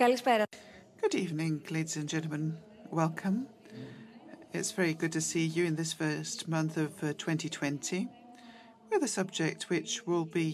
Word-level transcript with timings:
Καλησπέρα. 0.00 0.44
Good 1.00 1.14
evening, 1.14 1.62
ladies 1.70 1.96
and 1.96 2.08
gentlemen. 2.08 2.58
Welcome. 2.90 3.46
It's 4.52 4.72
very 4.72 4.94
good 4.94 5.12
to 5.12 5.20
see 5.20 5.46
you 5.56 5.64
in 5.64 5.74
this 5.76 5.92
first 5.92 6.48
month 6.48 6.76
of 6.76 6.90
2020 7.00 8.08
with 8.90 9.02
a 9.02 9.08
subject 9.08 9.68
which 9.68 10.06
will 10.06 10.24
be 10.24 10.48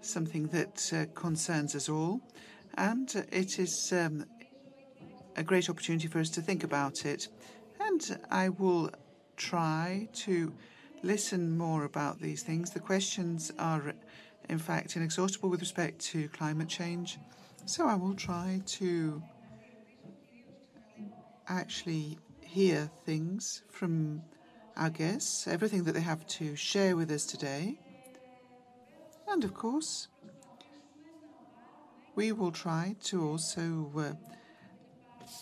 something 0.00 0.44
that 0.48 0.76
concerns 1.14 1.74
us 1.74 1.88
all, 1.88 2.20
and 2.76 3.08
it 3.30 3.58
is 3.58 3.92
a 3.92 5.42
great 5.42 5.68
opportunity 5.68 6.08
for 6.08 6.18
us 6.20 6.30
to 6.30 6.40
think 6.40 6.64
about 6.64 7.04
it. 7.04 7.28
I 8.30 8.48
will 8.48 8.90
try 9.36 10.08
to 10.24 10.52
listen 11.02 11.42
more 11.56 11.84
about 11.84 12.20
these 12.20 12.42
things. 12.42 12.70
The 12.70 12.80
questions 12.80 13.52
are, 13.58 13.94
in 14.48 14.58
fact, 14.58 14.96
inexhaustible 14.96 15.50
with 15.50 15.60
respect 15.60 15.96
to 16.12 16.28
climate 16.28 16.68
change, 16.68 17.18
so 17.69 17.85
I 17.87 17.93
will 17.93 18.15
try 18.15 18.63
to 18.65 19.21
actually 21.47 22.17
hear 22.41 22.89
things 23.05 23.61
from 23.69 24.23
our 24.75 24.89
guests, 24.89 25.47
everything 25.47 25.83
that 25.83 25.91
they 25.91 26.01
have 26.01 26.25
to 26.39 26.55
share 26.55 26.95
with 26.95 27.11
us 27.11 27.27
today. 27.27 27.77
And 29.27 29.43
of 29.43 29.53
course, 29.53 30.07
we 32.15 32.31
will 32.31 32.51
try 32.51 32.95
to 33.03 33.23
also 33.29 33.91
uh, 33.95 34.13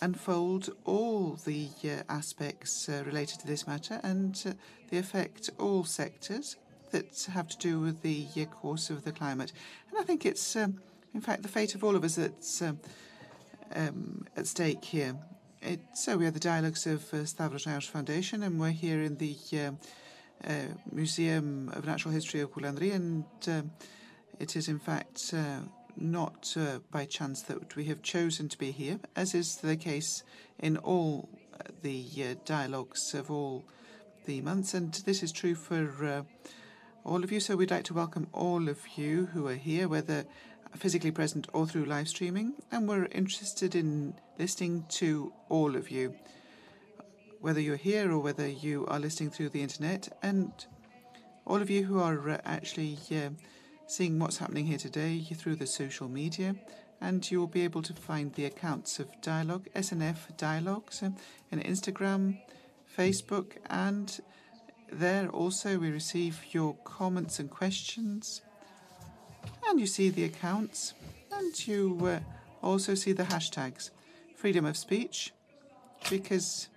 unfold 0.02 0.68
all 0.84 1.38
the 1.46 1.70
uh, 1.82 2.02
aspects 2.10 2.90
uh, 2.90 3.04
related 3.06 3.40
to 3.40 3.46
this 3.46 3.66
matter 3.66 4.00
and 4.02 4.54
they 4.90 4.98
affect 4.98 5.48
all 5.58 5.82
sectors 5.82 6.56
that 6.90 7.26
have 7.32 7.48
to 7.48 7.56
do 7.58 7.80
with 7.80 8.02
the 8.02 8.26
course 8.50 8.90
of 8.90 9.04
the 9.04 9.12
climate. 9.12 9.52
And 9.88 9.98
I 9.98 10.02
think 10.02 10.26
it's, 10.26 10.56
um, 10.56 10.78
in 11.18 11.22
fact, 11.22 11.42
the 11.42 11.48
fate 11.48 11.74
of 11.74 11.82
all 11.82 11.96
of 11.96 12.04
us 12.04 12.14
that's 12.14 12.62
um, 12.62 12.78
um, 13.74 14.24
at 14.36 14.46
stake 14.46 14.84
here. 14.84 15.16
It, 15.60 15.80
so 15.92 16.16
we 16.16 16.26
are 16.26 16.30
the 16.30 16.38
Dialogues 16.38 16.86
of 16.86 17.12
uh, 17.12 17.24
Stavros 17.24 17.64
Niarchos 17.64 17.88
Foundation, 17.88 18.44
and 18.44 18.60
we're 18.60 18.70
here 18.70 19.02
in 19.02 19.16
the 19.16 19.36
um, 19.54 19.78
uh, 20.44 20.72
Museum 20.92 21.72
of 21.74 21.84
Natural 21.86 22.14
History 22.14 22.38
of 22.40 22.52
Goulandri, 22.52 22.94
and 22.94 23.24
it 24.38 24.54
is, 24.54 24.68
in 24.68 24.78
fact, 24.78 25.34
uh, 25.34 25.62
not 25.96 26.56
by 26.92 27.04
chance 27.04 27.42
that 27.42 27.74
we 27.74 27.86
have 27.86 28.00
chosen 28.00 28.48
to 28.48 28.56
be 28.56 28.70
here, 28.70 29.00
as 29.16 29.34
is 29.34 29.56
the 29.56 29.76
case 29.76 30.22
in 30.60 30.76
all 30.76 31.28
the 31.82 32.36
dialogues 32.44 33.12
of 33.12 33.28
all 33.28 33.64
the 34.26 34.40
months. 34.40 34.72
And 34.72 34.94
this 35.04 35.24
is 35.24 35.32
true 35.32 35.56
for 35.56 36.24
all 37.04 37.24
of 37.24 37.32
you. 37.32 37.40
So 37.40 37.56
we'd 37.56 37.72
like 37.72 37.84
to 37.84 37.94
welcome 37.94 38.28
all 38.32 38.68
of 38.68 38.78
you 38.96 39.26
who 39.32 39.48
are 39.48 39.56
here, 39.56 39.88
whether 39.88 40.24
physically 40.76 41.10
present 41.10 41.48
or 41.52 41.66
through 41.66 41.84
live 41.84 42.08
streaming. 42.08 42.54
And 42.70 42.88
we're 42.88 43.06
interested 43.06 43.74
in 43.74 44.14
listening 44.38 44.84
to 44.90 45.32
all 45.48 45.76
of 45.76 45.90
you, 45.90 46.14
whether 47.40 47.60
you're 47.60 47.76
here 47.76 48.12
or 48.12 48.18
whether 48.18 48.46
you 48.46 48.86
are 48.86 48.98
listening 48.98 49.30
through 49.30 49.50
the 49.50 49.62
internet. 49.62 50.08
And 50.22 50.52
all 51.46 51.62
of 51.62 51.70
you 51.70 51.84
who 51.84 51.98
are 51.98 52.30
uh, 52.30 52.38
actually 52.44 52.98
seeing 53.86 54.18
what's 54.18 54.36
happening 54.36 54.66
here 54.66 54.78
today 54.78 55.20
through 55.34 55.56
the 55.56 55.66
social 55.66 56.08
media, 56.08 56.54
and 57.00 57.28
you 57.30 57.40
will 57.40 57.46
be 57.46 57.62
able 57.62 57.80
to 57.82 57.94
find 57.94 58.34
the 58.34 58.44
accounts 58.44 58.98
of 58.98 59.08
Dialogue, 59.22 59.66
SNF 59.74 60.36
Dialogues, 60.36 61.02
uh, 61.02 61.10
in 61.50 61.60
Instagram, 61.60 62.38
Facebook, 62.96 63.52
and 63.70 64.20
there 64.92 65.28
also 65.28 65.78
we 65.78 65.90
receive 65.90 66.44
your 66.50 66.74
comments 66.84 67.38
and 67.38 67.50
questions. 67.50 68.42
And 69.68 69.78
you 69.80 69.86
see 69.86 70.08
the 70.10 70.24
accounts, 70.24 70.94
and 71.32 71.66
you 71.66 71.98
uh, 72.02 72.20
also 72.62 72.94
see 72.94 73.12
the 73.12 73.24
hashtags, 73.24 73.90
freedom 74.34 74.64
of 74.64 74.76
speech, 74.76 75.32
because 76.10 76.68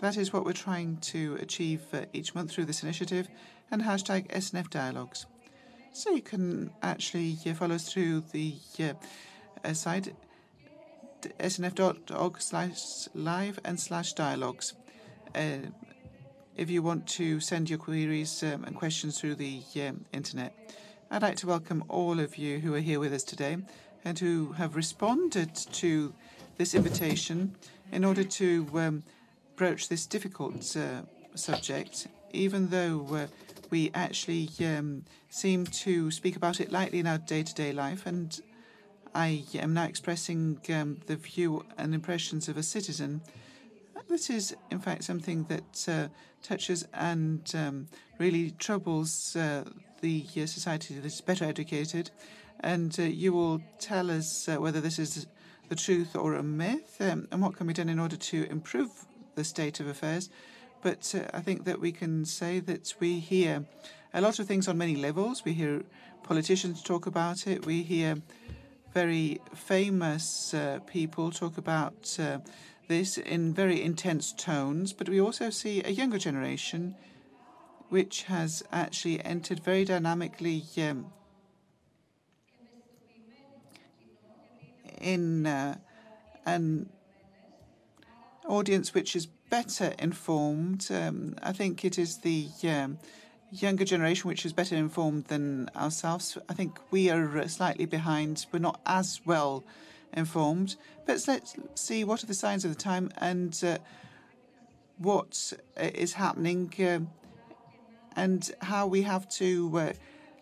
that 0.00 0.16
is 0.16 0.32
what 0.32 0.44
we're 0.44 0.52
trying 0.52 0.98
to 0.98 1.36
achieve 1.40 1.82
uh, 1.92 2.02
each 2.12 2.34
month 2.34 2.52
through 2.52 2.66
this 2.66 2.82
initiative, 2.82 3.28
and 3.70 3.82
hashtag 3.82 4.28
SNF 4.28 4.70
Dialogues. 4.70 5.26
So 5.92 6.10
you 6.10 6.22
can 6.22 6.70
actually 6.82 7.36
uh, 7.46 7.54
follow 7.54 7.74
us 7.74 7.92
through 7.92 8.24
the 8.32 8.54
site 9.72 10.14
snf.org 11.38 12.40
slash 12.40 13.08
live 13.14 13.60
and 13.64 13.78
slash 13.78 14.14
/dialogues 14.14 14.72
if 16.56 16.70
you 16.70 16.82
want 16.82 17.06
to 17.06 17.40
send 17.40 17.70
your 17.70 17.78
queries 17.78 18.42
um, 18.42 18.64
and 18.64 18.76
questions 18.76 19.18
through 19.18 19.34
the 19.34 19.62
um, 19.76 20.04
internet. 20.12 20.52
I'd 21.14 21.20
like 21.20 21.36
to 21.36 21.46
welcome 21.46 21.84
all 21.90 22.18
of 22.20 22.38
you 22.38 22.58
who 22.58 22.74
are 22.74 22.80
here 22.80 22.98
with 22.98 23.12
us 23.12 23.22
today 23.22 23.58
and 24.02 24.18
who 24.18 24.52
have 24.52 24.74
responded 24.74 25.54
to 25.54 26.14
this 26.56 26.74
invitation 26.74 27.54
in 27.92 28.02
order 28.02 28.24
to 28.24 28.66
um, 28.72 29.02
broach 29.54 29.90
this 29.90 30.06
difficult 30.06 30.74
uh, 30.74 31.02
subject, 31.34 32.06
even 32.32 32.68
though 32.68 33.06
uh, 33.10 33.26
we 33.68 33.90
actually 33.92 34.48
um, 34.60 35.04
seem 35.28 35.66
to 35.66 36.10
speak 36.10 36.34
about 36.34 36.62
it 36.62 36.72
lightly 36.72 37.00
in 37.00 37.06
our 37.06 37.18
day-to-day 37.18 37.74
life. 37.74 38.06
And 38.06 38.40
I 39.14 39.44
am 39.52 39.74
now 39.74 39.84
expressing 39.84 40.60
um, 40.70 40.98
the 41.04 41.16
view 41.16 41.66
and 41.76 41.94
impressions 41.94 42.48
of 42.48 42.56
a 42.56 42.62
citizen. 42.62 43.20
This 44.08 44.30
is, 44.30 44.56
in 44.70 44.78
fact, 44.78 45.04
something 45.04 45.44
that 45.44 45.88
uh, 45.88 46.08
touches 46.42 46.86
and 46.94 47.86
really 48.18 48.52
troubles 48.52 49.36
the 50.02 50.26
uh, 50.36 50.46
society 50.46 50.94
that 50.94 51.06
is 51.06 51.20
better 51.22 51.46
educated. 51.46 52.10
And 52.60 52.94
uh, 52.98 53.04
you 53.04 53.32
will 53.32 53.62
tell 53.78 54.10
us 54.10 54.48
uh, 54.48 54.56
whether 54.56 54.80
this 54.80 54.98
is 54.98 55.26
the 55.68 55.74
truth 55.74 56.14
or 56.14 56.34
a 56.34 56.42
myth 56.42 57.00
um, 57.00 57.26
and 57.32 57.40
what 57.40 57.56
can 57.56 57.66
be 57.66 57.72
done 57.72 57.88
in 57.88 57.98
order 57.98 58.16
to 58.16 58.44
improve 58.50 58.90
the 59.34 59.44
state 59.44 59.80
of 59.80 59.86
affairs. 59.86 60.28
But 60.82 61.14
I 61.32 61.40
think 61.40 61.64
that 61.64 61.80
we 61.80 61.92
can 61.92 62.24
say 62.24 62.60
that 62.60 62.94
we 63.00 63.20
hear 63.20 63.64
a 64.12 64.20
lot 64.20 64.38
of 64.38 64.46
things 64.46 64.68
on 64.68 64.76
many 64.76 64.96
levels. 64.96 65.44
We 65.44 65.52
hear 65.52 65.82
politicians 66.24 66.82
talk 66.82 67.06
about 67.06 67.46
it. 67.46 67.64
We 67.64 67.82
hear 67.82 68.16
very 68.92 69.40
famous 69.54 70.54
people 70.86 71.30
talk 71.30 71.56
about 71.56 72.18
this 72.88 73.16
in 73.16 73.54
very 73.54 73.80
intense 73.80 74.32
tones. 74.32 74.92
But 74.92 75.08
we 75.08 75.20
also 75.20 75.50
see 75.50 75.82
a 75.84 75.90
younger 75.90 76.18
generation 76.18 76.96
which 77.92 78.22
has 78.22 78.62
actually 78.72 79.22
entered 79.22 79.60
very 79.60 79.84
dynamically 79.84 80.64
um, 80.78 81.12
in 84.98 85.44
uh, 85.44 85.76
an 86.46 86.88
audience 88.48 88.94
which 88.94 89.14
is 89.14 89.26
better 89.26 89.92
informed. 89.98 90.88
Um, 90.90 91.36
I 91.42 91.52
think 91.52 91.84
it 91.84 91.98
is 91.98 92.16
the 92.20 92.48
um, 92.64 92.98
younger 93.50 93.84
generation 93.84 94.26
which 94.26 94.46
is 94.46 94.54
better 94.54 94.74
informed 94.74 95.26
than 95.26 95.68
ourselves. 95.76 96.38
I 96.48 96.54
think 96.54 96.78
we 96.90 97.10
are 97.10 97.40
uh, 97.40 97.46
slightly 97.46 97.84
behind. 97.84 98.46
We're 98.50 98.60
not 98.60 98.80
as 98.86 99.20
well 99.26 99.64
informed. 100.14 100.76
But 101.04 101.22
let's 101.28 101.56
see 101.74 102.04
what 102.04 102.22
are 102.22 102.26
the 102.26 102.32
signs 102.32 102.64
of 102.64 102.70
the 102.74 102.82
time 102.82 103.10
and 103.18 103.52
uh, 103.62 103.76
what 104.96 105.52
is 105.76 106.14
happening 106.14 106.72
and 108.16 108.50
how 108.60 108.86
we 108.86 109.02
have 109.02 109.28
to 109.28 109.78
uh, 109.78 109.92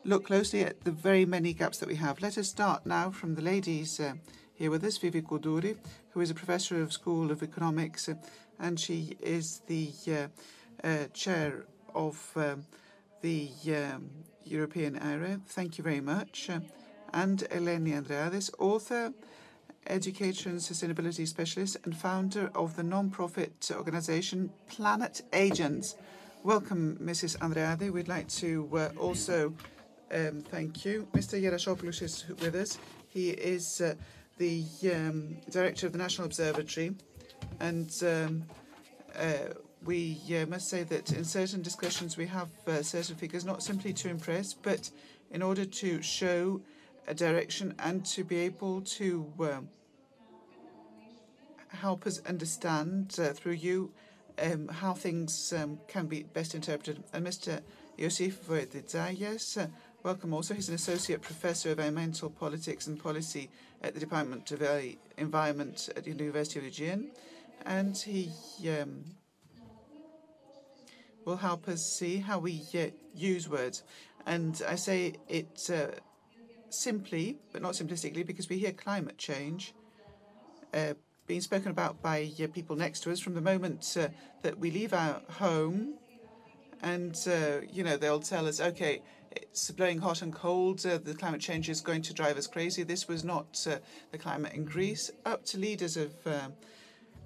look 0.05 0.27
closely 0.27 0.63
at 0.65 0.85
the 0.85 0.91
very 0.91 1.25
many 1.25 1.53
gaps 1.53 1.79
that 1.79 1.89
we 1.89 1.97
have. 1.97 2.21
Let 2.21 2.39
us 2.39 2.49
start 2.49 2.87
now 2.87 3.11
from 3.11 3.35
the 3.35 3.43
ladies 3.43 4.01
uh, 4.01 4.15
here 4.55 4.71
with 4.71 4.85
us, 4.85 4.99
Vivi 4.99 5.23
Koundouri, 5.23 5.77
who 6.11 6.21
is 6.21 6.31
a 6.31 6.35
professor 6.35 6.83
of 6.83 6.93
School 6.93 7.31
of 7.31 7.43
Economics, 7.43 8.09
uh, 8.09 8.15
and 8.59 8.79
she 8.79 9.17
is 9.21 9.63
the 9.67 9.91
chair 11.15 11.65
of 11.95 12.37
the 13.23 13.51
um, 13.69 14.11
European 14.45 14.97
area. 14.99 15.41
Thank 15.47 15.79
you 15.79 15.85
very 15.85 16.01
much. 16.01 16.51
And 17.13 17.39
Eleni 17.51 17.93
Andreadis, 17.93 18.51
author, 18.59 19.13
educator, 19.87 20.49
and 20.49 20.59
sustainability 20.59 21.27
specialist, 21.27 21.77
and 21.85 21.97
founder 21.97 22.51
of 22.55 22.77
the 22.77 22.83
non-profit 22.83 23.71
organization 23.75 24.51
Planet 24.69 25.23
Agents. 25.33 25.97
Welcome, 26.43 26.97
Mrs. 27.03 27.37
Andreadis. 27.41 27.91
We'd 27.91 28.09
like 28.09 28.27
to 28.29 28.67
uh, 28.73 28.89
also 28.99 29.53
um, 30.11 30.43
thank 30.49 30.87
you. 30.87 31.07
Mr. 31.13 31.39
Gerasopoulos 31.39 32.01
is 32.01 32.25
with 32.41 32.55
us. 32.55 32.79
He 33.09 33.29
is 33.29 33.83
uh, 33.83 33.95
the 34.39 34.65
um, 34.91 35.37
director 35.51 35.87
of 35.87 35.93
the 35.93 35.99
National 35.99 36.25
Observatory. 36.25 36.95
And 37.61 37.95
um, 38.03 38.45
uh, 39.19 39.53
we 39.85 40.19
must 40.49 40.71
say 40.71 40.83
that 40.85 41.13
in 41.13 41.25
certain 41.25 41.61
discussions, 41.61 42.17
we 42.17 42.27
have 42.29 42.49
certain 42.81 43.17
figures, 43.17 43.45
not 43.45 43.63
simply 43.63 43.93
to 43.93 44.09
impress, 44.09 44.55
but 44.55 44.91
in 45.33 45.43
order 45.43 45.67
to 45.67 46.01
show 46.01 46.63
a 47.07 47.13
direction 47.13 47.75
and 47.81 48.03
to 48.07 48.25
be 48.25 48.37
able 48.37 48.81
to 48.81 49.31
help 51.69 52.07
us 52.07 52.23
understand 52.25 53.13
through 53.13 53.53
you 53.53 53.93
how 54.71 54.95
things 54.95 55.53
can 55.89 56.07
be 56.07 56.23
best 56.23 56.55
interpreted. 56.55 57.03
And 57.13 57.27
Mr. 57.27 57.61
Iosif 57.99 58.35
Botetzagias, 58.49 59.71
welcome 60.03 60.33
also. 60.33 60.55
He's 60.55 60.69
an 60.69 60.75
associate 60.75 61.21
professor 61.23 61.73
of 61.73 61.79
environmental 61.79 62.31
politics 62.31 62.87
and 62.87 63.03
policy 63.03 63.51
at 63.83 63.95
the 63.95 64.01
Department 64.01 64.51
of 64.53 64.63
Environment 65.19 65.89
at 65.97 66.05
the 66.05 66.11
University 66.11 66.59
of 66.59 66.67
Aegean, 66.67 67.11
and 67.67 67.97
he 67.97 68.31
um, 68.69 69.05
will 71.25 71.37
help 71.37 71.69
us 71.69 71.85
see 71.85 72.19
how 72.19 72.39
we 72.39 72.63
uh, 72.75 72.87
use 73.15 73.49
words. 73.49 73.83
And 74.27 74.61
I 74.67 74.77
say 74.77 75.15
it 75.29 75.71
uh, 75.73 75.99
simply, 76.71 77.39
but 77.53 77.63
not 77.63 77.73
simplistically, 77.75 78.27
because 78.27 78.49
we 78.49 78.59
hear 78.59 78.73
climate 78.73 79.19
change 79.19 79.75
uh, 80.73 80.95
being 81.31 81.41
spoken 81.41 81.71
about 81.71 82.03
by 82.03 82.29
uh, 82.43 82.49
people 82.53 82.75
next 82.75 83.05
to 83.05 83.13
us 83.13 83.21
from 83.21 83.35
the 83.35 83.41
moment 83.41 83.97
uh, 83.97 84.09
that 84.43 84.59
we 84.59 84.69
leave 84.69 84.93
our 84.93 85.23
home. 85.31 85.95
And, 86.83 87.17
uh, 87.25 87.61
you 87.73 87.85
know, 87.85 87.97
they'll 87.97 88.19
tell 88.19 88.49
us, 88.49 88.61
okay, 88.61 89.01
it's 89.31 89.71
blowing 89.71 89.99
hot 89.99 90.23
and 90.23 90.35
cold. 90.35 90.85
Uh, 90.85 90.99
the 90.99 91.15
climate 91.15 91.41
change 91.41 91.69
is 91.69 91.81
going 91.81 92.03
to 92.03 92.13
drive 92.13 92.37
us 92.37 92.49
crazy. 92.49 92.83
This 92.83 93.07
was 93.07 93.23
not 93.23 93.65
uh, 93.71 93.77
the 94.11 94.19
climate 94.19 94.55
in 94.55 94.65
Greece. 94.65 95.13
Up 95.25 95.45
to 95.45 95.57
leaders 95.57 95.97
of 95.97 96.13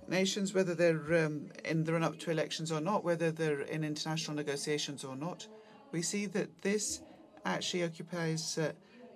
nations, 0.07 0.53
whether 0.53 0.75
they're 0.75 1.25
um, 1.25 1.49
in 1.65 1.85
the 1.85 1.95
run 1.95 2.03
up 2.03 2.19
to 2.19 2.31
elections 2.31 2.71
or 2.71 2.83
not, 2.83 3.05
whether 3.05 3.31
they're 3.31 3.63
in 3.63 3.85
international 3.85 4.37
negotiations 4.37 5.03
or 5.03 5.17
not, 5.17 5.47
we 5.93 6.03
see 6.03 6.27
that 6.27 6.61
this 6.61 7.01
actually 7.47 7.85
occupies 7.85 8.59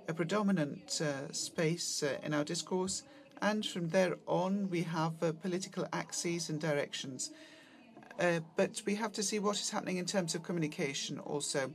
a 0.08 0.14
predominant 0.14 1.02
space 1.32 2.02
in 2.22 2.32
our 2.32 2.44
discourse. 2.44 3.02
And 3.40 3.64
from 3.64 3.88
there 3.90 4.16
on, 4.26 4.68
we 4.70 4.82
have 4.82 5.22
uh, 5.22 5.32
political 5.32 5.86
axes 5.92 6.48
and 6.48 6.60
directions. 6.60 7.30
but 8.56 8.82
we 8.84 8.96
have 8.96 9.12
to 9.12 9.22
see 9.22 9.38
what 9.38 9.56
is 9.56 9.70
happening 9.70 9.98
in 9.98 10.04
terms 10.04 10.34
of 10.34 10.42
communication 10.42 11.18
also. 11.20 11.70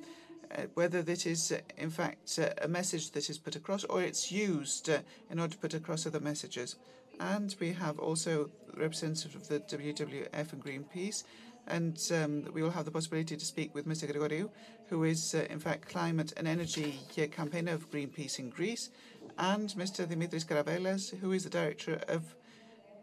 Uh, 0.53 0.63
whether 0.75 1.01
that 1.01 1.25
is, 1.25 1.51
uh, 1.51 1.57
in 1.77 1.89
fact, 1.89 2.37
uh, 2.37 2.49
a 2.61 2.67
message 2.67 3.11
that 3.11 3.27
is 3.27 3.39
put 3.39 3.55
across 3.55 3.83
or 3.85 4.03
it's 4.03 4.31
used 4.31 4.87
in 5.31 5.39
order 5.39 5.53
to 5.53 5.57
put 5.57 5.73
across 5.73 6.05
other 6.05 6.19
messages. 6.19 6.75
And 7.19 7.55
we 7.59 7.73
have 7.73 7.97
also 7.97 8.51
representatives 8.77 9.35
of 9.35 9.47
the 9.47 9.59
WWF 9.61 10.53
and 10.53 10.63
Greenpeace. 10.63 11.23
And 11.65 11.97
um, 12.13 12.53
we 12.53 12.61
will 12.61 12.71
have 12.71 12.85
the 12.85 12.91
possibility 12.91 13.35
to 13.35 13.45
speak 13.45 13.73
with 13.73 13.87
Mr. 13.87 14.11
Gregoriou, 14.11 14.49
who 14.89 15.05
is, 15.05 15.33
uh, 15.33 15.47
in 15.49 15.59
fact, 15.59 15.87
climate 15.89 16.33
and 16.37 16.47
energy 16.47 16.99
campaigner 17.31 17.73
of 17.73 17.89
Greenpeace 17.89 18.37
in 18.37 18.49
Greece, 18.49 18.89
and 19.37 19.69
Mr. 19.69 20.05
Dimitris 20.05 20.45
Karavellas, 20.45 21.17
who 21.19 21.31
is 21.31 21.43
the 21.43 21.49
director 21.49 22.01
of 22.07 22.35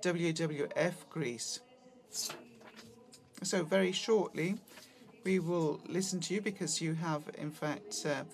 WWF 0.03 0.95
Greece. 1.11 1.61
So, 3.43 3.65
very 3.65 3.93
shortly, 3.93 4.57
we 5.25 5.39
will 5.39 5.81
listen 5.87 6.21
to 6.21 6.35
you 6.35 6.41
because 6.41 6.81
you 6.81 6.95
have, 6.95 7.23
in 7.39 7.51
fact, 7.51 8.07
uh, 8.07 8.25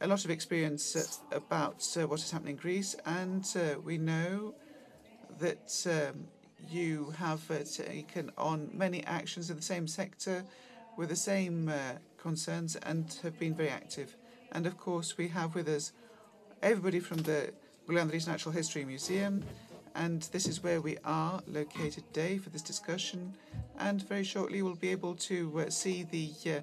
a 0.00 0.06
lot 0.06 0.24
of 0.24 0.30
experience 0.30 0.96
uh, 0.96 1.36
about 1.36 1.86
uh, 1.96 2.06
what 2.06 2.20
is 2.20 2.30
happening 2.30 2.56
in 2.56 2.60
Greece, 2.60 2.96
and 3.06 3.46
uh, 3.56 3.80
we 3.80 3.98
know 3.98 4.54
that 5.38 5.86
um, 5.86 6.24
you 6.68 7.12
have 7.18 7.48
uh, 7.50 7.58
taken 7.64 8.30
on 8.36 8.70
many 8.72 9.04
actions 9.04 9.50
in 9.50 9.56
the 9.56 9.62
same 9.62 9.86
sector 9.86 10.44
with 10.96 11.08
the 11.08 11.16
same 11.16 11.68
uh, 11.68 11.92
concerns 12.18 12.76
and 12.76 13.18
have 13.22 13.38
been 13.38 13.54
very 13.54 13.70
active. 13.70 14.16
And 14.52 14.66
of 14.66 14.76
course, 14.76 15.16
we 15.16 15.28
have 15.28 15.54
with 15.54 15.68
us 15.68 15.92
everybody 16.62 17.00
from 17.00 17.18
the 17.18 17.52
Goulandris 17.88 18.28
Natural 18.28 18.52
History 18.52 18.84
Museum, 18.84 19.42
and 19.96 20.22
this 20.30 20.46
is 20.46 20.62
where 20.62 20.80
we 20.80 20.96
are 21.04 21.42
located 21.48 22.04
today 22.12 22.38
for 22.38 22.50
this 22.50 22.62
discussion. 22.62 23.34
And 23.80 24.06
very 24.08 24.22
shortly, 24.22 24.62
we'll 24.62 24.76
be 24.76 24.90
able 24.90 25.16
to 25.16 25.60
uh, 25.60 25.70
see 25.70 26.04
the 26.04 26.30
uh, 26.50 26.60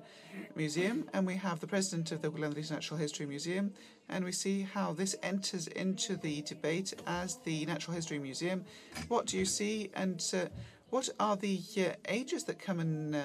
museum. 0.56 1.10
And 1.14 1.28
we 1.28 1.36
have 1.36 1.60
the 1.60 1.68
president 1.68 2.14
of 2.14 2.22
the 2.22 2.32
Goulandris 2.32 2.72
Natural 2.72 2.98
History 2.98 3.26
Museum, 3.26 3.74
and 4.08 4.24
we 4.24 4.32
see 4.32 4.62
how 4.62 4.94
this 4.94 5.18
enters 5.22 5.68
into 5.68 6.16
the 6.16 6.44
debate 6.44 6.94
as 7.06 7.36
the 7.44 7.66
Natural 7.66 7.94
History 7.94 8.20
Museum. 8.20 8.64
What 9.10 9.26
do 9.26 9.38
you 9.38 9.46
see, 9.46 9.92
and 9.96 10.24
uh, 10.34 10.46
what 10.92 11.10
are 11.20 11.36
the 11.36 11.60
uh, 11.78 11.92
ages 12.08 12.46
that 12.46 12.58
come 12.58 12.80
and 12.80 13.16
uh, 13.16 13.22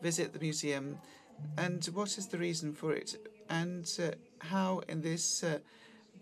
visit 0.00 0.32
the 0.32 0.40
museum, 0.40 0.98
and 1.58 1.84
what 1.92 2.16
is 2.16 2.28
the 2.28 2.38
reason 2.38 2.72
for 2.72 2.94
it, 2.94 3.16
and 3.50 3.90
uh, 4.02 4.12
how 4.38 4.80
in 4.88 5.02
this 5.02 5.44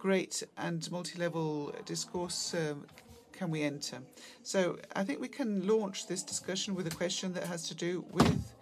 great 0.03 0.43
and 0.59 0.91
multi-level 0.91 1.73
discourse 1.87 2.55
um, 2.55 2.85
can 3.33 3.53
we 3.53 3.63
enter? 3.63 3.99
So 4.43 4.77
I 4.97 5.05
think 5.05 5.21
we 5.21 5.29
can 5.29 5.65
launch 5.65 6.09
this 6.09 6.25
discussion 6.25 6.75
with 6.75 6.89
a 6.89 6.97
question 6.97 7.33
that 7.35 7.45
has 7.45 7.69
to 7.69 7.75
do 7.77 8.05
with 8.11 8.53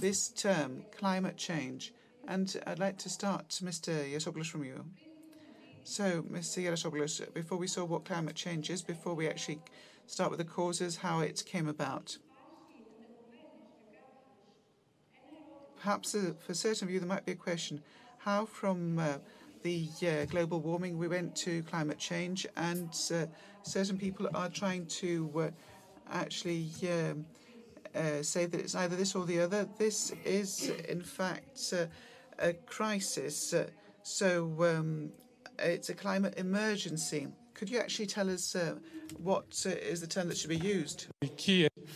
this 0.00 0.28
term, 0.30 0.82
climate 0.90 1.36
change. 1.36 1.92
And 2.26 2.52
I'd 2.66 2.80
like 2.80 2.98
to 2.98 3.08
start, 3.08 3.48
Mr. 3.62 3.92
Yasoglos, 4.12 4.48
from 4.48 4.64
you. 4.64 4.84
So, 5.84 6.22
Mr. 6.22 6.64
Yarasoglos, 6.64 7.32
before 7.32 7.58
we 7.58 7.68
saw 7.68 7.84
what 7.84 8.04
climate 8.04 8.34
change 8.34 8.68
is, 8.68 8.82
before 8.82 9.14
we 9.14 9.28
actually 9.28 9.60
start 10.08 10.30
with 10.30 10.38
the 10.38 10.44
causes, 10.44 10.96
how 10.96 11.20
it 11.20 11.44
came 11.46 11.68
about. 11.68 12.18
Perhaps 15.80 16.16
uh, 16.16 16.32
for 16.44 16.54
certain 16.54 16.88
of 16.88 16.92
you, 16.92 16.98
there 16.98 17.08
might 17.08 17.24
be 17.24 17.32
a 17.32 17.36
question 17.36 17.84
how, 18.18 18.44
from 18.44 18.98
uh, 18.98 19.18
the 19.62 19.88
uh, 20.02 20.24
global 20.26 20.60
warming, 20.60 20.98
we 20.98 21.08
went 21.08 21.34
to 21.36 21.62
climate 21.64 21.98
change, 21.98 22.46
and 22.56 22.94
uh, 23.12 23.26
certain 23.62 23.96
people 23.96 24.28
are 24.34 24.48
trying 24.48 24.86
to 24.86 25.30
uh, 25.36 25.50
actually 26.10 26.70
um, 26.84 27.26
uh, 27.94 28.22
say 28.22 28.46
that 28.46 28.60
it's 28.60 28.74
either 28.74 28.96
this 28.96 29.14
or 29.14 29.26
the 29.26 29.40
other. 29.40 29.68
This 29.78 30.12
is, 30.24 30.70
in 30.88 31.02
fact, 31.02 31.72
uh, 31.72 31.86
a 32.38 32.52
crisis. 32.52 33.54
So 34.02 34.54
um, 34.60 35.10
it's 35.58 35.88
a 35.88 35.94
climate 35.94 36.34
emergency. 36.36 37.28
Could 37.54 37.70
you 37.70 37.78
actually 37.78 38.06
tell 38.06 38.30
us 38.30 38.56
what 39.16 39.64
is 39.66 40.00
the 40.00 40.06
term 40.06 40.28
that 40.28 40.36
should 40.36 40.50
be 40.50 40.56
used? 40.56 41.06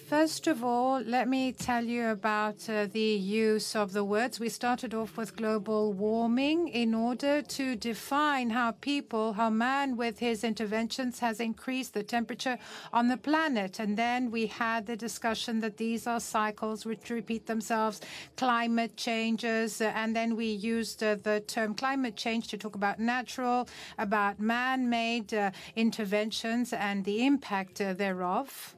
First 0.09 0.47
of 0.47 0.64
all, 0.64 1.00
let 1.00 1.29
me 1.29 1.53
tell 1.53 1.85
you 1.85 2.09
about 2.09 2.69
uh, 2.69 2.87
the 2.87 3.00
use 3.00 3.76
of 3.76 3.93
the 3.93 4.05
words. 4.05 4.41
We 4.41 4.49
started 4.49 4.94
off 4.94 5.17
with 5.17 5.37
global 5.37 5.93
warming 5.93 6.69
in 6.69 6.94
order 6.94 7.43
to 7.43 7.76
define 7.76 8.50
how 8.50 8.73
people, 8.73 9.35
how 9.35 9.50
man 9.50 9.97
with 9.97 10.19
his 10.19 10.44
interventions 10.44 11.19
has 11.19 11.41
increased 11.41 11.94
the 11.94 12.03
temperature 12.03 12.59
on 12.93 13.09
the 13.09 13.17
planet. 13.17 13.79
And 13.79 13.97
then 13.97 14.31
we 14.31 14.47
had 14.47 14.87
the 14.87 14.97
discussion 14.97 15.61
that 15.61 15.76
these 15.76 16.06
are 16.06 16.20
cycles 16.20 16.85
which 16.87 17.11
repeat 17.11 17.47
themselves, 17.47 18.00
climate 18.37 18.97
changes. 18.97 19.81
And 19.81 20.17
then 20.17 20.37
we 20.37 20.47
used 20.47 21.03
uh, 21.03 21.17
the 21.23 21.41
term 21.41 21.75
climate 21.75 22.17
change 22.17 22.49
to 22.49 22.56
talk 22.56 22.75
about 22.75 22.99
natural, 22.99 23.69
about 23.99 24.41
man 24.41 24.88
made 24.88 25.35
uh, 25.35 25.50
interventions 25.76 26.73
and 26.73 27.01
the 27.02 27.26
impact 27.26 27.80
uh, 27.80 27.92
thereof 27.92 28.75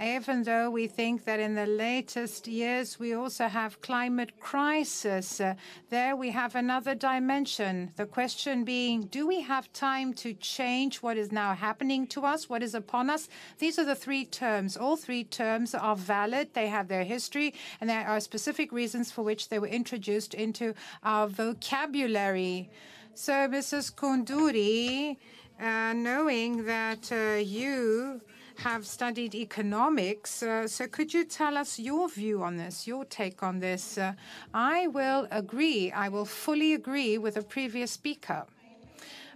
even 0.00 0.42
though 0.42 0.70
we 0.70 0.86
think 0.86 1.24
that 1.24 1.38
in 1.38 1.54
the 1.54 1.66
latest 1.66 2.48
years 2.48 2.98
we 2.98 3.14
also 3.14 3.46
have 3.46 3.80
climate 3.80 4.40
crisis. 4.40 5.40
Uh, 5.40 5.54
there 5.90 6.16
we 6.16 6.30
have 6.30 6.54
another 6.54 6.94
dimension. 6.94 7.90
The 7.96 8.06
question 8.06 8.64
being, 8.64 9.02
do 9.02 9.26
we 9.26 9.42
have 9.42 9.72
time 9.72 10.14
to 10.14 10.34
change 10.34 10.98
what 10.98 11.16
is 11.16 11.30
now 11.30 11.54
happening 11.54 12.06
to 12.08 12.24
us, 12.24 12.48
what 12.48 12.62
is 12.62 12.74
upon 12.74 13.10
us? 13.10 13.28
These 13.58 13.78
are 13.78 13.84
the 13.84 13.94
three 13.94 14.24
terms. 14.24 14.76
All 14.76 14.96
three 14.96 15.24
terms 15.24 15.74
are 15.74 15.96
valid. 15.96 16.54
They 16.54 16.68
have 16.68 16.88
their 16.88 17.04
history, 17.04 17.54
and 17.80 17.88
there 17.88 18.06
are 18.06 18.20
specific 18.20 18.72
reasons 18.72 19.12
for 19.12 19.22
which 19.22 19.48
they 19.48 19.58
were 19.58 19.68
introduced 19.68 20.34
into 20.34 20.74
our 21.04 21.28
vocabulary. 21.28 22.70
So, 23.14 23.32
Mrs. 23.46 23.94
Koundouri, 23.94 25.12
uh, 25.12 25.14
knowing 25.60 26.64
that 26.66 27.12
uh, 27.12 27.38
you 27.38 28.20
have 28.56 28.86
studied 28.86 29.34
economics. 29.34 30.42
Uh, 30.42 30.68
so 30.68 30.86
could 30.86 31.12
you 31.12 31.24
tell 31.24 31.56
us 31.56 31.78
your 31.78 32.08
view 32.08 32.42
on 32.42 32.56
this, 32.56 32.86
your 32.86 33.04
take 33.04 33.42
on 33.42 33.58
this? 33.60 33.98
Uh, 33.98 34.12
I 34.54 34.86
will 34.88 35.26
agree, 35.30 35.90
I 35.92 36.08
will 36.08 36.24
fully 36.24 36.74
agree 36.74 37.18
with 37.18 37.34
the 37.34 37.42
previous 37.42 37.90
speaker. 37.90 38.46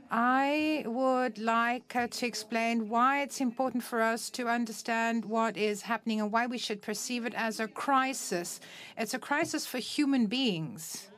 I 0.09 0.85
would 0.87 1.39
like 1.39 1.97
uh, 1.97 2.07
to 2.07 2.27
explain 2.27 2.89
why 2.89 3.23
it's 3.23 3.41
important 3.41 3.83
for 3.83 4.01
us 4.01 4.31
to 4.31 4.49
understand 4.49 5.25
what 5.25 5.57
is 5.57 5.83
happening 5.83 6.21
and 6.21 6.31
why 6.31 6.47
we 6.47 6.59
should 6.59 6.81
perceive 6.81 7.27
it 7.27 7.35
as 7.35 7.59
a 7.59 7.67
crisis. 7.67 8.61
It's 8.97 9.15
a 9.15 9.19
crisis 9.19 9.67
for 9.67 9.79
human 9.79 10.27
beings. 10.27 11.09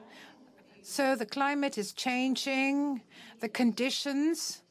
So 0.83 1.15
the 1.15 1.27
climate 1.27 1.77
is 1.77 1.93
changing, 1.93 3.03
the 3.41 3.49
conditions 3.51 4.63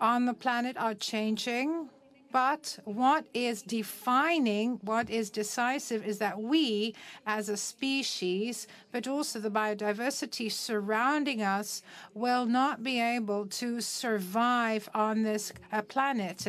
on 0.00 0.24
the 0.24 0.34
planet 0.34 0.76
are 0.76 0.94
changing 0.94 1.88
But 2.32 2.78
what 2.84 3.24
is 3.34 3.62
defining, 3.62 4.78
what 4.82 5.10
is 5.10 5.30
decisive, 5.30 6.06
is 6.06 6.18
that 6.18 6.40
we 6.40 6.94
as 7.26 7.48
a 7.48 7.56
species, 7.56 8.68
but 8.92 9.08
also 9.08 9.40
the 9.40 9.50
biodiversity 9.50 10.50
surrounding 10.50 11.42
us, 11.42 11.82
will 12.14 12.46
not 12.46 12.84
be 12.84 13.00
able 13.00 13.46
to 13.46 13.80
survive 13.80 14.88
on 14.94 15.24
this 15.24 15.52
uh, 15.72 15.82
planet. 15.82 16.46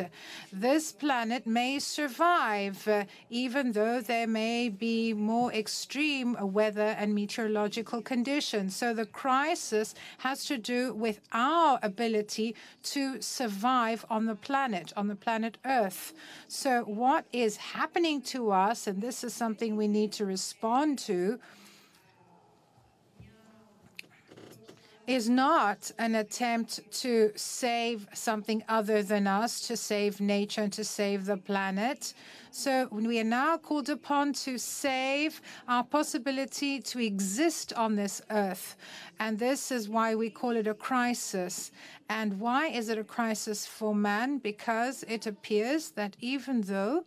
This 0.52 0.92
planet 0.92 1.48
may 1.48 1.80
survive, 1.80 2.86
uh, 2.86 3.04
even 3.28 3.72
though 3.72 4.00
there 4.00 4.28
may 4.28 4.68
be 4.68 5.12
more 5.12 5.52
extreme 5.52 6.36
weather 6.40 6.94
and 6.96 7.12
meteorological 7.12 8.02
conditions. 8.02 8.76
So 8.76 8.94
the 8.94 9.06
crisis 9.06 9.96
has 10.18 10.44
to 10.44 10.58
do 10.58 10.94
with 10.94 11.18
our 11.32 11.80
ability 11.82 12.54
to 12.84 13.20
survive 13.20 14.04
on 14.08 14.26
the 14.26 14.36
planet, 14.36 14.92
on 14.96 15.08
the 15.08 15.16
planet 15.16 15.58
Earth 15.64 15.71
earth. 15.72 16.12
So, 16.48 16.82
what 16.82 17.24
is 17.32 17.56
happening 17.56 18.20
to 18.22 18.50
us, 18.50 18.86
and 18.86 19.00
this 19.00 19.24
is 19.24 19.32
something 19.32 19.76
we 19.76 19.88
need 19.88 20.12
to 20.12 20.24
respond 20.26 20.98
to, 21.00 21.38
is 25.06 25.28
not 25.28 25.90
an 25.98 26.14
attempt 26.14 26.80
to 26.92 27.32
save 27.34 28.06
something 28.14 28.62
other 28.68 29.02
than 29.02 29.26
us, 29.26 29.66
to 29.66 29.76
save 29.76 30.20
nature 30.20 30.62
and 30.62 30.72
to 30.72 30.84
save 30.84 31.26
the 31.26 31.36
planet. 31.36 32.14
So 32.52 32.88
we 32.92 33.18
are 33.18 33.24
now 33.24 33.56
called 33.56 33.88
upon 33.88 34.32
to 34.44 34.58
save 34.58 35.40
our 35.66 35.82
possibility 35.82 36.80
to 36.80 37.00
exist 37.00 37.72
on 37.72 37.96
this 37.96 38.22
earth. 38.30 38.76
And 39.18 39.38
this 39.38 39.72
is 39.72 39.88
why 39.88 40.14
we 40.14 40.30
call 40.30 40.56
it 40.56 40.68
a 40.68 40.74
crisis. 40.74 41.72
And 42.08 42.38
why 42.38 42.68
is 42.68 42.88
it 42.88 42.98
a 42.98 43.04
crisis 43.04 43.66
for 43.66 43.94
man? 43.94 44.38
Because 44.38 45.02
it 45.08 45.26
appears 45.26 45.90
that 45.90 46.16
even 46.20 46.60
though 46.60 47.04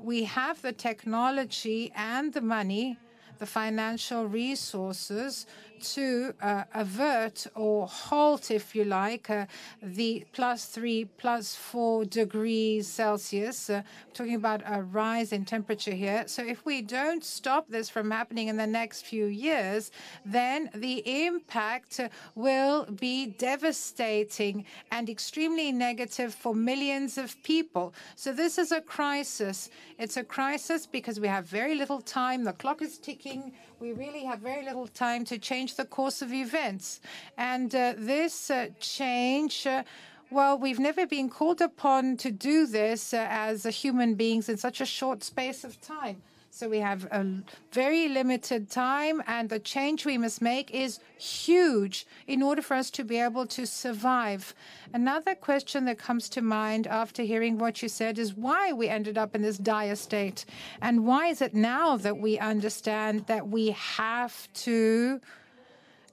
we 0.00 0.24
have 0.24 0.60
the 0.62 0.72
technology 0.72 1.92
and 1.94 2.32
the 2.32 2.40
money, 2.40 2.98
the 3.38 3.46
financial 3.46 4.26
resources 4.26 5.46
to 5.82 6.34
uh, 6.40 6.64
avert 6.74 7.46
or 7.54 7.86
halt, 7.86 8.50
if 8.50 8.74
you 8.74 8.84
like, 8.84 9.28
uh, 9.30 9.46
the 9.82 10.24
plus 10.32 10.66
three, 10.66 11.04
plus 11.04 11.54
four 11.54 12.04
degrees 12.04 12.86
Celsius. 12.86 13.70
Uh, 13.70 13.82
talking 14.14 14.34
about 14.34 14.62
a 14.66 14.82
rise 14.82 15.32
in 15.32 15.44
temperature 15.44 15.92
here. 15.92 16.24
So 16.26 16.44
if 16.44 16.64
we 16.64 16.82
don't 16.82 17.24
stop 17.24 17.68
this 17.68 17.88
from 17.88 18.10
happening 18.10 18.48
in 18.48 18.56
the 18.56 18.66
next 18.66 19.04
few 19.06 19.26
years, 19.26 19.90
then 20.24 20.70
the 20.74 21.26
impact 21.26 22.00
will 22.34 22.84
be 22.84 23.26
devastating 23.26 24.64
and 24.90 25.08
extremely 25.08 25.72
negative 25.72 26.34
for 26.34 26.54
millions 26.54 27.18
of 27.18 27.42
people. 27.42 27.94
So 28.16 28.32
this 28.32 28.58
is 28.58 28.72
a 28.72 28.80
crisis. 28.80 29.70
It's 29.98 30.16
a 30.16 30.24
crisis 30.24 30.86
because 30.86 31.18
we 31.20 31.28
have 31.28 31.46
very 31.46 31.74
little 31.74 32.00
time. 32.00 32.44
The 32.44 32.52
clock 32.52 32.82
is 32.82 32.98
ticking. 32.98 33.52
We 33.80 33.92
really 33.92 34.24
have 34.24 34.38
very 34.38 34.64
little 34.64 34.86
time 34.86 35.24
to 35.24 35.38
change 35.38 35.71
the 35.72 35.84
course 35.84 36.22
of 36.22 36.32
events. 36.32 37.00
And 37.36 37.74
uh, 37.74 37.94
this 37.96 38.50
uh, 38.50 38.68
change, 38.80 39.66
uh, 39.66 39.84
well, 40.30 40.58
we've 40.58 40.78
never 40.78 41.06
been 41.06 41.28
called 41.28 41.60
upon 41.60 42.16
to 42.18 42.30
do 42.30 42.66
this 42.66 43.12
uh, 43.12 43.26
as 43.28 43.64
human 43.64 44.14
beings 44.14 44.48
in 44.48 44.56
such 44.56 44.80
a 44.80 44.86
short 44.86 45.22
space 45.22 45.64
of 45.64 45.80
time. 45.80 46.22
So 46.54 46.68
we 46.68 46.80
have 46.80 47.04
a 47.06 47.26
very 47.72 48.08
limited 48.08 48.68
time, 48.70 49.22
and 49.26 49.48
the 49.48 49.58
change 49.58 50.04
we 50.04 50.18
must 50.18 50.42
make 50.42 50.70
is 50.70 51.00
huge 51.18 52.06
in 52.26 52.42
order 52.42 52.60
for 52.60 52.74
us 52.74 52.90
to 52.90 53.04
be 53.04 53.18
able 53.18 53.46
to 53.46 53.66
survive. 53.66 54.54
Another 54.92 55.34
question 55.34 55.86
that 55.86 55.96
comes 55.96 56.28
to 56.28 56.42
mind 56.42 56.86
after 56.86 57.22
hearing 57.22 57.56
what 57.56 57.82
you 57.82 57.88
said 57.88 58.18
is 58.18 58.34
why 58.34 58.70
we 58.70 58.86
ended 58.90 59.16
up 59.16 59.34
in 59.34 59.40
this 59.40 59.56
dire 59.56 59.96
state. 59.96 60.44
And 60.82 61.06
why 61.06 61.28
is 61.28 61.40
it 61.40 61.54
now 61.54 61.96
that 61.96 62.18
we 62.18 62.38
understand 62.38 63.24
that 63.28 63.48
we 63.48 63.70
have 63.70 64.46
to 64.52 65.22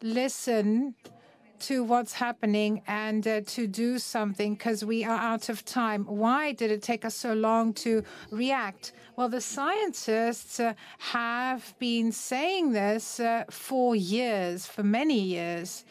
listen 0.02 0.96
to 1.60 1.84
what's 1.84 2.14
happening 2.14 2.82
and 2.88 3.28
uh, 3.28 3.42
to 3.46 3.68
do 3.68 4.00
something 4.00 4.54
because 4.54 4.84
we 4.86 5.04
are 5.04 5.18
out 5.18 5.50
of 5.50 5.66
time. 5.66 6.06
Why 6.06 6.54
did 6.54 6.72
it 6.72 6.82
take 6.82 7.04
us 7.04 7.16
so 7.16 7.34
long 7.34 7.74
to 7.86 8.04
react? 8.32 8.94
Well, 9.16 9.30
the 9.30 9.42
scientists 9.42 10.60
uh, 10.60 10.74
have 11.00 11.76
been 11.80 12.12
saying 12.12 12.72
this 12.72 13.20
uh, 13.20 13.44
for 13.50 13.96
years, 13.96 14.66
for 14.66 14.84
many 14.84 15.20
years. 15.20 15.84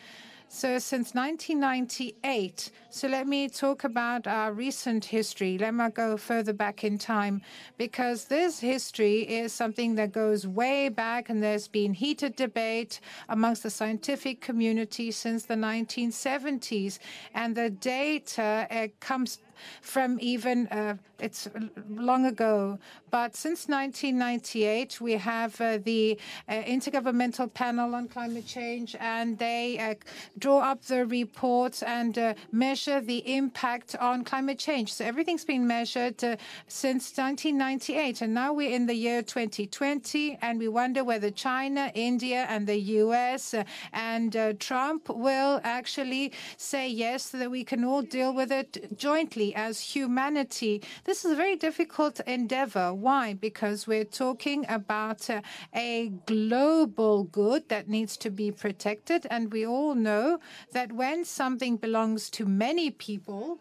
So 0.58 0.80
since 0.80 1.14
1998, 1.14 2.72
so 2.90 3.06
let 3.06 3.28
me 3.28 3.48
talk 3.48 3.84
about 3.84 4.26
our 4.26 4.52
recent 4.52 5.04
history. 5.04 5.56
Let 5.56 5.72
me 5.72 5.88
go 5.90 6.16
further 6.16 6.52
back 6.52 6.82
in 6.82 6.98
time 6.98 7.42
because 7.76 8.24
this 8.24 8.58
history 8.58 9.20
is 9.20 9.52
something 9.52 9.94
that 9.94 10.10
goes 10.10 10.48
way 10.48 10.88
back 10.88 11.28
and 11.28 11.40
there's 11.40 11.68
been 11.68 11.94
heated 11.94 12.34
debate 12.34 12.98
amongst 13.28 13.62
the 13.62 13.70
scientific 13.70 14.40
community 14.40 15.12
since 15.12 15.44
the 15.44 15.54
1970s. 15.54 16.98
And 17.34 17.54
the 17.54 17.70
data 17.70 18.90
comes 18.98 19.38
from 19.80 20.18
even 20.20 20.66
uh, 20.68 20.96
it's 21.20 21.48
long 21.88 22.26
ago. 22.26 22.78
But 23.10 23.34
since 23.34 23.68
1998, 23.68 25.00
we 25.00 25.12
have 25.12 25.60
uh, 25.60 25.78
the 25.78 26.18
uh, 26.48 26.52
Intergovernmental 26.62 27.52
Panel 27.52 27.94
on 27.94 28.08
Climate 28.08 28.46
Change, 28.46 28.94
and 29.00 29.38
they 29.38 29.78
uh, 29.78 29.94
draw 30.38 30.60
up 30.60 30.82
the 30.84 31.06
reports 31.06 31.82
and 31.82 32.18
uh, 32.18 32.34
measure 32.52 33.00
the 33.00 33.18
impact 33.34 33.96
on 33.96 34.24
climate 34.24 34.58
change. 34.58 34.92
So 34.92 35.04
everything's 35.04 35.44
been 35.44 35.66
measured 35.66 36.20
since 36.68 37.16
1998, 37.16 38.22
and 38.22 38.34
now 38.34 38.52
we're 38.52 38.74
in 38.74 38.86
the 38.86 38.94
year 38.94 39.22
2020, 39.22 40.38
and 40.42 40.58
we 40.58 40.68
wonder 40.68 41.02
whether 41.02 41.30
China, 41.30 41.90
India, 41.94 42.46
and 42.48 42.66
the 42.66 42.78
U.S. 42.78 43.54
and 43.92 44.56
Trump 44.60 45.08
will 45.08 45.60
actually 45.64 46.32
say 46.56 46.88
yes, 46.88 47.30
so 47.30 47.38
that 47.38 47.50
we 47.50 47.64
can 47.64 47.84
all 47.84 48.02
deal 48.02 48.34
with 48.34 48.52
it 48.52 48.96
jointly 48.96 49.47
as 49.54 49.80
humanity. 49.80 50.82
This 51.04 51.24
is 51.24 51.32
a 51.32 51.36
very 51.36 51.56
difficult 51.56 52.20
endeavor. 52.20 52.92
Why? 52.92 53.34
Because 53.34 53.86
we're 53.86 54.04
talking 54.04 54.64
about 54.68 55.28
uh, 55.30 55.42
a 55.74 56.12
global 56.26 57.24
good 57.24 57.68
that 57.68 57.88
needs 57.88 58.16
to 58.18 58.30
be 58.30 58.50
protected. 58.50 59.26
And 59.30 59.52
we 59.52 59.66
all 59.66 59.94
know 59.94 60.38
that 60.72 60.92
when 60.92 61.24
something 61.24 61.76
belongs 61.76 62.30
to 62.30 62.46
many 62.46 62.90
people, 62.90 63.58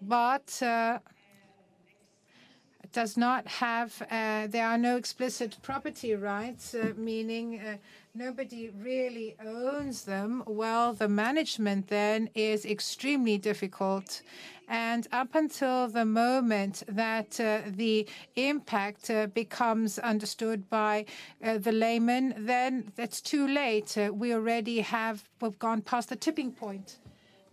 but 0.00 0.62
uh, 0.62 0.98
does 2.92 3.16
not 3.16 3.46
have, 3.46 4.02
uh, 4.10 4.46
there 4.46 4.66
are 4.66 4.78
no 4.78 4.96
explicit 4.96 5.56
property 5.62 6.14
rights, 6.14 6.74
uh, 6.74 6.92
meaning 6.96 7.60
uh, 7.60 7.76
nobody 8.18 8.70
really 8.70 9.36
owns 9.46 10.04
them, 10.04 10.42
well, 10.46 10.92
the 10.92 11.08
management 11.08 11.86
then 11.86 12.28
is 12.34 12.66
extremely 12.66 13.38
difficult. 13.38 14.22
And 14.68 15.06
up 15.12 15.34
until 15.34 15.88
the 15.88 16.04
moment 16.04 16.82
that 16.88 17.40
uh, 17.40 17.60
the 17.66 18.08
impact 18.34 19.08
uh, 19.08 19.28
becomes 19.28 19.98
understood 20.00 20.68
by 20.68 21.06
uh, 21.42 21.58
the 21.58 21.72
layman, 21.72 22.34
then 22.36 22.92
it's 22.98 23.20
too 23.20 23.46
late. 23.46 23.96
Uh, 23.96 24.10
we 24.12 24.34
already 24.34 24.80
have 24.80 25.24
we've 25.40 25.58
gone 25.58 25.80
past 25.80 26.08
the 26.08 26.16
tipping 26.16 26.52
point. 26.52 26.98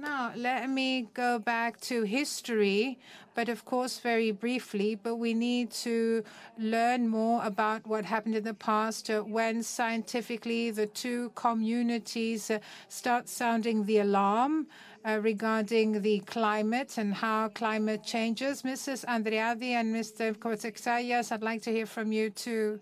Now, 0.06 0.32
let 0.36 0.70
me 0.70 1.08
go 1.16 1.40
back 1.40 1.82
to 1.90 2.04
history, 2.04 3.00
but 3.34 3.50
of 3.50 3.66
course, 3.66 3.98
very 3.98 4.30
briefly. 4.30 4.94
But 4.94 5.16
we 5.16 5.34
need 5.34 5.72
to 5.86 6.24
learn 6.60 7.08
more 7.08 7.44
about 7.44 7.88
what 7.88 8.06
happened 8.06 8.36
in 8.36 8.44
the 8.44 8.54
past 8.54 9.10
uh, 9.10 9.22
when 9.22 9.64
scientifically 9.64 10.70
the 10.70 10.86
two 10.86 11.32
communities 11.34 12.52
uh, 12.52 12.60
start 12.88 13.28
sounding 13.28 13.86
the 13.86 13.98
alarm 13.98 14.68
uh, 15.04 15.18
regarding 15.24 16.04
the 16.04 16.20
climate 16.20 17.00
and 17.00 17.16
how 17.16 17.50
climate 17.50 18.04
changes. 18.04 18.62
Mrs. 18.62 19.06
Andreadi 19.06 19.72
and 19.72 19.96
Mr. 19.96 20.36
Kovatsexayas, 20.36 21.32
I'd 21.32 21.42
like 21.42 21.64
to 21.64 21.72
hear 21.72 21.88
from 21.88 22.12
you 22.12 22.30
too. 22.30 22.80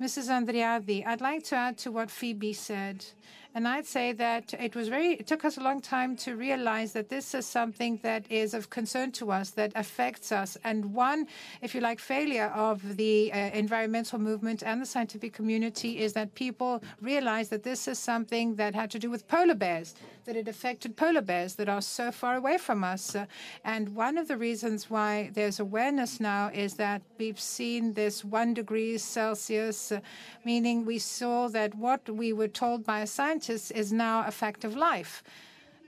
Mrs. 0.00 0.28
Andreadi, 0.28 1.04
I'd 1.04 1.20
like 1.20 1.42
to 1.44 1.56
add 1.56 1.78
to 1.78 1.90
what 1.90 2.10
Phoebe 2.12 2.52
said. 2.52 3.04
And 3.56 3.68
I'd 3.68 3.86
say 3.86 4.10
that 4.12 4.52
it 4.54 4.74
was 4.74 4.88
very, 4.88 5.12
it 5.12 5.28
took 5.28 5.44
us 5.44 5.56
a 5.58 5.60
long 5.60 5.80
time 5.80 6.16
to 6.16 6.34
realize 6.34 6.92
that 6.94 7.08
this 7.08 7.34
is 7.34 7.46
something 7.46 8.00
that 8.02 8.28
is 8.28 8.52
of 8.52 8.68
concern 8.68 9.12
to 9.12 9.30
us, 9.30 9.50
that 9.50 9.70
affects 9.76 10.32
us. 10.32 10.58
And 10.64 10.92
one, 10.92 11.28
if 11.62 11.72
you 11.72 11.80
like, 11.80 12.00
failure 12.00 12.46
of 12.46 12.96
the 12.96 13.32
uh, 13.32 13.36
environmental 13.54 14.18
movement 14.18 14.64
and 14.64 14.82
the 14.82 14.86
scientific 14.86 15.32
community 15.32 16.00
is 16.00 16.14
that 16.14 16.34
people 16.34 16.82
realized 17.00 17.50
that 17.50 17.62
this 17.62 17.86
is 17.86 17.96
something 17.96 18.56
that 18.56 18.74
had 18.74 18.90
to 18.90 18.98
do 18.98 19.08
with 19.08 19.28
polar 19.28 19.54
bears, 19.54 19.94
that 20.24 20.34
it 20.34 20.48
affected 20.48 20.96
polar 20.96 21.22
bears 21.22 21.54
that 21.54 21.68
are 21.68 21.82
so 21.82 22.10
far 22.10 22.34
away 22.34 22.58
from 22.58 22.82
us. 22.82 23.14
Uh, 23.14 23.26
and 23.64 23.94
one 23.94 24.18
of 24.18 24.26
the 24.26 24.36
reasons 24.36 24.90
why 24.90 25.30
there's 25.32 25.60
awareness 25.60 26.18
now 26.18 26.50
is 26.52 26.74
that 26.74 27.02
we've 27.18 27.38
seen 27.38 27.92
this 27.92 28.24
one 28.24 28.52
degree 28.52 28.98
Celsius, 28.98 29.92
uh, 29.92 30.00
meaning 30.44 30.84
we 30.84 30.98
saw 30.98 31.46
that 31.50 31.72
what 31.76 32.08
we 32.08 32.32
were 32.32 32.48
told 32.48 32.84
by 32.84 32.98
a 33.00 33.06
scientist 33.06 33.43
is 33.48 33.92
now 33.92 34.24
a 34.26 34.30
fact 34.30 34.64
of 34.64 34.76
life. 34.76 35.22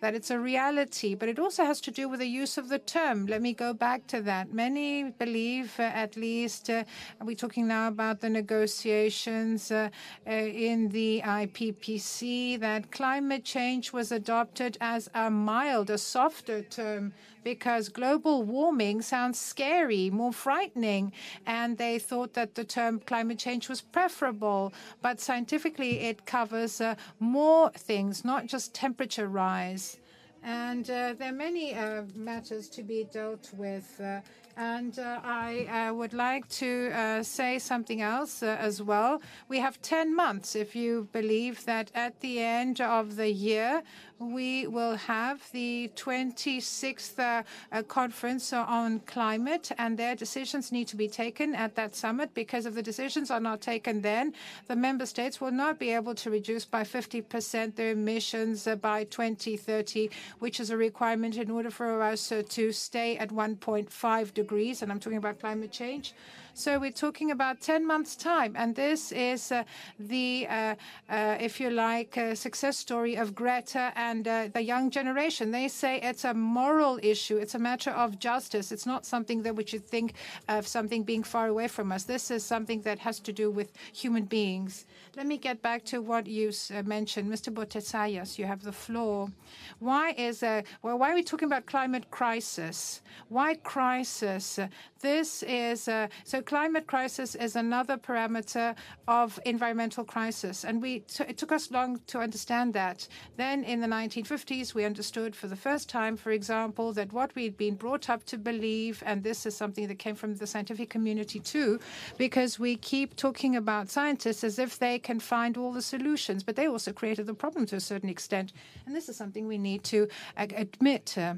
that 0.01 0.15
it's 0.15 0.31
a 0.31 0.39
reality, 0.39 1.15
but 1.15 1.29
it 1.29 1.39
also 1.39 1.65
has 1.65 1.81
to 1.81 1.91
do 1.91 2.09
with 2.09 2.21
the 2.21 2.27
use 2.27 2.59
of 2.59 2.69
the 2.69 2.79
term. 2.79 3.27
Let 3.27 3.41
me 3.41 3.53
go 3.55 3.73
back 3.73 4.07
to 4.09 4.21
that. 4.23 4.53
Many 4.53 5.05
believe, 5.05 5.73
uh, 5.79 5.85
at 5.85 6.17
least, 6.17 6.69
uh, 6.69 6.85
we're 7.23 7.35
talking 7.35 7.67
now 7.67 7.89
about 7.89 8.21
the 8.21 8.29
negotiations 8.29 9.71
uh, 9.71 9.89
uh, 10.27 10.31
in 10.31 10.91
the 10.91 11.23
IPCC, 11.25 12.61
that 12.61 12.93
climate 12.93 13.45
change 13.45 13.93
was 13.93 14.13
adopted 14.13 14.77
as 14.81 15.09
a 15.15 15.31
mild, 15.31 15.89
a 15.89 15.99
softer 15.99 16.63
term 16.63 17.13
because 17.47 17.88
global 17.88 18.43
warming 18.43 19.00
sounds 19.00 19.38
scary, 19.38 20.11
more 20.11 20.33
frightening, 20.33 21.12
and 21.47 21.79
they 21.79 21.97
thought 21.97 22.35
that 22.35 22.57
the 22.57 22.65
term 22.65 22.99
climate 22.99 23.38
change 23.38 23.69
was 23.69 23.81
preferable. 23.81 24.73
But 25.00 25.21
scientifically, 25.21 26.00
it 26.00 26.26
covers 26.26 26.81
uh, 26.81 26.97
more 27.21 27.71
things, 27.71 28.25
not 28.25 28.49
just 28.49 28.75
temperature 28.75 29.29
rise. 29.29 29.99
And 30.43 30.91
uh, 30.91 31.15
there 31.19 31.31
are 31.31 31.41
many 31.49 31.73
uh, 31.73 32.03
matters 32.17 32.69
to 32.71 32.83
be 32.83 33.07
dealt 33.12 33.53
with. 33.55 34.00
Uh, 34.00 34.23
and 34.57 34.99
uh, 34.99 35.21
I 35.23 35.67
uh, 35.67 35.95
would 35.95 36.15
like 36.15 36.49
to 36.61 36.91
uh, 36.95 37.23
say 37.23 37.59
something 37.59 38.00
else 38.00 38.43
as 38.43 38.81
well. 38.81 39.21
We 39.49 39.59
have 39.59 39.83
10 39.83 40.17
months 40.17 40.57
if 40.57 40.75
you 40.75 41.09
believe 41.12 41.65
that 41.67 41.91
at 41.95 42.21
the 42.21 42.38
end 42.41 42.81
of 42.81 43.17
the 43.17 43.31
year, 43.31 43.83
we 44.19 44.67
will 44.67 44.97
have 44.97 45.51
the 45.53 45.91
26th 45.97 47.19
uh, 47.19 47.83
conference 47.83 48.53
on 48.53 49.01
climate, 49.01 49.71
and 49.79 49.99
their 49.99 50.15
decisions 50.15 50.73
need 50.73 50.89
to 50.89 50.97
be 50.97 51.09
taken 51.09 51.55
at 51.55 51.75
that 51.75 51.95
summit 51.95 52.33
because 52.35 52.67
if 52.67 52.75
the 52.75 52.83
decisions 52.83 53.31
are 53.31 53.41
not 53.41 53.61
taken 53.61 54.01
then, 54.01 54.33
the 54.69 54.77
member 54.77 55.07
states 55.07 55.41
will 55.41 55.51
not 55.51 55.79
be 55.79 55.91
able 55.91 56.15
to 56.15 56.31
reduce 56.31 56.65
by 56.65 56.83
50% 56.83 57.75
their 57.75 57.91
emissions 57.91 58.67
uh, 58.67 58.77
by 58.77 59.05
2030, 59.05 60.11
which 60.39 60.61
is 60.61 60.71
a 60.71 60.77
requirement 60.77 61.37
in 61.37 61.51
order 61.51 61.71
for 61.71 62.03
us 62.03 62.33
uh, 62.33 62.43
to 62.49 62.73
stay 62.73 63.17
at 63.19 63.31
1.5 63.31 64.35
degrees, 64.35 64.83
and 64.83 64.91
I'm 64.91 65.01
talking 65.01 65.19
about 65.19 65.41
climate 65.41 65.73
change. 65.73 66.15
So 66.59 66.79
we're 66.79 66.91
talking 66.91 67.31
about 67.31 67.61
10 67.61 67.87
months' 67.87 68.17
time, 68.17 68.55
and 68.57 68.75
this 68.75 69.13
is 69.13 69.53
uh, 69.53 69.65
the, 69.99 70.47
uh, 70.49 70.75
uh, 71.07 71.37
if 71.39 71.61
you 71.61 71.69
like, 71.69 72.19
success 72.33 72.79
story 72.79 73.15
of 73.15 73.35
Greta 73.35 73.93
and 73.95 74.25
the 74.25 74.63
young 74.63 74.89
generation. 74.89 75.51
They 75.51 75.69
say 75.69 76.01
it's 76.01 76.25
a 76.25 76.33
moral 76.33 76.99
issue, 77.03 77.37
it's 77.37 77.55
a 77.55 77.59
matter 77.59 77.91
of 77.91 78.19
justice. 78.19 78.73
It's 78.73 78.87
not 78.87 79.05
something 79.05 79.43
that 79.43 79.55
we 79.55 79.67
should 79.67 79.87
think 79.87 80.15
of 80.49 80.67
something 80.67 81.03
being 81.03 81.25
far 81.25 81.49
away 81.49 81.69
from 81.69 81.93
us. 81.93 82.05
This 82.05 82.31
is 82.31 82.43
something 82.43 82.81
that 82.83 83.01
has 83.01 83.21
to 83.21 83.35
do 83.35 83.51
with 83.51 83.75
human 83.93 84.25
beings. 84.25 84.87
Let 85.17 85.27
me 85.27 85.39
get 85.39 85.63
back 85.63 85.83
to 85.87 86.03
what 86.03 86.27
you 86.27 86.53
uh, 86.75 86.83
mentioned, 86.83 87.33
Mr. 87.33 87.51
Botetzagias. 87.51 88.39
You 88.39 88.45
have 88.45 88.63
the 88.63 88.71
floor. 88.71 89.31
Why 89.79 90.11
is 90.11 90.43
uh, 90.43 90.61
well? 90.83 90.99
Why 90.99 91.11
are 91.11 91.15
we 91.15 91.23
talking 91.23 91.47
about 91.47 91.65
climate 91.65 92.11
crisis? 92.11 93.01
Why 93.31 93.55
crisis? 93.55 94.59
This 95.01 95.43
is 95.45 95.89
uh, 95.89 96.09
so. 96.25 96.43
Climate 96.43 96.87
crisis 96.87 97.35
is 97.35 97.57
another 97.57 97.97
parameter 97.97 98.77
of 99.09 99.41
environmental 99.47 100.05
crisis, 100.05 100.65
and 100.67 100.83
we 100.83 101.03
it 101.27 101.39
took 101.39 101.51
us 101.51 101.71
long 101.71 101.99
to 102.09 102.19
understand 102.19 102.75
that. 102.75 103.09
Then, 103.39 103.65
in 103.65 103.81
the 103.81 103.87
1950s, 103.87 104.75
we 104.75 104.85
understood 104.85 105.35
for 105.35 105.47
the 105.47 105.57
first 105.57 105.89
time, 105.89 106.19
for 106.19 106.33
example, 106.33 106.93
that 106.93 107.15
what 107.15 107.35
we'd 107.35 107.57
been 107.57 107.77
brought 107.77 108.11
up 108.11 108.25
to 108.27 108.37
believe, 108.37 109.03
and 109.07 109.23
this 109.23 109.47
is 109.47 109.57
something 109.57 109.89
that 109.89 109.99
came 109.99 110.15
from 110.15 110.37
the 110.37 110.47
scientific 110.47 110.91
community 110.91 111.41
too, 111.41 111.81
because 112.19 112.59
we 112.59 112.77
keep 112.77 113.17
talking 113.17 113.57
about 113.57 113.89
scientists 113.89 114.45
as 114.45 114.59
if 114.59 114.79
they 114.79 114.99
can 115.07 115.21
find 115.21 115.57
all 115.57 115.73
the 115.73 115.81
solutions, 115.81 116.43
but 116.43 116.57
they 116.57 116.67
also 116.67 116.93
created 116.93 117.27
the 117.27 117.35
problem 117.35 117.65
to 117.65 117.77
a 117.77 117.81
certain 117.81 118.09
extent, 118.09 118.53
and 118.85 118.95
this 118.95 119.09
is 119.09 119.17
something 119.17 119.47
we 119.47 119.57
need 119.57 119.85
to 119.85 120.09
uh, 120.37 120.47
admit. 120.57 121.17
Uh, 121.17 121.35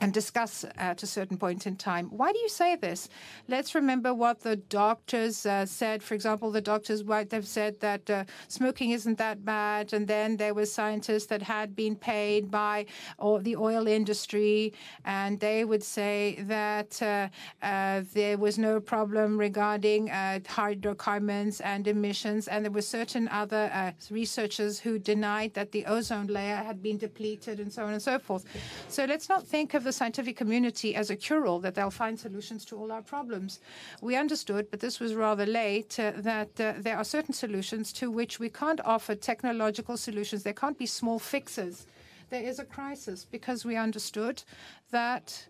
Uh, 0.00 0.10
and 0.10 0.14
discuss 0.14 0.64
at 0.76 1.02
a 1.02 1.06
certain 1.06 1.36
point 1.36 1.66
in 1.66 1.76
time. 1.76 2.06
Why 2.06 2.32
do 2.32 2.38
you 2.38 2.48
say 2.48 2.74
this? 2.76 3.08
Let's 3.48 3.74
remember 3.74 4.14
what 4.14 4.40
the 4.40 4.56
doctors 4.56 5.46
uh, 5.46 5.66
said. 5.66 6.02
For 6.02 6.14
example, 6.14 6.50
the 6.50 6.60
doctors 6.60 7.04
might 7.04 7.30
have 7.32 7.46
said 7.46 7.80
that 7.80 8.08
uh, 8.08 8.24
smoking 8.48 8.90
isn't 8.90 9.18
that 9.18 9.44
bad, 9.44 9.92
and 9.92 10.08
then 10.08 10.36
there 10.36 10.54
were 10.54 10.66
scientists 10.66 11.26
that 11.26 11.42
had 11.42 11.76
been 11.76 11.96
paid 11.96 12.50
by 12.50 12.86
or 13.18 13.40
the 13.40 13.56
oil 13.56 13.86
industry, 13.86 14.72
and 15.04 15.38
they 15.38 15.64
would 15.64 15.82
say 15.82 16.42
that 16.48 17.00
uh, 17.02 17.28
uh 17.62 18.02
there 18.14 18.38
was 18.38 18.58
no 18.58 18.80
problem 18.80 19.38
regarding 19.38 20.10
uh, 20.10 20.40
hydrocarbons 20.48 21.60
and 21.60 21.86
emissions, 21.86 22.48
and 22.48 22.64
there 22.64 22.72
were 22.72 22.82
certain 23.00 23.28
other 23.28 23.70
uh, 23.74 23.92
researchers 24.10 24.80
who 24.80 24.98
denied 24.98 25.52
that 25.54 25.72
the 25.72 25.84
ozone 25.86 26.26
layer 26.26 26.56
had 26.56 26.82
been 26.82 26.98
depleted, 26.98 27.60
and 27.60 27.72
so 27.72 27.84
on 27.84 27.92
and 27.92 28.02
so 28.02 28.18
forth. 28.18 28.44
So 28.88 29.04
let's 29.04 29.28
not 29.28 29.46
think 29.46 29.74
of 29.74 29.84
the 29.90 29.94
scientific 29.94 30.36
community 30.36 30.94
as 30.94 31.10
a 31.10 31.16
cure-all, 31.16 31.58
that 31.58 31.74
they'll 31.74 31.98
find 32.04 32.16
solutions 32.16 32.64
to 32.64 32.76
all 32.76 32.92
our 32.92 33.02
problems. 33.02 33.58
We 34.00 34.14
understood, 34.14 34.70
but 34.70 34.78
this 34.78 35.00
was 35.00 35.14
rather 35.14 35.46
late, 35.46 35.98
uh, 35.98 36.12
that 36.30 36.60
uh, 36.60 36.74
there 36.78 36.96
are 36.96 37.02
certain 37.16 37.34
solutions 37.34 37.92
to 37.94 38.08
which 38.08 38.38
we 38.38 38.50
can't 38.50 38.80
offer 38.84 39.16
technological 39.16 39.96
solutions. 39.96 40.44
There 40.44 40.60
can't 40.62 40.78
be 40.78 40.86
small 40.86 41.18
fixes. 41.18 41.86
There 42.30 42.44
is 42.50 42.60
a 42.60 42.64
crisis 42.64 43.26
because 43.36 43.64
we 43.64 43.76
understood 43.76 44.44
that 44.92 45.48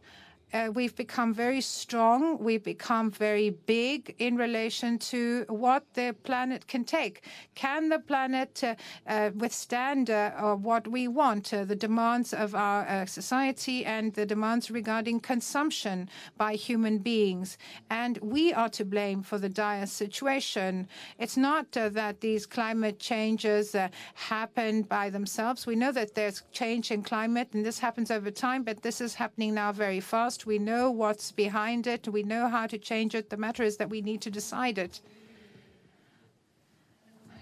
uh, 0.53 0.71
we've 0.75 0.97
become 0.97 1.33
very 1.33 1.61
strong, 1.61 2.39
we've 2.39 2.65
become 2.65 3.11
very 3.11 3.51
big 3.51 4.15
in 4.19 4.37
relation 4.37 4.99
to 4.99 5.45
what 5.49 5.85
the 5.95 6.15
planet 6.25 6.67
can 6.67 6.85
take. 6.85 7.25
Can 7.55 7.89
the 7.89 7.99
planet 7.99 8.63
uh, 8.65 8.75
uh, 9.07 9.31
withstand 9.35 10.11
uh, 10.11 10.55
what 10.57 10.89
we 10.89 11.07
want, 11.09 11.53
uh, 11.55 11.65
the 11.65 11.77
demands 11.77 12.33
of 12.33 12.55
our 12.55 12.87
uh, 12.87 13.07
society 13.07 13.85
and 13.85 14.15
the 14.15 14.27
demands 14.27 14.71
regarding 14.71 15.21
consumption 15.21 16.09
by 16.37 16.55
human 16.55 16.99
beings? 16.99 17.57
And 17.89 18.19
we 18.19 18.53
are 18.53 18.71
to 18.71 18.85
blame 18.85 19.23
for 19.23 19.39
the 19.39 19.49
dire 19.49 19.87
situation. 19.87 20.89
It's 21.19 21.37
not 21.37 21.73
that 21.73 22.21
these 22.21 22.47
climate 22.47 22.99
changes 22.99 23.77
happen 24.15 24.83
by 24.83 25.11
themselves. 25.11 25.67
We 25.67 25.77
know 25.77 25.93
that 25.93 26.15
there's 26.15 26.43
change 26.53 26.91
in 26.91 27.03
climate 27.03 27.49
and 27.53 27.65
this 27.65 27.79
happens 27.79 28.11
over 28.11 28.31
time, 28.31 28.63
but 28.65 28.83
this 28.83 29.01
is 29.01 29.15
happening 29.15 29.55
now 29.55 29.73
very 29.73 30.01
fast. 30.01 30.40
We 30.47 30.59
know 30.59 30.91
what's 30.91 31.33
behind 31.33 31.87
it. 31.87 32.09
We 32.09 32.23
know 32.23 32.49
how 32.49 32.67
to 32.67 32.79
change 32.79 33.15
it. 33.15 33.31
The 33.31 33.37
matter 33.37 33.63
is 33.63 33.77
that 33.79 33.91
we 33.91 34.01
need 34.01 34.21
to 34.23 34.31
decide 34.31 34.79
it. 34.79 35.01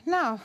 Now, 0.07 0.41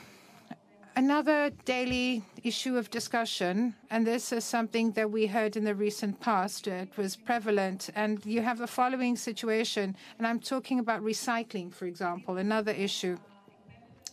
another 0.96 1.52
daily 1.66 2.24
issue 2.44 2.78
of 2.78 2.90
discussion, 2.90 3.76
and 3.90 4.06
this 4.06 4.32
is 4.32 4.44
something 4.44 4.92
that 4.92 5.10
we 5.10 5.28
heard 5.28 5.56
in 5.56 5.64
the 5.64 5.76
recent 5.76 6.20
past. 6.20 6.68
It 6.68 6.98
was 6.98 7.16
prevalent, 7.16 7.90
and 7.96 8.24
you 8.26 8.42
have 8.42 8.58
the 8.58 8.68
following 8.68 9.16
situation, 9.16 9.96
and 10.18 10.28
I'm 10.28 10.40
talking 10.40 10.80
about 10.80 11.02
recycling, 11.02 11.74
for 11.74 11.86
example, 11.86 12.38
another 12.38 12.72
issue 12.72 13.18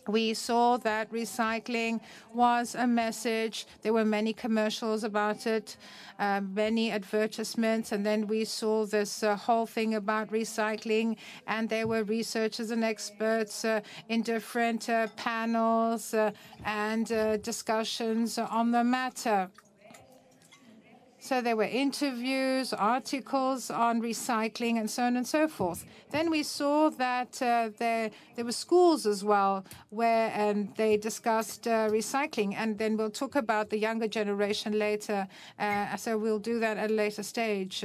we 0.07 0.33
saw 0.33 0.77
that 0.77 1.11
recycling 1.11 1.99
was 2.33 2.75
a 2.75 2.87
message. 2.87 3.67
There 3.81 3.93
were 3.93 4.05
many 4.05 4.33
commercials 4.33 5.03
about 5.03 5.45
it, 5.45 5.77
uh, 6.19 6.41
many 6.41 6.91
advertisements, 6.91 7.91
and 7.91 8.05
then 8.05 8.27
we 8.27 8.45
saw 8.45 8.85
this 8.85 9.23
uh, 9.23 9.35
whole 9.35 9.65
thing 9.65 9.95
about 9.95 10.31
recycling, 10.31 11.17
and 11.47 11.69
there 11.69 11.87
were 11.87 12.03
researchers 12.03 12.71
and 12.71 12.83
experts 12.83 13.63
uh, 13.63 13.81
in 14.09 14.21
different 14.21 14.89
uh, 14.89 15.07
panels 15.15 16.13
uh, 16.13 16.31
and 16.65 17.11
uh, 17.11 17.37
discussions 17.37 18.37
on 18.37 18.71
the 18.71 18.83
matter. 18.83 19.49
So 21.23 21.39
there 21.39 21.55
were 21.55 21.65
interviews, 21.65 22.73
articles 22.73 23.69
on 23.69 24.01
recycling, 24.01 24.79
and 24.79 24.89
so 24.89 25.03
on 25.03 25.15
and 25.15 25.27
so 25.27 25.47
forth. 25.47 25.85
Then 26.09 26.31
we 26.31 26.41
saw 26.41 26.89
that 26.89 27.39
uh, 27.39 27.69
there 27.77 28.09
there 28.35 28.43
were 28.43 28.51
schools 28.51 29.05
as 29.05 29.23
well 29.23 29.63
where 29.91 30.33
um, 30.35 30.69
they 30.77 30.97
discussed 30.97 31.67
uh, 31.67 31.89
recycling, 31.89 32.55
and 32.55 32.75
then 32.79 32.97
we'll 32.97 33.11
talk 33.11 33.35
about 33.35 33.69
the 33.69 33.77
younger 33.77 34.07
generation 34.07 34.79
later. 34.79 35.27
Uh, 35.59 35.95
so 35.95 36.17
we'll 36.17 36.39
do 36.39 36.59
that 36.59 36.77
at 36.77 36.89
a 36.89 36.93
later 36.93 37.21
stage. 37.21 37.83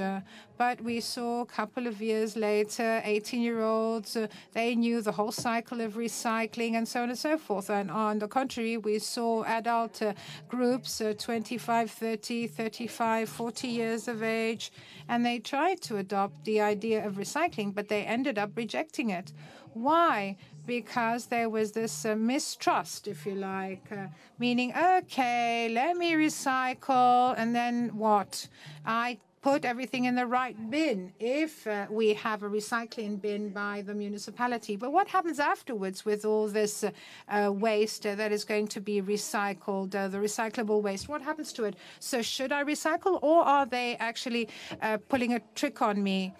Uh, 0.58 0.66
but 0.66 0.80
we 0.82 1.00
saw 1.00 1.42
a 1.42 1.46
couple 1.46 1.86
of 1.86 2.00
years 2.00 2.36
later, 2.36 3.02
18-year-olds, 3.04 4.16
uh, 4.16 4.26
they 4.52 4.74
knew 4.74 5.00
the 5.00 5.12
whole 5.12 5.32
cycle 5.32 5.80
of 5.80 5.94
recycling, 5.94 6.74
and 6.74 6.86
so 6.86 7.02
on 7.02 7.10
and 7.10 7.18
so 7.18 7.38
forth. 7.38 7.70
And 7.70 7.90
on 7.90 8.18
the 8.18 8.28
contrary, 8.28 8.76
we 8.76 8.98
saw 8.98 9.44
adult 9.44 10.02
uh, 10.02 10.14
groups, 10.48 11.02
25, 11.18 11.90
30, 11.90 12.46
35 12.46 13.28
40 13.28 13.68
years 13.68 14.08
of 14.08 14.22
age, 14.22 14.72
and 15.08 15.24
they 15.24 15.38
tried 15.38 15.80
to 15.82 15.98
adopt 15.98 16.44
the 16.44 16.60
idea 16.60 17.06
of 17.06 17.14
recycling, 17.14 17.74
but 17.74 17.88
they 17.88 18.04
ended 18.04 18.38
up 18.38 18.50
rejecting 18.56 19.10
it. 19.10 19.32
Why? 19.74 20.36
Because 20.66 21.26
there 21.26 21.48
was 21.50 21.72
this 21.72 22.04
uh, 22.04 22.16
mistrust, 22.16 23.06
if 23.06 23.26
you 23.26 23.34
like, 23.34 23.86
uh, 23.92 24.06
meaning, 24.38 24.72
okay, 24.74 25.68
let 25.68 25.96
me 25.96 26.14
recycle, 26.14 27.34
and 27.36 27.54
then 27.54 27.90
what? 27.96 28.48
I 28.84 29.18
put 29.46 29.64
everything 29.64 30.06
in 30.06 30.16
the 30.16 30.26
right 30.26 30.56
bin 30.70 31.12
if 31.20 31.68
uh, 31.68 31.86
we 31.88 32.12
have 32.14 32.42
a 32.42 32.48
recycling 32.48 33.20
bin 33.20 33.50
by 33.50 33.80
the 33.86 33.94
municipality. 33.94 34.74
But 34.74 34.90
what 34.90 35.06
happens 35.06 35.38
afterwards 35.38 36.04
with 36.04 36.24
all 36.24 36.48
this 36.48 36.82
uh, 36.82 36.90
uh, 37.28 37.52
waste 37.52 38.02
that 38.02 38.32
is 38.32 38.42
going 38.44 38.66
to 38.76 38.80
be 38.80 39.00
recycled, 39.00 39.94
uh, 39.94 40.08
the 40.08 40.18
recyclable 40.18 40.82
waste? 40.82 41.08
What 41.08 41.22
happens 41.22 41.52
to 41.52 41.62
it? 41.62 41.76
So 42.00 42.22
should 42.22 42.50
I 42.50 42.64
recycle 42.64 43.22
or 43.22 43.44
are 43.44 43.66
they 43.66 43.94
actually 43.98 44.48
uh, 44.82 44.98
pulling 45.08 45.34
a 45.34 45.40
trick 45.54 45.80
on 45.80 46.02
me? 46.02 46.34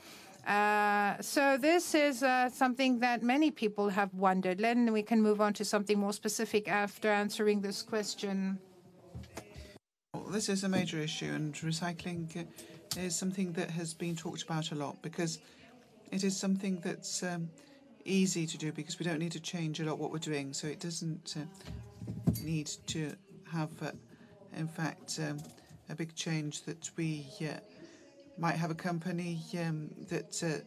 Uh, 0.44 1.14
so 1.20 1.56
this 1.56 1.94
is 1.94 2.24
uh, 2.24 2.50
something 2.50 2.98
that 2.98 3.22
many 3.22 3.52
people 3.52 3.88
have 3.88 4.12
wondered. 4.14 4.58
Then 4.58 4.92
we 4.92 5.04
can 5.04 5.22
move 5.22 5.40
on 5.40 5.52
to 5.52 5.64
something 5.64 5.96
more 5.96 6.12
specific 6.12 6.66
after 6.68 7.08
answering 7.08 7.60
this 7.60 7.82
question. 7.82 8.58
Well, 10.12 10.24
this 10.24 10.48
is 10.48 10.64
a 10.64 10.68
major 10.68 10.98
issue, 10.98 11.26
and 11.26 11.54
recycling 11.54 12.46
is 12.96 13.16
something 13.16 13.52
that 13.52 13.70
has 13.70 13.94
been 13.94 14.16
talked 14.16 14.42
about 14.42 14.72
a 14.72 14.74
lot 14.74 15.00
because 15.02 15.38
it 16.10 16.24
is 16.24 16.36
something 16.36 16.80
that's 16.82 17.22
um, 17.22 17.48
easy 18.04 18.46
to 18.46 18.56
do 18.56 18.72
because 18.72 18.98
we 18.98 19.04
don't 19.04 19.18
need 19.18 19.32
to 19.32 19.40
change 19.40 19.80
a 19.80 19.84
lot 19.84 19.98
what 19.98 20.10
we're 20.12 20.18
doing. 20.18 20.52
So 20.52 20.66
it 20.66 20.80
doesn't 20.80 21.36
uh, 21.36 21.44
need 22.42 22.70
to 22.88 23.12
have, 23.52 23.70
uh, 23.82 23.92
in 24.56 24.68
fact, 24.68 25.18
um, 25.22 25.38
a 25.88 25.94
big 25.94 26.14
change 26.14 26.62
that 26.62 26.90
we 26.96 27.26
uh, 27.40 27.58
might 28.38 28.56
have 28.56 28.70
a 28.70 28.74
company 28.74 29.42
um, 29.58 29.90
that 30.08 30.42
uh, 30.42 30.64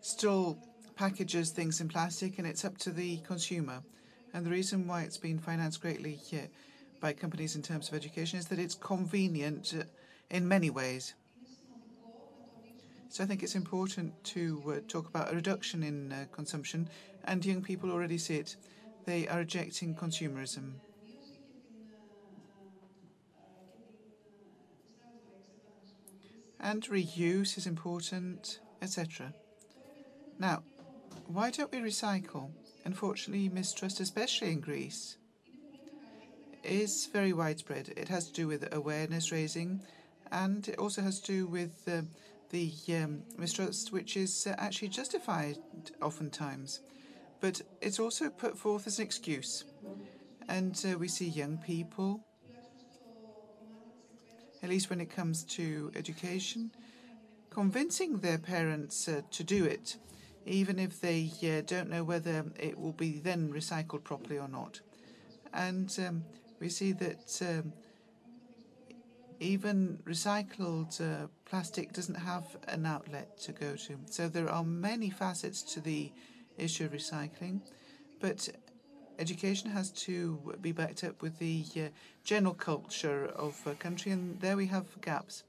still 0.00 0.58
packages 0.96 1.50
things 1.50 1.80
in 1.80 1.88
plastic 1.88 2.38
and 2.38 2.46
it's 2.46 2.64
up 2.64 2.78
to 2.78 2.90
the 2.90 3.18
consumer. 3.18 3.82
And 4.34 4.46
the 4.46 4.50
reason 4.50 4.86
why 4.86 5.02
it's 5.02 5.18
been 5.18 5.38
financed 5.38 5.80
greatly 5.80 6.18
uh, 6.32 6.46
by 7.00 7.12
companies 7.12 7.56
in 7.56 7.62
terms 7.62 7.88
of 7.88 7.94
education 7.94 8.38
is 8.38 8.46
that 8.46 8.58
it's 8.58 8.74
convenient 8.74 9.74
uh, 9.78 9.84
in 10.30 10.46
many 10.46 10.70
ways. 10.70 11.14
So 13.12 13.22
I 13.22 13.26
think 13.26 13.42
it's 13.42 13.56
important 13.56 14.14
to 14.24 14.62
uh, 14.66 14.80
talk 14.88 15.06
about 15.06 15.30
a 15.30 15.36
reduction 15.36 15.82
in 15.82 16.12
uh, 16.12 16.24
consumption, 16.32 16.88
and 17.24 17.44
young 17.44 17.62
people 17.62 17.90
already 17.90 18.16
see 18.16 18.36
it. 18.36 18.56
They 19.04 19.28
are 19.28 19.40
rejecting 19.40 19.94
consumerism. 19.94 20.76
And 26.58 26.82
reuse 26.84 27.58
is 27.58 27.66
important, 27.66 28.60
etc. 28.80 29.34
Now, 30.38 30.62
why 31.26 31.50
don't 31.50 31.70
we 31.70 31.80
recycle? 31.80 32.48
Unfortunately, 32.86 33.50
mistrust, 33.50 34.00
especially 34.00 34.52
in 34.52 34.60
Greece, 34.60 35.18
is 36.64 37.10
very 37.12 37.34
widespread. 37.34 37.92
It 37.94 38.08
has 38.08 38.28
to 38.28 38.32
do 38.32 38.46
with 38.48 38.72
awareness 38.72 39.30
raising, 39.30 39.82
and 40.30 40.66
it 40.66 40.78
also 40.78 41.02
has 41.02 41.20
to 41.20 41.26
do 41.26 41.46
with 41.46 41.86
uh, 41.86 42.00
the 42.52 42.70
um, 42.90 43.22
mistrust, 43.36 43.92
which 43.92 44.16
is 44.16 44.46
uh, 44.46 44.54
actually 44.58 44.88
justified 44.88 45.58
oftentimes. 46.00 46.80
But 47.40 47.62
it's 47.80 47.98
also 47.98 48.30
put 48.30 48.56
forth 48.56 48.86
as 48.86 48.98
an 48.98 49.04
excuse. 49.04 49.64
And 50.48 50.80
uh, 50.88 50.98
we 50.98 51.08
see 51.08 51.28
young 51.28 51.58
people, 51.58 52.20
at 54.62 54.68
least 54.68 54.90
when 54.90 55.00
it 55.00 55.10
comes 55.10 55.42
to 55.44 55.90
education, 55.96 56.70
convincing 57.50 58.18
their 58.18 58.38
parents 58.38 59.08
uh, 59.08 59.22
to 59.30 59.42
do 59.42 59.64
it, 59.64 59.96
even 60.46 60.78
if 60.78 61.00
they 61.00 61.30
uh, 61.42 61.62
don't 61.66 61.90
know 61.90 62.04
whether 62.04 62.44
it 62.58 62.78
will 62.78 62.92
be 62.92 63.18
then 63.18 63.52
recycled 63.52 64.04
properly 64.04 64.38
or 64.38 64.48
not. 64.48 64.80
And 65.54 65.94
um, 66.06 66.24
we 66.60 66.68
see 66.68 66.92
that 66.92 67.42
um, 67.42 67.72
even 69.42 69.98
recycled 70.04 71.00
uh, 71.00 71.26
plastic 71.44 71.92
doesn't 71.92 72.14
have 72.14 72.56
an 72.68 72.86
outlet 72.86 73.36
to 73.40 73.52
go 73.52 73.74
to. 73.76 73.98
So 74.06 74.28
there 74.28 74.48
are 74.48 74.64
many 74.64 75.10
facets 75.10 75.62
to 75.74 75.80
the 75.80 76.12
issue 76.56 76.84
of 76.84 76.92
recycling, 76.92 77.60
but 78.20 78.48
education 79.18 79.70
has 79.70 79.90
to 79.90 80.54
be 80.60 80.72
backed 80.72 81.02
up 81.04 81.22
with 81.22 81.38
the 81.38 81.64
uh, 81.76 81.80
general 82.24 82.54
culture 82.54 83.26
of 83.26 83.60
a 83.66 83.74
country, 83.74 84.12
and 84.12 84.40
there 84.40 84.56
we 84.56 84.66
have 84.66 84.86
gaps. 85.00 85.42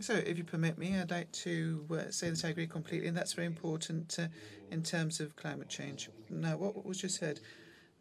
So, 0.00 0.14
if 0.14 0.36
you 0.36 0.42
permit 0.44 0.76
me, 0.76 0.98
I'd 0.98 1.12
like 1.12 1.30
to 1.32 1.86
uh, 1.92 2.10
say 2.10 2.28
that 2.28 2.44
I 2.44 2.48
agree 2.48 2.66
completely, 2.66 3.06
and 3.06 3.16
that's 3.16 3.34
very 3.34 3.46
important 3.46 4.16
uh, 4.18 4.26
in 4.72 4.82
terms 4.82 5.20
of 5.20 5.36
climate 5.36 5.68
change. 5.68 6.10
Now, 6.28 6.56
what 6.56 6.84
was 6.84 6.98
just 6.98 7.16
said, 7.20 7.38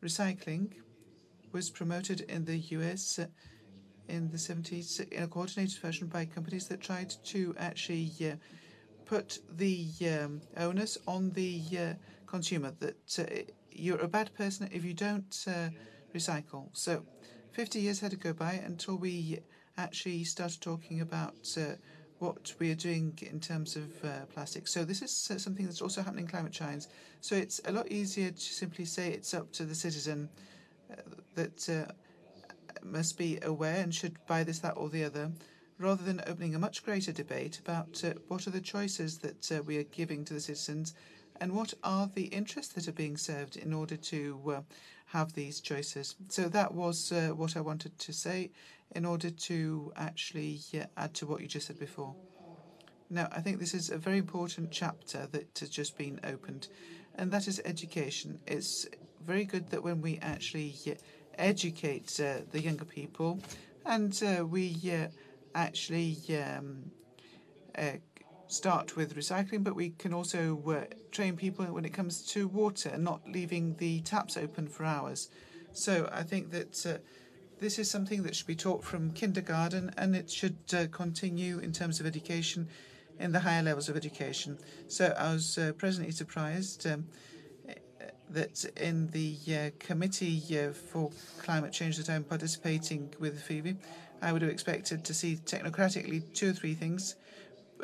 recycling 0.01 0.73
was 1.51 1.69
promoted 1.69 2.21
in 2.21 2.45
the 2.45 2.57
US 2.57 3.19
in 4.13 4.30
the 4.30 4.38
70s 4.38 4.99
in 4.99 5.23
a 5.23 5.28
coordinated 5.28 5.78
fashion 5.78 6.08
by 6.08 6.26
companies 6.26 6.67
that 6.67 6.82
tried 6.82 7.13
to 7.26 7.56
actually 7.58 8.12
uh, 8.21 8.36
put 9.06 9.39
the 9.49 9.88
um, 10.02 10.41
onus 10.58 10.97
on 11.08 11.32
the 11.32 11.62
uh, 11.78 11.93
consumer 12.26 12.73
that 12.80 13.19
uh, 13.19 13.52
you're 13.71 14.02
a 14.02 14.08
bad 14.08 14.34
person 14.36 14.69
if 14.71 14.84
you 14.86 14.93
don't 14.93 15.45
uh, 15.47 15.69
recycle. 16.15 16.69
So 16.73 17.04
50 17.52 17.80
years 17.82 17.99
had 17.99 18.12
to 18.12 18.17
go 18.17 18.34
by 18.34 18.54
until 18.54 18.95
we 18.97 19.39
actually 19.78 20.23
started 20.23 20.62
talking 20.62 21.02
about 21.02 21.36
uh, 21.58 21.76
what 22.19 22.54
we 22.60 22.71
are 22.71 22.76
doing 22.76 23.17
in 23.21 23.39
terms 23.39 23.76
of 23.76 23.91
uh, 24.04 24.26
plastic. 24.34 24.67
So 24.67 24.86
this 24.86 25.02
is 25.02 25.12
something 25.41 25.65
that's 25.65 25.82
also 25.82 26.02
happening 26.02 26.26
in 26.26 26.32
climate 26.32 26.54
change. 26.54 26.86
So 27.21 27.36
it's 27.36 27.60
a 27.65 27.71
lot 27.71 27.91
easier 27.91 28.32
to 28.32 28.39
simply 28.39 28.86
say 28.86 29.10
it's 29.12 29.34
up 29.34 29.52
to 29.54 29.65
the 29.65 29.76
citizen 29.76 30.30
that 31.36 31.69
uh, 31.69 31.91
must 32.84 33.17
be 33.17 33.39
aware 33.41 33.82
and 33.82 33.93
should 33.93 34.17
buy 34.28 34.43
this, 34.43 34.60
that, 34.60 34.78
or 34.78 34.89
the 34.89 35.04
other, 35.04 35.32
rather 35.78 36.04
than 36.04 36.22
opening 36.28 36.56
a 36.56 36.60
much 36.60 36.84
greater 36.84 37.12
debate 37.12 37.60
about 37.60 38.04
uh, 38.04 38.13
what 38.28 38.48
are 38.48 38.52
the 38.52 38.62
choices 38.62 39.19
that 39.19 39.52
uh, 39.52 39.62
we 39.63 39.78
are 39.78 39.84
giving 39.84 40.24
to 40.26 40.34
the 40.34 40.39
citizens 40.39 40.93
and 41.41 41.52
what 41.52 41.74
are 41.84 42.10
the 42.13 42.26
interests 42.26 42.74
that 42.74 42.88
are 42.88 42.93
being 42.93 43.17
served 43.17 43.58
in 43.58 43.74
order 43.74 43.98
to 43.98 44.41
uh, 44.48 44.62
have 45.08 45.34
these 45.34 45.60
choices. 45.60 46.15
So 46.30 46.48
that 46.50 46.74
was 46.74 47.12
uh, 47.12 47.30
what 47.30 47.58
I 47.58 47.62
wanted 47.62 47.98
to 48.00 48.13
say 48.13 48.52
in 48.96 49.06
order 49.06 49.30
to 49.30 49.91
actually 49.96 50.60
add 50.96 51.13
to 51.15 51.26
what 51.26 51.41
you 51.41 51.48
just 51.48 51.67
said 51.67 51.80
before. 51.80 52.15
Now, 53.10 53.28
I 53.32 53.41
think 53.41 53.60
this 53.60 53.74
is 53.74 53.89
a 53.89 53.98
very 53.98 54.17
important 54.17 54.72
chapter 54.72 55.28
that 55.32 55.60
has 55.60 55.69
just 55.69 55.98
been 55.98 56.19
opened, 56.24 56.67
and 57.15 57.32
that 57.32 57.48
is 57.48 57.62
education. 57.65 58.39
It's 58.48 58.88
very 59.26 59.46
good 59.46 59.69
that 59.69 59.84
when 59.84 60.02
we 60.02 60.19
actually 60.22 60.69
educate 61.38 62.19
uh, 62.19 62.41
the 62.52 62.62
younger 62.62 62.86
people 62.86 63.39
and 63.86 64.22
uh, 64.24 64.46
we 64.46 64.76
uh, 64.91 65.08
actually 65.56 66.17
um, 66.41 66.91
start 68.48 68.96
with 68.96 69.15
recycling, 69.15 69.63
but 69.63 69.76
we 69.76 69.89
can 69.91 70.13
also 70.13 70.88
train 71.12 71.36
people 71.36 71.65
when 71.65 71.86
it 71.86 71.93
comes 71.93 72.22
to 72.28 72.48
water 72.48 72.98
not 72.98 73.22
leaving 73.28 73.76
the 73.76 74.00
taps 74.02 74.38
open 74.38 74.67
for 74.67 74.86
hours. 74.86 75.30
So 75.74 76.08
I 76.12 76.24
think 76.24 76.52
that 76.52 76.86
this 77.63 77.80
is 77.80 77.89
something 77.89 78.24
that 78.24 78.36
should 78.36 78.48
be 78.48 78.56
taught 78.56 78.84
from 78.84 79.12
kindergarten 79.12 79.91
and 79.98 80.15
it 80.15 80.30
should 80.30 80.58
uh, 80.74 80.88
continue 80.91 81.60
in 81.60 81.72
terms 81.72 82.00
of 82.02 82.06
education 82.06 82.67
in 83.19 83.32
the 83.32 83.39
higher 83.39 83.63
levels 83.63 83.88
of 83.88 83.96
education. 83.96 84.58
So 84.88 85.15
I 85.17 85.32
was 85.34 85.58
uh, 85.58 85.72
presently 85.78 86.12
surprised 86.12 86.86
um, 86.86 87.06
that 88.29 88.65
in 88.77 89.07
the 89.07 89.38
uh, 89.49 89.69
committee 89.79 90.41
uh, 90.57 90.71
for 90.71 91.12
climate 91.39 91.71
change 91.71 91.97
that 91.97 92.09
I'm 92.09 92.23
participating 92.23 93.13
with 93.19 93.41
Phoebe, 93.41 93.75
I 94.21 94.31
would 94.31 94.41
have 94.41 94.51
expected 94.51 95.03
to 95.05 95.13
see 95.13 95.38
technocratically 95.45 96.33
two 96.33 96.49
or 96.49 96.53
three 96.53 96.73
things 96.73 97.15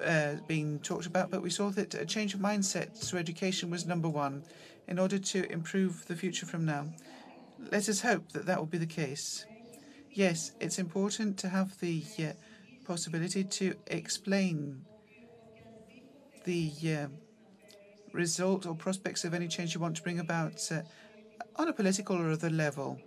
uh, 0.03 0.35
being 0.47 0.79
talked 0.79 1.05
about, 1.05 1.29
but 1.29 1.41
we 1.41 1.49
saw 1.49 1.69
that 1.71 1.93
a 1.93 2.05
change 2.05 2.33
of 2.33 2.39
mindset 2.39 3.07
to 3.09 3.17
education 3.17 3.69
was 3.69 3.85
number 3.85 4.09
one 4.09 4.43
in 4.87 4.97
order 4.97 5.19
to 5.19 5.51
improve 5.51 6.05
the 6.07 6.15
future 6.15 6.45
from 6.45 6.65
now. 6.65 6.87
Let 7.71 7.89
us 7.89 8.01
hope 8.01 8.31
that 8.31 8.45
that 8.45 8.57
will 8.57 8.65
be 8.65 8.77
the 8.77 8.85
case. 8.85 9.45
Yes, 10.11 10.53
it's 10.59 10.79
important 10.79 11.37
to 11.39 11.49
have 11.49 11.79
the 11.79 12.03
uh, 12.19 12.31
possibility 12.85 13.43
to 13.43 13.75
explain 13.87 14.85
the 16.45 16.71
uh, 16.85 17.07
result 18.13 18.65
or 18.65 18.75
prospects 18.75 19.23
of 19.23 19.33
any 19.33 19.47
change 19.47 19.73
you 19.73 19.79
want 19.79 19.95
to 19.97 20.03
bring 20.03 20.19
about 20.19 20.67
uh, 20.71 20.81
on 21.55 21.67
a 21.67 21.73
political 21.73 22.17
or 22.17 22.31
other 22.31 22.49
level, 22.49 22.99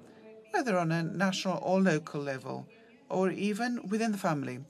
whether 0.50 0.76
on 0.78 0.92
a 0.92 1.02
national 1.02 1.58
or 1.62 1.80
local 1.80 2.20
level, 2.20 2.66
or 3.08 3.30
even 3.30 3.80
within 3.88 4.12
the 4.12 4.18
family. 4.18 4.60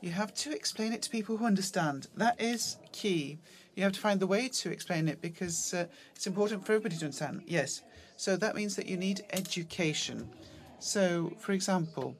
You 0.00 0.10
have 0.10 0.32
to 0.34 0.52
explain 0.54 0.92
it 0.92 1.02
to 1.02 1.10
people 1.10 1.36
who 1.36 1.46
understand. 1.46 2.06
That 2.16 2.40
is 2.40 2.76
key. 2.92 3.38
You 3.74 3.82
have 3.82 3.92
to 3.92 4.00
find 4.00 4.20
the 4.20 4.26
way 4.26 4.48
to 4.48 4.70
explain 4.70 5.08
it 5.08 5.20
because 5.20 5.74
uh, 5.74 5.86
it's 6.14 6.26
important 6.26 6.64
for 6.64 6.72
everybody 6.72 6.96
to 6.96 7.06
understand. 7.06 7.42
Yes. 7.46 7.82
So 8.16 8.36
that 8.36 8.54
means 8.54 8.76
that 8.76 8.86
you 8.86 8.96
need 8.96 9.24
education. 9.32 10.30
So, 10.78 11.32
for 11.38 11.52
example, 11.52 12.16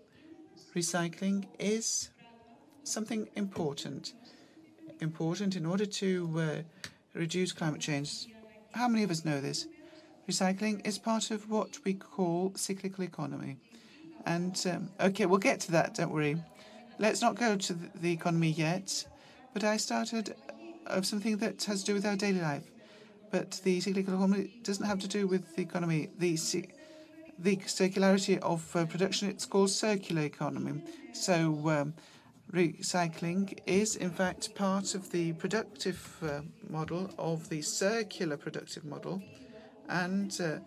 recycling 0.75 1.47
is 1.59 2.11
something 2.83 3.29
important. 3.37 4.15
Important 5.01 5.55
in 5.55 5.67
order 5.67 5.87
to 5.87 6.35
uh, 6.37 6.63
reduce 7.19 7.53
climate 7.53 7.81
change. 7.81 8.27
How 8.73 8.89
many 8.89 9.03
of 9.03 9.11
us 9.11 9.25
know 9.25 9.41
this? 9.41 9.67
Recycling 10.29 10.87
is 10.87 10.99
part 10.99 11.31
of 11.31 11.51
what 11.51 11.79
we 11.85 11.95
call 11.95 12.53
cyclical 12.55 13.05
economy. 13.05 13.57
And 14.27 14.61
um, 14.71 14.91
okay, 15.01 15.27
we'll 15.27 15.39
get 15.39 15.61
to 15.61 15.73
that, 15.73 15.95
don't 15.95 16.13
worry. 16.13 16.37
let's 16.99 17.23
not 17.23 17.35
go 17.37 17.57
to 17.57 17.73
the 17.95 18.13
economy 18.13 18.51
yet, 18.51 19.07
but 19.53 19.65
I 19.65 19.77
started 19.77 20.35
of 20.87 21.07
something 21.07 21.37
that 21.39 21.63
has 21.65 21.81
to 21.81 21.87
do 21.87 21.95
with 21.95 22.07
our 22.07 22.17
daily 22.17 22.41
life. 22.41 22.71
But 23.31 23.61
the 23.65 23.81
cyclical 23.81 24.15
economy 24.15 24.61
doesn't 24.63 24.87
have 24.87 25.01
to 25.01 25.09
do 25.09 25.27
with 25.27 25.55
the 25.57 25.63
economy. 25.63 26.11
The 26.19 26.37
the 27.41 27.57
circularity 27.57 28.39
of 28.39 28.75
uh, 28.75 28.85
production, 28.87 29.29
it's 29.29 29.47
called 29.47 29.71
circular 29.71 30.23
economy. 30.23 30.83
So 31.13 31.37
um, 31.69 31.95
recycling 32.53 33.59
is, 33.67 33.97
in 33.97 34.11
fact, 34.11 34.55
part 34.55 34.95
of 34.95 35.11
the 35.11 35.33
productive 35.35 36.17
uh, 36.23 36.41
model, 36.69 37.11
of 37.19 37.49
the 37.49 37.63
circular 37.63 38.37
productive 38.37 38.85
model. 38.85 39.23
And 39.89 40.39
uh, 40.41 40.59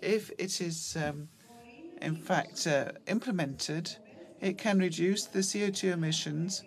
if 0.00 0.30
it 0.38 0.60
is, 0.60 0.96
um, 0.96 1.28
in 2.02 2.16
fact, 2.16 2.66
uh, 2.66 2.92
implemented, 3.06 3.96
it 4.40 4.58
can 4.58 4.78
reduce 4.78 5.24
the 5.26 5.40
CO2 5.40 5.92
emissions 5.92 6.64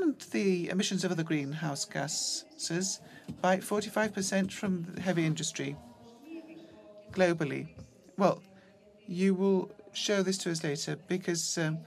and 0.00 0.18
the 0.32 0.68
emissions 0.68 1.04
of 1.04 1.10
other 1.10 1.22
greenhouse 1.22 1.84
gases 1.84 3.00
by 3.40 3.58
45% 3.58 4.52
from 4.52 4.96
heavy 4.96 5.24
industry 5.24 5.76
globally. 7.12 7.68
Well, 8.16 8.42
you 9.06 9.34
will 9.34 9.70
show 9.92 10.22
this 10.22 10.38
to 10.38 10.50
us 10.50 10.62
later 10.64 10.96
because 11.08 11.58
um, 11.58 11.78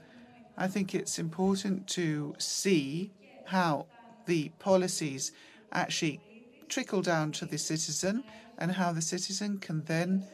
I 0.58 0.66
think 0.66 0.92
it's 0.92 1.20
important 1.20 1.86
to 1.90 2.34
see 2.38 3.12
how 3.46 3.86
the 4.26 4.50
policies 4.58 5.30
actually 5.72 6.20
trickle 6.68 7.00
down 7.00 7.30
to 7.32 7.46
the 7.46 7.58
citizen 7.58 8.24
and 8.58 8.72
how 8.72 8.92
the 8.92 9.00
citizen 9.00 9.58
can 9.58 9.84
then 9.84 10.24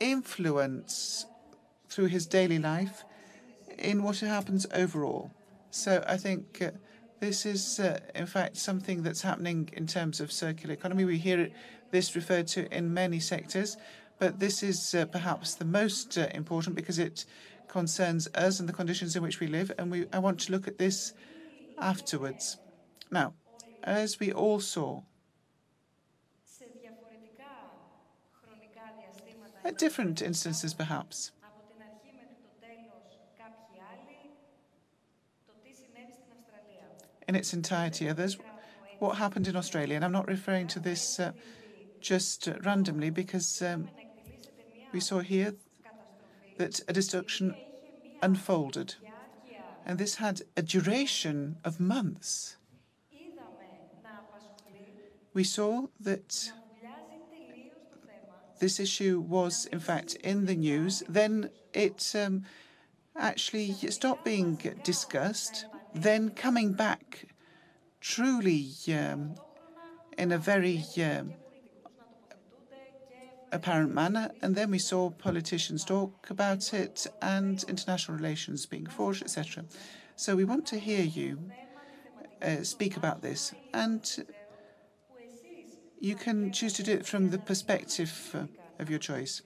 influence 0.00 1.26
through 1.88 2.06
his 2.06 2.26
daily 2.26 2.58
life 2.58 3.04
in 3.78 4.02
what 4.02 4.18
happens 4.18 4.66
overall. 4.74 5.30
So 5.70 6.02
I 6.08 6.16
think 6.16 6.60
uh, 6.60 6.72
this 7.20 7.46
is, 7.46 7.78
uh, 7.78 8.00
in 8.16 8.26
fact, 8.26 8.56
something 8.56 9.04
that's 9.04 9.22
happening 9.22 9.70
in 9.72 9.86
terms 9.86 10.20
of 10.20 10.32
circular 10.32 10.74
economy. 10.74 11.04
We 11.04 11.18
hear 11.18 11.40
it, 11.40 11.52
this 11.92 12.16
referred 12.16 12.48
to 12.48 12.66
in 12.76 12.92
many 12.92 13.20
sectors, 13.20 13.76
but 14.18 14.40
this 14.40 14.64
is 14.64 14.94
uh, 14.96 15.06
perhaps 15.06 15.54
the 15.54 15.64
most 15.64 16.18
uh, 16.18 16.26
important 16.34 16.74
because 16.74 16.98
it 16.98 17.24
concerns 17.68 18.28
us 18.34 18.60
and 18.60 18.68
the 18.68 18.72
conditions 18.72 19.16
in 19.16 19.22
which 19.22 19.40
we 19.40 19.46
live, 19.46 19.72
and 19.78 19.90
we, 19.90 20.06
I 20.12 20.18
want 20.18 20.40
to 20.40 20.52
look 20.52 20.68
at 20.68 20.78
this 20.78 21.12
afterwards. 21.78 22.58
Now, 23.10 23.34
as 23.82 24.20
we 24.20 24.32
all 24.32 24.60
saw, 24.60 25.02
at 29.64 29.78
different 29.78 30.20
instances 30.20 30.74
perhaps, 30.74 31.32
in 37.26 37.34
its 37.34 37.54
entirety, 37.54 38.08
others, 38.08 38.36
what 38.98 39.16
happened 39.16 39.48
in 39.48 39.56
Australia, 39.56 39.96
and 39.96 40.04
I'm 40.04 40.12
not 40.12 40.28
referring 40.28 40.66
to 40.68 40.80
this 40.80 41.18
uh, 41.18 41.32
just 42.00 42.48
randomly 42.62 43.10
because 43.10 43.62
um, 43.62 43.88
we 44.92 45.00
saw 45.00 45.20
here 45.20 45.54
that 46.56 46.80
a 46.88 46.92
destruction 46.92 47.56
unfolded, 48.22 48.94
and 49.84 49.98
this 49.98 50.16
had 50.16 50.42
a 50.56 50.62
duration 50.62 51.56
of 51.64 51.80
months. 51.80 52.56
We 55.32 55.44
saw 55.44 55.88
that 56.00 56.52
this 58.60 58.78
issue 58.78 59.20
was, 59.20 59.66
in 59.66 59.80
fact, 59.80 60.14
in 60.16 60.46
the 60.46 60.54
news. 60.54 61.02
Then 61.08 61.50
it 61.72 62.12
um, 62.14 62.44
actually 63.16 63.72
stopped 63.72 64.24
being 64.24 64.56
discussed, 64.82 65.66
then 65.92 66.30
coming 66.30 66.72
back 66.72 67.26
truly 68.00 68.70
um, 68.88 69.34
in 70.16 70.30
a 70.30 70.38
very 70.38 70.82
um, 70.98 71.34
apparent 73.54 73.94
manner. 73.94 74.30
And 74.42 74.54
then 74.54 74.70
we 74.70 74.78
saw 74.78 75.10
politicians 75.10 75.84
talk 75.84 76.28
about 76.28 76.74
it 76.74 77.06
and 77.22 77.64
international 77.68 78.16
relations 78.16 78.66
being 78.66 78.86
forged, 78.86 79.22
etc. 79.22 79.64
So 80.16 80.36
we 80.36 80.44
want 80.44 80.66
to 80.66 80.78
hear 80.78 81.02
you 81.02 81.38
uh, 82.42 82.62
speak 82.62 82.96
about 82.96 83.22
this. 83.22 83.54
And 83.72 84.04
you 86.00 86.14
can 86.14 86.52
choose 86.52 86.74
to 86.74 86.82
do 86.82 86.92
it 86.92 87.06
from 87.06 87.30
the 87.30 87.38
perspective 87.38 88.12
uh, 88.34 88.46
of 88.78 88.90
your 88.90 88.98
choice. 88.98 89.42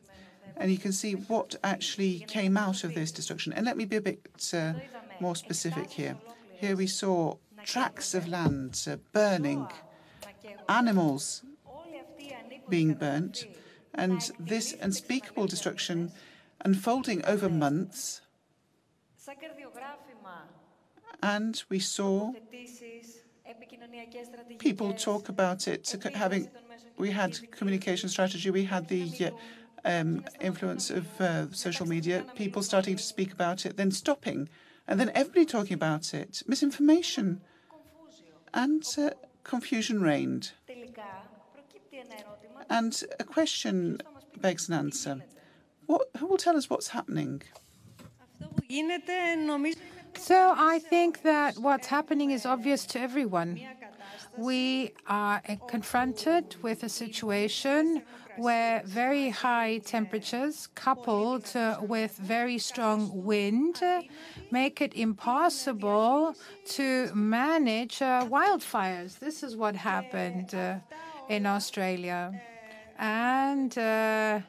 And 0.57 0.73
you 0.73 0.79
can 0.79 0.93
see 0.93 1.13
what 1.13 1.55
actually 1.63 2.21
came 2.27 2.57
out 2.57 2.83
of 2.83 2.95
this 2.95 3.13
destruction. 3.13 3.53
And 3.53 3.65
let 3.65 3.77
me 3.77 3.85
be 3.85 3.97
a 3.97 4.01
bit 4.01 4.51
uh, 4.53 4.73
more 5.21 5.37
specific 5.37 5.91
here. 5.91 6.17
Here 6.55 6.75
we 6.75 6.89
saw 6.89 7.37
tracts 7.65 8.15
of 8.15 8.27
land 8.27 8.87
uh, 8.91 8.97
burning, 9.13 9.69
animals 10.69 11.45
being 12.69 12.95
burnt, 12.95 13.47
and 13.95 14.31
this 14.39 14.75
unspeakable 14.81 15.47
destruction 15.47 16.13
unfolding 16.65 17.25
over 17.25 17.49
months. 17.49 18.21
And 21.23 21.63
we 21.69 21.79
saw 21.81 22.33
people 24.59 24.93
talk 24.93 25.29
about 25.29 25.67
it, 25.69 25.95
having 26.15 26.49
we 26.97 27.11
had 27.13 27.51
communication 27.53 28.09
strategy, 28.09 28.51
we 28.51 28.65
had 28.65 28.89
the 28.89 29.33
um, 29.85 30.25
influence 30.41 30.91
of 30.91 31.21
uh, 31.21 31.51
social 31.53 31.87
media, 31.87 32.25
people 32.35 32.63
starting 32.63 32.97
to 32.97 33.03
speak 33.03 33.33
about 33.33 33.65
it, 33.65 33.77
then 33.77 33.91
stopping, 33.91 34.49
and 34.87 34.99
then 34.99 35.11
everybody 35.15 35.47
talking 35.47 35.75
about 35.75 36.13
it, 36.13 36.43
misinformation, 36.47 37.41
and 38.53 38.85
uh, 38.99 39.11
confusion 39.45 40.01
reigned. 40.03 40.53
And 42.71 43.03
a 43.19 43.25
question 43.25 44.01
begs 44.41 44.69
an 44.69 44.75
answer. 44.75 45.25
What, 45.87 46.09
who 46.19 46.27
will 46.27 46.37
tell 46.37 46.57
us 46.57 46.69
what's 46.69 46.89
happening? 46.89 47.43
So 50.17 50.55
I 50.57 50.79
think 50.79 51.23
that 51.23 51.59
what's 51.59 51.87
happening 51.87 52.31
is 52.31 52.45
obvious 52.45 52.85
to 52.87 53.01
everyone. 53.01 53.61
We 54.37 54.93
are 55.07 55.41
confronted 55.67 56.57
with 56.63 56.83
a 56.83 56.89
situation 56.89 58.03
where 58.37 58.83
very 58.85 59.31
high 59.31 59.79
temperatures 59.79 60.69
coupled 60.75 61.53
with 61.81 62.17
very 62.19 62.59
strong 62.59 63.11
wind 63.25 63.83
make 64.51 64.81
it 64.81 64.95
impossible 64.95 66.35
to 66.65 67.11
manage 67.15 68.01
uh, 68.01 68.25
wildfires. 68.27 69.19
This 69.19 69.43
is 69.43 69.57
what 69.57 69.75
happened 69.77 70.55
uh, 70.55 70.77
in 71.29 71.47
Australia. 71.47 72.41
And 72.99 73.77
uh, 73.79 74.41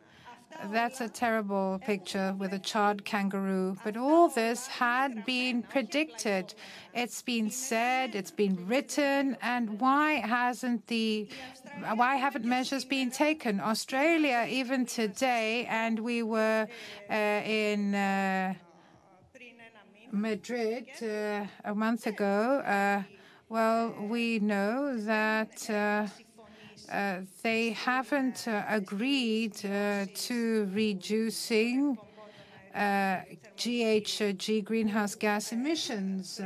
that's 0.71 1.01
a 1.01 1.07
terrible 1.07 1.79
picture 1.85 2.35
with 2.37 2.53
a 2.53 2.59
charred 2.59 3.05
kangaroo. 3.05 3.77
But 3.83 3.95
all 3.95 4.29
this 4.29 4.67
had 4.67 5.25
been 5.25 5.63
predicted. 5.63 6.53
It's 6.93 7.21
been 7.21 7.49
said, 7.49 8.15
it's 8.15 8.31
been 8.31 8.67
written, 8.67 9.37
and 9.41 9.79
why 9.79 10.13
hasn't 10.15 10.87
the 10.87 11.27
why 11.95 12.15
haven't 12.15 12.45
measures 12.45 12.83
been 12.83 13.11
taken? 13.11 13.59
Australia, 13.59 14.45
even 14.49 14.85
today, 14.85 15.65
and 15.69 15.99
we 15.99 16.23
were 16.23 16.67
uh, 17.09 17.13
in. 17.13 17.95
Uh, 17.95 18.53
Madrid 20.11 20.87
uh, 21.03 21.45
a 21.65 21.75
month 21.75 22.07
ago, 22.07 22.61
uh, 22.65 23.03
well, 23.47 23.93
we 24.09 24.39
know 24.39 24.97
that 24.97 25.69
uh, 26.89 26.95
uh, 26.95 27.21
they 27.43 27.71
haven't 27.71 28.47
uh, 28.47 28.63
agreed 28.67 29.53
uh, 29.65 30.05
to 30.13 30.69
reducing 30.73 31.97
GHG 32.75 34.63
greenhouse 34.63 35.15
gas 35.15 35.51
emissions. 35.51 36.39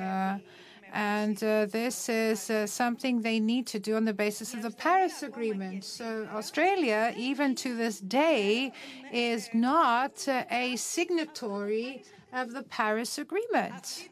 And 0.93 1.43
uh, 1.43 1.65
this 1.65 2.07
is 2.07 2.51
uh, 2.51 2.67
something 2.67 3.21
they 3.21 3.39
need 3.39 3.65
to 3.67 3.79
do 3.79 3.95
on 3.95 4.05
the 4.05 4.13
basis 4.13 4.53
of 4.53 4.61
the 4.61 4.69
Paris 4.69 5.23
Agreement. 5.23 5.83
So, 5.83 6.29
Australia, 6.31 7.11
even 7.17 7.55
to 7.55 7.75
this 7.75 7.99
day, 7.99 8.71
is 9.11 9.49
not 9.55 10.27
uh, 10.27 10.43
a 10.51 10.75
signatory 10.75 12.03
of 12.31 12.53
the 12.53 12.61
Paris 12.61 13.17
Agreement. 13.17 14.07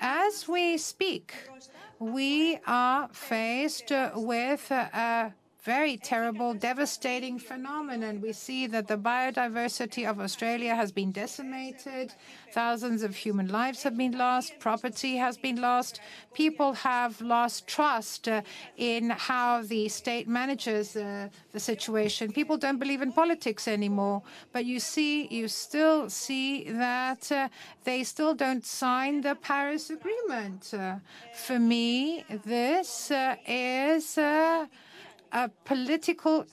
As 0.00 0.48
we 0.48 0.78
speak, 0.78 1.34
we 1.98 2.58
are 2.66 3.08
faced 3.12 3.92
with 4.14 4.70
a 4.70 5.34
very 5.62 5.96
terrible, 5.96 6.54
devastating 6.54 7.38
phenomenon. 7.38 8.20
We 8.20 8.32
see 8.32 8.66
that 8.68 8.86
the 8.86 8.96
biodiversity 8.96 10.08
of 10.08 10.20
Australia 10.20 10.74
has 10.74 10.92
been 10.92 11.10
decimated. 11.10 12.12
Thousands 12.52 13.02
of 13.02 13.16
human 13.16 13.48
lives 13.48 13.82
have 13.82 13.96
been 13.96 14.16
lost. 14.16 14.58
Property 14.60 15.16
has 15.16 15.36
been 15.36 15.60
lost. 15.60 16.00
People 16.32 16.72
have 16.74 17.20
lost 17.20 17.66
trust 17.66 18.28
uh, 18.28 18.42
in 18.76 19.10
how 19.10 19.62
the 19.62 19.88
state 19.88 20.28
manages 20.28 20.96
uh, 20.96 21.28
the 21.52 21.60
situation. 21.60 22.32
People 22.32 22.56
don't 22.56 22.78
believe 22.78 23.02
in 23.02 23.12
politics 23.12 23.66
anymore. 23.66 24.22
But 24.52 24.64
you 24.64 24.78
see, 24.78 25.26
you 25.26 25.48
still 25.48 26.08
see 26.08 26.70
that 26.70 27.30
uh, 27.32 27.48
they 27.82 28.04
still 28.04 28.34
don't 28.34 28.64
sign 28.64 29.22
the 29.22 29.34
Paris 29.34 29.90
Agreement. 29.90 30.72
Uh, 30.72 30.96
for 31.34 31.58
me, 31.58 32.24
this 32.44 33.10
uh, 33.10 33.34
is 33.46 34.16
uh, 34.18 34.66
a 35.32 35.48
political 35.64 36.46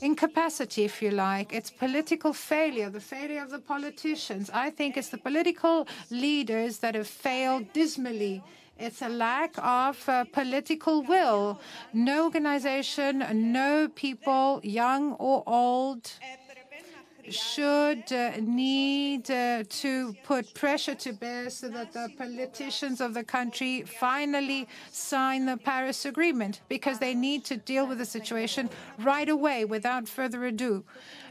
incapacity, 0.00 0.84
if 0.84 1.02
you 1.02 1.10
like. 1.10 1.52
It's 1.52 1.70
political 1.70 2.32
failure, 2.32 2.90
the 2.90 3.00
failure 3.00 3.42
of 3.42 3.50
the 3.50 3.58
politicians. 3.58 4.50
I 4.52 4.70
think 4.70 4.96
it's 4.96 5.10
the 5.10 5.18
political 5.18 5.86
leaders 6.10 6.78
that 6.78 6.94
have 6.94 7.06
failed 7.06 7.72
dismally. 7.72 8.42
It's 8.78 9.02
a 9.02 9.08
lack 9.08 9.54
of 9.58 10.08
uh, 10.08 10.24
political 10.32 11.02
will. 11.02 11.60
No 11.92 12.24
organization, 12.24 13.24
no 13.52 13.88
people, 13.88 14.60
young 14.64 15.12
or 15.12 15.44
old, 15.46 16.10
should 17.28 18.12
uh, 18.12 18.32
need 18.40 19.30
uh, 19.30 19.64
to 19.68 20.14
put 20.24 20.52
pressure 20.54 20.94
to 20.94 21.12
bear 21.12 21.50
so 21.50 21.68
that 21.68 21.92
the 21.92 22.08
politicians 22.18 23.00
of 23.00 23.14
the 23.14 23.22
country 23.22 23.82
finally 23.82 24.68
sign 24.90 25.46
the 25.46 25.56
Paris 25.56 26.04
Agreement 26.04 26.60
because 26.68 26.98
they 26.98 27.14
need 27.14 27.44
to 27.44 27.56
deal 27.56 27.86
with 27.86 27.98
the 27.98 28.04
situation 28.04 28.68
right 28.98 29.28
away 29.28 29.64
without 29.64 30.08
further 30.08 30.44
ado. 30.44 30.84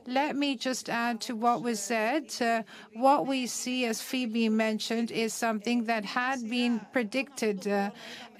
Let 0.08 0.36
me 0.36 0.56
just 0.56 0.90
add 0.90 1.22
to 1.22 1.36
what 1.36 1.62
was 1.62 1.80
said. 1.80 2.34
Uh, 2.42 2.64
what 2.94 3.28
we 3.28 3.46
see, 3.46 3.86
as 3.86 4.02
Phoebe 4.02 4.50
mentioned, 4.50 5.12
is 5.12 5.32
something 5.32 5.84
that 5.84 6.04
had 6.06 6.50
been 6.50 6.82
predicted. 6.92 7.68
Uh, 7.68 7.92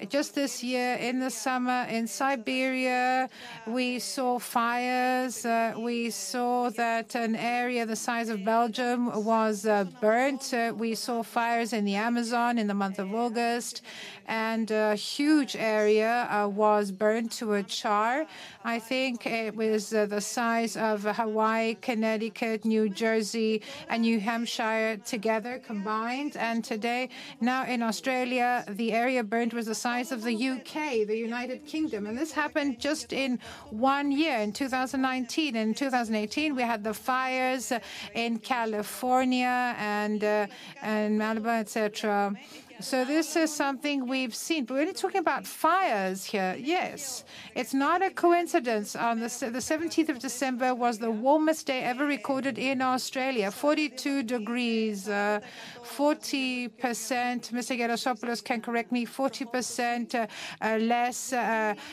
just 0.08 0.34
this 0.34 0.64
year 0.64 0.94
in 0.94 1.20
the 1.20 1.30
summer 1.30 1.86
in 1.88 2.08
Siberia, 2.08 3.30
we 3.68 4.00
saw 4.00 4.40
fires. 4.40 5.46
Uh, 5.46 5.74
we 5.78 6.10
saw 6.10 6.70
that 6.70 7.14
an 7.14 7.36
area 7.36 7.86
the 7.86 7.94
size 7.94 8.28
of 8.28 8.44
Belgium 8.44 9.24
was 9.24 9.64
burnt. 10.00 10.52
We 10.76 10.96
saw 10.96 11.22
fires 11.22 11.72
in 11.72 11.84
the 11.84 11.94
Amazon 11.94 12.58
in 12.58 12.66
the 12.66 12.74
month 12.74 12.98
of 12.98 13.14
August, 13.14 13.82
and 14.26 14.68
a 14.72 14.96
huge 14.96 15.54
area 15.54 16.50
was 16.52 16.90
burned 16.90 17.30
to 17.32 17.52
a 17.52 17.62
char. 17.62 18.26
I 18.64 18.80
think 18.80 19.24
it 19.24 19.54
was 19.54 19.90
the 19.90 20.20
size 20.20 20.76
of 20.76 21.04
Hawaii, 21.04 21.51
Connecticut, 21.88 22.64
New 22.64 22.88
Jersey, 22.88 23.62
and 23.88 24.02
New 24.02 24.18
Hampshire 24.20 24.96
together 25.14 25.54
combined. 25.70 26.36
And 26.36 26.64
today, 26.64 27.08
now 27.40 27.60
in 27.66 27.82
Australia, 27.82 28.64
the 28.68 28.92
area 28.92 29.22
burned 29.22 29.52
was 29.52 29.66
the 29.66 29.74
size 29.74 30.12
of 30.12 30.22
the 30.22 30.34
UK, 30.52 31.06
the 31.12 31.16
United 31.30 31.60
Kingdom. 31.66 32.06
And 32.06 32.16
this 32.16 32.32
happened 32.32 32.80
just 32.88 33.12
in 33.12 33.38
one 33.70 34.12
year, 34.12 34.38
in 34.38 34.52
2019. 34.52 35.56
In 35.56 35.74
2018, 35.74 36.54
we 36.54 36.62
had 36.62 36.82
the 36.84 36.94
fires 36.94 37.72
in 38.14 38.38
California 38.38 39.74
and 39.78 40.22
uh, 40.24 40.46
and 40.82 41.20
Malibu, 41.20 41.60
etc. 41.60 42.34
So 42.82 43.04
this 43.04 43.36
is 43.36 43.54
something 43.54 44.08
we've 44.08 44.34
seen. 44.34 44.64
But 44.64 44.74
we're 44.74 44.80
only 44.80 44.92
talking 44.92 45.20
about 45.20 45.46
fires 45.46 46.24
here. 46.24 46.56
Yes, 46.58 47.24
it's 47.54 47.72
not 47.72 48.02
a 48.02 48.10
coincidence. 48.10 48.96
On 48.96 49.20
the, 49.20 49.28
the 49.28 49.60
17th 49.60 50.08
of 50.08 50.18
December 50.18 50.74
was 50.74 50.98
the 50.98 51.10
warmest 51.10 51.66
day 51.66 51.82
ever 51.84 52.04
recorded 52.04 52.58
in 52.58 52.82
Australia, 52.82 53.52
42 53.52 54.24
degrees, 54.24 55.08
uh, 55.08 55.38
40 55.84 56.68
percent. 56.68 57.50
Mr. 57.52 57.78
Gerasopoulos 57.78 58.42
can 58.42 58.60
correct 58.60 58.90
me. 58.90 59.04
40 59.04 59.44
percent 59.44 60.14
uh, 60.16 60.26
uh, 60.60 60.76
less 60.78 61.32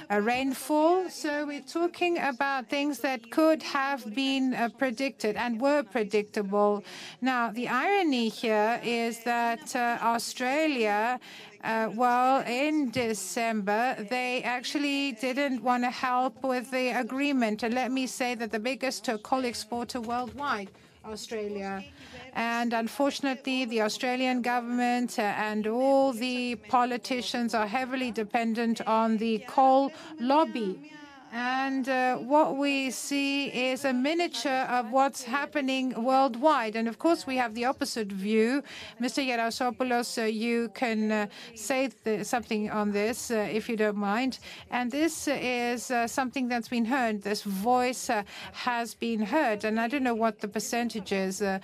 rainfall. 0.09 1.07
So 1.09 1.45
we're 1.45 1.61
talking 1.61 2.17
about 2.17 2.67
things 2.67 2.99
that 2.99 3.29
could 3.29 3.61
have 3.61 4.15
been 4.15 4.73
predicted 4.79 5.35
and 5.35 5.61
were 5.61 5.83
predictable. 5.83 6.83
Now 7.21 7.51
the 7.51 7.67
irony 7.67 8.29
here 8.29 8.81
is 8.83 9.23
that 9.25 9.75
Australia 9.75 10.78
uh, 10.87 11.89
well, 11.93 12.43
in 12.47 12.91
December, 12.91 13.95
they 14.09 14.43
actually 14.43 15.13
didn't 15.13 15.61
want 15.61 15.83
to 15.83 15.89
help 15.89 16.43
with 16.43 16.71
the 16.71 16.89
agreement. 16.89 17.63
And 17.63 17.73
let 17.73 17.91
me 17.91 18.07
say 18.07 18.35
that 18.35 18.51
the 18.51 18.59
biggest 18.59 19.09
coal 19.23 19.45
exporter 19.45 20.01
worldwide, 20.01 20.69
Australia. 21.05 21.83
And 22.33 22.73
unfortunately, 22.73 23.65
the 23.65 23.81
Australian 23.81 24.41
government 24.41 25.19
and 25.19 25.67
all 25.67 26.13
the 26.13 26.55
politicians 26.55 27.53
are 27.53 27.67
heavily 27.67 28.11
dependent 28.11 28.81
on 28.81 29.17
the 29.17 29.39
coal 29.47 29.91
lobby. 30.19 30.91
And 31.31 31.87
uh, 31.87 32.17
what 32.17 32.57
we 32.57 32.89
see 32.89 33.47
is 33.47 33.85
a 33.85 33.93
miniature 33.93 34.65
of 34.69 34.91
what's 34.91 35.21
happening 35.21 35.93
worldwide. 36.03 36.75
And 36.75 36.87
of 36.87 36.97
course, 36.97 37.27
we 37.27 37.37
have 37.37 37.53
the 37.53 37.65
opposite 37.65 38.11
view. 38.11 38.63
Mr. 38.99 39.23
Gerasopoulos, 39.23 40.17
uh, 40.17 40.25
you 40.25 40.69
can 40.69 41.11
uh, 41.11 41.27
say 41.55 41.89
th- 42.03 42.25
something 42.25 42.71
on 42.71 42.91
this, 42.91 43.29
uh, 43.29 43.47
if 43.51 43.69
you 43.69 43.77
don't 43.77 43.97
mind. 43.97 44.39
And 44.71 44.89
this 44.91 45.27
is 45.27 45.91
uh, 45.91 46.07
something 46.07 46.47
that's 46.47 46.67
been 46.67 46.85
heard. 46.85 47.21
This 47.21 47.43
voice 47.43 48.09
uh, 48.09 48.23
has 48.53 48.95
been 48.95 49.21
heard. 49.21 49.63
And 49.65 49.79
I 49.79 49.87
don't 49.87 50.03
know 50.03 50.15
what 50.15 50.39
the 50.39 50.47
percentage 50.47 51.11
is. 51.11 51.39
There, 51.39 51.61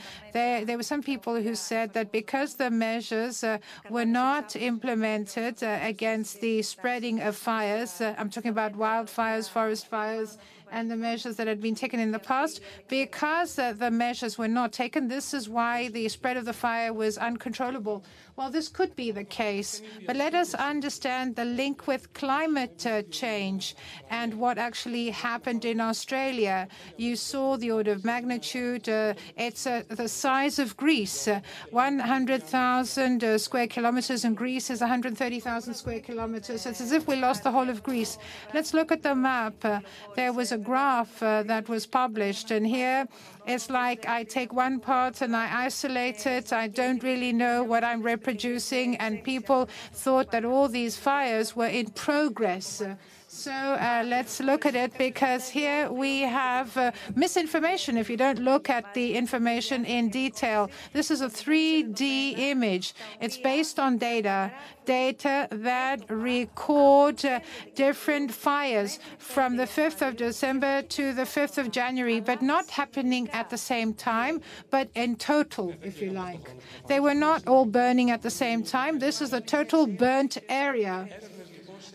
there 0.65 0.77
were 0.77 0.83
some 0.83 1.01
people 1.01 1.41
who 1.41 1.55
said 1.55 1.93
that 1.93 2.11
because 2.11 2.53
the 2.55 2.69
measures 2.69 3.43
were 3.89 4.05
not 4.05 4.55
implemented 4.55 5.63
against 5.63 6.41
the 6.41 6.61
spreading 6.61 7.21
of 7.21 7.35
fires, 7.35 7.99
I'm 8.01 8.29
talking 8.29 8.51
about 8.51 8.73
wildfires, 8.73 9.49
forest 9.55 9.87
fires 9.87 10.37
and 10.69 10.91
the 10.91 10.97
measures 10.97 11.37
that 11.37 11.47
had 11.47 11.61
been 11.61 11.75
taken 11.75 11.97
in 11.97 12.11
the 12.11 12.19
past. 12.19 12.59
Because 12.89 13.57
uh, 13.57 13.71
the 13.71 13.89
measures 13.89 14.37
were 14.37 14.49
not 14.49 14.73
taken, 14.73 15.07
this 15.07 15.33
is 15.33 15.47
why 15.47 15.87
the 15.87 16.09
spread 16.09 16.35
of 16.35 16.43
the 16.43 16.57
fire 16.65 16.91
was 16.91 17.17
uncontrollable. 17.17 18.03
Well, 18.37 18.49
this 18.49 18.67
could 18.67 18.97
be 18.97 19.11
the 19.11 19.23
case, 19.23 19.81
but 20.05 20.17
let 20.17 20.35
us 20.35 20.53
understand 20.53 21.37
the 21.37 21.45
link 21.45 21.87
with 21.87 22.11
climate 22.13 22.85
uh, 22.85 23.03
change 23.03 23.77
and 24.09 24.33
what 24.33 24.57
actually 24.57 25.11
happened 25.11 25.63
in 25.63 25.79
Australia. 25.79 26.67
You 26.97 27.15
saw 27.15 27.55
the 27.55 27.71
order 27.71 27.93
of 27.93 28.03
magnitude. 28.03 28.89
Uh, 28.89 29.13
it's 29.37 29.65
uh, 29.65 29.83
the 29.87 30.09
size 30.09 30.59
of 30.59 30.75
Greece. 30.75 31.29
100,000 31.71 33.39
square 33.39 33.67
kilometers 33.67 34.25
in 34.25 34.33
Greece 34.33 34.69
is 34.69 34.81
130,000 34.81 35.73
square 35.73 36.01
kilometers. 36.01 36.65
It's 36.65 36.81
as 36.81 36.91
if 36.91 37.07
we 37.07 37.15
lost 37.15 37.43
the 37.43 37.51
whole 37.51 37.69
of 37.69 37.83
Greece. 37.83 38.17
Let's 38.53 38.73
look 38.73 38.91
at 38.91 39.01
the 39.01 39.15
map. 39.15 39.63
there 40.17 40.33
was 40.33 40.51
a 40.51 40.57
graph 40.57 41.21
that 41.21 41.69
was 41.69 41.85
published, 41.85 42.51
and 42.51 42.67
here 42.67 43.07
it's 43.47 43.69
like 43.69 44.07
I 44.07 44.23
take 44.23 44.53
one 44.53 44.79
part 44.79 45.21
and 45.21 45.35
I 45.35 45.65
isolate 45.65 46.25
it. 46.25 46.51
I 46.51 46.67
don't 46.67 47.01
really 47.03 47.33
know 47.33 47.63
what 47.63 47.83
I'm 47.83 48.01
reproducing, 48.01 48.97
and 48.97 49.23
people 49.23 49.69
thought 49.93 50.31
that 50.31 50.45
all 50.45 50.67
these 50.67 50.97
fires 50.97 51.55
were 51.55 51.67
in 51.67 51.87
progress. 51.89 52.81
So 53.35 53.51
uh, 53.51 54.03
let's 54.07 54.39
look 54.39 54.65
at 54.65 54.75
it 54.75 54.97
because 54.97 55.49
here 55.49 55.91
we 55.91 56.21
have 56.21 56.75
uh, 56.77 56.93
misinformation 57.15 57.97
if 57.97 58.09
you 58.09 58.15
don't 58.15 58.39
look 58.39 58.69
at 58.69 58.93
the 58.93 59.13
information 59.13 59.83
in 59.83 60.09
detail. 60.09 60.71
This 60.93 61.11
is 61.11 61.19
a 61.19 61.27
3D 61.27 62.39
image. 62.39 62.95
It's 63.19 63.37
based 63.37 63.77
on 63.77 63.97
data, 63.97 64.53
data 64.85 65.49
that 65.51 66.09
record 66.09 67.25
uh, 67.25 67.41
different 67.75 68.31
fires 68.31 68.99
from 69.17 69.57
the 69.57 69.65
5th 69.65 70.07
of 70.07 70.15
December 70.15 70.81
to 70.83 71.11
the 71.13 71.23
5th 71.23 71.57
of 71.57 71.71
January, 71.71 72.21
but 72.21 72.41
not 72.41 72.69
happening 72.69 73.29
at 73.31 73.49
the 73.49 73.57
same 73.57 73.93
time, 73.93 74.39
but 74.71 74.87
in 74.95 75.17
total, 75.17 75.75
if 75.83 76.01
you 76.01 76.11
like. 76.11 76.51
They 76.87 77.01
were 77.01 77.13
not 77.13 77.45
all 77.49 77.65
burning 77.65 78.11
at 78.11 78.21
the 78.21 78.31
same 78.31 78.63
time. 78.63 78.99
This 78.99 79.21
is 79.21 79.31
the 79.31 79.41
total 79.41 79.87
burnt 79.87 80.37
area. 80.47 81.09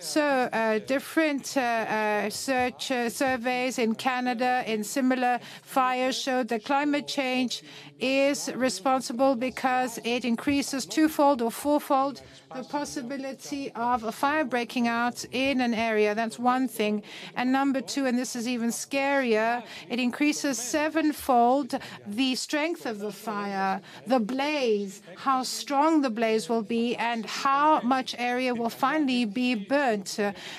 So, 0.02 0.22
uh, 0.22 0.78
different 0.86 1.58
uh, 1.58 1.60
uh, 1.60 2.30
search 2.30 2.86
surveys 2.86 3.78
in 3.78 3.94
Canada 3.94 4.64
in 4.66 4.82
similar 4.82 5.38
fires 5.62 6.16
showed 6.16 6.48
that 6.48 6.64
climate 6.64 7.06
change 7.06 7.62
is 8.00 8.50
responsible 8.54 9.34
because 9.36 9.98
it 10.04 10.24
increases 10.24 10.86
twofold 10.86 11.42
or 11.42 11.50
fourfold 11.50 12.22
the 12.56 12.64
possibility 12.64 13.70
of 13.72 14.02
a 14.02 14.10
fire 14.10 14.44
breaking 14.44 14.88
out 14.88 15.24
in 15.30 15.60
an 15.60 15.72
area. 15.72 16.14
That's 16.14 16.38
one 16.38 16.66
thing. 16.66 17.02
And 17.36 17.52
number 17.52 17.80
two, 17.80 18.06
and 18.06 18.18
this 18.18 18.34
is 18.34 18.48
even 18.48 18.70
scarier, 18.70 19.62
it 19.88 20.00
increases 20.00 20.58
sevenfold 20.58 21.78
the 22.06 22.34
strength 22.34 22.86
of 22.86 22.98
the 22.98 23.12
fire, 23.12 23.80
the 24.06 24.18
blaze, 24.18 25.00
how 25.16 25.44
strong 25.44 26.02
the 26.02 26.10
blaze 26.10 26.48
will 26.48 26.62
be, 26.62 26.96
and 26.96 27.24
how 27.24 27.80
much 27.82 28.16
area 28.18 28.52
will 28.54 28.70
finally 28.70 29.24
be 29.24 29.54
burnt. 29.54 30.18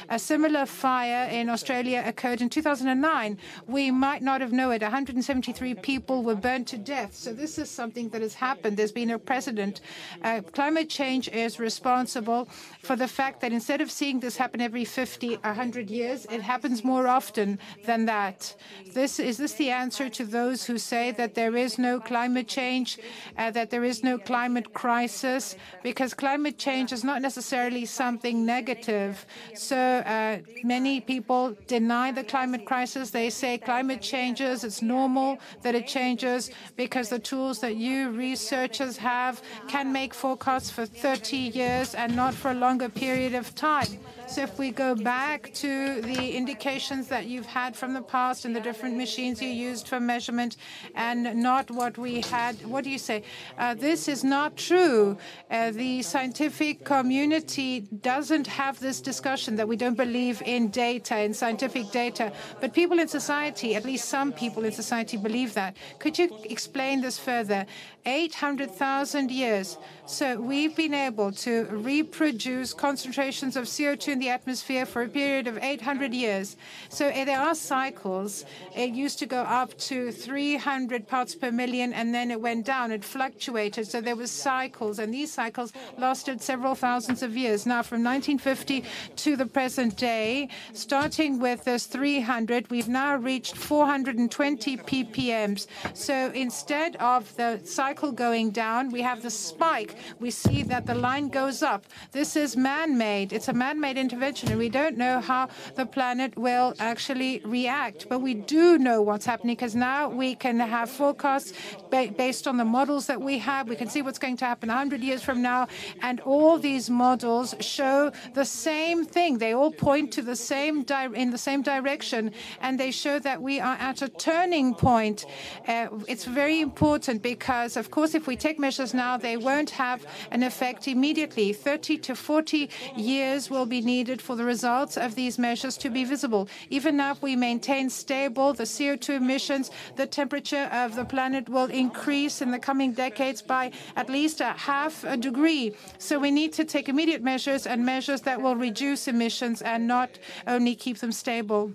A 0.10 0.20
similar 0.20 0.66
fire 0.66 1.28
in 1.30 1.50
Australia 1.50 2.04
occurred 2.06 2.42
in 2.42 2.50
2009. 2.50 3.38
We 3.68 3.92
might 3.92 4.22
not 4.22 4.40
have 4.40 4.54
known 4.54 4.74
it. 4.74 4.82
173 4.82 5.76
people 5.76 6.24
were 6.24 6.36
burnt 6.36 6.68
to 6.70 6.78
death. 6.78 7.16
So 7.16 7.31
this 7.34 7.58
is 7.58 7.70
something 7.70 8.10
that 8.10 8.22
has 8.22 8.34
happened. 8.34 8.78
There's 8.78 8.92
been 8.92 9.12
a 9.12 9.20
precedent. 9.20 9.82
Uh, 10.24 10.42
climate 10.54 10.90
change 10.90 11.28
is 11.30 11.60
responsible 11.60 11.92
responsible 11.92 12.48
for 12.82 12.96
the 12.96 13.08
fact 13.08 13.42
that 13.42 13.52
instead 13.52 13.82
of 13.82 13.90
seeing 13.90 14.20
this 14.20 14.38
happen 14.38 14.60
every 14.62 14.86
50, 14.86 15.36
100 15.36 15.90
years, 15.90 16.26
it 16.30 16.42
happens 16.42 16.84
more 16.84 17.08
often 17.08 17.60
than 17.86 18.06
that. 18.06 18.56
This 18.94 19.20
is 19.20 19.38
this 19.38 19.54
the 19.54 19.70
answer 19.70 20.10
to 20.10 20.24
those 20.26 20.66
who 20.66 20.78
say 20.78 21.12
that 21.12 21.34
there 21.34 21.56
is 21.56 21.78
no 21.78 22.00
climate 22.00 22.48
change, 22.48 23.00
uh, 23.38 23.52
that 23.52 23.70
there 23.70 23.84
is 23.84 24.04
no 24.04 24.18
climate 24.18 24.74
crisis? 24.74 25.56
Because 25.84 26.14
climate 26.14 26.58
change 26.58 26.92
is 26.92 27.04
not 27.04 27.22
necessarily 27.22 27.86
something 27.86 28.46
negative. 28.46 29.26
So 29.56 29.78
uh, 29.78 30.40
many 30.64 31.02
people 31.02 31.56
deny 31.68 32.12
the 32.12 32.24
climate 32.24 32.66
crisis. 32.66 33.12
They 33.12 33.30
say 33.30 33.58
climate 33.58 34.02
changes. 34.02 34.64
It's 34.64 34.82
normal 34.82 35.38
that 35.64 35.76
it 35.76 35.88
changes 35.88 36.52
because 36.76 37.08
the 37.10 37.21
tools 37.24 37.60
that 37.60 37.76
you 37.76 38.10
researchers 38.12 38.98
have 38.98 39.42
can 39.68 39.92
make 39.92 40.14
forecasts 40.14 40.70
for 40.70 40.86
30 40.86 41.38
years 41.38 41.96
and 41.96 42.16
not 42.16 42.34
for 42.34 42.52
a 42.52 42.56
longer 42.56 42.90
period 42.90 43.34
of 43.34 43.54
time. 43.56 44.00
So 44.32 44.44
if 44.44 44.58
we 44.58 44.72
go 44.72 44.96
back 44.96 45.54
to 45.56 46.00
the 46.00 46.38
indications 46.38 47.10
that 47.10 47.26
you've 47.26 47.46
had 47.46 47.76
from 47.76 47.94
the 47.94 48.02
past 48.02 48.46
and 48.46 48.56
the 48.56 48.62
different 48.62 48.96
machines 48.96 49.42
you 49.42 49.50
used 49.50 49.90
for 49.90 50.00
measurement 50.00 50.56
and 50.96 51.36
not 51.36 51.70
what 51.70 51.98
we 51.98 52.22
had, 52.22 52.56
what 52.66 52.86
do 52.86 52.90
you 52.90 52.98
say? 52.98 53.24
Uh, 53.58 53.74
this 53.74 54.08
is 54.08 54.24
not 54.24 54.56
true. 54.56 55.18
Uh, 55.50 55.72
the 55.72 56.02
scientific 56.02 56.86
community 56.86 57.82
doesn't 57.82 58.48
have 58.48 58.80
this 58.80 59.02
discussion 59.02 59.58
that 59.58 59.68
we 59.68 59.76
don't 59.76 59.98
believe 59.98 60.42
in 60.46 60.70
data, 60.70 61.20
in 61.20 61.34
scientific 61.34 61.92
data. 61.92 62.32
But 62.62 62.74
people 62.74 63.00
in 63.00 63.10
society, 63.10 63.76
at 63.76 63.84
least 63.84 64.08
some 64.08 64.32
people 64.32 64.64
in 64.64 64.72
society, 64.72 65.18
believe 65.18 65.54
that. 65.56 65.76
Could 66.00 66.18
you 66.18 66.40
explain 66.46 67.02
this 67.02 67.20
further? 67.20 67.66
800,000 68.06 69.32
years. 69.32 69.78
So 70.06 70.40
we've 70.42 70.76
been 70.76 70.94
able 70.94 71.32
to 71.32 71.66
reproduce 71.66 72.74
concentrations 72.74 73.56
of 73.56 73.66
CO2 73.66 74.10
in 74.10 74.20
the 74.20 74.30
atmosphere 74.30 74.86
for 74.86 75.04
a 75.04 75.08
period 75.08 75.48
of 75.48 75.58
800 75.58 76.14
years. 76.14 76.58
So 76.90 77.08
eh, 77.08 77.24
there 77.24 77.40
are 77.40 77.56
cycles. 77.56 78.44
It 78.76 78.92
used 78.92 79.20
to 79.20 79.26
go 79.26 79.42
up 79.42 79.78
to 79.90 80.12
300 80.12 81.08
parts 81.08 81.36
per 81.36 81.52
million, 81.52 81.94
and 81.94 82.14
then 82.14 82.32
it 82.32 82.42
went 82.42 82.66
down. 82.66 82.92
It 82.92 83.06
fluctuated. 83.06 83.88
So 83.88 84.02
there 84.02 84.16
was 84.16 84.32
cycles, 84.32 85.00
and 85.00 85.14
these 85.14 85.32
cycles 85.32 85.72
lasted 85.98 86.42
several 86.42 86.76
thousands 86.76 87.24
of 87.24 87.38
years. 87.38 87.66
Now, 87.66 87.82
from 87.82 88.04
1950 88.04 88.84
to 89.16 89.36
the 89.36 89.46
present 89.46 89.96
day, 89.96 90.50
starting 90.74 91.40
with 91.40 91.64
this 91.64 91.86
300, 91.86 92.70
we've 92.70 92.90
now 92.90 93.16
reached 93.16 93.56
420 93.56 94.78
ppms. 94.78 95.68
So 95.94 96.32
instead 96.34 96.96
of 96.98 97.34
the 97.38 97.62
cycle 97.64 97.91
going 98.12 98.52
down, 98.52 98.90
we 98.90 99.02
have 99.02 99.22
the 99.22 99.30
spike. 99.30 99.96
We 100.20 100.32
see 100.32 100.64
that 100.64 100.86
the 100.86 100.96
line 100.96 101.30
goes 101.30 101.62
up. 101.62 101.86
This 102.12 102.36
is 102.36 102.56
man-made. 102.56 103.34
It's 103.34 103.48
a 103.48 103.54
man-made 103.54 103.98
intervention, 103.98 104.50
and 104.50 104.60
we 104.60 104.70
don't 104.70 104.98
know 104.98 105.20
how 105.20 105.50
the 105.76 105.86
planet 105.86 106.38
will 106.38 106.74
actually 106.80 107.42
react. 107.44 108.08
But 108.10 108.20
we 108.20 108.34
do 108.34 108.78
know 108.78 109.02
what's 109.02 109.26
happening 109.26 109.56
because 109.56 109.76
now 109.76 110.10
we 110.10 110.36
can 110.36 110.60
have 110.60 110.90
forecasts 110.90 111.54
based 111.90 112.48
on 112.48 112.58
the 112.58 112.66
models 112.66 113.08
that 113.08 113.20
we 113.20 113.38
have. 113.40 113.68
We 113.68 113.76
can 113.76 113.90
see 113.90 114.02
what's 114.02 114.20
going 114.20 114.38
to 114.38 114.46
happen 114.46 114.70
100 114.70 115.02
years 115.02 115.22
from 115.22 115.42
now, 115.42 115.68
and 116.02 116.20
all 116.22 116.58
these 116.58 116.90
models 116.90 117.56
show 117.60 118.12
the 118.34 118.46
same 118.46 119.06
thing. 119.06 119.38
They 119.38 119.54
all 119.54 119.72
point 119.72 120.12
to 120.14 120.22
the 120.22 120.36
same 120.36 120.86
in 121.16 121.32
the 121.32 121.38
same 121.38 121.62
direction, 121.62 122.32
and 122.62 122.80
they 122.80 122.92
show 122.92 123.20
that 123.20 123.42
we 123.42 123.60
are 123.60 123.76
at 123.76 124.02
a 124.02 124.10
turning 124.10 124.74
point. 124.74 125.26
Uh, 125.68 125.88
it's 126.08 126.26
very 126.26 126.62
important 126.62 127.22
because, 127.22 127.78
of 127.82 127.90
course, 127.90 128.14
if 128.14 128.28
we 128.28 128.36
take 128.36 128.60
measures 128.60 128.94
now, 128.94 129.18
they 129.18 129.38
won't 129.38 129.72
have 129.72 130.06
an 130.30 130.44
effect 130.44 130.88
immediately. 130.88 131.52
30 131.52 131.98
to 131.98 132.16
40 132.16 132.70
years 132.96 133.50
will 133.50 133.66
be 133.66 133.82
needed 133.82 134.22
for 134.22 134.36
the 134.36 134.44
results 134.44 134.98
of 134.98 135.16
these 135.16 135.40
measures 135.40 135.78
to 135.78 135.90
be 135.90 136.04
visible. 136.04 136.48
Even 136.70 136.96
now, 136.96 137.12
if 137.14 137.24
we 137.24 137.36
maintain 137.36 137.90
stable 137.90 138.54
the 138.54 138.66
CO2 138.66 139.16
emissions, 139.16 139.72
the 139.96 140.06
temperature 140.06 140.70
of 140.72 140.94
the 140.96 141.06
planet 141.06 141.50
will 141.50 141.72
increase 141.72 142.40
in 142.44 142.52
the 142.52 142.60
coming 142.60 142.92
decades 142.94 143.42
by 143.42 143.72
at 143.96 144.12
least 144.12 144.42
a 144.42 144.52
half 144.52 145.04
a 145.04 145.18
degree. 145.18 145.74
So 145.98 146.20
we 146.20 146.30
need 146.30 146.54
to 146.54 146.64
take 146.64 146.88
immediate 146.88 147.24
measures 147.24 147.66
and 147.66 147.84
measures 147.84 148.22
that 148.22 148.40
will 148.40 148.56
reduce 148.56 149.08
emissions 149.08 149.64
and 149.64 149.88
not 149.88 150.20
only 150.46 150.76
keep 150.76 151.00
them 151.00 151.12
stable. 151.12 151.74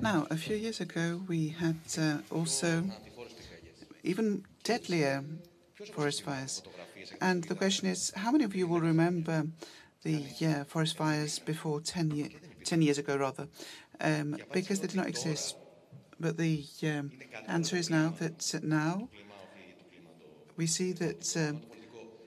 Now, 0.00 0.26
a 0.30 0.36
few 0.36 0.56
years 0.56 0.80
ago, 0.80 1.22
we 1.26 1.48
had 1.48 1.80
uh, 1.98 2.18
also 2.30 2.84
even 4.02 4.44
deadlier 4.62 5.24
forest 5.94 6.22
fires. 6.22 6.62
And 7.22 7.44
the 7.44 7.54
question 7.54 7.88
is, 7.88 8.12
how 8.14 8.30
many 8.30 8.44
of 8.44 8.54
you 8.54 8.66
will 8.66 8.80
remember 8.80 9.46
the 10.02 10.26
uh, 10.44 10.64
forest 10.64 10.96
fires 10.98 11.38
before 11.38 11.80
10, 11.80 12.10
year, 12.10 12.28
10 12.64 12.82
years 12.82 12.98
ago, 12.98 13.16
rather? 13.16 13.48
Um, 14.00 14.36
because 14.52 14.80
they 14.80 14.88
did 14.88 14.96
not 14.96 15.06
exist. 15.06 15.56
But 16.20 16.36
the 16.36 16.62
um, 16.82 17.12
answer 17.48 17.76
is 17.76 17.88
now 17.88 18.12
that 18.18 18.60
now 18.62 19.08
we 20.56 20.66
see 20.66 20.92
that 20.92 21.36
uh, 21.36 21.52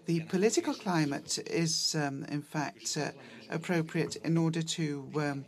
the 0.05 0.21
political 0.21 0.73
climate 0.73 1.38
is, 1.47 1.95
um, 1.95 2.23
in 2.30 2.41
fact, 2.41 2.97
uh, 2.97 3.11
appropriate 3.49 4.15
in 4.17 4.37
order 4.37 4.61
to 4.61 5.09
um, 5.15 5.45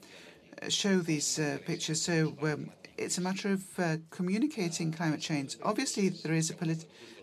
show 0.67 0.99
these 0.99 1.39
uh, 1.39 1.57
pictures. 1.65 2.01
So 2.01 2.35
um, 2.41 2.71
it's 2.97 3.17
a 3.17 3.21
matter 3.21 3.51
of 3.51 3.63
uh, 3.77 3.97
communicating 4.09 4.91
climate 4.91 5.21
change. 5.21 5.57
Obviously, 5.63 6.09
there 6.09 6.33
is 6.33 6.49
a 6.51 6.55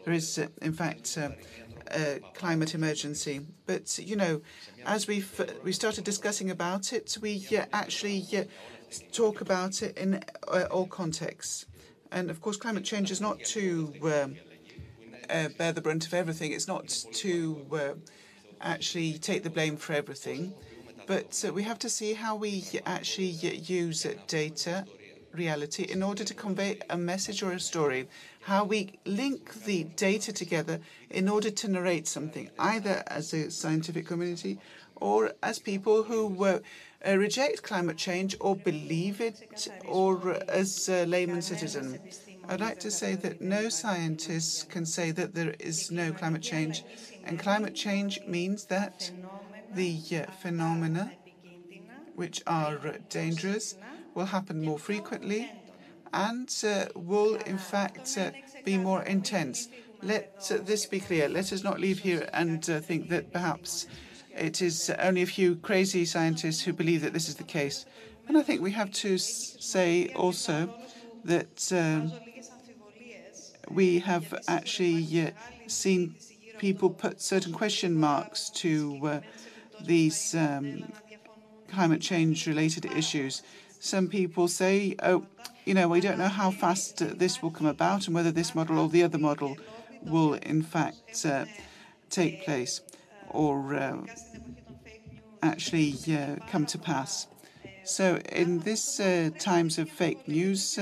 there 0.05 0.15
is, 0.15 0.39
uh, 0.39 0.47
in 0.63 0.73
fact, 0.73 1.19
uh, 1.19 1.31
a 1.91 2.21
climate 2.35 2.75
emergency. 2.75 3.41
But 3.67 3.99
you 3.99 4.17
know, 4.17 4.41
as 4.85 5.07
we 5.07 5.25
we 5.63 5.73
started 5.73 6.05
discussing 6.05 6.51
about 6.51 6.93
it, 6.93 7.17
we 7.21 7.47
actually 7.73 8.27
talk 9.13 9.41
about 9.41 9.83
it 9.83 9.97
in 9.99 10.23
all 10.71 10.87
contexts. 10.87 11.67
And 12.13 12.31
of 12.31 12.41
course, 12.41 12.57
climate 12.57 12.85
change 12.85 13.11
is 13.11 13.21
not 13.21 13.41
to 13.47 13.93
um, 14.03 14.37
uh, 15.29 15.49
bear 15.59 15.73
the 15.73 15.81
brunt 15.81 16.07
of 16.07 16.15
everything. 16.15 16.53
It's 16.53 16.69
not 16.69 16.89
to 16.89 17.67
uh, 17.73 17.95
actually 18.67 19.19
take 19.19 19.43
the 19.43 19.51
blame 19.51 19.77
for 19.77 19.93
everything. 19.93 20.53
But 21.07 21.45
uh, 21.47 21.53
we 21.53 21.63
have 21.63 21.79
to 21.81 21.89
see 21.89 22.15
how 22.15 22.35
we 22.35 22.65
actually 22.85 23.29
use 23.81 24.07
data, 24.27 24.85
reality, 25.33 25.85
in 25.85 26.03
order 26.03 26.25
to 26.25 26.35
convey 26.35 26.81
a 26.91 26.97
message 26.97 27.43
or 27.43 27.53
a 27.53 27.61
story. 27.61 28.09
How 28.43 28.65
we 28.65 28.99
link 29.05 29.65
the 29.65 29.85
data 29.85 30.33
together 30.33 30.81
in 31.11 31.29
order 31.29 31.51
to 31.51 31.69
narrate 31.69 32.09
something, 32.09 32.51
either 32.59 33.03
as 33.07 33.33
a 33.33 33.51
scientific 33.51 34.07
community 34.07 34.59
or 34.97 35.33
as 35.43 35.59
people 35.59 36.05
who 36.05 36.45
uh, 36.45 36.59
reject 37.17 37.63
climate 37.63 37.99
change 37.99 38.35
or 38.41 38.57
believe 38.57 39.21
it, 39.21 39.69
or 39.85 40.39
as 40.49 40.89
a 40.89 41.05
layman 41.07 41.43
citizen. 41.43 42.01
I'd 42.49 42.61
like 42.61 42.79
to 42.81 42.91
say 42.91 43.17
that 43.17 43.41
no 43.41 43.69
scientist 43.69 44.71
can 44.71 44.87
say 44.87 45.11
that 45.11 45.35
there 45.35 45.55
is 45.59 45.91
no 45.91 46.13
climate 46.13 46.43
change. 46.43 46.85
And 47.27 47.39
climate 47.39 47.75
change 47.75 48.21
means 48.27 48.67
that 48.67 49.11
the 49.75 49.99
phenomena 50.41 51.13
which 52.15 52.43
are 52.47 52.79
uh, 52.79 52.93
dangerous 53.11 53.75
will 54.15 54.27
happen 54.27 54.65
more 54.65 54.79
frequently 54.79 55.51
and 56.13 56.49
uh, 56.65 56.87
will, 56.95 57.35
in 57.35 57.59
fact, 57.59 58.17
uh, 58.17 58.31
be 58.65 58.79
more 58.79 59.03
intense. 59.03 59.69
Let 60.03 60.51
uh, 60.51 60.59
this 60.63 60.87
be 60.87 61.01
clear. 61.01 61.29
Let 61.29 61.53
us 61.53 61.63
not 61.63 61.81
leave 61.81 61.99
here 61.99 62.29
and 62.33 62.69
uh, 62.71 62.81
think 62.81 63.09
that 63.11 63.33
perhaps 63.33 63.87
it 64.35 64.63
is 64.63 64.91
only 64.99 65.23
a 65.23 65.27
few 65.27 65.57
crazy 65.57 66.05
scientists 66.05 66.63
who 66.63 66.73
believe 66.73 67.03
that 67.03 67.13
this 67.13 67.29
is 67.29 67.35
the 67.35 67.45
case. 67.45 67.85
And 68.29 68.39
I 68.39 68.43
think 68.43 68.63
we 68.63 68.73
have 68.73 68.91
to 68.93 69.19
say 69.19 70.09
also 70.15 70.75
that 71.25 71.73
um, 71.73 72.13
we 73.71 73.99
have 73.99 74.33
actually 74.49 75.27
uh, 75.27 75.31
seen 75.67 76.15
people 76.59 76.91
put 76.91 77.21
certain 77.21 77.53
question 77.53 77.95
marks 77.95 78.51
to 78.51 79.01
uh, 79.05 79.21
these 79.85 80.35
um, 80.35 80.93
climate 81.69 82.01
change 82.01 82.47
related 82.47 82.87
issues. 82.87 83.43
some 83.79 84.09
people 84.09 84.49
say, 84.49 84.97
oh, 85.03 85.27
you 85.65 85.75
know, 85.75 85.89
we 85.89 86.01
don't 86.01 86.19
know 86.19 86.29
how 86.29 86.51
fast 86.51 87.03
uh, 87.03 87.07
this 87.15 87.43
will 87.43 87.51
come 87.51 87.67
about 87.67 88.07
and 88.07 88.15
whether 88.15 88.31
this 88.31 88.55
model 88.55 88.79
or 88.79 88.89
the 88.89 89.03
other 89.03 89.19
model 89.19 89.57
will, 90.03 90.35
in 90.35 90.63
fact, 90.63 91.25
uh, 91.27 91.45
take 92.09 92.45
place 92.45 92.81
or 93.31 93.75
uh, 93.75 93.99
actually 95.43 95.95
uh, 96.09 96.37
come 96.51 96.67
to 96.67 96.79
pass. 96.79 97.27
So, 97.85 98.17
in 98.33 98.61
this 98.61 98.99
uh, 98.99 99.31
times 99.39 99.79
of 99.79 99.89
fake 99.89 100.27
news, 100.27 100.79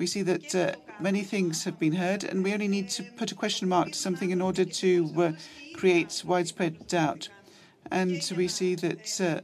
we 0.00 0.06
see 0.06 0.22
that 0.22 0.54
uh, 0.54 0.72
many 0.98 1.22
things 1.22 1.62
have 1.64 1.78
been 1.78 1.92
heard, 1.92 2.24
and 2.24 2.42
we 2.42 2.54
only 2.54 2.68
need 2.68 2.88
to 2.88 3.02
put 3.18 3.30
a 3.32 3.34
question 3.34 3.68
mark 3.68 3.88
to 3.88 3.98
something 3.98 4.30
in 4.30 4.40
order 4.40 4.64
to 4.64 5.12
uh, 5.18 5.32
create 5.74 6.22
widespread 6.26 6.88
doubt. 6.88 7.28
And 7.90 8.20
we 8.34 8.48
see 8.48 8.74
that 8.76 9.20
uh, 9.20 9.40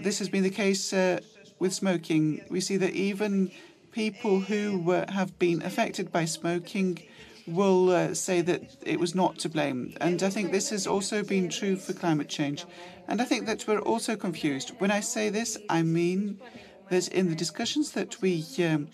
this 0.00 0.18
has 0.18 0.30
been 0.30 0.42
the 0.42 0.50
case 0.64 0.94
uh, 0.94 1.20
with 1.58 1.74
smoking. 1.74 2.42
We 2.48 2.62
see 2.62 2.78
that 2.78 2.94
even 2.94 3.50
people 3.92 4.40
who 4.40 4.92
uh, 4.92 5.12
have 5.12 5.38
been 5.38 5.60
affected 5.62 6.10
by 6.10 6.24
smoking 6.24 7.02
will 7.46 7.90
uh, 7.90 8.14
say 8.14 8.40
that 8.40 8.62
it 8.82 8.98
was 8.98 9.14
not 9.14 9.38
to 9.40 9.48
blame. 9.50 9.94
And 10.00 10.22
I 10.22 10.30
think 10.30 10.52
this 10.52 10.70
has 10.70 10.86
also 10.86 11.22
been 11.22 11.50
true 11.50 11.76
for 11.76 11.92
climate 11.92 12.30
change. 12.30 12.64
And 13.08 13.20
I 13.20 13.26
think 13.26 13.44
that 13.44 13.66
we're 13.66 13.80
also 13.80 14.16
confused. 14.16 14.72
When 14.78 14.90
I 14.90 15.00
say 15.00 15.28
this, 15.28 15.58
I 15.68 15.82
mean 15.82 16.40
that 16.88 17.08
in 17.08 17.28
the 17.28 17.36
discussions 17.36 17.90
that 17.92 18.22
we 18.22 18.42
um, 18.60 18.88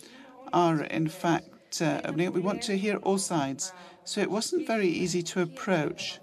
are, 0.52 0.82
in 0.82 1.08
fact, 1.08 1.80
uh, 1.80 2.00
opening 2.04 2.28
up, 2.28 2.34
we 2.34 2.40
want 2.40 2.62
to 2.62 2.76
hear 2.76 2.96
all 2.96 3.18
sides. 3.18 3.72
So 4.04 4.20
it 4.20 4.30
wasn't 4.30 4.66
very 4.66 4.88
easy 4.88 5.22
to 5.22 5.40
approach 5.40 6.20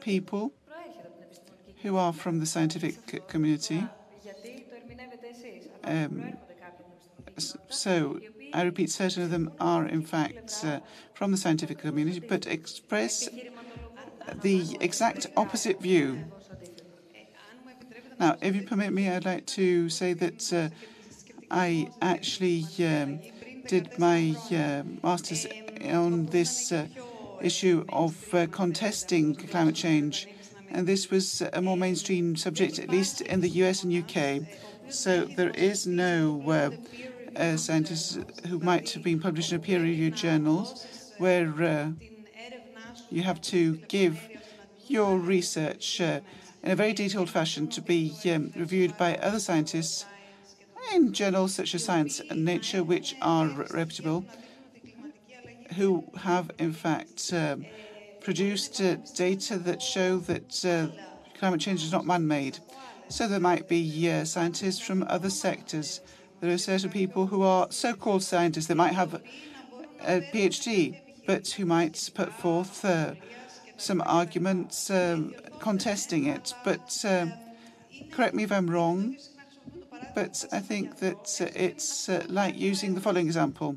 people 0.00 0.52
who 1.82 1.96
are 1.96 2.12
from 2.12 2.38
the 2.38 2.46
scientific 2.46 3.26
community. 3.28 3.86
Um, 5.84 6.36
so 7.68 8.20
I 8.52 8.62
repeat, 8.62 8.90
certain 8.90 9.22
of 9.22 9.30
them 9.30 9.52
are 9.60 9.86
in 9.86 10.02
fact 10.02 10.64
uh, 10.64 10.80
from 11.14 11.30
the 11.30 11.36
scientific 11.36 11.78
community, 11.78 12.20
but 12.20 12.46
express 12.46 13.28
the 14.42 14.76
exact 14.80 15.26
opposite 15.36 15.80
view. 15.80 16.24
Now, 18.18 18.36
if 18.40 18.56
you 18.56 18.62
permit 18.62 18.92
me, 18.92 19.10
I'd 19.10 19.24
like 19.24 19.46
to 19.46 19.88
say 19.90 20.14
that 20.14 20.52
uh, 20.52 20.68
I 21.50 21.90
actually 22.02 22.66
um, 22.80 23.20
did 23.66 23.98
my 23.98 24.34
uh, 24.50 24.82
master's 25.02 25.46
on 25.84 26.26
this 26.26 26.72
uh, 26.72 26.86
issue 27.40 27.84
of 27.88 28.34
uh, 28.34 28.46
contesting 28.46 29.34
climate 29.34 29.74
change, 29.74 30.26
and 30.70 30.86
this 30.86 31.10
was 31.10 31.42
a 31.52 31.62
more 31.62 31.76
mainstream 31.76 32.36
subject, 32.36 32.78
at 32.78 32.88
least 32.88 33.20
in 33.20 33.40
the 33.40 33.48
US 33.48 33.84
and 33.84 33.92
UK. 33.92 34.42
So 34.88 35.24
there 35.24 35.50
is 35.50 35.86
no 35.86 36.42
uh, 36.48 36.70
uh, 37.36 37.56
scientists 37.56 38.18
who 38.48 38.58
might 38.58 38.90
have 38.90 39.02
been 39.02 39.20
published 39.20 39.52
in 39.52 39.58
a 39.58 39.62
peer-reviewed 39.62 40.16
journal 40.16 40.78
where 41.18 41.52
uh, 41.62 41.90
you 43.10 43.22
have 43.22 43.40
to 43.40 43.76
give 43.88 44.28
your 44.86 45.18
research 45.18 46.00
in 46.00 46.22
a 46.64 46.76
very 46.76 46.92
detailed 46.92 47.30
fashion 47.30 47.68
to 47.68 47.80
be 47.80 48.14
um, 48.26 48.52
reviewed 48.56 48.96
by 48.96 49.16
other 49.16 49.38
scientists 49.38 50.04
in 50.94 51.12
journals 51.12 51.54
such 51.54 51.74
as 51.74 51.84
Science 51.84 52.20
and 52.20 52.44
Nature, 52.44 52.82
which 52.82 53.16
are 53.20 53.48
reputable, 53.70 54.24
who 55.76 56.04
have 56.16 56.50
in 56.58 56.72
fact 56.72 57.32
um, 57.32 57.66
produced 58.20 58.80
uh, 58.80 58.96
data 59.14 59.58
that 59.58 59.82
show 59.82 60.18
that 60.18 60.64
uh, 60.64 60.88
climate 61.38 61.60
change 61.60 61.82
is 61.82 61.92
not 61.92 62.06
man-made. 62.06 62.58
So 63.08 63.28
there 63.28 63.40
might 63.40 63.68
be 63.68 64.10
uh, 64.10 64.24
scientists 64.24 64.80
from 64.80 65.04
other 65.08 65.30
sectors. 65.30 66.00
There 66.40 66.52
are 66.52 66.58
certain 66.58 66.90
people 66.90 67.26
who 67.26 67.42
are 67.42 67.68
so-called 67.70 68.22
scientists. 68.22 68.66
They 68.66 68.74
might 68.74 68.94
have 68.94 69.22
a 70.02 70.20
PhD, 70.32 71.00
but 71.26 71.48
who 71.48 71.66
might 71.66 72.10
put 72.14 72.32
forth 72.32 72.84
uh, 72.84 73.14
some 73.76 74.02
arguments 74.04 74.90
um, 74.90 75.34
contesting 75.60 76.26
it. 76.26 76.52
But 76.64 77.04
uh, 77.04 77.26
correct 78.10 78.34
me 78.34 78.42
if 78.42 78.52
I'm 78.52 78.68
wrong, 78.68 79.16
but 80.16 80.46
I 80.50 80.60
think 80.60 80.98
that 81.00 81.24
uh, 81.42 81.66
it's 81.66 82.08
uh, 82.08 82.24
like 82.28 82.58
using 82.58 82.94
the 82.94 83.02
following 83.02 83.26
example. 83.26 83.76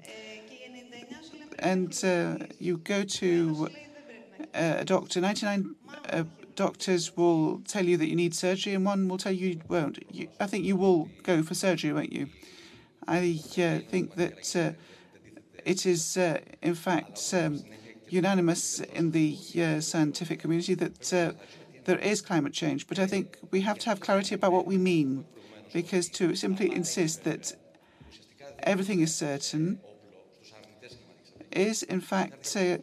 And 1.59 1.91
uh, 2.01 2.45
you 2.59 2.77
go 2.77 3.03
to 3.03 3.67
uh, 4.55 4.75
a 4.79 4.85
doctor, 4.85 5.19
99 5.19 5.75
uh, 6.09 6.23
doctors 6.55 7.17
will 7.17 7.59
tell 7.67 7.83
you 7.83 7.97
that 7.97 8.07
you 8.07 8.15
need 8.15 8.33
surgery, 8.33 8.73
and 8.73 8.85
one 8.85 9.09
will 9.09 9.17
tell 9.17 9.33
you 9.33 9.49
you 9.49 9.61
won't. 9.67 9.99
You, 10.13 10.29
I 10.39 10.47
think 10.47 10.63
you 10.63 10.77
will 10.77 11.09
go 11.23 11.43
for 11.43 11.55
surgery, 11.55 11.91
won't 11.91 12.13
you? 12.13 12.29
I 13.05 13.33
think 13.91 14.15
that 14.15 14.75
it 15.65 15.85
is, 15.85 16.15
in 16.61 16.75
fact, 16.75 17.33
um, 17.33 17.63
unanimous 18.07 18.79
in 18.79 19.11
the 19.11 19.37
uh, 19.61 19.81
scientific 19.81 20.39
community 20.39 20.73
that 20.75 21.13
uh, 21.13 21.33
there 21.83 21.99
is 21.99 22.21
climate 22.21 22.53
change. 22.53 22.87
But 22.87 22.97
I 22.97 23.07
think 23.07 23.37
we 23.51 23.59
have 23.61 23.77
to 23.79 23.89
have 23.89 23.99
clarity 23.99 24.35
about 24.35 24.53
what 24.53 24.65
we 24.65 24.77
mean, 24.77 25.25
because 25.73 26.09
to 26.09 26.35
simply 26.35 26.73
insist 26.73 27.23
that 27.23 27.53
everything 28.63 29.01
is 29.01 29.13
certain 29.13 29.79
is, 31.51 31.83
in 31.83 32.01
fact, 32.01 32.55
uh, 32.55 32.77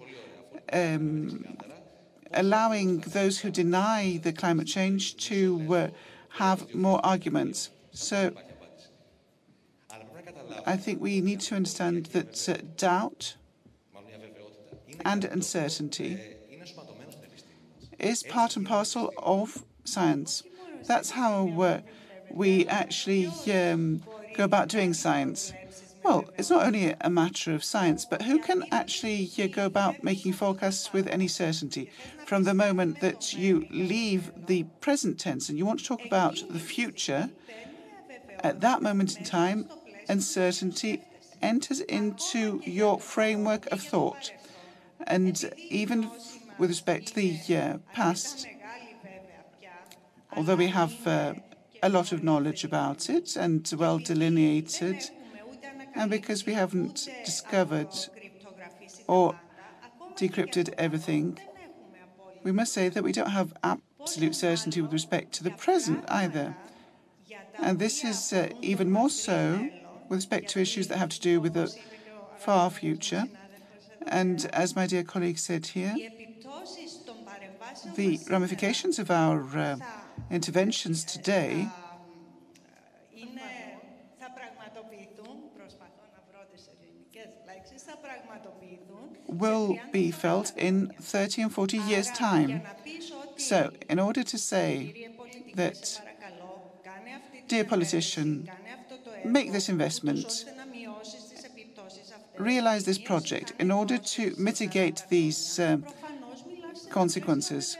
um, 0.73 1.57
allowing 2.33 3.01
those 3.01 3.39
who 3.39 3.51
deny 3.51 4.19
the 4.23 4.33
climate 4.33 4.67
change 4.67 5.17
to 5.17 5.75
uh, 5.75 5.89
have 6.31 6.75
more 6.75 7.05
arguments. 7.05 7.71
So 7.93 8.33
I 10.67 10.77
think 10.77 11.01
we 11.01 11.21
need 11.21 11.41
to 11.43 11.55
understand 11.55 12.07
that 12.07 12.49
uh, 12.49 12.57
doubt 12.77 13.37
and 15.05 15.25
uncertainty 15.25 16.19
is 17.99 18.23
part 18.23 18.57
and 18.57 18.67
parcel 18.67 19.13
of 19.17 19.65
science. 19.85 20.43
That's 20.87 21.11
how 21.11 21.49
uh, 21.61 21.81
we 22.37 22.67
actually 22.67 23.27
um, 23.53 24.03
go 24.35 24.45
about 24.45 24.69
doing 24.69 24.93
science. 24.93 25.53
Well, 26.05 26.25
it's 26.39 26.51
not 26.51 26.65
only 26.65 26.95
a 27.01 27.11
matter 27.11 27.53
of 27.53 27.65
science, 27.65 28.05
but 28.05 28.23
who 28.23 28.39
can 28.39 28.65
actually 28.71 29.29
uh, 29.39 29.49
go 29.49 29.67
about 29.67 30.05
making 30.05 30.35
forecasts 30.35 30.93
with 30.93 31.09
any 31.09 31.27
certainty? 31.27 31.91
From 32.27 32.45
the 32.45 32.55
moment 32.55 33.01
that 33.01 33.33
you 33.33 33.67
leave 33.71 34.31
the 34.47 34.65
present 34.81 35.19
tense 35.19 35.49
and 35.49 35.59
you 35.59 35.67
want 35.67 35.81
to 35.81 35.87
talk 35.87 36.05
about 36.05 36.43
the 36.49 36.61
future, 36.61 37.31
at 38.41 38.61
that 38.61 38.83
moment 38.83 39.17
in 39.17 39.25
time, 39.25 39.69
uncertainty 40.09 41.03
enters 41.43 41.81
into 41.81 42.61
your 42.65 43.01
framework 43.01 43.67
of 43.73 43.81
thought. 43.81 44.33
And 45.07 45.53
even 45.71 46.11
with 46.59 46.71
respect 46.71 47.09
to 47.09 47.15
the 47.15 47.57
uh, 47.57 47.79
past, 47.93 48.47
although 50.37 50.55
we 50.55 50.69
have 50.69 51.07
uh, 51.07 51.35
a 51.87 51.89
lot 51.89 52.13
of 52.13 52.23
knowledge 52.23 52.65
about 52.65 53.09
it 53.09 53.37
and 53.37 53.73
well 53.79 53.99
delineated, 53.99 55.11
and 55.95 56.11
because 56.11 56.45
we 56.45 56.53
haven't 56.53 57.09
discovered 57.25 57.95
or 59.07 59.39
decrypted 60.17 60.75
everything, 60.77 61.39
we 62.43 62.53
must 62.53 62.73
say 62.73 62.89
that 62.89 63.05
we 63.05 63.13
don't 63.13 63.31
have 63.31 63.53
absolute 63.63 64.35
certainty 64.35 64.81
with 64.81 64.93
respect 64.93 65.33
to 65.33 65.45
the 65.45 65.51
present 65.51 66.05
either. 66.09 66.55
And 67.59 67.79
this 67.79 68.05
is 68.05 68.33
uh, 68.33 68.51
even 68.61 68.91
more 68.91 69.11
so 69.11 69.71
with 70.09 70.19
respect 70.19 70.49
to 70.51 70.61
issues 70.61 70.89
that 70.89 70.99
have 70.99 71.11
to 71.11 71.21
do 71.21 71.41
with 71.41 71.55
the 71.55 71.75
far 72.37 72.71
future 72.71 73.27
and 74.07 74.49
as 74.53 74.77
my 74.77 74.87
dear 74.87 75.03
colleague 75.03 75.39
said 75.39 75.67
here, 75.67 75.95
the 77.97 78.21
ramifications 78.31 78.99
of 78.99 79.11
our 79.11 79.41
uh, 79.59 79.77
interventions 80.31 81.05
today 81.05 81.69
will 89.29 89.81
be 89.93 90.11
felt 90.11 90.53
in 90.57 90.89
30 91.01 91.43
and 91.43 91.53
40 91.53 91.79
years' 91.79 92.11
time. 92.11 92.63
So, 93.37 93.73
in 93.89 93.99
order 93.99 94.23
to 94.23 94.39
say 94.39 94.95
that, 95.55 96.01
dear 97.49 97.65
politician, 97.65 98.49
make 99.25 99.53
this 99.53 99.69
investment 99.69 100.47
realize 102.39 102.85
this 102.85 102.99
project 102.99 103.53
in 103.59 103.71
order 103.71 103.99
to 103.99 104.35
mitigate 104.39 105.05
these 105.09 105.59
uh, 105.59 105.79
consequences? 106.91 107.79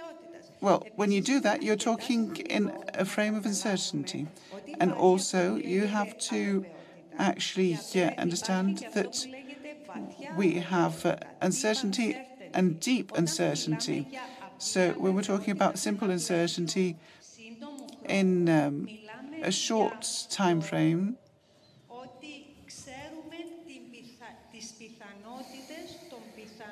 Well, 0.61 0.89
when 0.95 1.13
you 1.13 1.21
do 1.21 1.41
that, 1.41 1.63
you're 1.63 1.77
talking 1.77 2.37
in 2.37 2.77
a 2.95 3.05
frame 3.05 3.35
of 3.35 3.47
uncertainty. 3.47 4.29
And 4.81 4.93
also, 4.93 5.57
you 5.57 5.87
have 5.87 6.17
to 6.31 6.67
actually 7.19 7.79
yeah, 7.93 8.13
understand 8.19 8.85
that 8.93 9.27
we 10.35 10.55
have 10.57 11.05
uh, 11.07 11.17
uncertainty 11.41 12.23
and 12.53 12.81
deep 12.81 13.13
uncertainty. 13.15 14.09
So, 14.59 14.93
when 14.93 15.15
we're 15.15 15.23
talking 15.23 15.53
about 15.53 15.79
simple 15.79 16.11
uncertainty 16.11 16.97
in 18.09 18.49
um, 18.49 18.91
a 19.43 19.51
short 19.53 20.27
time 20.31 20.61
frame, 20.61 21.17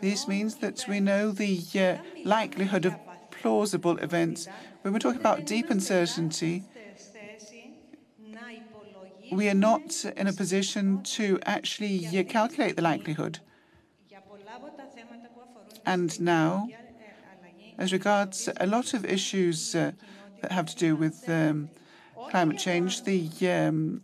this 0.01 0.29
means 0.29 0.57
that 0.57 0.87
we 0.87 1.01
know 1.01 1.31
the 1.31 1.61
uh, 1.75 1.97
likelihood 2.23 2.85
of 2.85 2.99
plausible 3.45 3.99
events. 3.99 4.49
When 4.81 4.95
we're 4.95 4.99
talking 5.07 5.21
about 5.21 5.45
deep 5.45 5.69
uncertainty, 5.69 6.63
we 9.31 9.51
are 9.51 9.61
not 9.71 10.03
in 10.17 10.27
a 10.27 10.33
position 10.33 11.03
to 11.17 11.39
actually 11.45 12.07
uh, 12.07 12.23
calculate 12.25 12.75
the 12.77 12.81
likelihood. 12.81 13.41
And 15.85 16.19
now, 16.21 16.69
as 17.77 17.93
regards 17.93 18.49
a 18.57 18.67
lot 18.67 18.95
of 18.95 19.05
issues 19.05 19.75
uh, 19.75 19.93
that 20.41 20.51
have 20.51 20.67
to 20.73 20.77
do 20.77 20.97
with 20.97 21.29
um, 21.29 21.69
climate 22.31 22.59
change, 22.59 23.05
the 23.05 23.29
um, 23.43 24.03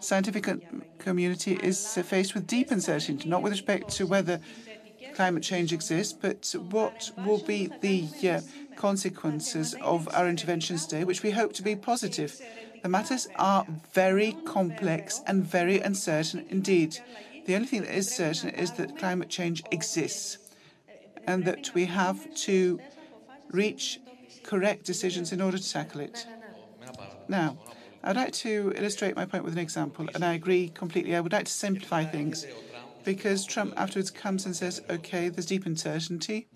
scientific 0.00 0.44
community 0.98 1.58
is 1.62 1.78
faced 2.04 2.34
with 2.34 2.46
deep 2.46 2.70
uncertainty, 2.70 3.28
not 3.28 3.42
with 3.42 3.52
respect 3.52 3.90
to 3.98 4.06
whether 4.06 4.40
climate 5.14 5.42
change 5.42 5.72
exists, 5.72 6.12
but 6.12 6.54
what 6.70 7.10
will 7.24 7.38
be 7.38 7.70
the 7.80 8.08
uh, 8.28 8.40
consequences 8.76 9.74
of 9.80 10.08
our 10.14 10.28
interventions 10.28 10.86
today, 10.86 11.04
which 11.04 11.22
we 11.22 11.30
hope 11.30 11.52
to 11.54 11.62
be 11.62 11.74
positive. 11.74 12.40
The 12.82 12.88
matters 12.88 13.26
are 13.36 13.66
very 13.92 14.36
complex 14.44 15.22
and 15.26 15.42
very 15.42 15.80
uncertain 15.80 16.44
indeed. 16.50 16.98
The 17.46 17.54
only 17.54 17.66
thing 17.66 17.82
that 17.82 17.96
is 17.96 18.14
certain 18.14 18.50
is 18.50 18.72
that 18.72 18.98
climate 18.98 19.28
change 19.28 19.62
exists 19.70 20.38
and 21.26 21.44
that 21.44 21.74
we 21.74 21.86
have 21.86 22.32
to 22.46 22.80
reach 23.50 24.00
correct 24.42 24.84
decisions 24.84 25.32
in 25.32 25.40
order 25.40 25.58
to 25.58 25.72
tackle 25.72 26.00
it. 26.00 26.26
Now, 27.28 27.56
I'd 28.04 28.16
like 28.16 28.32
to 28.34 28.72
illustrate 28.76 29.16
my 29.16 29.24
point 29.24 29.42
with 29.42 29.54
an 29.54 29.58
example, 29.58 30.06
and 30.14 30.24
I 30.24 30.34
agree 30.34 30.68
completely. 30.68 31.16
I 31.16 31.20
would 31.20 31.32
like 31.32 31.46
to 31.46 31.52
simplify 31.52 32.04
things 32.04 32.46
because 33.06 33.46
Trump 33.46 33.72
afterwards 33.76 34.10
comes 34.10 34.44
and 34.44 34.54
says, 34.54 34.82
okay, 34.90 35.28
there's 35.28 35.46
deep 35.46 35.64
uncertainty, 35.64 36.48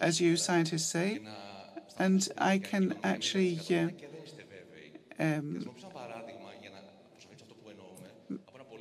as 0.00 0.20
you 0.22 0.36
scientists 0.36 0.90
say, 0.90 1.20
and 1.98 2.26
I 2.38 2.58
can 2.58 2.98
actually 3.04 3.60
um, 5.20 5.70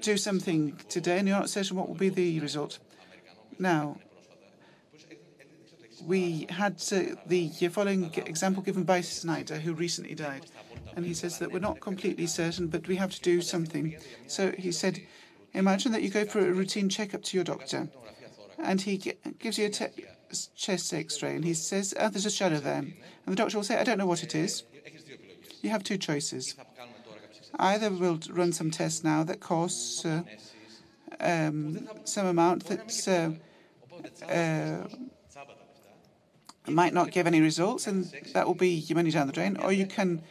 do 0.01 0.15
something 0.15 0.79
today, 0.87 1.19
and 1.19 1.27
you're 1.27 1.37
not 1.37 1.49
certain 1.49 1.75
what 1.75 1.89
will 1.89 1.95
be 1.95 2.09
the 2.09 2.39
result. 2.39 2.79
Now, 3.59 3.97
we 6.05 6.47
had 6.49 6.81
uh, 6.91 7.15
the 7.27 7.49
following 7.69 8.11
example 8.15 8.63
given 8.63 8.83
by 8.83 9.01
Snyder, 9.01 9.57
who 9.57 9.73
recently 9.73 10.15
died. 10.15 10.45
And 10.95 11.05
he 11.05 11.13
says 11.13 11.39
that 11.39 11.51
we're 11.51 11.59
not 11.59 11.79
completely 11.79 12.27
certain, 12.27 12.67
but 12.67 12.87
we 12.87 12.97
have 12.97 13.11
to 13.11 13.21
do 13.21 13.41
something. 13.41 13.95
So 14.27 14.51
he 14.51 14.71
said, 14.71 15.01
imagine 15.53 15.91
that 15.91 16.01
you 16.01 16.09
go 16.09 16.25
for 16.25 16.39
a 16.39 16.51
routine 16.51 16.89
checkup 16.89 17.23
to 17.23 17.37
your 17.37 17.43
doctor, 17.43 17.89
and 18.59 18.81
he 18.81 18.97
gives 19.39 19.57
you 19.57 19.65
a 19.65 19.89
chest 20.55 20.93
x-ray, 20.93 21.35
and 21.35 21.45
he 21.45 21.53
says, 21.53 21.93
oh, 21.99 22.09
there's 22.09 22.25
a 22.25 22.31
shadow 22.31 22.59
there. 22.59 22.79
And 22.79 22.95
the 23.27 23.35
doctor 23.35 23.57
will 23.57 23.63
say, 23.63 23.77
I 23.77 23.83
don't 23.83 23.97
know 23.97 24.05
what 24.05 24.23
it 24.23 24.35
is. 24.35 24.63
You 25.61 25.69
have 25.69 25.83
two 25.83 25.97
choices. 25.97 26.55
Either 27.59 27.89
we'll 27.91 28.19
run 28.29 28.51
some 28.51 28.71
tests 28.71 29.03
now 29.03 29.23
that 29.23 29.39
costs 29.39 30.05
uh, 30.05 30.23
um, 31.19 31.87
some 32.03 32.25
amount 32.25 32.65
that 32.65 33.07
uh, 33.07 34.25
uh, 34.25 34.87
might 36.67 36.93
not 36.93 37.11
give 37.11 37.27
any 37.27 37.41
results, 37.41 37.85
and 37.87 38.11
that 38.33 38.47
will 38.47 38.55
be 38.55 38.69
your 38.69 38.95
money 38.95 39.11
down 39.11 39.27
the 39.27 39.33
drain. 39.33 39.57
Or 39.57 39.71
you 39.71 39.85
can 39.85 40.23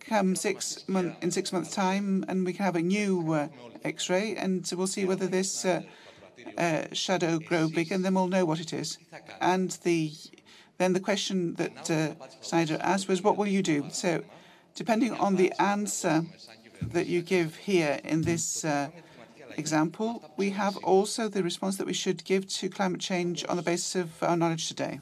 come 0.00 0.34
six 0.34 0.84
month 0.88 1.16
in 1.22 1.30
six 1.30 1.52
months' 1.52 1.74
time, 1.74 2.24
and 2.28 2.44
we 2.44 2.52
can 2.52 2.64
have 2.64 2.76
a 2.76 2.82
new 2.82 3.32
uh, 3.32 3.48
X-ray, 3.84 4.36
and 4.36 4.68
we'll 4.76 4.86
see 4.86 5.04
whether 5.04 5.26
this 5.26 5.64
uh, 5.64 5.82
uh, 6.58 6.82
shadow 6.92 7.38
grow 7.38 7.68
big, 7.68 7.92
and 7.92 8.04
then 8.04 8.14
we'll 8.14 8.28
know 8.28 8.44
what 8.44 8.60
it 8.60 8.72
is. 8.72 8.98
And 9.40 9.70
the 9.82 10.12
then 10.78 10.92
the 10.94 11.00
question 11.00 11.54
that 11.54 11.90
uh, 11.90 12.14
Snyder 12.40 12.78
asked 12.80 13.08
was, 13.08 13.22
"What 13.22 13.36
will 13.36 13.46
you 13.46 13.62
do?" 13.62 13.88
So, 13.90 14.22
depending 14.74 15.12
on 15.14 15.36
the 15.36 15.52
answer 15.58 16.24
that 16.92 17.06
you 17.06 17.22
give 17.22 17.56
here 17.56 18.00
in 18.04 18.22
this 18.22 18.64
uh, 18.64 18.88
example, 19.56 20.22
we 20.36 20.50
have 20.50 20.76
also 20.78 21.28
the 21.28 21.42
response 21.42 21.76
that 21.76 21.86
we 21.86 21.92
should 21.92 22.24
give 22.24 22.46
to 22.48 22.68
climate 22.68 23.00
change 23.00 23.44
on 23.48 23.56
the 23.56 23.62
basis 23.62 23.94
of 23.96 24.22
our 24.22 24.36
knowledge 24.36 24.68
today. 24.68 25.00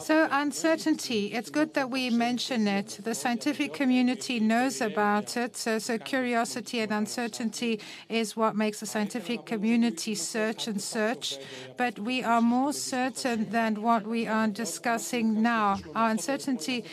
So, 0.00 0.28
uncertainty, 0.30 1.26
it's 1.32 1.50
good 1.50 1.74
that 1.74 1.90
we 1.90 2.10
mention 2.10 2.66
it. 2.66 2.98
The 3.02 3.14
scientific 3.14 3.72
community 3.72 4.40
knows 4.40 4.80
about 4.80 5.36
it. 5.36 5.56
So, 5.56 5.78
so, 5.78 5.98
curiosity 5.98 6.80
and 6.80 6.92
uncertainty 6.92 7.80
is 8.08 8.36
what 8.36 8.56
makes 8.56 8.80
the 8.80 8.86
scientific 8.86 9.46
community 9.46 10.14
search 10.14 10.66
and 10.66 10.80
search. 10.80 11.38
But 11.76 11.98
we 11.98 12.22
are 12.24 12.40
more 12.40 12.72
certain 12.72 13.50
than 13.50 13.82
what 13.82 14.06
we 14.06 14.26
are 14.26 14.48
discussing 14.48 15.42
now. 15.42 15.78
Our 15.94 16.10
uncertainty, 16.10 16.84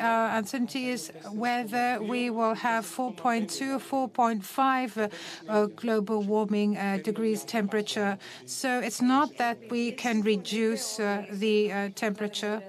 our 0.00 0.36
uncertainty 0.36 0.88
is 0.88 1.12
whether 1.32 1.98
we 2.02 2.30
will 2.30 2.54
have 2.54 2.84
4.2 2.84 3.92
or 3.92 4.08
4.5 4.08 5.12
uh, 5.48 5.66
global 5.66 6.22
warming 6.22 6.76
uh, 6.76 6.98
degrees 7.02 7.44
temperature. 7.44 8.18
So, 8.46 8.80
it's 8.80 9.00
not 9.00 9.36
that 9.38 9.58
we 9.70 9.92
can 9.92 10.22
reduce. 10.22 11.00
Uh, 11.00 11.24
the 11.32 11.72
uh, 11.72 11.88
temperature. 11.94 12.62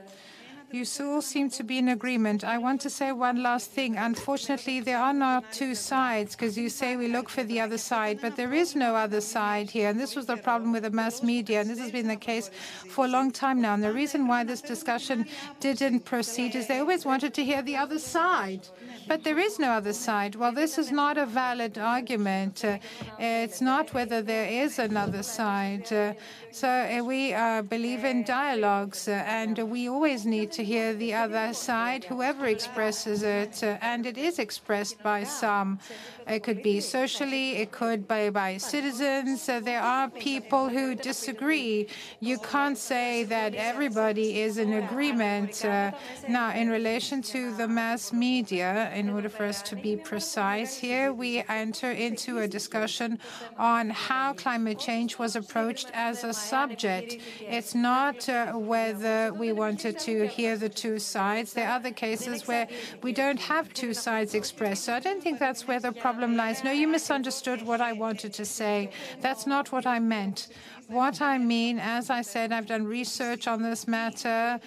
You 0.74 0.86
all 1.02 1.22
seem 1.22 1.50
to 1.50 1.64
be 1.64 1.80
in 1.80 1.90
agreement. 1.90 2.46
I 2.46 2.58
want 2.58 2.80
to 2.82 2.90
say 2.90 3.12
one 3.12 3.44
last 3.44 3.72
thing. 3.72 3.98
Unfortunately, 3.98 4.80
there 4.80 5.00
are 5.00 5.12
not 5.12 5.52
two 5.52 5.76
sides 5.76 6.34
because 6.34 6.58
you 6.58 6.70
say 6.70 6.96
we 6.96 7.10
look 7.10 7.28
for 7.28 7.44
the 7.44 7.60
other 7.60 7.78
side, 7.78 8.20
but 8.22 8.38
there 8.38 8.54
is 8.54 8.74
no 8.74 8.96
other 8.96 9.20
side 9.20 9.70
here. 9.70 9.90
And 9.90 10.00
this 10.00 10.16
was 10.16 10.28
the 10.28 10.38
problem 10.38 10.72
with 10.72 10.84
the 10.84 10.90
mass 10.90 11.22
media, 11.22 11.60
and 11.60 11.70
this 11.70 11.80
has 11.80 11.92
been 11.92 12.08
the 12.08 12.16
case 12.16 12.50
for 12.88 13.04
a 13.04 13.10
long 13.10 13.32
time 13.32 13.60
now. 13.60 13.74
And 13.74 13.84
the 13.84 13.92
reason 13.92 14.28
why 14.28 14.46
this 14.46 14.62
discussion 14.62 15.26
didn't 15.60 16.06
proceed 16.06 16.56
is 16.56 16.68
they 16.68 16.80
always 16.80 17.04
wanted 17.04 17.34
to 17.34 17.44
hear 17.44 17.62
the 17.62 17.76
other 17.76 18.00
side. 18.00 18.66
But 19.12 19.26
there 19.26 19.40
is 19.40 19.60
no 19.60 19.72
other 19.72 19.92
side. 19.92 20.36
Well, 20.36 20.54
this 20.54 20.78
is 20.78 20.90
not 20.90 21.18
a 21.18 21.26
valid 21.26 21.78
argument. 21.78 22.64
Uh, 22.64 22.78
it's 23.20 23.60
not 23.60 23.94
whether 23.94 24.22
there 24.22 24.48
is 24.48 24.80
another 24.80 25.22
side. 25.22 25.92
Uh, 25.92 26.14
so 26.52 26.70
uh, 26.70 27.04
we 27.04 27.34
uh, 27.34 27.62
believe 27.64 28.06
in 28.06 28.24
dialogues, 28.24 29.10
uh, 29.10 29.24
and 29.28 29.58
we 29.70 29.90
always 29.90 30.26
need 30.26 30.54
to 30.54 30.64
hear 30.64 30.94
the 30.94 31.14
other 31.14 31.54
side, 31.54 32.06
whoever 32.06 32.46
expresses 32.46 33.22
it, 33.22 33.62
uh, 33.62 33.78
and 33.82 34.06
it 34.06 34.18
is 34.18 34.40
expressed 34.40 35.04
by 35.04 35.26
some. 35.26 35.80
It 36.28 36.44
could 36.44 36.62
be 36.62 36.80
socially, 36.80 37.58
it 37.58 37.72
could 37.72 38.08
be 38.08 38.30
by 38.30 38.58
citizens. 38.58 39.48
Uh, 39.50 39.60
there 39.60 39.82
are 39.82 40.10
people 40.10 40.70
who 40.70 40.96
disagree. 40.96 41.88
You 42.20 42.38
can't 42.38 42.78
say 42.78 43.24
that 43.26 43.56
everybody 43.56 44.42
is 44.42 44.58
in 44.58 44.74
agreement. 44.74 45.66
Uh, 45.66 45.92
now, 46.30 46.54
in 46.54 46.70
relation 46.70 47.22
to 47.24 47.56
the 47.56 47.68
mass 47.68 48.14
media, 48.14 48.92
in 48.94 49.10
order 49.10 49.30
for 49.30 49.46
us 49.46 49.62
to 49.64 49.76
be 49.76 49.96
precise 49.96 50.78
here, 50.78 51.12
we 51.12 51.44
enter 51.50 51.92
into 51.92 52.40
a 52.40 52.48
discussion 52.48 53.20
on 53.58 53.90
how 53.90 54.34
climate 54.34 54.80
change 54.80 55.18
was 55.18 55.36
approached 55.36 55.90
as 55.94 56.24
a 56.24 56.34
subject. 56.34 57.18
It's 57.40 57.74
not 57.74 58.30
uh, 58.30 58.54
whether 58.54 59.34
we 59.34 59.52
wanted 59.52 60.00
to 60.00 60.28
hear 60.28 60.58
the 60.58 60.70
two 60.70 61.00
sides. 61.00 61.54
There 61.54 61.68
are 61.68 61.76
other 61.76 61.92
cases 61.92 62.48
where 62.48 62.68
we 63.02 63.12
don't 63.12 63.40
have 63.40 63.74
two 63.74 63.94
sides 63.94 64.34
expressed. 64.34 64.86
So 64.86 64.94
I 64.94 65.00
don't 65.00 65.22
think 65.22 65.40
that's 65.40 65.68
where 65.68 65.80
the 65.80 65.92
problem 65.92 66.11
problem 66.12 66.36
lies. 66.36 66.62
No, 66.62 66.72
you 66.72 66.90
misunderstood 66.90 67.62
what 67.62 67.80
I 67.80 67.94
wanted 67.94 68.34
to 68.34 68.44
say. 68.44 68.90
That's 69.22 69.48
not 69.48 69.72
what 69.72 69.86
I 69.88 70.00
meant. 70.00 70.50
What 70.88 71.22
I 71.22 71.38
mean, 71.38 71.80
as 71.80 72.10
I 72.10 72.22
said, 72.22 72.52
I've 72.52 72.66
done 72.66 72.84
research 72.84 73.48
on 73.48 73.62
this 73.62 73.88
matter 73.88 74.60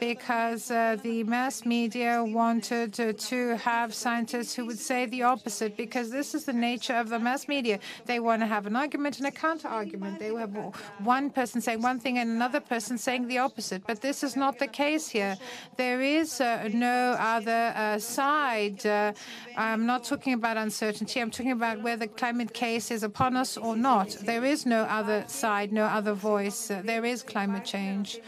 because 0.00 0.70
uh, 0.70 0.96
the 1.02 1.24
mass 1.24 1.64
media 1.64 2.22
wanted 2.24 2.98
uh, 3.00 3.12
to 3.12 3.56
have 3.56 3.94
scientists 3.94 4.54
who 4.54 4.66
would 4.66 4.78
say 4.78 5.06
the 5.06 5.22
opposite, 5.22 5.76
because 5.76 6.10
this 6.10 6.34
is 6.34 6.44
the 6.44 6.52
nature 6.52 6.94
of 6.94 7.08
the 7.08 7.18
mass 7.18 7.48
media. 7.48 7.78
They 8.06 8.20
want 8.20 8.42
to 8.42 8.46
have 8.46 8.66
an 8.66 8.76
argument 8.76 9.18
and 9.18 9.26
a 9.26 9.30
counter 9.30 9.68
argument. 9.68 10.18
They 10.18 10.32
have 10.34 10.54
one 10.98 11.30
person 11.30 11.60
saying 11.60 11.82
one 11.82 12.00
thing 12.00 12.18
and 12.18 12.30
another 12.30 12.60
person 12.60 12.98
saying 12.98 13.28
the 13.28 13.38
opposite. 13.38 13.82
But 13.86 14.00
this 14.00 14.22
is 14.22 14.36
not 14.36 14.58
the 14.58 14.66
case 14.66 15.08
here. 15.08 15.36
There 15.76 16.00
is 16.00 16.40
uh, 16.40 16.68
no 16.72 17.16
other 17.18 17.72
uh, 17.76 17.98
side. 17.98 18.84
Uh, 18.86 19.12
I'm 19.56 19.86
not 19.86 20.04
talking 20.04 20.32
about 20.32 20.56
uncertainty. 20.56 21.20
I'm 21.20 21.30
talking 21.30 21.52
about 21.52 21.82
whether 21.82 21.98
the 21.98 22.08
climate 22.08 22.54
case 22.54 22.90
is 22.90 23.02
upon 23.02 23.36
us 23.36 23.56
or 23.56 23.76
not. 23.76 24.16
There 24.22 24.44
is 24.44 24.66
no 24.66 24.82
other 24.82 25.24
side, 25.26 25.72
no 25.72 25.84
other 25.84 26.12
voice. 26.12 26.68
There 26.68 27.04
is 27.04 27.22
climate 27.22 27.64
change. 27.64 28.20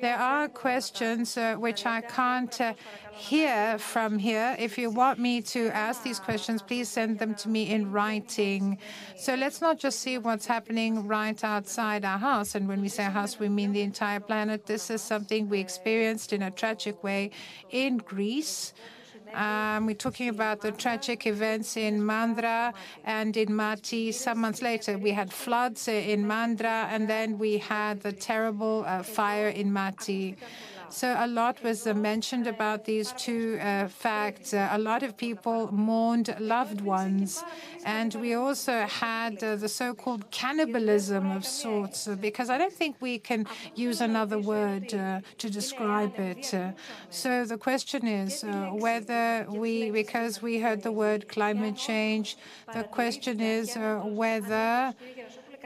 There 0.00 0.16
are 0.16 0.48
questions 0.48 1.36
uh, 1.36 1.56
which 1.56 1.84
I 1.84 2.02
can't 2.02 2.60
uh, 2.60 2.74
hear 3.12 3.78
from 3.78 4.18
here. 4.18 4.54
If 4.56 4.78
you 4.78 4.90
want 4.90 5.18
me 5.18 5.42
to 5.42 5.70
ask 5.70 6.04
these 6.04 6.20
questions, 6.20 6.62
please 6.62 6.88
send 6.88 7.18
them 7.18 7.34
to 7.36 7.48
me 7.48 7.68
in 7.68 7.90
writing. 7.90 8.78
So 9.16 9.34
let's 9.34 9.60
not 9.60 9.78
just 9.78 9.98
see 9.98 10.16
what's 10.16 10.46
happening 10.46 11.08
right 11.08 11.42
outside 11.42 12.04
our 12.04 12.18
house. 12.18 12.54
And 12.54 12.68
when 12.68 12.80
we 12.80 12.88
say 12.88 13.02
house, 13.04 13.40
we 13.40 13.48
mean 13.48 13.72
the 13.72 13.82
entire 13.82 14.20
planet. 14.20 14.66
This 14.66 14.88
is 14.88 15.02
something 15.02 15.48
we 15.48 15.58
experienced 15.58 16.32
in 16.32 16.42
a 16.42 16.50
tragic 16.52 17.02
way 17.02 17.32
in 17.70 17.98
Greece. 17.98 18.72
Um, 19.34 19.86
we're 19.86 19.94
talking 19.94 20.28
about 20.28 20.60
the 20.60 20.72
tragic 20.72 21.26
events 21.26 21.76
in 21.76 22.00
Mandra 22.00 22.72
and 23.04 23.36
in 23.36 23.54
Mati. 23.54 24.12
Some 24.12 24.40
months 24.40 24.62
later, 24.62 24.98
we 24.98 25.12
had 25.12 25.32
floods 25.32 25.88
in 25.88 26.24
Mandra, 26.24 26.88
and 26.90 27.08
then 27.08 27.38
we 27.38 27.58
had 27.58 28.00
the 28.00 28.12
terrible 28.12 28.84
uh, 28.86 29.02
fire 29.02 29.48
in 29.48 29.72
Mati. 29.72 30.36
So 30.90 31.14
a 31.18 31.26
lot 31.26 31.62
was 31.62 31.86
uh, 31.86 31.92
mentioned 31.94 32.46
about 32.46 32.84
these 32.84 33.12
two 33.12 33.58
uh, 33.60 33.88
facts. 33.88 34.54
Uh, 34.54 34.68
a 34.72 34.78
lot 34.78 35.02
of 35.02 35.16
people 35.16 35.70
mourned 35.72 36.34
loved 36.40 36.80
ones. 36.80 37.44
And 37.84 38.14
we 38.14 38.34
also 38.34 38.86
had 38.86 39.42
uh, 39.44 39.56
the 39.56 39.68
so 39.68 39.94
called 39.94 40.30
cannibalism 40.30 41.30
of 41.30 41.44
sorts, 41.44 42.08
uh, 42.08 42.16
because 42.16 42.48
I 42.48 42.56
don't 42.56 42.72
think 42.72 42.96
we 43.00 43.18
can 43.18 43.46
use 43.74 44.00
another 44.00 44.38
word 44.38 44.94
uh, 44.94 45.20
to 45.36 45.50
describe 45.50 46.18
it. 46.18 46.54
so 47.10 47.44
the 47.44 47.58
question 47.58 48.06
is 48.06 48.44
whether 48.72 49.46
we, 49.48 49.90
because 49.90 50.40
we 50.40 50.58
heard 50.58 50.82
the 50.82 50.92
word 50.92 51.28
climate 51.28 51.76
change, 51.76 52.36
the 52.72 52.84
question 52.84 53.40
is 53.40 53.76
whether 53.76 54.94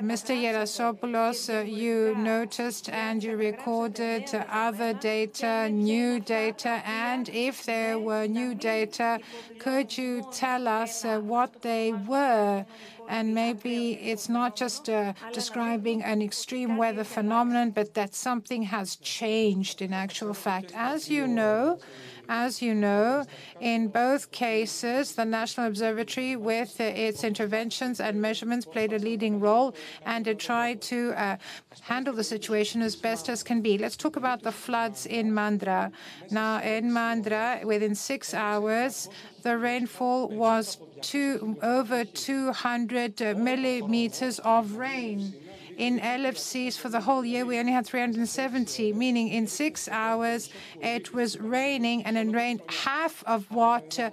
Mr. 0.01 0.35
Gerasopoulos, 0.35 1.51
uh, 1.53 1.65
you 1.65 2.15
noticed 2.17 2.89
and 2.89 3.23
you 3.23 3.37
recorded 3.37 4.25
other 4.49 4.95
data, 4.95 5.69
new 5.71 6.19
data, 6.19 6.83
and 6.87 7.29
if 7.29 7.65
there 7.65 7.99
were 7.99 8.27
new 8.27 8.55
data, 8.55 9.21
could 9.59 9.97
you 9.97 10.27
tell 10.33 10.67
us 10.67 11.05
uh, 11.05 11.21
what 11.21 11.61
they 11.61 11.93
were? 11.93 12.65
And 13.09 13.35
maybe 13.35 13.93
it's 13.95 14.31
not 14.31 14.57
just 14.57 14.89
uh, 14.89 15.13
describing 15.33 16.03
an 16.03 16.23
extreme 16.23 16.79
weather 16.79 17.05
phenomenon, 17.05 17.71
but 17.71 17.93
that 17.93 18.15
something 18.15 18.63
has 18.63 18.97
changed 18.97 19.83
in 19.83 19.93
actual 19.93 20.33
fact. 20.33 20.73
As 20.75 21.11
you 21.11 21.27
know, 21.27 21.79
as 22.29 22.63
you 22.63 22.75
know, 22.75 23.25
in 23.61 23.89
both 23.89 24.31
cases, 24.31 25.15
the 25.15 25.25
National 25.25 25.67
Observatory, 25.67 26.37
with 26.37 26.81
its 26.81 27.25
interventions 27.25 28.01
and 28.01 28.21
measurements, 28.21 28.67
played 28.67 28.93
a 28.93 28.99
leading 28.99 29.41
role 29.41 29.75
and 30.05 30.27
it 30.27 30.39
tried 30.39 30.81
to 30.83 31.13
uh, 31.13 31.37
handle 31.81 32.15
the 32.15 32.25
situation 32.25 32.83
as 32.83 32.97
best 32.97 33.29
as 33.29 33.43
can 33.43 33.61
be. 33.61 33.79
Let's 33.79 33.97
talk 33.97 34.17
about 34.17 34.43
the 34.43 34.53
floods 34.53 35.07
in 35.07 35.33
Mandra. 35.33 35.93
Now, 36.31 36.61
in 36.61 36.91
Mandra, 36.91 37.65
within 37.65 37.95
six 37.95 38.35
hours, 38.35 39.09
the 39.43 39.59
rainfall 39.59 40.29
was 40.29 40.79
two, 41.01 41.57
over 41.63 42.05
200 42.05 43.37
millimeters 43.37 44.39
of 44.41 44.77
rain 44.77 45.35
in 45.77 45.99
Elefsis 46.01 46.77
for 46.77 46.89
the 46.89 47.01
whole 47.01 47.25
year, 47.25 47.45
we 47.45 47.59
only 47.59 47.73
had 47.73 47.87
370, 47.87 48.93
meaning 48.93 49.29
in 49.29 49.47
six 49.47 49.89
hours 49.89 50.51
it 50.81 51.13
was 51.13 51.39
raining 51.39 52.05
and 52.05 52.17
it 52.17 52.35
rained 52.35 52.61
half 52.69 53.23
of 53.25 53.51
what 53.51 53.99
uh, 53.99 54.11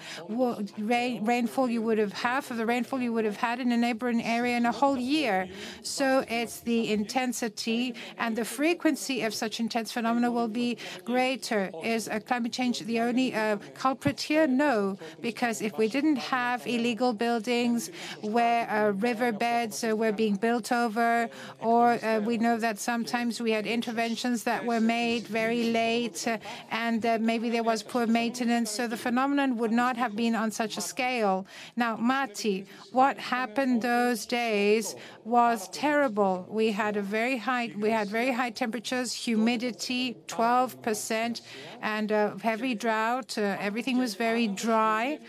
rain, 0.78 1.26
rainfall 1.26 1.70
you 1.70 1.82
would 1.82 1.97
have, 1.97 2.14
half 2.14 2.51
of 2.51 2.57
the 2.57 2.66
rainfall 2.66 3.01
you 3.01 3.14
would 3.14 3.26
have 3.26 3.38
had 3.38 3.60
in 3.60 3.72
a 3.72 3.78
neighboring 3.78 4.24
area 4.24 4.57
in 4.57 4.66
a 4.66 4.72
whole 4.72 4.97
year. 4.97 5.47
So 5.82 6.26
it's 6.30 6.62
the 6.62 6.91
intensity 6.91 7.95
and 8.18 8.36
the 8.36 8.45
frequency 8.45 9.22
of 9.24 9.34
such 9.34 9.60
intense 9.60 9.91
phenomena 9.91 10.32
will 10.32 10.47
be 10.47 10.78
greater. 11.05 11.72
Is 11.84 12.07
uh, 12.07 12.20
climate 12.20 12.51
change 12.51 12.80
the 12.80 12.99
only 12.99 13.34
uh, 13.34 13.57
culprit 13.76 14.20
here? 14.20 14.47
No, 14.47 14.97
because 15.22 15.62
if 15.62 15.78
we 15.78 15.88
didn't 15.88 16.18
have 16.18 16.66
illegal 16.68 17.14
buildings 17.14 17.91
where 18.22 18.70
uh, 18.70 18.91
riverbeds 18.91 19.84
uh, 19.84 19.95
were 19.95 20.12
being 20.12 20.36
built 20.36 20.72
over, 20.72 21.30
or 21.60 22.04
uh, 22.04 22.20
we 22.20 22.38
know 22.38 22.58
that 22.58 22.80
sometimes 22.80 23.41
we 23.41 23.52
had 23.52 23.66
interventions 23.66 24.43
that 24.43 24.66
were 24.66 24.80
made 24.80 25.28
very 25.28 25.72
late 25.72 26.28
uh, 26.28 26.38
and 26.72 27.06
uh, 27.06 27.18
maybe 27.20 27.50
there 27.50 27.64
was 27.64 27.84
poor 27.84 28.06
maintenance. 28.08 28.72
So 28.72 28.88
the 28.88 28.97
phenomenon 28.97 29.58
would 29.58 29.72
not 29.72 29.97
have 29.97 30.16
been 30.16 30.36
on 30.36 30.52
such 30.52 30.78
a 30.78 30.82
scale. 30.82 31.45
Now, 31.76 31.97
Mati, 31.97 32.66
what 32.91 33.18
happened 33.18 33.82
those 33.82 34.26
days 34.26 34.95
was 35.26 35.70
terrible. 35.70 36.45
We 36.50 36.72
had 36.72 36.97
a 36.97 37.02
very 37.02 37.38
high, 37.38 37.72
we 37.78 37.89
had 37.89 38.10
very 38.10 38.32
high 38.32 38.52
temperatures, 38.52 39.14
humidity, 39.14 40.18
12%, 40.28 41.41
and 41.82 42.10
heavy 42.41 42.76
drought. 42.76 43.38
everything 43.38 43.97
was 43.97 44.16
very 44.16 44.47
dry 44.47 45.20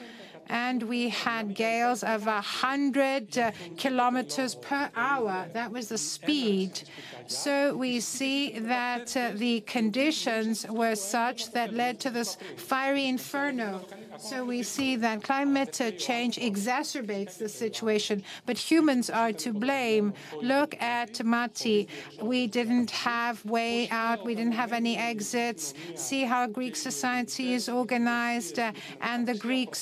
and 0.51 0.82
we 0.82 1.09
had 1.09 1.55
gales 1.55 2.03
of 2.03 2.26
100 2.26 3.38
uh, 3.38 3.53
kilometers 3.78 4.57
per 4.57 4.90
hour. 4.96 5.46
That 5.55 5.70
was 5.70 5.88
the 5.88 5.98
speed. 5.98 6.82
So 7.26 7.76
we 7.76 8.01
see 8.01 8.59
that 8.59 9.16
uh, 9.16 9.30
the 9.34 9.61
conditions 9.61 10.66
were 10.68 10.96
such 10.96 11.53
that 11.53 11.72
led 11.72 12.01
to 12.01 12.11
this 12.11 12.36
fiery 12.57 13.07
inferno. 13.07 13.86
So 14.18 14.44
we 14.44 14.64
see 14.64 14.96
that 14.96 15.22
climate 15.22 15.80
change 15.98 16.36
exacerbates 16.36 17.38
the 17.38 17.48
situation, 17.48 18.24
but 18.44 18.59
humans 18.59 19.09
are 19.09 19.32
to 19.32 19.53
blame. 19.53 20.12
Look 20.42 20.74
at 20.82 21.24
Mati. 21.24 21.88
We 22.20 22.48
didn't 22.48 22.90
have 22.90 23.44
way 23.44 23.88
out. 23.90 24.24
We 24.24 24.34
didn't 24.34 24.53
have 24.55 24.72
any 24.72 24.96
exits. 24.96 25.74
See 25.94 26.24
how 26.24 26.48
Greek 26.48 26.74
society 26.74 27.55
is 27.55 27.68
organized 27.68 28.59
uh, 28.59 28.72
and 29.01 29.26
the 29.26 29.34
Greek 29.34 29.74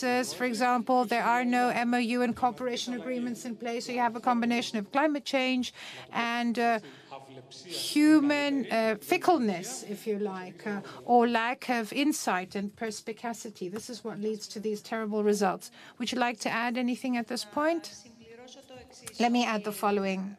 for 0.00 0.44
example, 0.44 1.04
there 1.04 1.24
are 1.24 1.44
no 1.44 1.72
MOU 1.84 2.22
and 2.22 2.34
cooperation 2.34 2.94
agreements 2.94 3.44
in 3.44 3.56
place. 3.56 3.86
So 3.86 3.92
you 3.92 3.98
have 3.98 4.16
a 4.16 4.20
combination 4.20 4.78
of 4.78 4.90
climate 4.92 5.24
change 5.24 5.72
and 6.12 6.58
uh, 6.58 6.80
human 7.64 8.66
uh, 8.70 8.96
fickleness, 9.00 9.84
if 9.88 10.06
you 10.06 10.18
like, 10.18 10.66
uh, 10.66 10.80
or 11.04 11.28
lack 11.28 11.68
of 11.68 11.92
insight 11.92 12.54
and 12.54 12.74
perspicacity. 12.74 13.68
This 13.68 13.90
is 13.90 14.04
what 14.04 14.18
leads 14.18 14.46
to 14.48 14.60
these 14.60 14.80
terrible 14.80 15.22
results. 15.24 15.70
Would 15.98 16.12
you 16.12 16.18
like 16.18 16.38
to 16.40 16.50
add 16.50 16.76
anything 16.78 17.16
at 17.16 17.28
this 17.28 17.44
point? 17.44 17.94
Let 19.18 19.32
me 19.32 19.44
add 19.44 19.64
the 19.64 19.72
following. 19.72 20.36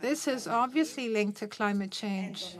This 0.00 0.28
is 0.28 0.46
obviously 0.46 1.08
linked 1.08 1.38
to 1.38 1.46
climate 1.46 1.90
change. 1.90 2.56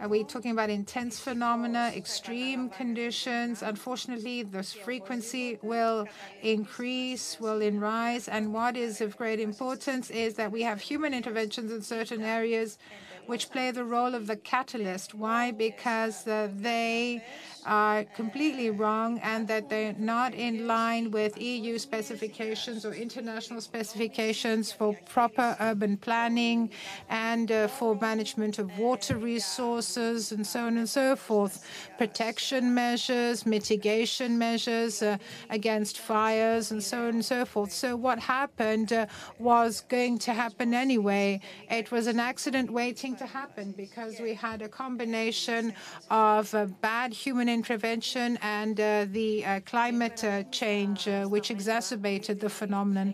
Are 0.00 0.08
we 0.08 0.24
talking 0.24 0.52
about 0.52 0.70
intense 0.70 1.20
phenomena, 1.20 1.92
extreme 1.94 2.70
conditions? 2.70 3.60
Unfortunately, 3.60 4.42
this 4.42 4.72
frequency 4.72 5.58
will 5.60 6.08
increase, 6.42 7.38
will 7.38 7.60
in 7.60 7.80
rise. 7.80 8.26
And 8.26 8.54
what 8.54 8.78
is 8.78 9.02
of 9.02 9.18
great 9.18 9.40
importance 9.40 10.08
is 10.08 10.36
that 10.36 10.50
we 10.50 10.62
have 10.62 10.80
human 10.80 11.12
interventions 11.12 11.70
in 11.70 11.82
certain 11.82 12.22
areas 12.22 12.78
which 13.26 13.50
play 13.50 13.70
the 13.72 13.84
role 13.84 14.14
of 14.14 14.26
the 14.26 14.36
catalyst. 14.36 15.12
Why? 15.14 15.50
Because 15.50 16.26
uh, 16.26 16.48
they 16.56 17.22
are 17.66 18.04
completely 18.04 18.70
wrong 18.70 19.18
and 19.20 19.46
that 19.48 19.68
they're 19.68 19.94
not 19.98 20.34
in 20.34 20.66
line 20.66 21.10
with 21.10 21.40
EU 21.40 21.78
specifications 21.78 22.84
or 22.84 22.94
international 22.94 23.60
specifications 23.60 24.72
for 24.72 24.96
proper 25.08 25.56
urban 25.60 25.96
planning 25.96 26.70
and 27.08 27.52
uh, 27.52 27.68
for 27.68 27.94
management 27.96 28.58
of 28.58 28.78
water 28.78 29.16
resources 29.16 30.32
and 30.32 30.46
so 30.46 30.60
on 30.60 30.76
and 30.76 30.88
so 30.88 31.16
forth. 31.16 31.64
Protection 31.98 32.72
measures, 32.74 33.46
mitigation 33.46 34.38
measures 34.38 35.02
uh, 35.02 35.18
against 35.50 35.98
fires 35.98 36.70
and 36.70 36.82
so 36.82 37.02
on 37.02 37.14
and 37.14 37.24
so 37.24 37.44
forth. 37.44 37.72
So 37.72 37.96
what 37.96 38.18
happened 38.18 38.92
uh, 38.92 39.06
was 39.38 39.82
going 39.88 40.18
to 40.20 40.32
happen 40.32 40.74
anyway. 40.74 41.40
It 41.70 41.90
was 41.90 42.06
an 42.06 42.20
accident 42.20 42.70
waiting 42.70 43.16
to 43.16 43.26
happen 43.26 43.72
because 43.76 44.20
we 44.20 44.34
had 44.34 44.62
a 44.62 44.68
combination 44.68 45.74
of 46.10 46.54
uh, 46.54 46.66
bad 46.80 47.12
human 47.12 47.48
intervention 47.60 48.38
and 48.60 48.76
uh, 48.80 49.06
the 49.20 49.44
uh, 49.44 49.60
climate 49.72 50.20
uh, 50.24 50.42
change, 50.60 51.00
which 51.34 51.48
exacerbated 51.56 52.36
the 52.44 52.52
phenomenon. 52.60 53.08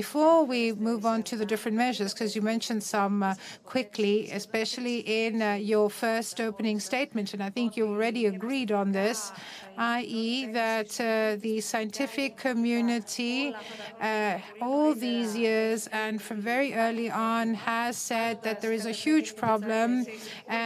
Before 0.00 0.38
we 0.52 0.60
move 0.88 1.02
on 1.12 1.18
to 1.30 1.34
the 1.40 1.46
different 1.52 1.76
measures, 1.86 2.10
because 2.14 2.32
you 2.36 2.42
mentioned 2.54 2.82
some 2.96 3.14
quickly, 3.74 4.14
especially 4.40 4.98
in 5.24 5.34
your 5.72 5.86
first 6.04 6.34
opening 6.48 6.78
statement, 6.92 7.26
and 7.34 7.42
I 7.48 7.50
think 7.56 7.76
you 7.76 7.84
already 7.92 8.22
agreed 8.36 8.70
on 8.80 8.86
this, 9.00 9.18
i.e., 9.96 10.46
that 10.62 10.90
the 11.46 11.56
scientific 11.70 12.30
community 12.48 13.38
all 14.68 14.90
these 15.08 15.30
years 15.46 15.80
and 16.04 16.14
from 16.26 16.38
very 16.54 16.70
early 16.84 17.10
on 17.32 17.46
has 17.54 17.92
said 18.10 18.34
that 18.46 18.56
there 18.62 18.74
is 18.80 18.86
a 18.86 18.96
huge 19.04 19.28
problem. 19.44 19.88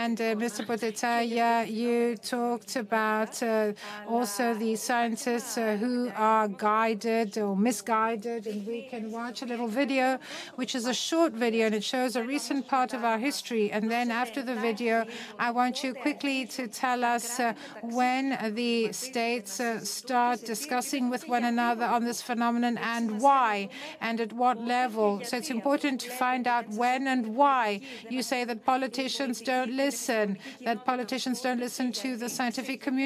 And 0.01 0.16
Mr. 0.45 0.61
Botetzagias, 0.68 1.70
you 1.80 2.16
talked 2.35 2.72
about 2.87 3.11
uh, 3.42 3.72
also 4.08 4.54
the 4.54 4.74
scientists 4.76 5.58
uh, 5.58 5.76
who 5.82 6.10
are 6.16 6.48
guided 6.48 7.38
or 7.38 7.56
misguided. 7.56 8.46
And 8.46 8.66
we 8.66 8.80
can 8.92 9.04
watch 9.10 9.42
a 9.42 9.46
little 9.52 9.68
video, 9.68 10.18
which 10.56 10.74
is 10.74 10.86
a 10.86 10.94
short 10.94 11.32
video, 11.32 11.66
and 11.66 11.74
it 11.74 11.84
shows 11.84 12.16
a 12.16 12.24
recent 12.24 12.68
part 12.68 12.90
of 12.94 13.04
our 13.04 13.18
history. 13.18 13.70
And 13.70 13.90
then 13.90 14.10
after 14.10 14.40
the 14.42 14.56
video, 14.68 15.06
I 15.38 15.50
want 15.50 15.84
you 15.84 15.94
quickly 15.94 16.46
to 16.56 16.62
tell 16.68 17.04
us 17.04 17.26
uh, 17.38 17.54
when 17.82 18.24
the 18.54 18.92
states 18.92 19.60
start 19.82 20.44
discussing 20.54 21.10
with 21.10 21.28
one 21.28 21.44
another 21.44 21.84
on 21.84 22.04
this 22.04 22.22
phenomenon 22.22 22.78
and 22.78 23.20
why 23.20 23.68
and 24.00 24.20
at 24.20 24.32
what 24.32 24.58
level. 24.58 25.20
So 25.24 25.36
it's 25.36 25.50
important 25.50 26.00
to 26.02 26.10
find 26.10 26.46
out 26.46 26.68
when 26.70 27.06
and 27.06 27.36
why. 27.36 27.80
You 28.08 28.22
say 28.22 28.44
that 28.44 28.64
politicians 28.64 29.40
don't 29.40 29.72
listen, 29.72 30.38
that 30.64 30.84
politicians 30.84 31.40
don't 31.40 31.60
listen 31.60 31.92
to 32.04 32.16
the 32.16 32.28
scientific 32.28 32.80
community. 32.80 33.01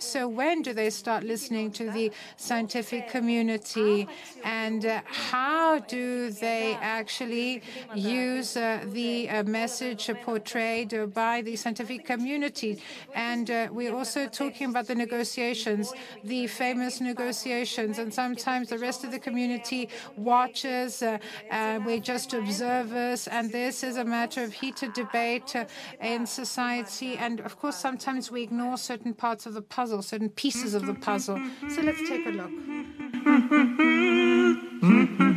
So 0.00 0.28
when 0.28 0.60
do 0.60 0.74
they 0.74 0.90
start 0.90 1.24
listening 1.24 1.70
to 1.72 1.90
the 1.90 2.12
scientific 2.36 3.08
community? 3.08 4.06
And 4.44 4.84
uh, 4.84 5.00
how 5.06 5.78
do 5.78 6.30
they 6.30 6.76
actually 6.82 7.62
use 7.94 8.58
uh, 8.58 8.84
the 8.92 9.30
uh, 9.30 9.44
message 9.44 10.10
portrayed 10.22 11.14
by 11.14 11.40
the 11.40 11.56
scientific 11.56 12.04
community? 12.04 12.82
And 13.14 13.50
uh, 13.50 13.68
we're 13.72 13.94
also 13.94 14.26
talking 14.26 14.68
about 14.68 14.86
the 14.86 14.94
negotiations, 14.94 15.94
the 16.22 16.46
famous 16.46 17.00
negotiations, 17.00 17.98
and 17.98 18.12
sometimes 18.12 18.68
the 18.68 18.78
rest 18.78 19.02
of 19.02 19.12
the 19.12 19.18
community 19.18 19.88
watches. 20.16 21.02
Uh, 21.02 21.18
we're 21.86 22.00
just 22.00 22.34
observers, 22.34 23.26
and 23.28 23.50
this 23.50 23.82
is 23.82 23.96
a 23.96 24.04
matter 24.04 24.44
of 24.44 24.52
heated 24.52 24.92
debate 24.92 25.56
uh, 25.56 25.64
in 26.02 26.26
society. 26.26 27.16
And 27.16 27.40
of 27.40 27.58
course, 27.58 27.76
sometimes 27.76 28.30
we 28.30 28.42
ignore 28.42 28.76
certain 28.76 29.14
parts 29.14 29.37
of 29.46 29.54
the 29.54 29.62
puzzle, 29.62 30.02
certain 30.02 30.28
pieces 30.28 30.74
of 30.74 30.86
the 30.86 30.94
puzzle. 30.94 31.38
So 31.70 31.82
let's 31.82 32.08
take 32.08 32.26
a 32.26 32.30
look. 32.30 32.50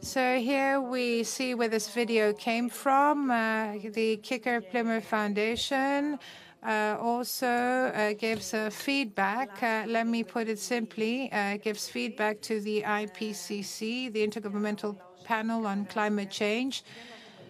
So 0.00 0.38
here 0.38 0.82
we 0.82 1.24
see 1.24 1.54
where 1.54 1.68
this 1.68 1.88
video 1.88 2.34
came 2.34 2.68
from. 2.68 3.30
Uh, 3.30 3.78
the 3.92 4.18
Kicker 4.18 4.60
Plymouth 4.60 5.06
Foundation 5.06 6.18
uh, 6.62 6.98
also 7.00 7.46
uh, 7.46 8.12
gives 8.12 8.54
feedback. 8.70 9.62
Uh, 9.62 9.84
let 9.86 10.06
me 10.06 10.24
put 10.24 10.48
it 10.48 10.58
simply: 10.58 11.32
uh, 11.32 11.56
gives 11.56 11.88
feedback 11.88 12.42
to 12.42 12.60
the 12.60 12.82
IPCC, 12.82 14.12
the 14.12 14.26
Intergovernmental 14.26 14.94
Panel 15.24 15.66
on 15.66 15.86
Climate 15.86 16.30
Change. 16.30 16.84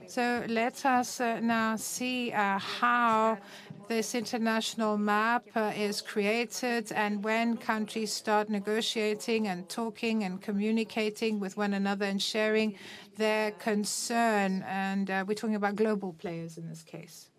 So 0.07 0.45
let 0.49 0.87
us 0.87 1.21
uh, 1.21 1.41
now 1.41 1.75
see 1.75 2.31
how 2.31 3.39
this 3.89 4.15
international 4.15 4.97
map 4.97 5.45
uh, 5.55 5.73
is 5.77 6.01
created 6.01 6.93
and 6.93 7.23
when 7.23 7.57
countries 7.57 8.13
start 8.13 8.49
negotiating 8.49 9.49
and 9.49 9.69
talking 9.69 10.25
and 10.25 10.41
communicating 10.41 11.41
with 11.41 11.57
one 11.57 11.75
another 11.75 12.07
and 12.07 12.21
sharing 12.21 12.77
their 13.17 13.51
concern. 13.53 14.65
And 14.67 15.11
uh, 15.11 15.25
we're 15.27 15.35
talking 15.35 15.57
about 15.57 15.77
global 15.77 16.13
players 16.13 16.59
in 16.59 16.69
this 16.69 16.83
case. 16.83 17.31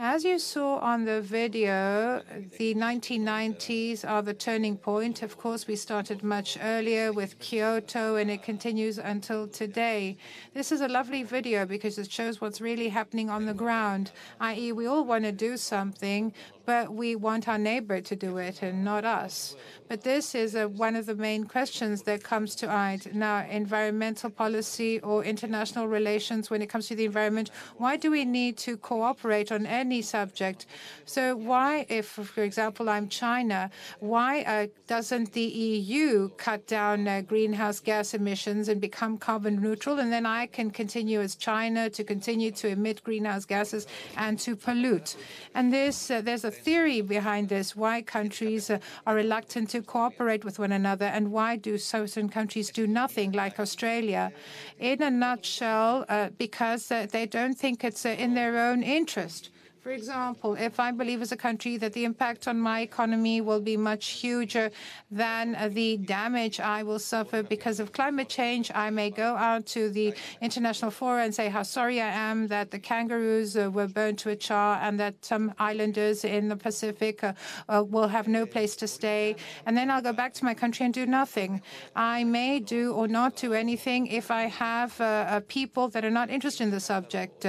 As 0.00 0.22
you 0.22 0.38
saw 0.38 0.76
on 0.76 1.06
the 1.06 1.20
video, 1.20 2.22
the 2.56 2.72
1990s 2.72 4.08
are 4.08 4.22
the 4.22 4.32
turning 4.32 4.76
point. 4.76 5.24
Of 5.24 5.36
course, 5.36 5.66
we 5.66 5.74
started 5.74 6.22
much 6.22 6.56
earlier 6.62 7.12
with 7.12 7.40
Kyoto, 7.40 8.14
and 8.14 8.30
it 8.30 8.44
continues 8.44 8.98
until 8.98 9.48
today. 9.48 10.16
This 10.54 10.70
is 10.70 10.82
a 10.82 10.86
lovely 10.86 11.24
video 11.24 11.66
because 11.66 11.98
it 11.98 12.12
shows 12.12 12.40
what's 12.40 12.60
really 12.60 12.90
happening 12.90 13.28
on 13.28 13.46
the 13.46 13.54
ground, 13.54 14.12
i.e., 14.38 14.70
we 14.70 14.86
all 14.86 15.04
want 15.04 15.24
to 15.24 15.32
do 15.32 15.56
something, 15.56 16.32
but 16.68 16.92
we 16.92 17.16
want 17.16 17.48
our 17.48 17.56
neighbor 17.56 17.98
to 17.98 18.14
do 18.14 18.36
it 18.36 18.62
and 18.62 18.84
not 18.84 19.02
us. 19.02 19.56
But 19.88 20.02
this 20.02 20.34
is 20.34 20.54
a, 20.54 20.68
one 20.68 20.96
of 20.96 21.06
the 21.06 21.14
main 21.14 21.44
questions 21.44 22.02
that 22.02 22.22
comes 22.22 22.54
to 22.56 22.66
mind 22.66 23.08
now 23.14 23.46
environmental 23.48 24.28
policy 24.28 25.00
or 25.00 25.24
international 25.24 25.88
relations 25.88 26.50
when 26.50 26.60
it 26.60 26.66
comes 26.66 26.86
to 26.88 26.94
the 26.94 27.06
environment. 27.06 27.50
Why 27.78 27.96
do 27.96 28.10
we 28.10 28.26
need 28.26 28.58
to 28.58 28.76
cooperate 28.76 29.50
on 29.50 29.64
any 29.88 30.02
subject? 30.02 30.66
So, 31.14 31.22
why, 31.50 31.86
if, 31.98 32.06
for 32.36 32.42
example, 32.50 32.86
I'm 32.94 33.08
China, 33.08 33.60
why 34.00 34.32
uh, 34.42 34.66
doesn't 34.86 35.32
the 35.32 35.48
EU 35.66 36.28
cut 36.46 36.66
down 36.66 36.98
uh, 37.08 37.22
greenhouse 37.32 37.80
gas 37.80 38.12
emissions 38.20 38.68
and 38.68 38.78
become 38.88 39.12
carbon 39.28 39.54
neutral? 39.66 39.98
And 40.02 40.10
then 40.12 40.26
I 40.26 40.42
can 40.56 40.68
continue 40.70 41.20
as 41.26 41.32
China 41.50 41.82
to 41.96 42.02
continue 42.04 42.50
to 42.60 42.66
emit 42.76 43.02
greenhouse 43.08 43.46
gases 43.54 43.86
and 44.24 44.38
to 44.40 44.50
pollute. 44.56 45.16
And 45.54 45.72
this, 45.72 45.96
uh, 46.10 46.20
there's 46.20 46.44
a 46.44 46.50
theory 46.50 47.00
behind 47.00 47.48
this 47.48 47.74
why 47.74 47.96
countries 48.02 48.68
uh, 48.68 48.78
are 49.06 49.14
reluctant 49.14 49.70
to 49.70 49.80
cooperate 49.80 50.44
with 50.44 50.58
one 50.58 50.72
another, 50.72 51.06
and 51.06 51.32
why 51.32 51.56
do 51.56 51.78
certain 51.78 52.28
countries 52.28 52.68
do 52.80 52.86
nothing, 52.86 53.32
like 53.32 53.58
Australia? 53.58 54.32
In 54.78 55.00
a 55.02 55.10
nutshell, 55.10 56.04
uh, 56.08 56.28
because 56.36 56.92
uh, 56.92 57.06
they 57.14 57.24
don't 57.24 57.56
think 57.62 57.84
it's 57.88 58.04
in 58.04 58.34
their 58.34 58.54
own 58.68 58.82
interest. 58.82 59.50
For 59.80 59.92
example, 59.92 60.54
if 60.54 60.80
I 60.80 60.90
believe 60.90 61.22
as 61.22 61.30
a 61.30 61.36
country 61.36 61.76
that 61.76 61.92
the 61.92 62.04
impact 62.04 62.48
on 62.48 62.58
my 62.58 62.80
economy 62.80 63.40
will 63.40 63.60
be 63.60 63.76
much 63.76 64.08
huger 64.08 64.70
than 65.10 65.56
the 65.72 65.96
damage 65.98 66.58
I 66.58 66.82
will 66.82 66.98
suffer 66.98 67.44
because 67.44 67.78
of 67.78 67.92
climate 67.92 68.28
change, 68.28 68.72
I 68.74 68.90
may 68.90 69.10
go 69.10 69.36
out 69.36 69.66
to 69.66 69.88
the 69.88 70.14
international 70.40 70.90
forum 70.90 71.26
and 71.26 71.34
say 71.34 71.48
how 71.48 71.62
sorry 71.62 72.00
I 72.00 72.08
am 72.08 72.48
that 72.48 72.72
the 72.72 72.78
kangaroos 72.80 73.56
uh, 73.56 73.70
were 73.70 73.86
burned 73.86 74.18
to 74.20 74.30
a 74.30 74.36
char 74.36 74.78
and 74.82 74.98
that 74.98 75.24
some 75.24 75.54
islanders 75.58 76.24
in 76.24 76.48
the 76.48 76.56
Pacific 76.56 77.22
uh, 77.22 77.34
uh, 77.68 77.84
will 77.84 78.08
have 78.08 78.26
no 78.26 78.46
place 78.46 78.74
to 78.76 78.88
stay. 78.88 79.36
And 79.64 79.76
then 79.76 79.90
I'll 79.90 80.02
go 80.02 80.12
back 80.12 80.34
to 80.34 80.44
my 80.44 80.54
country 80.54 80.86
and 80.86 80.92
do 80.92 81.06
nothing. 81.06 81.62
I 81.94 82.24
may 82.24 82.58
do 82.58 82.92
or 82.92 83.06
not 83.06 83.36
do 83.36 83.54
anything 83.54 84.08
if 84.08 84.30
I 84.30 84.42
have 84.46 85.46
people 85.48 85.88
that 85.88 86.04
are 86.04 86.10
not 86.10 86.30
interested 86.30 86.64
in 86.64 86.70
the 86.72 86.80
subject 86.80 87.46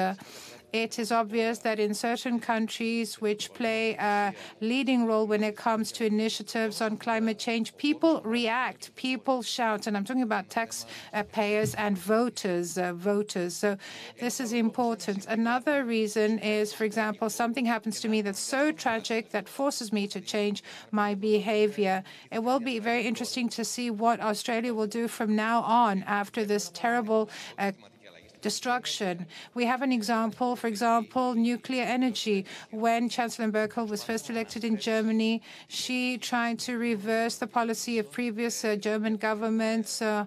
it 0.71 0.99
is 0.99 1.11
obvious 1.11 1.59
that 1.59 1.79
in 1.79 1.93
certain 1.93 2.39
countries 2.39 3.19
which 3.19 3.53
play 3.53 3.95
a 3.95 4.33
leading 4.61 5.05
role 5.05 5.25
when 5.25 5.43
it 5.43 5.55
comes 5.55 5.91
to 5.93 6.05
initiatives 6.05 6.81
on 6.81 6.97
climate 6.97 7.39
change, 7.39 7.75
people 7.77 8.21
react, 8.23 8.95
people 8.95 9.41
shout, 9.41 9.87
and 9.87 9.97
I'm 9.97 10.05
talking 10.05 10.21
about 10.21 10.49
taxpayers 10.49 11.73
and 11.75 11.97
voters, 11.97 12.77
uh, 12.77 12.93
voters. 12.93 13.55
So 13.55 13.77
this 14.19 14.39
is 14.39 14.53
important. 14.53 15.25
Another 15.27 15.83
reason 15.83 16.39
is, 16.39 16.73
for 16.73 16.83
example, 16.83 17.29
something 17.29 17.65
happens 17.65 17.99
to 18.01 18.09
me 18.09 18.21
that's 18.21 18.39
so 18.39 18.71
tragic 18.71 19.31
that 19.31 19.49
forces 19.49 19.91
me 19.91 20.07
to 20.07 20.21
change 20.21 20.63
my 20.91 21.15
behavior. 21.15 22.03
It 22.31 22.43
will 22.43 22.59
be 22.59 22.79
very 22.79 23.07
interesting 23.07 23.49
to 23.49 23.65
see 23.65 23.89
what 23.89 24.19
Australia 24.19 24.73
will 24.73 24.87
do 24.87 25.07
from 25.07 25.35
now 25.35 25.61
on 25.61 26.03
after 26.03 26.45
this 26.45 26.69
terrible 26.73 27.29
uh, 27.57 27.71
destruction. 28.41 29.25
We 29.53 29.65
have 29.65 29.81
an 29.81 29.91
example, 29.91 30.55
for 30.55 30.67
example, 30.67 31.35
nuclear 31.35 31.83
energy. 31.83 32.45
When 32.71 33.09
Chancellor 33.09 33.47
Merkel 33.47 33.85
was 33.85 34.03
first 34.03 34.29
elected 34.29 34.63
in 34.63 34.77
Germany, 34.77 35.41
she 35.67 36.17
tried 36.17 36.59
to 36.59 36.77
reverse 36.77 37.37
the 37.37 37.47
policy 37.47 37.99
of 37.99 38.11
previous 38.11 38.63
uh, 38.63 38.75
German 38.75 39.17
governments 39.17 40.01
uh, 40.01 40.25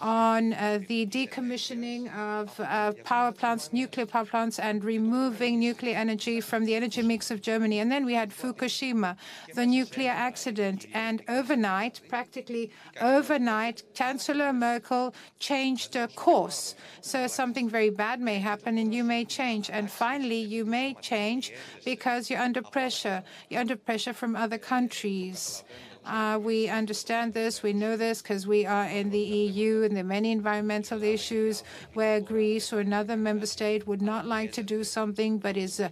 on 0.00 0.52
uh, 0.52 0.78
the 0.88 1.06
decommissioning 1.06 2.14
of 2.16 2.58
uh, 2.60 2.92
power 3.04 3.32
plants, 3.32 3.72
nuclear 3.72 4.06
power 4.06 4.24
plants, 4.24 4.58
and 4.58 4.84
removing 4.84 5.58
nuclear 5.58 5.96
energy 5.96 6.40
from 6.40 6.64
the 6.64 6.74
energy 6.74 7.02
mix 7.02 7.30
of 7.30 7.40
Germany. 7.40 7.78
And 7.78 7.90
then 7.90 8.04
we 8.04 8.14
had 8.14 8.30
Fukushima, 8.30 9.16
the 9.54 9.66
nuclear 9.66 10.10
accident. 10.10 10.86
And 10.92 11.22
overnight, 11.28 12.00
practically 12.08 12.70
overnight, 13.00 13.82
Chancellor 13.94 14.52
Merkel 14.52 15.14
changed 15.38 15.96
course. 16.14 16.74
So 17.00 17.26
something 17.26 17.68
very 17.68 17.90
bad 17.90 18.20
may 18.20 18.38
happen 18.38 18.78
and 18.78 18.94
you 18.94 19.04
may 19.04 19.24
change. 19.24 19.70
And 19.70 19.90
finally, 19.90 20.40
you 20.40 20.64
may 20.64 20.94
change 21.00 21.52
because 21.84 22.28
you're 22.28 22.40
under 22.40 22.62
pressure. 22.62 23.22
You're 23.48 23.60
under 23.60 23.76
pressure 23.76 24.12
from 24.12 24.36
other 24.36 24.58
countries. 24.58 25.64
Uh, 26.06 26.38
we 26.40 26.68
understand 26.68 27.34
this, 27.34 27.64
we 27.64 27.72
know 27.72 27.96
this 27.96 28.22
because 28.22 28.46
we 28.46 28.64
are 28.64 28.84
in 28.84 29.10
the 29.10 29.18
EU 29.18 29.82
and 29.82 29.96
there 29.96 30.04
are 30.04 30.06
many 30.06 30.30
environmental 30.30 31.02
issues 31.02 31.64
where 31.94 32.20
Greece 32.20 32.72
or 32.72 32.78
another 32.78 33.16
member 33.16 33.46
state 33.46 33.86
would 33.88 34.00
not 34.00 34.24
like 34.24 34.52
to 34.52 34.62
do 34.62 34.84
something 34.84 35.38
but 35.38 35.56
is 35.56 35.80
uh, 35.80 35.88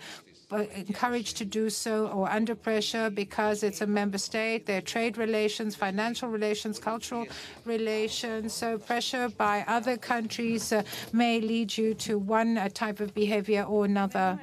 encouraged 0.77 1.37
to 1.39 1.45
do 1.45 1.69
so 1.69 2.07
or 2.09 2.31
under 2.31 2.55
pressure 2.55 3.11
because 3.11 3.65
it's 3.65 3.81
a 3.81 3.87
member 3.87 4.19
state, 4.19 4.67
their 4.67 4.81
trade 4.81 5.19
relations, 5.19 5.75
financial 5.75 6.29
relations, 6.29 6.79
cultural 6.79 7.27
relations. 7.65 8.53
So 8.53 8.79
pressure 8.79 9.29
by 9.31 9.65
other 9.67 9.97
countries 9.97 10.73
uh, 10.73 10.85
may 11.13 11.41
lead 11.41 11.77
you 11.77 11.95
to 11.95 12.19
one 12.19 12.57
uh, 12.57 12.69
type 12.69 13.01
of 13.01 13.15
behavior 13.15 13.65
or 13.65 13.85
another. 13.85 14.39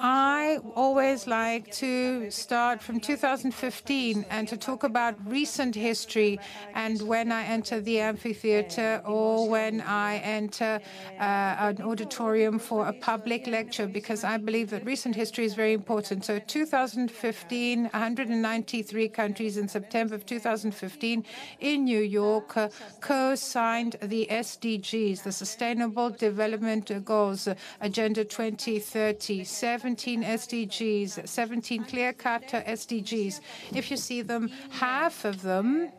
I 0.00 0.58
always 0.74 1.26
like 1.26 1.70
to 1.76 2.30
start 2.30 2.82
from 2.82 2.98
2015 2.98 4.26
and 4.28 4.48
to 4.48 4.56
talk 4.56 4.82
about 4.82 5.14
recent 5.26 5.74
history 5.74 6.40
and 6.74 7.00
when 7.02 7.30
I 7.30 7.44
enter 7.44 7.80
the 7.80 8.00
amphitheater 8.00 9.02
or 9.04 9.48
when 9.48 9.80
I 9.80 10.16
enter 10.16 10.80
uh, 11.18 11.22
an 11.22 11.82
auditorium 11.82 12.58
for 12.58 12.88
a 12.88 12.92
public 12.92 13.46
lecture 13.46 13.86
because 13.86 14.24
I 14.24 14.36
believe 14.36 14.70
that 14.70 14.84
recent 14.84 15.14
history 15.14 15.44
is 15.44 15.54
very 15.54 15.72
important. 15.72 16.24
So 16.24 16.40
2015, 16.40 17.84
193 17.84 19.08
countries 19.08 19.56
in 19.56 19.68
September 19.68 20.16
of 20.16 20.26
2015 20.26 21.24
in 21.60 21.84
New 21.84 22.00
York 22.00 22.56
uh, 22.56 22.68
co-signed 23.00 23.96
the 24.02 24.26
SDGs, 24.30 25.22
the 25.22 25.32
Sustainable 25.32 26.10
Development 26.10 27.04
Goals, 27.04 27.48
Agenda 27.80 28.24
2030. 28.24 29.44
17 29.84 30.22
SDGs, 30.22 31.28
17 31.28 31.84
clear-cut 31.84 32.48
SDGs. 32.48 33.40
If 33.74 33.90
you 33.90 33.98
see 33.98 34.22
them, 34.22 34.50
half 34.70 35.26
of 35.26 35.42
them 35.42 35.92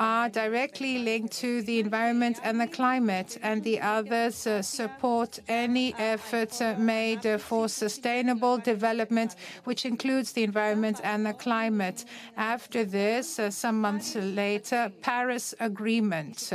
are 0.00 0.30
directly 0.30 1.00
linked 1.00 1.34
to 1.34 1.60
the 1.60 1.78
environment 1.78 2.38
and 2.42 2.58
the 2.58 2.66
climate, 2.66 3.36
and 3.42 3.62
the 3.64 3.82
others 3.82 4.46
uh, 4.46 4.62
support 4.62 5.38
any 5.46 5.94
efforts 5.98 6.62
uh, 6.62 6.74
made 6.78 7.26
uh, 7.26 7.36
for 7.36 7.68
sustainable 7.68 8.56
development, 8.56 9.36
which 9.64 9.84
includes 9.84 10.32
the 10.32 10.42
environment 10.42 10.98
and 11.04 11.26
the 11.26 11.34
climate. 11.34 12.06
After 12.38 12.82
this, 12.82 13.38
uh, 13.38 13.50
some 13.50 13.78
months 13.78 14.16
later, 14.16 14.90
Paris 15.02 15.54
Agreement. 15.60 16.50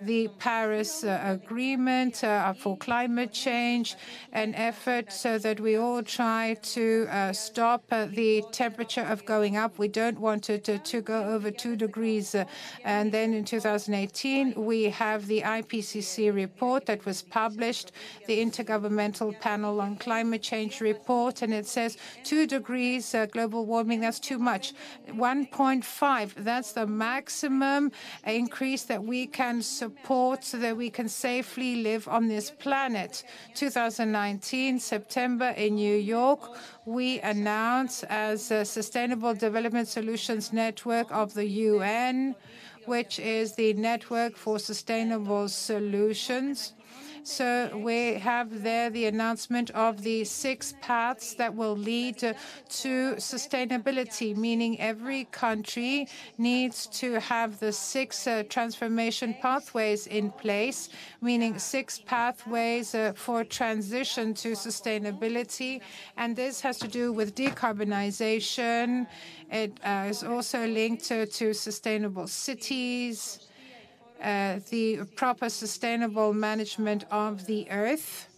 The 0.00 0.28
Paris 0.38 1.02
uh, 1.02 1.20
Agreement 1.24 2.22
uh, 2.22 2.52
for 2.52 2.76
climate 2.76 3.32
change, 3.32 3.96
an 4.32 4.54
effort 4.54 5.12
so 5.12 5.38
that 5.38 5.58
we 5.58 5.74
all 5.74 6.04
try 6.04 6.56
to 6.62 7.08
uh, 7.10 7.32
stop 7.32 7.82
the 7.88 8.44
temperature 8.52 9.02
of 9.02 9.24
going 9.24 9.56
up. 9.56 9.76
We 9.76 9.88
don't 9.88 10.20
want 10.20 10.50
it 10.50 10.62
to, 10.64 10.78
to 10.78 11.00
go 11.00 11.24
over 11.24 11.50
two 11.50 11.74
degrees. 11.74 12.36
and 12.84 13.10
then 13.10 13.34
in 13.34 13.44
2018, 13.44 14.54
we 14.54 14.84
have 14.84 15.26
the 15.26 15.42
IPCC 15.42 16.32
report 16.32 16.86
that 16.86 17.04
was 17.04 17.22
published, 17.22 17.90
the 18.28 18.38
Intergovernmental 18.38 19.38
Panel 19.40 19.80
on 19.80 19.96
Climate 19.96 20.42
Change 20.42 20.80
report, 20.80 21.42
and 21.42 21.52
it 21.52 21.66
says 21.66 21.96
two 22.22 22.46
degrees 22.46 23.16
global 23.32 23.66
warming, 23.66 24.00
that's 24.00 24.20
too 24.20 24.38
much. 24.38 24.74
1.5, 25.08 26.34
that's 26.36 26.72
the 26.72 26.86
maximum 26.86 27.90
increase 28.24 28.84
that 28.84 29.02
we 29.02 29.26
can 29.26 29.60
support 29.60 29.87
support 29.88 30.44
so 30.44 30.58
that 30.58 30.76
we 30.76 30.90
can 30.90 31.08
safely 31.08 31.82
live 31.82 32.06
on 32.08 32.28
this 32.28 32.50
planet. 32.50 33.24
2019, 33.54 34.78
September 34.78 35.50
in 35.56 35.76
New 35.76 35.96
York, 35.96 36.40
we 36.84 37.20
announced 37.20 38.04
as 38.10 38.50
a 38.50 38.64
Sustainable 38.64 39.34
Development 39.34 39.88
Solutions 39.88 40.52
Network 40.52 41.10
of 41.10 41.32
the 41.32 41.46
UN, 41.70 42.34
which 42.84 43.18
is 43.18 43.54
the 43.54 43.72
Network 43.74 44.36
for 44.36 44.58
Sustainable 44.58 45.48
Solutions. 45.48 46.74
So 47.28 47.76
we 47.76 48.14
have 48.14 48.62
there 48.62 48.88
the 48.88 49.04
announcement 49.04 49.70
of 49.72 50.02
the 50.02 50.24
six 50.24 50.74
paths 50.80 51.34
that 51.34 51.54
will 51.54 51.76
lead 51.76 52.16
to 52.20 52.34
sustainability, 53.16 54.34
meaning 54.34 54.80
every 54.80 55.24
country 55.24 56.08
needs 56.38 56.86
to 57.00 57.20
have 57.20 57.60
the 57.60 57.70
six 57.70 58.26
uh, 58.26 58.44
transformation 58.48 59.36
pathways 59.42 60.06
in 60.06 60.30
place, 60.30 60.88
meaning 61.20 61.58
six 61.58 61.98
pathways 61.98 62.94
uh, 62.94 63.12
for 63.14 63.44
transition 63.44 64.32
to 64.32 64.52
sustainability. 64.52 65.82
And 66.16 66.34
this 66.34 66.62
has 66.62 66.78
to 66.78 66.88
do 66.88 67.12
with 67.12 67.34
decarbonization. 67.34 69.06
It 69.52 69.78
uh, 69.84 70.06
is 70.08 70.24
also 70.24 70.66
linked 70.66 71.04
to, 71.04 71.26
to 71.26 71.52
sustainable 71.52 72.26
cities 72.26 73.47
the 74.20 75.06
proper 75.16 75.48
sustainable 75.48 76.32
management 76.32 77.04
of 77.10 77.46
the 77.46 77.70
earth, 77.70 78.28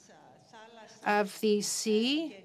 of 1.07 1.39
the 1.41 1.61
sea, 1.63 2.37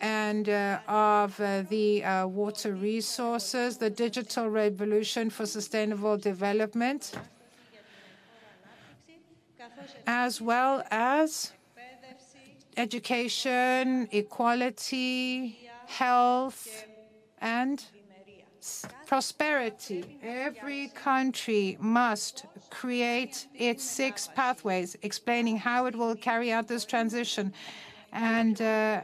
and 0.00 0.48
uh, 0.48 0.78
of 0.88 1.38
uh, 1.40 1.62
the 1.68 2.02
uh, 2.02 2.26
water 2.26 2.72
resources, 2.74 3.76
the 3.76 3.90
digital 3.90 4.48
revolution 4.48 5.28
for 5.28 5.46
sustainable 5.46 6.16
development, 6.16 7.12
as 10.06 10.40
well 10.40 10.82
as 10.90 11.52
education, 12.76 14.08
equality, 14.10 15.68
health, 15.86 16.86
and 17.40 17.84
prosperity. 19.10 20.04
Every 20.22 20.86
country 20.94 21.76
must 21.80 22.46
create 22.70 23.48
its 23.56 23.82
six 23.82 24.28
pathways, 24.36 24.96
explaining 25.02 25.56
how 25.56 25.86
it 25.86 25.96
will 25.96 26.14
carry 26.14 26.52
out 26.52 26.68
this 26.68 26.84
transition. 26.84 27.52
And 28.12 28.62
uh, 28.62 29.00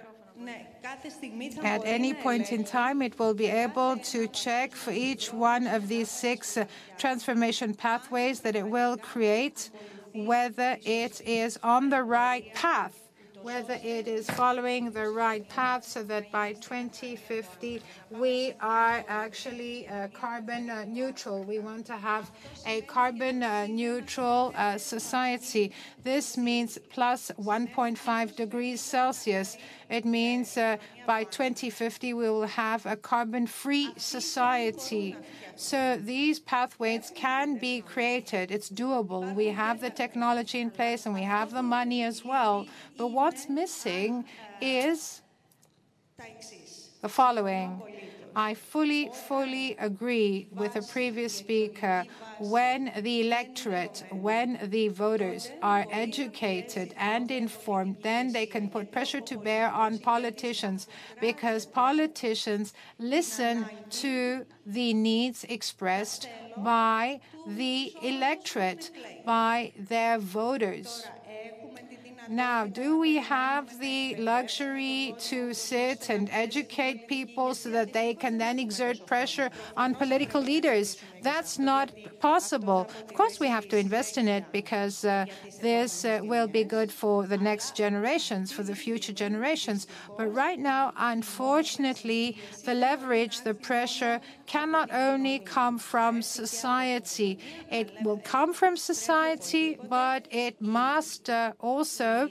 at 1.64 1.82
any 1.84 2.14
point 2.14 2.52
in 2.52 2.62
time, 2.62 3.02
it 3.02 3.18
will 3.18 3.34
be 3.34 3.46
able 3.46 3.96
to 4.12 4.28
check 4.28 4.76
for 4.76 4.92
each 4.92 5.32
one 5.32 5.66
of 5.66 5.88
these 5.88 6.08
six 6.08 6.56
uh, 6.56 6.66
transformation 6.98 7.74
pathways 7.74 8.38
that 8.42 8.54
it 8.54 8.68
will 8.76 8.96
create 8.96 9.70
whether 10.14 10.78
it 10.84 11.20
is 11.22 11.58
on 11.64 11.90
the 11.90 12.04
right 12.04 12.54
path 12.54 13.05
whether 13.46 13.78
it 13.84 14.08
is 14.08 14.28
following 14.30 14.90
the 14.90 15.08
right 15.08 15.48
path 15.48 15.84
so 15.84 16.02
that 16.02 16.32
by 16.32 16.52
2050 16.54 17.80
we 18.10 18.52
are 18.60 19.04
actually 19.06 19.86
uh, 19.86 20.08
carbon 20.08 20.68
uh, 20.68 20.84
neutral. 20.88 21.44
We 21.44 21.60
want 21.60 21.86
to 21.86 21.96
have 21.96 22.28
a 22.66 22.80
carbon 22.80 23.44
uh, 23.44 23.68
neutral 23.68 24.52
uh, 24.56 24.78
society. 24.78 25.70
This 26.02 26.36
means 26.36 26.76
plus 26.90 27.30
1.5 27.38 28.34
degrees 28.34 28.80
Celsius. 28.80 29.56
It 29.88 30.04
means 30.04 30.56
uh, 30.56 30.76
by 31.06 31.24
2050 31.24 32.12
we 32.14 32.28
will 32.28 32.46
have 32.46 32.86
a 32.86 32.96
carbon 32.96 33.46
free 33.46 33.92
society. 33.96 35.16
So 35.54 35.96
these 35.96 36.40
pathways 36.40 37.12
can 37.14 37.56
be 37.56 37.82
created. 37.82 38.50
It's 38.50 38.68
doable. 38.68 39.34
We 39.34 39.46
have 39.48 39.80
the 39.80 39.90
technology 39.90 40.60
in 40.60 40.70
place 40.70 41.06
and 41.06 41.14
we 41.14 41.22
have 41.22 41.52
the 41.52 41.62
money 41.62 42.02
as 42.02 42.24
well. 42.24 42.66
But 42.96 43.08
what's 43.08 43.48
missing 43.48 44.24
is 44.60 45.22
the 47.02 47.08
following. 47.08 47.82
I 48.36 48.52
fully, 48.52 49.08
fully 49.08 49.76
agree 49.78 50.46
with 50.54 50.74
the 50.74 50.82
previous 50.82 51.34
speaker. 51.34 52.04
When 52.38 52.92
the 53.00 53.22
electorate, 53.26 54.04
when 54.10 54.58
the 54.62 54.88
voters 54.88 55.50
are 55.62 55.86
educated 55.90 56.94
and 56.98 57.30
informed, 57.30 57.96
then 58.02 58.32
they 58.32 58.44
can 58.44 58.68
put 58.68 58.92
pressure 58.92 59.22
to 59.22 59.38
bear 59.38 59.70
on 59.70 59.98
politicians 59.98 60.86
because 61.18 61.64
politicians 61.64 62.74
listen 62.98 63.70
to 64.04 64.44
the 64.66 64.92
needs 64.92 65.44
expressed 65.44 66.28
by 66.58 67.20
the 67.46 67.94
electorate, 68.02 68.90
by 69.24 69.72
their 69.78 70.18
voters. 70.18 71.06
Now, 72.28 72.66
do 72.66 72.98
we 72.98 73.16
have 73.16 73.78
the 73.78 74.16
luxury 74.16 75.14
to 75.30 75.54
sit 75.54 76.10
and 76.10 76.28
educate 76.30 77.06
people 77.06 77.54
so 77.54 77.70
that 77.70 77.92
they 77.92 78.14
can 78.14 78.36
then 78.38 78.58
exert 78.58 79.06
pressure 79.06 79.50
on 79.76 79.94
political 79.94 80.40
leaders? 80.40 80.96
That's 81.26 81.58
not 81.58 81.90
possible. 82.20 82.88
Of 83.08 83.12
course, 83.14 83.40
we 83.40 83.48
have 83.48 83.66
to 83.70 83.76
invest 83.76 84.16
in 84.16 84.28
it 84.28 84.44
because 84.52 85.04
uh, 85.04 85.26
this 85.60 86.04
uh, 86.04 86.20
will 86.22 86.46
be 86.46 86.62
good 86.62 86.92
for 86.92 87.26
the 87.26 87.36
next 87.36 87.74
generations, 87.74 88.52
for 88.52 88.62
the 88.62 88.76
future 88.76 89.12
generations. 89.12 89.88
But 90.16 90.28
right 90.32 90.60
now, 90.74 90.92
unfortunately, 90.96 92.38
the 92.64 92.74
leverage, 92.74 93.40
the 93.40 93.54
pressure 93.54 94.20
cannot 94.46 94.88
only 94.92 95.40
come 95.40 95.78
from 95.80 96.22
society. 96.22 97.40
It 97.72 97.88
will 98.04 98.18
come 98.18 98.54
from 98.54 98.76
society, 98.76 99.78
but 99.88 100.28
it 100.30 100.60
must 100.60 101.28
uh, 101.28 101.54
also 101.58 102.30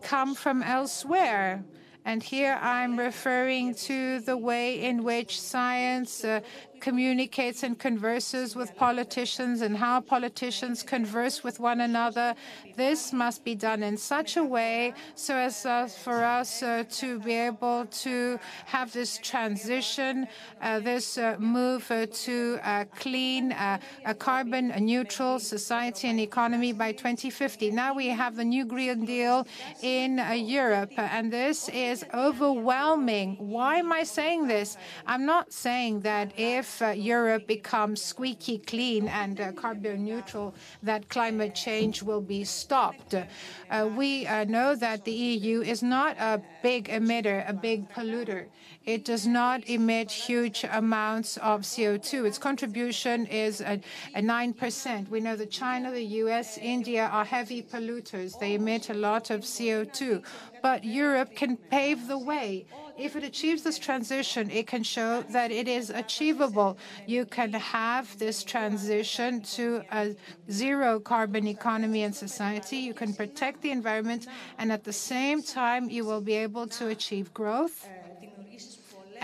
come 0.00 0.36
from 0.36 0.62
elsewhere. 0.62 1.64
And 2.06 2.22
here 2.22 2.58
I'm 2.60 2.98
referring 2.98 3.74
to 3.88 4.20
the 4.20 4.36
way 4.36 4.82
in 4.82 5.02
which 5.02 5.40
science 5.40 6.22
uh, 6.22 6.40
communicates 6.80 7.62
and 7.62 7.78
converses 7.78 8.54
with 8.56 8.74
politicians 8.76 9.60
and 9.62 9.76
how 9.76 10.00
politicians 10.00 10.82
converse 10.82 11.42
with 11.42 11.60
one 11.60 11.80
another. 11.80 12.34
This 12.76 13.12
must 13.12 13.44
be 13.44 13.54
done 13.54 13.82
in 13.82 13.96
such 13.96 14.36
a 14.36 14.44
way 14.44 14.92
so 15.14 15.36
as 15.36 15.64
uh, 15.66 15.86
for 15.86 16.24
us 16.24 16.62
uh, 16.62 16.84
to 16.90 17.18
be 17.20 17.32
able 17.32 17.86
to 17.86 18.38
have 18.66 18.92
this 18.92 19.18
transition, 19.18 20.26
uh, 20.60 20.80
this 20.80 21.18
uh, 21.18 21.36
move 21.38 21.90
uh, 21.90 22.06
to 22.12 22.58
a 22.64 22.86
clean, 22.96 23.52
a 23.52 24.14
carbon 24.18 24.72
neutral 24.78 25.38
society 25.38 26.08
and 26.08 26.20
economy 26.20 26.72
by 26.72 26.92
2050. 26.92 27.70
Now 27.70 27.94
we 27.94 28.08
have 28.08 28.36
the 28.36 28.44
new 28.44 28.64
Green 28.64 29.04
Deal 29.04 29.46
in 29.82 30.18
Europe, 30.34 30.92
and 30.96 31.32
this 31.32 31.68
is 31.70 32.04
overwhelming. 32.14 33.36
Why 33.38 33.76
am 33.76 33.92
I 33.92 34.02
saying 34.02 34.46
this? 34.46 34.76
I'm 35.06 35.26
not 35.26 35.52
saying 35.52 36.00
that 36.00 36.32
if 36.36 36.73
uh, 36.82 36.88
Europe 36.88 37.46
becomes 37.46 38.02
squeaky 38.02 38.58
clean 38.58 39.08
and 39.08 39.40
uh, 39.40 39.52
carbon 39.52 40.04
neutral, 40.04 40.54
that 40.82 41.08
climate 41.08 41.54
change 41.54 42.02
will 42.02 42.20
be 42.20 42.44
stopped. 42.44 43.14
Uh, 43.14 43.88
we 43.96 44.26
uh, 44.26 44.44
know 44.44 44.74
that 44.74 45.04
the 45.04 45.12
EU 45.12 45.62
is 45.62 45.82
not 45.82 46.16
a 46.18 46.40
big 46.62 46.88
emitter, 46.88 47.48
a 47.48 47.52
big 47.52 47.88
polluter. 47.90 48.46
It 48.86 49.06
does 49.06 49.26
not 49.26 49.66
emit 49.66 50.10
huge 50.10 50.64
amounts 50.70 51.38
of 51.38 51.62
CO2. 51.62 52.26
Its 52.26 52.36
contribution 52.36 53.24
is 53.26 53.62
a, 53.62 53.80
a 54.14 54.20
9%. 54.20 55.08
We 55.08 55.20
know 55.20 55.36
that 55.36 55.50
China, 55.50 55.90
the 55.90 56.04
US, 56.22 56.58
India 56.58 57.06
are 57.06 57.24
heavy 57.24 57.62
polluters. 57.62 58.38
They 58.38 58.54
emit 58.54 58.90
a 58.90 58.94
lot 58.94 59.30
of 59.30 59.40
CO2. 59.40 60.22
But 60.62 60.84
Europe 60.84 61.34
can 61.34 61.56
pave 61.56 62.08
the 62.08 62.18
way. 62.18 62.66
If 62.98 63.16
it 63.16 63.24
achieves 63.24 63.62
this 63.62 63.78
transition, 63.78 64.50
it 64.50 64.66
can 64.66 64.82
show 64.82 65.22
that 65.30 65.50
it 65.50 65.66
is 65.66 65.88
achievable. 65.88 66.76
You 67.06 67.24
can 67.24 67.54
have 67.54 68.18
this 68.18 68.44
transition 68.44 69.40
to 69.56 69.82
a 69.92 70.14
zero 70.50 71.00
carbon 71.00 71.46
economy 71.46 72.02
and 72.02 72.14
society. 72.14 72.76
You 72.76 72.94
can 72.94 73.14
protect 73.14 73.62
the 73.62 73.70
environment, 73.70 74.26
and 74.58 74.70
at 74.70 74.84
the 74.84 74.92
same 74.92 75.42
time, 75.42 75.88
you 75.88 76.04
will 76.04 76.20
be 76.20 76.34
able 76.34 76.66
to 76.68 76.88
achieve 76.88 77.32
growth 77.34 77.88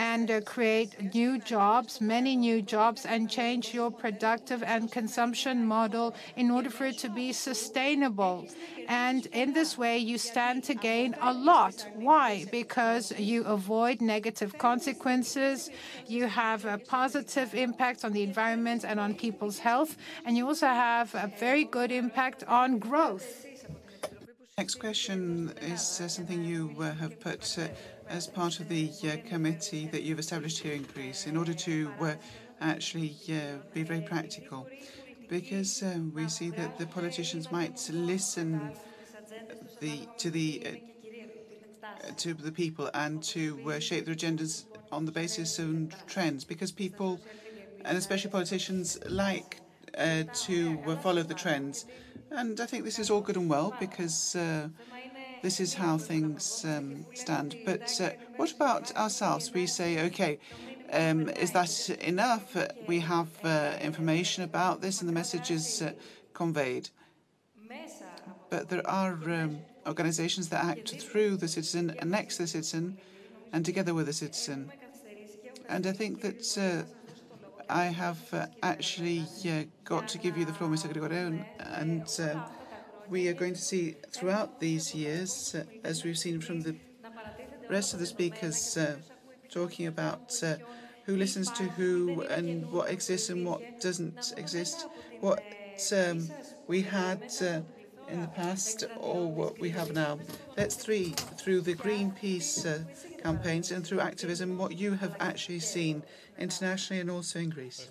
and 0.01 0.31
uh, 0.31 0.41
create 0.41 0.91
new 1.15 1.39
jobs, 1.39 2.01
many 2.01 2.35
new 2.35 2.63
jobs, 2.63 3.05
and 3.05 3.29
change 3.29 3.75
your 3.75 3.91
productive 3.91 4.63
and 4.63 4.91
consumption 4.91 5.57
model 5.77 6.15
in 6.37 6.51
order 6.51 6.71
for 6.71 6.87
it 6.87 6.97
to 6.97 7.11
be 7.11 7.35
sustainable. 7.35 8.47
And 8.89 9.27
in 9.27 9.53
this 9.53 9.77
way, 9.77 9.99
you 9.99 10.17
stand 10.17 10.65
to 10.65 10.75
gain 10.75 11.15
a 11.21 11.35
lot. 11.35 11.87
Why? 11.97 12.47
Because 12.51 13.13
you 13.19 13.45
avoid 13.45 14.01
negative 14.01 14.57
consequences, 14.57 15.69
you 16.07 16.29
have 16.29 16.65
a 16.65 16.79
positive 16.79 17.55
impact 17.55 18.03
on 18.03 18.13
the 18.13 18.23
environment 18.23 18.87
and 18.89 18.99
on 18.99 19.13
people's 19.27 19.59
health, 19.59 19.99
and 20.25 20.35
you 20.35 20.47
also 20.47 20.69
have 20.69 21.15
a 21.15 21.31
very 21.39 21.65
good 21.65 21.93
impact 21.93 22.43
on 22.49 22.79
growth. 22.79 23.29
Next 24.61 24.75
question 24.75 25.55
is 25.63 26.01
uh, 26.01 26.09
something 26.09 26.45
you 26.45 26.75
uh, 26.79 26.93
have 26.93 27.19
put 27.19 27.43
uh, 27.59 27.69
as 28.11 28.27
part 28.27 28.59
of 28.59 28.69
the 28.69 28.91
uh, 29.05 29.17
committee 29.29 29.87
that 29.87 30.03
you've 30.03 30.19
established 30.19 30.59
here 30.59 30.75
in 30.75 30.83
Greece 30.83 31.27
in 31.27 31.37
order 31.37 31.55
to 31.55 31.91
uh, 32.01 32.15
actually 32.61 33.15
uh, 33.31 33.59
be 33.73 33.85
very 33.85 34.01
practical. 34.01 34.67
Because 35.29 35.83
um, 35.85 36.13
we 36.13 36.29
see 36.29 36.51
that 36.51 36.77
the 36.77 36.87
politicians 36.87 37.53
might 37.53 37.89
listen 37.93 38.73
the, 39.79 40.09
to 40.19 40.31
the 40.31 40.63
uh, 40.67 42.11
to 42.17 42.35
the 42.35 42.51
people 42.51 42.91
and 42.95 43.23
to 43.23 43.61
uh, 43.71 43.79
shape 43.79 44.07
their 44.07 44.15
agendas 44.15 44.65
on 44.91 45.05
the 45.05 45.13
basis 45.13 45.59
of 45.61 45.95
trends. 46.09 46.45
Because 46.45 46.73
people, 46.73 47.21
and 47.85 47.97
especially 47.97 48.31
politicians, 48.31 48.99
like 49.09 49.61
uh, 49.97 50.25
to 50.47 50.97
follow 50.97 51.23
the 51.23 51.35
trends. 51.35 51.87
And 52.33 52.61
I 52.61 52.67
think 52.67 52.85
this 52.85 52.99
is 52.99 53.09
all 53.09 53.21
good 53.21 53.37
and 53.37 53.49
well 53.49 53.75
because 53.79 54.37
this 55.43 55.61
is 55.61 55.75
how 55.75 55.97
things 55.99 56.65
um, 56.65 57.07
stand. 57.15 57.57
But 57.65 58.01
uh, 58.01 58.11
what 58.37 58.53
about 58.53 58.95
ourselves? 58.97 59.53
We 59.53 59.67
say, 59.67 60.05
okay, 60.07 60.39
um, 60.93 61.29
is 61.31 61.53
that 61.53 61.91
enough? 62.01 62.57
We 62.87 63.01
have 63.01 63.29
uh, 63.45 63.77
information 63.81 64.45
about 64.45 64.81
this 64.81 65.01
and 65.01 65.09
the 65.09 65.13
message 65.13 65.51
is 65.51 65.83
uh, 65.83 65.93
conveyed. 66.35 66.91
But 68.51 68.69
there 68.69 68.87
are 68.87 69.13
um, 69.13 69.61
organizations 69.87 70.49
that 70.49 70.65
act 70.65 70.91
through 71.01 71.37
the 71.37 71.49
citizen 71.49 71.95
and 71.99 72.11
next 72.11 72.39
the 72.39 72.47
citizen 72.47 72.99
and 73.53 73.65
together 73.65 73.95
with 73.95 74.07
the 74.07 74.13
citizen. 74.13 74.71
And 75.69 75.87
I 75.87 75.93
think 75.93 76.21
that 76.23 76.59
uh, 76.59 76.83
I 77.69 77.85
have 77.85 78.19
uh, 78.35 78.47
actually 78.63 79.25
got 79.85 80.09
to 80.09 80.19
give 80.19 80.37
you 80.37 80.45
the 80.45 80.53
floor, 80.53 80.69
Mr. 80.69 80.93
Grigoriou, 80.93 81.45
and 81.61 82.09
we 83.11 83.27
are 83.29 83.35
going 83.35 83.55
to 83.55 83.61
see 83.61 83.97
throughout 84.11 84.61
these 84.61 84.95
years, 84.95 85.55
uh, 85.55 85.65
as 85.83 86.05
we've 86.05 86.17
seen 86.17 86.41
from 86.41 86.61
the 86.61 86.77
rest 87.69 87.93
of 87.93 87.99
the 87.99 88.07
speakers 88.07 88.77
uh, 88.77 88.97
talking 89.51 89.89
about 89.89 90.33
uh, 90.45 90.55
who 91.05 91.17
listens 91.17 91.51
to 91.51 91.65
who 91.65 92.23
and 92.23 92.71
what 92.71 92.89
exists 92.89 93.29
and 93.29 93.45
what 93.45 93.81
doesn't 93.81 94.33
exist, 94.37 94.87
what 95.21 95.43
um, 95.97 96.29
we 96.69 96.83
had 96.83 97.23
uh, 97.43 97.61
in 98.09 98.21
the 98.21 98.29
past 98.29 98.85
or 98.97 99.31
what 99.31 99.59
we 99.59 99.71
have 99.71 99.93
now. 99.93 100.19
That's 100.55 100.77
three, 100.77 101.11
through 101.37 101.63
the 101.63 101.75
Greenpeace 101.75 102.65
uh, 102.65 102.85
campaigns 103.21 103.73
and 103.73 103.85
through 103.85 104.01
activism, 104.01 104.57
what 104.57 104.79
you 104.79 104.95
have 104.95 105.17
actually 105.19 105.61
seen 105.61 106.05
internationally 106.39 107.01
and 107.01 107.11
also 107.11 107.41
in 107.41 107.51
Greece. 107.51 107.89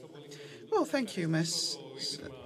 Well, 0.72 0.86
thank 0.86 1.17
you, 1.17 1.28
Ms 1.28 1.78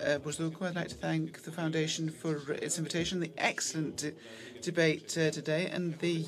uh, 0.03 0.19
I'd 0.25 0.75
like 0.75 0.87
to 0.87 0.95
thank 0.95 1.43
the 1.43 1.51
Foundation 1.51 2.09
for 2.09 2.53
its 2.53 2.77
invitation, 2.77 3.19
the 3.19 3.31
excellent 3.37 3.97
de 3.97 4.13
debate 4.61 5.17
uh, 5.17 5.29
today, 5.29 5.67
and 5.67 5.97
the 5.99 6.25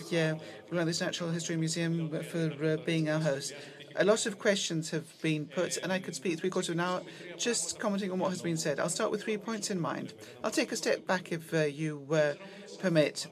uh, 0.72 0.84
Natural 1.02 1.32
History 1.32 1.56
Museum 1.56 2.10
for 2.24 2.54
uh, 2.64 2.78
being 2.86 3.10
our 3.10 3.20
host. 3.20 3.54
A 3.96 4.04
lot 4.04 4.26
of 4.26 4.38
questions 4.38 4.92
have 4.92 5.08
been 5.22 5.46
put, 5.46 5.78
and 5.78 5.92
I 5.92 6.00
could 6.00 6.14
speak 6.16 6.40
three 6.40 6.50
quarters 6.50 6.70
of 6.70 6.76
an 6.76 6.82
hour 6.82 7.02
just 7.38 7.80
commenting 7.80 8.12
on 8.12 8.20
what 8.20 8.30
has 8.30 8.42
been 8.42 8.58
said. 8.58 8.80
I'll 8.80 8.90
start 8.90 9.10
with 9.10 9.24
three 9.24 9.38
points 9.38 9.72
in 9.72 9.80
mind. 9.80 10.14
I'll 10.44 10.52
take 10.52 10.72
a 10.72 10.76
step 10.76 11.08
back 11.08 11.32
if 11.32 11.54
uh, 11.54 11.64
you 11.64 12.06
permit. 12.80 13.28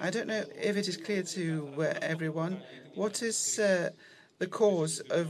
I 0.00 0.10
don't 0.10 0.28
know 0.28 0.44
if 0.54 0.76
it 0.76 0.86
is 0.86 0.96
clear 0.96 1.22
to 1.22 1.96
everyone 2.00 2.62
what 2.94 3.22
is 3.22 3.56
the 3.56 4.46
cause 4.48 5.00
of 5.10 5.28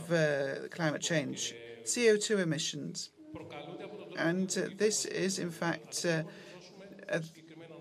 climate 0.71 1.01
change. 1.01 1.55
CO2 1.85 2.41
emissions. 2.41 3.11
And 4.17 4.55
uh, 4.59 4.69
this 4.77 5.05
is, 5.07 5.39
in 5.39 5.51
fact, 5.51 6.05
uh, 6.05 6.23
uh, 7.11 7.21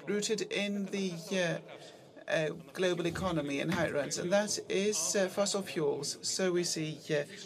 rooted 0.08 0.42
in 0.52 0.86
the 0.86 1.12
uh, 1.32 2.32
uh, 2.32 2.50
global 2.74 3.08
economy 3.08 3.60
and 3.60 3.74
how 3.74 3.84
it 3.86 3.94
runs, 3.94 4.18
and 4.18 4.32
that 4.32 4.58
is 4.70 5.16
uh, 5.16 5.28
fossil 5.28 5.62
fuels. 5.62 6.18
So 6.22 6.52
we 6.52 6.64
see 6.64 6.98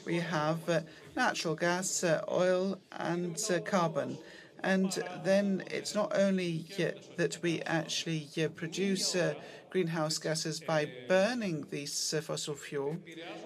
we 0.05 0.19
have 0.19 0.85
natural 1.15 1.55
gas, 1.55 2.03
oil, 2.29 2.77
and 2.91 3.37
carbon. 3.65 4.17
And 4.61 5.03
then 5.23 5.63
it's 5.71 5.93
not 5.93 6.15
only 6.15 6.65
that 7.17 7.37
we 7.41 7.61
actually 7.63 8.29
produce 8.55 9.15
greenhouse 9.69 10.17
gases 10.17 10.61
by 10.61 10.87
burning 11.07 11.65
this 11.69 12.13
fossil 12.21 12.55
fuel. 12.55 12.97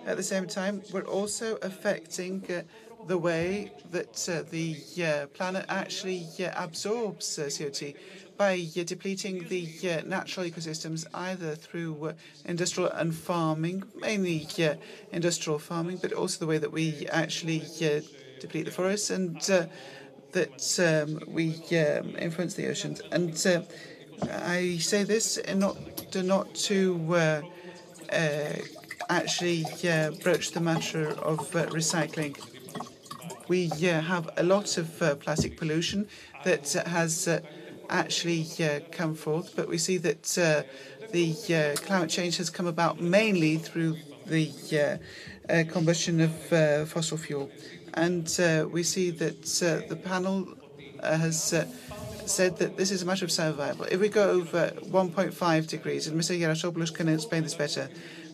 At 0.05 0.17
the 0.17 0.23
same 0.23 0.47
time, 0.47 0.83
we're 0.93 1.01
also 1.01 1.57
affecting 1.61 2.45
the 3.07 3.17
way 3.17 3.71
that 3.91 4.27
uh, 4.29 4.43
the 4.49 4.77
uh, 5.01 5.27
planet 5.27 5.65
actually 5.69 6.27
uh, 6.39 6.51
absorbs 6.55 7.39
uh, 7.39 7.43
CO2 7.43 7.95
by 8.37 8.67
depleting 8.85 9.47
the 9.47 10.03
natural 10.05 10.45
ecosystems 10.45 11.07
either 11.13 11.55
through 11.55 12.13
industrial 12.45 12.91
and 12.91 13.15
farming, 13.15 13.83
mainly 13.95 14.47
industrial 15.11 15.57
farming, 15.57 15.97
but 15.97 16.13
also 16.13 16.37
the 16.39 16.45
way 16.45 16.59
that 16.59 16.71
we 16.71 17.07
actually 17.07 17.63
deplete 18.39 18.65
the 18.65 18.71
forests 18.71 19.09
and 19.09 19.41
that 20.33 20.79
um, 20.79 21.19
we 21.33 21.55
um, 21.79 22.15
influence 22.19 22.53
the 22.53 22.67
oceans. 22.67 23.01
And 23.11 23.35
I 24.21 24.77
say 24.77 25.03
this 25.03 25.39
not 25.55 25.77
to 26.11 26.23
not 26.23 26.53
to 26.55 27.15
uh, 27.15 27.41
uh, 28.11 28.53
actually 29.09 29.65
uh, 29.87 30.11
broach 30.23 30.51
the 30.51 30.61
matter 30.61 31.09
of 31.09 31.39
recycling. 31.51 32.35
We 33.47 33.71
uh, 33.71 34.01
have 34.01 34.29
a 34.35 34.43
lot 34.43 34.77
of 34.77 35.01
uh, 35.01 35.15
plastic 35.15 35.57
pollution 35.57 36.07
that 36.43 36.75
uh, 36.75 36.87
has 36.89 37.29
actually 37.89 38.45
come 38.91 39.15
forth, 39.15 39.55
but 39.55 39.69
we 39.69 39.77
see 39.77 39.97
that 39.97 40.23
the 41.11 41.75
climate 41.85 42.09
change 42.09 42.35
has 42.37 42.49
come 42.49 42.67
about 42.67 42.99
mainly 42.99 43.57
through 43.57 43.95
the 44.25 44.99
combustion 45.69 46.19
of 46.19 46.89
fossil 46.89 47.17
fuel. 47.17 47.49
And 47.93 48.25
we 48.71 48.83
see 48.83 49.11
that 49.11 49.43
the 49.43 49.95
panel 49.95 50.49
has 51.01 51.53
said 52.25 52.57
that 52.57 52.75
this 52.75 52.91
is 52.91 53.03
a 53.03 53.05
matter 53.05 53.23
of 53.23 53.31
survival. 53.31 53.85
If 53.85 54.01
we 54.01 54.09
go 54.09 54.29
over 54.29 54.73
1.5 54.81 55.67
degrees, 55.67 56.07
and 56.07 56.19
Mr. 56.19 56.37
Gerasopoulos 56.37 56.93
can 56.93 57.07
explain 57.07 57.43
this 57.43 57.55
better, 57.55 57.89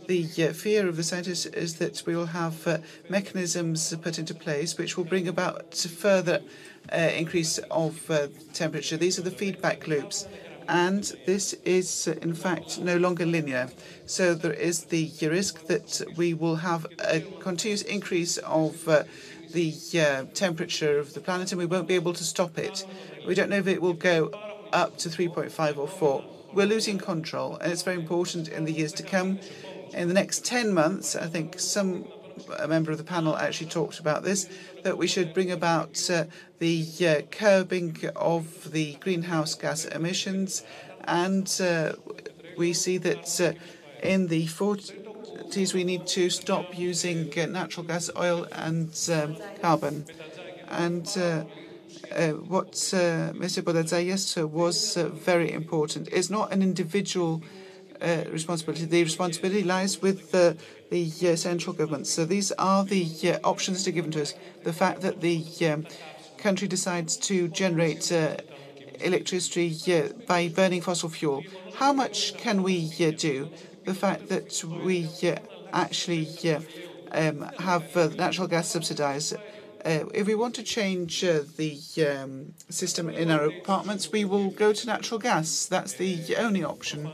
the 0.07 0.27
uh, 0.39 0.53
fear 0.53 0.87
of 0.87 0.97
the 0.97 1.03
scientists 1.03 1.45
is 1.45 1.75
that 1.75 2.03
we 2.05 2.15
will 2.15 2.27
have 2.27 2.67
uh, 2.67 2.77
mechanisms 3.09 3.95
put 4.01 4.19
into 4.19 4.33
place 4.33 4.77
which 4.77 4.97
will 4.97 5.03
bring 5.03 5.27
about 5.27 5.75
further 5.75 6.41
uh, 6.91 6.95
increase 6.95 7.57
of 7.71 8.09
uh, 8.09 8.27
temperature. 8.53 8.97
These 8.97 9.19
are 9.19 9.23
the 9.23 9.31
feedback 9.31 9.87
loops. 9.87 10.27
And 10.67 11.03
this 11.25 11.53
is, 11.65 12.07
uh, 12.07 12.15
in 12.21 12.33
fact, 12.33 12.79
no 12.79 12.97
longer 12.97 13.25
linear. 13.25 13.69
So 14.05 14.33
there 14.33 14.53
is 14.53 14.85
the 14.85 15.11
risk 15.21 15.67
that 15.67 16.01
we 16.15 16.33
will 16.33 16.55
have 16.57 16.85
a 16.99 17.21
continuous 17.39 17.81
increase 17.81 18.37
of 18.37 18.87
uh, 18.87 19.03
the 19.51 19.73
temperature 20.33 20.97
of 20.97 21.13
the 21.13 21.19
planet 21.19 21.51
and 21.51 21.59
we 21.59 21.65
won't 21.65 21.87
be 21.87 21.95
able 21.95 22.13
to 22.13 22.23
stop 22.23 22.57
it. 22.57 22.85
We 23.27 23.35
don't 23.35 23.49
know 23.49 23.57
if 23.57 23.67
it 23.67 23.81
will 23.81 23.93
go 23.93 24.31
up 24.71 24.97
to 24.99 25.09
3.5 25.09 25.77
or 25.77 25.87
4. 25.87 26.23
We're 26.53 26.67
losing 26.67 26.99
control, 26.99 27.57
and 27.57 27.71
it's 27.71 27.81
very 27.81 27.97
important 27.97 28.47
in 28.47 28.65
the 28.65 28.71
years 28.71 28.93
to 28.93 29.03
come. 29.03 29.39
In 29.93 30.07
the 30.07 30.13
next 30.13 30.45
10 30.45 30.73
months, 30.73 31.15
I 31.15 31.27
think 31.27 31.59
some 31.59 32.05
a 32.59 32.67
member 32.67 32.91
of 32.91 32.97
the 32.97 33.03
panel 33.03 33.35
actually 33.37 33.69
talked 33.69 33.99
about 33.99 34.23
this, 34.23 34.49
that 34.83 34.97
we 34.97 35.07
should 35.07 35.33
bring 35.33 35.51
about 35.51 36.09
uh, 36.09 36.25
the 36.59 36.85
uh, 37.01 37.21
curbing 37.31 37.97
of 38.15 38.71
the 38.71 38.95
greenhouse 38.95 39.55
gas 39.55 39.85
emissions. 39.85 40.63
And 41.05 41.49
uh, 41.61 41.93
we 42.57 42.73
see 42.73 42.97
that 42.99 43.41
uh, 43.41 43.53
in 44.01 44.27
the 44.27 44.47
40s 44.47 45.73
we 45.73 45.83
need 45.83 46.07
to 46.07 46.29
stop 46.29 46.77
using 46.77 47.31
uh, 47.37 47.45
natural 47.45 47.85
gas, 47.85 48.09
oil, 48.17 48.47
and 48.51 49.09
um, 49.11 49.37
carbon. 49.61 50.05
And 50.69 51.05
uh, 51.17 51.43
what 52.47 52.71
Mr. 52.71 53.61
Botetzagias 53.61 54.43
was 54.49 54.95
very 54.95 55.51
important. 55.51 56.09
It's 56.11 56.29
not 56.29 56.51
an 56.51 56.61
individual 56.61 57.43
responsibility. 58.31 58.85
The 58.85 59.03
responsibility 59.03 59.63
lies 59.63 60.01
with 60.01 60.31
the, 60.31 60.57
uh, 60.91 61.35
central 61.35 61.73
government. 61.73 62.07
So 62.07 62.25
these 62.25 62.51
are 62.53 62.83
the 62.83 63.05
uh, 63.23 63.39
options 63.43 63.83
that 63.83 63.91
are 63.91 63.93
given 63.93 64.11
to 64.11 64.21
us. 64.21 64.33
The 64.63 64.73
fact 64.73 65.01
that 65.01 65.21
the 65.21 65.43
um, 65.67 65.87
country 66.37 66.67
decides 66.67 67.17
to 67.17 67.47
generate 67.47 68.11
electricity 68.99 69.75
by 70.27 70.49
burning 70.49 70.81
fossil 70.81 71.09
fuel. 71.09 71.43
How 71.75 71.93
much 71.93 72.37
can 72.37 72.63
we 72.63 72.89
do? 73.11 73.49
The 73.85 73.93
fact 73.93 74.29
that 74.29 74.63
we 74.63 75.09
actually 75.73 76.27
um, 77.11 77.49
have 77.59 78.15
natural 78.17 78.47
gas 78.47 78.67
subsidized 78.69 79.35
uh, 79.85 80.05
if 80.13 80.27
we 80.27 80.35
want 80.35 80.55
to 80.55 80.63
change 80.63 81.23
uh, 81.23 81.41
the 81.57 81.77
um, 82.07 82.53
system 82.69 83.09
in 83.09 83.29
our 83.29 83.45
apartments, 83.45 84.11
we 84.11 84.23
will 84.23 84.49
go 84.49 84.71
to 84.71 84.87
natural 84.87 85.19
gas. 85.19 85.65
That's 85.65 85.93
the 85.93 86.35
only 86.37 86.63
option. 86.63 87.11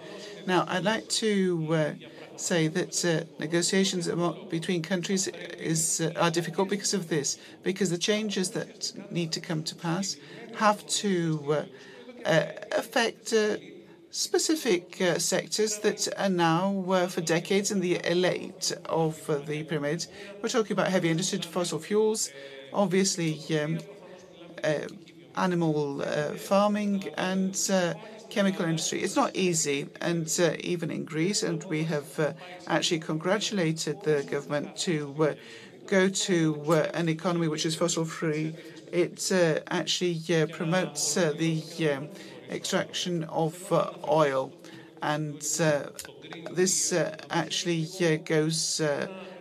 Now, 0.50 0.66
I'd 0.68 0.84
like 0.84 1.08
to 1.24 1.68
uh, 1.76 1.94
say 2.36 2.68
that 2.70 3.06
uh, 3.06 3.26
negotiations 3.38 4.10
between 4.50 4.82
countries 4.82 5.28
is 5.28 6.02
uh, 6.02 6.12
are 6.20 6.32
difficult 6.32 6.70
because 6.70 6.96
of 6.96 7.08
this, 7.08 7.38
because 7.62 7.92
the 7.92 8.00
changes 8.00 8.50
that 8.58 8.92
need 9.12 9.32
to 9.34 9.42
come 9.42 9.62
to 9.66 9.76
pass 9.76 10.18
have 10.56 10.80
to 11.04 11.68
affect 12.72 13.32
specific 14.10 15.00
uh, 15.00 15.20
sectors 15.20 15.78
that 15.86 16.08
are 16.18 16.30
now, 16.30 16.84
uh, 16.90 17.08
for 17.08 17.22
decades, 17.22 17.70
in 17.70 17.80
the 17.80 18.02
elite 18.04 18.74
of 18.86 19.30
uh, 19.30 19.38
the 19.50 19.62
pyramid. 19.66 20.08
We're 20.42 20.50
talking 20.50 20.72
about 20.72 20.88
heavy 20.88 21.10
industry, 21.10 21.42
fossil 21.42 21.78
fuels, 21.78 22.32
obviously 22.74 23.40
um, 23.62 23.78
animal 25.36 26.02
farming 26.38 27.08
and 27.18 27.56
chemical 28.30 28.65
industry. 28.65 29.01
It's 29.01 29.15
not 29.15 29.35
easy, 29.35 29.88
and 30.01 30.27
uh, 30.39 30.53
even 30.60 30.91
in 30.91 31.03
Greece, 31.06 31.43
and 31.43 31.64
we 31.65 31.84
have 31.85 32.19
uh, 32.19 32.34
actually 32.68 32.99
congratulated 32.99 34.03
the 34.03 34.23
government 34.30 34.77
to 34.77 35.15
uh, 35.19 35.34
go 35.88 36.10
to 36.10 36.64
uh, 36.68 36.91
an 36.93 37.10
economy 37.10 37.47
which 37.47 37.65
is 37.65 37.76
fossil 37.76 38.06
free. 38.06 38.56
It 38.91 39.31
uh, 39.31 39.60
actually 39.69 40.22
uh, 40.30 40.47
promotes 40.47 41.15
the 41.15 41.64
um, 41.91 42.10
extraction 42.49 43.23
of 43.26 43.56
oil, 44.07 44.51
and 45.01 45.41
this 46.51 46.93
actually 47.30 47.88
goes 48.26 48.81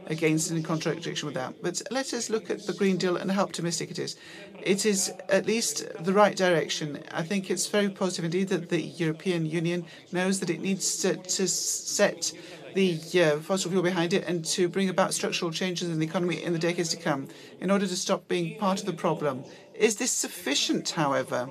against 0.08 0.48
and 0.50 0.58
in 0.58 0.64
contradiction 0.64 1.26
with 1.26 1.34
that. 1.34 1.54
But 1.62 1.82
let 1.90 2.12
us 2.12 2.30
look 2.30 2.50
at 2.50 2.66
the 2.66 2.72
Green 2.72 2.96
Deal 2.96 3.16
and 3.16 3.30
how 3.30 3.42
optimistic 3.42 3.90
it 3.90 3.98
is. 3.98 4.16
It 4.62 4.84
is 4.84 5.12
at 5.28 5.46
least 5.46 5.86
the 6.00 6.12
right 6.12 6.36
direction. 6.36 7.02
I 7.10 7.22
think 7.22 7.50
it's 7.50 7.66
very 7.66 7.88
positive 7.88 8.24
indeed 8.24 8.48
that 8.48 8.68
the 8.68 8.82
European 8.82 9.46
Union 9.46 9.84
knows 10.12 10.40
that 10.40 10.50
it 10.50 10.60
needs 10.60 10.98
to, 10.98 11.16
to 11.16 11.48
set 11.48 12.32
the 12.74 12.98
uh, 13.20 13.38
fossil 13.40 13.70
fuel 13.70 13.82
behind 13.82 14.12
it 14.12 14.24
and 14.26 14.44
to 14.44 14.68
bring 14.68 14.88
about 14.88 15.14
structural 15.14 15.50
changes 15.50 15.88
in 15.88 15.98
the 15.98 16.06
economy 16.06 16.42
in 16.42 16.52
the 16.52 16.58
decades 16.58 16.90
to 16.90 16.96
come 16.96 17.28
in 17.60 17.70
order 17.70 17.86
to 17.86 17.96
stop 17.96 18.28
being 18.28 18.58
part 18.58 18.80
of 18.80 18.86
the 18.86 18.92
problem. 18.92 19.44
Is 19.74 19.96
this 19.96 20.10
sufficient, 20.10 20.90
however? 20.90 21.48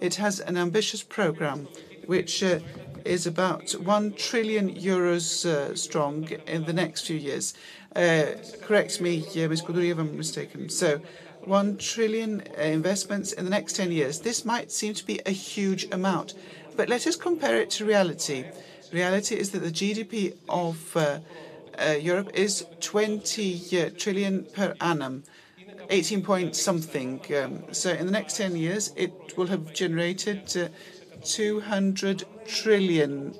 It 0.00 0.14
has 0.16 0.40
an 0.40 0.56
ambitious 0.56 1.02
program 1.02 1.68
which 2.06 2.42
uh, 2.42 2.60
is 3.04 3.26
about 3.26 3.72
1 3.72 4.12
trillion 4.14 4.74
euros 4.74 5.46
uh, 5.46 5.74
strong 5.74 6.28
in 6.46 6.64
the 6.64 6.72
next 6.72 7.06
few 7.06 7.16
years. 7.16 7.54
Uh, 7.94 8.26
correct 8.62 9.00
me, 9.00 9.24
Ms. 9.34 9.62
Koundouri, 9.62 9.90
if 9.90 9.98
I'm 9.98 10.16
mistaken. 10.16 10.68
So, 10.68 11.00
1 11.44 11.76
trillion 11.78 12.42
uh, 12.58 12.62
investments 12.62 13.32
in 13.32 13.44
the 13.44 13.50
next 13.50 13.74
10 13.74 13.92
years. 13.92 14.20
This 14.20 14.44
might 14.44 14.70
seem 14.70 14.94
to 14.94 15.04
be 15.04 15.20
a 15.26 15.30
huge 15.30 15.86
amount, 15.92 16.34
but 16.76 16.88
let 16.88 17.06
us 17.06 17.16
compare 17.16 17.56
it 17.56 17.70
to 17.70 17.84
reality. 17.84 18.44
Reality 18.92 19.36
is 19.36 19.50
that 19.50 19.60
the 19.60 19.70
GDP 19.70 20.36
of 20.48 20.96
uh, 20.96 21.20
uh, 21.78 21.92
Europe 21.92 22.30
is 22.34 22.66
20 22.80 23.78
uh, 23.78 24.44
per 24.52 24.74
annum, 24.80 25.22
18 25.88 26.22
point 26.22 26.56
something. 26.56 27.20
Um, 27.36 27.72
so 27.72 27.90
in 27.90 28.06
the 28.06 28.12
next 28.12 28.36
10 28.36 28.56
years, 28.56 28.92
it 28.96 29.12
will 29.36 29.46
have 29.46 29.72
generated 29.72 30.56
uh, 30.56 30.68
200 31.24 32.24
trillion 32.46 33.34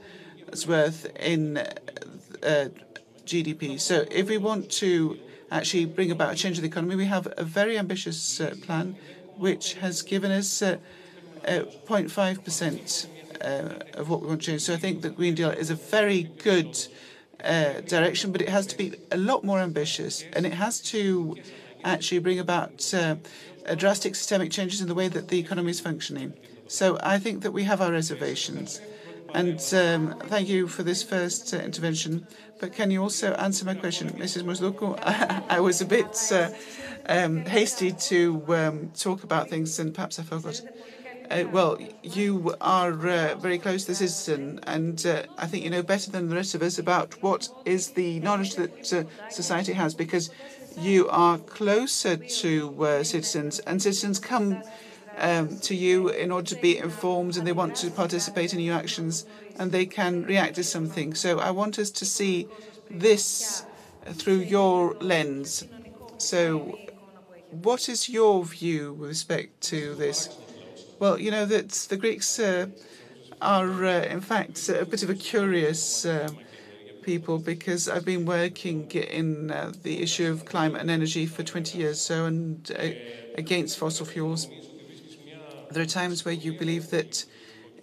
worth 0.67 1.07
in 1.17 1.59
uh, 1.59 2.69
GDP. 3.25 3.81
So 3.81 4.05
if 4.11 4.29
we 4.29 4.39
want 4.39 4.71
to 4.73 5.19
actually 5.51 5.85
bring 5.85 6.11
about 6.11 6.33
a 6.33 6.37
change 6.37 6.57
in 6.59 6.63
the 6.63 6.69
economy, 6.69 6.97
we 6.97 7.07
have 7.07 7.33
a 7.37 7.45
very 7.45 7.79
ambitious 7.79 8.41
uh, 8.41 8.55
plan 8.63 8.97
which 9.37 9.75
has 9.75 10.03
given 10.03 10.31
us 10.31 10.63
uh, 10.63 10.77
0.5% 11.45 13.07
uh, 13.41 13.45
uh, 13.45 14.01
of 14.01 14.11
what 14.11 14.21
we 14.21 14.29
want 14.29 14.43
to 14.43 14.47
change. 14.47 14.63
So 14.63 14.75
I 14.75 14.77
think 14.77 15.03
the 15.03 15.11
Green 15.11 15.35
Deal 15.35 15.51
is 15.51 15.71
a 15.71 15.75
very 15.75 16.25
good 16.25 16.79
uh, 17.43 17.81
direction, 17.81 18.33
but 18.33 18.43
it 18.43 18.49
has 18.49 18.67
to 18.67 18.77
be 18.77 18.95
a 19.11 19.17
lot 19.17 19.45
more 19.45 19.61
ambitious 19.61 20.25
and 20.35 20.47
it 20.47 20.53
has 20.53 20.81
to 20.81 21.37
actually 21.85 22.19
bring 22.19 22.39
about 22.39 22.93
drastic 23.77 24.15
systemic 24.15 24.51
changes 24.51 24.81
in 24.81 24.89
the 24.89 24.95
way 24.95 25.09
that 25.09 25.29
the 25.29 25.39
economy 25.39 25.71
is 25.71 25.81
functioning. 25.81 26.35
So 26.69 26.99
I 27.03 27.19
think 27.19 27.43
that 27.43 27.53
we 27.53 27.65
have 27.65 27.81
our 27.81 27.91
reservations. 27.91 28.81
And 29.35 29.61
um, 29.75 30.19
thank 30.27 30.49
you 30.49 30.67
for 30.67 30.83
this 30.83 31.03
first 31.03 31.55
uh, 31.55 31.59
intervention. 31.59 32.27
But 32.59 32.73
can 32.73 32.91
you 32.91 33.03
also 33.03 33.33
answer 33.35 33.65
my 33.65 33.75
question, 33.75 34.11
Mrs. 34.11 34.43
Masloukou? 34.43 34.99
I, 35.49 35.61
was 35.61 35.81
a 35.81 35.87
bit 35.87 36.19
uh, 36.33 36.51
um, 37.07 37.45
hasty 37.47 37.93
to 37.93 38.45
um, 38.49 38.91
talk 38.99 39.23
about 39.23 39.49
things, 39.49 39.79
and 39.79 39.95
perhaps 39.95 40.19
I 40.19 40.25
forgot. 40.25 40.61
Uh, 41.31 41.45
well, 41.53 41.79
you 42.03 42.55
are 42.61 42.93
uh, 43.09 43.35
very 43.37 43.59
close 43.59 43.85
to 43.85 43.93
the 43.93 43.95
citizen, 43.95 44.61
and 44.67 45.07
uh, 45.07 45.23
I 45.39 45.47
think 45.47 45.65
you 45.65 45.71
know 45.71 45.83
better 45.83 46.11
than 46.11 46.29
the 46.29 46.35
rest 46.35 46.55
of 46.55 46.63
us 46.63 46.79
about 46.79 47.23
what 47.23 47.49
is 47.65 47.93
the 47.93 48.19
knowledge 48.21 48.57
that 48.57 48.93
uh, 48.93 49.31
society 49.31 49.73
has, 49.75 49.95
because 49.95 50.31
you 50.77 51.09
are 51.09 51.39
closer 51.39 52.17
to 52.17 53.05
citizens, 53.05 53.61
and 53.61 53.81
citizens 53.81 54.19
come 54.19 54.63
um, 55.21 55.59
to 55.61 55.75
you 55.75 56.09
in 56.09 56.33
order 56.33 56.49
to 56.49 56.61
be 56.61 56.79
informed 56.79 57.37
and 57.37 57.47
they 57.47 57.53
want 57.53 57.77
to 57.77 57.91
participate 57.91 58.53
in 58.53 58.61
your 58.61 58.77
actions 58.77 59.27
and 59.59 59.71
they 59.71 59.87
can 59.87 60.25
react 60.25 60.55
to 60.57 60.65
something. 60.65 61.15
So 61.15 61.39
I 61.39 61.51
want 61.51 61.79
us 61.79 61.91
to 61.91 62.05
see 62.05 62.49
this 62.91 63.65
through 64.07 64.41
your 64.41 64.95
lens. 64.95 65.65
So, 66.19 66.79
what 67.51 67.89
is 67.89 68.09
your 68.09 68.45
view 68.45 68.93
with 68.93 69.09
respect 69.09 69.61
to 69.63 69.95
this? 69.95 70.37
Well, 70.99 71.19
you 71.19 71.31
know 71.31 71.47
that 71.47 71.71
the 71.89 71.97
Greeks 71.97 72.39
uh, 72.39 72.67
are, 73.41 73.85
uh, 73.85 74.03
in 74.03 74.21
fact, 74.21 74.69
a 74.69 74.85
bit 74.85 75.03
of 75.03 75.11
a 75.11 75.15
curious 75.15 76.05
uh, 76.05 76.29
people 77.03 77.39
because 77.39 77.89
I've 77.89 78.05
been 78.05 78.27
working 78.27 78.91
in 78.91 79.51
uh, 79.51 79.73
the 79.83 80.03
issue 80.03 80.31
of 80.31 80.45
climate 80.45 80.81
and 80.81 80.91
energy 80.91 81.27
for 81.27 81.43
20 81.43 81.79
years, 81.79 82.01
so 82.01 82.27
and 82.27 82.71
uh, 82.79 82.91
against 83.37 83.79
fossil 83.79 84.07
fuels. 84.07 84.49
There 85.71 85.83
are 85.85 85.87
times 85.87 86.25
where 86.25 86.35
you 86.35 86.53
believe 86.53 86.91
that 86.91 87.25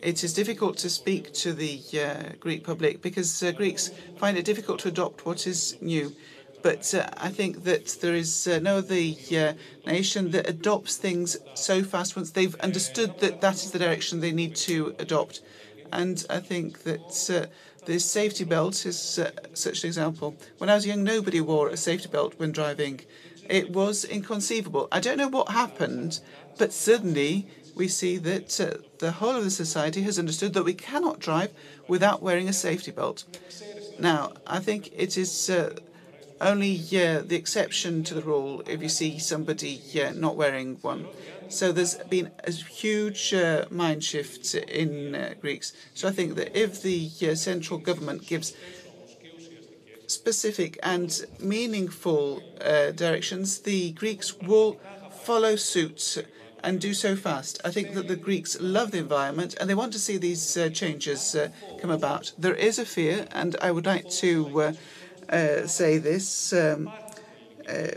it 0.01 0.21
is 0.21 0.33
difficult 0.33 0.77
to 0.79 0.89
speak 0.89 1.31
to 1.35 1.53
the 1.53 1.81
uh, 1.93 2.33
Greek 2.37 2.65
public 2.65 3.01
because 3.01 3.41
uh, 3.41 3.51
Greeks 3.51 3.91
find 4.17 4.37
it 4.37 4.43
difficult 4.43 4.79
to 4.81 4.89
adopt 4.89 5.25
what 5.25 5.47
is 5.47 5.77
new. 5.79 6.13
But 6.61 6.93
uh, 6.93 7.07
I 7.15 7.29
think 7.29 7.63
that 7.63 7.87
there 8.01 8.13
is 8.13 8.45
uh, 8.45 8.59
no 8.59 8.79
other 8.79 8.95
uh, 8.95 9.53
nation 9.85 10.31
that 10.31 10.49
adopts 10.49 10.97
things 10.97 11.37
so 11.53 11.81
fast 11.81 12.17
once 12.17 12.31
they've 12.31 12.55
understood 12.55 13.19
that 13.19 13.39
that 13.39 13.55
is 13.55 13.71
the 13.71 13.79
direction 13.79 14.19
they 14.19 14.33
need 14.33 14.57
to 14.57 14.93
adopt. 14.99 15.41
And 15.93 16.25
I 16.29 16.39
think 16.39 16.83
that 16.83 17.29
uh, 17.29 17.47
the 17.85 17.99
safety 17.99 18.43
belt 18.43 18.85
is 18.85 18.99
such 19.53 19.83
an 19.83 19.87
example. 19.87 20.35
When 20.57 20.69
I 20.69 20.75
was 20.75 20.85
young, 20.85 21.05
nobody 21.05 21.39
wore 21.39 21.69
a 21.69 21.77
safety 21.77 22.09
belt 22.09 22.33
when 22.35 22.51
driving. 22.51 22.99
It 23.49 23.69
was 23.71 24.03
inconceivable. 24.03 24.89
I 24.91 24.99
don't 24.99 25.17
know 25.17 25.29
what 25.29 25.49
happened, 25.49 26.19
but 26.57 26.73
suddenly 26.73 27.47
we 27.77 27.87
see 27.87 28.17
that 28.17 28.59
uh, 28.59 28.77
the 28.99 29.11
whole 29.13 29.35
of 29.35 29.43
the 29.43 29.51
society 29.51 30.01
has 30.01 30.17
understood 30.19 30.53
that 30.53 30.63
we 30.63 30.73
cannot 30.73 31.19
drive 31.19 31.51
without 31.87 32.21
wearing 32.21 32.49
a 32.49 32.53
safety 32.53 32.91
belt. 32.91 33.23
Now, 33.99 34.33
I 34.45 34.59
think 34.59 34.91
it 34.95 35.17
is 35.17 35.49
uh, 35.49 35.75
only 36.41 36.75
uh, 36.77 37.21
the 37.21 37.35
exception 37.35 38.03
to 38.05 38.13
the 38.13 38.21
rule 38.21 38.61
if 38.67 38.81
you 38.81 38.89
see 38.89 39.19
somebody 39.19 39.81
uh, 40.01 40.11
not 40.15 40.35
wearing 40.35 40.77
one. 40.81 41.07
So 41.49 41.71
there's 41.71 41.95
been 42.09 42.31
a 42.43 42.51
huge 42.51 43.33
uh, 43.33 43.65
mind 43.69 44.03
shift 44.03 44.53
in 44.53 45.15
uh, 45.15 45.33
Greeks. 45.39 45.73
So 45.93 46.07
I 46.07 46.11
think 46.11 46.35
that 46.35 46.57
if 46.59 46.81
the 46.81 47.09
central 47.35 47.79
government 47.79 48.27
gives 48.27 48.53
specific 50.07 50.77
and 50.83 51.25
meaningful 51.39 52.41
directions, 52.95 53.59
the 53.59 53.91
Greeks 53.91 54.37
will 54.39 54.79
follow 55.23 55.55
suit 55.55 56.25
and 56.67 56.81
do 56.81 56.93
so 56.93 57.15
fast. 57.15 57.61
I 57.63 57.71
think 57.71 57.93
that 57.93 58.09
the 58.09 58.17
Greeks 58.17 58.57
love 58.59 58.91
the 58.91 58.97
environment 58.97 59.55
and 59.57 59.69
they 59.69 59.73
want 59.81 59.93
to 59.93 59.99
see 59.99 60.17
these 60.17 60.57
uh, 60.57 60.69
changes 60.69 61.33
uh, 61.33 61.47
come 61.79 61.89
about. 61.89 62.33
There 62.37 62.53
is 62.53 62.77
a 62.77 62.85
fear, 62.85 63.25
and 63.31 63.55
I 63.61 63.71
would 63.71 63.85
like 63.85 64.09
to 64.23 64.31
uh, 64.61 64.73
uh 65.29 65.65
say 65.65 65.97
this. 65.97 66.51
Um, 66.51 66.91
uh, 67.69 67.91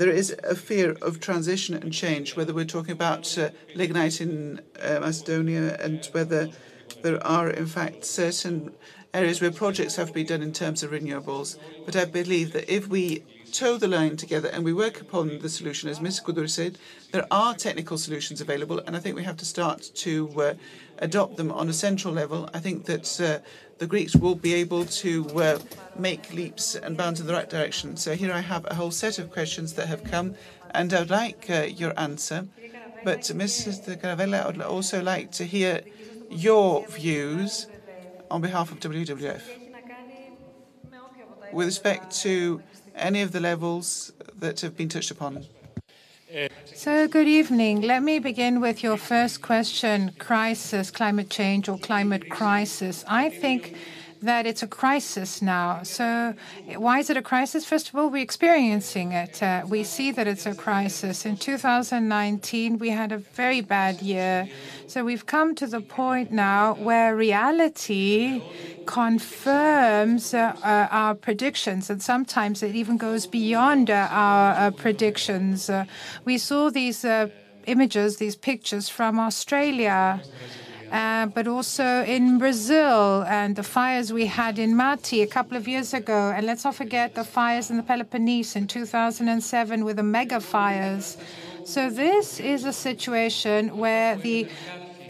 there 0.00 0.14
is 0.20 0.34
a 0.42 0.56
fear 0.56 0.96
of 1.02 1.20
transition 1.20 1.74
and 1.76 1.92
change, 1.92 2.34
whether 2.36 2.52
we're 2.52 2.74
talking 2.76 2.96
about 3.00 3.38
uh, 3.38 3.50
lignite 3.76 4.20
in 4.20 4.60
Macedonia 5.06 5.76
and 5.84 6.04
whether 6.16 6.50
there 7.02 7.24
are, 7.24 7.48
in 7.50 7.66
fact, 7.66 8.04
certain 8.04 8.72
areas 9.12 9.40
where 9.40 9.52
projects 9.52 9.96
have 9.96 10.08
to 10.08 10.14
be 10.14 10.24
done 10.24 10.42
in 10.42 10.52
terms 10.52 10.82
of 10.82 10.90
renewables. 10.90 11.58
But 11.86 11.94
I 11.94 12.06
believe 12.06 12.52
that 12.54 12.66
if 12.78 12.88
we 12.88 13.22
toe 13.54 13.78
the 13.78 13.86
line 13.86 14.16
together 14.16 14.48
and 14.48 14.64
we 14.64 14.72
work 14.72 15.00
upon 15.00 15.38
the 15.38 15.48
solution. 15.48 15.88
As 15.88 16.00
Mr. 16.00 16.24
Kudur 16.24 16.50
said, 16.50 16.76
there 17.12 17.26
are 17.30 17.54
technical 17.54 17.96
solutions 17.96 18.40
available, 18.40 18.80
and 18.80 18.96
I 18.96 18.98
think 18.98 19.14
we 19.14 19.22
have 19.22 19.36
to 19.36 19.44
start 19.44 19.90
to 19.94 20.42
uh, 20.42 20.54
adopt 20.98 21.36
them 21.36 21.52
on 21.52 21.68
a 21.68 21.72
central 21.72 22.12
level. 22.12 22.50
I 22.52 22.58
think 22.58 22.86
that 22.86 23.20
uh, 23.20 23.38
the 23.78 23.86
Greeks 23.86 24.16
will 24.16 24.34
be 24.34 24.54
able 24.54 24.84
to 24.86 25.26
uh, 25.38 25.58
make 25.96 26.34
leaps 26.34 26.74
and 26.74 26.96
bounds 26.96 27.20
in 27.20 27.26
the 27.28 27.32
right 27.32 27.48
direction. 27.48 27.96
So 27.96 28.16
here 28.16 28.32
I 28.32 28.40
have 28.40 28.66
a 28.66 28.74
whole 28.74 28.90
set 28.90 29.20
of 29.20 29.30
questions 29.30 29.74
that 29.74 29.86
have 29.86 30.02
come, 30.02 30.34
and 30.72 30.92
I 30.92 30.98
would 31.00 31.10
like 31.10 31.48
uh, 31.48 31.62
your 31.62 31.98
answer. 31.98 32.48
But 33.04 33.20
Mrs. 33.20 33.86
Karavella, 34.00 34.42
I 34.42 34.46
would 34.46 34.62
also 34.62 35.00
like 35.00 35.30
to 35.32 35.44
hear 35.44 35.82
your 36.28 36.86
views 36.88 37.68
on 38.30 38.40
behalf 38.40 38.72
of 38.72 38.80
WWF 38.80 39.42
with 41.54 41.66
respect 41.66 42.10
to 42.22 42.60
any 42.94 43.22
of 43.22 43.32
the 43.32 43.40
levels 43.40 44.12
that 44.38 44.60
have 44.60 44.76
been 44.76 44.88
touched 44.88 45.10
upon? 45.10 45.46
So, 46.74 47.06
good 47.06 47.28
evening. 47.28 47.82
Let 47.82 48.02
me 48.02 48.18
begin 48.18 48.60
with 48.60 48.82
your 48.82 48.96
first 48.96 49.40
question 49.40 50.12
crisis, 50.18 50.90
climate 50.90 51.30
change, 51.30 51.68
or 51.68 51.78
climate 51.78 52.28
crisis. 52.28 53.04
I 53.06 53.30
think 53.30 53.76
that 54.24 54.46
it's 54.46 54.62
a 54.62 54.66
crisis 54.66 55.40
now. 55.40 55.82
So, 55.82 56.34
why 56.76 56.98
is 56.98 57.10
it 57.10 57.16
a 57.16 57.22
crisis? 57.22 57.64
First 57.64 57.88
of 57.88 57.96
all, 57.96 58.10
we're 58.10 58.22
experiencing 58.22 59.12
it. 59.12 59.42
Uh, 59.42 59.64
we 59.68 59.84
see 59.84 60.10
that 60.12 60.26
it's 60.26 60.46
a 60.46 60.54
crisis. 60.54 61.24
In 61.24 61.36
2019, 61.36 62.78
we 62.78 62.90
had 62.90 63.12
a 63.12 63.18
very 63.18 63.60
bad 63.60 64.02
year. 64.02 64.48
So, 64.86 65.04
we've 65.04 65.26
come 65.26 65.54
to 65.56 65.66
the 65.66 65.80
point 65.80 66.32
now 66.32 66.74
where 66.74 67.14
reality 67.14 68.42
confirms 68.86 70.34
uh, 70.34 70.56
uh, 70.62 70.88
our 70.90 71.14
predictions, 71.14 71.90
and 71.90 72.02
sometimes 72.02 72.62
it 72.62 72.74
even 72.74 72.96
goes 72.96 73.26
beyond 73.26 73.90
uh, 73.90 74.08
our 74.10 74.54
uh, 74.54 74.70
predictions. 74.70 75.70
Uh, 75.70 75.84
we 76.24 76.38
saw 76.38 76.70
these 76.70 77.04
images, 77.66 78.16
these 78.16 78.36
pictures 78.36 78.88
from 78.88 79.18
Australia. 79.18 80.22
Uh, 80.94 81.26
but 81.26 81.48
also 81.48 82.04
in 82.04 82.38
Brazil 82.38 83.24
and 83.24 83.56
the 83.56 83.64
fires 83.64 84.12
we 84.12 84.26
had 84.26 84.60
in 84.60 84.76
Mati 84.76 85.22
a 85.22 85.26
couple 85.26 85.56
of 85.56 85.66
years 85.66 85.92
ago. 85.92 86.32
And 86.36 86.46
let's 86.46 86.62
not 86.62 86.76
forget 86.76 87.16
the 87.16 87.24
fires 87.24 87.68
in 87.68 87.76
the 87.78 87.82
Peloponnese 87.82 88.54
in 88.54 88.68
2007 88.68 89.84
with 89.84 89.96
the 89.96 90.04
mega 90.04 90.38
fires. 90.38 91.16
So 91.64 91.90
this 91.90 92.38
is 92.38 92.64
a 92.64 92.72
situation 92.72 93.76
where 93.76 94.14
the 94.14 94.46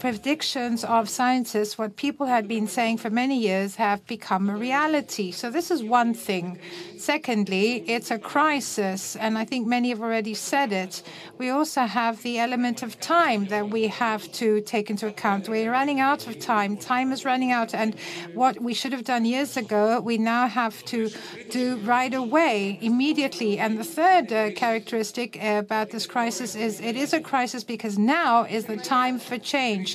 predictions 0.05 0.83
of 0.83 1.09
scientists, 1.09 1.79
what 1.79 1.95
people 1.95 2.27
had 2.27 2.47
been 2.47 2.67
saying 2.67 2.95
for 2.95 3.09
many 3.09 3.39
years, 3.39 3.73
have 3.73 4.05
become 4.05 4.47
a 4.51 4.55
reality. 4.55 5.31
So 5.31 5.49
this 5.49 5.71
is 5.71 5.81
one 5.81 6.13
thing. 6.13 6.59
Secondly, 6.99 7.83
it's 7.87 8.11
a 8.11 8.19
crisis, 8.19 9.15
and 9.15 9.35
I 9.35 9.45
think 9.45 9.65
many 9.65 9.89
have 9.89 10.03
already 10.03 10.35
said 10.35 10.71
it. 10.71 11.01
We 11.39 11.49
also 11.49 11.81
have 11.85 12.21
the 12.21 12.37
element 12.37 12.83
of 12.83 12.99
time 12.99 13.45
that 13.47 13.71
we 13.71 13.87
have 13.87 14.31
to 14.33 14.61
take 14.61 14.91
into 14.91 15.07
account. 15.07 15.49
We're 15.49 15.71
running 15.71 15.99
out 15.99 16.27
of 16.27 16.37
time. 16.37 16.77
Time 16.77 17.11
is 17.11 17.25
running 17.25 17.51
out, 17.51 17.73
and 17.73 17.95
what 18.35 18.61
we 18.61 18.75
should 18.75 18.91
have 18.91 19.05
done 19.05 19.25
years 19.25 19.57
ago, 19.57 19.99
we 20.01 20.19
now 20.19 20.47
have 20.47 20.85
to 20.85 21.09
do 21.49 21.77
right 21.77 22.13
away, 22.13 22.77
immediately. 22.79 23.57
And 23.57 23.79
the 23.79 23.83
third 23.83 24.31
uh, 24.31 24.51
characteristic 24.51 25.41
about 25.41 25.89
this 25.89 26.05
crisis 26.05 26.53
is 26.53 26.79
it 26.79 26.95
is 26.95 27.11
a 27.11 27.21
crisis 27.21 27.63
because 27.63 27.97
now 27.97 28.43
is 28.43 28.65
the 28.65 28.77
time 28.77 29.17
for 29.17 29.39
change 29.39 29.94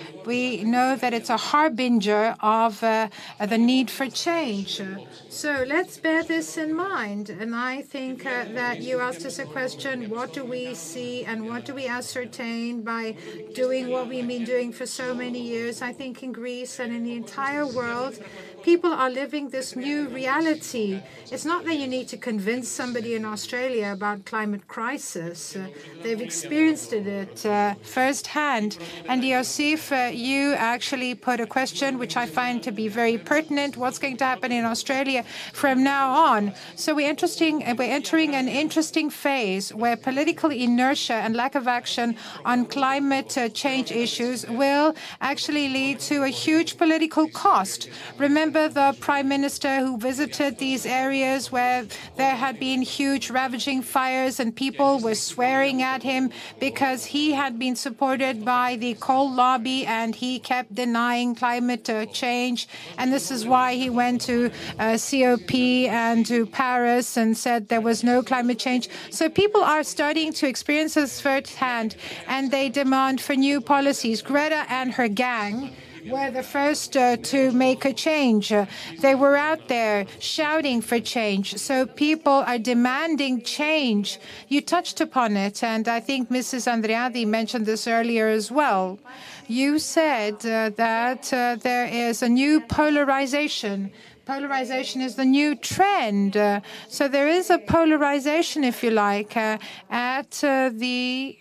we 0.25 0.63
know 0.63 0.95
that 0.95 1.13
it's 1.13 1.29
a 1.29 1.37
harbinger 1.37 2.35
of 2.41 2.83
uh, 2.83 3.09
the 3.39 3.57
need 3.57 3.89
for 3.89 4.07
change. 4.09 4.81
So 5.29 5.63
let's 5.67 5.97
bear 5.97 6.23
this 6.23 6.57
in 6.57 6.75
mind. 6.75 7.29
And 7.29 7.55
I 7.55 7.81
think 7.81 8.25
uh, 8.25 8.45
that 8.53 8.81
you 8.81 8.99
asked 8.99 9.25
us 9.25 9.39
a 9.39 9.45
question 9.45 10.09
what 10.09 10.33
do 10.33 10.43
we 10.43 10.75
see 10.75 11.25
and 11.25 11.47
what 11.47 11.65
do 11.65 11.73
we 11.73 11.87
ascertain 11.87 12.81
by 12.83 13.15
doing 13.53 13.89
what 13.89 14.07
we've 14.07 14.27
been 14.27 14.45
doing 14.45 14.71
for 14.71 14.85
so 14.85 15.13
many 15.13 15.41
years? 15.41 15.81
I 15.81 15.93
think 15.93 16.23
in 16.23 16.31
Greece 16.31 16.79
and 16.79 16.93
in 16.93 17.03
the 17.03 17.15
entire 17.15 17.65
world, 17.65 18.19
people 18.63 18.91
are 18.91 19.09
living 19.09 19.49
this 19.49 19.75
new 19.75 20.07
reality. 20.09 21.01
It's 21.31 21.45
not 21.45 21.65
that 21.65 21.75
you 21.75 21.87
need 21.87 22.07
to 22.09 22.17
convince 22.17 22.67
somebody 22.67 23.15
in 23.15 23.25
Australia 23.25 23.91
about 23.91 24.25
climate 24.25 24.67
crisis. 24.67 25.55
Uh, 25.55 25.67
they've 26.03 26.21
experienced 26.21 26.93
it 26.93 27.45
uh, 27.45 27.75
firsthand. 27.83 28.77
And 29.07 29.23
Iosif, 29.23 29.91
uh, 29.91 30.10
you 30.15 30.53
actually 30.53 31.15
put 31.15 31.39
a 31.39 31.47
question 31.47 31.97
which 31.97 32.15
I 32.17 32.25
find 32.25 32.61
to 32.63 32.71
be 32.71 32.87
very 32.87 33.17
pertinent. 33.17 33.77
What's 33.77 33.99
going 33.99 34.17
to 34.17 34.25
happen 34.25 34.51
in 34.51 34.65
Australia 34.65 35.23
from 35.53 35.83
now 35.83 36.11
on? 36.11 36.53
So 36.75 36.93
we're 36.95 37.09
interesting. 37.09 37.63
Uh, 37.63 37.75
we're 37.77 37.91
entering 37.91 38.35
an 38.35 38.47
interesting 38.47 39.09
phase 39.09 39.73
where 39.73 39.97
political 39.97 40.51
inertia 40.51 41.15
and 41.15 41.35
lack 41.35 41.55
of 41.55 41.67
action 41.67 42.15
on 42.45 42.65
climate 42.65 43.37
uh, 43.37 43.49
change 43.49 43.91
issues 43.91 44.47
will 44.47 44.95
actually 45.19 45.69
lead 45.69 45.99
to 46.11 46.23
a 46.23 46.29
huge 46.29 46.77
political 46.77 47.27
cost. 47.29 47.89
Remember 48.17 48.51
remember 48.51 48.73
the 48.73 48.99
prime 48.99 49.27
minister 49.27 49.73
who 49.85 49.97
visited 49.97 50.57
these 50.57 50.83
areas 50.85 51.51
where 51.51 51.85
there 52.15 52.35
had 52.35 52.59
been 52.59 52.81
huge 52.81 53.29
ravaging 53.29 53.81
fires 53.81 54.39
and 54.39 54.55
people 54.55 54.99
were 54.99 55.19
swearing 55.31 55.81
at 55.81 56.01
him 56.01 56.23
because 56.59 57.05
he 57.05 57.25
had 57.31 57.53
been 57.57 57.75
supported 57.75 58.43
by 58.43 58.67
the 58.77 58.93
coal 59.07 59.31
lobby 59.31 59.85
and 59.85 60.00
he 60.09 60.39
kept 60.39 60.73
denying 60.73 61.35
climate 61.35 61.89
uh, 61.89 62.05
change. 62.07 62.67
And 62.97 63.13
this 63.13 63.31
is 63.31 63.45
why 63.45 63.75
he 63.75 63.89
went 63.89 64.21
to 64.21 64.51
uh, 64.79 64.97
COP 64.97 65.53
and 65.53 66.25
to 66.25 66.45
Paris 66.45 67.17
and 67.17 67.37
said 67.37 67.67
there 67.67 67.81
was 67.81 68.03
no 68.03 68.23
climate 68.23 68.59
change. 68.59 68.89
So 69.09 69.29
people 69.29 69.61
are 69.61 69.83
starting 69.83 70.33
to 70.33 70.47
experience 70.47 70.95
this 70.95 71.21
firsthand, 71.21 71.95
and 72.27 72.51
they 72.51 72.69
demand 72.69 73.21
for 73.21 73.35
new 73.35 73.61
policies. 73.61 74.21
Greta 74.21 74.65
and 74.69 74.93
her 74.93 75.07
gang 75.07 75.73
were 76.09 76.31
the 76.31 76.43
first 76.43 76.97
uh, 76.97 77.17
to 77.17 77.51
make 77.51 77.85
a 77.85 77.93
change. 77.93 78.51
Uh, 78.51 78.65
they 78.99 79.15
were 79.15 79.35
out 79.35 79.67
there 79.67 80.05
shouting 80.19 80.81
for 80.81 80.99
change. 80.99 81.57
So 81.57 81.85
people 81.85 82.43
are 82.47 82.57
demanding 82.57 83.41
change. 83.41 84.19
You 84.47 84.61
touched 84.61 85.01
upon 85.01 85.37
it, 85.37 85.63
and 85.63 85.87
I 85.87 85.99
think 85.99 86.29
Mrs. 86.29 86.67
Andreadi 86.67 87.25
mentioned 87.25 87.65
this 87.65 87.87
earlier 87.87 88.27
as 88.27 88.51
well. 88.51 88.99
You 89.47 89.79
said 89.79 90.45
uh, 90.45 90.69
that 90.77 91.31
uh, 91.33 91.57
there 91.61 91.85
is 91.85 92.21
a 92.21 92.29
new 92.29 92.61
polarization 92.61 93.91
polarization 94.23 95.01
is 95.01 95.15
the 95.15 95.25
new 95.25 95.55
trend. 95.55 96.37
Uh, 96.37 96.61
so 96.87 97.07
there 97.07 97.27
is 97.27 97.49
a 97.49 97.57
polarization, 97.57 98.63
if 98.63 98.81
you 98.81 98.91
like, 98.91 99.35
at 99.35 100.31
the 100.31 101.37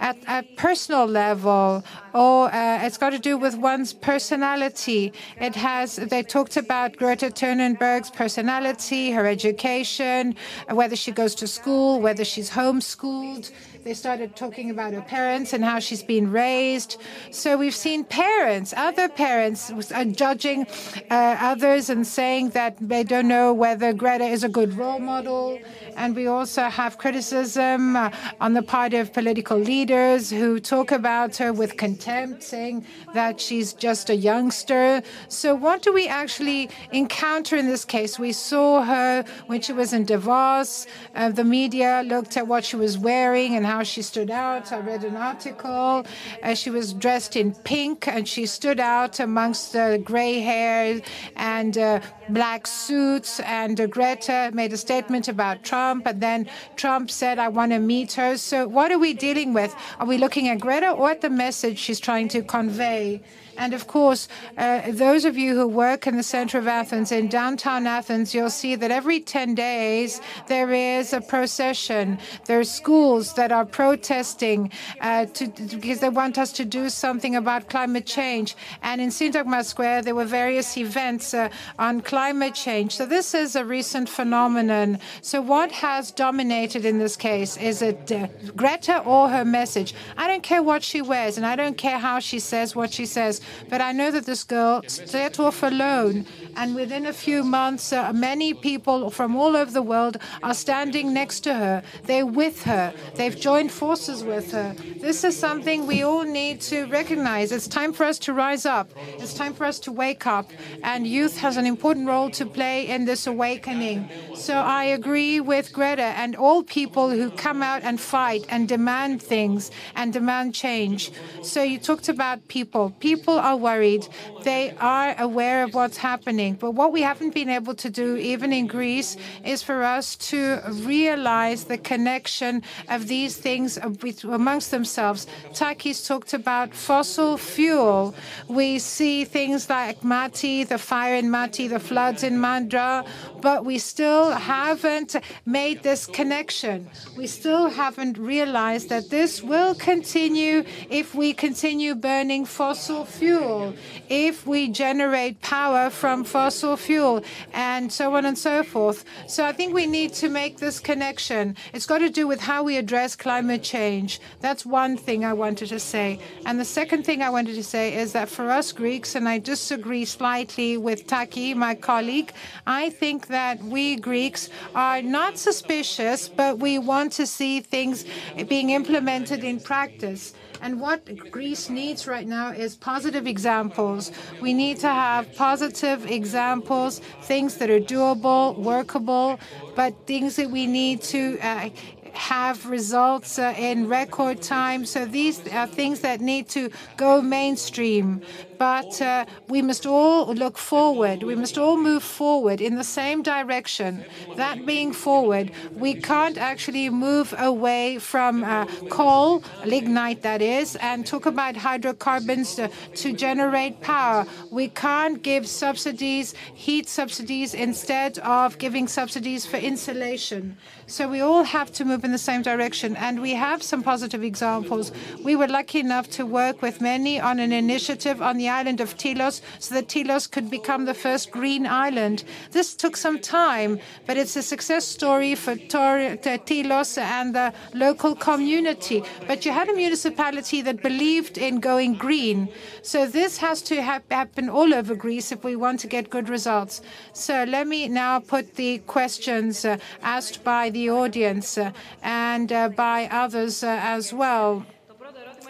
at 0.00 0.16
a 0.28 0.42
personal 0.56 1.06
level, 1.06 1.84
or 2.14 2.54
uh, 2.54 2.84
it's 2.84 2.98
got 2.98 3.10
to 3.10 3.18
do 3.18 3.36
with 3.36 3.56
one's 3.56 3.92
personality. 3.92 5.12
It 5.40 5.54
has. 5.56 5.96
They 5.96 6.22
talked 6.22 6.56
about 6.56 6.96
Greta 6.96 7.30
Thunberg's 7.30 8.10
personality, 8.10 9.10
her 9.10 9.26
education, 9.26 10.36
whether 10.70 10.96
she 10.96 11.12
goes 11.12 11.34
to 11.36 11.46
school, 11.46 12.00
whether 12.00 12.24
she's 12.24 12.50
homeschooled. 12.50 13.50
They 13.84 13.94
started 13.94 14.36
talking 14.36 14.70
about 14.70 14.92
her 14.92 15.00
parents 15.00 15.52
and 15.52 15.64
how 15.64 15.78
she's 15.78 16.02
been 16.02 16.30
raised. 16.30 17.00
So 17.30 17.56
we've 17.56 17.74
seen 17.74 18.04
parents, 18.04 18.74
other 18.76 19.08
parents, 19.08 19.70
uh, 19.70 20.04
judging 20.04 20.66
uh, 21.10 21.36
others 21.40 21.88
and 21.88 22.06
saying 22.06 22.50
that 22.50 22.76
they 22.80 23.04
don't 23.04 23.28
know 23.28 23.54
whether 23.54 23.92
Greta 23.92 24.24
is 24.24 24.44
a 24.44 24.48
good 24.48 24.76
role 24.76 24.98
model. 24.98 25.58
And 25.98 26.14
we 26.14 26.28
also 26.28 26.62
have 26.62 26.96
criticism 26.96 27.96
uh, 27.96 28.12
on 28.40 28.52
the 28.52 28.62
part 28.62 28.94
of 28.94 29.12
political 29.12 29.58
leaders 29.58 30.30
who 30.30 30.60
talk 30.60 30.92
about 30.92 31.36
her 31.38 31.52
with 31.52 31.76
contempt, 31.76 32.44
saying 32.44 32.86
that 33.14 33.40
she's 33.40 33.72
just 33.72 34.08
a 34.08 34.14
youngster. 34.14 35.02
So, 35.26 35.56
what 35.56 35.82
do 35.82 35.92
we 35.92 36.06
actually 36.06 36.70
encounter 36.92 37.56
in 37.56 37.66
this 37.66 37.84
case? 37.84 38.16
We 38.16 38.30
saw 38.30 38.84
her 38.84 39.24
when 39.48 39.60
she 39.60 39.72
was 39.72 39.92
in 39.92 40.04
Davos. 40.04 40.86
Uh, 41.16 41.30
the 41.30 41.42
media 41.42 42.04
looked 42.06 42.36
at 42.36 42.46
what 42.46 42.64
she 42.64 42.76
was 42.76 42.96
wearing 42.96 43.56
and 43.56 43.66
how 43.66 43.82
she 43.82 44.02
stood 44.02 44.30
out. 44.30 44.72
I 44.72 44.78
read 44.78 45.02
an 45.02 45.16
article. 45.16 46.06
Uh, 46.44 46.54
she 46.54 46.70
was 46.70 46.92
dressed 46.92 47.34
in 47.34 47.52
pink 47.72 48.06
and 48.06 48.28
she 48.28 48.46
stood 48.46 48.78
out 48.78 49.18
amongst 49.18 49.72
the 49.72 50.00
gray 50.04 50.38
hair 50.38 51.00
and 51.34 51.76
uh, 51.76 51.98
black 52.28 52.68
suits. 52.68 53.40
And 53.40 53.90
Greta 53.90 54.52
made 54.54 54.72
a 54.72 54.76
statement 54.76 55.26
about 55.26 55.64
Trump. 55.64 55.87
Trump, 55.88 56.06
and 56.06 56.20
then 56.20 56.46
Trump 56.76 57.10
said, 57.10 57.38
I 57.38 57.48
want 57.48 57.72
to 57.72 57.78
meet 57.78 58.12
her. 58.12 58.36
So, 58.36 58.68
what 58.68 58.92
are 58.92 58.98
we 58.98 59.14
dealing 59.14 59.54
with? 59.54 59.74
Are 59.98 60.06
we 60.06 60.18
looking 60.18 60.48
at 60.48 60.60
Greta 60.60 60.90
or 60.90 61.10
at 61.10 61.22
the 61.22 61.30
message 61.30 61.78
she's 61.78 61.98
trying 61.98 62.28
to 62.28 62.42
convey? 62.42 63.22
And 63.58 63.74
of 63.74 63.88
course, 63.88 64.28
uh, 64.56 64.92
those 64.92 65.24
of 65.24 65.36
you 65.36 65.56
who 65.56 65.66
work 65.66 66.06
in 66.06 66.16
the 66.16 66.22
center 66.22 66.58
of 66.58 66.68
Athens, 66.68 67.10
in 67.10 67.26
downtown 67.26 67.88
Athens, 67.88 68.32
you'll 68.32 68.50
see 68.50 68.76
that 68.76 68.92
every 68.92 69.18
10 69.18 69.56
days 69.56 70.20
there 70.46 70.72
is 70.72 71.12
a 71.12 71.20
procession. 71.20 72.18
There 72.46 72.60
are 72.60 72.64
schools 72.64 73.34
that 73.34 73.50
are 73.50 73.66
protesting 73.66 74.70
uh, 75.00 75.26
to, 75.26 75.48
because 75.48 75.98
they 75.98 76.08
want 76.08 76.38
us 76.38 76.52
to 76.52 76.64
do 76.64 76.88
something 76.88 77.34
about 77.34 77.68
climate 77.68 78.06
change. 78.06 78.56
And 78.80 79.00
in 79.00 79.08
Syntagma 79.08 79.64
Square, 79.64 80.02
there 80.02 80.14
were 80.14 80.24
various 80.24 80.76
events 80.76 81.34
uh, 81.34 81.48
on 81.80 82.00
climate 82.00 82.54
change. 82.54 82.94
So 82.94 83.06
this 83.06 83.34
is 83.34 83.56
a 83.56 83.64
recent 83.64 84.08
phenomenon. 84.08 85.00
So 85.20 85.42
what 85.42 85.72
has 85.72 86.12
dominated 86.12 86.84
in 86.84 87.00
this 87.00 87.16
case? 87.16 87.56
Is 87.56 87.82
it 87.82 88.12
uh, 88.12 88.28
Greta 88.54 89.00
or 89.00 89.28
her 89.28 89.44
message? 89.44 89.94
I 90.16 90.28
don't 90.28 90.44
care 90.44 90.62
what 90.62 90.84
she 90.84 91.02
wears, 91.02 91.36
and 91.36 91.44
I 91.44 91.56
don't 91.56 91.76
care 91.76 91.98
how 91.98 92.20
she 92.20 92.38
says 92.38 92.76
what 92.76 92.92
she 92.92 93.04
says. 93.04 93.40
But 93.68 93.80
I 93.80 93.92
know 93.92 94.10
that 94.10 94.26
this 94.26 94.44
girl 94.44 94.82
set 94.86 95.38
off 95.38 95.62
alone, 95.62 96.26
and 96.56 96.74
within 96.74 97.06
a 97.06 97.12
few 97.12 97.44
months, 97.44 97.92
uh, 97.92 98.12
many 98.12 98.54
people 98.54 99.10
from 99.10 99.36
all 99.36 99.56
over 99.56 99.70
the 99.70 99.82
world 99.82 100.18
are 100.42 100.54
standing 100.54 101.12
next 101.12 101.40
to 101.40 101.54
her. 101.54 101.82
They're 102.04 102.26
with 102.26 102.62
her. 102.64 102.92
They've 103.14 103.38
joined 103.38 103.72
forces 103.72 104.24
with 104.24 104.52
her. 104.52 104.74
This 105.00 105.24
is 105.24 105.36
something 105.36 105.86
we 105.86 106.02
all 106.02 106.24
need 106.24 106.60
to 106.62 106.86
recognize. 106.86 107.52
It's 107.52 107.68
time 107.68 107.92
for 107.92 108.04
us 108.04 108.18
to 108.20 108.32
rise 108.32 108.66
up. 108.66 108.90
It's 109.18 109.34
time 109.34 109.54
for 109.54 109.64
us 109.64 109.78
to 109.80 109.92
wake 109.92 110.26
up, 110.26 110.50
and 110.82 111.06
youth 111.06 111.38
has 111.38 111.56
an 111.56 111.66
important 111.66 112.06
role 112.08 112.30
to 112.30 112.46
play 112.46 112.88
in 112.88 113.04
this 113.04 113.26
awakening. 113.26 114.08
So 114.34 114.54
I 114.54 114.84
agree 114.84 115.40
with 115.40 115.72
Greta 115.72 116.02
and 116.02 116.34
all 116.36 116.62
people 116.62 117.10
who 117.10 117.30
come 117.30 117.62
out 117.62 117.82
and 117.82 118.00
fight 118.00 118.44
and 118.48 118.68
demand 118.68 119.22
things 119.22 119.70
and 119.94 120.12
demand 120.12 120.54
change. 120.54 121.12
So 121.42 121.62
you 121.62 121.78
talked 121.78 122.08
about 122.08 122.48
people. 122.48 122.90
People 123.00 123.37
are 123.38 123.56
worried. 123.56 124.06
They 124.42 124.74
are 124.80 125.14
aware 125.18 125.64
of 125.64 125.74
what's 125.74 125.96
happening. 125.96 126.54
But 126.54 126.72
what 126.72 126.92
we 126.92 127.02
haven't 127.02 127.34
been 127.34 127.48
able 127.48 127.74
to 127.74 127.90
do, 127.90 128.16
even 128.16 128.52
in 128.52 128.66
Greece, 128.66 129.16
is 129.44 129.62
for 129.62 129.82
us 129.82 130.16
to 130.30 130.60
realize 130.70 131.64
the 131.64 131.78
connection 131.78 132.62
of 132.88 133.08
these 133.08 133.36
things 133.36 133.78
amongst 134.24 134.70
themselves. 134.70 135.26
Takis 135.52 136.06
talked 136.06 136.34
about 136.34 136.74
fossil 136.74 137.36
fuel. 137.36 138.14
We 138.48 138.78
see 138.78 139.24
things 139.24 139.68
like 139.68 140.02
Mati, 140.04 140.64
the 140.64 140.78
fire 140.78 141.16
in 141.16 141.30
Mati, 141.30 141.68
the 141.68 141.80
floods 141.80 142.22
in 142.22 142.38
Mandra, 142.38 143.06
but 143.40 143.64
we 143.64 143.78
still 143.78 144.30
haven't 144.32 145.16
made 145.46 145.82
this 145.82 146.06
connection. 146.06 146.88
We 147.16 147.26
still 147.26 147.68
haven't 147.68 148.18
realized 148.18 148.88
that 148.88 149.10
this 149.10 149.42
will 149.42 149.74
continue 149.74 150.64
if 150.90 151.14
we 151.14 151.32
continue 151.32 151.94
burning 151.94 152.44
fossil 152.44 153.04
fuel, 153.04 153.17
if 153.20 154.46
we 154.46 154.68
generate 154.68 155.40
power 155.40 155.90
from 155.90 156.24
fossil 156.24 156.76
fuel, 156.76 157.22
and 157.52 157.92
so 157.92 158.14
on 158.14 158.24
and 158.24 158.38
so 158.38 158.62
forth. 158.62 159.04
So 159.26 159.44
I 159.44 159.52
think 159.52 159.74
we 159.74 159.86
need 159.86 160.12
to 160.14 160.28
make 160.28 160.58
this 160.58 160.80
connection. 160.80 161.56
It's 161.72 161.86
got 161.86 161.98
to 161.98 162.10
do 162.10 162.26
with 162.26 162.40
how 162.40 162.62
we 162.62 162.76
address 162.76 163.16
climate 163.16 163.62
change. 163.62 164.20
That's 164.40 164.64
one 164.64 164.96
thing 164.96 165.24
I 165.24 165.32
wanted 165.32 165.68
to 165.70 165.80
say. 165.80 166.18
And 166.46 166.58
the 166.58 166.64
second 166.64 167.04
thing 167.04 167.22
I 167.22 167.30
wanted 167.30 167.54
to 167.54 167.64
say 167.64 167.94
is 167.94 168.12
that 168.12 168.28
for 168.28 168.50
us 168.50 168.72
Greeks, 168.72 169.14
and 169.14 169.28
I 169.28 169.38
disagree 169.38 170.04
slightly 170.04 170.76
with 170.76 171.06
Taki, 171.06 171.54
my 171.54 171.74
colleague, 171.74 172.32
I 172.66 172.90
think 172.90 173.28
that 173.28 173.62
we 173.62 173.96
Greeks 173.96 174.48
are 174.74 175.02
not 175.02 175.38
suspicious, 175.38 176.28
but 176.28 176.58
we 176.58 176.78
want 176.78 177.12
to 177.12 177.26
see 177.26 177.60
things 177.60 178.04
being 178.48 178.70
implemented 178.70 179.44
in 179.44 179.60
practice. 179.60 180.34
And 180.60 180.80
what 180.80 181.30
Greece 181.30 181.70
needs 181.70 182.06
right 182.06 182.26
now 182.26 182.50
is 182.50 182.76
positive 182.76 183.26
examples. 183.26 184.12
We 184.40 184.52
need 184.52 184.78
to 184.80 184.88
have 184.88 185.34
positive 185.34 186.10
examples, 186.10 187.00
things 187.22 187.56
that 187.58 187.70
are 187.70 187.80
doable, 187.80 188.56
workable, 188.58 189.38
but 189.74 189.94
things 190.06 190.36
that 190.36 190.50
we 190.50 190.66
need 190.66 191.02
to 191.02 191.38
uh, 191.40 191.70
have 192.12 192.66
results 192.66 193.38
uh, 193.38 193.54
in 193.56 193.88
record 193.88 194.42
time. 194.42 194.84
So 194.84 195.04
these 195.04 195.46
are 195.48 195.66
things 195.66 196.00
that 196.00 196.20
need 196.20 196.48
to 196.50 196.70
go 196.96 197.22
mainstream. 197.22 198.22
But 198.58 199.00
uh, 199.00 199.24
we 199.48 199.62
must 199.62 199.86
all 199.86 200.34
look 200.34 200.58
forward. 200.58 201.22
We 201.22 201.34
must 201.34 201.56
all 201.58 201.76
move 201.76 202.02
forward 202.02 202.60
in 202.60 202.74
the 202.74 202.84
same 202.84 203.22
direction. 203.22 204.04
That 204.36 204.66
being 204.66 204.92
forward, 204.92 205.52
we 205.74 205.94
can't 205.94 206.36
actually 206.36 206.90
move 206.90 207.34
away 207.38 207.98
from 207.98 208.44
uh, 208.44 208.66
coal, 208.90 209.44
lignite 209.64 210.22
that 210.22 210.42
is, 210.42 210.76
and 210.76 211.06
talk 211.06 211.26
about 211.26 211.56
hydrocarbons 211.56 212.56
to, 212.56 212.68
to 212.96 213.12
generate 213.12 213.80
power. 213.80 214.26
We 214.50 214.68
can't 214.68 215.22
give 215.22 215.46
subsidies, 215.46 216.34
heat 216.54 216.88
subsidies, 216.88 217.54
instead 217.54 218.18
of 218.20 218.58
giving 218.58 218.88
subsidies 218.88 219.46
for 219.46 219.56
insulation. 219.56 220.56
So 220.86 221.06
we 221.08 221.20
all 221.20 221.44
have 221.44 221.70
to 221.72 221.84
move 221.84 222.04
in 222.04 222.12
the 222.12 222.18
same 222.18 222.42
direction. 222.42 222.96
And 222.96 223.20
we 223.20 223.34
have 223.34 223.62
some 223.62 223.82
positive 223.82 224.22
examples. 224.22 224.90
We 225.22 225.36
were 225.36 225.46
lucky 225.46 225.80
enough 225.80 226.08
to 226.10 226.26
work 226.26 226.62
with 226.62 226.80
many 226.80 227.20
on 227.20 227.38
an 227.38 227.52
initiative 227.52 228.22
on 228.22 228.36
the 228.38 228.47
island 228.48 228.80
of 228.80 228.96
Tilos 228.96 229.40
so 229.58 229.74
that 229.74 229.88
Tilos 229.88 230.30
could 230.30 230.50
become 230.50 230.84
the 230.84 230.94
first 230.94 231.30
green 231.30 231.66
island. 231.66 232.24
This 232.52 232.74
took 232.74 232.96
some 232.96 233.18
time, 233.18 233.78
but 234.06 234.16
it's 234.16 234.36
a 234.36 234.42
success 234.42 234.84
story 234.86 235.34
for 235.34 235.54
Tilos 235.56 236.98
and 236.98 237.34
the 237.34 237.52
local 237.74 238.14
community. 238.14 239.02
But 239.26 239.44
you 239.44 239.52
had 239.52 239.68
a 239.68 239.74
municipality 239.74 240.62
that 240.62 240.82
believed 240.82 241.38
in 241.38 241.60
going 241.60 241.94
green. 241.94 242.48
So 242.82 243.06
this 243.06 243.38
has 243.38 243.62
to 243.62 243.82
happen 243.82 244.48
all 244.48 244.74
over 244.74 244.94
Greece 244.94 245.32
if 245.32 245.44
we 245.44 245.56
want 245.56 245.80
to 245.80 245.86
get 245.86 246.10
good 246.10 246.28
results. 246.28 246.80
So 247.12 247.44
let 247.44 247.66
me 247.66 247.88
now 247.88 248.20
put 248.20 248.54
the 248.56 248.78
questions 248.86 249.64
uh, 249.64 249.78
asked 250.02 250.44
by 250.44 250.70
the 250.70 250.90
audience 250.90 251.58
uh, 251.58 251.72
and 252.02 252.52
uh, 252.52 252.68
by 252.70 253.08
others 253.10 253.62
uh, 253.62 253.78
as 253.82 254.12
well. 254.12 254.64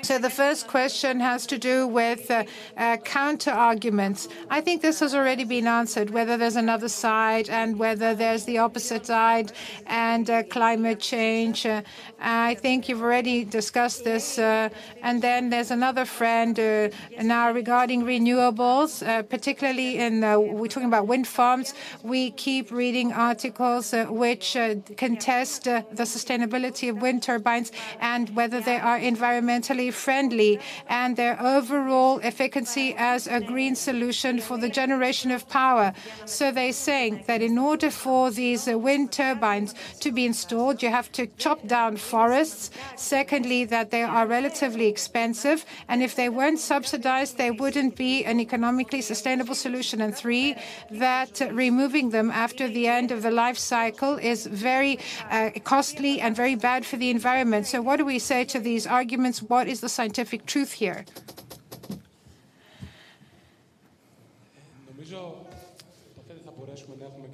So 0.03 0.17
the 0.19 0.31
first 0.31 0.69
question 0.69 1.19
has 1.21 1.45
to 1.47 1.59
do 1.59 1.87
with 1.87 2.31
uh, 2.31 2.45
uh, 2.77 2.99
counter 2.99 3.51
arguments. 3.51 4.29
I 4.49 4.61
think 4.61 4.81
this 4.81 5.01
has 5.01 5.15
already 5.15 5.45
been 5.45 5.67
answered, 5.67 6.11
whether 6.11 6.37
there's 6.37 6.57
another 6.57 6.89
side 6.89 7.51
and 7.51 7.79
whether 7.79 8.15
there's 8.15 8.45
the 8.45 8.59
opposite 8.59 9.07
side 9.07 9.53
and 9.87 10.31
uh, 10.31 10.45
climate 10.45 11.01
change. 11.01 11.67
Uh, 11.67 11.83
I 12.21 12.55
think 12.55 12.89
you've 12.89 13.03
already 13.03 13.45
discussed 13.45 14.05
this. 14.05 14.39
Uh, 14.39 14.69
and 15.03 15.21
then 15.21 15.51
there's 15.51 15.73
another 15.73 16.05
friend 16.05 16.59
uh, 16.59 16.89
now 17.21 17.51
regarding 17.51 18.05
renewables, 18.05 19.03
particularly 19.29 19.99
in, 19.99 20.21
we're 20.21 20.69
talking 20.69 20.89
about 20.89 21.07
wind 21.09 21.27
farms. 21.27 21.75
We 22.03 22.31
keep 22.31 22.71
reading 22.71 23.13
articles 23.13 23.93
which 24.09 24.57
contest 24.97 25.65
the 25.65 26.07
sustainability 26.17 26.89
of 26.89 27.03
wind 27.03 27.25
turbines 27.25 27.73
and 28.01 28.35
whether 28.37 28.61
they 28.61 28.77
are 28.77 28.99
environmentally 28.99 29.88
friendly 29.91 30.61
and 30.89 31.17
their 31.17 31.41
overall 31.41 32.21
efficacy 32.23 32.95
as 32.97 33.27
a 33.27 33.41
green 33.41 33.75
solution 33.75 34.41
for 34.41 34.59
the 34.59 34.69
generation 34.69 35.31
of 35.31 35.49
power. 35.49 35.93
So 36.25 36.51
they're 36.51 36.73
saying 36.73 37.25
that 37.27 37.43
in 37.43 37.59
order 37.59 37.91
for 37.91 38.31
these 38.31 38.67
wind 38.67 39.13
turbines 39.13 39.75
to 40.01 40.13
be 40.13 40.27
installed, 40.27 40.83
you 40.83 40.91
have 40.91 41.11
to 41.13 41.27
chop 41.39 41.67
down 41.67 41.97
forests. 41.97 42.71
Secondly, 42.97 43.65
that 43.65 43.91
they 43.91 44.03
are 44.03 44.27
relatively 44.27 44.87
expensive. 44.87 45.65
And 45.89 46.03
if 46.03 46.15
they 46.15 46.29
weren't 46.29 46.61
subsidized, 46.61 47.39
they 47.39 47.51
wouldn't 47.51 47.97
be 47.97 48.25
an 48.25 48.41
economically 48.41 49.01
sustainable 49.01 49.55
solution. 49.55 50.01
And 50.01 50.15
three, 50.15 50.57
that 50.91 51.41
removing 51.53 52.11
them 52.11 52.31
after 52.31 52.69
the 52.69 52.87
end 52.87 53.11
of 53.11 53.23
the 53.23 53.31
life 53.31 53.59
cycle 53.59 54.17
is 54.17 54.47
very 54.47 54.99
uh, 55.31 55.51
costly 55.65 56.21
and 56.21 56.35
very 56.37 56.55
bad 56.55 56.85
for 56.85 56.97
the 56.97 57.11
environment. 57.11 57.67
So 57.67 57.81
what 57.83 57.97
do 57.97 58.05
we 58.05 58.19
say 58.19 58.45
to 58.45 58.59
these 58.59 58.87
arguments? 58.87 59.43
What 59.43 59.69
is 59.69 59.78
is 59.79 59.83
the 59.83 59.89
scientific 59.89 60.45
truth 60.45 60.73
here? 60.73 61.05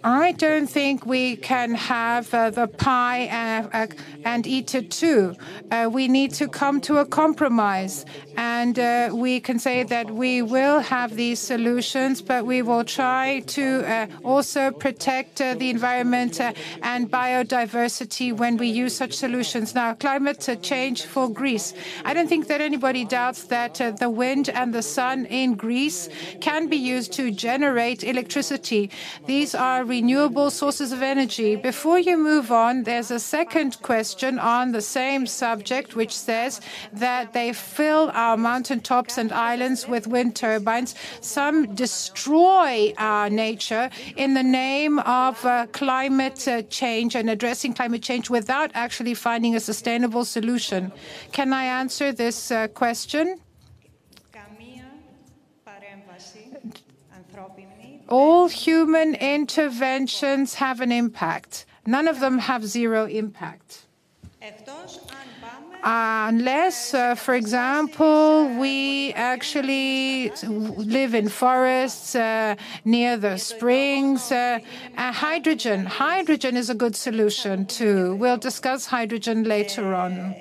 I 0.07 0.33
don't 0.33 0.67
think 0.67 1.07
we 1.07 1.37
can 1.37 1.75
have 1.75 2.35
uh, 2.35 2.51
the 2.51 2.67
pie 2.67 3.27
uh, 3.29 3.69
uh, 3.73 3.87
and 4.23 4.47
eat 4.47 4.75
it 4.75 4.91
too. 4.91 5.35
Uh, 5.71 5.89
we 5.91 6.09
need 6.09 6.35
to 6.35 6.47
come 6.47 6.83
to 6.83 6.99
a 6.99 7.07
compromise. 7.07 8.05
And 8.37 8.79
uh, 8.79 9.13
we 9.15 9.41
can 9.41 9.59
say 9.59 9.83
that 9.85 10.11
we 10.11 10.43
will 10.43 10.81
have 10.81 11.17
these 11.17 11.39
solutions, 11.39 12.21
but 12.21 12.45
we 12.45 12.61
will 12.61 12.85
try 12.85 13.41
to 13.47 14.09
also 14.25 14.73
protect 14.73 15.37
the 15.37 15.71
environment 15.71 16.41
and 16.41 17.11
biodiversity 17.11 18.37
when 18.37 18.57
we 18.57 18.67
use 18.67 18.95
such 18.95 19.13
solutions. 19.13 19.75
Now, 19.75 19.95
climate 19.95 20.59
change 20.63 21.05
for 21.05 21.31
Greece. 21.31 21.75
I 22.05 22.13
don't 22.13 22.29
think 22.29 22.49
that 22.49 22.61
anybody 22.61 23.05
doubts 23.05 23.45
that 23.45 23.75
the 24.01 24.11
wind 24.11 24.49
and 24.49 24.75
the 24.75 24.83
sun 24.83 25.27
in 25.27 25.55
Greece 25.55 26.09
can 26.41 26.67
be 26.67 26.77
used 26.77 27.13
to 27.15 27.31
generate 27.31 28.03
electricity. 28.03 28.91
These 29.27 29.55
are 29.55 29.85
renewable 29.95 30.51
sources 30.51 30.91
of 30.97 31.03
energy. 31.03 31.55
Before 31.55 32.01
you 32.09 32.17
move 32.31 32.51
on, 32.51 32.83
there's 32.83 33.13
a 33.13 33.23
second 33.39 33.73
question 33.91 34.33
on 34.57 34.73
the 34.73 34.85
same 34.99 35.23
subject, 35.43 35.89
which 36.01 36.15
says 36.29 36.53
that 37.05 37.33
they 37.37 37.53
fill 37.53 38.05
our 38.25 38.37
mountaintops 38.37 39.15
and 39.21 39.31
islands 39.53 39.81
with 39.93 40.09
wind 40.15 40.35
turbines. 40.35 40.91
Some 41.21 41.57
destroy 41.85 42.93
our 42.99 43.31
nature 43.31 43.87
in 44.17 44.31
the 44.35 44.49
name 44.65 44.99
of 45.23 45.35
uh, 45.45 45.67
climate 45.83 46.41
uh, 46.49 46.63
change 46.81 47.15
and 47.15 47.31
addressing 47.31 47.73
climate 47.75 48.03
change 48.03 48.27
without 48.39 48.71
actually 48.75 49.15
finding 49.15 49.55
a 49.55 49.61
sustainable 49.61 50.25
solution. 50.25 50.91
Can 51.31 51.53
I 51.53 51.65
answer 51.83 52.07
this 52.13 52.51
uh, 52.51 52.67
question? 52.83 53.27
All 58.09 58.49
human 58.49 59.15
interventions 59.15 60.55
have 60.55 60.81
an 60.81 60.93
impact. 60.93 61.67
None 61.87 62.09
of 62.09 62.21
them 62.21 62.39
have 62.39 62.65
zero 62.67 63.07
impact. 63.07 63.87
unless, 65.85 66.95
uh, 66.95 67.15
for 67.15 67.35
example, 67.35 68.49
we 68.59 69.13
actually 69.13 70.31
live 70.43 71.15
in 71.15 71.29
forests 71.29 72.15
uh, 72.15 72.55
near 72.85 73.17
the 73.17 73.37
springs. 73.37 74.33
Uh, 74.33 74.61
hydrogen. 74.97 75.85
Hydrogen 75.85 76.57
is 76.57 76.71
a 76.71 76.75
good 76.75 76.97
solution 76.97 77.67
too. 77.67 78.17
We'll 78.17 78.39
discuss 78.39 78.87
hydrogen 78.87 79.45
later 79.45 79.95
on 79.95 80.35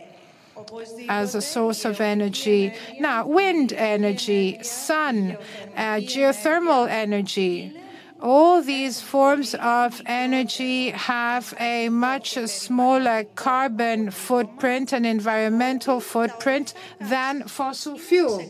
as 1.10 1.36
a 1.36 1.42
source 1.42 1.86
of 1.86 2.02
energy. 2.02 2.74
Now, 3.00 3.28
wind 3.28 3.74
energy, 3.74 4.62
sun, 4.64 5.38
uh, 5.76 5.98
geothermal 5.98 6.90
energy. 6.90 7.74
All 8.22 8.62
these 8.62 9.02
forms 9.02 9.54
of 9.56 10.02
energy 10.06 10.92
have 10.92 11.54
a 11.60 11.90
much 11.90 12.36
smaller 12.48 13.26
carbon 13.36 14.12
footprint 14.12 14.94
and 14.94 15.06
environmental 15.06 16.00
footprint 16.00 16.74
than 17.02 17.44
fossil 17.44 17.98
fuel. 17.98 18.46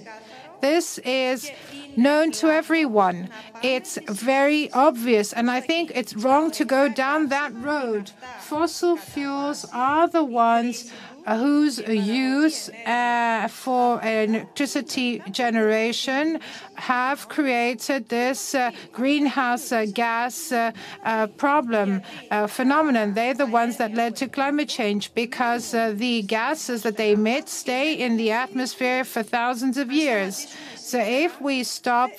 This 0.62 0.98
is 1.00 1.52
known 1.98 2.32
to 2.40 2.48
everyone. 2.48 3.30
It's 3.64 3.98
very 4.08 4.72
obvious, 4.72 5.34
and 5.34 5.52
I 5.52 5.60
think 5.60 5.92
it's 5.94 6.16
wrong 6.16 6.52
to 6.52 6.64
go 6.64 6.88
down 6.88 7.28
that 7.28 7.54
road. 7.56 8.12
Fossil 8.40 8.96
fuels 8.96 9.66
are 9.74 10.08
the 10.08 10.24
ones 10.24 10.90
whose 11.28 11.80
use 11.80 12.70
uh, 12.86 13.48
for 13.48 14.02
electricity 14.02 15.20
generation 15.32 16.40
have 16.76 17.30
created 17.30 18.10
this 18.10 18.56
uh, 18.56 18.72
greenhouse 18.92 19.72
uh, 19.72 19.86
gas 19.94 20.52
uh, 20.52 20.72
uh, 21.04 21.28
problem 21.28 22.02
uh, 22.32 22.48
phenomenon. 22.48 23.14
They're 23.14 23.34
the 23.34 23.46
ones 23.46 23.78
that 23.78 23.94
led 23.94 24.16
to 24.18 24.28
climate 24.28 24.70
change 24.70 25.14
because 25.14 25.72
the 25.72 26.24
gases 26.24 26.84
that 26.84 26.98
they 26.98 27.14
emit 27.14 27.48
stay 27.50 27.94
in 27.94 28.18
the 28.18 28.32
atmosphere 28.32 29.04
for 29.04 29.24
thousands 29.24 29.78
of 29.78 29.92
years. 29.92 30.48
So 30.76 31.00
if 31.00 31.40
we 31.42 31.64
stop 31.64 32.12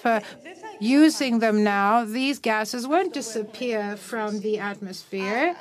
using 0.81 1.39
them 1.39 1.63
now, 1.63 2.05
these 2.05 2.39
gases 2.39 2.87
won't 2.87 3.13
disappear 3.13 3.97
from 3.97 4.41
the 4.41 4.59
atmosphere. 4.59 5.57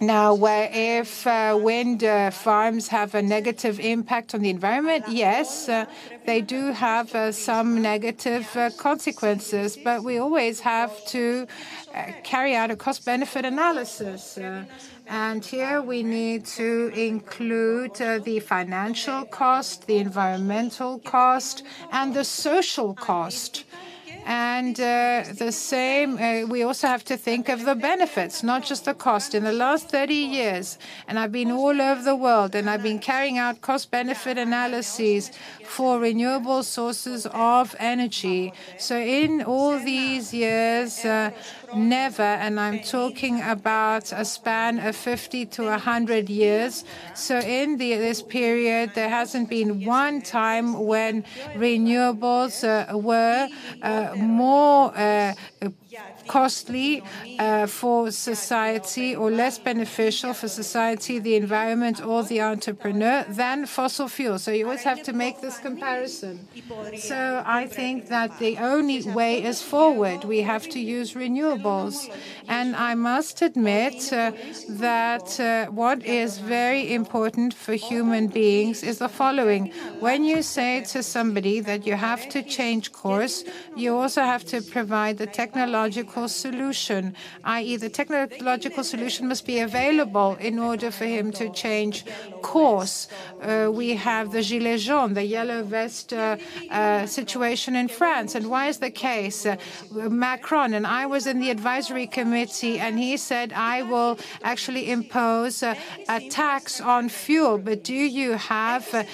Now, 0.00 0.36
if 0.42 1.26
uh, 1.26 1.58
wind 1.60 2.04
uh, 2.04 2.30
farms 2.30 2.88
have 2.88 3.14
a 3.14 3.22
negative 3.22 3.78
impact 3.78 4.34
on 4.34 4.40
the 4.40 4.50
environment, 4.50 5.04
yes, 5.08 5.68
uh, 5.68 5.84
they 6.24 6.40
do 6.40 6.72
have 6.72 7.14
uh, 7.14 7.32
some 7.32 7.82
negative 7.82 8.48
uh, 8.56 8.70
consequences, 8.78 9.76
but 9.76 10.02
we 10.02 10.16
always 10.18 10.60
have 10.60 11.04
to 11.06 11.46
uh, 11.94 12.12
carry 12.24 12.54
out 12.54 12.70
a 12.70 12.76
cost 12.76 13.04
benefit 13.04 13.44
analysis. 13.44 14.38
and 15.06 15.44
here 15.44 15.82
we 15.82 16.02
need 16.02 16.46
to 16.46 16.90
include 16.94 17.94
the 18.24 18.40
financial 18.40 19.24
cost, 19.24 19.86
the 19.86 19.98
environmental 19.98 20.98
cost, 21.00 21.62
and 21.92 22.14
the 22.14 22.24
social 22.24 22.94
cost. 22.94 23.64
And 24.30 24.78
uh, 24.78 25.24
the 25.36 25.50
same, 25.50 26.16
uh, 26.16 26.46
we 26.46 26.62
also 26.62 26.86
have 26.86 27.02
to 27.06 27.16
think 27.16 27.48
of 27.48 27.64
the 27.64 27.74
benefits, 27.74 28.44
not 28.44 28.64
just 28.64 28.84
the 28.84 28.94
cost. 28.94 29.34
In 29.34 29.42
the 29.42 29.50
last 29.52 29.88
30 29.88 30.14
years, 30.14 30.78
and 31.08 31.18
I've 31.18 31.32
been 31.32 31.50
all 31.50 31.82
over 31.82 32.00
the 32.00 32.14
world, 32.14 32.54
and 32.54 32.70
I've 32.70 32.84
been 32.84 33.00
carrying 33.00 33.38
out 33.38 33.60
cost 33.60 33.90
benefit 33.90 34.38
analyses 34.38 35.32
for 35.70 36.00
renewable 36.00 36.62
sources 36.64 37.26
of 37.32 37.76
energy. 37.78 38.52
So, 38.76 38.96
in 38.98 39.42
all 39.42 39.78
these 39.78 40.34
years, 40.34 41.04
uh, 41.04 41.30
never, 41.74 42.30
and 42.44 42.58
I'm 42.58 42.80
talking 42.80 43.40
about 43.40 44.12
a 44.12 44.24
span 44.24 44.80
of 44.80 44.96
50 44.96 45.46
to 45.46 45.62
100 45.62 46.28
years. 46.28 46.84
So, 47.14 47.38
in 47.38 47.78
the, 47.78 47.94
this 47.96 48.20
period, 48.20 48.92
there 48.94 49.08
hasn't 49.08 49.48
been 49.48 49.84
one 49.84 50.22
time 50.22 50.74
when 50.74 51.22
renewables 51.54 52.64
uh, 52.64 52.98
were 52.98 53.48
uh, 53.82 54.14
more 54.16 54.92
uh, 54.96 55.34
costly 56.26 57.04
uh, 57.38 57.66
for 57.66 58.10
society 58.10 59.16
or 59.16 59.30
less 59.30 59.58
beneficial 59.58 60.32
for 60.32 60.48
society, 60.48 61.18
the 61.18 61.34
environment, 61.34 62.04
or 62.04 62.22
the 62.22 62.40
entrepreneur 62.40 63.24
than 63.28 63.66
fossil 63.66 64.08
fuels. 64.08 64.44
So 64.44 64.52
you 64.52 64.64
always 64.66 64.84
have 64.84 65.02
to 65.02 65.12
make 65.12 65.40
this 65.40 65.58
comparison. 65.58 66.48
So 66.94 67.42
I 67.46 67.66
think 67.66 68.08
that 68.08 68.36
the 68.38 68.58
only 68.58 69.02
way 69.02 69.42
is 69.42 69.62
forward. 69.62 70.24
We 70.24 70.42
have 70.42 70.68
to 70.68 70.78
use 70.80 71.14
renewables. 71.14 72.08
And 72.46 72.76
I 72.76 72.94
must 72.94 73.40
admit 73.42 74.12
uh, 74.12 74.32
that 74.68 75.40
uh, 75.40 75.66
what 75.66 76.02
is 76.04 76.38
very 76.38 76.92
important 76.92 77.54
for 77.54 77.72
human 77.74 78.28
beings 78.28 78.82
is 78.82 78.98
the 78.98 79.08
following. 79.08 79.70
When 79.98 80.24
you 80.24 80.42
say 80.42 80.82
to 80.92 81.02
somebody 81.02 81.60
that 81.60 81.86
you 81.86 81.94
have 81.94 82.28
to 82.28 82.42
change 82.42 82.92
course, 82.92 83.44
you 83.74 83.96
also 83.96 84.22
have 84.22 84.44
to 84.46 84.60
provide 84.62 85.16
the 85.18 85.26
technology 85.26 85.79
technological 85.80 86.28
solution, 86.28 87.14
i.e., 87.44 87.76
the 87.76 87.88
technological 87.88 88.84
solution 88.84 89.28
must 89.28 89.46
be 89.46 89.60
available 89.60 90.36
in 90.38 90.58
order 90.58 90.90
for 90.90 91.06
him 91.06 91.32
to 91.32 91.48
change 91.50 92.04
course. 92.42 93.08
Uh, 93.40 93.70
we 93.72 93.88
have 93.96 94.32
the 94.32 94.42
Gilets 94.48 94.84
jaunes, 94.86 95.14
the 95.14 95.24
yellow 95.24 95.62
vest 95.62 96.12
uh, 96.12 96.36
uh, 96.70 97.06
situation 97.06 97.76
in 97.76 97.88
France. 97.88 98.34
And 98.34 98.50
why 98.50 98.66
is 98.68 98.78
the 98.78 98.90
case? 98.90 99.46
Uh, 99.46 99.56
Macron, 100.10 100.74
and 100.74 100.86
I 100.86 101.06
was 101.06 101.26
in 101.26 101.40
the 101.40 101.50
advisory 101.50 102.06
committee, 102.06 102.78
and 102.78 102.98
he 102.98 103.16
said, 103.16 103.52
I 103.52 103.82
will 103.82 104.18
actually 104.42 104.90
impose 104.90 105.62
uh, 105.62 105.74
a 106.08 106.20
tax 106.28 106.80
on 106.80 107.08
fuel. 107.08 107.56
But 107.58 107.84
do 107.84 107.94
you 107.94 108.32
have 108.32 108.84
uh, 108.92 109.04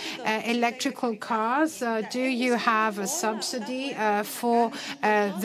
electrical 0.44 1.14
cars? 1.16 1.82
do 2.10 2.20
you 2.20 2.54
have 2.54 2.98
a 2.98 3.06
subsidy 3.06 3.94
for 4.24 4.72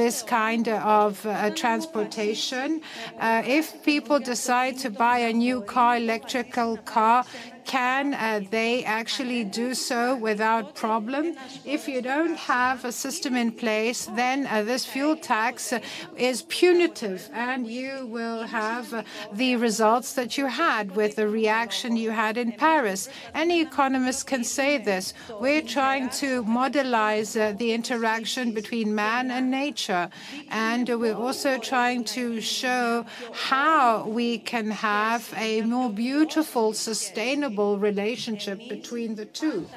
this 0.01 0.23
kind 0.23 0.67
of 0.67 1.10
Uh, 1.11 1.49
transportation? 1.49 2.81
Uh, 3.19 3.43
if 3.45 3.83
people 3.83 4.19
decide 4.19 4.77
to 4.77 4.89
buy 4.89 5.17
a 5.19 5.33
new 5.33 5.61
car, 5.61 5.97
electrical 5.97 6.77
car, 6.77 7.25
can 7.65 8.13
uh, 8.13 8.41
they 8.49 8.83
actually 8.83 9.43
do 9.43 9.73
so 9.73 10.15
without 10.15 10.75
problem? 10.75 11.35
If 11.65 11.87
you 11.87 12.01
don't 12.01 12.35
have 12.35 12.85
a 12.85 12.91
system 12.91 13.35
in 13.35 13.51
place, 13.51 14.07
then 14.15 14.47
uh, 14.47 14.63
this 14.63 14.85
fuel 14.85 15.15
tax 15.15 15.73
uh, 15.73 15.79
is 16.17 16.43
punitive, 16.43 17.29
and 17.33 17.67
you 17.67 18.07
will 18.07 18.43
have 18.43 18.93
uh, 18.93 19.03
the 19.33 19.55
results 19.55 20.13
that 20.13 20.37
you 20.37 20.47
had 20.47 20.95
with 20.95 21.15
the 21.15 21.27
reaction 21.27 21.95
you 21.95 22.11
had 22.11 22.37
in 22.37 22.51
Paris. 22.51 23.09
Any 23.33 23.61
economist 23.61 24.27
can 24.27 24.43
say 24.43 24.77
this. 24.77 25.13
We're 25.39 25.61
trying 25.61 26.09
to 26.21 26.43
modelize 26.43 27.39
uh, 27.39 27.53
the 27.53 27.73
interaction 27.73 28.53
between 28.53 28.95
man 28.95 29.31
and 29.31 29.51
nature, 29.51 30.09
and 30.49 30.89
we're 30.89 31.15
also 31.15 31.57
trying 31.57 32.03
to 32.17 32.41
show 32.41 33.05
how 33.33 34.07
we 34.07 34.39
can 34.39 34.71
have 34.71 35.33
a 35.37 35.61
more 35.61 35.89
beautiful, 35.89 36.73
sustainable 36.73 37.50
relationship 37.57 38.59
between 38.69 39.15
the 39.15 39.25
two. 39.25 39.67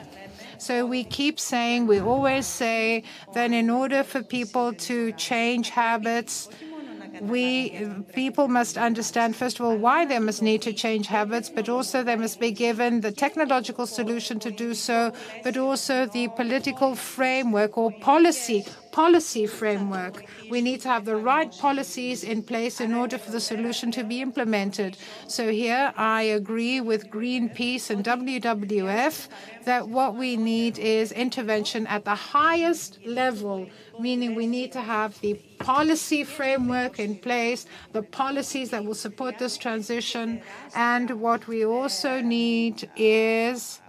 So 0.58 0.86
we 0.86 1.04
keep 1.04 1.40
saying, 1.40 1.86
we 1.86 2.00
always 2.00 2.46
say 2.46 3.02
that 3.34 3.52
in 3.52 3.70
order 3.70 4.02
for 4.04 4.22
people 4.22 4.72
to 4.88 5.12
change 5.12 5.70
habits, 5.70 6.48
we 7.20 7.86
people 8.12 8.48
must 8.48 8.76
understand 8.76 9.36
first 9.36 9.60
of 9.60 9.66
all 9.66 9.76
why 9.76 10.04
they 10.04 10.18
must 10.18 10.42
need 10.42 10.62
to 10.62 10.72
change 10.72 11.06
habits, 11.06 11.48
but 11.48 11.68
also 11.68 12.02
they 12.02 12.16
must 12.16 12.40
be 12.40 12.50
given 12.50 13.00
the 13.00 13.12
technological 13.12 13.86
solution 13.86 14.38
to 14.40 14.50
do 14.50 14.74
so, 14.74 15.12
but 15.42 15.56
also 15.56 16.06
the 16.06 16.28
political 16.28 16.94
framework 16.94 17.78
or 17.78 17.92
policy 17.92 18.64
policy 18.94 19.44
framework. 19.44 20.24
We 20.48 20.60
need 20.60 20.80
to 20.82 20.88
have 20.88 21.04
the 21.04 21.16
right 21.16 21.50
policies 21.50 22.22
in 22.22 22.44
place 22.44 22.80
in 22.80 22.94
order 22.94 23.18
for 23.18 23.32
the 23.32 23.40
solution 23.40 23.90
to 23.90 24.04
be 24.04 24.22
implemented. 24.22 24.96
So 25.26 25.50
here 25.50 25.92
I 25.96 26.22
agree 26.22 26.80
with 26.80 27.10
Greenpeace 27.10 27.90
and 27.90 28.04
WWF 28.04 29.28
that 29.64 29.88
what 29.88 30.14
we 30.14 30.36
need 30.36 30.78
is 30.78 31.10
intervention 31.10 31.88
at 31.88 32.04
the 32.04 32.14
highest 32.14 33.00
level, 33.04 33.66
meaning 33.98 34.36
we 34.36 34.46
need 34.46 34.70
to 34.72 34.80
have 34.80 35.20
the 35.22 35.34
policy 35.58 36.22
framework 36.22 37.00
in 37.00 37.16
place, 37.16 37.66
the 37.92 38.02
policies 38.02 38.70
that 38.70 38.84
will 38.84 38.94
support 38.94 39.40
this 39.40 39.56
transition, 39.56 40.40
and 40.76 41.10
what 41.20 41.48
we 41.48 41.64
also 41.66 42.20
need 42.20 42.88
is 42.96 43.80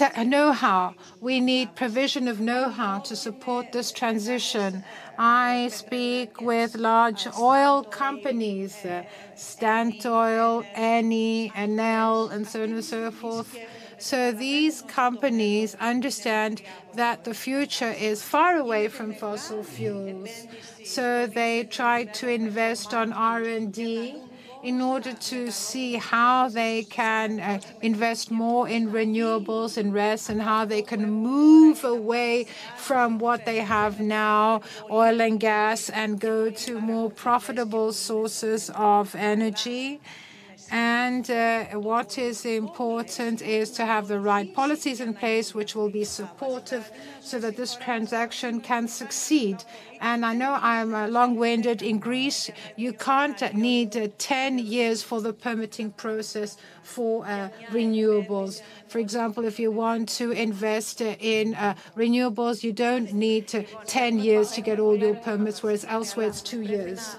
know-how. 0.00 0.94
We 1.20 1.40
need 1.40 1.74
provision 1.74 2.28
of 2.28 2.40
know-how 2.40 3.00
to 3.00 3.16
support 3.16 3.72
this 3.72 3.92
transition. 3.92 4.84
I 5.18 5.68
speak 5.72 6.40
with 6.40 6.76
large 6.76 7.26
oil 7.38 7.82
companies, 7.82 8.84
uh, 8.84 9.04
Statoil, 9.36 10.64
Eni, 10.74 11.52
Enel, 11.52 12.30
and 12.30 12.46
so 12.46 12.62
on 12.62 12.72
and 12.72 12.84
so 12.84 13.10
forth. 13.10 13.56
So 13.98 14.30
these 14.30 14.82
companies 14.82 15.74
understand 15.80 16.62
that 16.94 17.24
the 17.24 17.34
future 17.34 17.90
is 17.90 18.22
far 18.22 18.56
away 18.56 18.86
from 18.88 19.12
fossil 19.12 19.64
fuels. 19.64 20.46
So 20.84 21.26
they 21.26 21.64
try 21.64 22.04
to 22.04 22.28
invest 22.28 22.94
on 22.94 23.12
R&D 23.12 24.27
in 24.62 24.80
order 24.80 25.12
to 25.12 25.50
see 25.50 25.94
how 25.94 26.48
they 26.48 26.82
can 26.84 27.40
uh, 27.40 27.60
invest 27.82 28.30
more 28.30 28.68
in 28.68 28.90
renewables 28.90 29.76
and 29.76 29.94
rest 29.94 30.28
and 30.28 30.42
how 30.42 30.64
they 30.64 30.82
can 30.82 31.08
move 31.10 31.84
away 31.84 32.46
from 32.76 33.18
what 33.18 33.44
they 33.44 33.58
have 33.58 34.00
now, 34.00 34.60
oil 34.90 35.20
and 35.20 35.38
gas, 35.38 35.88
and 35.90 36.20
go 36.20 36.50
to 36.50 36.80
more 36.80 37.10
profitable 37.10 37.92
sources 37.92 38.70
of 38.74 39.14
energy. 39.14 40.00
And 40.70 41.30
uh, 41.30 41.64
what 41.78 42.18
is 42.18 42.44
important 42.44 43.40
is 43.40 43.70
to 43.72 43.86
have 43.86 44.08
the 44.08 44.20
right 44.20 44.52
policies 44.54 45.00
in 45.00 45.14
place 45.14 45.54
which 45.54 45.74
will 45.74 45.88
be 45.88 46.04
supportive 46.04 46.90
so 47.20 47.38
that 47.38 47.56
this 47.56 47.74
transaction 47.76 48.60
can 48.60 48.88
succeed. 48.88 49.64
And 50.00 50.24
I 50.24 50.34
know 50.34 50.58
I'm 50.60 50.94
uh, 50.94 51.08
long 51.08 51.36
winded. 51.36 51.82
In 51.82 51.98
Greece, 51.98 52.50
you 52.76 52.92
can't 52.92 53.54
need 53.54 53.96
uh, 53.96 54.08
10 54.18 54.58
years 54.58 55.02
for 55.02 55.20
the 55.20 55.32
permitting 55.32 55.90
process 55.92 56.56
for 56.82 57.26
uh, 57.26 57.48
renewables. 57.70 58.62
For 58.88 58.98
example, 58.98 59.44
if 59.44 59.58
you 59.58 59.70
want 59.70 60.08
to 60.10 60.30
invest 60.32 61.02
uh, 61.02 61.16
in 61.18 61.54
uh, 61.54 61.74
renewables, 61.96 62.62
you 62.62 62.72
don't 62.72 63.12
need 63.12 63.66
10 63.86 64.18
years 64.18 64.52
to 64.52 64.60
get 64.60 64.78
all 64.78 64.96
your 64.96 65.16
permits, 65.16 65.62
whereas 65.62 65.84
elsewhere 65.88 66.28
it's 66.28 66.42
two 66.42 66.62
years. 66.62 67.16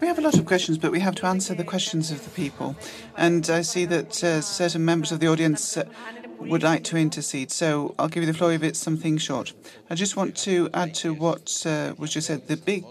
We 0.00 0.06
have 0.06 0.18
a 0.18 0.22
lot 0.22 0.38
of 0.38 0.46
questions, 0.46 0.78
but 0.78 0.92
we 0.92 1.00
have 1.00 1.14
to 1.16 1.26
answer 1.26 1.54
the 1.54 1.64
questions 1.64 2.10
of 2.10 2.24
the 2.24 2.30
people. 2.30 2.59
And 3.16 3.48
I 3.50 3.62
see 3.62 3.84
that 3.86 4.24
uh, 4.24 4.40
certain 4.40 4.84
members 4.84 5.12
of 5.12 5.20
the 5.20 5.28
audience 5.28 5.76
uh, 5.76 5.84
would 6.38 6.62
like 6.62 6.84
to 6.84 6.96
intercede. 6.96 7.50
So 7.50 7.94
I'll 7.98 8.08
give 8.08 8.22
you 8.22 8.32
the 8.32 8.38
floor 8.38 8.52
if 8.52 8.62
it's 8.62 8.78
something 8.78 9.18
short. 9.18 9.52
I 9.90 9.94
just 9.94 10.16
want 10.16 10.36
to 10.38 10.68
add 10.72 10.94
to 10.96 11.14
what 11.14 11.66
uh, 11.66 11.94
was 11.98 12.12
just 12.12 12.26
said. 12.26 12.48
The 12.48 12.56
big 12.56 12.84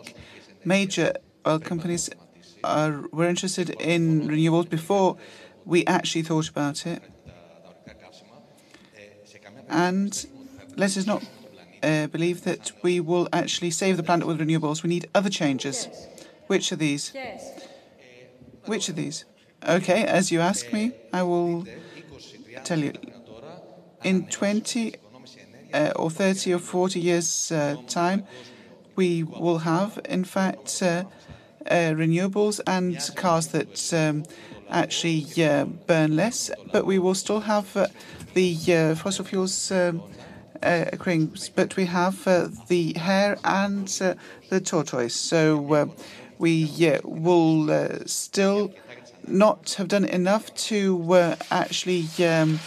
major 0.65 1.13
oil 1.47 1.59
companies 1.59 2.09
are, 2.63 3.07
were 3.11 3.27
interested 3.27 3.69
in 3.81 4.27
renewables 4.27 4.69
before 4.69 5.17
we 5.65 5.85
actually 5.85 6.23
thought 6.23 6.49
about 6.49 6.85
it. 6.85 7.01
And 9.69 10.25
let 10.75 10.97
us 10.97 11.05
not 11.05 11.23
uh, 11.83 12.07
believe 12.07 12.43
that 12.43 12.71
we 12.81 12.99
will 12.99 13.27
actually 13.31 13.71
save 13.71 13.97
the 13.97 14.03
planet 14.03 14.27
with 14.27 14.39
renewables. 14.39 14.83
We 14.83 14.89
need 14.89 15.09
other 15.13 15.29
changes. 15.29 15.87
Which 16.47 16.71
are 16.71 16.75
these? 16.75 17.13
Which 18.65 18.89
are 18.89 18.93
these? 18.93 19.25
Okay, 19.67 20.05
as 20.05 20.31
you 20.31 20.39
ask 20.39 20.71
me, 20.71 20.93
I 21.11 21.23
will 21.23 21.67
tell 22.63 22.79
you. 22.79 22.93
In 24.03 24.27
20 24.27 24.95
uh, 25.73 25.91
or 25.97 26.09
30 26.09 26.53
or 26.53 26.59
40 26.59 26.99
years' 26.99 27.51
uh, 27.51 27.75
time, 27.87 28.25
we 28.95 29.23
will 29.23 29.59
have, 29.59 29.99
in 30.05 30.23
fact, 30.23 30.81
uh, 30.81 31.03
uh 31.69 31.93
renewables 31.93 32.61
and 32.65 32.97
cars 33.17 33.47
that 33.47 33.93
um, 33.93 34.23
actually 34.69 35.25
uh, 35.43 35.65
burn 35.65 36.15
less, 36.15 36.49
but 36.71 36.85
we 36.85 36.97
will 36.97 37.15
still 37.15 37.41
have 37.41 37.75
uh, 37.75 37.87
the 38.33 38.95
fossil 38.95 39.25
fuels 39.25 39.71
um, 39.71 40.01
occurring. 40.63 41.35
But 41.55 41.75
we 41.75 41.85
have 41.85 42.23
the 42.69 42.93
hare 42.93 43.37
and 43.43 43.87
the 44.49 44.61
tortoise. 44.61 45.15
So 45.15 45.91
we 46.37 46.71
will 47.03 48.05
still 48.05 48.71
not 49.27 49.73
have 49.73 49.87
done 49.87 50.05
enough 50.05 50.53
to 50.55 51.13
uh, 51.13 51.35
actually 51.51 52.07
um, 52.25 52.59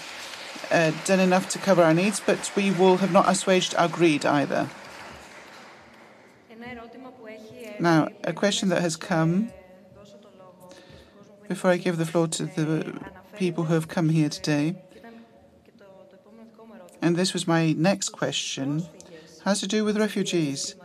uh, 0.71 0.93
done 1.05 1.21
enough 1.21 1.49
to 1.51 1.59
cover 1.59 1.83
our 1.83 1.95
needs, 1.95 2.21
but 2.21 2.51
we 2.57 2.71
will 2.71 2.99
have 2.99 3.13
not 3.13 3.29
assuaged 3.29 3.75
our 3.77 3.89
greed 3.89 4.25
either. 4.25 4.69
Now, 7.81 8.09
a 8.23 8.33
question 8.33 8.69
that 8.69 8.81
has 8.81 8.97
come 8.97 9.51
before 11.49 11.71
I 11.71 11.77
give 11.77 11.97
the 11.97 12.07
floor 12.07 12.29
to 12.29 12.47
the 12.47 13.01
people 13.37 13.65
who 13.65 13.75
have 13.75 13.89
come 13.89 14.11
here 14.11 14.29
today, 14.29 14.77
and 17.01 17.17
this 17.17 17.33
was 17.33 17.47
my 17.49 17.73
next 17.73 18.11
question, 18.11 18.87
has 19.45 19.61
to 19.61 19.67
do 19.67 19.85
with 19.85 19.97
refugees 19.97 20.77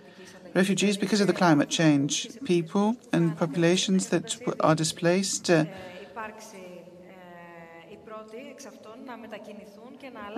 refugees 0.58 0.98
because 0.98 1.22
of 1.22 1.28
the 1.28 1.34
climate 1.42 1.70
change, 1.70 2.28
people 2.44 2.98
and 3.14 3.38
populations 3.38 4.10
that 4.10 4.36
are 4.60 4.76
displaced. 4.76 5.50
Uh, 5.50 5.66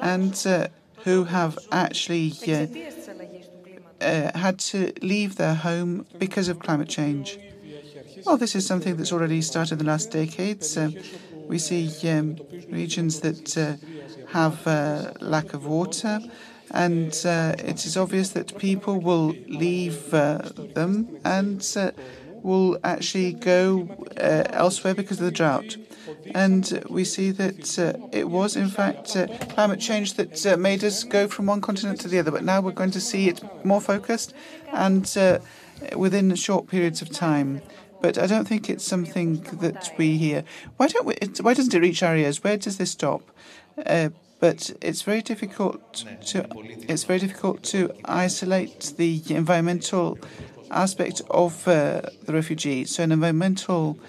and 0.01 0.43
uh, 0.45 0.67
who 1.03 1.23
have 1.25 1.57
actually 1.71 2.33
uh, 2.47 2.67
uh, 4.01 4.37
had 4.37 4.59
to 4.59 4.91
leave 5.01 5.35
their 5.35 5.55
home 5.55 6.05
because 6.17 6.47
of 6.49 6.59
climate 6.59 6.89
change. 6.89 7.39
Well, 8.25 8.37
this 8.37 8.55
is 8.55 8.65
something 8.65 8.95
that's 8.97 9.11
already 9.11 9.41
started 9.41 9.73
in 9.73 9.79
the 9.79 9.85
last 9.85 10.11
decades. 10.11 10.77
Uh, 10.77 10.91
we 11.47 11.57
see 11.57 11.89
um, 12.09 12.37
regions 12.69 13.21
that 13.21 13.57
uh, 13.57 13.75
have 14.27 14.65
lack 15.21 15.53
of 15.53 15.65
water, 15.65 16.19
And 16.71 17.11
uh, 17.25 17.55
it 17.57 17.85
is 17.85 17.97
obvious 17.97 18.29
that 18.29 18.57
people 18.57 18.99
will 18.99 19.29
leave 19.47 20.13
uh, 20.13 20.49
them 20.75 21.17
and 21.25 21.65
uh, 21.75 21.91
will 22.43 22.77
actually 22.83 23.33
go 23.33 24.07
uh, 24.17 24.43
elsewhere 24.51 24.93
because 24.93 25.19
of 25.19 25.25
the 25.25 25.31
drought. 25.31 25.77
And 26.33 26.83
we 26.89 27.03
see 27.03 27.31
that 27.31 27.79
uh, 27.79 28.07
it 28.11 28.29
was, 28.29 28.55
in 28.55 28.69
fact, 28.69 29.15
uh, 29.15 29.27
climate 29.49 29.79
change 29.79 30.13
that 30.15 30.59
made 30.59 30.83
us 30.83 31.03
go 31.03 31.27
from 31.27 31.47
one 31.47 31.61
continent 31.61 31.99
to 32.01 32.07
the 32.07 32.19
other. 32.19 32.31
But 32.31 32.43
now 32.43 32.61
we're 32.61 32.71
going 32.71 32.91
to 32.91 33.01
see 33.01 33.27
it 33.27 33.41
more 33.65 33.81
focused 33.81 34.33
and 34.71 35.09
within 35.95 36.33
short 36.35 36.67
periods 36.67 37.01
of 37.01 37.09
time. 37.09 37.61
But 38.01 38.17
I 38.17 38.27
don't 38.27 38.47
think 38.47 38.69
it's 38.69 38.85
something 38.85 39.41
that 39.61 39.91
we 39.97 40.17
hear. 40.17 40.45
Why 40.77 40.87
don't 40.87 41.05
we? 41.05 41.15
It, 41.15 41.39
why 41.39 41.53
doesn't 41.53 41.73
it 41.73 41.81
reach 41.81 42.01
our 42.01 42.15
ears? 42.15 42.43
Where 42.43 42.55
does 42.55 42.77
this 42.77 42.91
stop? 42.91 43.21
But 44.39 44.71
it's 44.81 45.01
very 45.01 45.21
difficult 45.21 46.05
to 46.27 46.45
it's 46.87 47.03
very 47.03 47.19
difficult 47.19 47.63
to 47.63 47.93
isolate 48.05 48.93
the 48.97 49.21
environmental 49.29 50.17
aspect 50.71 51.21
of 51.29 51.67
uh, 51.67 52.01
the 52.25 52.33
refugee. 52.33 52.85
So 52.85 53.03
an 53.03 53.11
environmental 53.11 53.99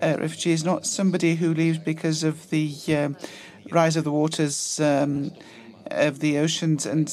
uh, 0.00 0.16
refugee 0.20 0.52
is 0.52 0.64
not 0.64 0.86
somebody 0.86 1.34
who 1.34 1.54
leaves 1.54 1.78
because 1.78 2.22
of 2.22 2.50
the 2.50 2.72
um, 2.96 3.16
rise 3.70 3.96
of 3.96 4.04
the 4.04 4.12
waters 4.12 4.80
um, 4.80 5.32
of 5.90 6.20
the 6.20 6.38
oceans 6.38 6.86
and 6.86 7.12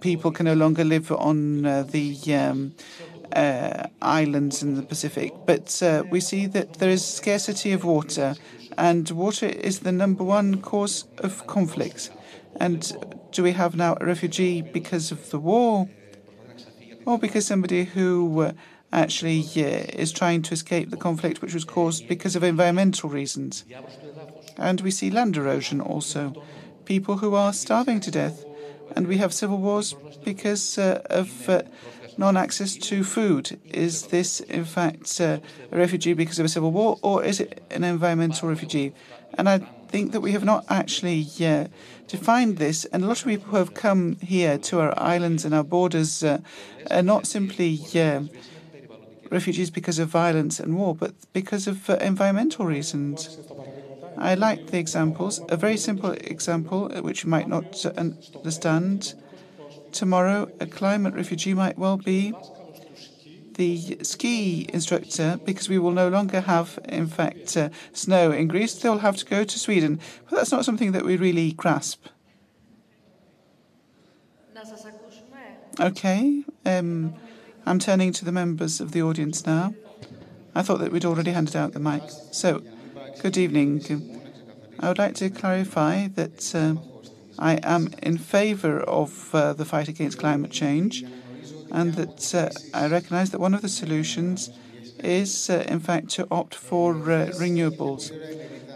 people 0.00 0.30
can 0.30 0.46
no 0.46 0.54
longer 0.54 0.84
live 0.84 1.10
on 1.12 1.66
uh, 1.66 1.82
the 1.82 2.16
um, 2.34 2.74
uh, 3.32 3.86
islands 4.02 4.62
in 4.62 4.74
the 4.74 4.82
Pacific. 4.82 5.32
But 5.46 5.82
uh, 5.82 6.04
we 6.10 6.20
see 6.20 6.46
that 6.46 6.74
there 6.74 6.90
is 6.90 7.04
scarcity 7.04 7.72
of 7.72 7.84
water, 7.84 8.34
and 8.76 9.10
water 9.10 9.46
is 9.46 9.80
the 9.80 9.92
number 9.92 10.24
one 10.24 10.60
cause 10.60 11.04
of 11.18 11.46
conflicts. 11.46 12.10
And 12.60 12.80
do 13.32 13.42
we 13.42 13.52
have 13.52 13.76
now 13.76 13.96
a 14.00 14.06
refugee 14.06 14.62
because 14.62 15.12
of 15.12 15.30
the 15.30 15.38
war, 15.38 15.88
or 17.04 17.18
because 17.18 17.46
somebody 17.46 17.84
who 17.84 18.40
uh, 18.40 18.52
actually 18.92 19.40
uh, 19.56 19.84
is 20.02 20.12
trying 20.12 20.42
to 20.42 20.54
escape 20.54 20.90
the 20.90 20.96
conflict 20.96 21.42
which 21.42 21.54
was 21.54 21.64
caused 21.64 22.08
because 22.08 22.34
of 22.36 22.42
environmental 22.42 23.10
reasons? 23.10 23.64
And 24.56 24.80
we 24.80 24.90
see 24.90 25.10
land 25.10 25.36
erosion 25.36 25.80
also, 25.80 26.42
people 26.84 27.18
who 27.18 27.34
are 27.34 27.52
starving 27.52 28.00
to 28.00 28.10
death. 28.10 28.44
And 28.94 29.08
we 29.08 29.18
have 29.18 29.34
civil 29.34 29.58
wars 29.58 29.94
because 30.24 30.78
uh, 30.78 31.02
of 31.10 31.50
uh, 32.16 32.20
non 32.20 32.36
access 32.36 32.76
to 32.76 33.04
food. 33.04 33.58
Is 33.70 34.06
this, 34.06 34.40
in 34.40 34.64
fact, 34.64 35.20
uh, 35.20 35.38
a 35.72 35.76
refugee 35.78 36.12
because 36.14 36.38
of 36.38 36.46
a 36.46 36.48
civil 36.48 36.72
war, 36.72 36.98
or 37.02 37.24
is 37.24 37.40
it 37.40 37.62
an 37.70 37.84
environmental 37.84 38.48
refugee? 38.48 38.92
And 39.34 39.48
I 39.48 39.60
think 39.88 40.12
that 40.12 40.20
we 40.20 40.32
have 40.32 40.44
not 40.44 40.64
actually 40.68 41.26
uh, 41.40 41.66
defined 42.08 42.58
this, 42.58 42.84
and 42.86 43.04
a 43.04 43.06
lot 43.06 43.20
of 43.20 43.26
people 43.26 43.50
who 43.50 43.56
have 43.56 43.74
come 43.74 44.16
here 44.20 44.58
to 44.58 44.80
our 44.80 44.94
islands 44.98 45.44
and 45.44 45.54
our 45.54 45.64
borders 45.64 46.22
uh, 46.22 46.38
are 46.90 47.02
not 47.02 47.26
simply 47.26 47.78
uh, 47.94 48.20
refugees 49.30 49.70
because 49.70 49.98
of 49.98 50.08
violence 50.08 50.60
and 50.60 50.76
war, 50.76 50.94
but 50.94 51.14
because 51.32 51.66
of 51.66 51.88
uh, 51.90 51.96
environmental 52.00 52.64
reasons. 52.64 53.38
I 54.18 54.34
like 54.34 54.66
the 54.66 54.78
examples. 54.78 55.42
A 55.48 55.56
very 55.56 55.76
simple 55.76 56.12
example, 56.12 56.90
uh, 56.94 57.02
which 57.02 57.24
you 57.24 57.30
might 57.30 57.48
not 57.48 57.84
understand 57.96 59.14
tomorrow, 59.96 60.50
a 60.60 60.66
climate 60.66 61.14
refugee 61.14 61.54
might 61.54 61.78
well 61.78 61.96
be 61.96 62.34
the 63.54 63.98
ski 64.02 64.68
instructor 64.72 65.40
because 65.44 65.68
we 65.68 65.78
will 65.78 65.92
no 65.92 66.08
longer 66.08 66.42
have, 66.42 66.78
in 66.84 67.06
fact, 67.06 67.56
uh, 67.56 67.70
snow 67.92 68.30
in 68.30 68.48
Greece. 68.48 68.74
They'll 68.74 68.98
have 68.98 69.16
to 69.16 69.24
go 69.24 69.44
to 69.44 69.58
Sweden. 69.58 69.98
But 70.28 70.36
that's 70.36 70.52
not 70.52 70.64
something 70.64 70.92
that 70.92 71.04
we 71.04 71.16
really 71.16 71.52
grasp. 71.52 72.06
Okay. 75.78 76.44
Um, 76.64 77.14
I'm 77.64 77.78
turning 77.78 78.12
to 78.12 78.24
the 78.24 78.32
members 78.32 78.80
of 78.80 78.92
the 78.92 79.02
audience 79.02 79.46
now. 79.46 79.74
I 80.54 80.62
thought 80.62 80.80
that 80.80 80.92
we'd 80.92 81.04
already 81.04 81.32
handed 81.32 81.56
out 81.56 81.72
the 81.72 81.80
mic. 81.80 82.02
So, 82.30 82.62
good 83.22 83.36
evening. 83.36 83.82
I 84.80 84.88
would 84.88 84.98
like 84.98 85.14
to 85.16 85.30
clarify 85.30 86.08
that. 86.08 86.54
Uh, 86.54 86.95
I 87.38 87.54
am 87.62 87.90
in 88.02 88.18
favour 88.18 88.80
of 88.80 89.34
uh, 89.34 89.52
the 89.52 89.64
fight 89.64 89.88
against 89.88 90.18
climate 90.18 90.50
change, 90.50 91.04
and 91.70 91.94
that 91.94 92.34
uh, 92.34 92.50
I 92.74 92.86
recognise 92.88 93.30
that 93.30 93.40
one 93.40 93.54
of 93.54 93.62
the 93.62 93.68
solutions 93.68 94.50
is, 95.00 95.50
uh, 95.50 95.64
in 95.68 95.80
fact, 95.80 96.08
to 96.10 96.26
opt 96.30 96.54
for 96.54 96.94
uh, 96.94 97.26
renewables. 97.38 98.10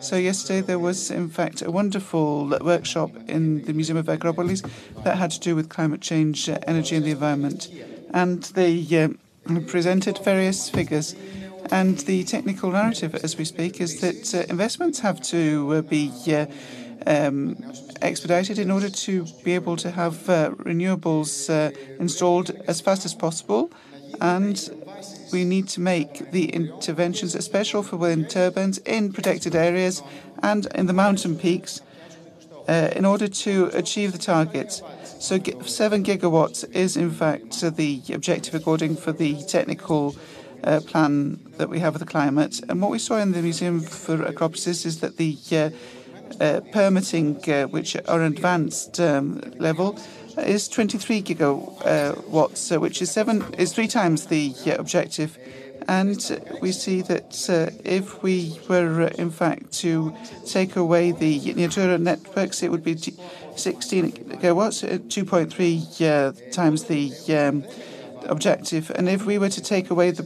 So 0.02 0.16
yesterday 0.16 0.60
there 0.60 0.78
was, 0.78 1.10
in 1.10 1.28
fact, 1.28 1.62
a 1.62 1.70
wonderful 1.70 2.58
workshop 2.60 3.10
in 3.28 3.64
the 3.64 3.72
Museum 3.72 3.98
of 3.98 4.08
Acropolis 4.08 4.62
that 5.04 5.16
had 5.18 5.30
to 5.32 5.40
do 5.40 5.54
with 5.54 5.68
climate 5.68 6.00
change, 6.00 6.48
uh, 6.48 6.58
energy, 6.66 6.96
and 6.96 7.04
the 7.04 7.10
environment, 7.10 7.68
and 8.12 8.42
they 8.42 8.74
uh, 9.04 9.60
presented 9.66 10.18
various 10.18 10.68
figures. 10.68 11.14
And 11.70 11.98
the 11.98 12.24
technical 12.24 12.70
narrative, 12.70 13.14
as 13.14 13.36
we 13.36 13.44
speak, 13.44 13.80
is 13.80 14.00
that 14.00 14.48
investments 14.50 15.00
have 15.00 15.20
to 15.22 15.82
be 15.82 16.10
um, 17.06 17.56
expedited 18.02 18.58
in 18.58 18.70
order 18.70 18.88
to 18.88 19.24
be 19.44 19.54
able 19.54 19.76
to 19.76 19.90
have 19.90 20.28
uh, 20.28 20.50
renewables 20.50 21.50
uh, 21.50 21.70
installed 21.98 22.50
as 22.66 22.80
fast 22.80 23.04
as 23.04 23.14
possible. 23.14 23.70
And 24.20 24.58
we 25.32 25.44
need 25.44 25.68
to 25.68 25.80
make 25.80 26.30
the 26.30 26.46
interventions, 26.46 27.34
especially 27.34 27.84
for 27.84 27.96
wind 27.96 28.30
turbines, 28.30 28.78
in 28.78 29.12
protected 29.12 29.54
areas 29.54 30.02
and 30.42 30.66
in 30.74 30.86
the 30.86 30.92
mountain 30.92 31.38
peaks 31.38 31.80
uh, 32.68 32.90
in 32.94 33.04
order 33.04 33.28
to 33.28 33.70
achieve 33.72 34.12
the 34.12 34.18
targets. 34.18 34.82
So, 35.18 35.38
7 35.38 36.04
gigawatts 36.04 36.64
is, 36.74 36.96
in 36.96 37.10
fact, 37.10 37.60
the 37.76 38.02
objective 38.12 38.54
according 38.54 38.96
for 38.96 39.12
the 39.12 39.42
technical 39.44 40.16
uh, 40.64 40.80
plan 40.80 41.40
that 41.56 41.68
we 41.68 41.78
have 41.80 41.94
with 41.94 42.00
the 42.00 42.06
climate. 42.06 42.60
And 42.68 42.80
what 42.80 42.90
we 42.90 42.98
saw 42.98 43.16
in 43.18 43.32
the 43.32 43.42
Museum 43.42 43.80
for 43.80 44.22
Acropolis 44.22 44.86
is 44.86 45.00
that 45.00 45.16
the 45.16 45.36
uh, 45.52 45.56
uh, 45.56 45.70
permitting, 46.72 47.40
uh, 47.50 47.64
which 47.64 47.96
are 48.08 48.22
advanced 48.22 49.00
um, 49.00 49.40
level, 49.58 49.98
is 50.38 50.68
23 50.68 51.22
gigawatts, 51.22 52.74
uh, 52.74 52.80
which 52.80 53.02
is 53.02 53.10
seven 53.10 53.44
is 53.54 53.72
three 53.72 53.88
times 53.88 54.26
the 54.26 54.54
objective. 54.78 55.38
And 55.88 56.20
we 56.60 56.72
see 56.72 57.00
that 57.02 57.48
if 57.84 58.22
we 58.22 58.60
were, 58.68 59.08
in 59.08 59.30
fact, 59.30 59.72
to 59.80 60.14
take 60.46 60.76
away 60.76 61.10
the 61.10 61.54
Natura 61.54 61.98
networks, 61.98 62.62
it 62.62 62.70
would 62.70 62.84
be 62.84 62.94
16 62.94 64.12
gigawatts, 64.12 64.84
2.3 64.84 66.52
times 66.52 66.84
the 66.84 67.12
um, 67.34 67.64
objective. 68.24 68.90
And 68.94 69.08
if 69.08 69.26
we 69.26 69.38
were 69.38 69.48
to 69.48 69.60
take 69.60 69.90
away 69.90 70.10
the 70.10 70.22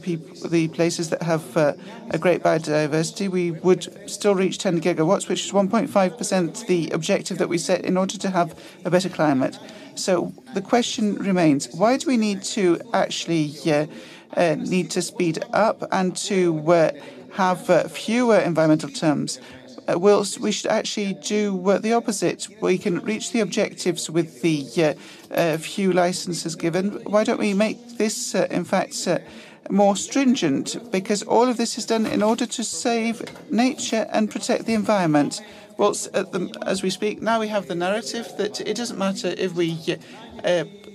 the 0.49 0.67
places 0.69 1.09
that 1.09 1.21
have 1.23 1.57
uh, 1.57 1.73
a 2.09 2.17
great 2.17 2.43
biodiversity, 2.43 3.29
we 3.29 3.51
would 3.51 4.09
still 4.09 4.35
reach 4.35 4.57
10 4.57 4.81
gigawatts, 4.81 5.27
which 5.27 5.45
is 5.45 5.51
1.5% 5.51 6.67
the 6.67 6.89
objective 6.91 7.37
that 7.37 7.49
we 7.49 7.57
set 7.57 7.83
in 7.85 7.97
order 7.97 8.17
to 8.17 8.29
have 8.29 8.57
a 8.83 8.89
better 8.89 9.09
climate. 9.09 9.57
So 9.95 10.33
the 10.53 10.61
question 10.61 11.15
remains: 11.15 11.73
Why 11.73 11.97
do 11.97 12.07
we 12.07 12.17
need 12.17 12.43
to 12.43 12.79
actually 12.93 13.53
uh, 13.65 13.87
uh, 14.35 14.55
need 14.55 14.91
to 14.91 15.01
speed 15.01 15.43
up 15.53 15.83
and 15.91 16.15
to 16.17 16.71
uh, 16.71 16.91
have 17.33 17.69
uh, 17.69 17.87
fewer 17.87 18.37
environmental 18.37 18.89
terms? 18.89 19.39
Uh, 19.87 19.99
whilst 19.99 20.39
we 20.39 20.51
should 20.51 20.71
actually 20.71 21.13
do 21.13 21.69
uh, 21.69 21.77
the 21.77 21.93
opposite. 21.93 22.47
We 22.59 22.79
can 22.79 23.01
reach 23.01 23.31
the 23.31 23.41
objectives 23.41 24.09
with 24.09 24.41
the 24.41 24.65
uh, 24.83 24.93
few 25.57 25.91
licenses 25.91 26.55
given. 26.55 26.91
Why 27.05 27.23
don't 27.23 27.39
we 27.39 27.53
make 27.53 27.97
this, 27.97 28.35
uh, 28.35 28.47
in 28.49 28.63
fact, 28.63 29.07
uh, 29.07 29.19
more 29.69 29.95
stringent? 29.95 30.91
Because 30.91 31.23
all 31.23 31.47
of 31.47 31.57
this 31.57 31.77
is 31.77 31.85
done 31.85 32.05
in 32.05 32.23
order 32.23 32.45
to 32.45 32.63
save 32.63 33.23
nature 33.51 34.07
and 34.11 34.29
protect 34.29 34.65
the 34.65 34.73
environment. 34.73 35.41
Well, 35.77 35.91
the, 35.91 36.57
as 36.65 36.83
we 36.83 36.89
speak 36.89 37.21
now, 37.21 37.39
we 37.39 37.49
have 37.49 37.67
the 37.67 37.75
narrative 37.75 38.31
that 38.37 38.61
it 38.61 38.77
doesn't 38.77 38.97
matter 38.97 39.33
if 39.37 39.53
we 39.53 39.97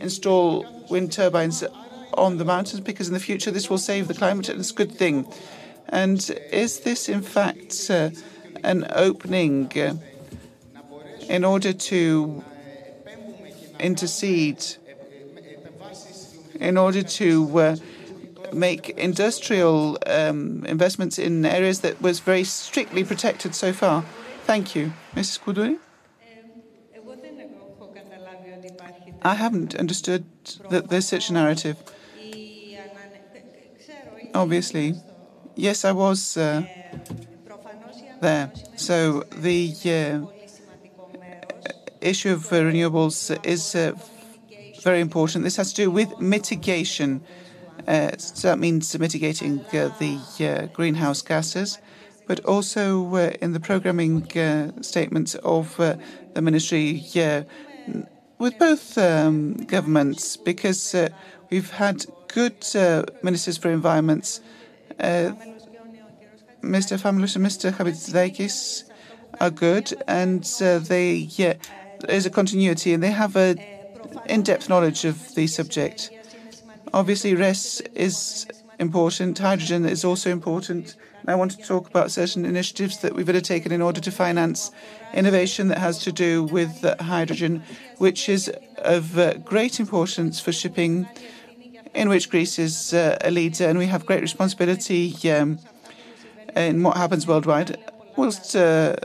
install 0.01 0.65
wind 0.89 1.13
turbines 1.13 1.63
on 2.15 2.39
the 2.39 2.45
mountains 2.45 2.81
because 2.81 3.09
in 3.09 3.15
the 3.15 3.21
future 3.21 3.51
this 3.51 3.71
will 3.71 3.79
save 3.79 4.09
the 4.09 4.15
climate 4.15 4.49
and 4.49 4.59
it's 4.59 4.71
a 4.71 4.75
good 4.75 4.93
thing. 4.93 5.27
And 5.89 6.19
is 6.53 6.81
this, 6.81 7.09
in 7.09 7.23
fact, 7.23 7.91
uh, 7.91 8.11
an 8.63 8.87
opening 8.91 9.71
uh, 9.77 9.95
in 11.29 11.45
order 11.45 11.73
to 11.73 12.45
intercede, 13.81 14.77
in 16.61 16.77
order 16.77 17.03
to 17.03 17.59
uh, 17.59 17.77
make 18.53 18.91
industrial 18.91 19.99
um, 20.07 20.65
investments 20.67 21.19
in 21.19 21.45
areas 21.47 21.81
that 21.81 22.01
was 22.03 22.21
very 22.21 22.45
strictly 22.45 23.05
protected 23.05 23.55
so 23.55 23.73
far. 23.73 24.03
Thank 24.45 24.75
you. 24.75 24.93
Mrs. 25.15 25.41
Koundouri? 25.41 25.79
I 29.23 29.35
haven't 29.35 29.75
understood 29.75 30.25
that 30.71 30.89
there's 30.89 31.07
such 31.09 31.31
a 31.31 31.33
narrative. 31.33 31.77
Obviously. 34.35 34.95
Yes, 35.55 35.85
I 35.85 35.93
was 35.93 36.37
uh, 36.37 36.63
there. 38.21 38.51
So 38.77 39.25
the 39.33 39.75
uh, 39.85 40.40
issue 42.01 42.33
of 42.33 42.49
renewables 42.49 43.45
is 43.45 43.75
uh, 43.75 43.93
very 44.83 45.01
important. 45.01 45.45
This 45.45 45.57
has 45.57 45.73
to 45.75 45.85
do 45.85 45.91
with 45.91 46.21
mitigation. 46.21 47.23
Uh, 47.87 48.11
so 48.17 48.49
that 48.49 48.59
means 48.59 48.99
mitigating 48.99 49.61
uh, 49.73 49.91
the 49.99 50.19
uh, 50.41 50.67
greenhouse 50.75 51.23
gases, 51.23 51.79
but 52.27 52.45
also 52.45 53.15
uh, 53.15 53.33
in 53.41 53.53
the 53.53 53.61
programming 53.61 54.27
uh, 54.37 54.73
statements 54.83 55.35
of 55.37 55.79
uh, 55.81 55.97
the 56.35 56.43
ministry 56.43 57.05
with 58.39 58.59
both 58.59 58.97
um, 58.97 59.55
governments, 59.55 60.37
because 60.37 60.95
we've 61.51 61.71
had 61.71 62.07
good 62.29 62.65
ministers 63.23 63.59
for 63.59 63.71
environments. 63.71 64.41
Mr. 66.63 66.99
Famellos 66.99 67.37
and 67.37 67.45
Mr. 67.45 67.73
Hatzidakis 67.73 68.85
are 69.41 69.51
good, 69.51 69.93
and 70.07 70.45
they 70.89 71.13
yeah, 71.37 71.55
there's 72.07 72.27
a 72.27 72.31
continuity, 72.31 72.93
and 72.93 73.03
they 73.03 73.11
have 73.11 73.37
a 73.37 73.57
in-depth 74.27 74.69
knowledge 74.69 75.05
of 75.05 75.35
the 75.35 75.47
subject. 75.47 76.11
Obviously, 76.93 77.35
RES 77.35 77.81
is 77.95 78.47
important. 78.79 79.39
Hydrogen 79.39 79.85
is 79.85 80.05
also 80.05 80.31
important. 80.31 80.97
I 81.27 81.35
want 81.35 81.53
to 81.53 81.59
talk 81.59 81.89
about 81.89 82.11
certain 82.11 82.45
initiatives 82.45 82.99
that 82.99 83.15
we've 83.15 83.29
undertaken 83.29 83.73
in 83.73 83.83
order 83.83 84.01
to 84.01 84.11
finance 84.11 84.73
innovation 85.13 85.69
that 85.69 85.79
has 85.79 85.99
to 86.01 86.13
do 86.13 86.45
with 86.45 86.85
hydrogen, 86.99 87.63
which 87.99 88.29
is 88.29 88.51
of 88.79 89.45
great 89.45 89.79
importance 89.79 90.41
for 90.41 90.53
shipping, 90.53 91.07
in 91.95 92.09
which 92.09 92.31
Greece 92.31 92.59
is 92.59 92.95
uh, 92.95 93.19
a 93.21 93.31
leader, 93.31 93.69
and 93.69 93.79
we 93.79 93.87
have 93.87 94.07
great 94.07 94.23
responsibility 94.23 95.15
um, 95.31 95.59
in 96.57 96.83
what 96.83 96.97
happens 96.97 97.27
worldwide. 97.27 97.77
Whilst 98.17 98.57
uh, 98.57 98.97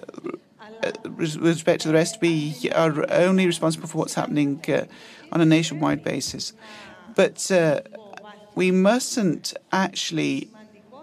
with 1.17 1.35
respect 1.37 1.81
to 1.81 1.87
the 1.89 1.93
rest, 1.93 2.19
we 2.21 2.55
are 2.73 3.05
only 3.11 3.45
responsible 3.45 3.87
for 3.87 3.97
what's 3.99 4.13
happening 4.13 4.63
uh, 4.67 4.85
on 5.31 5.41
a 5.41 5.45
nationwide 5.45 6.03
basis. 6.03 6.53
But 7.15 7.49
uh, 7.51 7.81
we 8.55 8.71
mustn't 8.71 9.53
actually 9.71 10.49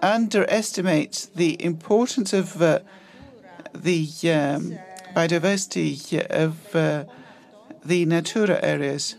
underestimate 0.02 1.28
the 1.34 1.62
importance 1.62 2.32
of 2.32 2.60
uh, 2.60 2.80
the 3.74 4.08
um, 4.24 4.78
biodiversity 5.14 6.20
of 6.26 6.74
uh, 6.74 7.04
the 7.84 8.04
Natura 8.06 8.58
areas. 8.62 9.16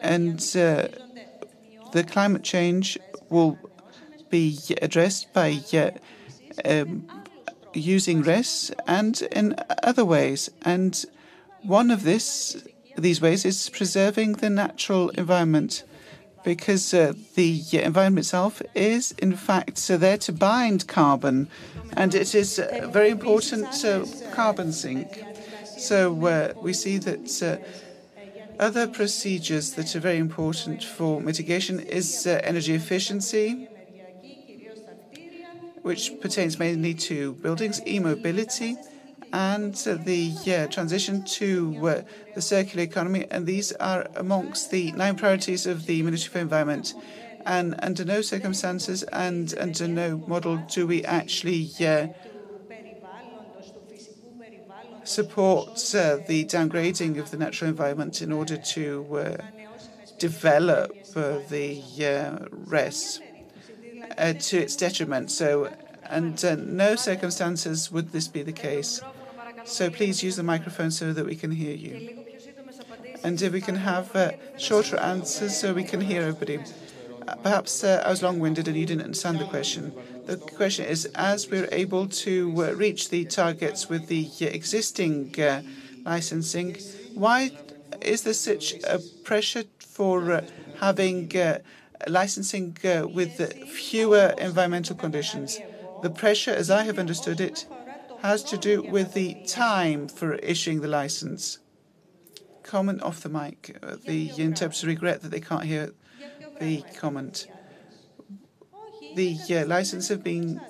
And 0.00 0.38
uh, 0.56 0.88
the 1.92 2.04
climate 2.04 2.44
change 2.44 2.98
will 3.28 3.58
be 4.30 4.58
addressed 4.82 5.32
by 5.32 5.60
uh, 5.72 5.90
um, 6.64 7.08
using 7.78 8.22
RES 8.22 8.72
and 8.86 9.20
in 9.32 9.54
other 9.82 10.04
ways. 10.04 10.50
And 10.62 11.04
one 11.62 11.90
of 11.90 12.02
this, 12.02 12.62
these 12.96 13.20
ways 13.20 13.44
is 13.44 13.68
preserving 13.70 14.34
the 14.34 14.50
natural 14.50 15.10
environment 15.10 15.84
because 16.44 16.94
uh, 16.94 17.12
the 17.34 17.62
environment 17.72 18.24
itself 18.24 18.62
is, 18.74 19.12
in 19.12 19.34
fact, 19.36 19.90
uh, 19.90 19.96
there 19.96 20.18
to 20.18 20.32
bind 20.32 20.86
carbon 20.86 21.48
and 21.92 22.14
it 22.14 22.34
is 22.34 22.58
a 22.58 22.88
very 22.88 23.10
important 23.10 23.84
uh, 23.84 24.04
carbon 24.32 24.72
sink. 24.72 25.24
So 25.76 26.26
uh, 26.26 26.52
we 26.60 26.72
see 26.72 26.98
that 26.98 27.60
other 28.58 28.88
procedures 28.88 29.72
that 29.74 29.94
are 29.94 30.00
very 30.00 30.18
important 30.18 30.82
for 30.82 31.20
mitigation 31.20 31.80
is 31.80 32.26
energy 32.26 32.74
efficiency 32.74 33.68
which 35.82 36.20
pertains 36.20 36.58
mainly 36.58 36.94
to 36.94 37.34
buildings, 37.34 37.80
e-mobility, 37.86 38.76
and 39.32 39.74
the 39.74 40.68
transition 40.70 41.24
to 41.24 41.88
uh, 41.88 42.02
the 42.34 42.42
circular 42.42 42.82
economy. 42.82 43.26
And 43.30 43.46
these 43.46 43.72
are 43.72 44.06
amongst 44.16 44.70
the 44.70 44.92
nine 44.92 45.16
priorities 45.16 45.66
of 45.66 45.86
the 45.86 46.02
Ministry 46.02 46.32
for 46.32 46.38
Environment. 46.38 46.94
And 47.44 47.74
under 47.82 48.04
no 48.04 48.20
circumstances 48.20 49.02
and 49.04 49.54
under 49.58 49.88
no 49.88 50.18
model 50.26 50.56
do 50.70 50.86
we 50.86 51.04
actually 51.04 51.70
uh, 51.80 52.08
support 55.08 55.76
the 55.76 56.44
downgrading 56.44 57.18
of 57.18 57.30
the 57.30 57.36
natural 57.38 57.70
environment 57.70 58.20
in 58.20 58.32
order 58.32 58.56
to 58.56 59.16
uh, 59.16 59.36
develop 60.18 60.92
uh, 61.16 61.38
the 61.48 61.82
uh, 62.00 62.46
RES 62.50 63.20
uh, 64.18 64.32
to 64.34 64.58
its 64.58 64.76
detriment. 64.76 65.30
So, 65.30 65.70
under 66.08 66.56
no 66.56 66.96
circumstances 66.96 67.92
would 67.92 68.12
this 68.12 68.28
be 68.28 68.42
the 68.42 68.52
case. 68.52 69.00
So 69.64 69.90
please 69.90 70.22
use 70.22 70.36
the 70.36 70.42
microphone 70.42 70.90
so 70.90 71.12
that 71.12 71.26
we 71.26 71.36
can 71.36 71.50
hear 71.50 71.74
you. 71.74 72.24
And 73.22 73.40
if 73.42 73.52
we 73.52 73.60
can 73.60 73.76
have 73.76 74.14
uh, 74.16 74.32
shorter 74.56 74.96
answers 74.98 75.56
so 75.56 75.74
we 75.74 75.84
can 75.84 76.00
hear 76.00 76.22
everybody. 76.22 76.58
Uh, 77.26 77.34
perhaps 77.36 77.84
uh, 77.84 78.02
I 78.06 78.10
was 78.10 78.22
long-winded 78.22 78.66
and 78.68 78.76
you 78.76 78.86
didn't 78.86 79.04
understand 79.04 79.38
the 79.38 79.44
question. 79.44 79.92
The 80.26 80.36
question 80.36 80.86
is, 80.86 81.04
as 81.14 81.50
we're 81.50 81.68
able 81.70 82.06
to 82.08 82.54
uh, 82.56 82.72
reach 82.72 83.10
the 83.10 83.24
targets 83.26 83.88
with 83.88 84.06
the 84.06 84.28
uh, 84.40 84.46
existing 84.46 85.38
uh, 85.38 85.62
licensing, 86.04 86.76
why 87.14 87.50
is 88.00 88.22
there 88.22 88.34
such 88.34 88.74
a 88.84 89.00
pressure 89.24 89.64
for 89.78 90.42
having 90.80 91.30
licensing 92.06 92.76
with 93.12 93.52
fewer 93.68 94.34
environmental 94.38 94.96
conditions? 94.96 95.58
The 96.02 96.10
pressure, 96.10 96.52
as 96.52 96.70
I 96.70 96.84
have 96.84 96.98
understood 96.98 97.40
it, 97.40 97.66
has 98.22 98.42
to 98.44 98.56
do 98.56 98.82
with 98.82 99.14
the 99.14 99.36
time 99.46 100.08
for 100.08 100.34
issuing 100.36 100.80
the 100.80 100.88
license. 100.88 101.58
Comment 102.62 103.02
off 103.02 103.20
the 103.20 103.28
mic. 103.28 103.76
Uh, 103.82 103.96
the 104.04 104.30
interpreters 104.36 104.84
regret 104.84 105.22
that 105.22 105.30
they 105.30 105.40
can't 105.40 105.64
hear 105.64 105.92
the 106.60 106.82
comment. 106.96 107.46
The 109.14 109.38
uh, 109.50 109.66
license 109.66 110.08
have 110.08 110.22
been 110.22 110.60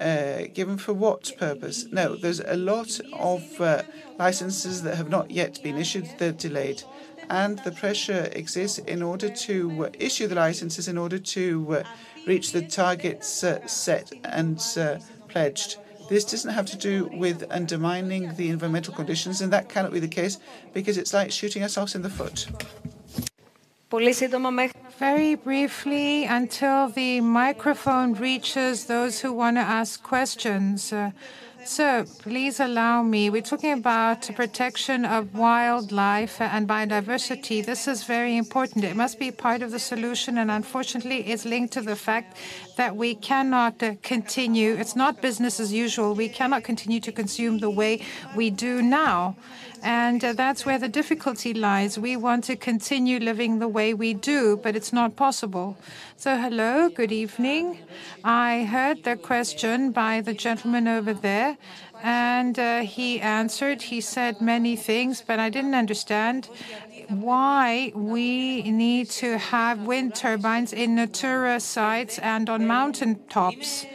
uh, 0.00 0.42
given 0.52 0.78
for 0.78 0.92
what 0.92 1.32
purpose? 1.38 1.86
No, 1.90 2.16
there's 2.16 2.40
a 2.40 2.56
lot 2.56 3.00
of 3.12 3.60
uh, 3.60 3.82
licenses 4.18 4.82
that 4.82 4.96
have 4.96 5.08
not 5.08 5.30
yet 5.30 5.62
been 5.62 5.76
issued. 5.76 6.08
They're 6.18 6.32
delayed, 6.32 6.82
and 7.30 7.58
the 7.60 7.72
pressure 7.72 8.28
exists 8.32 8.78
in 8.78 9.02
order 9.02 9.28
to 9.28 9.86
uh, 9.86 9.90
issue 9.98 10.26
the 10.26 10.34
licenses 10.34 10.88
in 10.88 10.98
order 10.98 11.18
to 11.18 11.76
uh, 11.76 11.82
reach 12.26 12.52
the 12.52 12.62
targets 12.62 13.44
uh, 13.44 13.66
set 13.66 14.12
and 14.24 14.58
pledged. 15.28 15.76
This 16.08 16.24
doesn't 16.24 16.52
have 16.52 16.66
to 16.66 16.76
do 16.76 17.10
with 17.12 17.44
undermining 17.50 18.34
the 18.36 18.50
environmental 18.50 18.94
conditions, 18.94 19.40
and 19.40 19.52
that 19.52 19.68
cannot 19.68 19.92
be 19.92 19.98
the 19.98 20.08
case 20.08 20.38
because 20.72 20.96
it's 20.98 21.12
like 21.12 21.32
shooting 21.32 21.62
ourselves 21.62 21.94
in 21.94 22.02
the 22.02 22.10
foot. 22.10 22.46
Very 24.98 25.34
briefly, 25.34 26.24
until 26.24 26.88
the 26.88 27.20
microphone 27.20 28.14
reaches 28.14 28.86
those 28.86 29.20
who 29.20 29.32
want 29.32 29.56
to 29.56 29.60
ask 29.60 30.02
questions. 30.02 30.92
Uh, 30.92 31.10
so 31.66 32.04
please 32.20 32.60
allow 32.60 33.02
me. 33.02 33.30
We're 33.30 33.42
talking 33.42 33.72
about 33.72 34.30
protection 34.34 35.04
of 35.04 35.34
wildlife 35.34 36.40
and 36.40 36.68
biodiversity. 36.68 37.64
This 37.64 37.88
is 37.88 38.04
very 38.04 38.36
important. 38.36 38.84
It 38.84 38.96
must 38.96 39.18
be 39.18 39.30
part 39.30 39.62
of 39.62 39.70
the 39.70 39.78
solution, 39.78 40.38
and 40.38 40.50
unfortunately, 40.50 41.26
it's 41.26 41.44
linked 41.44 41.72
to 41.74 41.82
the 41.82 41.96
fact 41.96 42.36
that 42.76 42.94
we 42.94 43.14
cannot 43.14 43.82
uh, 43.82 43.94
continue. 44.02 44.74
It's 44.74 44.94
not 44.94 45.20
business 45.20 45.58
as 45.58 45.72
usual. 45.72 46.14
We 46.14 46.28
cannot 46.28 46.62
continue 46.62 47.00
to 47.00 47.12
consume 47.12 47.58
the 47.58 47.70
way 47.70 48.02
we 48.34 48.50
do 48.50 48.82
now. 48.82 49.36
And 49.82 50.24
uh, 50.24 50.32
that's 50.32 50.64
where 50.66 50.78
the 50.78 50.88
difficulty 50.88 51.52
lies. 51.52 51.98
We 51.98 52.16
want 52.16 52.44
to 52.44 52.56
continue 52.56 53.18
living 53.18 53.58
the 53.58 53.68
way 53.68 53.94
we 53.94 54.14
do, 54.14 54.56
but 54.56 54.74
it's 54.74 54.92
not 54.92 55.16
possible. 55.16 55.76
So, 56.16 56.36
hello, 56.36 56.88
good 56.88 57.12
evening. 57.12 57.78
I 58.24 58.64
heard 58.64 59.04
the 59.04 59.16
question 59.16 59.92
by 59.92 60.22
the 60.22 60.34
gentleman 60.34 60.88
over 60.88 61.12
there, 61.12 61.58
and 62.02 62.58
uh, 62.58 62.80
he 62.80 63.20
answered. 63.20 63.82
He 63.82 64.00
said 64.00 64.40
many 64.40 64.76
things, 64.76 65.22
but 65.26 65.38
I 65.38 65.50
didn't 65.50 65.74
understand 65.74 66.48
why 67.08 67.92
we 67.94 68.62
need 68.70 69.10
to 69.10 69.38
have 69.38 69.80
wind 69.86 70.14
turbines 70.14 70.72
in 70.72 70.94
Natura 70.94 71.60
sites 71.60 72.18
and 72.18 72.48
on 72.48 72.66
mountain 72.66 73.20
tops. 73.28 73.86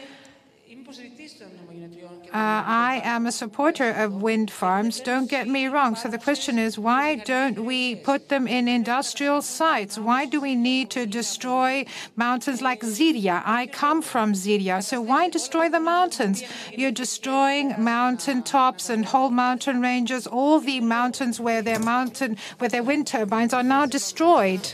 Uh, 2.32 2.64
I 2.66 3.02
am 3.04 3.26
a 3.26 3.32
supporter 3.32 3.90
of 3.90 4.22
wind 4.22 4.50
farms, 4.50 5.00
don't 5.00 5.28
get 5.28 5.46
me 5.48 5.66
wrong. 5.66 5.96
So 5.96 6.08
the 6.08 6.16
question 6.16 6.58
is, 6.58 6.78
why 6.78 7.16
don't 7.16 7.62
we 7.66 7.94
put 7.94 8.30
them 8.30 8.48
in 8.48 8.68
industrial 8.68 9.42
sites? 9.42 9.98
Why 9.98 10.24
do 10.24 10.40
we 10.40 10.54
need 10.54 10.88
to 10.92 11.04
destroy 11.04 11.84
mountains 12.16 12.62
like 12.62 12.80
Ziria? 12.80 13.42
I 13.44 13.66
come 13.66 14.00
from 14.00 14.32
Ziria, 14.32 14.82
so 14.82 15.02
why 15.02 15.28
destroy 15.28 15.68
the 15.68 15.78
mountains? 15.78 16.42
You're 16.72 16.90
destroying 16.90 17.74
mountain 17.76 18.42
tops 18.42 18.88
and 18.88 19.04
whole 19.04 19.28
mountain 19.28 19.82
ranges. 19.82 20.26
All 20.26 20.58
the 20.58 20.80
mountains 20.80 21.38
where 21.38 21.60
their 21.60 21.80
mountain, 21.80 22.38
where 22.56 22.70
their 22.70 22.82
wind 22.82 23.08
turbines 23.08 23.52
are 23.52 23.62
now 23.62 23.84
destroyed. 23.84 24.72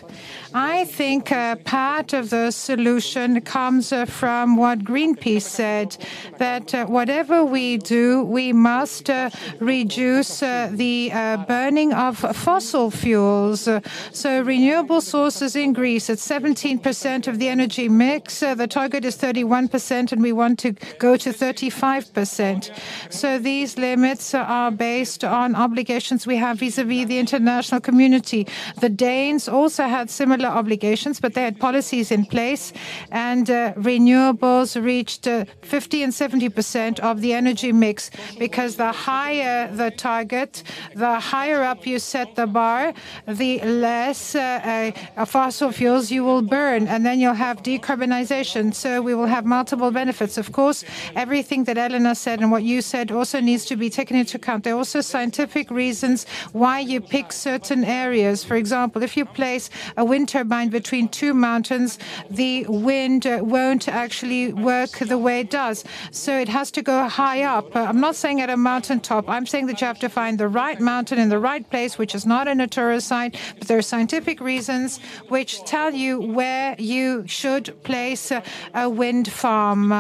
I 0.55 0.87
think 0.87 1.31
uh, 1.31 1.57
part 1.57 2.15
of 2.15 2.31
the 2.31 2.51
solution 2.53 3.43
comes 3.43 3.93
uh, 3.93 4.07
from 4.07 4.57
what 4.57 4.79
Greenpeace 4.79 5.43
said, 5.43 5.97
that 6.39 6.75
uh, 6.75 6.87
whatever 6.87 7.45
we 7.45 7.77
do, 7.77 8.23
we 8.23 8.55
must 8.55 9.11
uh, 9.11 9.29
reduce 9.59 10.43
uh, 10.43 10.71
the 10.73 11.11
uh, 11.13 11.45
burning 11.45 11.93
of 11.93 12.19
fossil 12.19 12.91
fuels. 12.91 13.69
So 14.13 14.41
renewable 14.41 15.03
sources 15.03 15.55
in 15.55 15.75
Greece, 15.75 16.09
it's 16.09 16.27
17% 16.27 17.29
of 17.29 17.39
the 17.39 17.49
energy 17.49 17.91
mix. 17.91 18.41
The 18.41 18.67
target 18.67 19.05
is 19.05 19.19
31%, 19.19 20.13
and 20.13 20.23
we 20.23 20.33
want 20.33 20.59
to 20.61 20.73
go 20.99 21.19
to 21.19 21.31
35%. 21.31 22.71
So 23.11 23.39
these 23.39 23.77
limits 23.77 24.35
are 24.35 24.71
based 24.71 25.25
on 25.25 25.55
obligations 25.55 26.27
we 26.27 26.37
have 26.37 26.59
vis-à-vis 26.59 27.07
the 27.07 27.19
international 27.19 27.83
community. 27.83 28.47
The 28.81 28.89
Danes 28.89 29.47
also 29.47 29.85
had 29.85 30.09
similar 30.09 30.38
obligations, 30.47 31.21
but 31.21 31.35
they 31.35 31.43
had 31.43 31.59
policies 31.59 32.11
in 32.11 32.25
place, 32.25 32.73
and 33.11 33.51
uh, 33.51 33.73
renewables 33.75 34.81
reached 34.83 35.27
uh, 35.27 35.45
50 35.63 36.03
and 36.05 36.13
70% 36.13 37.01
of 37.01 37.21
the 37.21 37.33
energy 37.33 37.73
mix 37.73 38.11
because 38.39 38.77
the 38.77 38.93
higher 38.93 39.71
the 39.73 39.91
target, 39.91 40.63
the 40.95 41.19
higher 41.19 41.63
up 41.63 41.87
you 41.87 41.99
set 41.99 42.37
the 42.37 42.47
bar, 42.47 42.93
the 43.27 43.61
less 43.61 44.35
uh, 44.35 44.93
fossil 45.27 45.73
fuels 45.73 46.11
you 46.11 46.25
will 46.25 46.43
burn, 46.43 46.87
and 46.87 47.05
then 47.05 47.21
you'll 47.21 47.35
have 47.35 47.63
decarbonization. 47.63 48.75
So 48.75 49.03
we 49.03 49.15
will 49.15 49.27
have 49.27 49.45
multiple 49.45 49.91
benefits. 49.91 50.39
Of 50.39 50.53
course, 50.53 50.85
everything 51.15 51.65
that 51.65 51.79
Elena 51.79 52.15
said 52.15 52.41
and 52.41 52.51
what 52.51 52.63
you 52.63 52.83
said 52.83 53.11
also 53.11 53.41
needs 53.41 53.65
to 53.67 53.77
be 53.77 53.91
taken 53.91 54.17
into 54.17 54.37
account. 54.37 54.65
There 54.65 54.75
are 54.75 54.79
also 54.79 55.01
scientific 55.01 55.71
reasons 55.71 56.27
why 56.53 56.81
you 56.81 57.01
pick 57.01 57.33
certain 57.33 57.85
areas. 57.85 58.45
For 58.45 58.57
example, 58.57 59.03
if 59.03 59.17
you 59.17 59.25
place 59.25 59.71
a 59.97 60.05
wind 60.05 60.28
turbine 60.29 60.69
between 60.69 61.09
two 61.09 61.35
mountains, 61.35 61.99
the 62.31 62.65
wind 62.69 63.27
uh, 63.27 63.41
won't 63.43 63.89
actually 63.89 64.53
work 64.53 64.91
the 64.99 65.19
way 65.19 65.41
it 65.41 65.51
does. 65.51 65.85
So 66.13 66.39
it 66.39 66.49
has 66.49 66.71
to 66.73 66.83
go 66.83 67.09
high 67.09 67.43
up. 67.43 67.75
Uh, 67.75 67.81
I'm 67.81 68.01
not 68.01 68.15
saying 68.15 68.41
at 68.41 68.51
a 68.51 68.57
mountaintop. 68.57 69.29
I'm 69.29 69.47
saying 69.47 69.67
that 69.67 69.81
you 69.81 69.87
have 69.87 69.99
to 70.01 70.09
find 70.09 70.39
the 70.39 70.49
right 70.49 70.81
mountain 70.81 71.19
in 71.19 71.29
the 71.29 71.39
right 71.39 71.69
place, 71.69 71.99
which 71.99 72.15
is 72.15 72.25
not 72.27 72.47
in 72.47 72.61
a 72.61 72.69
Natura 72.69 73.01
site, 73.01 73.37
but 73.59 73.67
there 73.67 73.79
are 73.79 73.83
scientific 73.83 74.41
reasons 74.41 74.99
which 75.29 75.65
tell 75.65 75.95
you 75.95 76.21
where 76.21 76.77
you 76.79 77.27
should 77.27 77.83
place 77.83 78.31
a, 78.31 78.43
a 78.75 78.89
wind 78.89 79.33
farm. 79.33 79.93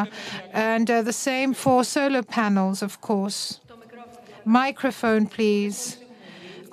And 0.52 0.90
uh, 0.90 1.02
the 1.02 1.12
same 1.12 1.54
for 1.54 1.82
solar 1.84 2.22
panels, 2.22 2.82
of 2.82 3.00
course. 3.00 3.60
Microphone, 4.44 5.26
please. 5.26 5.98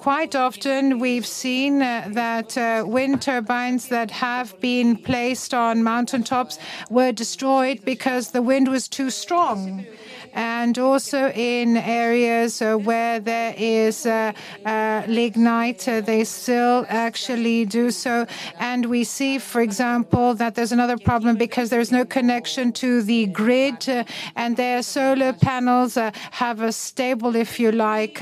Quite 0.05 0.35
often, 0.35 0.99
we've 0.99 1.25
seen 1.25 1.81
uh, 1.81 2.09
that 2.11 2.55
uh, 2.55 2.83
wind 2.85 3.23
turbines 3.23 3.87
that 3.87 4.11
have 4.11 4.53
been 4.61 4.97
placed 4.97 5.51
on 5.51 5.81
mountaintops 5.81 6.59
were 6.91 7.11
destroyed 7.11 7.83
because 7.83 8.29
the 8.29 8.43
wind 8.43 8.67
was 8.67 8.87
too 8.87 9.09
strong. 9.09 9.83
And 10.35 10.77
also 10.77 11.31
in 11.31 11.77
areas 11.77 12.61
uh, 12.61 12.75
where 12.75 13.21
there 13.21 13.55
is 13.57 14.05
uh, 14.05 14.33
uh, 14.65 15.03
lignite, 15.07 15.87
uh, 15.87 16.01
they 16.01 16.25
still 16.25 16.85
actually 16.89 17.63
do 17.65 17.89
so. 17.89 18.27
And 18.59 18.85
we 18.87 19.05
see, 19.05 19.39
for 19.39 19.61
example, 19.61 20.33
that 20.35 20.55
there's 20.55 20.73
another 20.73 20.97
problem 20.97 21.37
because 21.37 21.69
there's 21.69 21.91
no 21.91 22.03
connection 22.03 22.73
to 22.73 23.01
the 23.01 23.27
grid, 23.27 23.87
uh, 23.87 24.03
and 24.35 24.57
their 24.57 24.83
solar 24.83 25.31
panels 25.31 25.95
uh, 25.95 26.11
have 26.31 26.59
a 26.59 26.73
stable, 26.73 27.37
if 27.37 27.57
you 27.57 27.71
like, 27.71 28.19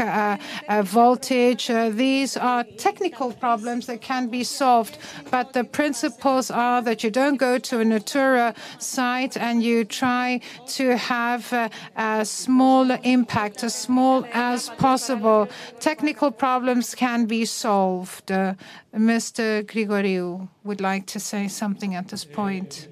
voltage. 0.84 1.68
These 1.68 2.38
are 2.38 2.64
technical 2.78 3.32
problems 3.32 3.88
that 3.88 4.02
can 4.02 4.28
be 4.28 4.44
solved, 4.44 5.00
but 5.32 5.54
the 5.54 5.64
principles 5.64 6.52
are 6.52 6.82
that 6.84 7.04
you 7.04 7.10
don't 7.10 7.38
go 7.38 7.58
to 7.58 7.80
a 7.80 7.86
Natura 7.86 8.54
site 8.78 9.36
and 9.36 9.64
you 9.64 9.84
try 9.84 10.42
to 10.68 10.96
have 10.98 11.72
uh, 12.04 12.20
a 12.20 12.26
small 12.26 12.92
impact, 12.92 13.64
as 13.64 13.74
small 13.74 14.26
as 14.34 14.70
possible. 14.70 15.48
Technical 15.80 16.32
problems 16.32 16.96
can 16.96 17.26
be 17.26 17.46
solved. 17.46 18.32
Uh, 18.32 18.56
Mr. 18.94 19.64
Grigoriou 19.64 20.50
would 20.64 20.82
like 20.82 21.06
to 21.06 21.20
say 21.20 21.48
something 21.48 21.96
at 21.96 22.10
this 22.10 22.26
point. 22.26 22.90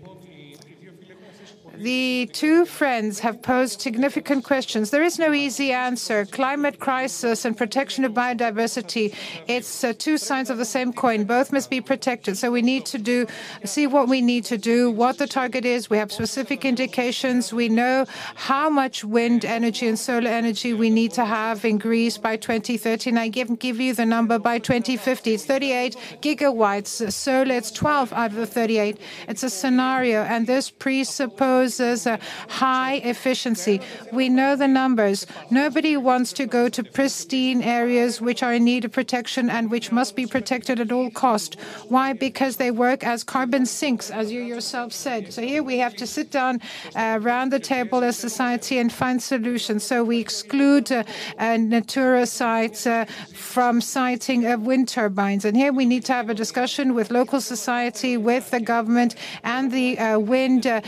The 1.82 2.30
two 2.32 2.68
friends 2.68 3.22
have 3.22 3.42
posed 3.42 3.82
significant 3.82 4.44
questions. 4.44 4.92
There 4.92 5.02
is 5.02 5.18
no 5.18 5.34
easy 5.34 5.72
answer. 5.72 6.26
Climate 6.26 6.78
crisis 6.78 7.44
and 7.44 7.58
protection 7.58 8.06
of 8.06 8.12
biodiversity, 8.14 9.16
it's 9.48 9.84
uh, 9.84 9.94
two 9.98 10.20
sides 10.20 10.52
of 10.52 10.60
the 10.60 10.66
same 10.66 10.94
coin. 10.94 11.24
Both 11.24 11.52
must 11.52 11.72
be 11.72 11.82
protected. 11.82 12.38
So 12.38 12.52
we 12.52 12.62
need 12.62 12.86
to 12.86 13.00
do 13.00 13.26
see 13.66 13.88
what 13.88 14.08
we 14.08 14.22
need 14.22 14.46
to 14.46 14.60
do, 14.60 14.92
what 14.92 15.18
the 15.18 15.26
target 15.26 15.66
is. 15.66 15.90
We 15.90 15.98
have 15.98 16.12
specific 16.12 16.66
indications. 16.66 17.52
We 17.52 17.68
know 17.68 18.06
how 18.36 18.70
much 18.70 19.04
wind 19.04 19.44
energy 19.44 19.88
and 19.88 19.98
solar 19.98 20.30
energy 20.30 20.76
we 20.76 20.92
need 20.92 21.14
to 21.14 21.26
have 21.26 21.66
in 21.66 21.80
Greece 21.80 22.16
by 22.16 22.38
2030. 22.38 23.10
And 23.10 23.18
I 23.18 23.28
give, 23.28 23.58
give 23.58 23.80
you 23.80 23.96
the 23.96 24.06
number 24.06 24.38
by 24.38 24.60
2050. 24.60 25.34
It's 25.34 25.46
38 25.46 25.96
gigawatts. 26.22 27.12
Solar, 27.12 27.56
it's 27.56 27.72
12 27.72 28.14
out 28.14 28.30
of 28.30 28.38
the 28.38 28.46
38. 28.46 29.00
It's 29.28 29.42
a 29.42 29.50
scenario, 29.50 30.22
and 30.22 30.46
this 30.46 30.70
presupposes 30.70 31.71
a 31.80 32.20
high 32.48 32.96
efficiency. 32.96 33.80
We 34.12 34.30
know 34.30 34.56
the 34.56 34.68
numbers. 34.68 35.26
Nobody 35.50 35.98
wants 35.98 36.34
to 36.34 36.46
go 36.46 36.70
to 36.70 36.84
pristine 36.84 37.62
areas 37.62 38.20
which 38.22 38.44
are 38.44 38.54
in 38.54 38.64
need 38.64 38.86
of 38.86 38.92
protection 38.92 39.50
and 39.50 39.72
which 39.72 39.92
must 39.92 40.16
be 40.16 40.26
protected 40.26 40.80
at 40.80 40.92
all 40.92 41.10
cost. 41.10 41.56
Why? 41.88 42.14
Because 42.14 42.58
they 42.58 42.72
work 42.72 43.04
as 43.04 43.24
carbon 43.24 43.66
sinks, 43.66 44.10
as 44.10 44.32
you 44.32 44.42
yourself 44.42 44.94
said. 44.94 45.34
So 45.34 45.42
here 45.42 45.64
we 45.64 45.78
have 45.78 45.96
to 45.96 46.08
sit 46.08 46.32
down 46.32 46.62
uh, 46.96 47.20
around 47.22 47.52
the 47.52 47.60
table 47.60 48.04
as 48.04 48.18
society 48.18 48.78
and 48.78 48.92
find 48.92 49.22
solutions. 49.22 49.84
So 49.84 50.04
we 50.04 50.20
exclude 50.20 50.92
uh, 50.92 51.04
uh, 51.38 51.58
Natura 51.58 52.26
sites 52.26 52.88
uh, 52.88 53.06
from 53.34 53.82
siting 53.82 54.46
of 54.46 54.62
wind 54.62 54.88
turbines. 54.88 55.46
And 55.46 55.56
here 55.56 55.74
we 55.74 55.86
need 55.86 56.06
to 56.06 56.14
have 56.14 56.30
a 56.30 56.34
discussion 56.34 56.94
with 56.94 57.12
local 57.12 57.42
society, 57.42 58.18
with 58.18 58.52
the 58.52 58.60
government, 58.60 59.16
and 59.44 59.72
the 59.72 59.98
uh, 59.98 60.20
wind 60.20 60.68
uh, 60.68 60.82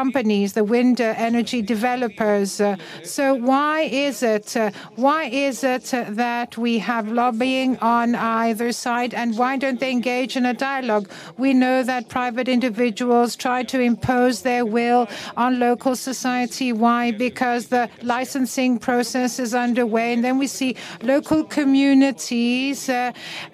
companies, 0.00 0.48
the 0.60 0.66
wind 0.74 1.00
energy 1.00 1.60
developers. 1.74 2.50
Uh, 2.60 2.76
so 3.16 3.24
why 3.52 3.76
is 4.08 4.16
it? 4.34 4.46
Uh, 4.56 4.70
why 5.06 5.22
is 5.48 5.56
it 5.74 5.86
that 6.26 6.50
we 6.64 6.72
have 6.90 7.04
lobbying 7.22 7.72
on 7.98 8.08
either 8.14 8.68
side, 8.86 9.12
and 9.20 9.28
why 9.40 9.52
don't 9.62 9.80
they 9.82 9.92
engage 9.98 10.32
in 10.40 10.44
a 10.54 10.56
dialogue? 10.70 11.06
We 11.44 11.50
know 11.62 11.76
that 11.90 12.02
private 12.18 12.48
individuals 12.56 13.28
try 13.46 13.60
to 13.72 13.78
impose 13.92 14.36
their 14.48 14.64
will 14.76 15.02
on 15.44 15.50
local 15.68 15.94
society. 16.10 16.68
Why? 16.86 17.02
Because 17.26 17.62
the 17.76 17.84
licensing 18.02 18.72
process 18.88 19.38
is 19.44 19.52
underway, 19.66 20.08
and 20.14 20.22
then 20.26 20.36
we 20.44 20.48
see 20.58 20.70
local 21.14 21.40
communities 21.58 22.78
uh, 22.88 23.12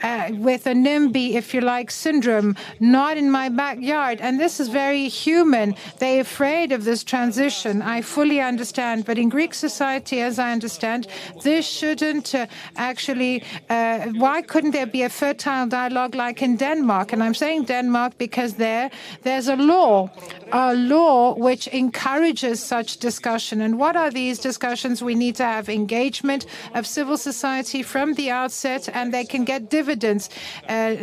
uh, 0.08 0.30
with 0.48 0.62
a 0.66 0.76
NIMBY, 0.88 1.26
if 1.40 1.46
you 1.54 1.60
like, 1.74 1.88
syndrome, 2.06 2.50
not 2.80 3.16
in 3.22 3.28
my 3.40 3.48
backyard, 3.64 4.16
and 4.24 4.32
this 4.44 4.54
is 4.62 4.68
very 4.84 5.06
human. 5.24 5.74
They 6.04 6.21
afraid 6.26 6.68
of 6.72 6.80
this 6.84 7.02
transition. 7.14 7.74
I 7.96 7.98
fully 8.16 8.40
understand. 8.52 9.04
But 9.08 9.16
in 9.18 9.28
Greek 9.28 9.52
society, 9.54 10.16
as 10.28 10.38
I 10.38 10.48
understand, 10.56 11.00
this 11.48 11.64
shouldn't 11.78 12.28
uh, 12.34 12.46
actually, 12.90 13.32
uh, 13.68 13.98
why 14.24 14.42
couldn't 14.42 14.74
there 14.78 14.90
be 14.98 15.02
a 15.02 15.12
fertile 15.22 15.66
dialogue 15.78 16.14
like 16.24 16.38
in 16.46 16.56
Denmark? 16.56 17.12
And 17.12 17.20
I'm 17.24 17.34
saying 17.44 17.60
Denmark 17.74 18.12
because 18.26 18.52
there, 18.66 18.90
there's 19.26 19.48
a 19.48 19.56
law, 19.56 20.10
a 20.52 20.74
law 20.74 21.34
which 21.48 21.64
encourages 21.84 22.56
such 22.74 22.98
discussion. 23.08 23.60
And 23.60 23.72
what 23.78 23.94
are 23.96 24.10
these 24.10 24.38
discussions? 24.50 25.02
We 25.02 25.16
need 25.24 25.36
to 25.36 25.44
have 25.44 25.68
engagement 25.68 26.46
of 26.74 26.86
civil 26.86 27.16
society 27.16 27.82
from 27.82 28.14
the 28.14 28.30
outset, 28.30 28.88
and 28.96 29.12
they 29.12 29.24
can 29.32 29.44
get 29.44 29.70
dividends. 29.70 30.30
Uh, 30.68 30.94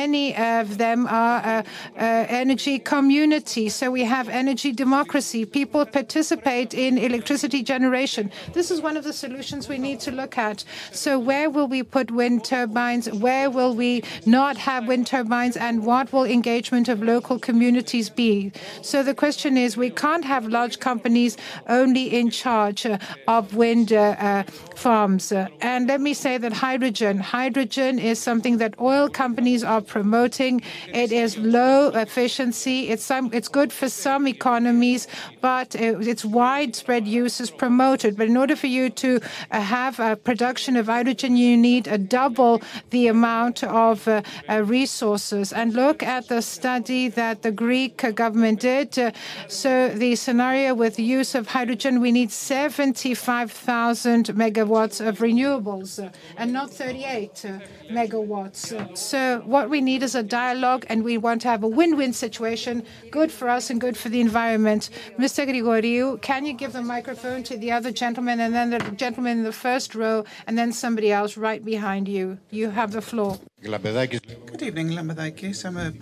many 0.00 0.36
of 0.36 0.78
them 0.84 1.06
are 1.06 1.40
uh, 1.44 1.62
uh, 1.96 2.42
energy 2.42 2.78
communities. 2.78 3.74
So 3.80 3.90
we 3.90 4.04
have 4.04 4.26
energy 4.42 4.65
democracy. 4.72 5.44
People 5.44 5.84
participate 5.86 6.74
in 6.74 6.98
electricity 6.98 7.62
generation. 7.62 8.30
This 8.52 8.70
is 8.70 8.80
one 8.80 8.96
of 8.96 9.04
the 9.04 9.12
solutions 9.12 9.68
we 9.68 9.78
need 9.78 10.00
to 10.00 10.10
look 10.10 10.38
at. 10.38 10.64
So 10.92 11.18
where 11.18 11.48
will 11.50 11.68
we 11.68 11.82
put 11.82 12.10
wind 12.10 12.44
turbines? 12.44 13.10
Where 13.12 13.50
will 13.50 13.74
we 13.74 14.02
not 14.24 14.56
have 14.56 14.86
wind 14.86 15.06
turbines? 15.06 15.56
And 15.56 15.84
what 15.84 16.12
will 16.12 16.24
engagement 16.24 16.88
of 16.88 17.02
local 17.02 17.38
communities 17.38 18.10
be? 18.10 18.52
So 18.82 19.02
the 19.02 19.14
question 19.14 19.56
is, 19.56 19.76
we 19.76 19.90
can't 19.90 20.24
have 20.24 20.46
large 20.46 20.80
companies 20.80 21.36
only 21.68 22.18
in 22.18 22.30
charge 22.30 22.86
uh, 22.86 22.98
of 23.28 23.54
wind 23.54 23.92
uh, 23.92 24.16
uh, 24.18 24.42
farms. 24.74 25.32
And 25.60 25.88
let 25.88 26.00
me 26.00 26.14
say 26.14 26.38
that 26.38 26.52
hydrogen, 26.52 27.18
hydrogen 27.18 27.98
is 27.98 28.18
something 28.18 28.58
that 28.58 28.74
oil 28.80 29.08
companies 29.08 29.62
are 29.64 29.80
promoting. 29.80 30.62
It 30.88 31.12
is 31.12 31.38
low 31.38 31.88
efficiency. 31.88 32.88
It's 32.88 33.04
some, 33.04 33.30
it's 33.32 33.48
good 33.48 33.72
for 33.72 33.88
some 33.88 34.26
economies 34.26 34.55
economies, 34.56 35.06
but 35.40 35.74
its 35.74 36.24
widespread 36.24 37.06
use 37.06 37.40
is 37.40 37.50
promoted. 37.50 38.16
But 38.16 38.28
in 38.28 38.36
order 38.36 38.56
for 38.56 38.68
you 38.68 38.88
to 39.04 39.20
uh, 39.50 39.60
have 39.60 40.00
a 40.00 40.16
production 40.16 40.76
of 40.76 40.86
hydrogen, 40.86 41.36
you 41.36 41.56
need 41.56 41.86
a 41.86 41.98
double 41.98 42.62
the 42.90 43.08
amount 43.08 43.62
of 43.64 44.08
uh, 44.08 44.22
uh, 44.48 44.62
resources. 44.62 45.52
And 45.52 45.74
look 45.74 46.02
at 46.02 46.28
the 46.28 46.40
study 46.40 47.08
that 47.08 47.42
the 47.42 47.52
Greek 47.52 47.96
government 48.14 48.60
did. 48.60 49.12
So 49.48 49.90
the 49.90 50.16
scenario 50.16 50.74
with 50.74 50.98
use 50.98 51.34
of 51.34 51.48
hydrogen, 51.48 52.00
we 52.00 52.12
need 52.12 52.30
75,000 52.30 54.26
megawatts 54.44 55.06
of 55.06 55.18
renewables 55.18 55.90
and 56.38 56.52
not 56.52 56.70
38 56.70 57.44
megawatts. 57.90 58.96
So 58.96 59.42
what 59.44 59.68
we 59.68 59.80
need 59.80 60.02
is 60.02 60.14
a 60.14 60.22
dialogue, 60.22 60.86
and 60.88 61.04
we 61.04 61.18
want 61.18 61.42
to 61.42 61.48
have 61.48 61.62
a 61.62 61.68
win-win 61.68 62.12
situation, 62.12 62.84
good 63.10 63.30
for 63.30 63.48
us 63.48 63.70
and 63.70 63.80
good 63.80 63.96
for 63.96 64.08
the 64.08 64.20
environment. 64.20 64.45
Mr. 64.54 65.46
Grigoriou, 65.46 66.20
can 66.22 66.44
you 66.44 66.52
give 66.52 66.72
the 66.72 66.82
microphone 66.82 67.42
to 67.44 67.56
the 67.56 67.72
other 67.72 67.90
gentleman, 67.90 68.40
and 68.40 68.54
then 68.54 68.70
the 68.70 68.78
gentleman 68.96 69.38
in 69.38 69.44
the 69.44 69.52
first 69.52 69.94
row, 69.94 70.24
and 70.46 70.56
then 70.56 70.72
somebody 70.72 71.10
else 71.12 71.36
right 71.36 71.64
behind 71.64 72.08
you? 72.08 72.38
You 72.50 72.70
have 72.70 72.92
the 72.92 73.02
floor. 73.02 73.38
Good 73.62 74.62
evening, 74.62 74.90
Lambadakis. 74.90 75.64
I'm 75.64 75.76
a 75.76 75.92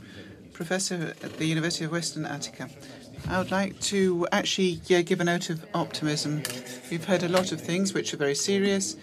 professor 0.53 1.15
at 1.23 1.39
the 1.39 1.47
University 1.47 1.85
of 1.85 1.93
Western 1.93 2.25
Attica. 2.27 2.69
I 3.29 3.39
would 3.39 3.51
like 3.51 3.81
to 3.81 4.27
actually 4.33 4.81
yeah, 4.87 5.01
give 5.01 5.21
a 5.21 5.25
note 5.25 5.49
of 5.51 5.65
optimism. 5.75 6.43
We've 6.91 7.05
heard 7.05 7.23
a 7.23 7.29
lot 7.29 7.53
of 7.53 7.61
things 7.61 7.95
which 7.95 8.13
are 8.13 8.19
very 8.19 8.35
serious 8.35 8.97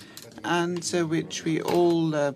and 0.44 0.90
uh, 0.96 1.06
which 1.06 1.44
we 1.44 1.62
all 1.62 2.14
uh, 2.16 2.34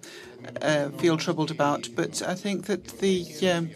uh, 0.62 0.90
feel 0.90 1.18
troubled 1.18 1.52
about. 1.52 1.88
But 1.96 2.22
I 2.22 2.36
think 2.36 2.66
that 2.66 2.86
the 3.00 3.26
um, 3.50 3.70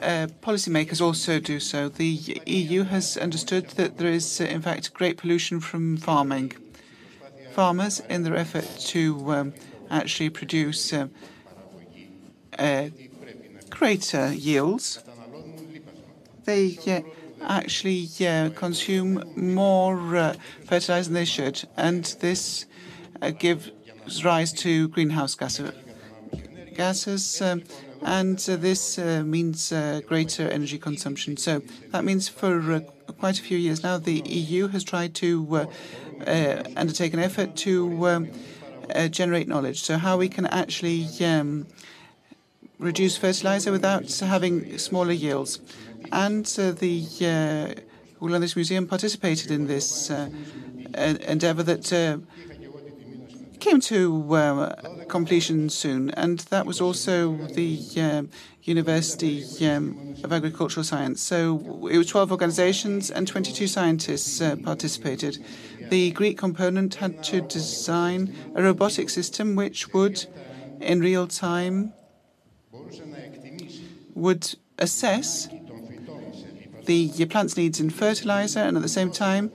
uh, 0.00 0.28
policymakers 0.42 1.00
also 1.00 1.40
do 1.40 1.60
so. 1.60 1.88
The 1.88 2.40
EU 2.46 2.84
has 2.84 3.16
understood 3.16 3.70
that 3.70 3.98
there 3.98 4.10
is, 4.10 4.40
uh, 4.40 4.44
in 4.44 4.62
fact, 4.62 4.92
great 4.94 5.16
pollution 5.16 5.60
from 5.60 5.96
farming. 5.96 6.52
Farmers, 7.52 8.00
in 8.10 8.22
their 8.22 8.36
effort 8.36 8.66
to 8.88 9.32
um, 9.32 9.54
actually 9.90 10.30
produce 10.30 10.92
uh, 10.92 11.08
greater 13.70 14.32
yields, 14.32 15.02
they 16.44 17.04
actually 17.42 18.08
consume 18.54 19.22
more 19.36 20.34
fertilizer 20.64 21.04
than 21.04 21.14
they 21.14 21.24
should, 21.24 21.68
and 21.76 22.04
this 22.20 22.66
gives 23.38 23.70
rise 24.24 24.52
to 24.52 24.88
greenhouse 24.88 25.34
gases, 25.34 25.72
and 28.06 28.38
uh, 28.48 28.54
this 28.56 28.98
uh, 28.98 29.24
means 29.26 29.72
uh, 29.72 30.00
greater 30.06 30.48
energy 30.48 30.78
consumption. 30.78 31.36
So 31.36 31.60
that 31.90 32.04
means 32.04 32.28
for 32.28 32.80
quite 33.18 33.38
a 33.40 33.42
few 33.42 33.58
years 33.58 33.82
now, 33.82 33.98
the 33.98 34.20
EU 34.24 34.68
has 34.68 34.84
tried 34.84 35.14
to 35.16 35.68
undertake 36.76 37.12
an 37.12 37.18
effort 37.18 37.56
to 37.56 38.08
um, 38.08 38.30
generate 39.10 39.48
knowledge. 39.48 39.82
So 39.82 39.98
how 39.98 40.16
we 40.16 40.28
can 40.28 40.46
actually 40.46 41.08
um, 41.20 41.66
reduce 42.78 43.16
fertilizer 43.16 43.72
without 43.72 44.10
having 44.20 44.78
smaller 44.78 45.12
yields. 45.12 45.58
And 46.12 46.46
the 46.46 47.02
Goulandris 48.20 48.54
Museum 48.54 48.86
participated 48.86 49.50
in 49.50 49.66
this 49.66 50.10
endeavor 50.94 51.64
that 51.64 52.20
came 53.66 53.80
to 53.80 54.32
uh, 54.32 54.76
completion 55.08 55.68
soon, 55.68 56.10
and 56.10 56.38
that 56.54 56.64
was 56.66 56.80
also 56.80 57.34
the 57.54 57.80
uh, 57.96 58.22
University 58.62 59.42
um, 59.66 60.14
of 60.22 60.32
Agricultural 60.32 60.84
Science. 60.84 61.20
So 61.20 61.88
it 61.90 61.98
was 61.98 62.06
12 62.06 62.30
organizations 62.30 63.10
and 63.10 63.26
22 63.26 63.66
scientists 63.66 64.40
uh, 64.40 64.54
participated. 64.62 65.44
The 65.90 66.12
Greek 66.12 66.38
component 66.38 66.94
had 66.94 67.24
to 67.24 67.40
design 67.40 68.32
a 68.54 68.62
robotic 68.62 69.10
system 69.10 69.56
which 69.56 69.92
would, 69.92 70.26
in 70.80 71.00
real 71.00 71.26
time, 71.26 71.92
would 74.14 74.54
assess 74.78 75.48
the 76.84 77.26
plant's 77.26 77.56
needs 77.56 77.80
in 77.80 77.90
fertilizer 77.90 78.60
and 78.60 78.76
at 78.76 78.82
the 78.84 78.88
same 78.88 79.10
time 79.10 79.50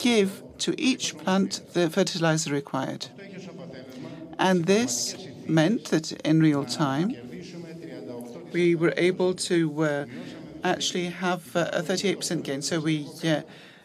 give 0.00 0.42
to 0.58 0.74
each 0.76 1.16
plant 1.18 1.60
the 1.72 1.88
fertilizer 1.88 2.52
required. 2.52 3.06
And 4.38 4.64
this 4.66 5.16
meant 5.46 5.86
that 5.86 6.12
in 6.12 6.40
real 6.40 6.64
time 6.64 7.16
we 8.52 8.74
were 8.74 8.94
able 8.96 9.34
to 9.34 9.82
uh, 9.82 10.06
actually 10.64 11.06
have 11.06 11.54
a 11.54 11.82
38% 11.82 12.42
gain. 12.42 12.62
So 12.62 12.80
we 12.80 13.06
uh, 13.24 13.42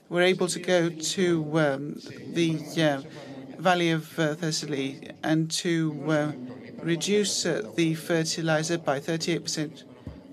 were 0.09 0.21
able 0.21 0.47
to 0.47 0.59
go 0.59 0.89
to 0.89 1.59
um, 1.59 1.99
the 2.34 2.59
uh, 2.77 3.61
Valley 3.61 3.91
of 3.91 4.05
Thessaly 4.05 5.11
and 5.23 5.49
to 5.51 6.34
reduce 6.81 7.43
the 7.43 7.95
fertilizer 7.95 8.77
by 8.77 8.99
38%. 8.99 9.84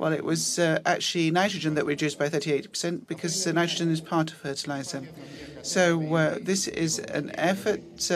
Well, 0.01 0.15
it 0.15 0.25
was 0.25 0.59
uh, 0.59 0.79
actually 0.87 1.31
nitrogen 1.31 1.75
that 1.75 1.85
reduced 1.85 2.19
by 2.19 2.31
38% 2.31 3.07
because 3.07 3.47
uh, 3.47 3.53
nitrogen 3.53 3.91
is 3.91 4.01
part 4.01 4.33
of 4.33 4.39
fertilizer. 4.39 5.03
So 5.61 6.15
uh, 6.15 6.39
this 6.41 6.69
is 6.69 7.01
an 7.01 7.31
effort 7.35 8.11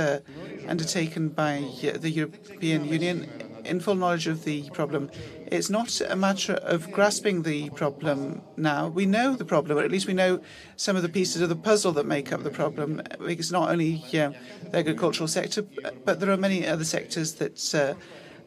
undertaken 0.69 1.29
by 1.29 1.59
uh, 1.59 1.99
the 1.99 2.11
European 2.11 2.85
Union 2.85 3.29
in 3.65 3.81
full 3.81 3.95
knowledge 3.95 4.27
of 4.27 4.45
the 4.45 4.69
problem. 4.71 5.11
It's 5.47 5.71
not 5.71 6.01
a 6.01 6.17
matter 6.17 6.55
of 6.55 6.91
grasping 6.91 7.43
the 7.43 7.71
problem 7.71 8.43
now. 8.57 8.89
We 8.89 9.07
know 9.07 9.35
the 9.35 9.45
problem, 9.45 9.79
or 9.79 9.83
at 9.83 9.91
least 9.91 10.07
we 10.07 10.15
know 10.15 10.41
some 10.77 10.97
of 10.97 11.03
the 11.03 11.09
pieces 11.09 11.41
of 11.43 11.49
the 11.49 11.57
puzzle 11.57 11.93
that 11.93 12.07
make 12.07 12.33
up 12.33 12.43
the 12.43 12.51
problem. 12.51 13.03
Because 13.25 13.51
not 13.51 13.71
only 13.71 14.05
uh, 14.13 14.33
the 14.71 14.79
agricultural 14.79 15.29
sector, 15.29 15.63
but 16.05 16.21
there 16.21 16.31
are 16.31 16.37
many 16.37 16.67
other 16.67 16.85
sectors 16.85 17.35
that 17.35 17.75
uh, 17.75 17.95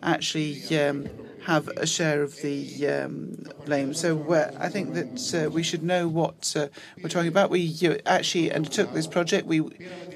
actually 0.04 0.78
um, 0.78 1.10
have 1.48 1.70
a 1.78 1.88
share 1.88 2.24
of 2.24 2.36
the 2.42 2.86
um, 2.90 3.42
blame. 3.66 3.94
So 3.94 4.22
uh, 4.34 4.52
I 4.60 4.68
think 4.68 4.94
that 4.96 5.18
uh, 5.34 5.50
we 5.50 5.64
should 5.64 5.82
know 5.82 6.10
what 6.10 6.54
uh, 6.58 6.68
we're 7.02 7.08
talking 7.08 7.30
about. 7.30 7.50
We 7.50 7.74
actually 8.06 8.52
undertook 8.52 8.92
this 8.94 9.08
project. 9.08 9.48
We 9.48 9.62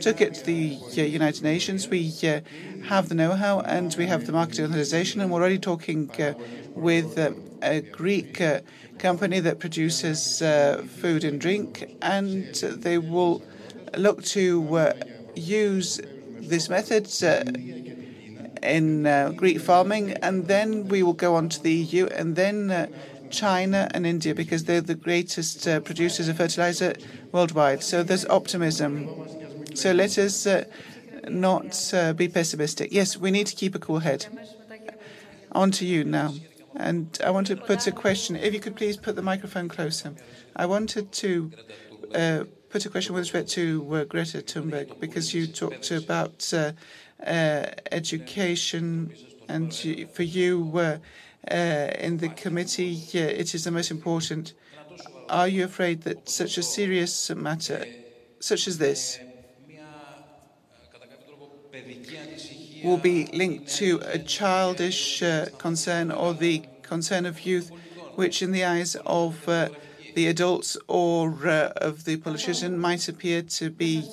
took 0.02 0.20
it 0.20 0.34
to 0.36 0.44
the 0.44 0.78
United 1.22 1.42
Nations. 1.42 1.88
We 1.88 2.12
have 2.94 3.08
the 3.08 3.16
know-how 3.16 3.62
and 3.62 3.96
we 3.98 4.08
have 4.08 4.26
the 4.26 4.34
marketing 4.34 4.66
organization, 4.66 5.22
and 5.22 5.32
we're 5.32 5.40
already 5.40 5.58
talking 5.58 6.12
with 6.76 7.18
a 7.18 7.82
Greek 7.94 8.42
company 9.00 9.40
that 9.40 9.60
produces 9.60 10.40
food 11.00 11.24
and 11.24 11.40
drink, 11.40 11.96
and 12.02 12.54
they 12.56 12.98
will 12.98 13.42
look 13.96 14.22
to 14.36 14.94
use 15.36 16.02
this 16.42 16.68
method 16.68 17.08
in 18.64 19.08
uh, 19.08 19.32
Greek 19.36 19.60
farming, 19.60 20.12
and 20.22 20.48
then 20.48 20.88
we 20.88 21.04
will 21.04 21.14
go 21.14 21.36
on 21.36 21.50
to 21.50 21.62
the 21.62 21.74
EU, 21.74 22.06
and 22.08 22.36
then 22.36 22.72
uh, 22.72 22.88
China 23.30 23.90
and 23.94 24.06
India, 24.06 24.36
because 24.36 24.66
they're 24.66 24.82
the 24.82 24.96
greatest 24.96 25.68
uh, 25.68 25.80
producers 25.80 26.28
of 26.28 26.38
fertilizer 26.38 26.94
worldwide. 27.32 27.84
So 27.84 28.04
there's 28.04 28.26
optimism. 28.26 29.10
So 29.74 29.92
let 29.92 30.18
us 30.18 30.46
uh, 30.46 30.66
not 31.30 31.94
uh, 31.94 32.14
be 32.14 32.28
pessimistic. 32.28 32.92
Yes, 32.92 33.18
we 33.18 33.32
need 33.32 33.48
to 33.48 33.56
keep 33.56 33.76
a 33.76 33.80
cool 33.80 34.00
head. 34.00 34.28
On 35.54 35.72
to 35.72 35.86
you 35.86 36.04
now. 36.04 36.34
And 36.76 37.18
I 37.26 37.32
want 37.32 37.48
to 37.48 37.56
put 37.56 37.86
a 37.88 37.92
question. 37.92 38.36
If 38.36 38.54
you 38.54 38.60
could 38.60 38.76
please 38.76 38.96
put 38.96 39.16
the 39.16 39.22
microphone 39.22 39.68
closer. 39.68 40.14
I 40.56 40.66
wanted 40.66 41.12
to 41.14 41.52
uh, 42.16 42.44
put 42.70 42.86
a 42.86 42.90
question 42.90 43.14
with 43.14 43.24
respect 43.24 43.50
to 43.50 44.06
Greta 44.10 44.40
Thunberg, 44.40 45.00
because 45.00 45.34
you 45.34 45.48
talked 45.48 45.92
about 45.92 46.54
education, 47.24 49.14
and 49.48 49.74
for 50.14 50.24
you 50.24 50.72
uh, 50.76 50.98
uh, 51.50 51.56
in 52.00 52.18
the 52.18 52.30
committee, 52.30 53.00
it 53.14 53.54
is 53.54 53.64
the 53.64 53.72
most 53.72 53.92
important. 53.92 54.54
Are 55.30 55.48
you 55.48 55.64
afraid 55.64 56.02
that 56.04 56.30
such 56.30 56.58
a 56.58 56.64
serious 56.64 57.30
matter, 57.30 57.86
such 58.40 58.68
as 58.68 58.78
this, 58.78 59.20
will 62.84 62.98
be 62.98 63.28
linked 63.28 63.68
to 63.76 64.02
a 64.06 64.18
childish 64.18 65.22
uh, 65.22 65.46
concern 65.58 66.12
or 66.12 66.34
the 66.34 66.64
concern 66.82 67.26
of 67.26 67.46
youth, 67.46 67.72
which, 68.16 68.42
in 68.42 68.52
the 68.52 68.66
eyes 68.66 68.96
of 69.06 69.48
uh, 69.48 69.70
the 70.14 70.28
adults 70.28 70.78
or 70.88 71.48
uh, 71.48 71.72
of 71.78 72.06
the 72.06 72.18
politician, 72.18 72.78
might 72.78 73.08
appear 73.08 73.42
to 73.42 73.70
be 73.70 74.10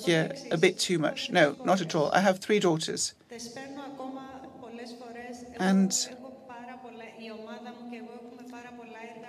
a 0.51 0.57
bit 0.57 0.79
too 0.79 0.99
much. 0.99 1.29
No, 1.29 1.57
not 1.63 1.81
at 1.81 1.95
all. 1.95 2.11
I 2.11 2.21
have 2.21 2.39
three 2.39 2.59
daughters. 2.59 3.13
And 5.59 5.93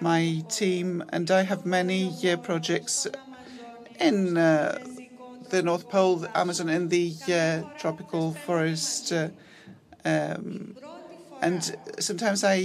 my 0.01 0.43
team 0.49 1.05
and 1.13 1.31
I 1.31 1.43
have 1.43 1.67
many 1.67 1.99
year 1.99 2.37
projects 2.37 3.07
in 3.99 4.37
uh, 4.37 4.79
the 5.51 5.63
North 5.63 5.89
Pole, 5.89 6.17
the 6.17 6.37
Amazon, 6.37 6.69
in 6.69 6.89
the 6.89 7.13
uh, 7.29 7.63
tropical 7.77 8.33
forest. 8.33 9.13
Uh, 9.13 9.29
um, 10.05 10.77
and 11.43 11.77
sometimes 11.99 12.45
I 12.45 12.57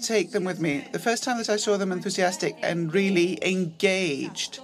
take 0.00 0.32
them 0.32 0.44
with 0.44 0.60
me. 0.60 0.86
The 0.92 0.98
first 0.98 1.22
time 1.22 1.38
that 1.38 1.48
I 1.48 1.56
saw 1.56 1.76
them 1.76 1.92
enthusiastic 1.92 2.56
and 2.62 2.92
really 2.92 3.38
engaged 3.42 4.60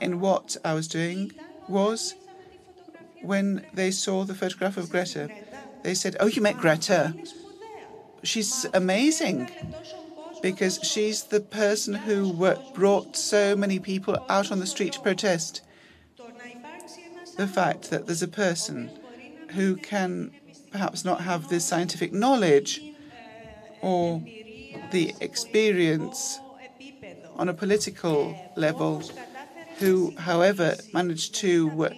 in 0.00 0.20
what 0.20 0.56
I 0.64 0.74
was 0.74 0.88
doing 0.88 1.32
was 1.68 2.14
when 3.20 3.64
they 3.72 3.90
saw 3.90 4.24
the 4.24 4.34
photograph 4.34 4.76
of 4.76 4.90
Greta. 4.90 5.30
They 5.82 5.94
said, 5.94 6.16
Oh, 6.20 6.26
you 6.26 6.42
met 6.42 6.58
Greta? 6.58 7.14
She's 8.22 8.66
amazing 8.74 9.50
because 10.42 10.80
she's 10.82 11.24
the 11.24 11.40
person 11.40 11.94
who 11.94 12.32
brought 12.74 13.16
so 13.16 13.56
many 13.56 13.78
people 13.78 14.18
out 14.28 14.50
on 14.50 14.58
the 14.58 14.66
street 14.66 14.92
to 14.94 15.00
protest. 15.00 15.62
The 17.36 17.46
fact 17.46 17.90
that 17.90 18.06
there's 18.06 18.22
a 18.22 18.28
person 18.28 18.90
who 19.50 19.76
can 19.76 20.32
perhaps 20.70 21.04
not 21.04 21.22
have 21.22 21.48
the 21.48 21.60
scientific 21.60 22.12
knowledge 22.12 22.82
or 23.80 24.22
the 24.90 25.14
experience 25.20 26.40
on 27.36 27.48
a 27.48 27.54
political 27.54 28.36
level, 28.56 29.02
who, 29.78 30.14
however, 30.16 30.76
managed 30.92 31.34
to 31.34 31.88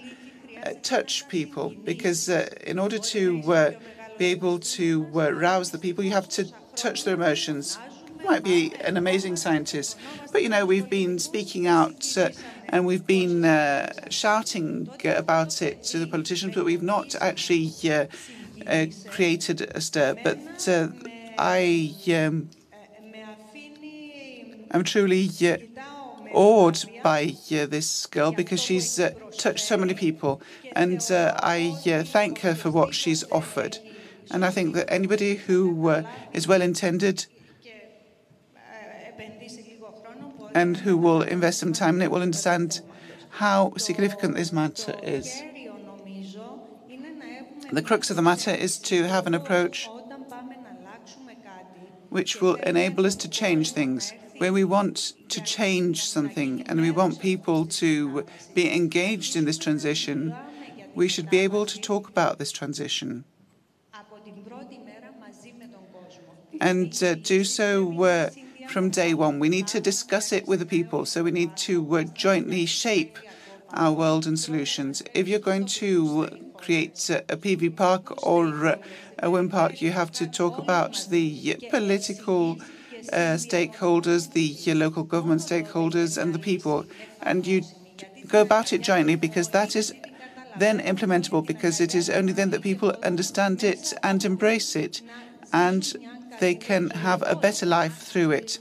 uh, 0.63 0.73
touch 0.83 1.29
people, 1.29 1.75
because 1.85 2.29
uh, 2.29 2.49
in 2.67 2.79
order 2.79 2.99
to 2.99 3.43
uh, 3.53 3.73
be 4.17 4.27
able 4.27 4.59
to 4.59 5.07
uh, 5.15 5.31
rouse 5.33 5.71
the 5.71 5.79
people, 5.79 6.03
you 6.03 6.13
have 6.13 6.29
to 6.29 6.51
touch 6.77 7.05
their 7.05 7.15
emotions. 7.15 7.79
You 8.19 8.25
might 8.25 8.45
be 8.45 8.73
an 8.81 8.97
amazing 8.97 9.37
scientist, 9.37 9.99
but 10.33 10.43
you 10.43 10.49
know, 10.49 10.65
we've 10.65 10.89
been 10.89 11.19
speaking 11.19 11.67
out 11.67 12.17
uh, 12.17 12.31
and 12.69 12.87
we've 12.87 13.07
been 13.07 13.45
uh, 13.45 13.93
shouting 14.09 14.89
about 15.05 15.61
it 15.61 15.83
to 15.85 15.99
the 15.99 16.07
politicians, 16.07 16.55
but 16.55 16.65
we've 16.65 16.83
not 16.83 17.15
actually 17.21 17.73
created 19.11 19.61
a 19.75 19.81
stir. 19.81 20.17
But 20.23 20.39
I 21.37 21.95
um, 22.17 22.49
am 24.73 24.85
truly 24.85 25.29
awed 26.33 26.85
by 27.03 27.35
uh, 27.53 27.67
this 27.67 28.07
girl 28.07 28.33
because 28.33 28.61
she's 28.61 28.99
uh, 28.99 29.11
touched 29.37 29.65
so 29.65 29.77
many 29.77 29.95
people, 29.95 30.43
and 30.73 31.01
uh, 31.11 31.35
I 31.43 31.71
thank 32.07 32.41
her 32.41 32.55
for 32.55 32.71
what 32.71 32.95
she's 32.95 33.25
offered. 33.31 33.79
And 34.31 34.45
I 34.45 34.51
think 34.51 34.75
that 34.75 34.91
anybody 34.91 35.37
who 35.37 36.05
is 36.33 36.49
well 36.49 36.63
intended 36.63 37.27
and 40.55 40.79
who 40.79 40.97
will 40.97 41.23
invest 41.23 41.59
some 41.59 41.73
time 41.73 41.97
in 41.97 42.03
it 42.03 42.11
will 42.11 42.23
understand 42.23 42.81
how 43.29 43.75
significant 43.77 44.35
this 44.37 44.53
matter 44.53 44.95
is. 45.03 45.43
The 47.71 47.83
crux 47.83 48.11
of 48.11 48.17
the 48.17 48.23
matter 48.23 48.51
is 48.51 48.79
to 48.79 49.05
have 49.05 49.27
an 49.27 49.35
approach 49.35 49.91
which 52.09 52.41
will 52.41 52.55
enable 52.57 53.07
us 53.07 53.17
to 53.17 53.29
change 53.29 53.73
things 53.73 54.13
where 54.39 54.53
we 54.53 54.65
want 54.65 55.13
to 55.29 55.41
change 55.43 56.05
something 56.05 56.63
and 56.63 56.81
we 56.81 56.91
want 56.91 57.21
people 57.21 57.67
to 57.67 58.25
be 58.55 58.75
engaged 58.75 59.37
in 59.37 59.45
this 59.45 59.59
transition, 59.59 60.35
we 60.95 61.09
should 61.09 61.31
be 61.31 61.39
able 61.39 61.67
to 61.67 61.81
talk 61.81 62.09
about 62.09 62.39
this 62.39 62.53
transition 62.53 63.25
and 66.61 67.03
uh, 67.03 67.15
do 67.17 67.45
so 67.45 68.05
uh, 68.05 68.31
from 68.69 68.91
day 68.91 69.13
one. 69.13 69.39
We 69.39 69.49
need 69.49 69.67
to 69.69 69.81
discuss 69.81 70.33
it 70.33 70.47
with 70.47 70.61
the 70.61 70.67
people, 70.67 71.05
so 71.05 71.23
we 71.23 71.31
need 71.31 71.57
to 71.59 71.97
uh, 71.97 72.05
jointly 72.05 72.67
shape 72.67 73.19
our 73.73 73.93
world 73.93 74.27
and 74.27 74.39
solutions. 74.39 75.03
If 75.15 75.27
you're 75.27 75.41
going 75.41 75.67
to 75.67 76.53
create 76.57 77.11
a 77.11 77.37
PV 77.37 77.77
park 77.77 78.25
or 78.27 78.79
a 79.19 79.31
wind 79.31 79.51
park, 79.51 79.83
you 79.83 79.91
have 79.91 80.13
to 80.13 80.27
talk 80.27 80.59
about 80.59 81.07
the 81.11 81.57
political 81.71 82.59
uh, 83.13 83.37
stakeholders, 83.37 84.33
the 84.33 84.75
local 84.75 85.03
government 85.03 85.41
stakeholders, 85.41 86.21
and 86.21 86.35
the 86.35 86.39
people. 86.39 86.87
And 87.23 87.47
you 87.47 87.63
go 88.27 88.41
about 88.41 88.73
it 88.73 88.81
jointly 88.83 89.17
because 89.17 89.51
that 89.51 89.77
is 89.77 89.95
then 90.57 90.81
implementable, 90.81 91.47
because 91.47 91.81
it 91.81 91.95
is 91.95 92.09
only 92.09 92.33
then 92.33 92.51
that 92.51 92.63
people 92.63 92.91
understand 93.03 93.65
it 93.65 93.93
and 94.03 94.25
embrace 94.25 94.77
it, 94.77 95.03
and 95.53 95.95
they 96.41 96.55
can 96.55 96.91
have 96.91 97.23
a 97.27 97.37
better 97.37 97.67
life 97.67 97.97
through 97.99 98.31
it. 98.33 98.59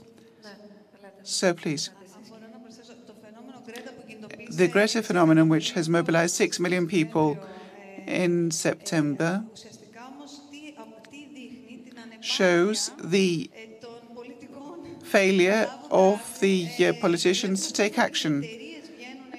So 1.22 1.54
please. 1.54 1.90
The 4.50 4.68
Greta 4.68 5.02
phenomenon, 5.02 5.48
which 5.48 5.72
has 5.72 5.88
mobilized 5.88 6.36
6 6.36 6.60
million 6.60 6.86
people 6.86 7.38
in 8.06 8.50
September, 8.50 9.44
shows 12.20 12.90
the 13.02 13.50
failure 15.14 15.70
of 15.92 16.40
the 16.40 16.68
uh, 16.80 16.92
politicians 16.94 17.68
to 17.68 17.72
take 17.72 17.96
action. 18.00 18.34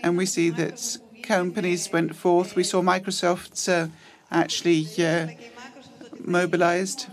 And 0.04 0.18
we 0.18 0.26
see 0.26 0.50
that 0.52 0.98
companies 1.22 1.92
went 1.92 2.16
forth. 2.16 2.56
We 2.56 2.64
saw 2.64 2.82
Microsoft 2.82 3.54
uh, 3.68 3.90
actually 4.32 4.88
uh, 4.98 5.28
mobilized. 6.24 7.08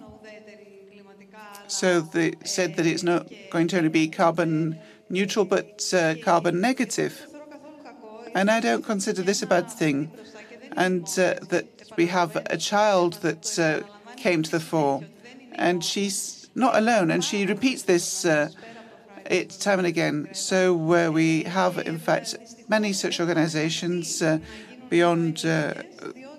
So 1.66 2.02
they 2.02 2.34
said 2.44 2.76
that 2.76 2.86
it's 2.86 3.02
not 3.02 3.26
going 3.51 3.66
to 3.68 3.78
only 3.78 3.89
be 3.89 4.06
carbon 4.06 4.78
neutral, 5.10 5.44
but 5.44 5.93
uh, 5.93 6.14
carbon 6.22 6.60
negative. 6.60 7.26
And 8.32 8.48
I 8.48 8.60
don't 8.60 8.84
consider 8.84 9.22
this 9.22 9.43
a 9.43 9.47
bad 9.48 9.68
thing. 9.72 10.12
And 10.76 11.09
uh, 11.18 11.34
that 11.48 11.66
we 11.97 12.06
have 12.06 12.36
a 12.36 12.56
child 12.56 13.14
that 13.26 13.59
uh, 13.59 13.80
came 14.16 14.44
to 14.44 14.51
the 14.52 14.60
fore, 14.60 15.02
and 15.56 15.84
she's 15.84 16.41
not 16.55 16.77
alone, 16.77 17.11
and 17.11 17.24
she 17.24 17.47
repeats 17.47 17.83
this 17.83 18.24
uh, 18.24 18.49
it 19.27 19.51
time 19.61 19.79
and 19.79 19.87
again. 19.87 20.29
So 20.33 20.74
uh, 20.93 21.11
we 21.11 21.45
have, 21.45 21.79
in 21.87 21.99
fact, 21.99 22.37
many 22.69 22.93
such 22.93 23.20
organisations 23.20 24.23
uh, 24.23 24.39
beyond 24.89 25.45
uh, 25.45 25.74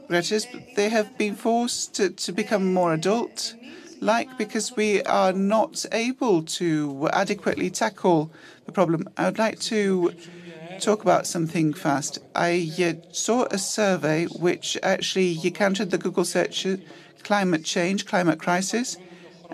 Greta's, 0.07 0.47
they 0.75 0.89
have 0.89 1.17
been 1.17 1.35
forced 1.35 1.95
to, 1.95 2.09
to 2.09 2.31
become 2.31 2.73
more 2.73 2.93
adult, 2.93 3.55
like 4.01 4.37
because 4.37 4.75
we 4.75 5.01
are 5.03 5.33
not 5.33 5.85
able 5.91 6.43
to 6.43 7.09
adequately 7.13 7.69
tackle 7.69 8.31
the 8.65 8.71
problem. 8.71 9.07
I 9.17 9.25
would 9.25 9.39
like 9.39 9.59
to 9.61 10.11
talk 10.79 11.01
about 11.01 11.27
something 11.27 11.73
fast. 11.73 12.19
I 12.35 12.71
uh, 12.83 12.93
saw 13.11 13.45
a 13.51 13.57
survey 13.57 14.25
which 14.25 14.77
actually 14.83 15.37
counted 15.51 15.91
the 15.91 15.97
Google 15.97 16.25
search 16.25 16.67
climate 17.23 17.63
change, 17.63 18.05
climate 18.05 18.39
crisis, 18.39 18.97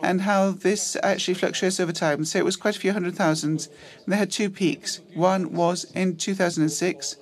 and 0.01 0.21
how 0.21 0.51
this 0.51 0.95
actually 1.03 1.33
fluctuates 1.33 1.79
over 1.79 1.91
time. 1.91 2.25
So 2.25 2.39
it 2.39 2.45
was 2.45 2.55
quite 2.55 2.75
a 2.75 2.79
few 2.79 2.93
hundred 2.93 3.15
thousand. 3.15 3.67
And 4.05 4.13
they 4.13 4.17
had 4.17 4.31
two 4.31 4.49
peaks. 4.49 5.01
One 5.13 5.53
was 5.53 5.85
in 5.93 6.17
2006, 6.17 7.17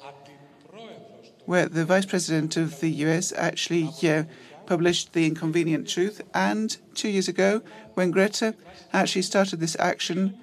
where 1.46 1.68
the 1.68 1.86
vice 1.86 2.06
president 2.06 2.58
of 2.58 2.80
the 2.80 2.92
US 3.06 3.34
actually 3.34 3.90
uh, 4.04 4.24
published 4.66 5.14
The 5.14 5.26
Inconvenient 5.26 5.88
Truth, 5.88 6.22
and 6.34 6.78
two 6.94 7.10
years 7.10 7.28
ago, 7.28 7.62
when 7.94 8.12
Greta 8.12 8.54
actually 8.94 9.22
started 9.22 9.60
this 9.60 9.78
action, 9.80 10.38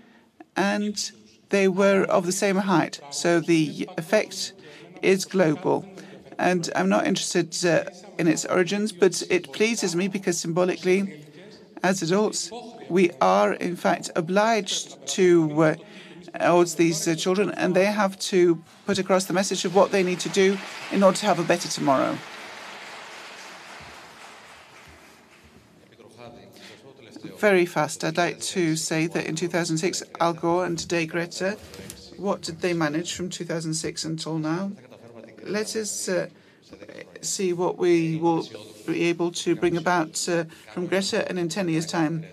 and 0.56 1.12
they 1.51 1.69
were 1.69 2.05
of 2.05 2.27
the 2.27 2.32
same 2.32 2.56
height. 2.56 3.01
So 3.11 3.39
the 3.39 3.89
effect 3.98 4.55
is 5.02 5.24
global. 5.24 5.85
And 6.39 6.69
I'm 6.74 6.89
not 6.89 7.06
interested 7.06 7.55
uh, 7.65 7.85
in 8.19 8.27
its 8.27 8.44
origins, 8.44 8.90
but 8.93 9.23
it 9.31 9.52
pleases 9.52 9.94
me 9.94 10.09
because 10.09 10.39
symbolically, 10.39 11.23
as 11.85 12.02
adults, 12.02 12.51
we 12.89 13.11
are 13.20 13.52
in 13.52 13.77
fact 13.77 14.11
obliged 14.16 15.06
to 15.06 15.62
uh, 15.62 16.65
these 16.77 17.06
uh, 17.06 17.15
children, 17.15 17.51
and 17.51 17.77
they 17.77 17.85
have 17.85 18.19
to 18.19 18.62
put 18.86 18.98
across 18.98 19.27
the 19.27 19.35
message 19.35 19.66
of 19.66 19.74
what 19.74 19.93
they 19.93 20.02
need 20.02 20.19
to 20.19 20.31
do 20.31 20.56
in 20.90 21.02
order 21.02 21.19
to 21.19 21.27
have 21.27 21.39
a 21.39 21.44
better 21.44 21.69
tomorrow. 21.69 22.16
Very 27.36 27.66
fast. 27.66 28.02
I'd 28.02 28.16
like 28.16 28.40
to 28.40 28.74
say 28.77 29.06
that 29.06 29.27
in 29.27 29.36
2006, 29.36 30.02
Al 30.20 30.32
Gore 30.32 30.65
and 30.65 30.78
today 30.78 31.05
Greta, 31.05 31.59
what 32.16 32.40
did 32.40 32.61
they 32.61 32.73
manage 32.73 33.12
from 33.12 33.28
2006 33.28 34.05
until 34.05 34.39
now? 34.39 34.73
Let 35.43 35.77
us 35.77 36.09
uh, 36.09 36.28
see 37.24 37.52
what 37.52 37.78
we 37.78 38.16
will 38.16 38.46
be 38.86 39.05
able 39.05 39.30
to 39.32 39.56
bring 39.56 39.76
about 39.76 40.28
uh, 40.28 40.44
from 40.72 40.86
Greta 40.86 41.28
and 41.28 41.38
in 41.38 41.48
10 41.48 41.68
years' 41.68 41.86
time. 41.86 42.24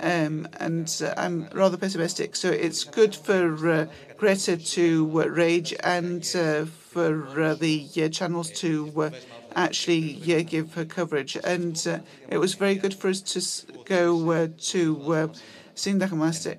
Um, 0.00 0.46
and 0.60 1.02
uh, 1.04 1.12
I'm 1.16 1.48
rather 1.52 1.76
pessimistic. 1.76 2.36
So 2.36 2.50
it's 2.50 2.84
good 2.84 3.14
for 3.16 3.68
uh, 3.68 3.86
Greta 4.16 4.56
to 4.56 5.22
uh, 5.22 5.26
rage 5.26 5.74
and 5.82 6.22
uh, 6.36 6.66
for 6.66 7.40
uh, 7.40 7.54
the 7.54 7.88
channels 8.10 8.50
to 8.60 9.12
actually 9.56 10.44
give 10.44 10.74
her 10.74 10.84
coverage. 10.84 11.36
And 11.42 11.76
it 12.28 12.38
was 12.38 12.54
very 12.54 12.76
good 12.76 12.94
for 12.94 13.08
us 13.08 13.20
to 13.22 13.40
go 13.84 14.46
to 14.46 15.32
Syntagma 15.74 16.56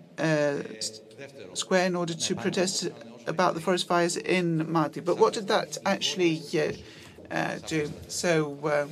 Square 1.53 1.85
in 1.85 1.95
order 1.95 2.13
to 2.13 2.35
protest 2.35 2.89
about 3.25 3.53
the 3.53 3.61
forest 3.61 3.87
fires 3.87 4.17
in 4.17 4.69
Mati. 4.69 4.99
But 4.99 5.17
what 5.17 5.33
did 5.33 5.47
that 5.47 5.77
actually 5.85 6.41
do? 7.68 7.91
So 8.07 8.88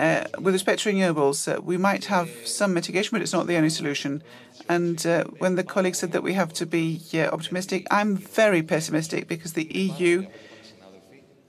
uh, 0.00 0.24
with 0.38 0.54
respect 0.54 0.80
to 0.80 0.90
renewables, 0.90 1.46
uh, 1.46 1.60
we 1.60 1.76
might 1.76 2.06
have 2.06 2.30
some 2.46 2.72
mitigation, 2.72 3.10
but 3.12 3.20
it's 3.20 3.34
not 3.34 3.46
the 3.46 3.56
only 3.56 3.68
solution. 3.68 4.22
And 4.66 5.04
uh, 5.06 5.24
when 5.38 5.56
the 5.56 5.64
colleague 5.64 5.94
said 5.94 6.12
that 6.12 6.22
we 6.22 6.32
have 6.32 6.54
to 6.54 6.64
be 6.64 7.00
optimistic, 7.14 7.86
I'm 7.90 8.16
very 8.16 8.62
pessimistic 8.62 9.28
because 9.28 9.52
the 9.52 9.64
EU, 9.64 10.26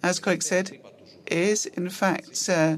as 0.04 0.20
colleague 0.20 0.44
said, 0.44 0.80
is 1.28 1.66
in 1.66 1.90
fact 1.90 2.50
uh, 2.50 2.78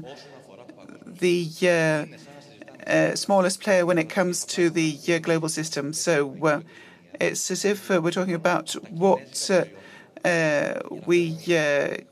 the 1.04 1.50
uh, 1.62 2.88
uh, 2.88 3.16
smallest 3.16 3.60
player 3.60 3.84
when 3.84 3.98
it 3.98 4.08
comes 4.08 4.44
to 4.44 4.70
the 4.70 5.18
global 5.20 5.48
system. 5.48 5.92
So 5.92 6.62
it's 7.20 7.50
as 7.50 7.64
if 7.64 7.88
we're 7.88 8.12
talking 8.12 8.34
about 8.34 8.72
what 8.90 9.50
we 10.24 11.36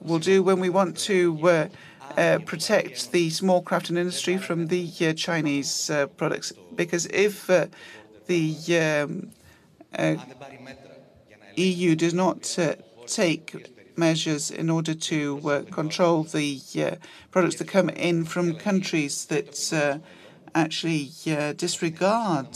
will 0.00 0.18
do 0.18 0.42
when 0.42 0.60
we 0.60 0.70
want 0.70 0.96
to 0.98 1.68
uh, 2.16 2.38
protect 2.44 3.12
the 3.12 3.30
small 3.30 3.62
crafting 3.62 3.96
industry 3.96 4.36
from 4.36 4.66
the 4.66 4.90
uh, 5.00 5.12
Chinese 5.14 5.90
uh, 5.90 6.06
products. 6.06 6.52
Because 6.74 7.06
if 7.06 7.48
uh, 7.48 7.66
the 8.26 8.54
um, 8.78 9.30
uh, 9.96 10.16
EU 11.56 11.94
does 11.96 12.14
not 12.14 12.58
uh, 12.58 12.74
take 13.06 13.96
measures 13.96 14.50
in 14.50 14.70
order 14.70 14.94
to 14.94 15.66
control 15.70 16.24
the 16.24 16.60
products 17.30 17.56
that 17.56 17.68
come 17.68 17.90
in 17.90 18.24
from 18.24 18.54
countries 18.54 19.26
that 19.26 20.00
actually 20.54 21.10
disregard 21.56 22.54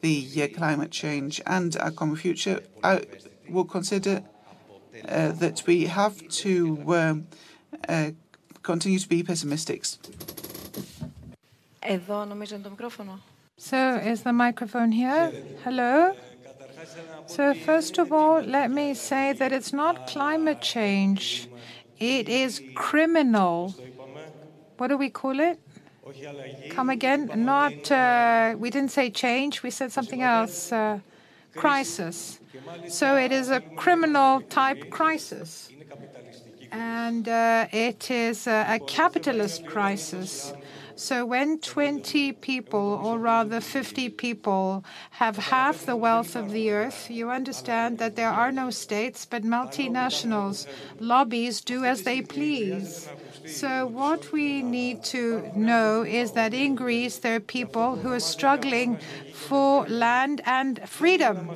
the 0.00 0.48
climate 0.56 0.92
change 0.92 1.40
and 1.46 1.76
our 1.78 1.90
common 1.90 2.16
future, 2.16 2.60
I 2.84 3.04
will 3.48 3.64
consider 3.64 4.22
uh, 5.08 5.32
that 5.32 5.62
we 5.66 5.86
have 5.86 6.16
to 6.28 6.94
um, 6.94 7.26
uh, 7.88 8.10
continue 8.62 8.98
to 8.98 9.08
be 9.08 9.22
pessimistic. 9.22 9.84
So, 13.56 13.96
is 13.96 14.22
the 14.22 14.32
microphone 14.32 14.92
here? 14.92 15.32
Hello? 15.64 16.14
So, 17.26 17.54
first 17.54 17.98
of 17.98 18.12
all, 18.12 18.40
let 18.40 18.70
me 18.70 18.94
say 18.94 19.32
that 19.32 19.52
it's 19.52 19.72
not 19.72 20.06
climate 20.06 20.60
change, 20.60 21.48
it 21.98 22.28
is 22.28 22.62
criminal. 22.74 23.74
What 24.76 24.88
do 24.88 24.96
we 24.96 25.10
call 25.10 25.40
it? 25.40 25.58
Come 26.70 26.90
again? 26.90 27.30
Not, 27.34 27.90
uh, 27.90 28.54
we 28.58 28.70
didn't 28.70 28.90
say 28.90 29.10
change, 29.10 29.62
we 29.62 29.70
said 29.70 29.92
something 29.92 30.22
else. 30.22 30.72
Uh, 30.72 30.98
crisis. 31.56 32.40
So, 32.88 33.16
it 33.16 33.32
is 33.32 33.50
a 33.50 33.60
criminal 33.60 34.40
type 34.42 34.90
crisis 34.90 35.70
and 36.74 37.28
uh, 37.28 37.66
it 37.70 38.10
is 38.10 38.48
a 38.48 38.80
capitalist 38.86 39.64
crisis. 39.64 40.52
So 40.96 41.26
when 41.26 41.58
20 41.58 42.32
people, 42.32 43.00
or 43.04 43.18
rather 43.18 43.60
50 43.60 44.10
people, 44.10 44.84
have 45.10 45.36
half 45.36 45.86
the 45.86 45.96
wealth 45.96 46.36
of 46.36 46.52
the 46.52 46.70
earth, 46.70 47.10
you 47.10 47.30
understand 47.30 47.98
that 47.98 48.14
there 48.14 48.30
are 48.30 48.52
no 48.52 48.70
states 48.70 49.26
but 49.26 49.42
multinationals. 49.42 50.66
Lobbies 51.00 51.60
do 51.60 51.84
as 51.84 52.02
they 52.02 52.22
please. 52.22 53.08
So 53.46 53.86
what 53.86 54.30
we 54.32 54.62
need 54.62 55.02
to 55.04 55.50
know 55.56 56.02
is 56.02 56.32
that 56.32 56.54
in 56.54 56.76
Greece 56.76 57.18
there 57.18 57.36
are 57.36 57.40
people 57.40 57.96
who 57.96 58.12
are 58.12 58.20
struggling 58.20 58.98
for 59.34 59.84
land 59.86 60.40
and 60.46 60.80
freedom. 60.88 61.50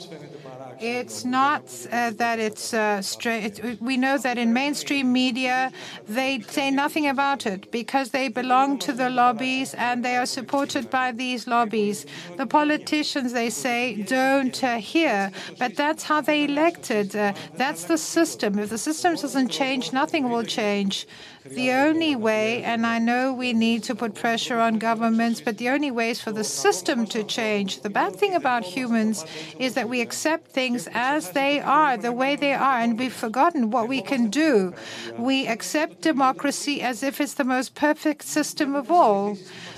It's 0.81 1.25
not 1.25 1.63
uh, 1.93 2.11
that 2.11 2.39
it's 2.39 2.75
uh, 2.75 3.01
straight. 3.03 3.81
We 3.81 3.97
know 3.97 4.19
that 4.19 4.37
in 4.37 4.53
mainstream 4.53 5.13
media, 5.13 5.73
they 6.09 6.41
say 6.41 6.71
nothing 6.71 7.07
about 7.07 7.47
it 7.47 7.71
because 7.71 8.11
they 8.11 8.29
belong 8.29 8.79
to 8.81 8.93
the 8.93 9.09
lobbies 9.09 9.75
and 9.75 10.05
they 10.05 10.17
are 10.17 10.27
supported 10.27 10.91
by 10.91 11.13
these 11.13 11.47
lobbies. 11.47 12.05
The 12.37 12.47
politicians, 12.47 13.33
they 13.33 13.51
say, 13.51 14.03
don't 14.03 14.63
uh, 14.63 14.79
hear, 14.79 15.31
but 15.59 15.77
that's 15.77 16.03
how 16.03 16.21
they 16.21 16.45
elected. 16.45 17.15
Uh, 17.15 17.33
that's 17.55 17.85
the 17.85 17.99
system. 17.99 18.59
If 18.59 18.71
the 18.71 18.79
system 18.79 19.15
doesn't 19.15 19.49
change, 19.49 19.93
nothing 19.93 20.29
will 20.29 20.45
change. 20.45 21.07
The 21.51 21.73
only 21.73 22.15
way, 22.17 22.63
and 22.63 22.87
I 22.87 22.99
know 22.99 23.33
we 23.33 23.53
need 23.53 23.83
to 23.85 23.95
put 23.95 24.15
pressure 24.15 24.59
on 24.59 24.79
governments, 24.79 25.41
but 25.41 25.59
the 25.59 25.69
only 25.71 25.91
way 25.91 26.11
is 26.11 26.21
for 26.21 26.33
the 26.33 26.45
system 26.45 27.07
to 27.07 27.25
change. 27.25 27.81
The 27.81 27.91
bad 27.91 28.17
thing 28.17 28.35
about 28.35 28.65
humans 28.65 29.25
is 29.59 29.75
that 29.75 29.89
we 29.89 30.01
accept 30.01 30.49
things 30.49 30.89
as 30.93 31.31
they 31.33 31.61
are, 31.61 31.97
the 31.97 32.13
way 32.13 32.37
they 32.37 32.55
are, 32.55 32.79
and 32.79 32.99
we've 32.99 33.13
forgotten 33.13 33.71
what 33.71 33.89
we 33.89 34.03
can 34.03 34.29
do. 34.29 34.75
We 35.17 35.47
accept 35.47 36.03
democracy 36.03 36.83
as 36.83 37.03
if 37.03 37.21
it's 37.21 37.35
the 37.35 37.45
most 37.45 37.75
perfect 37.75 38.25
system 38.25 38.75
of 38.75 38.91
all. 38.91 39.37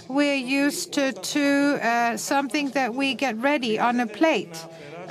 We're 0.09 0.35
used 0.35 0.93
to, 0.95 1.13
to 1.13 1.79
uh, 1.81 2.17
something 2.17 2.71
that 2.71 2.95
we 2.95 3.15
get 3.15 3.37
ready 3.37 3.79
on 3.79 4.01
a 4.01 4.07
plate. 4.07 4.57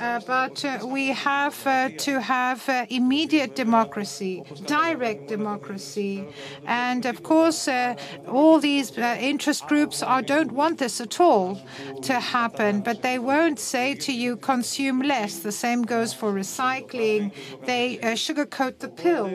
Uh, 0.00 0.18
but 0.26 0.64
uh, 0.64 0.78
we 0.86 1.08
have 1.08 1.66
uh, 1.66 1.90
to 1.98 2.20
have 2.20 2.66
immediate 2.88 3.54
democracy, 3.54 4.42
direct 4.64 5.28
democracy. 5.28 6.26
And 6.66 7.04
of 7.04 7.22
course, 7.22 7.68
all 8.26 8.58
these 8.60 8.96
interest 8.96 9.66
groups 9.66 10.02
are, 10.02 10.22
don't 10.22 10.52
want 10.52 10.78
this 10.78 11.00
at 11.02 11.20
all 11.20 11.60
to 12.02 12.14
happen, 12.14 12.80
but 12.80 13.02
they 13.02 13.18
won't 13.18 13.58
say 13.58 13.94
to 13.96 14.12
you, 14.12 14.36
consume 14.36 15.02
less. 15.02 15.40
The 15.40 15.52
same 15.52 15.82
goes 15.82 16.14
for 16.14 16.32
recycling. 16.32 17.32
They 17.66 17.98
sugarcoat 17.98 18.78
the 18.78 18.88
pill. 18.88 19.30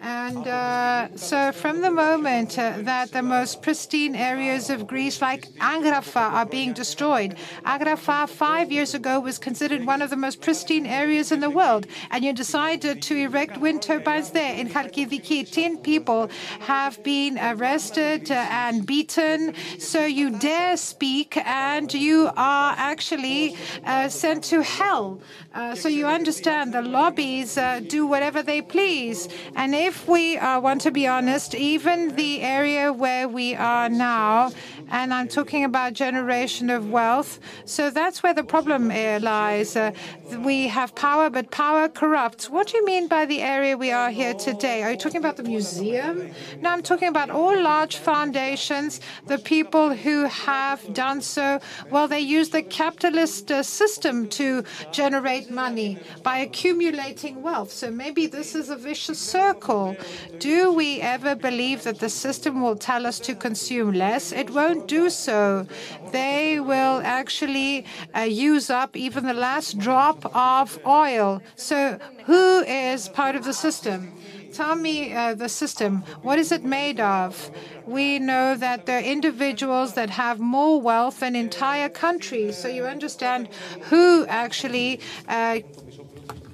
And 0.00 0.46
uh, 0.46 1.16
so, 1.16 1.50
from 1.50 1.80
the 1.80 1.90
moment 1.90 2.58
uh, 2.58 2.74
that 2.82 3.10
the 3.10 3.22
most 3.22 3.62
pristine 3.62 4.14
areas 4.14 4.70
of 4.70 4.86
Greece, 4.86 5.20
like 5.20 5.48
Agrafa, 5.54 6.32
are 6.32 6.46
being 6.46 6.72
destroyed, 6.72 7.36
Agrafa 7.64 8.28
five 8.28 8.70
years 8.70 8.94
ago 8.94 9.18
was 9.18 9.38
considered 9.38 9.84
one 9.84 10.00
of 10.00 10.10
the 10.10 10.16
most 10.16 10.40
pristine 10.40 10.86
areas 10.86 11.32
in 11.32 11.40
the 11.40 11.50
world, 11.50 11.86
and 12.10 12.24
you 12.24 12.32
decided 12.32 13.02
to 13.02 13.16
erect 13.16 13.58
wind 13.58 13.82
turbines 13.82 14.30
there. 14.30 14.54
In 14.54 14.68
Khalkidiki, 14.68 15.50
10 15.50 15.78
people 15.78 16.30
have 16.60 17.02
been 17.02 17.38
arrested 17.38 18.30
uh, 18.30 18.46
and 18.50 18.86
beaten. 18.86 19.54
So, 19.78 20.04
you 20.04 20.38
dare 20.38 20.76
speak, 20.76 21.36
and 21.38 21.92
you 21.92 22.30
are 22.36 22.74
actually 22.76 23.56
uh, 23.84 24.08
sent 24.08 24.44
to 24.44 24.62
hell. 24.62 25.20
Uh, 25.58 25.74
so, 25.74 25.88
you 25.88 26.06
understand 26.06 26.72
the 26.72 26.80
lobbies 26.80 27.58
uh, 27.58 27.80
do 27.80 28.06
whatever 28.06 28.44
they 28.44 28.62
please. 28.62 29.28
And 29.56 29.74
if 29.74 30.06
we 30.06 30.38
uh, 30.38 30.60
want 30.60 30.82
to 30.82 30.92
be 30.92 31.08
honest, 31.08 31.52
even 31.52 32.14
the 32.14 32.42
area 32.42 32.92
where 32.92 33.26
we 33.26 33.56
are 33.56 33.88
now, 33.88 34.52
and 34.90 35.12
I'm 35.12 35.28
talking 35.28 35.64
about 35.64 35.92
generation 35.92 36.70
of 36.70 36.90
wealth, 36.90 37.40
so 37.64 37.90
that's 37.90 38.22
where 38.22 38.34
the 38.34 38.44
problem 38.44 38.90
uh, 38.90 39.18
lies. 39.20 39.76
Uh, 39.76 39.92
we 40.38 40.68
have 40.68 40.94
power, 40.94 41.30
but 41.30 41.50
power 41.50 41.88
corrupts. 41.88 42.48
What 42.48 42.68
do 42.68 42.76
you 42.78 42.84
mean 42.84 43.08
by 43.08 43.26
the 43.26 43.42
area 43.42 43.76
we 43.76 43.92
are 43.92 44.10
here 44.10 44.34
today? 44.34 44.82
Are 44.82 44.90
you 44.90 44.96
talking 44.96 45.18
about 45.18 45.36
the 45.36 45.42
museum? 45.42 46.30
No, 46.60 46.70
I'm 46.70 46.82
talking 46.82 47.08
about 47.08 47.30
all 47.30 47.60
large 47.60 47.96
foundations, 47.96 49.00
the 49.26 49.38
people 49.38 49.94
who 49.94 50.24
have 50.24 50.94
done 50.94 51.20
so. 51.20 51.60
Well, 51.90 52.08
they 52.08 52.20
use 52.20 52.50
the 52.50 52.62
capitalist 52.62 53.50
uh, 53.50 53.62
system 53.62 54.28
to 54.30 54.64
generate 54.92 55.50
money 55.50 55.98
by 56.22 56.38
accumulating 56.38 57.42
wealth. 57.42 57.72
So 57.72 57.90
maybe 57.90 58.26
this 58.26 58.54
is 58.54 58.70
a 58.70 58.76
vicious 58.76 59.18
circle. 59.18 59.96
Do 60.38 60.72
we 60.72 61.00
ever 61.00 61.34
believe 61.34 61.82
that 61.84 61.98
the 61.98 62.08
system 62.08 62.62
will 62.62 62.76
tell 62.76 63.06
us 63.06 63.18
to 63.20 63.34
consume 63.34 63.92
less? 63.92 64.32
It 64.32 64.50
won't 64.50 64.77
do 64.86 65.10
so. 65.10 65.66
They 66.12 66.60
will 66.60 67.00
actually 67.04 67.84
uh, 68.14 68.20
use 68.20 68.70
up 68.70 68.96
even 68.96 69.26
the 69.26 69.34
last 69.34 69.78
drop 69.78 70.24
of 70.34 70.78
oil. 70.86 71.42
So, 71.56 71.98
who 72.26 72.60
is 72.60 73.08
part 73.08 73.36
of 73.36 73.44
the 73.44 73.52
system? 73.52 74.12
Tell 74.52 74.76
me 74.76 75.12
uh, 75.12 75.34
the 75.34 75.48
system. 75.48 76.02
What 76.22 76.38
is 76.38 76.52
it 76.52 76.64
made 76.64 77.00
of? 77.00 77.50
We 77.86 78.18
know 78.18 78.56
that 78.56 78.86
there 78.86 78.98
are 78.98 79.02
individuals 79.02 79.94
that 79.94 80.10
have 80.10 80.40
more 80.40 80.80
wealth 80.80 81.20
than 81.20 81.36
entire 81.36 81.88
countries. 81.88 82.56
So 82.56 82.68
you 82.68 82.86
understand 82.86 83.48
who 83.90 84.26
actually 84.26 85.00
uh, 85.28 85.60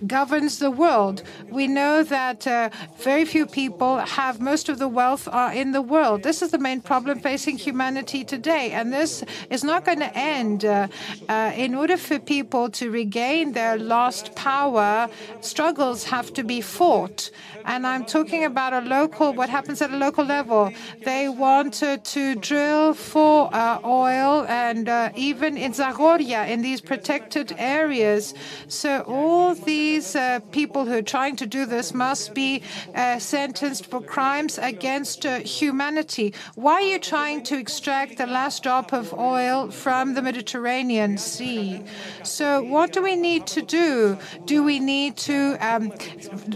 governs 0.06 0.58
the 0.58 0.70
world. 0.70 1.22
We 1.50 1.66
know 1.66 2.02
that 2.02 2.46
uh, 2.46 2.70
very 2.98 3.24
few 3.24 3.46
people 3.46 3.98
have 3.98 4.40
most 4.40 4.68
of 4.68 4.78
the 4.78 4.88
wealth 4.88 5.28
are 5.28 5.52
in 5.52 5.72
the 5.72 5.82
world. 5.82 6.22
This 6.22 6.42
is 6.42 6.50
the 6.50 6.58
main 6.58 6.80
problem 6.80 7.20
facing 7.20 7.58
humanity 7.58 8.24
today, 8.24 8.72
and 8.72 8.92
this 8.92 9.24
is 9.50 9.64
not 9.64 9.84
going 9.84 10.00
to 10.00 10.16
end. 10.16 10.64
Uh, 10.64 10.88
uh, 11.28 11.52
in 11.56 11.74
order 11.74 11.96
for 11.96 12.18
people 12.18 12.70
to 12.70 12.90
regain 12.90 13.52
their 13.52 13.76
lost 13.76 14.34
power, 14.34 15.08
struggles 15.40 16.04
have 16.04 16.32
to 16.34 16.44
be 16.44 16.60
fought. 16.60 17.30
And 17.64 17.86
I'm 17.86 18.04
talking 18.04 18.44
about 18.44 18.72
a 18.72 18.80
local, 18.80 19.32
what 19.32 19.48
happens 19.48 19.80
at 19.82 19.90
a 19.90 19.96
local 19.96 20.24
level. 20.24 20.72
They 21.04 21.28
wanted 21.28 22.04
to 22.16 22.34
drill 22.36 22.94
for 22.94 23.54
uh, 23.54 23.80
oil, 23.84 24.44
and 24.48 24.88
uh, 24.88 25.10
even 25.14 25.56
in 25.56 25.72
Zagorya, 25.72 26.48
in 26.48 26.62
these 26.62 26.80
protected 26.80 27.54
areas. 27.58 28.34
So 28.68 29.00
all 29.06 29.54
these 29.54 29.94
these 29.94 30.16
uh, 30.16 30.40
people 30.50 30.84
who 30.84 30.94
are 30.98 31.02
trying 31.02 31.36
to 31.36 31.46
do 31.46 31.66
this 31.66 31.94
must 31.94 32.34
be 32.34 32.62
uh, 32.94 33.18
sentenced 33.18 33.86
for 33.86 34.00
crimes 34.00 34.58
against 34.58 35.24
uh, 35.24 35.38
humanity. 35.40 36.34
Why 36.54 36.74
are 36.74 36.88
you 36.92 36.98
trying 36.98 37.42
to 37.44 37.58
extract 37.58 38.18
the 38.18 38.26
last 38.26 38.62
drop 38.62 38.92
of 38.92 39.12
oil 39.14 39.70
from 39.70 40.14
the 40.14 40.22
Mediterranean 40.22 41.16
Sea? 41.16 41.82
So, 42.22 42.62
what 42.62 42.92
do 42.92 43.02
we 43.02 43.16
need 43.16 43.46
to 43.48 43.62
do? 43.62 44.18
Do 44.44 44.62
we 44.62 44.78
need 44.80 45.16
to 45.28 45.56
um, 45.60 45.92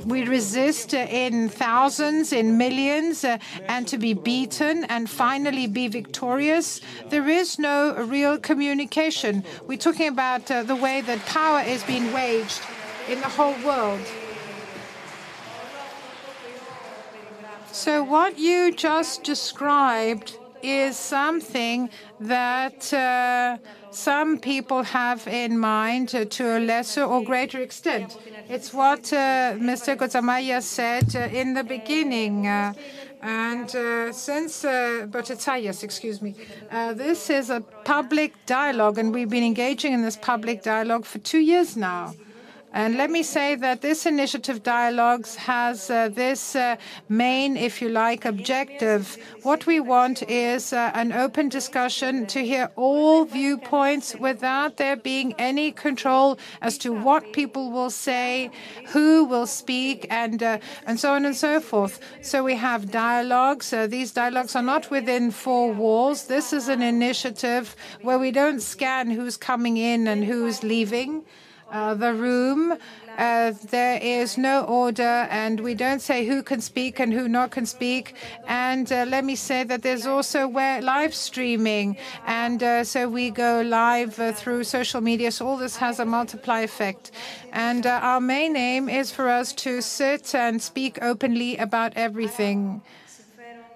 we 0.05 0.25
resist 0.25 0.95
in 1.07 1.49
thousands, 1.49 2.33
in 2.33 2.57
millions, 2.57 3.25
uh, 3.25 3.39
and 3.69 3.87
to 3.89 3.99
be 3.99 4.15
beaten 4.15 4.85
and 4.85 5.09
finally 5.09 5.67
be 5.67 5.89
victorious? 5.89 6.81
There 7.09 7.29
is 7.29 7.59
no 7.59 7.95
real 7.95 8.39
communication. 8.39 9.45
We're 9.67 9.79
talking 9.79 10.09
about 10.09 10.51
uh, 10.51 10.63
the 10.63 10.77
way 10.77 11.01
that 11.03 11.25
power 11.27 11.61
is 11.61 11.83
being 11.85 12.13
waged 12.13 12.63
in 13.09 13.21
the 13.21 13.29
whole 13.29 13.55
world. 13.65 14.01
So, 17.73 18.03
what 18.03 18.39
you 18.39 18.73
just 18.73 19.23
described 19.23 20.37
is 20.63 20.97
something 20.97 21.91
that 22.21 22.93
uh, 22.93 23.59
some 23.91 24.39
people 24.39 24.83
have 24.83 25.27
in 25.29 25.59
mind 25.59 26.15
uh, 26.15 26.25
to 26.25 26.59
a 26.59 26.61
lesser 26.61 27.05
or 27.05 27.23
greater 27.23 27.61
extent. 27.61 28.17
It's 28.51 28.73
what 28.73 29.13
uh, 29.13 29.61
Mr. 29.61 29.95
Kotsamaya 29.95 30.63
said 30.63 31.15
uh, 31.15 31.29
in 31.37 31.53
the 31.53 31.63
beginning. 31.63 32.47
Uh, 32.47 32.73
and 33.21 33.69
uh, 33.77 34.11
since, 34.11 34.65
uh, 34.65 35.07
yes, 35.61 35.83
excuse 35.83 36.23
me, 36.23 36.35
uh, 36.71 36.95
this 36.95 37.29
is 37.29 37.51
a 37.51 37.61
public 37.85 38.33
dialogue, 38.47 38.97
and 38.97 39.13
we've 39.13 39.29
been 39.29 39.45
engaging 39.45 39.93
in 39.93 40.01
this 40.01 40.17
public 40.17 40.63
dialogue 40.63 41.05
for 41.05 41.19
two 41.19 41.41
years 41.41 41.77
now. 41.77 42.15
And 42.73 42.99
let 42.99 43.11
me 43.11 43.23
say 43.23 43.55
that 43.55 43.81
this 43.81 44.05
initiative 44.05 44.63
dialogues 44.63 45.37
has 45.37 45.89
uh, 45.89 46.11
this 46.11 46.55
uh, 46.55 46.77
main, 47.09 47.57
if 47.57 47.81
you 47.81 47.89
like, 47.89 48.27
objective. 48.27 49.17
What 49.43 49.67
we 49.67 49.81
want 49.81 50.23
is 50.29 50.75
uh, 50.75 50.91
an 50.93 51.13
open 51.13 51.49
discussion 51.49 52.27
to 52.27 52.45
hear 52.45 52.71
all 52.77 53.25
viewpoints 53.25 54.15
without 54.17 54.77
there 54.77 54.97
being 54.97 55.33
any 55.39 55.73
control 55.73 56.39
as 56.61 56.77
to 56.79 56.93
what 56.93 57.33
people 57.33 57.71
will 57.71 57.91
say, 57.91 58.51
who 58.89 59.25
will 59.25 59.47
speak, 59.47 60.07
and 60.11 60.43
and 60.43 61.01
so 61.01 61.15
on 61.15 61.25
and 61.25 61.37
so 61.37 61.61
forth. 61.61 62.01
So 62.21 62.45
we 62.45 62.57
have 62.57 62.91
dialogues. 62.91 63.71
these 63.71 64.13
dialogues 64.13 64.55
are 64.55 64.63
not 64.63 64.91
within 64.91 65.31
four 65.31 65.73
walls. 65.73 66.27
This 66.27 66.53
is 66.53 66.69
an 66.69 66.83
initiative 66.83 67.75
where 68.03 68.19
we 68.19 68.31
don't 68.31 68.61
scan 68.61 69.11
who's 69.11 69.39
coming 69.39 69.79
in 69.79 70.07
and 70.07 70.25
who's 70.25 70.63
leaving 70.63 71.25
the 71.71 72.15
room. 72.15 72.79
Uh, 73.19 73.53
there 73.71 73.99
is 74.01 74.39
no 74.39 74.63
order, 74.63 75.27
and 75.29 75.59
we 75.59 75.75
don't 75.75 76.01
say 76.01 76.25
who 76.25 76.41
can 76.41 76.61
speak 76.61 77.01
and 77.01 77.13
who 77.13 77.29
not 77.29 77.51
can 77.51 77.67
speak. 77.67 78.15
And 78.47 78.91
uh, 78.93 79.07
let 79.09 79.25
me 79.25 79.35
say 79.35 79.65
that 79.65 79.83
there's 79.83 80.07
also 80.07 80.49
live 80.49 81.13
streaming, 81.13 81.97
and 82.27 82.63
uh, 82.63 82.85
so 82.85 83.09
we 83.09 83.31
go 83.31 83.63
live 83.63 84.21
uh, 84.21 84.33
through 84.33 84.63
social 84.65 85.01
media. 85.01 85.33
So 85.33 85.49
all 85.49 85.57
this 85.57 85.77
has 85.79 85.99
a 85.99 86.05
multiply 86.05 86.61
effect. 86.61 87.11
And 87.53 87.87
uh, 87.87 87.99
our 88.03 88.21
main 88.21 88.57
aim 88.57 88.89
is 88.89 89.11
for 89.11 89.29
us 89.29 89.53
to 89.55 89.83
sit 89.83 90.35
and 90.35 90.63
speak 90.63 90.99
openly 91.03 91.57
about 91.57 91.95
everything. 91.97 92.83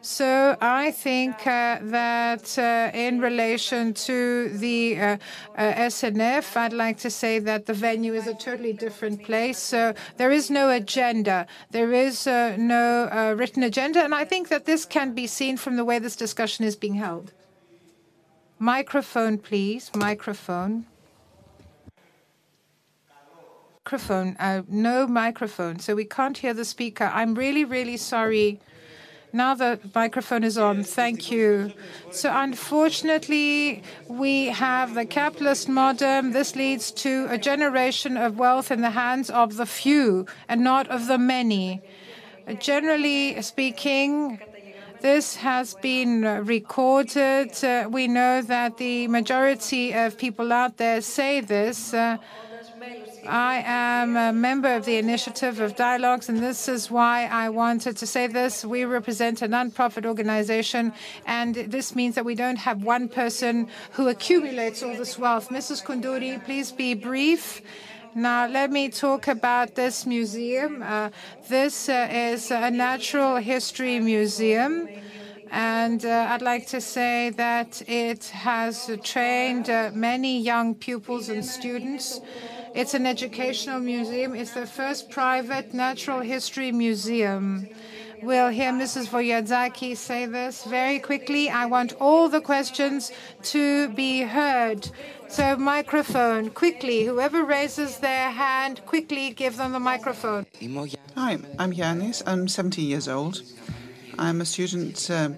So 0.04 0.56
I 0.60 0.90
think 0.90 1.46
uh, 1.46 1.78
that 1.80 2.58
uh, 2.58 2.90
in 2.92 3.20
relation 3.20 3.94
to 3.94 4.48
the 4.48 4.98
uh, 4.98 5.16
SNF, 5.56 6.56
I'd 6.56 6.72
like 6.72 6.98
to 6.98 7.10
say 7.10 7.38
that 7.38 7.66
the 7.66 7.72
venue 7.72 8.12
is 8.12 8.26
a 8.26 8.34
totally 8.34 8.72
different 8.72 9.22
place. 9.22 9.58
So 9.58 9.94
there 10.16 10.32
is 10.32 10.50
no 10.50 10.70
agenda. 10.70 11.46
There 11.70 11.92
is 11.92 12.26
no 12.26 13.34
written 13.38 13.62
agenda. 13.62 14.02
And 14.02 14.12
I 14.12 14.24
think 14.24 14.48
that 14.48 14.64
this 14.64 14.84
can 14.84 15.14
be 15.14 15.28
seen 15.28 15.56
from 15.56 15.76
the 15.76 15.84
way 15.84 16.00
this 16.00 16.16
discussion 16.16 16.64
is 16.64 16.74
being 16.74 16.94
held. 16.94 17.32
Microphone, 18.58 19.38
please. 19.38 19.92
Microphone. 19.94 20.86
Microphone. 23.84 24.36
no 24.68 25.06
microphone. 25.06 25.78
So 25.78 25.94
we 25.94 26.04
can't 26.06 26.38
hear 26.38 26.54
the 26.54 26.64
speaker. 26.64 27.08
I'm 27.14 27.36
really, 27.36 27.64
really 27.64 27.96
sorry. 27.96 28.60
Now 29.32 29.54
the 29.54 29.80
microphone 29.94 30.44
is 30.44 30.58
on. 30.58 30.84
Thank 30.84 31.30
you. 31.30 31.72
So 32.10 32.30
unfortunately, 32.32 33.82
we 34.06 34.46
have 34.46 34.94
the 34.94 35.06
capitalist 35.06 35.68
modern. 35.68 36.32
This 36.32 36.54
leads 36.54 36.90
to 36.92 37.26
a 37.30 37.38
generation 37.38 38.18
of 38.18 38.38
wealth 38.38 38.70
in 38.70 38.82
the 38.82 38.90
hands 38.90 39.30
of 39.30 39.56
the 39.56 39.64
few 39.66 40.26
and 40.48 40.62
not 40.62 40.86
of 40.88 41.06
the 41.06 41.18
many. 41.18 41.80
Generally 42.58 43.40
speaking, 43.40 44.38
this 45.00 45.36
has 45.36 45.74
been 45.76 46.22
recorded. 46.44 47.64
Uh, 47.64 47.88
we 47.90 48.06
know 48.06 48.42
that 48.42 48.76
the 48.76 49.08
majority 49.08 49.92
of 49.92 50.18
people 50.18 50.52
out 50.52 50.76
there 50.76 51.00
say 51.00 51.40
this. 51.40 51.94
Uh, 51.94 52.18
I 53.26 53.62
am 53.64 54.16
a 54.16 54.32
member 54.32 54.74
of 54.74 54.84
the 54.84 54.96
Initiative 54.96 55.60
of 55.60 55.76
Dialogues, 55.76 56.28
and 56.28 56.40
this 56.40 56.66
is 56.66 56.90
why 56.90 57.26
I 57.26 57.50
wanted 57.50 57.96
to 57.98 58.06
say 58.06 58.26
this. 58.26 58.64
We 58.64 58.84
represent 58.84 59.42
a 59.42 59.48
non-profit 59.48 60.04
organization, 60.04 60.92
and 61.24 61.54
this 61.54 61.94
means 61.94 62.16
that 62.16 62.24
we 62.24 62.34
don't 62.34 62.56
have 62.56 62.82
one 62.82 63.08
person 63.08 63.68
who 63.92 64.08
accumulates 64.08 64.82
all 64.82 64.96
this 64.96 65.18
wealth. 65.18 65.50
Mrs. 65.50 65.84
Koundouri, 65.84 66.44
please 66.44 66.72
be 66.72 66.94
brief. 66.94 67.62
Now, 68.14 68.48
let 68.48 68.72
me 68.72 68.88
talk 68.88 69.28
about 69.28 69.76
this 69.76 70.04
museum. 70.04 70.82
Uh, 70.82 71.10
this 71.48 71.88
uh, 71.88 72.08
is 72.10 72.50
a 72.50 72.70
natural 72.70 73.36
history 73.36 74.00
museum. 74.00 74.88
And 75.52 76.04
uh, 76.04 76.28
I'd 76.30 76.40
like 76.40 76.66
to 76.68 76.80
say 76.80 77.30
that 77.36 77.82
it 77.86 78.24
has 78.24 78.90
trained 79.04 79.68
uh, 79.68 79.90
many 79.92 80.40
young 80.40 80.74
pupils 80.74 81.28
and 81.28 81.44
students. 81.44 82.20
It's 82.74 82.94
an 82.94 83.04
educational 83.04 83.80
museum. 83.80 84.34
It's 84.34 84.54
the 84.54 84.66
first 84.66 85.10
private 85.10 85.74
natural 85.74 86.20
history 86.20 86.72
museum. 86.72 87.68
We'll 88.22 88.48
hear 88.48 88.72
Mrs. 88.72 89.08
Voyadzaki 89.08 89.94
say 89.94 90.24
this 90.24 90.64
very 90.64 90.98
quickly. 90.98 91.50
I 91.50 91.66
want 91.66 91.92
all 92.00 92.30
the 92.30 92.40
questions 92.40 93.12
to 93.42 93.90
be 93.90 94.22
heard. 94.22 94.88
So, 95.28 95.56
microphone, 95.56 96.48
quickly. 96.48 97.04
Whoever 97.04 97.44
raises 97.44 97.98
their 97.98 98.30
hand, 98.30 98.80
quickly 98.86 99.30
give 99.30 99.58
them 99.58 99.72
the 99.72 99.80
microphone. 99.80 100.46
Hi, 101.14 101.38
I'm 101.58 101.72
Yanis. 101.74 102.22
I'm 102.26 102.48
17 102.48 102.88
years 102.88 103.06
old. 103.06 103.42
I'm 104.18 104.40
a 104.40 104.46
student 104.46 105.10
uh, 105.10 105.30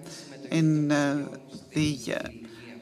in 0.51 0.89
uh, 0.89 1.27
the 1.73 1.99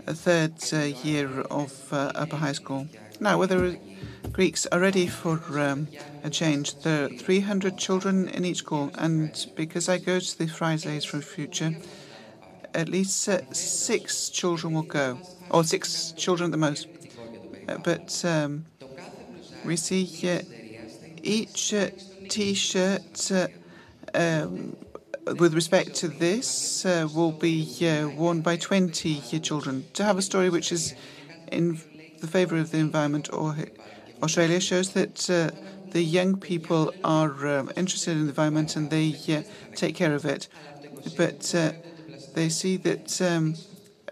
uh, 0.06 0.14
third 0.14 0.62
year 1.04 1.42
of 1.50 1.74
upper 1.92 2.36
high 2.36 2.52
school. 2.52 2.88
Now, 3.20 3.40
whether 3.40 3.78
Greeks 4.32 4.66
are 4.72 4.80
ready 4.80 5.08
for 5.08 5.40
um, 5.60 5.88
a 6.24 6.30
change. 6.30 6.80
There 6.82 7.06
are 7.06 7.10
300 7.10 7.78
children 7.78 8.28
in 8.30 8.46
each 8.46 8.58
school, 8.58 8.92
and 8.96 9.48
because 9.56 9.90
I 9.90 9.98
go 9.98 10.20
to 10.20 10.38
the 10.38 10.48
Fridays 10.48 11.06
for 11.06 11.22
Future, 11.22 11.76
at 12.74 12.90
least 12.90 13.28
uh, 13.30 13.42
six 13.54 14.30
children 14.30 14.74
will 14.74 14.84
go, 14.84 15.20
or 15.50 15.64
six 15.64 16.14
children 16.14 16.48
at 16.48 16.52
the 16.52 16.58
most. 16.58 16.88
Uh, 17.68 17.78
but 17.78 18.24
um, 18.26 18.66
we 19.64 19.76
see 19.76 20.08
uh, 20.30 20.42
each 21.22 21.74
T-shirt 22.30 23.32
um, 24.14 24.76
with 25.38 25.54
respect 25.54 25.96
to 25.96 26.08
this 26.08 26.86
uh, 26.86 27.08
will 27.14 27.32
be 27.32 27.68
uh, 27.88 28.10
worn 28.10 28.42
by 28.42 28.58
20 28.58 29.22
children. 29.40 29.86
To 29.94 30.04
have 30.04 30.18
a 30.18 30.22
story 30.22 30.50
which 30.50 30.72
is 30.72 30.96
in 31.52 31.80
the 32.20 32.28
favour 32.28 32.58
of 32.58 32.72
the 32.72 32.80
environment 32.80 33.30
or 33.32 33.56
Australia 34.24 34.60
shows 34.60 34.92
that 34.94 35.30
uh, 35.30 35.52
the 35.92 36.02
young 36.04 36.38
people 36.38 36.94
are 37.04 37.48
um, 37.48 37.72
interested 37.76 38.12
in 38.12 38.24
the 38.24 38.30
environment 38.30 38.76
and 38.76 38.90
they 38.90 39.16
uh, 39.30 39.42
take 39.76 39.96
care 39.96 40.14
of 40.16 40.26
it. 40.26 40.48
But 41.18 41.54
uh, 41.54 41.74
they 42.34 42.50
see 42.50 42.78
that 42.78 43.22
um, 43.22 43.56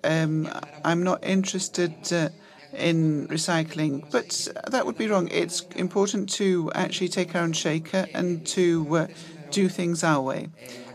um, 0.04 0.50
I'm 0.84 1.04
not 1.04 1.24
interested 1.24 1.94
uh, 2.12 2.30
in 2.74 3.28
recycling. 3.28 4.04
But 4.12 4.48
that 4.68 4.86
would 4.86 4.98
be 4.98 5.08
wrong. 5.08 5.28
It's 5.32 5.62
important 5.76 6.30
to 6.34 6.72
actually 6.76 7.10
take 7.10 7.36
our 7.36 7.44
own 7.44 7.54
shaker 7.54 8.08
and 8.14 8.46
to 8.48 8.96
uh, 8.96 9.08
do 9.50 9.68
things 9.68 10.04
our 10.04 10.22
way. 10.22 10.50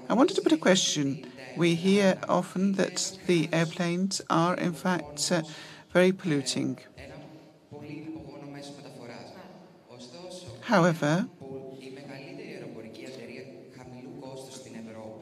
I 0.09 0.15
wanted 0.15 0.35
to 0.35 0.43
put 0.43 0.53
a 0.53 0.57
question. 0.57 1.25
We 1.57 1.75
hear 1.75 2.19
often 2.29 2.73
that 2.73 3.13
the 3.27 3.49
airplanes 3.53 4.21
are, 4.31 4.55
in 4.55 4.73
fact, 4.73 5.33
uh, 5.33 5.43
very 5.93 6.13
polluting. 6.13 6.79
However, 10.67 11.29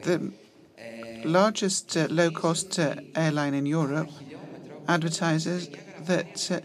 the 0.01 0.31
largest 1.23 1.95
uh, 1.95 2.07
low-cost 2.09 2.79
uh, 2.79 2.95
airline 3.15 3.53
in 3.53 3.67
Europe 3.67 4.09
advertises 4.87 5.69
that 6.01 6.51
uh, 6.51 6.61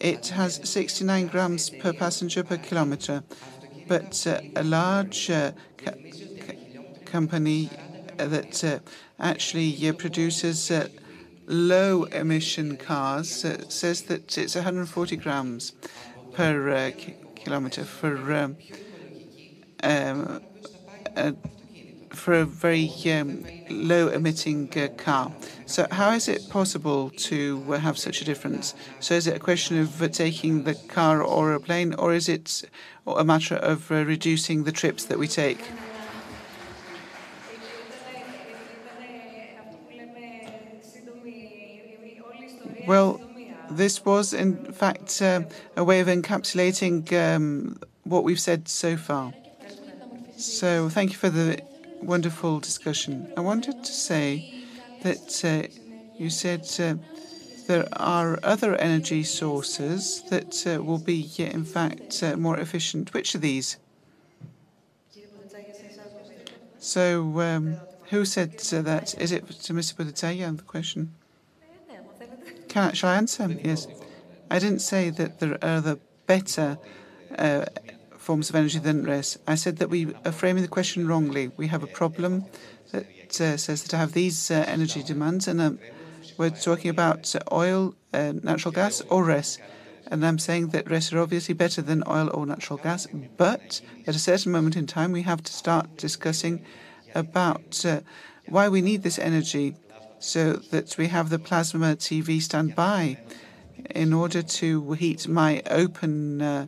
it 0.00 0.28
has 0.28 0.60
69 0.68 1.28
grams 1.28 1.70
per 1.70 1.94
passenger 1.94 2.44
per 2.44 2.58
kilometre. 2.58 3.22
but 3.88 4.26
uh, 4.26 4.40
a 4.54 4.64
large 4.64 5.30
uh, 5.30 5.52
company 7.06 7.70
uh, 8.18 8.26
that 8.26 8.82
actually 9.18 9.92
produces 9.92 10.70
low-emission 11.46 12.76
cars 12.76 13.46
says 13.68 14.02
that 14.02 14.36
it's 14.36 14.54
140 14.54 15.16
grams 15.16 15.72
per 16.34 16.92
kilometer 17.44 17.84
for 17.84 18.32
um, 18.32 18.58
um, 19.82 20.40
for 22.12 22.34
a 22.34 22.44
very 22.46 22.92
um, 23.06 23.46
low-emitting 23.68 24.72
uh, 24.76 24.88
car. 24.96 25.34
So 25.66 25.86
how 25.92 26.12
is 26.12 26.28
it 26.28 26.48
possible 26.48 27.10
to 27.10 27.64
uh, 27.74 27.78
have 27.78 27.98
such 27.98 28.20
a 28.20 28.24
difference? 28.24 28.74
So 28.98 29.14
is 29.14 29.26
it 29.26 29.36
a 29.36 29.40
question 29.40 29.78
of 29.78 30.02
uh, 30.02 30.08
taking 30.08 30.64
the 30.64 30.76
car 30.88 31.22
or 31.22 31.52
a 31.54 31.60
plane, 31.60 31.94
or 31.94 32.12
is 32.14 32.28
it 32.28 32.62
a 33.06 33.24
matter 33.24 33.56
of 33.56 33.90
reducing 33.90 34.64
the 34.64 34.72
trips 34.72 35.04
that 35.06 35.18
we 35.18 35.28
take? 35.28 35.74
Well, 42.78 43.22
this 43.70 44.04
was, 44.04 44.32
in 44.32 44.72
fact, 44.72 45.22
uh, 45.22 45.42
a 45.76 45.84
way 45.84 46.00
of 46.00 46.08
encapsulating 46.08 47.12
um, 47.12 47.78
what 48.04 48.24
we've 48.24 48.40
said 48.40 48.68
so 48.68 48.96
far. 48.96 49.32
So 50.36 50.88
thank 50.88 51.10
you 51.12 51.16
for 51.16 51.30
the 51.30 51.60
wonderful 52.02 52.60
discussion. 52.60 53.32
I 53.36 53.40
wanted 53.40 53.84
to 53.84 53.92
say 53.92 54.54
that 55.02 55.44
uh, 55.44 55.68
you 56.18 56.30
said 56.30 56.66
uh, 56.80 56.94
there 57.66 57.86
are 57.92 58.38
other 58.42 58.74
energy 58.76 59.22
sources 59.22 60.22
that 60.30 60.64
will 60.84 60.98
be, 60.98 61.30
in 61.38 61.64
fact, 61.64 62.22
more 62.36 62.58
efficient. 62.58 63.14
Which 63.14 63.34
are 63.34 63.38
these? 63.38 63.76
So 66.78 67.40
um, 67.40 67.76
who 68.08 68.24
said 68.24 68.58
that? 68.58 69.14
Is 69.20 69.32
it 69.32 69.46
to 69.48 69.72
Mr. 69.74 69.94
Botetzagias, 69.94 70.56
the 70.56 70.62
question? 70.62 71.14
Shall 72.72 73.10
I 73.10 73.16
answer? 73.16 73.48
Yes. 73.64 73.88
I 74.48 74.60
didn't 74.60 74.80
say 74.80 75.10
that 75.10 75.40
there 75.40 75.54
are 75.54 75.78
other 75.78 75.98
better 76.26 76.78
uh, 77.36 77.64
forms 78.16 78.48
of 78.48 78.54
energy 78.54 78.78
than 78.78 79.04
RES. 79.04 79.38
I 79.46 79.56
said 79.56 79.78
that 79.78 79.90
we 79.90 80.14
are 80.24 80.30
framing 80.32 80.62
the 80.62 80.68
question 80.68 81.08
wrongly. 81.08 81.50
We 81.56 81.66
have 81.66 81.82
a 81.82 81.88
problem 81.88 82.44
that 82.92 83.40
uh, 83.40 83.56
says 83.56 83.82
that 83.82 83.94
I 83.94 83.98
have 83.98 84.12
these 84.12 84.50
uh, 84.50 84.64
energy 84.68 85.02
demands, 85.02 85.48
and 85.48 85.60
um, 85.60 85.78
we're 86.36 86.50
talking 86.50 86.90
about 86.90 87.34
oil, 87.50 87.96
natural 88.12 88.72
gas, 88.72 89.00
or 89.08 89.24
RES. 89.24 89.58
And 90.06 90.24
I'm 90.24 90.38
saying 90.38 90.68
that 90.68 90.88
RES 90.88 91.12
are 91.12 91.20
obviously 91.20 91.54
better 91.54 91.82
than 91.82 92.04
oil 92.06 92.30
or 92.32 92.46
natural 92.46 92.78
gas, 92.78 93.08
but 93.36 93.80
at 94.06 94.14
a 94.14 94.18
certain 94.18 94.52
moment 94.52 94.76
in 94.76 94.86
time, 94.86 95.10
we 95.10 95.22
have 95.22 95.42
to 95.42 95.52
start 95.52 95.96
discussing 95.96 96.64
about 97.16 97.84
why 98.46 98.68
we 98.68 98.80
need 98.80 99.02
this 99.02 99.18
energy 99.18 99.74
so 100.20 100.52
that 100.52 100.96
we 100.98 101.08
have 101.08 101.30
the 101.30 101.38
plasma 101.38 101.96
TV 101.96 102.40
standby 102.40 103.18
in 103.94 104.12
order 104.12 104.42
to 104.42 104.92
heat 104.92 105.26
my 105.26 105.62
open 105.70 106.42
uh, 106.42 106.66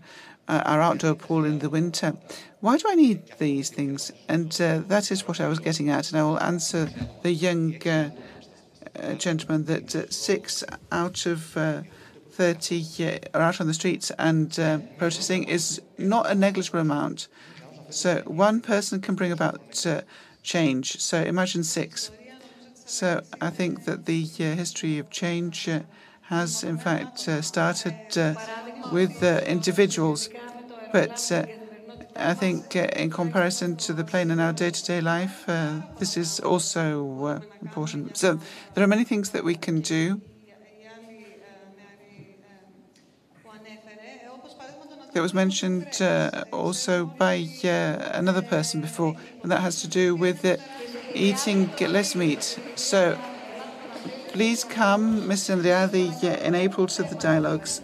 uh, 0.49 0.63
our 0.67 0.81
outdoor 0.81 1.15
pool 1.15 1.45
in 1.45 1.61
the 1.61 1.71
winter. 1.71 2.17
Why 2.61 2.77
do 2.77 2.85
I 2.89 2.97
need 2.97 3.23
these 3.39 3.71
things? 3.71 4.11
And 4.29 4.53
uh, 4.61 4.81
that 4.89 5.13
is 5.13 5.27
what 5.29 5.41
I 5.41 5.47
was 5.47 5.61
getting 5.61 5.89
at. 5.89 6.11
And 6.11 6.21
I 6.21 6.25
will 6.25 6.41
answer 6.41 6.91
the 7.23 7.31
young 7.33 7.79
gentleman 9.19 9.65
that 9.67 10.13
six 10.13 10.65
out 10.91 11.27
of 11.27 11.43
30 12.33 13.21
are 13.35 13.41
out 13.41 13.61
on 13.61 13.69
the 13.69 13.75
streets 13.75 14.11
and 14.19 14.53
protesting 14.99 15.45
is 15.45 15.81
not 15.97 16.29
a 16.29 16.35
negligible 16.35 16.81
amount. 16.81 17.29
So 17.91 18.23
one 18.27 18.61
person 18.61 19.01
can 19.01 19.15
bring 19.15 19.31
about 19.31 19.87
change. 20.43 21.01
So 21.01 21.23
imagine 21.23 21.63
six. 21.63 22.11
So 22.85 23.23
I 23.41 23.51
think 23.51 23.85
that 23.85 24.07
the 24.07 24.27
uh, 24.41 24.55
history 24.55 24.99
of 24.99 25.11
change 25.11 25.69
uh, 25.69 25.81
has, 26.23 26.63
in 26.63 26.79
fact, 26.79 27.27
uh, 27.29 27.41
started 27.43 27.97
with 28.85 29.23
individuals. 29.23 30.29
But 30.91 31.31
I 32.17 32.35
think 32.35 32.75
in 32.77 33.11
comparison 33.11 33.77
to 33.79 33.93
the 33.93 34.05
plane 34.05 34.31
in 34.31 34.41
our 34.41 34.53
day-to-day 34.53 35.01
life, 35.01 35.45
this 35.99 36.17
is 36.17 36.41
also 36.41 37.43
important. 37.63 38.17
So 38.17 38.39
there 38.75 38.85
are 38.85 38.89
many 38.89 39.05
things 39.05 39.31
that 39.31 39.45
we 39.45 39.55
can 39.55 39.81
do. 39.81 40.21
That 45.13 45.23
was 45.23 45.35
mentioned 45.35 46.01
also 46.53 47.07
by 47.07 47.47
another 47.65 48.43
person 48.43 48.81
before, 48.81 49.15
and 49.43 49.53
that 49.53 49.61
has 49.61 49.81
to 49.83 49.89
do 49.89 50.15
with 50.15 50.45
eating 51.15 51.71
less 51.81 52.15
meat. 52.15 52.59
So 52.77 53.19
please 54.29 54.65
come, 54.65 55.23
Mr. 55.23 55.57
Andreadi, 55.57 56.23
in 56.43 56.55
April 56.55 56.87
to 56.87 57.03
the 57.03 57.15
dialogues, 57.15 57.83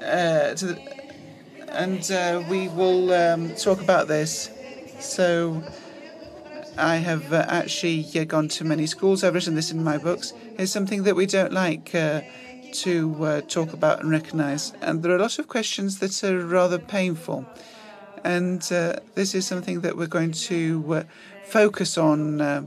uh, 0.00 0.54
and 1.68 2.10
uh, 2.10 2.42
we 2.48 2.68
will 2.68 3.12
um, 3.12 3.54
talk 3.54 3.80
about 3.80 4.08
this. 4.08 4.50
So 5.00 5.62
I 6.76 6.96
have 6.96 7.32
uh, 7.32 7.46
actually 7.48 8.02
gone 8.24 8.48
to 8.48 8.64
many 8.64 8.86
schools. 8.86 9.22
I've 9.24 9.34
written 9.34 9.54
this 9.54 9.70
in 9.70 9.82
my 9.82 9.98
books. 9.98 10.32
It's 10.58 10.72
something 10.72 11.04
that 11.04 11.16
we 11.16 11.26
don't 11.26 11.52
like 11.52 11.94
to 12.74 13.42
talk 13.48 13.72
about 13.72 14.00
and 14.00 14.10
recognize. 14.10 14.72
And 14.80 15.02
there 15.02 15.12
are 15.12 15.16
a 15.16 15.22
lot 15.22 15.38
of 15.38 15.48
questions 15.48 15.98
that 16.00 16.24
are 16.24 16.44
rather 16.44 16.78
painful. 16.78 17.46
And 18.24 18.66
uh, 18.72 18.96
this 19.14 19.34
is 19.34 19.46
something 19.46 19.82
that 19.82 19.96
we're 19.96 20.06
going 20.06 20.32
to 20.32 20.94
uh, 20.94 21.02
focus 21.44 21.98
on 21.98 22.40
uh, 22.40 22.62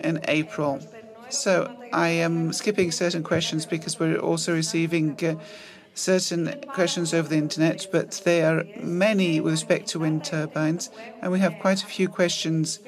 in 0.00 0.20
April. 0.26 0.80
So 1.28 1.76
I 1.92 2.08
am 2.08 2.52
skipping 2.52 2.90
certain 2.90 3.22
questions 3.22 3.66
because 3.66 4.00
we're 4.00 4.18
also 4.18 4.54
receiving 4.54 5.38
certain 5.94 6.54
questions 6.72 7.12
over 7.12 7.28
the 7.28 7.36
internet, 7.36 7.86
but 7.92 8.22
there 8.24 8.58
are 8.58 8.64
many 8.82 9.40
with 9.40 9.52
respect 9.52 9.88
to 9.88 9.98
wind 9.98 10.24
turbines. 10.24 10.90
And 11.20 11.30
we 11.30 11.40
have 11.40 11.58
quite 11.58 11.82
a 11.82 11.86
few 11.86 12.08
questions 12.08 12.80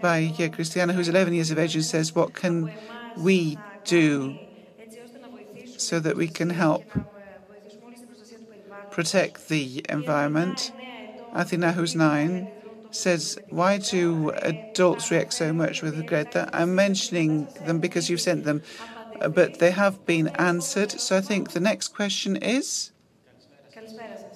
by 0.00 0.32
Christiana, 0.52 0.92
who's 0.92 1.08
11 1.08 1.34
years 1.34 1.50
of 1.50 1.58
age, 1.58 1.74
and 1.74 1.84
says, 1.84 2.14
What 2.14 2.34
can 2.34 2.72
we 3.16 3.58
do 3.84 4.38
so 5.76 5.98
that 6.00 6.16
we 6.16 6.28
can 6.28 6.50
help 6.50 6.84
protect 8.90 9.48
the 9.48 9.84
environment? 9.88 10.72
Athena, 11.34 11.72
who's 11.72 11.94
nine, 11.94 12.50
says, 12.90 13.38
Why 13.48 13.78
do 13.78 14.30
adults 14.42 15.10
react 15.10 15.34
so 15.34 15.52
much 15.52 15.82
with 15.82 16.06
Greta? 16.06 16.48
I'm 16.52 16.74
mentioning 16.74 17.48
them 17.60 17.80
because 17.80 18.08
you've 18.08 18.20
sent 18.20 18.44
them, 18.44 18.62
uh, 19.20 19.28
but 19.28 19.58
they 19.58 19.72
have 19.72 20.04
been 20.06 20.28
answered. 20.36 20.92
So 20.92 21.16
I 21.16 21.20
think 21.20 21.52
the 21.52 21.60
next 21.60 21.88
question 21.88 22.36
is 22.36 22.92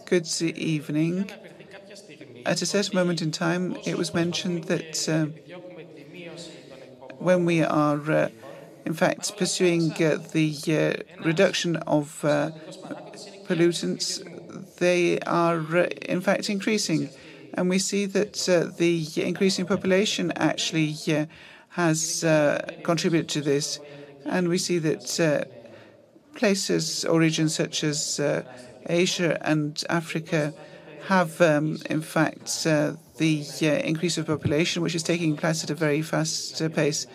Good 0.07 0.29
evening. 0.43 1.31
At 2.47 2.63
a 2.63 2.67
certain 2.67 2.97
moment 2.97 3.23
in 3.23 3.31
time, 3.31 3.77
it 3.85 3.97
was 3.99 4.15
mentioned 4.15 4.65
that 4.65 5.09
uh, 5.09 5.27
when 7.19 7.45
we 7.45 7.63
are, 7.63 8.11
uh, 8.11 8.29
in 8.85 8.95
fact, 8.95 9.37
pursuing 9.37 9.91
the 9.91 11.05
reduction 11.19 11.77
of 11.77 12.25
pollutants, 13.45 14.21
they 14.79 15.19
are, 15.21 15.61
uh, 15.77 15.87
in 16.03 16.21
fact, 16.21 16.49
increasing. 16.49 17.11
And 17.55 17.69
we 17.69 17.79
see 17.79 18.07
that 18.07 18.49
uh, 18.49 18.71
the 18.77 19.07
increasing 19.17 19.67
population 19.67 20.33
actually 20.37 20.95
uh, 21.09 21.27
has 21.71 22.21
contributed 22.83 23.29
to 23.31 23.41
this. 23.41 23.81
And 24.25 24.49
we 24.49 24.59
see 24.59 24.79
that 24.79 25.49
places 26.35 27.05
or 27.05 27.19
regions 27.21 27.55
such 27.55 27.83
as 27.83 28.21
Asia 28.87 29.39
and 29.47 29.83
Africa 29.89 30.53
have, 31.07 31.41
um, 31.41 31.79
in 31.89 32.03
fact, 32.03 32.65
the 32.65 33.45
increase 33.85 34.19
of 34.19 34.27
population, 34.27 34.83
which 34.83 34.95
is 34.95 35.03
taking 35.03 35.37
place 35.37 35.65
at 35.65 35.71
a 35.71 35.75
very 35.75 36.03
fast 36.03 36.63
pace. 36.75 37.07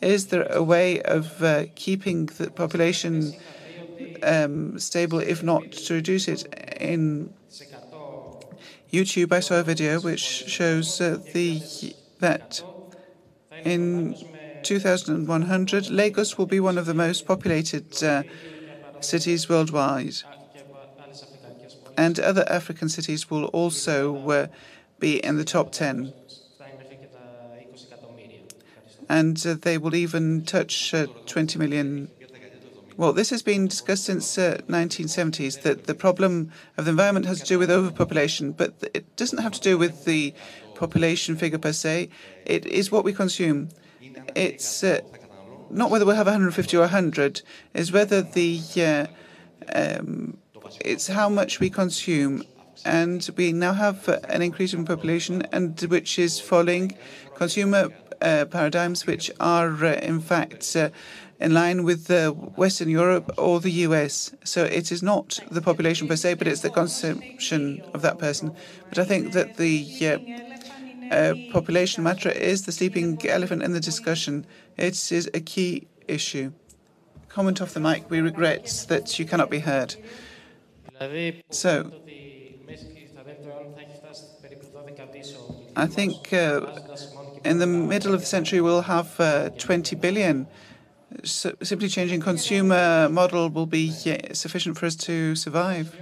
Is 0.00 0.26
there 0.28 0.46
a 0.50 0.62
way 0.62 1.00
of 1.02 1.42
keeping 1.74 2.26
the 2.26 2.50
population 2.50 3.34
Um, 4.22 4.78
stable, 4.78 5.18
if 5.18 5.42
not 5.42 5.72
to 5.72 5.94
reduce 5.94 6.28
it? 6.28 6.44
In 6.80 7.32
YouTube, 8.92 9.32
I 9.32 9.40
saw 9.40 9.60
a 9.60 9.62
video 9.62 10.00
which 10.00 10.20
shows 10.20 10.98
the 10.98 11.94
that 12.20 12.62
in 13.64 14.14
2100, 14.62 15.90
Lagos 15.90 16.38
will 16.38 16.46
be 16.46 16.60
one 16.60 16.78
of 16.78 16.86
the 16.86 16.94
most 16.94 17.26
populated 17.26 18.02
uh, 18.02 18.22
cities 19.00 19.48
worldwide. 19.48 20.16
And 21.96 22.18
other 22.18 22.44
African 22.48 22.88
cities 22.88 23.30
will 23.30 23.46
also 23.46 24.30
uh, 24.30 24.46
be 24.98 25.22
in 25.24 25.36
the 25.36 25.44
top 25.44 25.72
10. 25.72 26.12
And 29.08 29.44
uh, 29.46 29.54
they 29.60 29.76
will 29.76 29.94
even 29.94 30.44
touch 30.44 30.94
20 31.26 31.58
million 31.58 32.10
Well, 33.00 33.14
this 33.14 33.30
has 33.30 33.42
been 33.42 33.66
discussed 33.66 34.04
since 34.04 34.34
the 34.34 34.58
uh, 34.58 34.60
1970s 34.68 35.62
that 35.62 35.86
the 35.86 35.94
problem 35.94 36.52
of 36.76 36.84
the 36.84 36.90
environment 36.90 37.24
has 37.24 37.40
to 37.40 37.46
do 37.46 37.58
with 37.58 37.70
overpopulation, 37.70 38.52
but 38.52 38.74
it 38.92 39.16
doesn't 39.16 39.38
have 39.38 39.52
to 39.52 39.60
do 39.62 39.78
with 39.78 40.04
the 40.04 40.34
population 40.74 41.34
figure 41.34 41.56
per 41.56 41.72
se. 41.72 42.10
It 42.44 42.66
is 42.66 42.92
what 42.92 43.02
we 43.02 43.14
consume. 43.14 43.70
It's 44.36 44.84
uh, 44.84 45.00
not 45.70 45.90
whether 45.90 46.04
we 46.04 46.14
have 46.14 46.26
150 46.26 46.76
or 46.76 46.80
100, 46.80 47.40
is 47.72 47.90
whether 47.90 48.20
the 48.20 48.60
uh, 48.76 49.06
um, 49.74 50.36
it's 50.84 51.06
how 51.06 51.30
much 51.30 51.58
we 51.58 51.70
consume. 51.70 52.44
And 52.84 53.26
we 53.34 53.52
now 53.52 53.72
have 53.72 54.08
an 54.28 54.42
increase 54.42 54.74
in 54.74 54.84
population, 54.84 55.40
and 55.52 55.80
which 55.88 56.18
is 56.18 56.38
following 56.38 56.98
consumer 57.34 57.88
uh, 58.20 58.44
paradigms, 58.44 59.06
which 59.06 59.30
are 59.40 59.86
uh, 59.86 59.94
in 59.94 60.20
fact 60.20 60.76
uh, 60.76 60.90
in 61.40 61.54
line 61.54 61.84
with 61.84 62.10
Western 62.56 62.88
Europe 62.88 63.32
or 63.38 63.60
the 63.60 63.70
US. 63.86 64.32
So 64.44 64.64
it 64.64 64.92
is 64.92 65.02
not 65.02 65.40
the 65.50 65.62
population 65.62 66.06
per 66.06 66.16
se, 66.16 66.34
but 66.34 66.46
it's 66.46 66.60
the 66.60 66.70
consumption 66.70 67.82
of 67.94 68.02
that 68.02 68.18
person. 68.18 68.54
But 68.88 68.98
I 68.98 69.04
think 69.04 69.32
that 69.32 69.56
the 69.56 69.74
uh, 70.02 71.14
uh, 71.14 71.34
population 71.50 72.04
matter 72.04 72.30
is 72.30 72.66
the 72.66 72.72
sleeping 72.72 73.18
elephant 73.26 73.62
in 73.62 73.72
the 73.72 73.80
discussion. 73.80 74.46
It 74.76 75.10
is 75.10 75.30
a 75.32 75.40
key 75.40 75.88
issue. 76.06 76.52
Comment 77.28 77.60
off 77.62 77.72
the 77.72 77.80
mic. 77.80 78.10
We 78.10 78.20
regret 78.20 78.86
that 78.88 79.18
you 79.18 79.24
cannot 79.24 79.50
be 79.50 79.60
heard. 79.60 79.96
So, 81.50 81.90
I 85.76 85.86
think 85.86 86.32
uh, 86.32 86.60
in 87.44 87.58
the 87.58 87.66
middle 87.66 88.12
of 88.12 88.20
the 88.20 88.26
century 88.26 88.60
we'll 88.60 88.82
have 88.82 89.18
uh, 89.18 89.50
20 89.50 89.96
billion 89.96 90.46
simply 91.24 91.88
changing 91.88 92.20
consumer 92.20 93.08
model 93.08 93.48
will 93.50 93.66
be 93.66 93.90
sufficient 94.32 94.78
for 94.78 94.86
us 94.86 94.96
to 94.96 95.34
survive? 95.34 95.96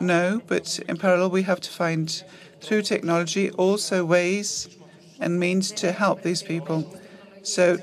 No, 0.00 0.42
but 0.46 0.78
in 0.88 0.96
parallel, 0.96 1.30
we 1.30 1.42
have 1.42 1.60
to 1.60 1.70
find, 1.70 2.22
through 2.60 2.82
technology, 2.82 3.50
also 3.52 4.04
ways 4.04 4.68
and 5.20 5.40
means 5.40 5.72
to 5.72 5.92
help 5.92 6.22
these 6.22 6.42
people. 6.42 6.86
So, 7.42 7.78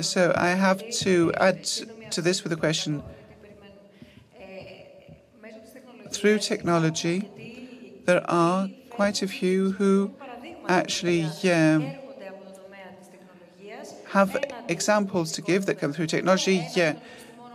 so 0.00 0.32
I 0.36 0.50
have 0.50 0.88
to 0.90 1.32
add 1.34 1.64
to 2.10 2.20
this 2.20 2.42
with 2.42 2.52
a 2.52 2.56
question. 2.56 3.02
Through 6.10 6.40
technology, 6.40 7.28
there 8.04 8.28
are 8.30 8.68
quite 8.90 9.22
a 9.22 9.28
few 9.28 9.72
who 9.72 10.12
actually 10.68 11.24
um, 11.50 11.94
have 14.10 14.36
examples 14.68 15.32
to 15.32 15.42
give 15.42 15.66
that 15.66 15.76
come 15.76 15.92
through 15.92 16.06
technology 16.06 16.66
yeah, 16.74 16.94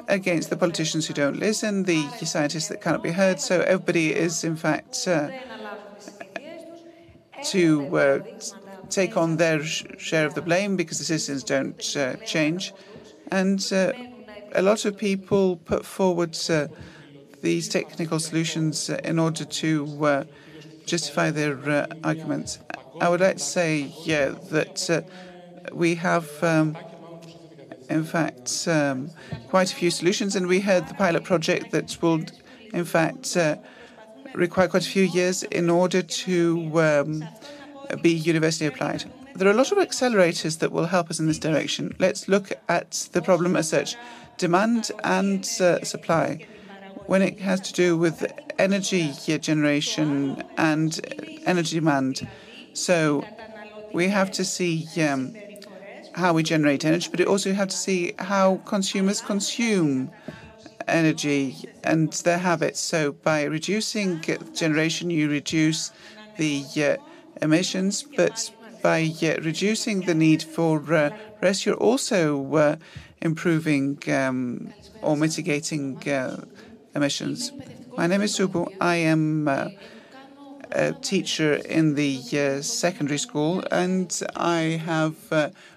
against 0.07 0.49
the 0.49 0.55
politicians 0.55 1.07
who 1.07 1.13
don't 1.13 1.37
listen, 1.37 1.83
the 1.83 2.07
scientists 2.25 2.69
that 2.69 2.81
cannot 2.81 3.03
be 3.03 3.11
heard. 3.11 3.39
So 3.39 3.61
everybody 3.61 4.13
is, 4.13 4.43
in 4.43 4.55
fact, 4.55 5.07
uh, 5.07 5.29
to 7.43 7.97
uh, 7.97 8.19
take 8.89 9.17
on 9.17 9.37
their 9.37 9.63
share 9.63 10.25
of 10.25 10.33
the 10.33 10.41
blame 10.41 10.77
because 10.77 10.97
the 10.99 11.05
citizens 11.05 11.43
don't 11.43 11.95
uh, 11.97 12.15
change. 12.23 12.73
And 13.31 13.59
uh, 13.73 13.91
a 14.53 14.61
lot 14.61 14.85
of 14.85 14.97
people 14.97 15.57
put 15.57 15.85
forward 15.85 16.37
uh, 16.49 16.67
these 17.41 17.67
technical 17.67 18.19
solutions 18.19 18.89
uh, 18.89 18.99
in 19.03 19.19
order 19.19 19.43
to 19.43 20.25
justify 20.85 21.31
their 21.31 21.87
arguments. 22.03 22.59
I 23.01 23.09
would 23.09 23.19
like 23.19 23.37
to 23.37 23.43
say, 23.43 23.91
yeah, 24.05 24.29
that 24.51 25.05
we 25.75 25.95
have, 25.95 26.27
um, 26.41 26.77
in 27.89 28.03
fact, 28.03 28.67
um, 28.67 29.11
quite 29.49 29.71
a 29.71 29.75
few 29.75 29.91
solutions, 29.91 30.35
and 30.35 30.47
we 30.47 30.61
had 30.61 30.87
the 30.87 30.93
pilot 30.93 31.23
project 31.23 31.71
that 31.71 31.97
will, 32.01 32.23
in 32.73 32.85
fact, 32.85 33.35
uh, 33.35 33.57
require 34.33 34.67
quite 34.67 34.87
a 34.87 34.89
few 34.89 35.03
years 35.03 35.43
in 35.43 35.69
order 35.69 36.01
to 36.01 36.79
um, 36.79 37.27
be 38.01 38.11
university 38.11 38.65
applied. 38.65 39.03
There 39.35 39.47
are 39.47 39.51
a 39.51 39.55
lot 39.55 39.71
of 39.73 39.77
accelerators 39.77 40.59
that 40.59 40.71
will 40.71 40.85
help 40.85 41.09
us 41.09 41.19
in 41.19 41.27
this 41.27 41.39
direction. 41.39 41.93
Let's 41.99 42.29
look 42.29 42.53
at 42.69 43.09
the 43.11 43.21
problem 43.21 43.57
as 43.57 43.67
such 43.69 43.97
demand 44.37 44.91
and 45.03 45.43
uh, 45.59 45.83
supply. 45.83 46.47
When 47.07 47.21
it 47.21 47.39
has 47.41 47.59
to 47.61 47.73
do 47.73 47.97
with 47.97 48.25
energy 48.57 49.11
generation 49.39 50.41
and 50.57 50.99
energy 51.45 51.75
demand. 51.75 52.27
So 52.73 53.23
we 53.93 54.07
have 54.07 54.31
to 54.31 54.43
see 54.43 54.87
um, 55.01 55.35
how 56.15 56.33
we 56.33 56.43
generate 56.43 56.85
energy, 56.85 57.09
but 57.11 57.21
also 57.25 57.53
have 57.53 57.67
to 57.67 57.75
see 57.75 58.13
how 58.19 58.61
consumers 58.65 59.21
consume 59.21 60.11
energy 60.87 61.55
and 61.83 62.11
their 62.23 62.37
habits. 62.37 62.79
So 62.79 63.11
by 63.11 63.43
reducing 63.43 64.23
generation, 64.53 65.09
you 65.09 65.29
reduce 65.29 65.91
the 66.37 66.63
uh, 66.77 66.97
emissions, 67.41 68.03
but 68.03 68.51
by 68.81 69.11
uh, 69.23 69.41
reducing 69.41 70.01
the 70.01 70.15
need 70.15 70.43
for 70.43 70.81
uh, 70.93 71.09
rest, 71.41 71.65
you're 71.65 71.75
also 71.75 72.55
uh, 72.55 72.75
improving 73.21 73.97
um, 74.07 74.73
or 75.01 75.17
mitigating 75.17 76.07
uh, 76.07 76.43
emissions. 76.93 77.51
My 77.97 78.07
name 78.07 78.21
is 78.21 78.37
Subu. 78.37 78.71
I 78.79 78.97
am 78.97 79.47
uh, 79.47 79.69
a 80.71 80.93
teacher 80.93 81.55
in 81.55 81.95
the 81.95 82.61
secondary 82.61 83.17
school, 83.17 83.63
and 83.71 84.21
I 84.35 84.81
have 84.85 85.15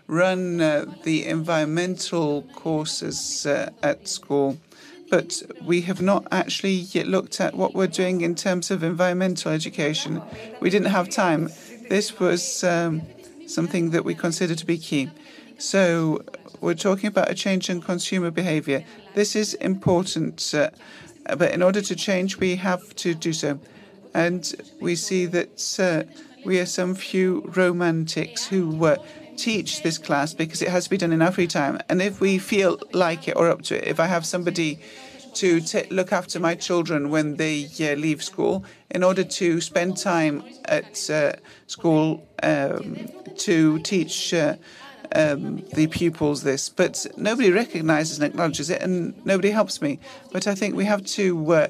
run 0.08 0.60
uh, 0.60 0.86
the 1.04 1.26
environmental 1.26 2.42
courses 2.54 3.46
uh, 3.46 3.70
at 3.82 4.08
school. 4.08 4.58
But 5.10 5.42
we 5.62 5.82
have 5.82 6.02
not 6.02 6.26
actually 6.32 6.74
yet 6.74 7.06
looked 7.06 7.40
at 7.40 7.54
what 7.54 7.74
we're 7.74 7.86
doing 7.86 8.20
in 8.22 8.34
terms 8.34 8.70
of 8.70 8.82
environmental 8.82 9.52
education. 9.52 10.20
We 10.60 10.68
didn't 10.68 10.90
have 10.90 11.08
time. 11.08 11.50
This 11.88 12.18
was 12.18 12.64
um, 12.64 13.02
something 13.46 13.90
that 13.90 14.04
we 14.04 14.14
consider 14.14 14.54
to 14.54 14.66
be 14.66 14.76
key. 14.76 15.08
So 15.58 16.22
we're 16.60 16.74
talking 16.74 17.06
about 17.06 17.30
a 17.30 17.34
change 17.34 17.70
in 17.70 17.80
consumer 17.80 18.30
behavior. 18.30 18.84
This 19.14 19.34
is 19.34 19.54
important, 19.54 20.54
uh, 20.54 20.70
but 21.36 21.52
in 21.52 21.62
order 21.62 21.80
to 21.80 21.96
change, 21.96 22.36
we 22.36 22.56
have 22.56 22.94
to 22.96 23.14
do 23.14 23.32
so. 23.32 23.58
And 24.14 24.54
we 24.80 24.94
see 24.94 25.26
that 25.26 25.78
uh, 25.78 26.10
we 26.44 26.60
are 26.60 26.66
some 26.66 26.94
few 26.94 27.50
romantics 27.56 28.46
who 28.46 28.84
uh, 28.84 28.96
teach 29.38 29.82
this 29.82 29.98
class 29.98 30.34
because 30.34 30.60
it 30.60 30.68
has 30.68 30.84
to 30.84 30.90
be 30.90 30.96
done 30.96 31.12
in 31.12 31.22
our 31.22 31.32
free 31.32 31.46
time. 31.46 31.78
And 31.88 32.02
if 32.02 32.20
we 32.20 32.38
feel 32.38 32.78
like 32.92 33.28
it 33.28 33.36
or 33.36 33.48
up 33.48 33.62
to 33.62 33.76
it, 33.76 33.84
if 33.86 34.00
I 34.00 34.06
have 34.06 34.26
somebody 34.26 34.80
to 35.34 35.62
look 35.90 36.12
after 36.12 36.40
my 36.40 36.54
children 36.54 37.10
when 37.10 37.36
they 37.36 37.68
uh, 37.80 37.94
leave 37.94 38.22
school, 38.22 38.64
in 38.90 39.02
order 39.04 39.22
to 39.22 39.60
spend 39.60 39.96
time 39.96 40.42
at 40.64 41.08
uh, 41.10 41.32
school 41.66 42.26
um, 42.42 43.08
to 43.36 43.78
teach 43.80 44.34
uh, 44.34 44.56
um, 45.14 45.64
the 45.74 45.86
pupils 45.86 46.42
this. 46.42 46.68
But 46.68 47.06
nobody 47.16 47.50
recognizes 47.50 48.18
and 48.18 48.26
acknowledges 48.26 48.70
it, 48.70 48.82
and 48.82 49.14
nobody 49.24 49.50
helps 49.50 49.80
me. 49.80 50.00
But 50.32 50.46
I 50.46 50.54
think 50.54 50.74
we 50.74 50.86
have 50.86 51.04
to 51.04 51.52
uh, 51.52 51.68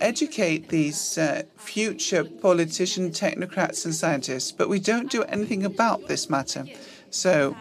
educate 0.00 0.68
these 0.68 1.16
uh, 1.18 1.42
future 1.56 2.24
politicians, 2.24 3.18
technocrats, 3.18 3.84
and 3.84 3.94
scientists, 3.94 4.52
but 4.52 4.68
we 4.68 4.80
don't 4.80 5.10
do 5.10 5.22
anything 5.24 5.64
about 5.64 6.08
this 6.08 6.28
matter. 6.28 6.66
So, 7.10 7.56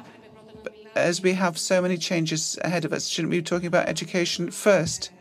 as 0.96 1.22
we 1.22 1.34
have 1.34 1.58
so 1.58 1.82
many 1.82 1.98
changes 1.98 2.58
ahead 2.64 2.86
of 2.86 2.94
us, 2.94 3.08
shouldn't 3.08 3.32
we 3.32 3.40
be 3.40 3.44
talking 3.44 3.68
about 3.68 3.88
education 3.88 4.52
first? 4.52 5.12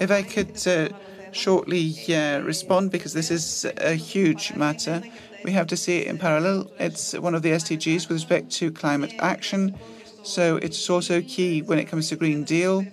If 0.00 0.10
I 0.10 0.22
could 0.22 0.66
uh, 0.66 0.90
shortly 1.32 1.94
uh, 2.14 2.40
respond, 2.40 2.90
because 2.90 3.12
this 3.12 3.30
is 3.30 3.66
a 3.78 3.94
huge 3.94 4.54
matter, 4.54 5.02
we 5.44 5.52
have 5.52 5.66
to 5.68 5.76
see 5.76 5.98
it 5.98 6.06
in 6.06 6.18
parallel. 6.18 6.70
It's 6.78 7.14
one 7.14 7.34
of 7.34 7.42
the 7.42 7.50
SDGs 7.50 8.08
with 8.08 8.16
respect 8.16 8.50
to 8.52 8.70
climate 8.70 9.14
action. 9.18 9.78
So 10.22 10.56
it's 10.56 10.88
also 10.90 11.20
key 11.22 11.62
when 11.62 11.78
it 11.78 11.86
comes 11.86 12.08
to 12.10 12.16
Green 12.16 12.44
Deal. 12.44 12.86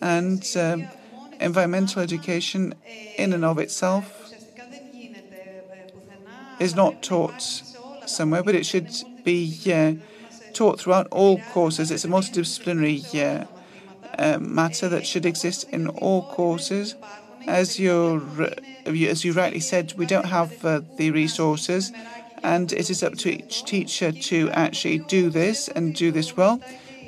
And 0.00 0.46
um, 0.56 0.88
environmental 1.40 2.02
education 2.02 2.74
in 3.16 3.32
and 3.32 3.44
of 3.44 3.58
itself 3.58 4.32
is 6.58 6.74
not 6.74 7.02
taught 7.02 7.62
somewhere, 8.04 8.42
but 8.42 8.54
it 8.54 8.66
should 8.66 8.90
be 9.24 9.56
uh, 9.72 9.94
taught 10.52 10.80
throughout 10.80 11.06
all 11.10 11.40
courses. 11.40 11.90
It's 11.90 12.04
a 12.04 12.08
multidisciplinary 12.08 13.02
uh, 13.14 13.44
uh, 14.18 14.38
matter 14.38 14.88
that 14.88 15.06
should 15.06 15.26
exist 15.26 15.64
in 15.72 15.88
all 15.88 16.22
courses. 16.22 16.96
As 17.46 17.78
you 17.78 18.48
as 18.86 19.24
you 19.24 19.32
rightly 19.32 19.60
said, 19.60 19.92
we 19.96 20.06
don't 20.06 20.26
have 20.26 20.64
uh, 20.64 20.80
the 20.96 21.10
resources, 21.10 21.92
and 22.42 22.72
it 22.72 22.88
is 22.90 23.02
up 23.02 23.16
to 23.18 23.30
each 23.30 23.64
teacher 23.64 24.12
to 24.12 24.50
actually 24.50 24.98
do 24.98 25.30
this 25.30 25.68
and 25.68 25.94
do 25.94 26.10
this 26.10 26.36
well. 26.36 26.60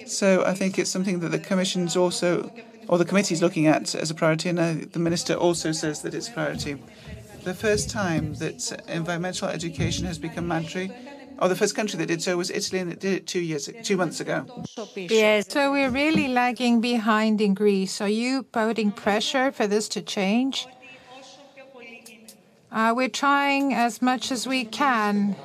So 0.04 0.44
I 0.44 0.54
think 0.54 0.78
it's 0.78 0.90
something 0.90 1.20
that 1.20 1.30
the 1.30 1.38
Commission's 1.38 1.96
also 1.96 2.50
or 2.90 2.98
the 2.98 3.04
committee 3.04 3.34
is 3.34 3.40
looking 3.40 3.68
at 3.68 3.94
as 3.94 4.10
a 4.10 4.14
priority, 4.14 4.48
and 4.48 4.58
uh, 4.58 4.74
the 4.90 4.98
minister 4.98 5.34
also 5.34 5.70
says 5.70 6.02
that 6.02 6.12
it's 6.12 6.28
a 6.28 6.32
priority. 6.32 6.76
The 7.44 7.54
first 7.54 7.88
time 7.88 8.34
that 8.34 8.58
environmental 8.88 9.46
education 9.46 10.06
has 10.06 10.18
become 10.18 10.48
mandatory 10.48 10.90
or 11.38 11.48
the 11.48 11.54
first 11.54 11.76
country 11.76 11.96
that 11.98 12.06
did 12.06 12.20
so 12.20 12.36
was 12.36 12.50
Italy, 12.50 12.80
and 12.80 12.92
it 12.92 12.98
did 12.98 13.12
it 13.12 13.26
two 13.28 13.40
years, 13.40 13.70
two 13.84 13.96
months 13.96 14.18
ago. 14.18 14.44
Yes. 14.96 15.46
So 15.48 15.70
we're 15.70 15.88
really 15.88 16.26
lagging 16.26 16.80
behind 16.80 17.40
in 17.40 17.54
Greece. 17.54 18.00
Are 18.00 18.08
you 18.08 18.42
putting 18.42 18.90
pressure 18.90 19.52
for 19.52 19.68
this 19.68 19.88
to 19.90 20.02
change? 20.02 20.66
Uh, 22.72 22.92
we're 22.94 23.08
trying 23.08 23.72
as 23.72 24.02
much 24.02 24.32
as 24.32 24.48
we 24.48 24.64
can. 24.64 25.36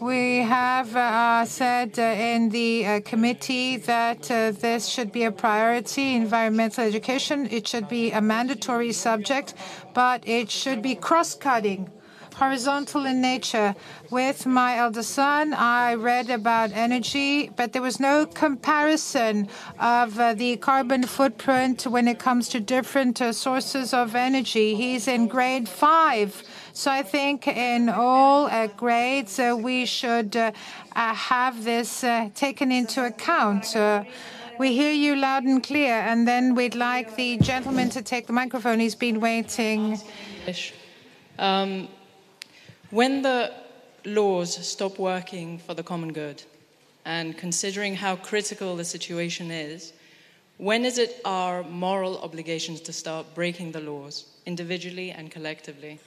We 0.00 0.38
have 0.38 0.96
uh, 0.96 1.44
said 1.44 1.98
uh, 1.98 2.02
in 2.02 2.48
the 2.48 2.86
uh, 2.86 3.00
committee 3.00 3.76
that 3.76 4.30
uh, 4.30 4.52
this 4.52 4.86
should 4.86 5.12
be 5.12 5.24
a 5.24 5.30
priority, 5.30 6.14
environmental 6.14 6.84
education. 6.84 7.46
It 7.50 7.68
should 7.68 7.86
be 7.86 8.10
a 8.10 8.22
mandatory 8.22 8.92
subject, 8.92 9.52
but 9.92 10.26
it 10.26 10.50
should 10.50 10.80
be 10.80 10.94
cross-cutting 10.94 11.90
horizontal 12.34 13.04
in 13.04 13.20
nature. 13.20 13.74
With 14.10 14.46
my 14.46 14.78
elder 14.78 15.02
son, 15.02 15.52
I 15.52 15.94
read 15.94 16.30
about 16.30 16.72
energy, 16.72 17.50
but 17.54 17.74
there 17.74 17.82
was 17.82 18.00
no 18.00 18.24
comparison 18.24 19.48
of 19.78 20.18
uh, 20.18 20.32
the 20.32 20.56
carbon 20.56 21.02
footprint 21.04 21.86
when 21.86 22.08
it 22.08 22.18
comes 22.18 22.48
to 22.48 22.60
different 22.60 23.20
uh, 23.20 23.34
sources 23.34 23.92
of 23.92 24.14
energy. 24.14 24.74
He's 24.74 25.06
in 25.06 25.28
grade 25.28 25.68
five. 25.68 26.42
So 26.72 26.90
I 26.90 27.02
think 27.02 27.48
in 27.48 27.88
all 27.88 28.46
uh, 28.46 28.68
grades, 28.68 29.38
uh, 29.38 29.56
we 29.58 29.86
should 29.86 30.36
uh, 30.36 30.52
have 30.94 31.64
this 31.64 32.04
taken 32.34 32.70
into 32.70 33.04
account. 33.04 33.74
We 34.58 34.74
hear 34.74 34.92
you 34.92 35.16
loud 35.16 35.44
and 35.44 35.62
clear, 35.62 35.94
and 35.94 36.28
then 36.28 36.54
we'd 36.54 36.74
like 36.74 37.16
the 37.16 37.38
gentleman 37.38 37.88
to 37.90 38.02
take 38.02 38.26
the 38.26 38.34
microphone. 38.34 38.78
He's 38.78 38.94
been 38.94 39.18
waiting. 39.18 39.98
Um, 41.38 41.88
when 42.90 43.22
the 43.22 43.54
laws 44.04 44.54
stop 44.66 44.98
working 44.98 45.58
for 45.58 45.72
the 45.72 45.82
common 45.82 46.12
good, 46.12 46.42
and 47.06 47.38
considering 47.38 47.94
how 47.94 48.16
critical 48.16 48.76
the 48.76 48.84
situation 48.84 49.50
is, 49.50 49.94
when 50.58 50.84
is 50.84 50.98
it 50.98 51.22
our 51.24 51.62
moral 51.62 52.18
obligations 52.18 52.82
to 52.82 52.92
start 52.92 53.34
breaking 53.34 53.72
the 53.72 53.80
laws, 53.80 54.26
individually 54.44 55.10
and 55.10 55.30
collectively? 55.30 55.98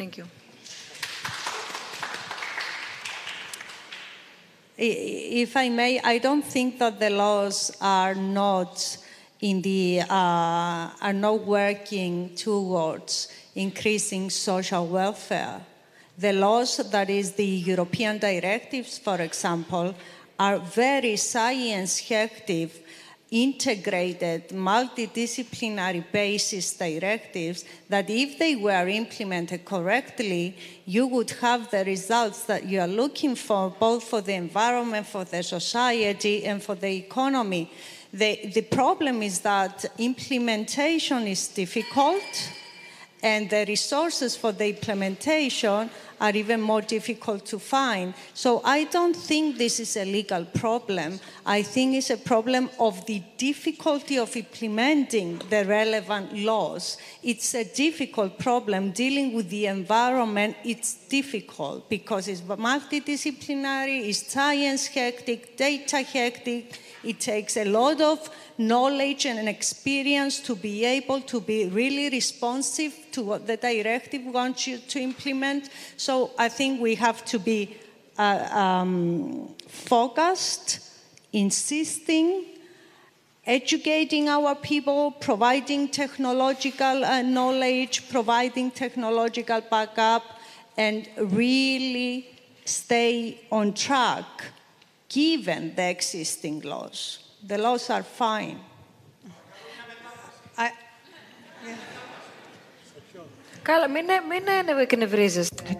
Thank 0.00 0.16
you. 0.16 0.24
If 4.78 5.54
I 5.54 5.68
may, 5.68 6.00
I 6.00 6.16
don't 6.16 6.42
think 6.42 6.78
that 6.78 6.98
the 6.98 7.10
laws 7.10 7.70
are 7.82 8.14
not 8.14 8.96
in 9.42 9.60
the 9.60 10.00
uh, 10.08 10.88
are 11.02 11.12
not 11.12 11.44
working 11.44 12.34
towards 12.34 13.28
increasing 13.54 14.30
social 14.30 14.86
welfare. 14.86 15.60
The 16.16 16.32
laws, 16.32 16.78
that 16.78 17.10
is 17.10 17.32
the 17.32 17.44
European 17.44 18.16
directives, 18.16 18.96
for 18.96 19.20
example, 19.20 19.94
are 20.38 20.60
very 20.60 21.16
science-effective, 21.16 22.80
integrated, 23.30 24.48
multidisciplinary 24.48 26.04
basis 26.10 26.74
directives 26.74 27.64
that 27.88 28.10
if 28.10 28.38
they 28.38 28.56
were 28.56 28.88
implemented 28.88 29.64
correctly, 29.64 30.56
you 30.84 31.06
would 31.06 31.30
have 31.30 31.70
the 31.70 31.84
results 31.84 32.44
that 32.44 32.66
you 32.66 32.80
are 32.80 32.88
looking 32.88 33.36
for, 33.36 33.70
both 33.70 34.04
for 34.04 34.20
the 34.20 34.34
environment, 34.34 35.06
for 35.06 35.24
the 35.24 35.42
society, 35.42 36.44
and 36.44 36.62
for 36.62 36.74
the 36.74 36.96
economy. 36.96 37.70
The, 38.12 38.50
the 38.52 38.62
problem 38.62 39.22
is 39.22 39.40
that 39.40 39.84
implementation 39.98 41.28
is 41.28 41.46
difficult 41.46 42.50
and 43.22 43.50
the 43.50 43.64
resources 43.66 44.36
for 44.36 44.52
the 44.52 44.68
implementation 44.68 45.90
are 46.20 46.36
even 46.36 46.60
more 46.60 46.82
difficult 46.82 47.46
to 47.46 47.58
find. 47.58 48.12
So 48.34 48.60
I 48.62 48.84
don't 48.84 49.16
think 49.16 49.56
this 49.56 49.80
is 49.80 49.96
a 49.96 50.04
legal 50.04 50.44
problem. 50.44 51.18
I 51.46 51.62
think 51.62 51.94
it's 51.94 52.10
a 52.10 52.18
problem 52.18 52.68
of 52.78 53.06
the 53.06 53.22
difficulty 53.38 54.18
of 54.18 54.36
implementing 54.36 55.40
the 55.48 55.64
relevant 55.64 56.36
laws. 56.36 56.98
It's 57.22 57.54
a 57.54 57.64
difficult 57.64 58.38
problem. 58.38 58.90
Dealing 58.90 59.32
with 59.32 59.48
the 59.48 59.66
environment, 59.66 60.56
it's 60.62 60.94
difficult 61.08 61.88
because 61.88 62.28
it's 62.28 62.42
multidisciplinary, 62.42 64.08
it's 64.08 64.30
science 64.30 64.88
hectic, 64.88 65.56
data 65.56 66.02
hectic. 66.02 66.78
It 67.02 67.20
takes 67.20 67.56
a 67.56 67.64
lot 67.64 68.00
of 68.00 68.28
knowledge 68.58 69.24
and 69.24 69.48
experience 69.48 70.38
to 70.40 70.54
be 70.54 70.84
able 70.84 71.22
to 71.22 71.40
be 71.40 71.66
really 71.66 72.10
responsive 72.10 72.94
to 73.12 73.22
what 73.22 73.46
the 73.46 73.56
directive 73.56 74.24
wants 74.26 74.66
you 74.66 74.78
to 74.78 75.00
implement. 75.00 75.70
So 75.96 76.32
I 76.38 76.48
think 76.48 76.80
we 76.80 76.94
have 76.96 77.24
to 77.26 77.38
be 77.38 77.76
uh, 78.18 78.48
um, 78.50 79.54
focused, 79.66 80.80
insisting, 81.32 82.44
educating 83.46 84.28
our 84.28 84.54
people, 84.54 85.12
providing 85.12 85.88
technological 85.88 87.04
uh, 87.04 87.22
knowledge, 87.22 88.10
providing 88.10 88.70
technological 88.70 89.62
backup, 89.62 90.22
and 90.76 91.08
really 91.16 92.28
stay 92.66 93.40
on 93.50 93.72
track 93.72 94.26
given 95.10 95.74
the 95.74 95.90
existing 95.90 96.60
laws. 96.60 97.18
The 97.46 97.58
laws 97.58 97.90
are 97.90 98.02
fine. 98.02 98.60
I, 100.56 100.72
yeah. 101.66 101.76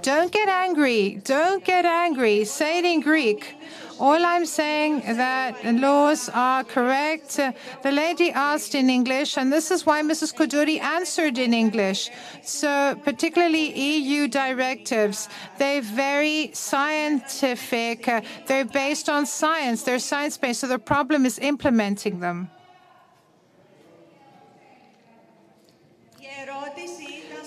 Don't 0.03 0.33
get 0.33 0.49
angry. 0.49 1.21
Don't 1.25 1.65
get 1.65 1.85
angry. 1.87 2.45
Say 2.45 2.79
it 2.81 2.85
in 2.85 3.01
Greek. 3.01 3.57
All 4.01 4.25
I'm 4.25 4.47
saying 4.47 5.01
that 5.01 5.63
laws 5.63 6.31
are 6.33 6.65
correct. 6.65 7.37
The 7.37 7.93
lady 7.93 8.31
asked 8.31 8.75
in 8.75 8.89
English, 8.89 9.37
and 9.37 9.53
this 9.53 9.71
is 9.71 9.85
why 9.85 10.01
Mrs. 10.01 10.35
Koundouri 10.35 10.81
answered 10.81 11.37
in 11.37 11.53
English. 11.53 12.09
So, 12.43 12.99
particularly 13.05 13.79
EU 13.79 14.27
directives, 14.27 15.29
they're 15.59 15.83
very 15.83 16.51
scientific. 16.55 18.09
They're 18.47 18.65
based 18.65 19.11
on 19.11 19.27
science. 19.27 19.83
They're 19.83 19.99
science-based. 19.99 20.61
So 20.61 20.67
the 20.67 20.79
problem 20.79 21.27
is 21.27 21.39
implementing 21.39 22.21
them. 22.21 22.51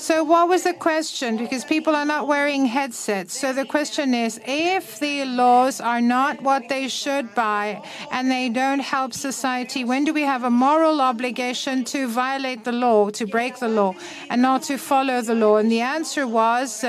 So 0.03 0.21
what 0.21 0.49
was 0.49 0.63
the 0.63 0.73
question? 0.73 1.37
Because 1.37 1.63
people 1.63 1.95
are 1.95 2.03
not 2.03 2.27
wearing 2.27 2.65
headsets. 2.65 3.39
So 3.39 3.53
the 3.53 3.63
question 3.63 4.13
is, 4.13 4.37
if 4.45 4.99
the 4.99 5.23
laws 5.23 5.79
are 5.79 6.01
not 6.01 6.41
what 6.41 6.67
they 6.67 6.89
should 6.89 7.33
be 7.33 7.79
and 8.11 8.29
they 8.29 8.49
don't 8.49 8.81
help 8.81 9.13
society, 9.13 9.85
when 9.85 10.03
do 10.03 10.11
we 10.11 10.23
have 10.23 10.43
a 10.43 10.49
moral 10.49 10.99
obligation 10.99 11.85
to 11.85 12.09
violate 12.09 12.65
the 12.65 12.73
law, 12.73 13.11
to 13.11 13.25
break 13.25 13.59
the 13.59 13.69
law, 13.69 13.95
and 14.29 14.41
not 14.41 14.63
to 14.63 14.77
follow 14.77 15.21
the 15.21 15.35
law? 15.35 15.55
And 15.55 15.71
the 15.71 15.79
answer 15.79 16.27
was 16.27 16.83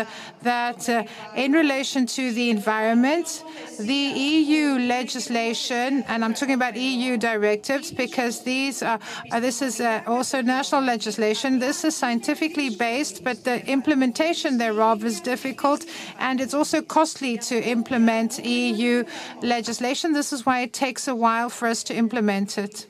that 0.45 0.89
uh, 0.89 1.05
in 1.35 1.53
relation 1.53 2.07
to 2.07 2.33
the 2.33 2.51
environment, 2.51 3.45
the 3.79 3.93
EU 3.93 4.79
legislation, 4.79 6.05
and 6.09 6.25
I'm 6.25 6.35
talking 6.35 6.55
about 6.55 6.77
EU 6.77 7.17
directives 7.17 7.91
because 7.91 8.45
these 8.45 8.83
are, 8.83 8.99
uh, 9.33 9.41
this 9.41 9.61
is 9.61 9.81
uh, 9.81 10.03
also 10.07 10.41
national 10.41 10.83
legislation. 10.83 11.59
This 11.59 11.85
is 11.85 11.97
scientifically 11.97 12.71
based, 12.71 13.25
but 13.25 13.45
the 13.45 13.67
implementation 13.67 14.59
thereof 14.59 15.05
is 15.05 15.21
difficult, 15.21 15.85
and 16.19 16.41
it's 16.41 16.55
also 16.55 16.81
costly 16.81 17.37
to 17.39 17.61
implement 17.63 18.45
EU 18.45 19.05
legislation. 19.43 20.13
This 20.13 20.33
is 20.33 20.47
why 20.47 20.61
it 20.61 20.73
takes 20.73 21.09
a 21.09 21.15
while 21.15 21.51
for 21.51 21.67
us 21.69 21.83
to 21.85 21.95
implement 21.95 22.59
it. 22.59 22.87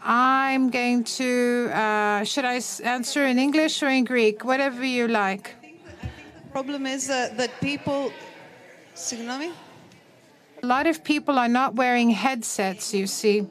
I'm 0.00 0.70
going 0.70 1.04
to, 1.04 1.70
uh, 1.72 2.24
should 2.24 2.44
I 2.44 2.60
answer 2.84 3.26
in 3.26 3.38
English 3.38 3.82
or 3.82 3.88
in 3.88 4.04
Greek? 4.04 4.44
Whatever 4.44 4.84
you 4.84 5.08
like 5.08 5.57
problem 6.50 6.86
is 6.86 7.10
uh, 7.10 7.30
that 7.36 7.50
people. 7.60 8.12
Tsunami? 8.94 9.52
A 10.62 10.66
lot 10.66 10.86
of 10.86 11.04
people 11.04 11.38
are 11.38 11.48
not 11.48 11.76
wearing 11.76 12.10
headsets, 12.10 12.92
you 12.92 13.06
see. 13.06 13.46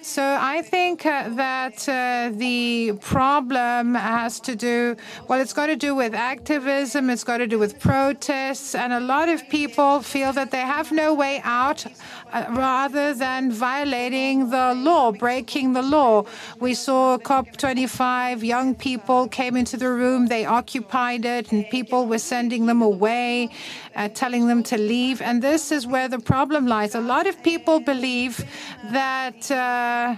So 0.00 0.22
I 0.40 0.62
think 0.62 1.04
uh, 1.04 1.28
that 1.30 1.88
uh, 1.88 2.30
the 2.32 2.92
problem 3.00 3.94
has 3.94 4.38
to 4.40 4.54
do, 4.54 4.96
well, 5.26 5.40
it's 5.40 5.52
got 5.52 5.66
to 5.66 5.76
do 5.76 5.94
with 5.94 6.14
activism, 6.14 7.10
it's 7.10 7.24
got 7.24 7.38
to 7.38 7.48
do 7.48 7.58
with 7.58 7.80
protests, 7.80 8.74
and 8.74 8.92
a 8.92 9.00
lot 9.00 9.28
of 9.28 9.46
people 9.48 10.00
feel 10.00 10.32
that 10.32 10.52
they 10.52 10.60
have 10.60 10.92
no 10.92 11.12
way 11.14 11.40
out 11.42 11.84
rather 12.32 13.14
than 13.14 13.50
violating 13.50 14.50
the 14.50 14.74
law, 14.74 15.12
breaking 15.12 15.72
the 15.72 15.82
law. 15.82 16.24
We 16.60 16.74
saw 16.74 17.18
COP25, 17.18 18.42
young 18.42 18.74
people 18.74 19.28
came 19.28 19.56
into 19.56 19.76
the 19.76 19.90
room, 19.90 20.26
they 20.26 20.44
occupied 20.44 21.24
it, 21.24 21.52
and 21.52 21.68
people 21.70 22.06
were 22.06 22.18
sending 22.18 22.66
them 22.66 22.82
away, 22.82 23.50
uh, 23.96 24.08
telling 24.08 24.46
them 24.46 24.62
to 24.64 24.78
leave. 24.78 25.20
And 25.22 25.42
this 25.42 25.72
is 25.72 25.86
where 25.86 26.08
the 26.08 26.18
problem 26.18 26.66
lies. 26.66 26.94
A 26.94 27.00
lot 27.00 27.26
of 27.26 27.42
people 27.42 27.80
believe 27.80 28.44
that. 28.92 29.50
Uh, 29.50 30.16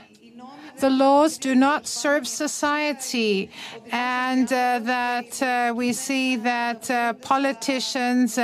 the 0.81 0.91
laws 0.91 1.39
do 1.39 1.55
not 1.55 1.87
serve 1.87 2.27
society, 2.27 3.51
and 3.93 4.51
uh, 4.53 4.79
that 4.81 5.43
uh, 5.43 5.75
we 5.75 5.93
see 5.93 6.37
that 6.37 6.91
uh, 6.91 7.13
politicians 7.15 8.39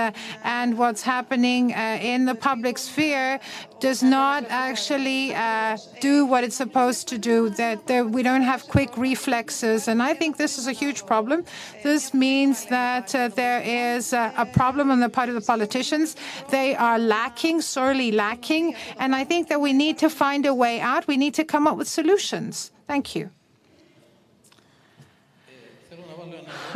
and 0.45 0.79
what's 0.79 1.03
happening 1.03 1.71
in 1.71 2.27
the 2.27 2.35
public 2.35 2.79
sphere 2.79 3.41
does 3.81 4.03
not 4.03 4.45
actually 4.49 5.35
uh, 5.35 5.77
do 6.01 6.25
what 6.25 6.45
it's 6.45 6.57
supposed 6.57 7.09
to 7.09 7.19
do, 7.19 7.51
that 7.51 8.07
we 8.11 8.23
don't 8.23 8.43
have 8.43 8.67
quick 8.69 8.97
reflexes. 8.97 9.89
And 9.89 10.03
I 10.03 10.15
think 10.15 10.37
this 10.37 10.59
is 10.59 10.67
a 10.67 10.73
huge 10.73 11.05
problem. 11.07 11.45
This 11.83 12.15
means 12.15 12.67
that 12.67 13.15
uh, 13.15 13.29
there 13.29 13.61
is 13.61 14.13
a 14.13 14.49
problem 14.53 14.91
on 14.91 15.01
the 15.01 15.09
part 15.09 15.29
of 15.29 15.35
the 15.35 15.41
politicians. 15.41 16.17
They 16.51 16.75
are 16.75 16.99
lacking, 16.99 17.61
sorely 17.61 18.13
lacking. 18.13 18.75
And 18.99 19.15
I 19.15 19.25
think 19.25 19.49
that 19.49 19.61
we 19.61 19.73
need 19.73 19.99
to 19.99 20.09
find 20.09 20.47
a 20.47 20.55
way 20.55 20.81
out. 20.81 21.07
We 21.07 21.17
need 21.17 21.35
to 21.35 21.45
come 21.45 21.67
up 21.67 21.77
with 21.77 21.89
solutions. 21.89 22.71
Thank 22.87 23.15
you. 23.15 23.31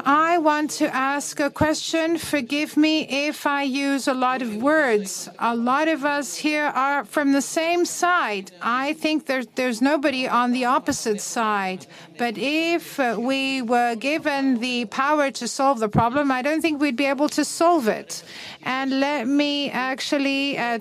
I 0.05 0.39
want 0.39 0.70
to 0.73 0.95
ask 0.95 1.41
a 1.41 1.51
question. 1.51 2.17
Forgive 2.17 2.77
me 2.77 3.27
if 3.29 3.47
I 3.47 3.62
use 3.62 4.09
a 4.09 4.15
lot 4.15 4.43
of 4.43 4.57
words. 4.57 5.29
A 5.39 5.55
lot 5.55 5.89
of 5.89 6.05
us 6.05 6.37
here 6.37 6.67
are 6.67 7.05
from 7.05 7.33
the 7.33 7.43
same 7.43 7.85
side. 7.85 8.53
I 8.62 8.95
think 8.95 9.27
there, 9.27 9.45
there's 9.57 9.83
nobody 9.83 10.29
on 10.29 10.53
the 10.53 10.65
opposite 10.65 11.20
side. 11.20 11.87
But 12.19 12.39
if 12.39 12.99
we 13.19 13.62
were 13.62 13.95
given 13.97 14.61
the 14.61 14.85
power 14.87 15.31
to 15.33 15.49
solve 15.49 15.79
the 15.81 15.89
problem, 15.89 16.31
I 16.31 16.43
don't 16.43 16.62
think 16.62 16.81
we'd 16.81 16.97
be 16.97 17.07
able 17.07 17.29
to 17.31 17.45
solve 17.45 17.89
it. 17.89 18.23
And 18.62 19.01
let 19.01 19.27
me 19.27 19.70
actually 19.70 20.59
uh, 20.59 20.79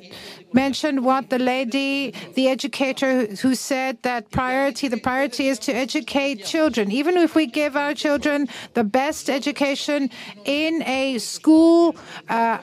mention 0.53 1.03
what 1.03 1.29
the 1.29 1.39
lady, 1.39 2.13
the 2.35 2.47
educator 2.49 3.27
who 3.27 3.55
said 3.55 4.01
that 4.03 4.31
priority, 4.31 4.87
the 4.87 4.97
priority 4.97 5.47
is 5.47 5.59
to 5.59 5.73
educate 5.73 6.43
children. 6.45 6.91
Even 6.91 7.17
if 7.17 7.35
we 7.35 7.45
give 7.45 7.75
our 7.75 7.93
children 7.93 8.47
the 8.73 8.83
best 8.83 9.08
education 9.29 10.09
in 10.45 10.83
a 10.83 11.17
school, 11.17 11.95
uh, 12.29 12.59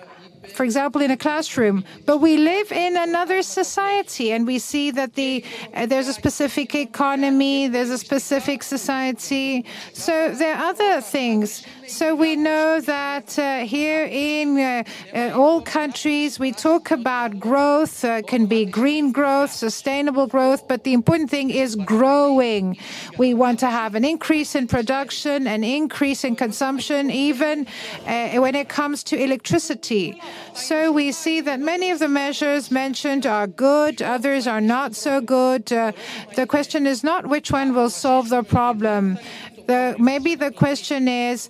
for 0.54 0.64
example, 0.64 1.00
in 1.02 1.10
a 1.10 1.16
classroom. 1.16 1.84
But 2.04 2.18
we 2.18 2.36
live 2.36 2.70
in 2.70 2.96
another 2.96 3.42
society, 3.42 4.32
and 4.32 4.46
we 4.46 4.58
see 4.58 4.92
that 4.92 5.14
the 5.14 5.44
uh, 5.74 5.86
there's 5.86 6.08
a 6.08 6.12
specific 6.12 6.74
economy, 6.74 7.68
there's 7.68 7.90
a 7.90 7.98
specific 7.98 8.62
society. 8.62 9.64
So 9.92 10.12
there 10.34 10.54
are 10.54 10.70
other 10.70 11.00
things. 11.00 11.64
So 11.88 12.16
we 12.16 12.34
know 12.34 12.80
that 12.80 13.38
uh, 13.38 13.60
here 13.60 14.08
in 14.10 14.58
uh, 14.58 14.82
uh, 15.14 15.40
all 15.40 15.62
countries 15.62 16.38
we 16.38 16.50
talk 16.50 16.90
about 16.90 17.38
growth, 17.38 18.04
uh, 18.04 18.22
can 18.22 18.46
be 18.46 18.64
green 18.64 19.12
growth, 19.12 19.52
sustainable 19.52 20.26
growth, 20.26 20.66
but 20.66 20.82
the 20.82 20.92
important 20.92 21.30
thing 21.30 21.50
is 21.50 21.76
growing. 21.76 22.76
We 23.18 23.34
want 23.34 23.60
to 23.60 23.70
have 23.70 23.94
an 23.94 24.04
increase 24.04 24.56
in 24.56 24.66
production, 24.66 25.46
an 25.46 25.62
increase 25.62 26.24
in 26.24 26.34
consumption, 26.34 27.10
even 27.10 27.68
uh, 28.06 28.40
when 28.40 28.56
it 28.56 28.68
comes 28.68 29.04
to 29.04 29.22
electricity. 29.22 30.20
So 30.54 30.90
we 30.90 31.12
see 31.12 31.40
that 31.42 31.60
many 31.60 31.90
of 31.90 32.00
the 32.00 32.08
measures 32.08 32.70
mentioned 32.70 33.26
are 33.26 33.46
good, 33.46 34.02
others 34.02 34.48
are 34.48 34.60
not 34.60 34.96
so 34.96 35.20
good. 35.20 35.72
Uh, 35.72 35.92
the 36.34 36.46
question 36.48 36.84
is 36.86 37.04
not 37.04 37.28
which 37.28 37.52
one 37.52 37.74
will 37.74 37.90
solve 37.90 38.28
the 38.28 38.42
problem. 38.42 39.18
The, 39.66 39.96
maybe 39.98 40.34
the 40.34 40.50
question 40.50 41.08
is 41.08 41.48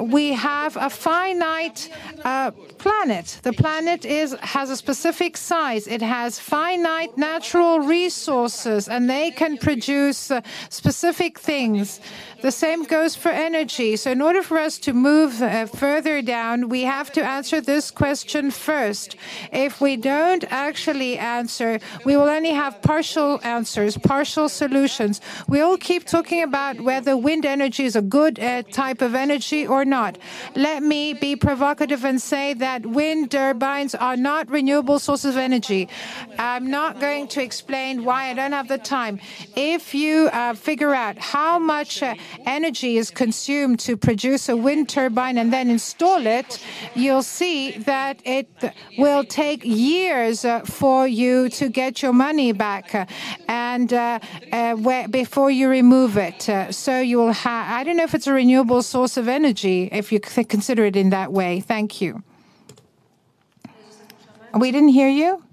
we 0.00 0.32
have 0.32 0.76
a 0.76 0.88
finite 0.88 1.90
uh, 2.24 2.52
planet. 2.78 3.40
The 3.42 3.52
planet 3.52 4.04
is 4.04 4.34
has 4.40 4.70
a 4.70 4.76
specific 4.76 5.36
size. 5.36 5.86
It 5.86 6.02
has 6.02 6.38
finite 6.38 7.16
natural 7.18 7.80
resources, 7.80 8.88
and 8.88 9.08
they 9.10 9.30
can 9.30 9.58
produce 9.58 10.30
uh, 10.30 10.40
specific 10.68 11.38
things. 11.38 12.00
The 12.40 12.52
same 12.52 12.84
goes 12.84 13.16
for 13.16 13.30
energy. 13.30 13.96
So, 13.96 14.12
in 14.12 14.22
order 14.22 14.42
for 14.42 14.58
us 14.58 14.78
to 14.86 14.92
move 14.92 15.42
uh, 15.42 15.66
further 15.66 16.22
down, 16.22 16.68
we 16.68 16.82
have 16.82 17.10
to 17.12 17.22
answer 17.24 17.60
this 17.60 17.90
question 17.90 18.52
first. 18.52 19.16
If 19.52 19.80
we 19.80 19.96
don't 19.96 20.44
actually 20.68 21.18
answer, 21.18 21.80
we 22.04 22.16
will 22.16 22.30
only 22.38 22.54
have 22.62 22.80
partial 22.80 23.40
answers, 23.42 23.98
partial 23.98 24.48
solutions. 24.48 25.20
We 25.48 25.60
all 25.60 25.78
keep 25.90 26.04
talking 26.04 26.42
about 26.44 26.80
whether 26.80 27.16
wind 27.16 27.44
energy 27.44 27.84
is 27.84 27.96
a 27.96 28.02
good 28.18 28.38
uh, 28.38 28.62
type 28.70 29.02
of 29.02 29.16
energy 29.16 29.66
or 29.66 29.84
not. 29.84 30.18
Let 30.54 30.82
me 30.82 31.14
be 31.14 31.34
provocative 31.34 32.04
and 32.04 32.22
say 32.22 32.54
that 32.54 32.67
wind 32.84 33.30
turbines 33.30 33.94
are 33.94 34.16
not 34.16 34.48
renewable 34.50 34.98
sources 34.98 35.30
of 35.34 35.36
energy. 35.36 35.88
I'm 36.38 36.70
not 36.70 37.00
going 37.00 37.28
to 37.28 37.42
explain 37.42 38.04
why 38.04 38.30
I 38.30 38.34
don't 38.34 38.52
have 38.52 38.68
the 38.68 38.78
time. 38.78 39.20
If 39.56 39.94
you 39.94 40.28
uh, 40.32 40.54
figure 40.54 40.94
out 40.94 41.16
how 41.18 41.58
much 41.58 42.02
uh, 42.02 42.14
energy 42.46 42.96
is 42.96 43.10
consumed 43.10 43.80
to 43.80 43.96
produce 43.96 44.48
a 44.48 44.56
wind 44.56 44.88
turbine 44.88 45.36
and 45.38 45.52
then 45.52 45.70
install 45.70 46.26
it, 46.26 46.62
you'll 46.94 47.28
see 47.40 47.78
that 47.92 48.20
it 48.24 48.48
will 48.96 49.24
take 49.24 49.64
years 49.64 50.44
uh, 50.44 50.60
for 50.60 51.06
you 51.06 51.48
to 51.50 51.68
get 51.68 52.02
your 52.02 52.12
money 52.12 52.52
back 52.52 52.94
uh, 52.94 53.06
and 53.48 53.92
uh, 53.92 54.18
uh, 54.52 54.74
where, 54.74 55.08
before 55.08 55.50
you 55.50 55.68
remove 55.68 56.16
it. 56.16 56.42
So 56.74 57.00
you'll 57.00 57.32
have, 57.32 57.66
I 57.78 57.84
don't 57.84 57.96
know 57.96 58.04
if 58.04 58.14
it's 58.14 58.26
a 58.26 58.32
renewable 58.32 58.82
source 58.82 59.16
of 59.16 59.28
energy, 59.28 59.88
if 59.92 60.12
you 60.12 60.20
consider 60.20 60.84
it 60.84 60.96
in 60.96 61.10
that 61.10 61.32
way. 61.32 61.60
Thank 61.60 62.00
you. 62.00 62.22
We 64.54 64.72
didn't 64.72 64.88
hear 64.90 65.08
you? 65.08 65.44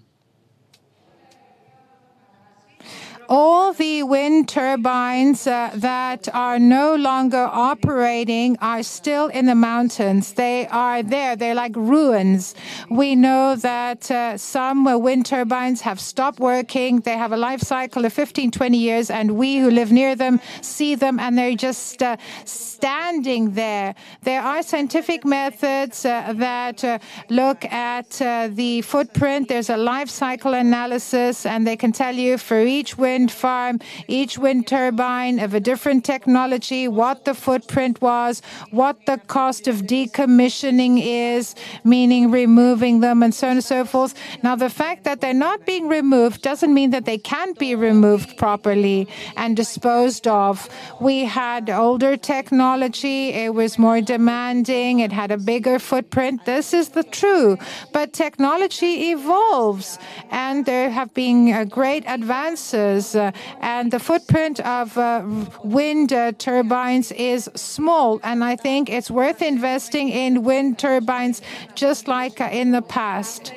All 3.30 3.74
the 3.74 4.04
wind 4.04 4.48
turbines 4.48 5.48
uh, 5.48 5.72
that 5.76 6.28
are 6.34 6.60
no 6.60 6.96
longer 6.96 7.50
operating 7.52 8.58
are 8.62 8.84
still 8.84 9.28
in 9.28 9.46
the 9.46 9.56
mountains. 9.56 10.34
They 10.34 10.68
are 10.68 11.02
there. 11.02 11.36
They're 11.36 11.56
like 11.56 11.76
ruins. 11.76 12.56
We 12.90 13.16
know 13.16 13.56
that 13.56 14.12
uh, 14.12 14.38
some 14.38 14.86
uh, 14.88 14.98
wind 14.98 15.26
turbines 15.26 15.82
have 15.82 16.00
stopped 16.00 16.40
working. 16.40 17.00
They 17.00 17.18
have 17.18 17.32
a 17.32 17.38
life 17.38 17.62
cycle 17.62 18.06
of 18.06 18.14
15, 18.14 18.52
20 18.52 18.78
years, 18.78 19.10
and 19.10 19.38
we 19.38 19.58
who 19.58 19.72
live 19.72 19.92
near 19.92 20.16
them 20.16 20.40
see 20.62 20.96
them 20.96 21.20
and 21.20 21.38
they're 21.38 21.56
just 21.56 22.04
uh, 22.04 22.18
standing 22.46 23.52
there. 23.52 23.96
There 24.22 24.42
are 24.42 24.62
scientific 24.62 25.26
methods 25.26 26.06
uh, 26.06 26.34
that 26.36 26.84
uh, 26.84 27.00
look 27.30 27.66
at 27.66 28.10
the 28.56 28.82
footprint. 28.82 29.48
There's 29.48 29.70
a 29.70 29.78
life 29.78 30.10
cycle 30.10 30.54
analysis, 30.54 31.46
and 31.46 31.66
they 31.66 31.78
can 31.78 31.92
tell 31.92 32.14
you 32.14 32.38
for 32.38 32.60
each 32.62 32.98
wind 32.98 33.15
wind 33.16 33.32
farm, 33.32 33.80
each 34.10 34.38
wind 34.38 34.68
turbine 34.68 35.40
of 35.40 35.54
a 35.54 35.62
different 35.62 36.04
technology, 36.04 36.86
what 37.02 37.24
the 37.24 37.34
footprint 37.34 37.96
was, 38.02 38.42
what 38.72 38.98
the 39.06 39.18
cost 39.38 39.70
of 39.70 39.76
decommissioning 39.96 40.96
is, 41.02 41.56
meaning 41.86 42.24
removing 42.30 43.00
them, 43.00 43.24
and 43.24 43.34
so 43.34 43.48
on 43.48 43.54
and 43.54 43.64
so 43.64 43.86
forth. 43.86 44.14
Now, 44.44 44.56
the 44.58 44.70
fact 44.70 45.06
that 45.06 45.22
they're 45.22 45.46
not 45.50 45.66
being 45.66 45.88
removed 45.88 46.42
doesn't 46.42 46.74
mean 46.80 46.90
that 46.92 47.06
they 47.06 47.18
can't 47.18 47.58
be 47.58 47.74
removed 47.90 48.36
properly 48.38 49.08
and 49.38 49.56
disposed 49.56 50.28
of. 50.28 50.68
We 51.00 51.18
had 51.24 51.70
older 51.70 52.18
technology, 52.18 53.30
it 53.46 53.54
was 53.54 53.80
more 53.80 54.02
demanding, 54.02 55.00
it 55.00 55.14
had 55.14 55.32
a 55.32 55.38
bigger 55.54 55.80
footprint. 55.80 56.44
This 56.44 56.74
is 56.74 56.90
the 56.90 57.04
true. 57.04 57.58
But 57.94 58.12
technology 58.12 58.94
evolves, 59.16 59.88
and 60.32 60.66
there 60.66 60.90
have 60.90 61.14
been 61.14 61.54
uh, 61.54 61.64
great 61.64 62.04
advances 62.18 63.05
uh, 63.14 63.32
and 63.60 63.92
the 63.92 64.00
footprint 64.00 64.60
of 64.62 64.98
uh, 64.98 65.24
wind 65.64 66.14
uh, 66.14 66.32
turbines 66.38 67.12
is 67.12 67.50
small. 67.56 68.20
And 68.24 68.44
I 68.44 68.56
think 68.56 68.90
it's 68.90 69.12
worth 69.12 69.42
investing 69.42 70.10
in 70.10 70.44
wind 70.44 70.80
turbines 70.80 71.42
just 71.76 72.08
like 72.08 72.40
in 72.40 72.72
the 72.72 72.82
past. 72.82 73.54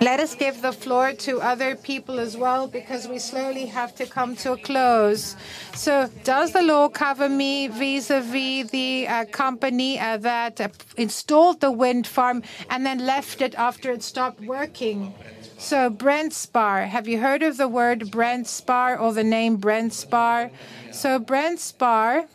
Let 0.00 0.20
us 0.20 0.36
give 0.36 0.62
the 0.62 0.72
floor 0.72 1.12
to 1.26 1.40
other 1.40 1.74
people 1.74 2.20
as 2.20 2.36
well 2.36 2.68
because 2.68 3.08
we 3.08 3.18
slowly 3.18 3.66
have 3.66 3.96
to 3.96 4.06
come 4.06 4.36
to 4.36 4.52
a 4.52 4.56
close. 4.56 5.34
So, 5.74 6.08
does 6.22 6.52
the 6.52 6.62
law 6.62 6.88
cover 6.88 7.28
me 7.28 7.66
vis 7.66 8.08
a 8.08 8.20
vis 8.20 8.70
the 8.70 9.08
uh, 9.08 9.24
company 9.24 9.98
uh, 9.98 10.18
that 10.18 10.60
uh, 10.60 10.68
installed 10.96 11.60
the 11.60 11.72
wind 11.72 12.06
farm 12.06 12.44
and 12.70 12.86
then 12.86 13.04
left 13.06 13.40
it 13.42 13.56
after 13.56 13.90
it 13.90 14.04
stopped 14.04 14.40
working? 14.40 15.14
So, 15.60 15.90
Brent 15.90 16.32
Spar, 16.32 16.86
have 16.86 17.08
you 17.08 17.18
heard 17.18 17.42
of 17.42 17.56
the 17.56 17.66
word 17.66 18.12
Brent 18.12 18.46
Spar 18.46 18.96
or 18.96 19.12
the 19.12 19.24
name 19.24 19.56
Brent 19.56 19.92
Spar? 19.92 20.52
So, 20.92 21.18
Brent 21.18 21.58
Spar 21.58 22.26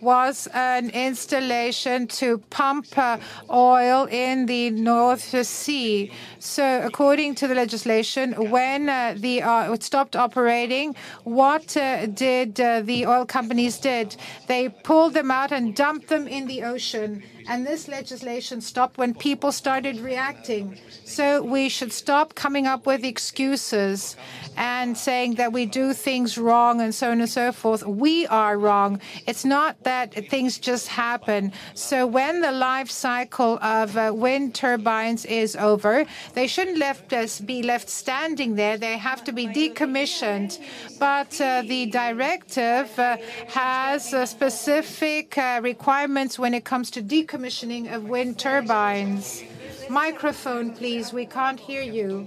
was 0.00 0.48
an 0.54 0.90
installation 0.90 2.06
to 2.06 2.38
pump 2.50 2.86
uh, 2.96 3.18
oil 3.48 4.06
in 4.10 4.46
the 4.46 4.70
North 4.70 5.46
Sea. 5.46 6.10
So, 6.38 6.82
according 6.84 7.36
to 7.36 7.48
the 7.48 7.54
legislation, 7.54 8.50
when 8.50 8.88
uh, 8.88 9.14
the 9.16 9.42
uh, 9.42 9.72
it 9.72 9.82
stopped 9.82 10.16
operating, 10.16 10.96
what 11.24 11.76
uh, 11.76 12.06
did 12.06 12.60
uh, 12.60 12.82
the 12.82 13.06
oil 13.06 13.24
companies 13.24 13.78
did? 13.78 14.16
They 14.46 14.68
pulled 14.68 15.14
them 15.14 15.30
out 15.30 15.52
and 15.52 15.74
dumped 15.74 16.08
them 16.08 16.26
in 16.26 16.46
the 16.46 16.64
ocean. 16.64 17.22
And 17.48 17.66
this 17.66 17.88
legislation 17.88 18.60
stopped 18.60 18.98
when 18.98 19.14
people 19.14 19.52
started 19.52 20.00
reacting. 20.00 20.78
So 21.04 21.42
we 21.42 21.70
should 21.70 21.94
stop 21.94 22.34
coming 22.34 22.66
up 22.66 22.84
with 22.84 23.04
excuses 23.04 24.16
and 24.58 24.98
saying 24.98 25.36
that 25.36 25.50
we 25.50 25.64
do 25.64 25.94
things 25.94 26.36
wrong 26.36 26.82
and 26.82 26.94
so 26.94 27.10
on 27.10 27.22
and 27.22 27.30
so 27.30 27.50
forth. 27.50 27.86
We 27.86 28.26
are 28.26 28.58
wrong. 28.58 29.00
It's 29.26 29.46
not 29.46 29.82
that 29.84 30.12
things 30.28 30.58
just 30.58 30.88
happen. 30.88 31.52
So 31.72 32.06
when 32.06 32.42
the 32.42 32.52
life 32.52 32.90
cycle 32.90 33.58
of 33.62 33.96
uh, 33.96 34.12
wind 34.14 34.54
turbines 34.54 35.24
is 35.24 35.56
over, 35.56 36.04
they 36.34 36.48
shouldn't 36.48 36.76
left 36.76 37.14
us 37.14 37.40
be 37.40 37.62
left 37.62 37.88
standing 37.88 38.56
there. 38.56 38.76
They 38.76 38.98
have 38.98 39.24
to 39.24 39.32
be 39.32 39.46
decommissioned. 39.46 40.58
But 40.98 41.40
uh, 41.40 41.62
the 41.62 41.86
directive 41.86 42.98
uh, 42.98 43.16
has 43.46 44.12
uh, 44.12 44.26
specific 44.26 45.38
uh, 45.38 45.60
requirements 45.62 46.38
when 46.38 46.52
it 46.52 46.66
comes 46.66 46.90
to 46.90 47.02
decommissioning 47.02 47.37
Commissioning 47.38 47.86
of 47.86 48.08
wind 48.08 48.36
turbines. 48.36 49.44
Microphone, 49.88 50.74
please. 50.74 51.12
We 51.12 51.24
can't 51.24 51.60
hear 51.60 51.82
you. 51.82 52.26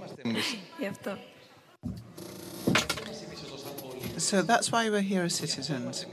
So 4.16 4.40
that's 4.40 4.72
why 4.72 4.88
we're 4.88 5.02
here 5.02 5.24
as 5.24 5.34
citizens, 5.34 6.06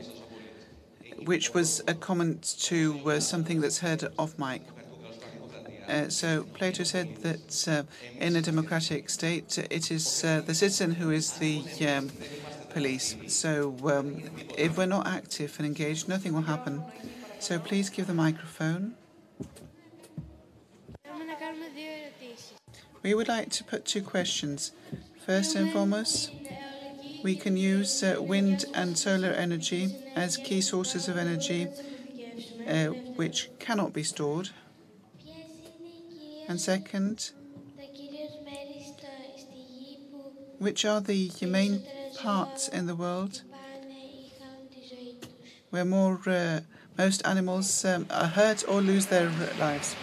which 1.24 1.54
was 1.54 1.82
a 1.88 1.94
comment 1.94 2.58
to 2.64 3.00
uh, 3.06 3.22
something 3.22 3.62
that's 3.62 3.80
heard 3.80 4.04
off 4.20 4.38
mic. 4.38 4.64
Uh, 5.88 6.10
so 6.10 6.44
Plato 6.54 6.84
said 6.84 7.16
that 7.24 7.68
uh, 7.70 7.84
in 8.18 8.36
a 8.36 8.42
democratic 8.42 9.10
state, 9.10 9.58
it 9.58 9.92
is 9.92 10.26
uh, 10.26 10.42
the 10.42 10.54
citizen 10.54 10.92
who 10.92 11.12
is 11.12 11.32
the 11.38 11.64
um, 11.88 12.12
police. 12.72 13.16
So 13.28 13.78
um, 13.86 14.24
if 14.58 14.78
we're 14.78 14.88
not 14.88 15.08
active 15.08 15.56
and 15.58 15.66
engaged, 15.66 16.10
nothing 16.10 16.34
will 16.34 16.42
happen. 16.42 16.84
So 17.40 17.58
please 17.58 17.90
give 17.90 18.06
the 18.06 18.14
microphone. 18.14 18.96
We 23.02 23.14
would 23.14 23.30
like 23.30 23.50
to 23.52 23.64
put 23.64 23.86
two 23.86 24.02
questions. 24.02 24.74
First 25.26 25.56
and 25.56 25.72
foremost, 25.72 26.32
we 27.24 27.36
can 27.36 27.56
use 27.56 28.04
uh, 28.04 28.18
wind 28.20 28.66
and 28.74 28.98
solar 28.98 29.30
energy 29.30 29.96
as 30.16 30.36
key 30.36 30.60
sources 30.60 31.08
of 31.08 31.18
energy 31.18 31.70
uh, 32.68 32.88
which 33.16 33.50
cannot 33.58 33.94
be 33.94 34.04
stored. 34.04 34.50
And 36.50 36.60
second, 36.60 37.32
which 40.58 40.84
are 40.84 41.00
the 41.00 41.32
main 41.42 41.84
parts 42.18 42.68
in 42.68 42.86
the 42.86 42.96
world 42.96 43.44
where 45.70 45.86
more 45.86 46.20
uh, 46.26 46.62
most 47.00 47.26
animals 47.26 47.86
um, 47.86 48.06
are 48.10 48.28
hurt 48.28 48.62
or 48.68 48.82
lose 48.82 49.06
their 49.06 49.32
lives. 49.58 49.96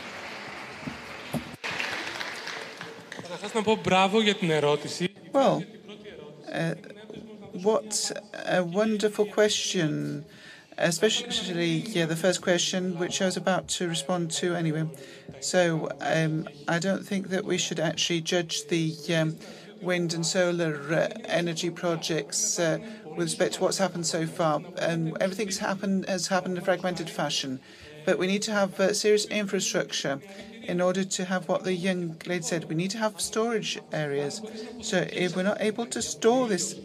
Well, 5.32 5.62
uh, 6.50 6.74
what 7.52 8.12
a 8.46 8.64
wonderful 8.64 9.26
question, 9.26 10.24
especially 10.78 11.74
yeah, 11.96 12.06
the 12.06 12.16
first 12.16 12.40
question, 12.40 12.98
which 12.98 13.20
I 13.20 13.26
was 13.26 13.36
about 13.36 13.68
to 13.76 13.88
respond 13.88 14.30
to 14.40 14.54
anyway. 14.54 14.88
So 15.40 15.90
um, 16.00 16.48
I 16.66 16.78
don't 16.78 17.04
think 17.06 17.28
that 17.28 17.44
we 17.44 17.58
should 17.58 17.78
actually 17.78 18.22
judge 18.22 18.68
the 18.68 18.94
um, 19.14 19.36
wind 19.82 20.14
and 20.14 20.24
solar 20.24 20.74
uh, 20.94 21.08
energy 21.26 21.68
projects 21.68 22.58
uh, 22.58 22.78
with 23.16 23.24
respect 23.26 23.54
to 23.54 23.62
what's 23.62 23.78
happened 23.78 24.06
so 24.06 24.26
far. 24.26 24.62
Um, 24.78 25.16
everything's 25.20 25.58
happened 25.58 26.08
has 26.08 26.28
happened 26.28 26.56
in 26.56 26.62
a 26.62 26.64
fragmented 26.64 27.08
fashion, 27.08 27.60
but 28.04 28.18
we 28.18 28.26
need 28.26 28.42
to 28.42 28.52
have 28.52 28.78
uh, 28.78 28.92
serious 28.92 29.24
infrastructure 29.26 30.20
in 30.62 30.80
order 30.80 31.04
to 31.04 31.24
have 31.24 31.48
what 31.48 31.64
the 31.64 31.74
young 31.74 32.16
lady 32.26 32.42
said. 32.42 32.68
We 32.68 32.74
need 32.74 32.90
to 32.90 32.98
have 32.98 33.20
storage 33.20 33.78
areas. 33.92 34.42
So 34.82 35.06
if 35.12 35.34
we're 35.34 35.42
not 35.44 35.60
able 35.60 35.86
to 35.86 36.02
store 36.02 36.46
this 36.48 36.76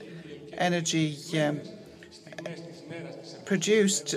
energy 0.58 1.18
um, 1.40 1.62
produced 3.46 4.16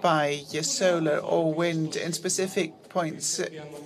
by 0.00 0.42
uh, 0.56 0.62
solar 0.62 1.18
or 1.18 1.52
wind 1.52 1.96
in 1.96 2.12
specific 2.12 2.88
points 2.88 3.40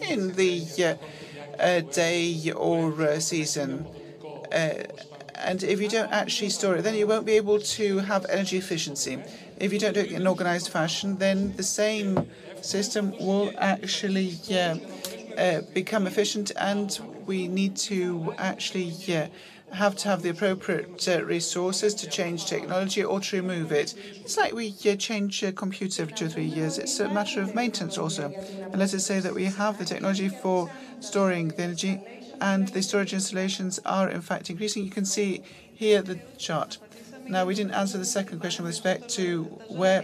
in 0.08 0.32
the 0.34 0.62
uh, 0.84 1.62
uh, 1.62 1.80
day 1.80 2.52
or 2.54 3.00
uh, 3.02 3.20
season, 3.20 3.86
uh, 4.52 4.74
and 5.44 5.62
if 5.62 5.80
you 5.80 5.88
don't 5.88 6.12
actually 6.12 6.50
store 6.50 6.76
it, 6.76 6.82
then 6.82 6.94
you 6.94 7.06
won't 7.06 7.26
be 7.26 7.32
able 7.32 7.58
to 7.58 7.98
have 7.98 8.26
energy 8.28 8.56
efficiency. 8.56 9.22
If 9.58 9.72
you 9.72 9.78
don't 9.78 9.94
do 9.94 10.00
it 10.00 10.10
in 10.10 10.22
an 10.22 10.26
organized 10.26 10.68
fashion, 10.70 11.18
then 11.18 11.54
the 11.56 11.62
same 11.62 12.26
system 12.62 13.12
will 13.18 13.52
actually 13.58 14.38
uh, 14.52 14.76
uh, 15.36 15.60
become 15.74 16.06
efficient, 16.06 16.52
and 16.56 16.98
we 17.26 17.48
need 17.48 17.76
to 17.76 18.34
actually 18.38 18.92
uh, 19.14 19.26
have 19.72 19.96
to 19.96 20.08
have 20.08 20.22
the 20.22 20.30
appropriate 20.30 21.06
uh, 21.08 21.22
resources 21.24 21.94
to 21.94 22.08
change 22.08 22.46
technology 22.46 23.04
or 23.04 23.20
to 23.20 23.36
remove 23.36 23.70
it. 23.72 23.94
It's 24.16 24.36
like 24.36 24.52
we 24.52 24.74
uh, 24.86 24.96
change 24.96 25.42
a 25.42 25.52
computer 25.52 26.02
every 26.02 26.14
two 26.14 26.26
or 26.26 26.28
three 26.28 26.44
years. 26.44 26.78
It's 26.78 26.98
a 27.00 27.08
matter 27.08 27.40
of 27.40 27.54
maintenance 27.54 27.96
also. 27.96 28.34
And 28.62 28.78
let 28.78 28.92
us 28.94 29.06
say 29.06 29.20
that 29.20 29.34
we 29.34 29.44
have 29.44 29.78
the 29.78 29.84
technology 29.84 30.28
for 30.28 30.70
storing 31.00 31.48
the 31.48 31.62
energy, 31.62 32.00
and 32.40 32.68
the 32.68 32.82
storage 32.82 33.12
installations 33.12 33.78
are 33.84 34.08
in 34.08 34.20
fact 34.20 34.50
increasing. 34.50 34.84
You 34.84 34.90
can 34.90 35.04
see 35.04 35.42
here 35.74 36.02
the 36.02 36.20
chart. 36.38 36.78
Now, 37.28 37.44
we 37.44 37.54
didn't 37.54 37.72
answer 37.72 37.98
the 37.98 38.04
second 38.04 38.40
question 38.40 38.64
with 38.64 38.72
respect 38.72 39.08
to 39.10 39.44
where 39.68 40.02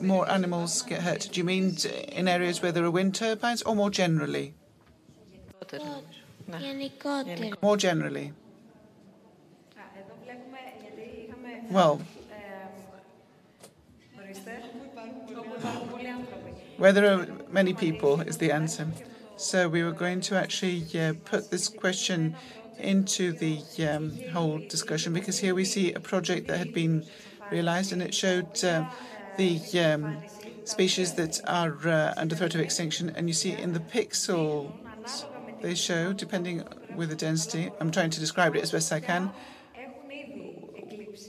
more 0.00 0.30
animals 0.30 0.82
get 0.82 1.02
hurt. 1.02 1.28
Do 1.32 1.40
you 1.40 1.44
mean 1.44 1.76
in 2.12 2.28
areas 2.28 2.62
where 2.62 2.72
there 2.72 2.84
are 2.84 2.90
wind 2.90 3.14
turbines 3.14 3.62
or 3.62 3.74
more 3.74 3.90
generally? 3.90 4.54
More 7.62 7.76
generally. 7.76 8.32
Well, 11.70 12.00
where 16.76 16.92
there 16.92 17.12
are 17.12 17.26
many 17.50 17.74
people 17.74 18.20
is 18.20 18.38
the 18.38 18.52
answer. 18.52 18.86
So 19.36 19.68
we 19.68 19.82
were 19.82 19.92
going 19.92 20.22
to 20.22 20.36
actually 20.36 20.86
uh, 20.98 21.12
put 21.26 21.50
this 21.50 21.68
question 21.68 22.36
into 22.78 23.32
the 23.32 23.60
um, 23.86 24.18
whole 24.32 24.58
discussion 24.58 25.12
because 25.12 25.38
here 25.38 25.54
we 25.54 25.64
see 25.64 25.92
a 25.92 26.00
project 26.00 26.46
that 26.48 26.56
had 26.58 26.72
been 26.72 27.04
realized 27.50 27.92
and 27.92 28.02
it 28.02 28.14
showed 28.14 28.64
uh, 28.64 28.86
the 29.36 29.60
um, 29.78 30.22
species 30.64 31.14
that 31.14 31.40
are 31.46 31.76
uh, 31.86 32.14
under 32.16 32.34
threat 32.34 32.54
of 32.54 32.62
extinction. 32.62 33.10
And 33.10 33.28
you 33.28 33.34
see 33.34 33.52
in 33.52 33.74
the 33.74 33.80
pixels 33.80 34.72
they 35.60 35.74
show, 35.74 36.14
depending 36.14 36.64
with 36.94 37.10
the 37.10 37.16
density, 37.16 37.70
I'm 37.78 37.90
trying 37.90 38.10
to 38.10 38.20
describe 38.20 38.56
it 38.56 38.62
as 38.62 38.72
best 38.72 38.90
I 38.90 39.00
can, 39.00 39.30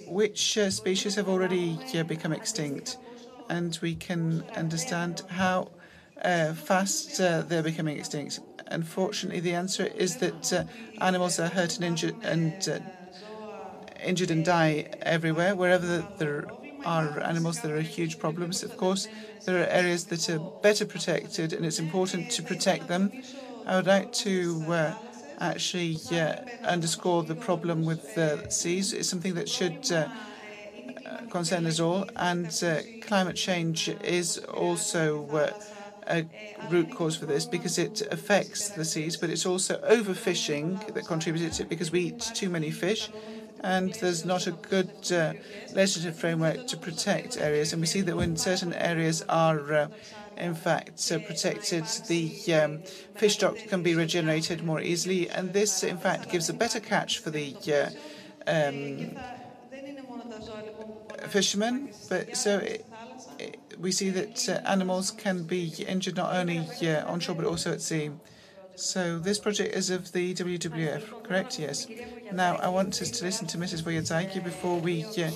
which 0.08 0.58
uh, 0.58 0.70
species 0.70 1.16
have 1.16 1.28
already 1.28 1.78
uh, 1.94 2.04
become 2.04 2.32
extinct. 2.32 2.98
And 3.50 3.78
we 3.82 3.96
can 3.96 4.44
understand 4.56 5.24
how 5.30 5.72
uh, 6.24 6.54
fast 6.54 7.20
uh, 7.20 7.42
they're 7.42 7.64
becoming 7.64 7.98
extinct. 7.98 8.40
Unfortunately, 8.68 9.40
the 9.40 9.54
answer 9.54 9.86
is 9.86 10.18
that 10.18 10.52
uh, 10.52 10.64
animals 11.00 11.40
are 11.40 11.48
hurt 11.48 11.76
and 11.76 11.86
injured 11.86 12.18
and 12.24 12.68
uh, 12.68 12.80
injured 14.04 14.32
and 14.32 14.44
die 14.44 14.88
everywhere. 15.02 15.56
Wherever 15.56 16.04
there 16.18 16.48
are 16.84 17.22
animals, 17.22 17.62
there 17.62 17.76
are 17.78 17.82
huge 17.82 18.20
problems. 18.20 18.64
Of 18.64 18.78
course, 18.78 19.08
there 19.46 19.62
are 19.62 19.68
areas 19.68 20.06
that 20.06 20.30
are 20.30 20.40
better 20.40 20.86
protected, 20.86 21.54
and 21.54 21.66
it's 21.66 21.80
important 21.80 22.30
to 22.32 22.44
protect 22.44 22.88
them. 22.88 23.12
I 23.66 23.76
would 23.76 23.88
like 23.88 24.12
to 24.14 24.66
uh, 24.72 24.94
actually 25.40 25.98
underscore 26.64 27.24
the 27.24 27.36
problem 27.36 27.86
with 27.86 28.16
the 28.16 28.46
seas. 28.50 28.94
It's 28.94 29.10
something 29.10 29.36
that 29.36 29.50
should 29.50 29.90
concern 31.30 31.66
us 31.66 31.80
all, 31.80 32.06
and 32.16 32.50
climate 33.02 33.36
change 33.36 33.90
is 33.90 34.38
also 34.38 35.22
a 36.10 36.26
root 36.70 36.92
cause 36.92 37.16
for 37.16 37.26
this 37.26 37.46
because 37.46 37.78
it 37.78 38.02
affects 38.12 38.70
the 38.70 38.86
seas, 38.86 39.18
but 39.18 39.30
it's 39.30 39.46
also 39.46 39.80
overfishing 39.82 40.94
that 40.94 41.06
contributes 41.06 41.58
to 41.58 41.64
it 41.64 41.70
because 41.70 41.92
we 41.92 42.02
eat 42.02 42.20
too 42.34 42.50
many 42.50 42.72
fish. 42.72 43.10
And 43.62 43.94
there's 43.96 44.24
not 44.24 44.46
a 44.46 44.52
good 44.52 44.92
uh, 45.12 45.34
legislative 45.74 46.16
framework 46.16 46.68
to 46.68 46.78
protect 46.78 47.38
areas. 47.38 47.74
And 47.74 47.82
we 47.82 47.88
see 47.88 48.02
that 48.02 48.16
when 48.16 48.38
certain 48.38 48.74
areas 48.74 49.24
are, 49.28 49.74
uh, 49.74 49.88
in 50.38 50.54
fact, 50.54 51.12
uh, 51.12 51.18
protected, 51.20 51.86
the 52.08 52.54
um, 52.54 52.84
fish 53.16 53.34
stock 53.34 53.58
can 53.68 53.82
be 53.82 53.96
regenerated 53.96 54.64
more 54.64 54.80
easily. 54.80 55.28
And 55.30 55.54
this, 55.54 55.84
in 55.84 55.98
fact, 55.98 56.30
gives 56.30 56.50
a 56.50 56.54
better 56.54 56.80
catch 56.80 57.18
for 57.18 57.32
the 57.32 57.56
uh, 57.68 57.90
um, 58.48 59.18
fishermen. 61.30 61.90
But 62.10 62.38
so 62.38 62.60
it, 62.60 62.86
we 63.80 63.92
see 63.92 64.10
that 64.10 64.50
uh, 64.50 64.70
animals 64.70 65.12
can 65.12 65.44
be 65.44 65.74
injured 65.88 66.16
not 66.16 66.34
only 66.34 66.60
uh, 66.60 67.06
onshore 67.06 67.36
but 67.36 67.46
also 67.46 67.74
at 67.74 67.82
sea. 67.82 68.12
So 68.76 69.18
this 69.18 69.40
project 69.40 69.76
is 69.76 69.90
of 69.90 70.12
the 70.12 70.36
WWF, 70.36 71.24
correct? 71.24 71.58
Yes. 71.58 71.88
Now 72.32 72.58
I 72.58 72.70
want 72.70 73.02
us 73.02 73.10
to 73.10 73.26
listen 73.26 73.48
to 73.48 73.58
Mrs. 73.58 73.82
Voyadzaki 73.82 74.44
before 74.44 74.80
we 74.80 75.04
uh, 75.04 75.32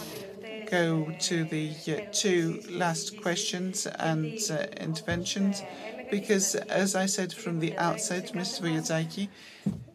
go 0.70 1.12
to 1.20 1.44
the 1.46 1.72
uh, 1.88 2.08
two 2.12 2.62
last 2.70 3.20
questions 3.22 3.88
and 3.88 4.40
uh, 4.50 4.68
interventions 4.78 5.64
because, 6.12 6.56
as 6.56 6.94
I 6.94 7.06
said 7.08 7.34
from 7.34 7.60
the 7.60 7.76
outset, 7.78 8.34
Mrs. 8.34 8.62
Voyazaki, 8.62 9.30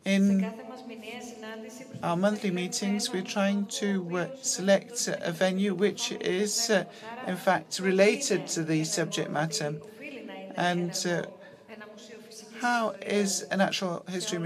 in 0.04 0.52
our 2.02 2.16
monthly 2.16 2.50
meetings, 2.50 3.12
we're 3.12 3.22
trying 3.22 3.66
to 3.66 4.18
uh, 4.18 4.26
select 4.40 5.08
a 5.08 5.32
venue 5.32 5.74
which 5.74 6.12
is, 6.12 6.70
uh, 6.70 6.84
in 7.26 7.36
fact, 7.36 7.78
related 7.78 8.46
to 8.48 8.62
the 8.62 8.84
subject 8.84 9.30
matter. 9.30 9.76
And 10.56 10.94
uh, 11.08 11.22
how 12.60 12.94
is 13.04 13.46
a 13.50 13.56
natural 13.56 14.04
history, 14.08 14.38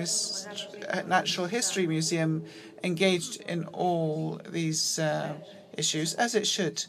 natural 1.06 1.46
history 1.46 1.86
museum 1.86 2.44
engaged 2.82 3.40
in 3.42 3.64
all 3.72 4.40
these 4.48 4.98
uh, 4.98 5.34
issues, 5.76 6.14
as 6.14 6.34
it 6.34 6.46
should? 6.46 6.84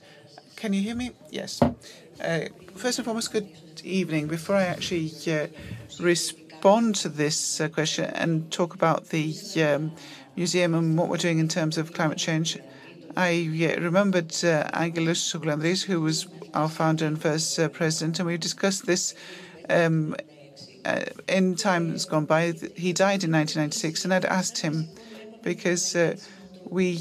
Can 0.56 0.74
you 0.74 0.82
hear 0.82 0.96
me? 0.96 1.12
Yes. 1.30 1.62
Uh, 1.62 2.42
first 2.76 3.00
and 3.00 3.06
foremost, 3.06 3.32
good 3.32 3.50
evening. 3.84 4.28
Before 4.28 4.56
I 4.56 4.64
actually 4.64 5.12
uh, 5.28 5.48
respond 6.62 6.94
to 6.94 7.10
this 7.10 7.60
uh, 7.60 7.68
question 7.68 8.06
and 8.14 8.52
talk 8.52 8.76
about 8.76 9.10
the 9.10 9.34
um, 9.64 9.92
museum 10.36 10.76
and 10.76 10.96
what 10.96 11.10
we're 11.10 11.18
doing 11.18 11.40
in 11.40 11.48
terms 11.48 11.76
of 11.76 11.92
climate 11.92 12.20
change, 12.20 12.56
I 13.18 13.50
uh, 13.50 13.82
remembered 13.82 14.32
uh, 14.44 14.70
Angelos 14.72 15.34
Goulandris, 15.34 15.82
who 15.82 16.02
was 16.02 16.28
our 16.54 16.70
founder 16.70 17.08
and 17.08 17.20
first 17.20 17.58
uh, 17.58 17.68
president, 17.68 18.20
and 18.20 18.28
we 18.28 18.38
discussed 18.38 18.86
this 18.86 19.16
um, 19.72 20.16
uh, 20.86 21.06
in 21.28 21.56
times 21.56 22.06
gone 22.06 22.26
by. 22.26 22.52
He 22.76 22.94
died 22.94 23.24
in 23.24 23.32
1996, 23.32 24.06
and 24.06 24.14
I'd 24.14 24.26
asked 24.26 24.60
him 24.60 24.88
because 25.42 25.96
uh, 25.96 26.16
we 26.70 26.96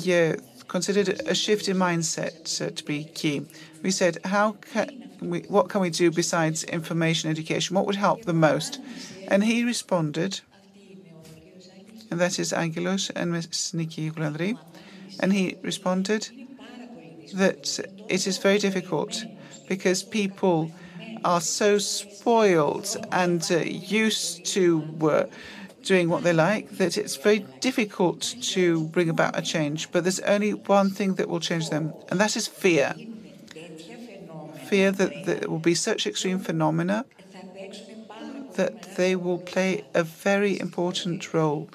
considered 0.68 1.20
a 1.26 1.34
shift 1.34 1.68
in 1.68 1.76
mindset 1.76 2.44
to 2.76 2.84
be 2.84 3.04
key. 3.04 3.42
We 3.82 3.90
said, 3.90 4.16
how 4.24 4.52
can 4.52 5.10
we, 5.20 5.40
what 5.48 5.68
can 5.68 5.82
we 5.82 5.90
do 5.90 6.10
besides 6.10 6.64
information 6.64 7.28
education? 7.28 7.76
What 7.76 7.84
would 7.84 7.96
help 7.96 8.24
the 8.24 8.32
most? 8.32 8.80
And 9.30 9.44
he 9.44 9.64
responded, 9.64 10.40
and 12.10 12.20
that 12.20 12.38
is 12.38 12.52
Angelos 12.52 13.10
and 13.10 13.30
Ms. 13.30 13.46
Niki 13.74 14.10
Goulandri, 14.12 14.58
and 15.20 15.32
he 15.32 15.56
responded 15.62 16.30
that 17.34 17.78
it 18.08 18.26
is 18.26 18.38
very 18.38 18.58
difficult 18.58 19.24
because 19.68 20.02
people 20.02 20.72
are 21.24 21.40
so 21.40 21.78
spoiled 21.78 22.96
and 23.12 23.46
uh, 23.52 23.58
used 23.58 24.44
to 24.46 24.84
uh, 25.02 25.24
doing 25.84 26.08
what 26.08 26.24
they 26.24 26.32
like 26.32 26.68
that 26.78 26.98
it's 26.98 27.16
very 27.16 27.46
difficult 27.60 28.34
to 28.40 28.84
bring 28.88 29.08
about 29.08 29.38
a 29.38 29.42
change. 29.42 29.92
But 29.92 30.02
there's 30.04 30.20
only 30.20 30.52
one 30.54 30.90
thing 30.90 31.14
that 31.14 31.28
will 31.28 31.40
change 31.40 31.70
them, 31.70 31.94
and 32.08 32.18
that 32.20 32.36
is 32.36 32.48
fear. 32.48 32.94
Fear 34.56 34.92
that 34.92 35.24
there 35.24 35.48
will 35.48 35.58
be 35.58 35.74
such 35.74 36.06
extreme 36.06 36.38
phenomena 36.40 37.04
that 38.60 38.96
they 38.96 39.16
will 39.16 39.38
play 39.38 39.70
a 39.94 40.04
very 40.04 40.52
important 40.66 41.32
role 41.32 41.68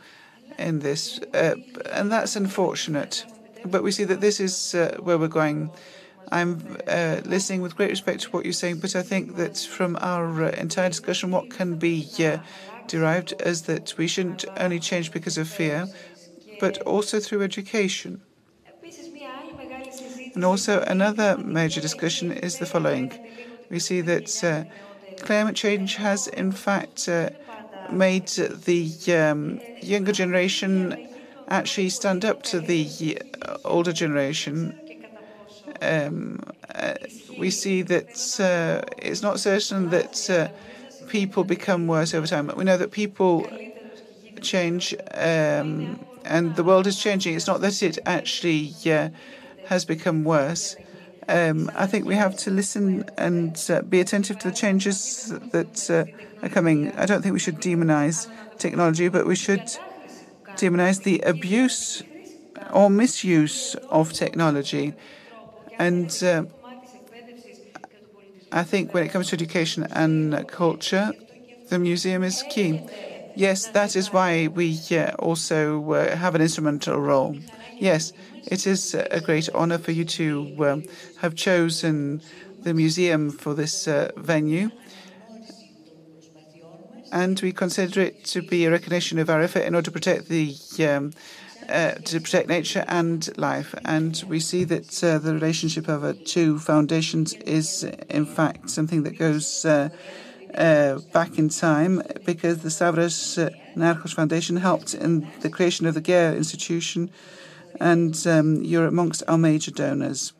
in 0.60 0.80
this. 0.80 1.20
Uh, 1.34 1.56
and 1.92 2.12
that's 2.12 2.36
unfortunate. 2.36 3.26
But 3.74 3.84
we 3.84 3.92
see 3.92 4.06
that 4.06 4.22
this 4.22 4.40
is 4.40 4.76
uh, 4.76 4.98
where 5.06 5.18
we're 5.18 5.40
going. 5.44 5.72
I'm 6.32 6.78
uh, 6.88 7.22
listening 7.26 7.62
with 7.62 7.76
great 7.76 7.90
respect 7.90 8.22
to 8.24 8.30
what 8.30 8.46
you're 8.46 8.62
saying, 8.64 8.78
but 8.80 8.96
I 8.96 9.02
think 9.02 9.36
that 9.36 9.58
from 9.58 9.98
our 10.02 10.28
uh, 10.46 10.50
entire 10.66 10.90
discussion, 10.90 11.32
what 11.32 11.50
can 11.50 11.76
be 11.76 12.08
uh, 12.20 12.38
derived 12.88 13.34
is 13.52 13.64
that 13.64 13.98
we 13.98 14.08
shouldn't 14.08 14.46
only 14.58 14.80
change 14.80 15.12
because 15.12 15.38
of 15.38 15.48
fear, 15.48 15.90
but 16.60 16.82
also 16.84 17.20
through 17.20 17.42
education. 17.44 18.22
And 20.36 20.44
also, 20.44 20.82
another 20.82 21.38
major 21.38 21.82
discussion 21.82 22.32
is 22.32 22.58
the 22.60 22.66
following. 22.66 23.12
We 23.70 23.80
see 23.80 24.02
that 24.02 24.44
uh, 24.44 24.64
climate 25.19 25.56
change 25.56 25.95
has, 25.95 26.27
in 26.27 26.52
fact, 26.52 27.08
uh, 27.08 27.30
made 27.90 28.27
the 28.30 28.92
um, 29.14 29.61
younger 29.82 30.11
generation 30.11 30.98
actually 31.48 31.90
stand 31.90 32.26
up 32.26 32.42
to 32.44 32.60
the 32.60 33.19
uh, 33.42 33.58
older 33.66 33.94
generation. 33.94 34.76
Um, 35.82 36.40
uh, 36.74 36.94
we 37.35 37.50
see 37.50 37.82
that 37.84 38.40
uh, 38.40 38.85
it's 38.98 39.22
not 39.22 39.40
certain 39.40 39.90
that 39.90 40.30
uh, 40.30 40.48
people 41.08 41.44
become 41.44 41.88
worse 41.88 42.14
over 42.14 42.27
time. 42.27 42.52
We 42.56 42.64
know 42.64 42.77
that 42.77 42.92
people 42.92 43.52
change 44.42 44.94
um, 45.14 46.06
and 46.24 46.56
the 46.56 46.64
world 46.64 46.88
is 46.88 47.00
changing. 47.00 47.35
It's 47.35 47.48
not 47.48 47.61
that 47.61 47.82
it 47.84 48.00
actually 48.06 48.74
uh, 48.85 49.10
has 49.64 49.85
become 49.85 50.24
worse. 50.24 50.77
Um, 51.28 51.72
I 51.76 51.88
think 51.88 52.06
we 52.06 52.16
have 52.16 52.36
to 52.38 52.52
listen 52.52 53.04
and 53.18 53.60
uh, 53.70 53.82
be 53.82 54.00
attentive 54.00 54.38
to 54.40 54.50
the 54.50 54.56
changes 54.56 55.34
that 55.52 55.90
uh, 55.90 56.06
are 56.45 56.50
coming. 56.50 56.95
I 56.95 57.06
don't 57.06 57.22
think 57.22 57.34
we 57.34 57.40
should 57.40 57.60
demonize 57.60 58.28
technology, 58.60 59.08
but 59.10 59.26
we 59.26 59.36
should 59.36 59.78
demonize 60.56 61.04
the 61.04 61.20
abuse 61.22 62.04
or 62.72 62.90
misuse 62.90 63.76
of 63.90 64.14
technology. 64.14 64.94
And 65.80 66.12
uh, 66.24 66.45
I 68.52 68.64
think 68.64 68.94
when 68.94 69.04
it 69.04 69.10
comes 69.10 69.30
to 69.30 69.36
education 69.36 69.88
and 69.92 70.48
culture, 70.48 71.14
the 71.70 71.80
museum 71.80 72.24
is 72.24 72.44
key. 72.44 72.80
Yes, 73.34 73.68
that 73.68 73.95
is 73.95 74.14
why 74.14 74.48
we 74.48 74.80
uh, 74.92 75.12
also 75.20 75.92
uh, 75.92 76.16
have 76.16 76.36
an 76.36 76.42
instrumental 76.42 77.00
role. 77.02 77.38
Yes, 77.80 78.14
it 78.48 78.67
is 78.67 78.93
a 78.93 79.22
great 79.22 79.49
honor 79.53 79.77
for 79.77 79.91
you 79.91 80.06
to 80.06 80.56
um, 80.59 80.83
have 81.22 81.35
chosen 81.35 82.22
the 82.64 82.74
museum 82.74 83.32
for 83.32 83.53
this 83.53 83.88
uh, 83.88 84.11
venue. 84.17 84.72
And 87.11 87.40
we 87.40 87.53
consider 87.53 88.01
it 88.01 88.25
to 88.25 88.41
be 88.41 88.65
a 88.65 88.72
recognition 88.72 89.19
of 89.19 89.30
our 89.30 89.41
effort 89.41 89.64
in 89.64 89.75
order 89.75 89.85
to 89.85 89.91
protect 89.91 90.27
the 90.27 90.56
um, 90.80 91.14
uh, 91.69 91.93
to 91.93 92.19
protect 92.19 92.48
nature 92.48 92.85
and 92.88 93.35
life. 93.38 93.74
And 93.85 94.22
we 94.27 94.40
see 94.40 94.65
that 94.65 95.03
uh, 95.03 95.17
the 95.19 95.33
relationship 95.33 95.88
of 95.88 96.03
our 96.03 96.14
two 96.14 96.59
foundations 96.59 97.33
is, 97.33 97.83
in 98.09 98.25
fact, 98.25 98.69
something 98.69 99.03
that 99.03 99.17
goes 99.17 99.65
uh, 99.65 99.90
uh 100.56 100.99
back 101.11 101.38
in 101.38 101.49
time 101.49 102.01
because 102.24 102.59
the 102.59 102.69
Stavros 102.69 103.38
Niarchos 103.75 104.14
Foundation 104.14 104.57
helped 104.57 104.93
in 104.93 105.27
the 105.41 105.49
creation 105.49 105.85
of 105.85 105.93
the 105.95 106.01
GAIA 106.01 106.35
institution, 106.38 107.09
and 107.80 108.16
um, 108.28 108.64
you're 108.64 108.88
amongst 108.88 109.24
our 109.28 109.38
major 109.38 109.72
donors. 109.72 110.34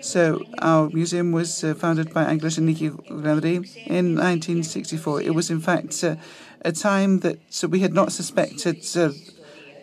So 0.00 0.46
our 0.58 0.88
museum 0.90 1.32
was 1.32 1.62
uh, 1.62 1.74
founded 1.74 2.12
by 2.14 2.24
Angelos 2.24 2.56
and 2.58 2.68
Niki 2.68 2.90
Goulandri 2.90 3.68
in 3.86 4.14
1964. 4.14 5.22
It 5.22 5.34
was, 5.34 5.50
in 5.50 5.60
fact, 5.60 6.02
uh, 6.02 6.16
a 6.64 6.72
time 6.72 7.20
that 7.20 7.38
so 7.50 7.68
we 7.68 7.80
had 7.80 7.92
not 7.92 8.12
suspected 8.12 8.78
uh, 8.96 9.10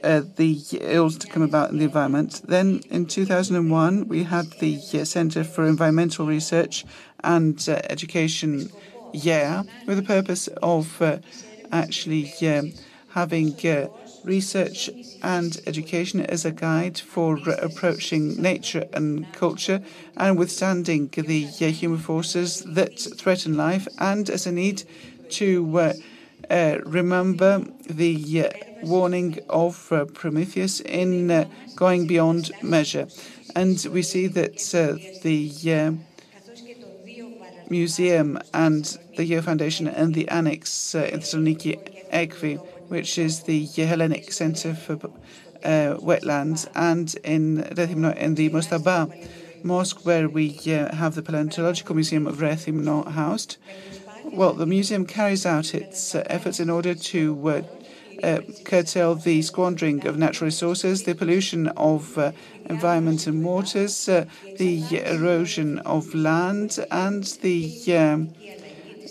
uh, 0.04 0.22
the 0.36 0.60
ills 0.82 1.18
to 1.20 1.28
come 1.28 1.44
about 1.44 1.70
in 1.70 1.78
the 1.78 1.86
environment. 1.86 2.42
Then 2.48 2.82
in 2.90 3.06
2001, 3.06 4.08
we 4.08 4.24
had 4.24 4.52
the 4.54 4.80
uh, 4.94 5.06
Center 5.06 5.44
for 5.44 5.66
Environmental 5.66 6.26
Research 6.26 6.84
and 7.24 7.64
uh, 7.70 7.82
Education 7.90 8.72
year 9.14 9.64
with 9.86 9.98
the 9.98 10.04
purpose 10.04 10.48
of 10.64 11.02
actually 11.72 12.32
um, 12.48 12.74
having 13.10 13.56
research 14.28 14.90
and 15.24 15.60
education 15.66 16.20
as 16.22 16.46
a 16.46 16.52
guide 16.52 16.98
for 17.00 17.38
approaching 17.62 18.40
nature 18.42 18.86
and 18.94 19.32
culture 19.34 19.82
and 20.16 20.38
withstanding 20.38 21.08
the 21.16 21.48
uh, 21.62 21.66
human 21.68 21.98
forces 21.98 22.62
that 22.64 23.00
threaten 23.00 23.56
life 23.56 23.88
and 23.98 24.30
as 24.30 24.46
a 24.46 24.52
need 24.52 24.84
to 25.30 25.80
uh, 25.80 25.94
uh, 26.50 26.78
remember 26.86 27.66
the 27.90 28.46
uh, 28.46 28.50
warning 28.84 29.40
of 29.50 29.92
uh, 29.92 30.06
Prometheus 30.06 30.80
in 30.82 31.32
uh, 31.32 31.46
going 31.76 32.08
beyond 32.08 32.52
measure. 32.62 33.08
And 33.56 33.86
we 33.92 34.02
see 34.02 34.28
that 34.28 34.58
the 35.24 35.98
museum 37.70 38.40
and 38.54 38.86
the 39.18 39.30
GAIA 39.30 39.44
Foundation 39.44 39.88
and 39.88 40.14
the 40.14 40.30
annex 40.30 40.96
in 40.96 41.20
Thessaloniki 41.20 41.76
EKBY 42.12 42.60
which 42.88 43.18
is 43.18 43.44
the 43.44 43.66
Hellenic 43.66 44.32
Centre 44.32 44.74
for 44.74 44.94
uh, 45.64 45.98
Wetlands, 46.00 46.68
and 46.76 47.14
in 47.24 47.64
Rethymno, 47.64 48.16
in 48.16 48.36
the 48.36 48.50
Mastaba 48.50 49.12
Mosque, 49.64 50.06
where 50.06 50.30
we 50.30 50.58
uh, 50.68 50.96
have 50.96 51.16
the 51.16 51.22
Paleontological 51.22 51.96
Museum 51.96 52.28
of 52.28 52.38
Rethymno 52.38 53.08
housed. 53.12 53.58
Well, 54.24 54.54
the 54.54 54.66
museum 54.66 55.06
carries 55.06 55.46
out 55.46 55.74
its 55.74 56.14
uh, 56.14 56.24
efforts 56.28 56.60
in 56.60 56.70
order 56.70 56.94
to 56.94 57.50
uh, 57.50 57.62
uh, 58.24 58.42
curtail 58.66 59.16
the 59.16 59.42
squandering 59.42 60.06
of 60.06 60.18
natural 60.18 60.48
resources, 60.48 61.04
the 61.04 61.16
pollution 61.16 61.68
of 61.70 62.18
uh, 62.18 62.32
environment 62.66 63.26
and 63.28 63.44
waters, 63.44 64.06
the 64.06 65.02
erosion 65.06 65.80
of 65.80 66.14
land, 66.14 66.80
and 66.92 67.24
the 67.42 67.96
um, 67.96 68.34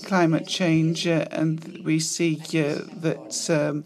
climate 0.06 0.46
change, 0.46 1.06
uh, 1.06 1.26
and 1.32 1.82
we 1.84 1.98
see 1.98 2.36
uh, 2.54 2.80
that 3.00 3.50
um, 3.50 3.84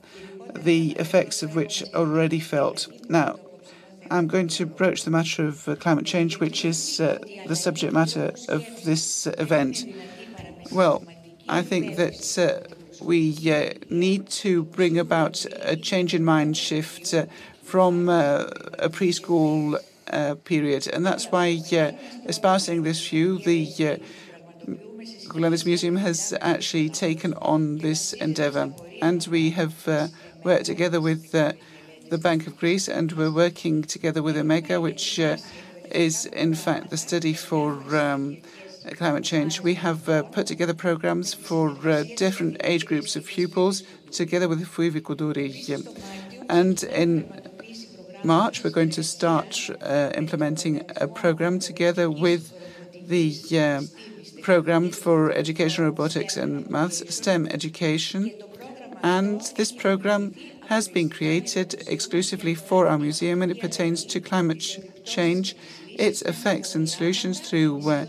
the 0.55 0.92
effects 1.05 1.42
of 1.42 1.57
which 1.57 1.82
are 1.94 2.00
already 2.00 2.40
felt. 2.40 2.89
Now, 3.08 3.39
I'm 4.10 4.26
going 4.26 4.49
to 4.49 4.66
broach 4.66 5.05
the 5.05 5.10
matter 5.10 5.47
of 5.47 5.66
uh, 5.66 5.76
climate 5.76 6.05
change, 6.05 6.39
which 6.39 6.65
is 6.65 6.99
the 6.99 7.57
subject 7.57 7.92
matter 7.92 8.32
of 8.49 8.62
this 8.84 9.26
event. 9.39 9.84
Well, 10.70 11.05
I 11.49 11.62
think 11.62 11.97
that 11.97 12.20
we 13.00 13.34
uh, 13.50 13.73
need 13.89 14.28
to 14.28 14.65
bring 14.65 14.99
about 14.99 15.47
a 15.62 15.76
change 15.76 16.15
in 16.15 16.24
mind 16.24 16.57
shift 16.57 17.15
uh, 17.15 17.26
from 17.62 18.08
uh, 18.08 18.44
a 18.78 18.90
preschool 18.90 19.78
period, 20.44 20.89
and 20.92 21.07
that's 21.07 21.26
why, 21.31 21.47
espousing 22.26 22.82
this 22.82 23.08
view, 23.08 23.39
the 23.39 24.00
Glennis 25.31 25.65
Museum 25.65 25.94
has 25.94 26.34
actually 26.41 26.89
taken 26.89 27.34
on 27.34 27.78
this 27.78 28.12
endeavour, 28.15 28.75
and 29.00 29.25
we 29.31 29.50
have 29.50 29.86
uh, 29.86 30.09
worked 30.42 30.65
together 30.65 31.00
with 31.00 31.33
uh, 31.33 31.52
the 32.10 32.18
Bank 32.18 32.49
of 32.49 32.59
Greece, 32.59 32.89
and 32.89 33.12
we're 33.12 33.31
working 33.31 33.83
together 33.83 34.25
with 34.25 34.36
Omega, 34.36 34.81
which 34.81 35.20
uh, 35.20 35.36
is 35.92 36.26
in 36.26 36.55
fact 36.55 36.91
the 36.91 36.97
study 36.97 37.33
for 37.33 37.75
um, 37.97 38.39
climate 38.97 39.23
change. 39.23 39.60
We 39.60 39.75
have 39.75 40.09
uh, 40.09 40.25
put 40.25 40.49
together 40.49 40.75
programs 40.75 41.33
for 41.33 41.70
uh, 41.89 42.02
different 42.17 42.57
age 42.65 42.84
groups 42.84 43.15
of 43.15 43.25
pupils 43.25 43.84
together 44.10 44.49
with 44.49 44.67
Phoebe 44.67 45.00
Koundouri. 45.00 45.47
And 46.49 46.83
in 46.83 47.41
March, 48.25 48.65
we're 48.65 48.70
going 48.70 48.91
to 48.91 49.05
start 49.05 49.70
uh, 49.81 50.10
implementing 50.17 50.84
a 50.97 51.07
program 51.07 51.60
together 51.60 52.10
with 52.10 52.52
the 53.07 53.33
um, 53.59 53.89
program 54.42 54.90
for 54.90 55.32
education, 55.32 55.84
robotics, 55.84 56.36
and 56.36 56.68
maths, 56.70 57.02
STEM 57.15 57.47
education. 57.49 58.32
And 59.02 59.40
this 59.57 59.73
program 59.73 60.34
has 60.68 60.89
been 60.89 61.08
created 61.10 61.82
exclusively 61.89 62.55
for 62.55 62.86
our 62.86 62.99
museum, 62.99 63.42
and 63.42 63.50
it 63.50 63.60
pertains 63.60 64.05
to 64.05 64.20
climate 64.20 64.60
ch- 64.60 64.81
change, 65.05 65.57
its 65.97 66.23
effects 66.23 66.74
and 66.74 66.89
solutions 66.89 67.40
through 67.40 67.89
uh, 67.90 68.07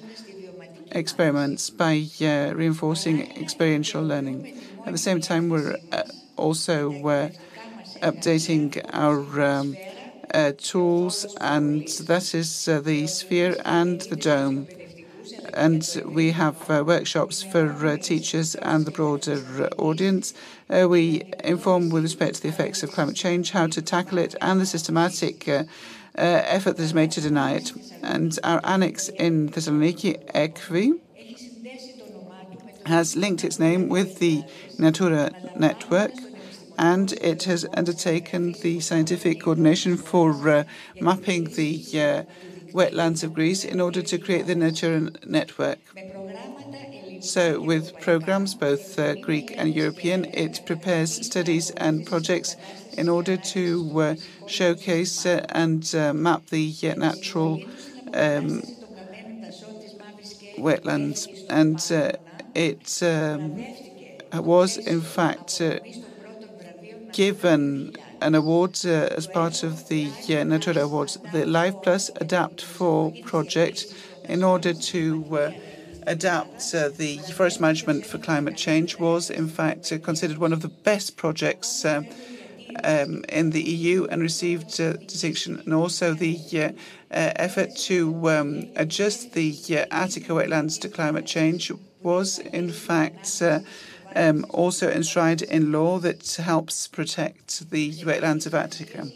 experiments 0.91 1.69
by 1.69 2.05
uh, 2.21 2.53
reinforcing 2.53 3.31
experiential 3.37 4.03
learning. 4.03 4.53
At 4.85 4.91
the 4.91 4.97
same 4.97 5.21
time, 5.21 5.49
we're 5.49 5.77
uh, 5.91 6.03
also 6.37 6.91
uh, 7.07 7.29
updating 8.01 8.81
our 8.93 9.41
um, 9.41 9.77
uh, 10.33 10.51
tools, 10.57 11.25
and 11.39 11.87
that 11.87 12.33
is 12.35 12.67
uh, 12.67 12.79
the 12.79 13.07
sphere 13.07 13.55
and 13.65 14.01
the 14.01 14.15
dome. 14.15 14.67
And 15.53 16.03
we 16.05 16.31
have 16.31 16.69
uh, 16.69 16.83
workshops 16.85 17.41
for 17.43 17.67
uh, 17.85 17.97
teachers 17.97 18.55
and 18.55 18.85
the 18.85 18.91
broader 18.91 19.41
uh, 19.59 19.81
audience. 19.81 20.33
We 20.69 21.23
inform 21.43 21.89
with 21.89 22.03
respect 22.03 22.35
to 22.35 22.41
the 22.41 22.49
effects 22.49 22.83
of 22.83 22.91
climate 22.91 23.15
change, 23.15 23.51
how 23.51 23.67
to 23.67 23.81
tackle 23.81 24.17
it, 24.17 24.35
and 24.41 24.61
the 24.61 24.65
systematic 24.65 25.47
effort 26.15 26.77
that 26.77 26.83
is 26.83 26.93
made 26.93 27.11
to 27.11 27.21
deny 27.21 27.53
it. 27.55 27.73
And 28.01 28.37
our 28.43 28.61
annex 28.63 29.09
in 29.09 29.49
Thessaloniki, 29.49 30.23
EKBY, 30.33 30.99
has 32.85 33.15
linked 33.15 33.43
its 33.43 33.59
name 33.59 33.89
with 33.89 34.19
the 34.19 34.43
Natura 34.77 35.31
network 35.55 36.13
and 36.77 37.13
it 37.13 37.43
has 37.43 37.65
undertaken 37.73 38.53
the 38.61 38.79
scientific 38.79 39.41
coordination 39.41 39.97
for 39.97 40.49
uh, 40.49 40.63
mapping 40.99 41.43
the 41.51 41.79
uh, 41.95 42.23
wetlands 42.73 43.23
of 43.23 43.33
Greece 43.33 43.63
in 43.63 43.79
order 43.81 44.01
to 44.01 44.17
create 44.19 44.45
the 44.47 44.55
Natura 44.55 45.09
network. 45.25 45.79
So, 47.19 47.61
with 47.61 47.97
programs, 47.99 48.53
both 48.55 48.97
uh, 48.99 49.15
Greek 49.15 49.53
and 49.57 49.73
European, 49.73 50.25
it 50.33 50.61
prepares 50.65 51.25
studies 51.25 51.69
and 51.71 52.05
projects 52.05 52.55
in 52.91 53.07
order 53.07 53.37
to 53.37 53.99
uh, 54.01 54.15
showcase 54.45 55.25
uh, 55.25 55.45
and 55.49 55.83
uh, 55.95 56.13
map 56.13 56.47
the 56.47 56.73
uh, 56.83 56.93
natural 56.95 57.63
um, 58.13 58.61
wetlands. 60.57 61.27
And 61.49 61.79
uh, 61.91 62.13
it 62.53 63.01
um, 63.03 63.67
was, 64.33 64.77
in 64.77 65.01
fact, 65.01 65.61
given 67.11 67.93
an 68.21 68.35
award 68.35 68.79
uh, 68.85 69.09
as 69.17 69.27
part 69.27 69.63
of 69.63 69.87
the 69.87 70.11
uh, 70.29 70.43
Natura 70.43 70.83
Awards, 70.83 71.17
the 71.31 71.45
LIFE 71.45 71.81
Plus 71.81 72.09
AdaptFor 72.11 73.25
project, 73.25 73.85
in 74.25 74.43
order 74.43 74.73
to 74.73 75.37
uh, 75.37 75.51
adapt 76.07 76.73
uh, 76.73 76.89
the 76.89 77.17
forest 77.35 77.59
management 77.59 78.05
for 78.05 78.17
climate 78.19 78.55
change, 78.55 78.97
was 78.99 79.29
in 79.29 79.47
fact 79.47 79.91
uh, 79.91 79.97
considered 79.97 80.37
one 80.37 80.53
of 80.53 80.61
the 80.61 80.69
best 80.69 81.17
projects. 81.17 81.83
Uh, 81.85 82.03
um, 82.85 83.25
in 83.27 83.49
the 83.49 83.61
EU 83.61 84.05
and 84.05 84.21
received 84.21 84.77
distinction, 84.77 85.59
and 85.65 85.73
also 85.73 86.13
the 86.13 86.73
effort 87.11 87.75
to 87.75 88.29
um, 88.29 88.69
adjust 88.77 89.33
the 89.33 89.53
Attica 89.91 90.31
wetlands 90.31 90.79
to 90.79 90.87
climate 90.87 91.25
change 91.25 91.69
was, 92.01 92.39
in 92.39 92.71
fact, 92.71 93.41
um, 94.15 94.45
also 94.49 94.89
enshrined 94.89 95.41
in 95.41 95.71
law 95.71 95.99
that 95.99 96.35
helps 96.35 96.87
protect 96.87 97.69
the 97.71 97.91
wetlands 98.03 98.45
of 98.45 98.53
Attica. 98.53 99.11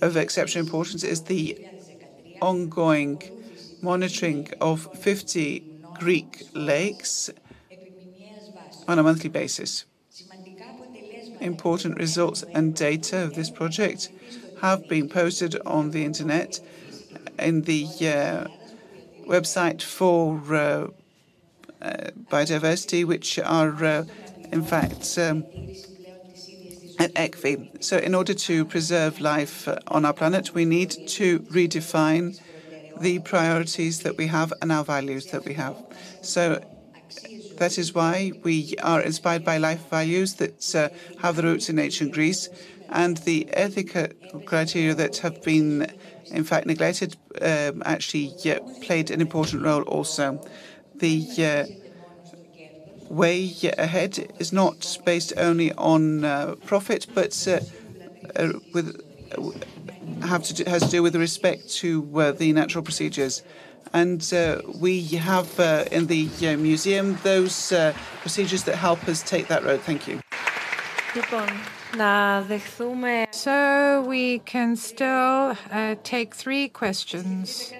Of 0.00 0.16
exceptional 0.16 0.64
importance 0.64 1.04
is 1.04 1.22
the 1.22 1.58
ongoing 2.40 3.22
monitoring 3.80 4.48
of 4.60 4.88
50 4.94 5.64
Greek 5.94 6.42
lakes 6.54 7.30
on 8.88 8.98
a 8.98 9.02
monthly 9.02 9.30
basis. 9.30 9.84
Important 11.40 11.98
results 11.98 12.44
and 12.54 12.74
data 12.74 13.24
of 13.24 13.34
this 13.34 13.50
project 13.50 14.10
have 14.60 14.88
been 14.88 15.08
posted 15.08 15.56
on 15.66 15.90
the 15.90 16.04
internet 16.04 16.60
in 17.38 17.62
the 17.62 17.86
uh, 18.02 18.48
website 19.26 19.82
for 19.82 20.40
uh, 20.54 20.88
uh, 21.82 22.10
biodiversity, 22.30 23.04
which 23.04 23.38
are 23.38 23.84
uh, 23.84 24.04
in 24.54 24.62
fact 24.62 25.18
um, 25.18 25.44
at 26.98 27.12
EKBY. 27.14 27.82
So, 27.82 27.98
in 27.98 28.14
order 28.14 28.34
to 28.34 28.64
preserve 28.64 29.20
life 29.20 29.68
on 29.88 30.04
our 30.04 30.12
planet, 30.12 30.54
we 30.54 30.64
need 30.64 30.90
to 31.18 31.40
redefine 31.40 32.38
the 32.96 33.18
priorities 33.18 34.00
that 34.04 34.16
we 34.16 34.28
have 34.28 34.52
and 34.62 34.70
our 34.70 34.84
values 34.84 35.26
that 35.26 35.44
we 35.44 35.54
have. 35.54 35.76
So, 36.20 36.60
that 37.56 37.78
is 37.78 37.94
why 37.94 38.32
we 38.42 38.74
are 38.82 39.00
inspired 39.00 39.44
by 39.44 39.58
life 39.58 39.88
values 39.90 40.34
that 40.34 40.74
uh, 40.74 40.88
have 41.18 41.36
the 41.36 41.42
roots 41.42 41.68
in 41.68 41.78
ancient 41.78 42.12
Greece 42.12 42.48
and 42.88 43.16
the 43.18 43.48
ethical 43.52 44.08
criteria 44.44 44.94
that 44.94 45.18
have 45.18 45.42
been, 45.42 45.92
in 46.30 46.44
fact, 46.44 46.66
neglected 46.66 47.16
um, 47.42 47.82
actually 47.84 48.34
yeah, 48.38 48.58
played 48.80 49.10
an 49.10 49.20
important 49.20 49.64
role 49.64 49.82
also. 49.82 50.40
The 50.94 51.26
uh, 51.38 51.83
way 53.14 53.54
ahead 53.78 54.32
is 54.38 54.52
not 54.52 54.98
based 55.04 55.32
only 55.36 55.72
on 55.72 56.24
uh, 56.24 56.54
profit, 56.66 57.06
but 57.14 57.46
uh, 57.48 57.60
uh, 58.36 58.52
with 58.72 59.00
uh, 59.36 60.26
have 60.26 60.42
to 60.44 60.54
do, 60.54 60.64
has 60.66 60.82
to 60.82 60.90
do 60.90 61.02
with 61.02 61.16
respect 61.16 61.68
to 61.68 62.08
uh, 62.20 62.32
the 62.32 62.52
natural 62.52 62.82
procedures. 62.82 63.42
And 63.92 64.32
uh, 64.32 64.60
we 64.80 65.02
have 65.02 65.60
in 65.92 66.06
the 66.06 66.28
museum 66.56 67.16
those 67.22 67.72
procedures 68.22 68.64
that 68.64 68.76
help 68.76 69.06
us 69.06 69.22
take 69.22 69.46
that 69.48 69.62
road. 69.62 69.80
Thank 69.82 70.08
you. 70.08 70.20
So 73.30 74.04
we 74.08 74.40
can 74.40 74.74
still 74.74 75.56
take 76.02 76.34
three 76.34 76.68
questions 76.68 77.72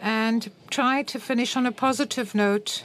and 0.00 0.50
try 0.68 1.04
to 1.04 1.20
finish 1.20 1.56
on 1.56 1.64
a 1.64 1.72
positive 1.72 2.34
note. 2.34 2.82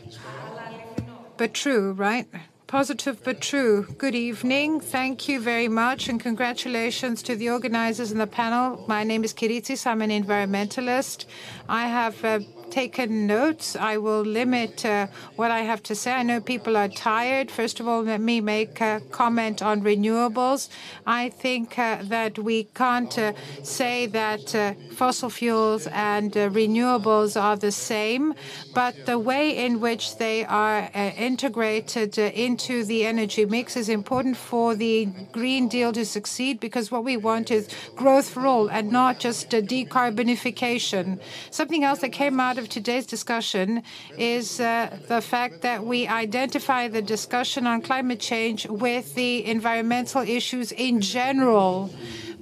But 1.38 1.54
true, 1.54 1.92
right? 1.92 2.28
Positive 2.66 3.24
but 3.24 3.42
true. 3.42 3.86
Good 3.98 4.16
evening. 4.16 4.80
Thank 4.80 5.30
you 5.30 5.40
very 5.40 5.68
much 5.68 6.10
and 6.10 6.20
congratulations 6.20 7.22
to 7.24 7.36
the 7.36 7.50
organizers 7.50 8.12
and 8.12 8.20
the 8.20 8.28
panel. 8.28 8.84
My 8.88 9.04
name 9.04 9.24
is 9.24 9.34
Kiritsis. 9.34 9.86
I'm 9.86 10.02
an 10.02 10.10
environmentalist. 10.10 11.26
I 11.70 11.88
have 11.88 12.26
uh, 12.26 12.40
taken 12.72 13.28
notes. 13.28 13.76
I 13.76 13.98
will 13.98 14.22
limit 14.22 14.86
uh, 14.86 15.08
what 15.36 15.52
I 15.52 15.62
have 15.62 15.82
to 15.84 15.96
say. 15.96 16.12
I 16.14 16.24
know 16.24 16.40
people 16.40 16.78
are 16.78 16.88
tired. 16.88 17.50
First 17.50 17.80
of 17.80 17.88
all, 17.88 18.04
let 18.04 18.22
me 18.22 18.42
make 18.42 18.82
a 18.82 19.02
comment 19.12 19.62
on 19.62 19.82
renewables. 19.82 20.70
I 21.06 21.30
think 21.30 21.80
uh, 21.80 21.98
that 22.04 22.38
we 22.38 22.66
can't 22.76 23.18
uh, 23.18 23.34
say 23.64 24.06
that 24.08 24.54
uh, 24.56 24.74
fossil 24.94 25.30
fuels 25.30 25.88
and 25.88 26.36
uh, 26.36 26.50
renewables 26.50 27.40
are 27.42 27.56
the 27.56 27.72
same, 27.72 28.34
but 28.74 29.06
the 29.06 29.20
way 29.20 29.56
in 29.66 29.80
which 29.80 30.18
they 30.18 30.46
are 30.46 30.90
uh, 30.94 31.12
integrated 31.18 32.18
into 32.18 32.84
the 32.84 33.06
energy 33.06 33.46
mix 33.46 33.78
is 33.78 33.90
important 33.90 34.38
for 34.38 34.76
the 34.76 35.06
Green 35.32 35.68
Deal 35.68 35.92
to 35.94 36.06
succeed 36.06 36.60
because 36.60 36.92
what 36.92 37.04
we 37.04 37.18
want 37.18 37.52
is 37.52 37.70
growth 37.96 38.30
for 38.30 38.46
all 38.46 38.68
and 38.68 38.92
not 38.92 39.20
just 39.20 39.50
decarbonification. 39.50 41.20
Something 41.52 41.84
else 41.84 42.00
that 42.00 42.12
came 42.12 42.40
out 42.40 42.57
of 42.58 42.70
today's 42.70 43.06
discussion 43.06 43.84
is 44.18 44.60
uh, 44.60 44.98
the 45.08 45.22
fact 45.22 45.62
that 45.62 45.84
we 45.84 46.08
identify 46.08 46.88
the 46.88 47.02
discussion 47.02 47.68
on 47.68 47.82
climate 47.82 48.20
change 48.20 48.68
with 48.68 49.16
the 49.16 49.46
environmental 49.46 50.22
issues 50.22 50.72
in 50.72 51.02
general. 51.02 51.90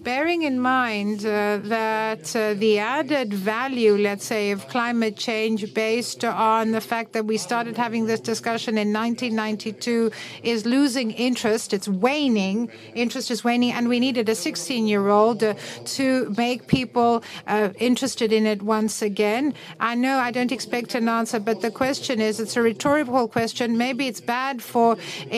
bearing 0.06 0.44
in 0.44 0.60
mind 0.60 1.26
uh, 1.26 1.58
that 1.64 2.36
uh, 2.36 2.54
the 2.54 2.78
added 2.78 3.34
value, 3.34 3.98
let's 3.98 4.24
say, 4.24 4.52
of 4.52 4.68
climate 4.68 5.18
change 5.18 5.74
based 5.74 6.24
on 6.24 6.72
the 6.72 6.80
fact 6.80 7.14
that 7.14 7.26
we 7.26 7.38
started 7.38 7.76
having 7.76 8.06
this 8.06 8.20
discussion 8.20 8.78
in 8.78 8.94
1992 8.94 10.12
is 10.44 10.64
losing 10.64 11.10
interest, 11.10 11.74
it's 11.74 11.88
waning, 11.88 12.70
interest 12.94 13.32
is 13.32 13.44
waning, 13.44 13.72
and 13.72 13.90
we 13.90 14.00
needed 14.00 14.30
a 14.30 14.36
16 14.36 14.86
year 14.86 15.10
old 15.10 15.44
to 15.86 16.34
make 16.38 16.68
people 16.68 17.24
uh, 17.48 17.70
interested 17.80 18.32
in 18.32 18.46
it 18.46 18.62
once 18.62 19.02
again. 19.02 19.56
I 19.80 19.96
know 20.06 20.18
I 20.30 20.32
don't 20.38 20.54
expect 20.60 20.90
an 21.02 21.08
answer, 21.20 21.40
but 21.50 21.58
the 21.68 21.74
question 21.84 22.16
is 22.28 22.34
it's 22.44 22.58
a 22.62 22.64
rhetorical 22.72 23.28
question. 23.38 23.68
Maybe 23.86 24.04
it's 24.12 24.24
bad 24.38 24.56
for 24.72 24.90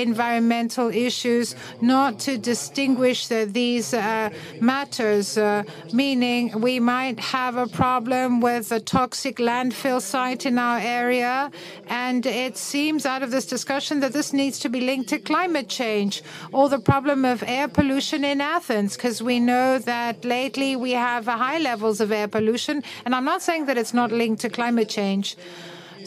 environmental 0.07 0.87
issues 1.07 1.47
not 1.95 2.11
to 2.25 2.31
distinguish 2.53 3.19
the, 3.31 3.41
these 3.61 3.87
uh, 3.93 4.29
matters, 4.73 5.27
uh, 5.37 5.63
meaning 6.01 6.41
we 6.67 6.75
might 6.93 7.17
have 7.37 7.55
a 7.65 7.69
problem 7.83 8.27
with 8.49 8.65
a 8.79 8.81
toxic 8.99 9.35
landfill 9.49 10.01
site 10.13 10.43
in 10.49 10.55
our 10.69 10.79
area, 11.01 11.35
and 11.87 12.21
it 12.25 12.55
seems 12.57 13.01
out 13.11 13.23
of 13.25 13.29
this 13.35 13.47
discussion 13.55 13.95
that 14.03 14.13
this 14.13 14.29
needs 14.41 14.57
to 14.59 14.69
be 14.75 14.81
linked 14.89 15.09
to 15.13 15.17
climate 15.31 15.69
change 15.81 16.13
or 16.51 16.65
the 16.75 16.83
problem 16.91 17.19
of 17.33 17.37
air 17.57 17.67
pollution 17.79 18.21
in 18.31 18.41
Athens, 18.41 18.91
because 18.95 19.17
we 19.31 19.37
know 19.39 19.79
that 19.93 20.15
lately 20.37 20.71
we 20.75 20.91
have 20.91 21.23
high 21.25 21.59
levels 21.71 21.97
of 22.01 22.11
air 22.11 22.29
pollution, 22.37 22.83
and 23.05 23.11
I'm 23.15 23.27
not 23.33 23.41
saying 23.47 23.63
that 23.67 23.77
it's 23.81 23.95
not 24.01 24.11
linked 24.11 24.41
to 24.45 24.49
climate 24.57 24.89
change. 24.89 25.37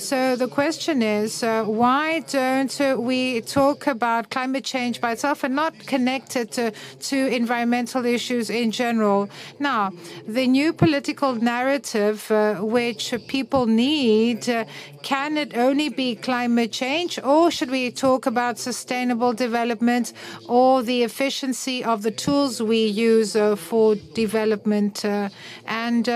So 0.00 0.34
the 0.34 0.48
question 0.48 1.02
is, 1.02 1.42
uh, 1.42 1.64
why 1.64 2.20
don't 2.20 2.80
uh, 2.80 2.96
we 2.98 3.42
talk 3.42 3.86
about 3.86 4.30
climate 4.30 4.64
change 4.64 4.98
by 4.98 5.12
itself 5.12 5.44
and 5.44 5.54
not 5.54 5.78
connect 5.86 6.36
it 6.36 6.52
to, 6.52 6.72
to 7.10 7.16
environmental 7.26 8.06
issues 8.06 8.48
in 8.48 8.70
general? 8.70 9.28
Now, 9.58 9.92
the 10.26 10.46
new 10.46 10.72
political 10.72 11.34
narrative 11.34 12.30
uh, 12.30 12.54
which 12.54 13.14
people 13.28 13.66
need, 13.66 14.48
uh, 14.48 14.64
can 15.02 15.36
it 15.36 15.54
only 15.54 15.90
be 15.90 16.14
climate 16.14 16.72
change 16.72 17.18
or 17.22 17.50
should 17.50 17.70
we 17.70 17.90
talk 17.90 18.24
about 18.24 18.58
sustainable 18.58 19.34
development 19.34 20.14
or 20.48 20.82
the 20.82 21.02
efficiency 21.02 21.84
of 21.84 22.02
the 22.02 22.10
tools 22.10 22.62
we 22.62 22.86
use 22.86 23.36
uh, 23.36 23.54
for 23.54 23.96
development 24.14 25.04
uh, 25.04 25.28
and 25.66 26.08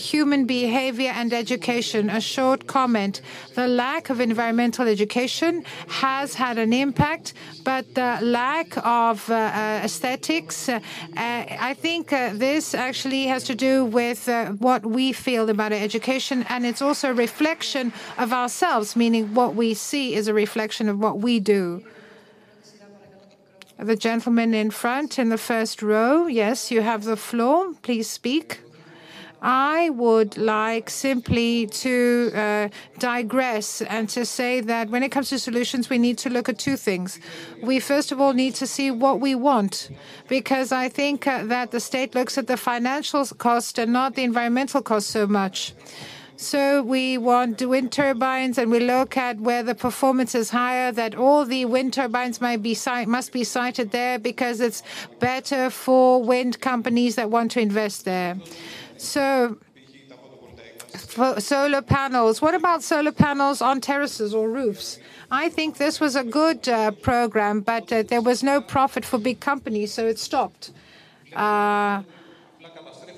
human 0.00 0.46
behavior 0.46 1.12
and 1.14 1.34
education? 1.34 2.08
A 2.08 2.20
short 2.20 2.66
comment 2.66 3.09
the 3.54 3.66
lack 3.66 4.10
of 4.10 4.20
environmental 4.20 4.86
education 4.86 5.64
has 5.88 6.34
had 6.34 6.56
an 6.58 6.72
impact, 6.72 7.34
but 7.64 7.84
the 7.94 8.18
lack 8.22 8.68
of 8.84 9.16
uh, 9.30 9.80
aesthetics, 9.88 10.68
uh, 10.68 10.80
I 11.16 11.74
think 11.74 12.12
uh, 12.12 12.32
this 12.34 12.74
actually 12.74 13.24
has 13.26 13.42
to 13.44 13.54
do 13.54 13.84
with 13.84 14.28
what 14.58 14.82
we 14.84 15.12
feel 15.12 15.44
about 15.50 15.72
education, 15.72 16.44
and 16.48 16.60
it's 16.64 16.82
also 16.82 17.10
a 17.10 17.14
reflection 17.14 17.92
of 18.18 18.32
ourselves, 18.32 18.96
meaning 18.96 19.34
what 19.34 19.54
we 19.54 19.74
see 19.74 20.14
is 20.14 20.28
a 20.28 20.34
reflection 20.34 20.88
of 20.88 20.98
what 20.98 21.18
we 21.18 21.40
do. 21.40 21.82
The 23.78 23.96
gentleman 23.96 24.52
in 24.52 24.70
front 24.70 25.18
in 25.18 25.30
the 25.30 25.38
first 25.38 25.82
row, 25.82 26.26
yes, 26.26 26.70
you 26.70 26.82
have 26.82 27.04
the 27.04 27.16
floor. 27.16 27.72
Please 27.82 28.10
speak. 28.10 28.60
I 29.42 29.90
would 29.90 30.36
like 30.36 30.90
simply 30.90 31.66
to 31.66 32.32
uh, 32.34 32.68
digress 32.98 33.80
and 33.82 34.08
to 34.10 34.24
say 34.26 34.60
that 34.60 34.90
when 34.90 35.02
it 35.02 35.10
comes 35.10 35.30
to 35.30 35.38
solutions, 35.38 35.88
we 35.88 35.98
need 35.98 36.18
to 36.18 36.30
look 36.30 36.48
at 36.48 36.58
two 36.58 36.76
things. 36.76 37.18
We 37.62 37.80
first 37.80 38.12
of 38.12 38.20
all 38.20 38.32
need 38.32 38.54
to 38.56 38.66
see 38.66 38.90
what 38.90 39.20
we 39.20 39.34
want, 39.34 39.90
because 40.28 40.72
I 40.72 40.88
think 40.88 41.26
uh, 41.26 41.44
that 41.44 41.70
the 41.70 41.80
state 41.80 42.14
looks 42.14 42.36
at 42.36 42.46
the 42.46 42.56
financial 42.56 43.24
cost 43.24 43.78
and 43.78 43.92
not 43.92 44.14
the 44.14 44.24
environmental 44.24 44.82
cost 44.82 45.08
so 45.08 45.26
much. 45.26 45.74
So 46.36 46.82
we 46.82 47.18
want 47.18 47.60
wind 47.60 47.92
turbines, 47.92 48.56
and 48.56 48.70
we 48.70 48.80
look 48.80 49.18
at 49.18 49.38
where 49.40 49.62
the 49.62 49.74
performance 49.74 50.34
is 50.34 50.48
higher. 50.48 50.90
That 50.90 51.14
all 51.14 51.44
the 51.44 51.66
wind 51.66 51.92
turbines 51.92 52.40
might 52.40 52.62
be 52.62 52.74
must 53.06 53.30
be 53.32 53.44
sited 53.44 53.90
there 53.90 54.18
because 54.18 54.60
it's 54.60 54.82
better 55.18 55.68
for 55.68 56.22
wind 56.22 56.60
companies 56.60 57.16
that 57.16 57.30
want 57.30 57.50
to 57.52 57.60
invest 57.60 58.06
there. 58.06 58.38
So, 59.00 59.56
solar 61.38 61.80
panels. 61.80 62.42
What 62.42 62.54
about 62.54 62.82
solar 62.82 63.12
panels 63.12 63.62
on 63.62 63.80
terraces 63.80 64.34
or 64.34 64.50
roofs? 64.50 64.98
I 65.30 65.48
think 65.48 65.78
this 65.78 66.00
was 66.00 66.16
a 66.16 66.22
good 66.22 66.68
uh, 66.68 66.90
program, 66.90 67.62
but 67.62 67.90
uh, 67.90 68.02
there 68.02 68.20
was 68.20 68.42
no 68.42 68.60
profit 68.60 69.06
for 69.06 69.16
big 69.18 69.40
companies, 69.40 69.94
so 69.94 70.06
it 70.06 70.18
stopped. 70.18 70.72
Uh, 71.34 72.02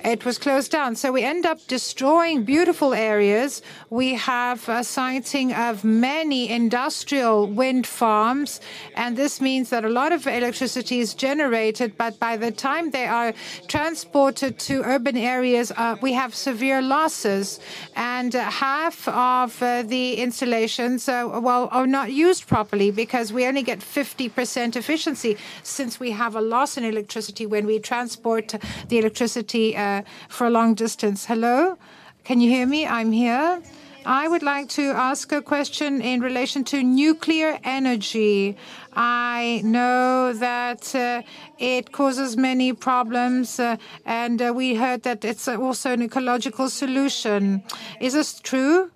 it 0.03 0.25
was 0.25 0.37
closed 0.37 0.71
down. 0.71 0.95
So 0.95 1.11
we 1.11 1.23
end 1.23 1.45
up 1.45 1.59
destroying 1.67 2.43
beautiful 2.43 2.93
areas. 2.93 3.61
We 3.89 4.15
have 4.15 4.67
a 4.67 4.83
sighting 4.83 5.53
of 5.53 5.83
many 5.83 6.49
industrial 6.49 7.47
wind 7.47 7.87
farms, 7.87 8.59
and 8.95 9.15
this 9.15 9.39
means 9.39 9.69
that 9.69 9.85
a 9.85 9.89
lot 9.89 10.11
of 10.11 10.27
electricity 10.27 10.99
is 10.99 11.13
generated, 11.13 11.97
but 11.97 12.19
by 12.19 12.37
the 12.37 12.51
time 12.51 12.91
they 12.91 13.05
are 13.05 13.33
transported 13.67 14.59
to 14.59 14.83
urban 14.83 15.15
areas, 15.15 15.71
uh, 15.71 15.95
we 16.01 16.13
have 16.13 16.35
severe 16.35 16.81
losses. 16.81 17.59
And 17.95 18.33
half 18.33 19.07
of 19.07 19.61
uh, 19.61 19.83
the 19.83 20.15
installations, 20.15 21.07
uh, 21.07 21.39
well, 21.41 21.69
are 21.71 21.87
not 21.87 22.11
used 22.11 22.47
properly 22.47 22.91
because 22.91 23.31
we 23.31 23.45
only 23.45 23.63
get 23.63 23.79
50% 23.79 24.75
efficiency 24.75 25.37
since 25.63 25.99
we 25.99 26.11
have 26.11 26.35
a 26.35 26.41
loss 26.41 26.77
in 26.77 26.83
electricity 26.83 27.45
when 27.45 27.65
we 27.65 27.79
transport 27.79 28.55
the 28.89 28.97
electricity 28.97 29.77
uh, 29.77 29.92
for 30.29 30.47
a 30.47 30.49
long 30.49 30.73
distance. 30.73 31.25
Hello? 31.25 31.77
Can 32.23 32.39
you 32.41 32.49
hear 32.49 32.65
me? 32.65 32.87
I'm 32.87 33.11
here. 33.11 33.61
I 34.05 34.27
would 34.27 34.43
like 34.43 34.67
to 34.69 34.91
ask 34.91 35.31
a 35.31 35.41
question 35.41 36.01
in 36.01 36.19
relation 36.19 36.65
to 36.65 36.83
nuclear 36.83 37.57
energy. 37.63 38.57
I 38.93 39.61
know 39.63 40.33
that 40.33 40.93
uh, 40.93 41.21
it 41.57 41.93
causes 41.93 42.35
many 42.35 42.73
problems, 42.73 43.59
uh, 43.59 43.77
and 44.05 44.41
uh, 44.41 44.51
we 44.53 44.75
heard 44.75 45.03
that 45.03 45.23
it's 45.23 45.47
also 45.47 45.91
an 45.93 46.01
ecological 46.01 46.69
solution. 46.69 47.63
Is 48.01 48.13
this 48.13 48.41
true? 48.41 48.91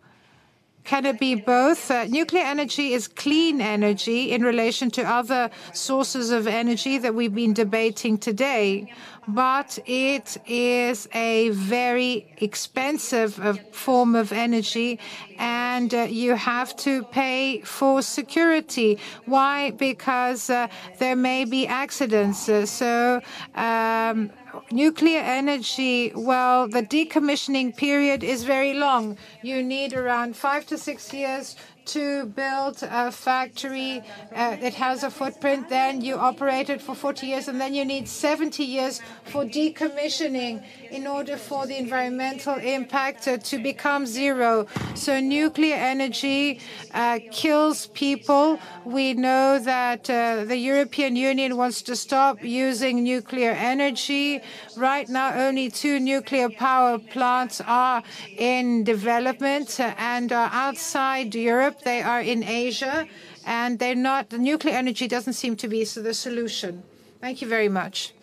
Can 0.88 1.06
it 1.06 1.20
be 1.20 1.36
both? 1.36 1.92
Uh, 1.92 2.06
nuclear 2.06 2.46
energy 2.46 2.94
is 2.94 3.10
clean 3.10 3.60
energy 3.60 4.32
in 4.32 4.42
relation 4.42 4.90
to 4.92 5.04
other 5.04 5.50
sources 5.74 6.32
of 6.32 6.48
energy 6.48 6.98
that 6.98 7.14
we've 7.14 7.36
been 7.36 7.54
debating 7.54 8.18
today 8.18 8.88
but 9.28 9.78
it 9.86 10.38
is 10.48 11.10
a 11.14 11.50
very 11.50 12.34
expensive 12.38 13.38
uh, 13.40 13.54
form 13.72 14.16
of 14.16 14.32
energy 14.32 15.00
and 15.38 15.94
uh, 15.94 16.04
you 16.04 16.36
have 16.36 16.76
to 16.78 17.04
pay 17.04 17.62
for 17.62 18.02
security. 18.02 18.98
Why? 19.26 19.72
Because 19.72 20.50
uh, 20.50 20.68
there 21.00 21.16
may 21.16 21.44
be 21.44 21.68
accidents. 21.68 22.48
Uh, 22.48 22.66
so, 22.66 23.22
um, 23.56 24.32
nuclear 24.72 25.19
energy, 25.19 26.11
well, 26.16 26.68
the 26.68 26.84
decommissioning 26.84 27.76
period 27.76 28.24
is 28.24 28.44
very 28.44 28.74
long. 28.74 29.18
You 29.42 29.64
need 29.64 29.94
around 29.94 30.36
five 30.36 30.66
to 30.68 30.77
six 30.77 31.14
years 31.14 31.56
to 31.88 32.26
build 32.26 32.84
a 32.84 33.12
factory 33.12 34.02
uh, 34.34 34.56
that 34.58 34.74
has 34.76 35.04
a 35.04 35.10
footprint, 35.10 35.70
then 35.70 36.02
you 36.02 36.16
operate 36.16 36.70
it 36.70 36.82
for 36.82 36.96
40 36.96 37.28
years, 37.28 37.48
and 37.48 37.60
then 37.60 37.74
you 37.74 37.86
need 37.86 38.08
70 38.08 38.64
years 38.64 39.02
for 39.26 39.46
decommissioning 39.46 40.64
in 40.92 41.08
order 41.08 41.38
for 41.38 41.66
the 41.66 41.78
environmental 41.78 42.56
impact 42.56 43.28
uh, 43.28 43.38
to 43.38 43.62
become 43.62 44.06
zero. 44.06 44.68
So 44.96 45.20
nuclear 45.20 45.76
energy 45.76 46.60
uh, 46.94 47.20
kills 47.32 47.88
people. 47.88 48.60
We 48.86 49.14
know 49.14 49.60
that 49.60 50.10
uh, 50.10 50.46
the 50.46 50.58
European 50.58 51.16
Union 51.16 51.58
wants 51.58 51.82
to 51.84 51.96
stop 51.96 52.44
using 52.44 53.04
nuclear 53.04 53.52
energy. 53.52 54.42
Right 54.76 55.08
now, 55.10 55.34
only 55.34 55.70
two 55.70 56.00
nuclear 56.00 56.50
power 56.50 57.00
plants 57.00 57.62
are 57.66 58.04
in 58.38 58.84
development 58.84 59.80
uh, 59.80 59.94
and 59.98 60.32
are 60.32 60.50
outside 60.52 61.36
Europe. 61.36 61.77
They 61.84 62.02
are 62.02 62.22
in 62.22 62.44
Asia, 62.44 63.08
and 63.46 63.80
they're 63.80 63.96
not. 63.96 64.30
The 64.30 64.38
nuclear 64.38 64.76
energy 64.76 65.08
doesn't 65.08 65.34
seem 65.34 65.56
to 65.58 65.68
be 65.68 65.84
the 65.84 66.14
solution. 66.14 66.84
Thank 67.22 67.42
you 67.42 67.48
very 67.48 67.70
much. 67.70 68.14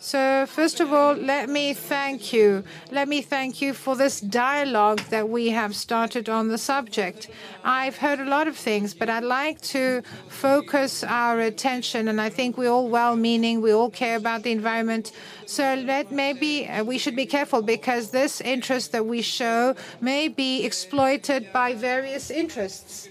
So, 0.00 0.46
first 0.46 0.78
of 0.78 0.92
all, 0.92 1.14
let 1.14 1.48
me 1.48 1.74
thank 1.74 2.32
you. 2.32 2.62
Let 2.92 3.08
me 3.08 3.20
thank 3.20 3.60
you 3.60 3.74
for 3.74 3.96
this 3.96 4.20
dialogue 4.20 5.00
that 5.10 5.28
we 5.28 5.50
have 5.50 5.74
started 5.74 6.28
on 6.28 6.46
the 6.46 6.56
subject. 6.56 7.28
I've 7.64 7.96
heard 7.96 8.20
a 8.20 8.24
lot 8.24 8.46
of 8.46 8.56
things, 8.56 8.94
but 8.94 9.10
I'd 9.10 9.24
like 9.24 9.60
to 9.72 10.02
focus 10.28 11.02
our 11.02 11.40
attention, 11.40 12.06
and 12.06 12.20
I 12.20 12.28
think 12.28 12.56
we're 12.56 12.70
all 12.70 12.88
well 12.88 13.16
meaning, 13.16 13.60
we 13.60 13.72
all 13.72 13.90
care 13.90 14.16
about 14.16 14.44
the 14.44 14.52
environment. 14.52 15.10
So, 15.46 15.74
let 15.74 16.12
maybe 16.12 16.68
uh, 16.68 16.84
we 16.84 16.96
should 16.96 17.16
be 17.16 17.26
careful 17.26 17.60
because 17.60 18.12
this 18.12 18.40
interest 18.40 18.92
that 18.92 19.04
we 19.04 19.20
show 19.20 19.74
may 20.00 20.28
be 20.28 20.64
exploited 20.64 21.52
by 21.52 21.74
various 21.74 22.30
interests. 22.30 23.08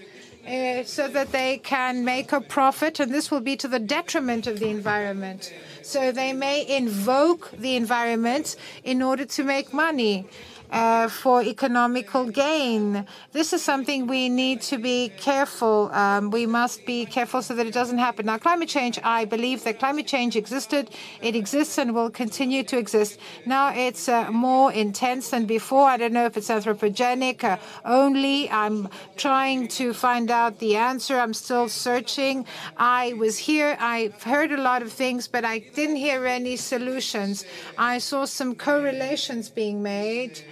Uh, 0.48 0.82
so 0.82 1.06
that 1.08 1.30
they 1.30 1.58
can 1.58 2.06
make 2.06 2.32
a 2.32 2.40
profit, 2.40 3.00
and 3.00 3.12
this 3.12 3.30
will 3.30 3.40
be 3.40 3.54
to 3.54 3.68
the 3.68 3.78
detriment 3.78 4.46
of 4.46 4.58
the 4.58 4.68
environment. 4.68 5.52
So 5.88 6.12
they 6.12 6.34
may 6.34 6.68
invoke 6.68 7.50
the 7.52 7.74
environment 7.74 8.56
in 8.84 9.00
order 9.00 9.24
to 9.24 9.42
make 9.42 9.72
money. 9.72 10.26
Uh, 10.70 11.08
for 11.08 11.42
economical 11.42 12.26
gain. 12.26 13.06
This 13.32 13.54
is 13.54 13.62
something 13.62 14.06
we 14.06 14.28
need 14.28 14.60
to 14.60 14.76
be 14.76 15.08
careful. 15.16 15.90
Um, 15.94 16.30
we 16.30 16.44
must 16.44 16.84
be 16.84 17.06
careful 17.06 17.40
so 17.40 17.54
that 17.54 17.66
it 17.66 17.72
doesn't 17.72 17.96
happen. 17.96 18.26
Now, 18.26 18.36
climate 18.36 18.68
change, 18.68 18.98
I 19.02 19.24
believe 19.24 19.64
that 19.64 19.78
climate 19.78 20.06
change 20.06 20.36
existed, 20.36 20.90
it 21.22 21.34
exists 21.34 21.78
and 21.78 21.94
will 21.94 22.10
continue 22.10 22.62
to 22.64 22.76
exist. 22.76 23.18
Now 23.46 23.72
it's 23.74 24.10
uh, 24.10 24.30
more 24.30 24.70
intense 24.70 25.30
than 25.30 25.46
before. 25.46 25.88
I 25.88 25.96
don't 25.96 26.12
know 26.12 26.26
if 26.26 26.36
it's 26.36 26.50
anthropogenic 26.50 27.44
uh, 27.44 27.56
only. 27.86 28.50
I'm 28.50 28.90
trying 29.16 29.68
to 29.68 29.94
find 29.94 30.30
out 30.30 30.58
the 30.58 30.76
answer. 30.76 31.18
I'm 31.18 31.32
still 31.32 31.70
searching. 31.70 32.44
I 32.76 33.14
was 33.14 33.38
here, 33.38 33.74
I've 33.80 34.22
heard 34.22 34.52
a 34.52 34.60
lot 34.60 34.82
of 34.82 34.92
things, 34.92 35.28
but 35.28 35.46
I 35.46 35.60
didn't 35.60 35.96
hear 35.96 36.26
any 36.26 36.56
solutions. 36.56 37.46
I 37.78 37.96
saw 37.96 38.26
some 38.26 38.54
correlations 38.54 39.48
being 39.48 39.82
made 39.82 40.44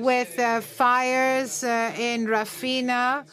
with 0.00 0.38
uh, 0.38 0.60
fires 0.60 1.64
uh, 1.64 1.92
in 1.98 2.26
Rafina 2.26 3.24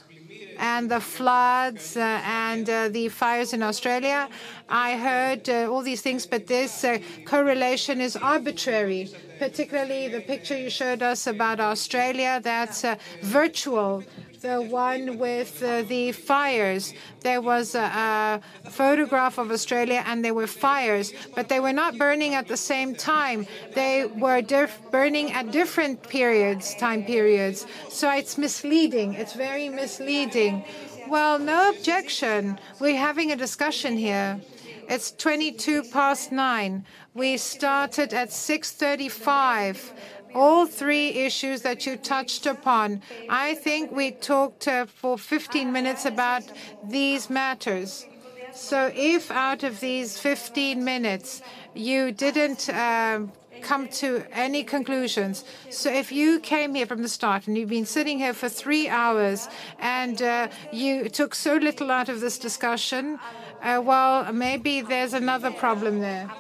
and 0.58 0.90
the 0.90 1.00
floods 1.00 1.98
uh, 1.98 2.22
and 2.26 2.70
uh, 2.70 2.90
the 2.90 3.10
fires 3.10 3.54
in 3.54 3.62
Australia. 3.64 4.30
I 4.68 4.98
heard 4.98 5.48
uh, 5.48 5.72
all 5.72 5.84
these 5.84 6.02
things, 6.02 6.26
but 6.26 6.48
this 6.48 6.84
uh, 6.84 6.98
correlation 7.26 8.02
is 8.02 8.16
arbitrary, 8.16 9.12
particularly 9.38 10.08
the 10.08 10.22
picture 10.22 10.58
you 10.58 10.72
showed 10.72 11.04
us 11.04 11.28
about 11.28 11.60
Australia, 11.60 12.42
that's 12.44 12.84
uh, 12.84 12.96
virtual. 13.22 14.04
The 14.42 14.62
one 14.62 15.18
with 15.18 15.64
uh, 15.64 15.84
the 15.84 16.12
fires. 16.12 16.94
There 17.22 17.42
was 17.42 17.74
a, 17.74 18.42
a 18.66 18.70
photograph 18.70 19.38
of 19.38 19.50
Australia 19.50 20.04
and 20.06 20.24
there 20.24 20.34
were 20.34 20.48
fires, 20.48 21.14
but 21.36 21.50
they 21.50 21.60
were 21.60 21.74
not 21.74 21.98
burning 21.98 22.36
at 22.36 22.48
the 22.48 22.58
same 22.58 22.94
time. 22.94 23.48
They 23.74 24.06
were 24.06 24.44
burning 24.92 25.32
at 25.32 25.52
different 25.52 26.08
periods, 26.08 26.76
time 26.76 27.06
periods. 27.06 27.66
So 27.90 28.12
it's 28.12 28.38
misleading. 28.38 29.14
It's 29.14 29.34
very 29.34 29.70
misleading. 29.70 30.64
Well, 31.08 31.40
no 31.40 31.70
objection. 31.70 32.60
We're 32.80 32.98
having 32.98 33.32
a 33.32 33.36
discussion 33.36 33.98
here. 33.98 34.40
It's 34.88 35.12
22 35.12 35.84
past 35.92 36.32
9. 36.32 36.86
We 37.14 37.38
started 37.38 38.14
at 38.14 38.30
6:35. 38.30 39.94
All 40.36 40.66
three 40.68 41.10
issues 41.26 41.62
that 41.62 41.86
you 41.86 41.96
touched 41.96 42.46
upon. 42.46 43.02
I 43.30 43.56
think 43.56 43.92
we 43.92 44.12
talked 44.12 44.68
uh, 44.68 44.86
for 44.86 45.18
15 45.18 45.72
minutes 45.72 46.06
about 46.06 46.44
these 46.84 47.30
matters. 47.30 48.06
So 48.54 48.92
if 48.94 49.32
out 49.32 49.64
of 49.64 49.80
these 49.80 50.20
15 50.20 50.84
minutes 50.84 51.42
you 51.74 52.12
didn't 52.12 52.70
um, 52.70 53.32
come 53.62 53.88
to 53.88 54.24
any 54.32 54.64
conclusions. 54.64 55.44
So 55.70 55.92
if 55.92 56.12
you 56.12 56.40
came 56.40 56.76
here 56.76 56.86
from 56.86 57.02
the 57.02 57.10
start 57.10 57.48
and 57.48 57.58
you've 57.58 57.70
been 57.70 57.86
sitting 57.86 58.20
here 58.20 58.34
for 58.34 58.50
three 58.50 58.88
hours 58.88 59.48
and 59.80 60.22
uh, 60.22 60.50
you 60.72 61.10
took 61.10 61.34
so 61.34 61.56
little 61.56 61.92
out 61.92 62.10
of 62.10 62.20
this 62.22 62.38
discussion, 62.38 63.20
uh, 63.66 63.82
well, 63.82 64.32
maybe 64.32 64.82
there's 64.82 65.14
another 65.14 65.50
problem 65.50 66.00
there. 66.00 66.32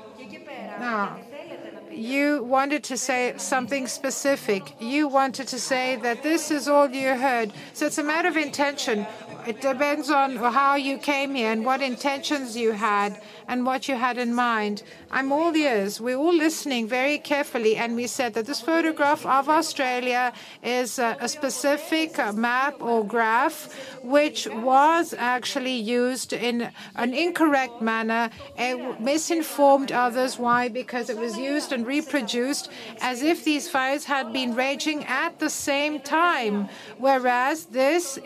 Now, 0.79 1.17
you 1.91 2.43
wanted 2.43 2.83
to 2.85 2.97
say 2.97 3.33
something 3.37 3.87
specific. 3.87 4.75
You 4.79 5.07
wanted 5.07 5.47
to 5.47 5.59
say 5.59 5.95
that 6.03 6.21
this 6.21 6.51
is 6.51 6.67
all 6.67 6.89
you 6.89 7.15
heard. 7.15 7.51
So 7.73 7.87
it's 7.87 7.97
a 7.97 8.03
matter 8.03 8.27
of 8.27 8.37
intention. 8.37 9.07
It 9.47 9.61
depends 9.61 10.09
on 10.09 10.35
how 10.35 10.75
you 10.75 10.97
came 10.97 11.33
here 11.35 11.51
and 11.51 11.65
what 11.65 11.81
intentions 11.81 12.55
you 12.57 12.73
had 12.73 13.21
and 13.47 13.65
what 13.65 13.87
you 13.87 13.95
had 13.95 14.17
in 14.17 14.33
mind. 14.33 14.83
I'm 15.11 15.31
all 15.31 15.55
ears. 15.55 16.01
We're 16.01 16.17
all 16.17 16.33
listening 16.33 16.87
very 16.87 17.17
carefully, 17.17 17.75
and 17.75 17.95
we 17.95 18.07
said 18.07 18.33
that 18.33 18.45
this 18.45 18.61
photograph 18.61 19.25
of 19.25 19.49
Australia 19.49 20.33
is 20.63 20.99
a, 20.99 21.17
a 21.19 21.27
specific 21.27 22.17
uh, 22.19 22.31
map 22.33 22.81
or 22.81 23.05
graph 23.05 23.73
which 24.03 24.47
was 24.47 25.13
actually 25.17 25.75
used 25.75 26.31
in 26.31 26.69
an 26.95 27.13
incorrect 27.13 27.81
manner. 27.81 28.29
It 28.57 29.01
misinformed 29.01 29.91
others. 29.91 30.37
Why? 30.37 30.69
Because 30.69 31.09
it 31.09 31.17
was 31.17 31.37
used 31.37 31.71
and 31.71 31.85
reproduced 31.87 32.69
as 33.01 33.23
if 33.23 33.43
these 33.43 33.67
fires 33.69 34.05
had 34.05 34.31
been 34.31 34.53
raging 34.53 35.03
at 35.05 35.39
the 35.39 35.49
same 35.49 35.99
time, 35.99 36.69
whereas 36.97 37.65
this 37.65 38.19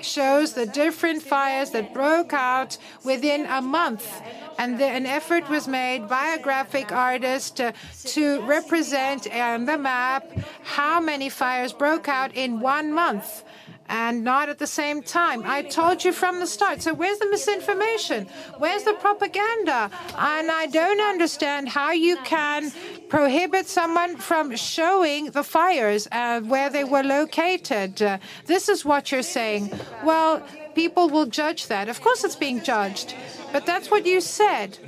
shows 0.00 0.54
the 0.54 0.66
different 0.66 1.22
fires 1.22 1.70
that 1.70 1.92
broke 1.92 2.32
out 2.32 2.78
within 3.04 3.46
a 3.46 3.60
month 3.60 4.22
and 4.58 4.78
the, 4.78 4.84
an 4.84 5.06
effort 5.06 5.48
was 5.48 5.66
made 5.66 6.08
by 6.08 6.36
a 6.38 6.42
graphic 6.42 6.92
artist 6.92 7.60
uh, 7.60 7.72
to 8.04 8.42
represent 8.42 9.32
on 9.32 9.64
the 9.64 9.78
map 9.78 10.30
how 10.64 11.00
many 11.00 11.28
fires 11.28 11.72
broke 11.72 12.08
out 12.08 12.34
in 12.34 12.60
one 12.60 12.92
month 12.92 13.44
and 13.88 14.22
not 14.22 14.48
at 14.48 14.58
the 14.58 14.66
same 14.66 15.02
time. 15.02 15.42
I 15.46 15.62
told 15.62 16.04
you 16.04 16.12
from 16.12 16.40
the 16.40 16.46
start. 16.46 16.82
So 16.82 16.92
where's 16.92 17.18
the 17.18 17.28
misinformation? 17.30 18.26
Where's 18.58 18.84
the 18.84 18.94
propaganda? 18.94 19.90
And 20.16 20.50
I 20.50 20.66
don't 20.66 21.00
understand 21.00 21.68
how 21.68 21.92
you 21.92 22.16
can 22.18 22.70
prohibit 23.08 23.66
someone 23.66 24.16
from 24.16 24.54
showing 24.56 25.30
the 25.30 25.42
fires 25.42 26.06
uh, 26.12 26.40
where 26.42 26.68
they 26.68 26.84
were 26.84 27.02
located. 27.02 28.02
Uh, 28.02 28.18
this 28.46 28.68
is 28.68 28.84
what 28.84 29.10
you're 29.10 29.22
saying. 29.22 29.72
Well, 30.04 30.42
people 30.78 31.08
will 31.08 31.26
judge 31.26 31.66
that. 31.66 31.88
Of 31.88 32.00
course, 32.00 32.22
it's 32.22 32.36
being 32.36 32.62
judged. 32.62 33.08
But 33.52 33.66
that's 33.66 33.90
what 33.90 34.06
you 34.06 34.20
said. 34.20 34.78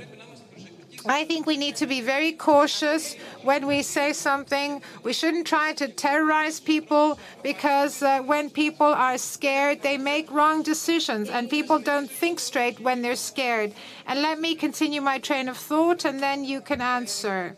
I 1.05 1.25
think 1.25 1.45
we 1.45 1.57
need 1.57 1.75
to 1.77 1.87
be 1.87 1.99
very 1.99 2.31
cautious 2.31 3.15
when 3.43 3.67
we 3.67 3.81
say 3.81 4.13
something. 4.13 4.81
We 5.03 5.11
shouldn't 5.11 5.47
try 5.47 5.73
to 5.73 5.89
terrorize 5.89 6.61
people 6.61 7.19
because 7.43 8.01
uh, 8.01 8.21
when 8.21 8.49
people 8.49 8.93
are 9.07 9.17
scared, 9.17 9.81
they 9.81 9.97
make 9.97 10.31
wrong 10.31 10.63
decisions 10.63 11.29
and 11.29 11.49
people 11.49 11.79
don't 11.79 12.09
think 12.09 12.39
straight 12.39 12.79
when 12.79 13.01
they're 13.01 13.23
scared. 13.33 13.73
And 14.07 14.21
let 14.21 14.39
me 14.39 14.55
continue 14.55 15.01
my 15.01 15.17
train 15.19 15.49
of 15.49 15.57
thought 15.57 16.05
and 16.05 16.21
then 16.21 16.45
you 16.45 16.61
can 16.61 16.79
answer. 16.79 17.57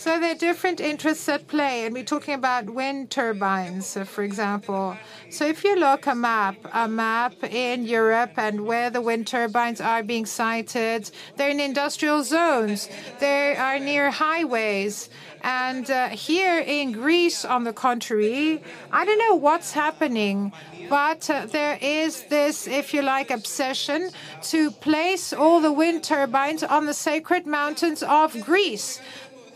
So 0.00 0.18
there 0.18 0.32
are 0.32 0.34
different 0.34 0.80
interests 0.80 1.28
at 1.28 1.46
play, 1.46 1.84
and 1.84 1.92
we're 1.92 2.04
talking 2.04 2.32
about 2.32 2.70
wind 2.70 3.10
turbines, 3.10 3.98
uh, 3.98 4.04
for 4.04 4.22
example. 4.24 4.96
So 5.28 5.44
if 5.44 5.62
you 5.62 5.76
look 5.76 6.06
a 6.06 6.14
map, 6.14 6.56
a 6.72 6.88
map 6.88 7.34
in 7.44 7.84
Europe 7.84 8.32
and 8.38 8.64
where 8.64 8.88
the 8.88 9.02
wind 9.02 9.26
turbines 9.26 9.78
are 9.78 10.02
being 10.02 10.24
sited, 10.24 11.10
they're 11.36 11.50
in 11.50 11.60
industrial 11.60 12.22
zones. 12.22 12.88
They 13.18 13.54
are 13.56 13.78
near 13.78 14.10
highways. 14.10 15.10
And 15.42 15.90
uh, 15.90 16.08
here 16.08 16.60
in 16.60 16.92
Greece, 16.92 17.44
on 17.44 17.64
the 17.64 17.74
contrary, 17.74 18.62
I 18.90 19.04
don't 19.04 19.18
know 19.18 19.34
what's 19.34 19.72
happening, 19.72 20.52
but 20.88 21.28
uh, 21.28 21.44
there 21.44 21.78
is 21.82 22.22
this, 22.24 22.66
if 22.66 22.94
you 22.94 23.02
like, 23.02 23.30
obsession 23.30 24.10
to 24.44 24.70
place 24.70 25.34
all 25.34 25.60
the 25.60 25.72
wind 25.72 26.04
turbines 26.04 26.62
on 26.62 26.86
the 26.86 26.94
sacred 26.94 27.46
mountains 27.46 28.02
of 28.02 28.38
Greece 28.40 28.98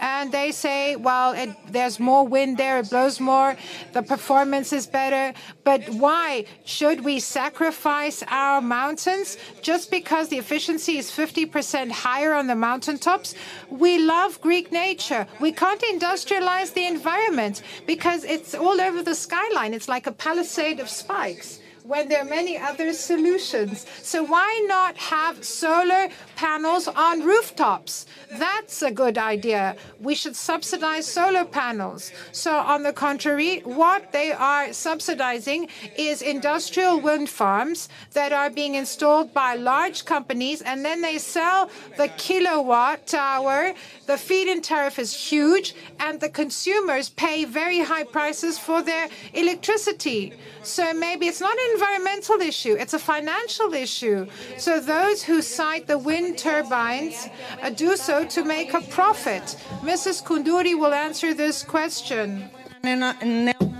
and 0.05 0.31
they 0.31 0.53
say, 0.53 0.97
well, 0.97 1.33
it, 1.33 1.49
there's 1.69 1.99
more 1.99 2.29
wind 2.29 2.59
there, 2.59 2.79
it 2.79 2.91
blows 2.91 3.19
more, 3.21 3.57
the 3.95 4.03
performance 4.03 4.71
is 4.71 4.87
better. 4.87 5.33
But 5.65 5.89
why 5.89 6.45
should 6.67 7.01
we 7.01 7.21
sacrifice 7.21 8.23
our 8.29 8.61
mountains 8.61 9.39
just 9.63 9.91
because 9.91 10.29
the 10.29 10.37
efficiency 10.37 10.99
is 10.99 11.11
50% 11.11 11.91
higher 11.91 12.35
on 12.35 12.49
the 12.49 12.55
mountaintops? 12.55 13.35
We 13.71 13.99
love 13.99 14.39
Greek 14.43 14.71
nature. 14.71 15.27
We 15.41 15.53
can't 15.53 15.81
industrialize 15.81 16.75
the 16.75 16.87
environment 16.87 17.63
because 17.87 18.25
it's 18.25 18.55
all 18.55 18.79
over 18.83 19.03
the 19.03 19.15
skyline. 19.15 19.73
It's 19.73 19.89
like 19.89 20.07
a 20.07 20.13
palisade 20.13 20.81
of 20.81 20.91
spikes 20.91 21.61
when 21.85 22.09
there 22.09 22.23
are 22.23 22.25
many 22.25 22.57
other 22.57 22.95
solutions. 22.95 23.85
So 24.01 24.25
why 24.25 24.65
not 24.67 24.97
have 24.97 25.45
solar 25.45 26.09
panels 26.35 26.89
on 26.89 27.23
rooftops? 27.23 28.07
That's 28.33 28.81
a 28.81 28.91
good 28.91 29.19
idea. 29.19 29.77
We 30.01 30.15
should 30.15 30.35
subsidize 30.35 31.07
solar 31.07 31.45
panels. 31.45 32.11
So 32.33 32.57
on 32.57 32.85
the 32.85 32.95
contrary, 32.95 33.61
what 33.61 34.13
they 34.13 34.33
are 34.33 34.73
subsidizing 34.73 35.69
is 35.99 36.23
industrial 36.23 37.01
wind 37.01 37.29
farms 37.29 37.91
that 38.13 38.33
are 38.33 38.49
being 38.49 38.77
installed 38.77 39.35
by 39.35 39.55
large 39.55 40.07
companies 40.07 40.63
and 40.63 40.83
then 40.85 41.03
they 41.03 41.19
sell 41.19 41.71
the 41.99 42.09
kilowatt 42.17 43.13
hour. 43.13 43.75
The 44.07 44.17
feed-in 44.17 44.63
tariff 44.63 44.99
is 44.99 45.15
huge 45.15 45.75
and 46.01 46.19
the 46.19 46.31
consumers 46.31 47.11
pay 47.11 47.45
very 47.45 47.81
high 47.81 48.05
prices 48.05 48.59
for 48.59 48.81
their 48.81 49.11
electricity. 49.35 50.33
So 50.63 50.95
maybe 50.95 51.27
it's 51.27 51.43
not 51.43 51.53
an 51.53 51.74
environmental 51.75 52.41
issue, 52.41 52.75
it's 52.83 52.95
a 52.95 52.99
financial 52.99 53.73
issue. 53.75 54.27
So 54.59 54.81
those 54.81 55.23
who 55.23 55.43
cite 55.43 55.87
the 55.87 55.99
wind 55.99 56.39
turbines 56.39 57.29
uh, 57.63 57.71
do 57.71 57.97
so 57.97 58.25
to 58.35 58.45
make 58.45 58.75
a 58.75 58.81
profit. 58.99 59.57
Mrs. 59.83 60.23
Koundouri 60.27 60.75
will 60.79 60.95
answer 60.95 61.35
this 61.35 61.63
question. 61.63 62.49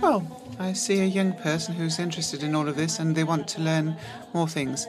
Well, 0.01 0.19
I 0.59 0.73
see 0.73 0.99
a 1.01 1.05
young 1.19 1.33
person 1.33 1.75
who's 1.75 1.99
interested 1.99 2.43
in 2.43 2.55
all 2.55 2.67
of 2.67 2.75
this 2.75 2.99
and 2.99 3.15
they 3.15 3.23
want 3.23 3.47
to 3.49 3.61
learn 3.61 3.97
more 4.33 4.47
things. 4.47 4.87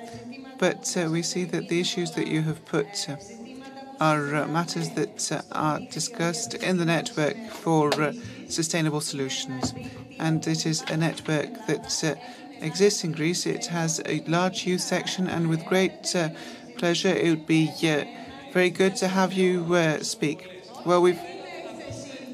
but 0.58 0.96
uh, 0.96 1.08
we 1.10 1.22
see 1.22 1.44
that 1.44 1.68
the 1.68 1.80
issues 1.80 2.12
that 2.12 2.26
you 2.26 2.42
have 2.42 2.64
put 2.64 3.08
uh, 3.08 3.16
are 4.00 4.36
uh, 4.36 4.46
matters 4.46 4.90
that 4.90 5.32
uh, 5.32 5.42
are 5.52 5.80
discussed 5.90 6.54
in 6.54 6.76
the 6.76 6.84
network 6.84 7.36
for 7.50 7.92
uh, 8.00 8.12
sustainable 8.48 9.00
solutions. 9.00 9.74
And 10.18 10.46
it 10.46 10.66
is 10.66 10.82
a 10.82 10.96
network 10.96 11.66
that 11.66 12.04
uh, 12.04 12.14
exists 12.60 13.04
in 13.04 13.12
Greece. 13.12 13.46
It 13.46 13.66
has 13.66 14.00
a 14.06 14.20
large 14.26 14.66
youth 14.66 14.80
section, 14.80 15.28
and 15.28 15.48
with 15.48 15.64
great 15.64 16.14
uh, 16.14 16.30
pleasure, 16.78 17.08
it 17.14 17.30
would 17.30 17.46
be 17.46 17.70
uh, 17.82 18.04
very 18.52 18.70
good 18.70 18.96
to 18.96 19.08
have 19.08 19.32
you 19.32 19.74
uh, 19.74 20.02
speak. 20.02 20.48
Well, 20.84 21.02
we've 21.02 21.20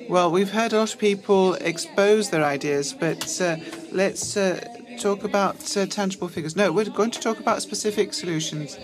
well, 0.09 0.31
we've 0.31 0.51
heard 0.51 0.73
a 0.73 0.79
lot 0.79 0.93
of 0.93 0.99
people 0.99 1.55
expose 1.55 2.31
their 2.31 2.45
ideas, 2.45 2.93
but 2.93 3.41
uh, 3.41 3.57
let's 3.93 4.37
uh, 4.37 4.61
talk 4.99 5.25
about 5.25 5.77
uh, 5.77 5.87
tangible 5.87 6.29
figures. 6.29 6.55
No, 6.55 6.71
we're 6.71 6.91
going 6.91 7.13
to 7.13 7.21
talk 7.21 7.39
about 7.41 7.63
specific 7.63 8.13
solutions. 8.13 8.79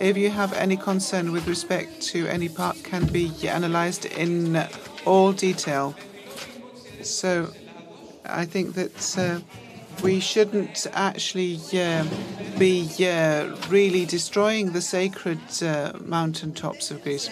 If 0.00 0.16
you 0.16 0.30
have 0.30 0.52
any 0.52 0.76
concern 0.76 1.32
with 1.32 1.48
respect 1.48 2.00
to 2.12 2.28
any 2.28 2.48
part, 2.48 2.76
can 2.84 3.06
be 3.06 3.32
analysed 3.42 4.04
in 4.04 4.64
all 5.04 5.32
detail. 5.32 5.96
So, 7.02 7.52
I 8.24 8.44
think 8.44 8.74
that 8.74 9.16
we 10.02 10.20
shouldn't 10.20 10.86
actually 10.92 11.60
uh, 11.74 12.04
be 12.58 12.88
uh, 13.00 13.56
really 13.68 14.06
destroying 14.06 14.72
the 14.72 14.80
sacred 14.80 15.40
uh, 15.62 15.92
mountaintops 16.04 16.90
of 16.90 17.02
Greece. 17.02 17.30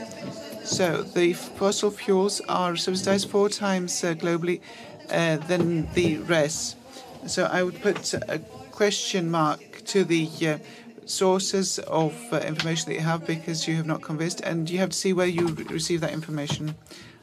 So 0.64 1.02
the 1.02 1.32
fossil 1.32 1.90
fuels 1.90 2.40
are 2.48 2.76
subsidized 2.76 3.30
four 3.30 3.48
times 3.48 4.02
uh, 4.02 4.14
globally 4.14 4.60
uh, 5.10 5.36
than 5.36 5.92
the 5.94 6.18
rest. 6.18 6.76
So 7.26 7.44
I 7.44 7.62
would 7.62 7.80
put 7.80 8.14
a 8.14 8.40
question 8.70 9.30
mark 9.30 9.84
to 9.86 10.04
the 10.04 10.28
uh, 10.46 10.58
sources 11.06 11.78
of 11.78 12.14
information 12.32 12.90
that 12.90 12.94
you 12.94 13.00
have 13.00 13.26
because 13.26 13.68
you 13.68 13.76
have 13.76 13.86
not 13.86 14.02
convinced, 14.02 14.40
and 14.40 14.68
you 14.68 14.78
have 14.78 14.90
to 14.90 14.96
see 14.96 15.12
where 15.12 15.26
you 15.26 15.46
receive 15.70 16.00
that 16.00 16.12
information. 16.12 16.74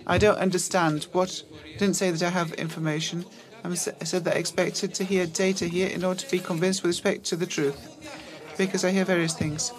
I 0.07 0.17
don't 0.17 0.37
understand 0.37 1.07
what. 1.11 1.43
Didn't 1.77 1.95
say 1.95 2.11
that 2.11 2.21
I 2.21 2.29
have 2.29 2.53
information. 2.53 3.25
I 3.63 3.75
said 3.75 4.25
that 4.25 4.35
I 4.35 4.39
expected 4.39 4.93
to 4.95 5.03
hear 5.03 5.25
data 5.25 5.65
here 5.65 5.87
in 5.87 6.03
order 6.03 6.19
to 6.19 6.29
be 6.29 6.39
convinced 6.39 6.83
with 6.83 6.89
respect 6.89 7.23
to 7.25 7.35
the 7.35 7.45
truth, 7.45 7.77
because 8.57 8.83
I 8.83 8.91
hear 8.91 9.05
various 9.05 9.33
things. 9.33 9.71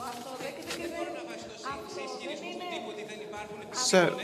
So, 3.73 4.19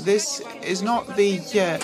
this 0.00 0.40
is 0.62 0.82
not 0.82 1.16
the 1.16 1.38
uh, 1.60 1.78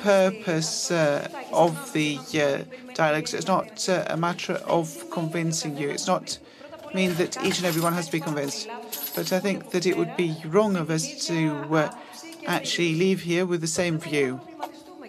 purpose 0.00 0.90
uh, 0.90 1.28
of 1.52 1.92
the 1.92 2.18
uh. 2.34 2.64
It's 3.00 3.46
not 3.46 3.88
uh, 3.88 4.04
a 4.08 4.16
matter 4.16 4.54
of 4.66 5.08
convincing 5.10 5.76
you. 5.76 5.88
It's 5.88 6.08
not 6.08 6.38
mean 6.94 7.14
that 7.14 7.36
each 7.44 7.58
and 7.58 7.66
every 7.66 7.80
one 7.80 7.92
has 7.92 8.06
to 8.06 8.12
be 8.12 8.20
convinced. 8.20 8.68
But 9.14 9.32
I 9.32 9.38
think 9.38 9.70
that 9.70 9.86
it 9.86 9.96
would 9.96 10.16
be 10.16 10.34
wrong 10.44 10.74
of 10.76 10.90
us 10.90 11.26
to 11.26 11.60
uh, 11.76 11.90
actually 12.46 12.96
leave 12.96 13.22
here 13.22 13.46
with 13.46 13.60
the 13.60 13.68
same 13.68 13.98
view. 13.98 14.40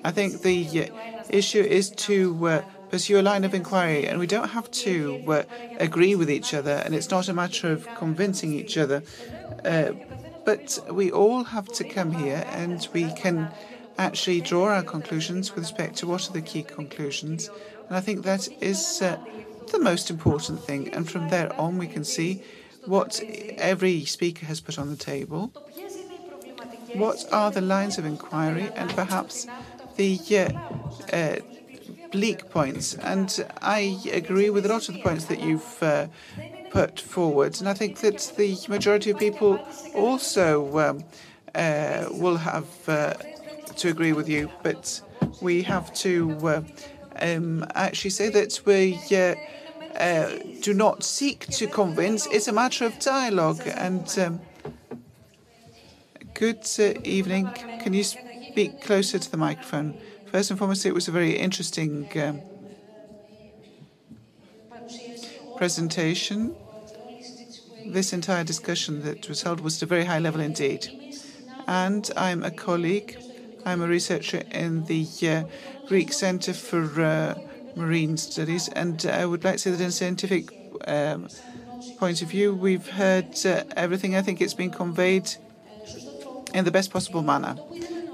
I 0.03 0.11
think 0.11 0.41
the 0.41 0.91
issue 1.29 1.61
is 1.61 1.89
to 1.91 2.47
uh, 2.47 2.61
pursue 2.89 3.19
a 3.19 3.21
line 3.21 3.43
of 3.43 3.53
inquiry, 3.53 4.07
and 4.07 4.19
we 4.19 4.27
don't 4.27 4.49
have 4.49 4.69
to 4.71 5.23
uh, 5.27 5.43
agree 5.79 6.15
with 6.15 6.29
each 6.29 6.53
other, 6.53 6.81
and 6.83 6.95
it's 6.95 7.09
not 7.09 7.29
a 7.29 7.33
matter 7.33 7.71
of 7.71 7.87
convincing 7.95 8.53
each 8.53 8.77
other. 8.77 9.03
Uh, 9.63 9.91
but 10.45 10.79
we 10.91 11.11
all 11.11 11.43
have 11.43 11.67
to 11.67 11.83
come 11.83 12.11
here, 12.11 12.45
and 12.51 12.87
we 12.93 13.11
can 13.13 13.51
actually 13.97 14.41
draw 14.41 14.69
our 14.69 14.83
conclusions 14.83 15.53
with 15.53 15.63
respect 15.63 15.97
to 15.97 16.07
what 16.07 16.29
are 16.29 16.33
the 16.33 16.41
key 16.41 16.63
conclusions. 16.63 17.49
And 17.87 17.97
I 17.97 18.01
think 18.01 18.23
that 18.23 18.47
is 18.61 19.01
uh, 19.01 19.17
the 19.71 19.79
most 19.79 20.09
important 20.09 20.63
thing. 20.63 20.93
And 20.93 21.09
from 21.09 21.29
there 21.29 21.53
on, 21.59 21.77
we 21.77 21.87
can 21.87 22.03
see 22.03 22.41
what 22.85 23.21
every 23.57 24.05
speaker 24.05 24.45
has 24.45 24.61
put 24.61 24.79
on 24.79 24.89
the 24.89 24.95
table. 24.95 25.51
What 26.95 27.25
are 27.31 27.51
the 27.51 27.61
lines 27.61 27.97
of 27.97 28.05
inquiry 28.05 28.71
and 28.75 28.89
perhaps 28.95 29.45
the 29.99 30.13
uh, 30.43 31.15
uh, 31.15 31.35
bleak 32.11 32.49
points? 32.49 32.95
And 32.95 33.29
I 33.61 33.81
agree 34.21 34.49
with 34.49 34.65
a 34.65 34.69
lot 34.69 34.87
of 34.89 34.95
the 34.95 35.01
points 35.01 35.25
that 35.25 35.39
you've 35.45 35.83
uh, 35.83 36.07
put 36.71 36.99
forward. 36.99 37.59
And 37.59 37.67
I 37.67 37.75
think 37.81 37.99
that 38.05 38.19
the 38.37 38.57
majority 38.67 39.09
of 39.11 39.17
people 39.19 39.51
also 39.93 40.47
um, 40.85 41.03
uh, 41.53 42.05
will 42.23 42.37
have 42.37 42.69
uh, 42.87 43.13
to 43.81 43.89
agree 43.89 44.13
with 44.13 44.27
you. 44.29 44.49
But 44.63 45.01
we 45.41 45.63
have 45.63 45.87
to 46.05 46.63
um, 47.21 47.65
actually 47.75 48.11
say 48.19 48.29
that 48.29 48.51
we. 48.65 48.81
Uh, 49.99 50.29
do 50.61 50.73
not 50.73 51.03
seek 51.03 51.39
to 51.47 51.67
convince. 51.67 52.25
It's 52.27 52.47
a 52.47 52.53
matter 52.53 52.85
of 52.85 52.99
dialogue. 52.99 53.61
And 53.75 54.07
um, 54.19 54.39
good 56.33 56.65
uh, 56.79 56.93
evening. 57.03 57.51
Can 57.81 57.91
you 57.93 58.03
speak 58.59 58.81
closer 58.81 59.17
to 59.17 59.31
the 59.31 59.37
microphone? 59.37 59.97
First 60.33 60.49
and 60.49 60.59
foremost, 60.59 60.85
it 60.85 60.93
was 60.93 61.07
a 61.07 61.11
very 61.11 61.31
interesting 61.31 62.09
um, 62.21 62.41
presentation. 65.55 66.53
This 67.85 68.11
entire 68.11 68.43
discussion 68.43 69.01
that 69.03 69.29
was 69.29 69.43
held 69.43 69.61
was 69.61 69.77
at 69.77 69.83
a 69.83 69.85
very 69.85 70.03
high 70.03 70.19
level 70.19 70.41
indeed. 70.41 70.89
And 71.67 72.11
I'm 72.17 72.43
a 72.43 72.51
colleague. 72.51 73.17
I'm 73.65 73.81
a 73.81 73.87
researcher 73.87 74.43
in 74.51 74.83
the 74.91 75.07
uh, 75.23 75.43
Greek 75.87 76.11
Center 76.11 76.51
for 76.51 76.83
uh, 77.01 77.39
Marine 77.77 78.17
Studies, 78.17 78.67
and 78.67 79.05
I 79.05 79.25
would 79.25 79.45
like 79.45 79.53
to 79.53 79.59
say 79.59 79.71
that 79.71 79.81
in 79.81 79.91
scientific 79.91 80.49
um, 80.85 81.29
point 81.97 82.21
of 82.21 82.27
view, 82.27 82.53
we've 82.53 82.89
heard 82.89 83.33
uh, 83.45 83.63
everything. 83.77 84.17
I 84.17 84.21
think 84.21 84.41
it's 84.41 84.53
been 84.53 84.71
conveyed 84.71 85.29
in 86.53 86.65
the 86.65 86.71
best 86.71 86.91
possible 86.91 87.21
manner. 87.21 87.55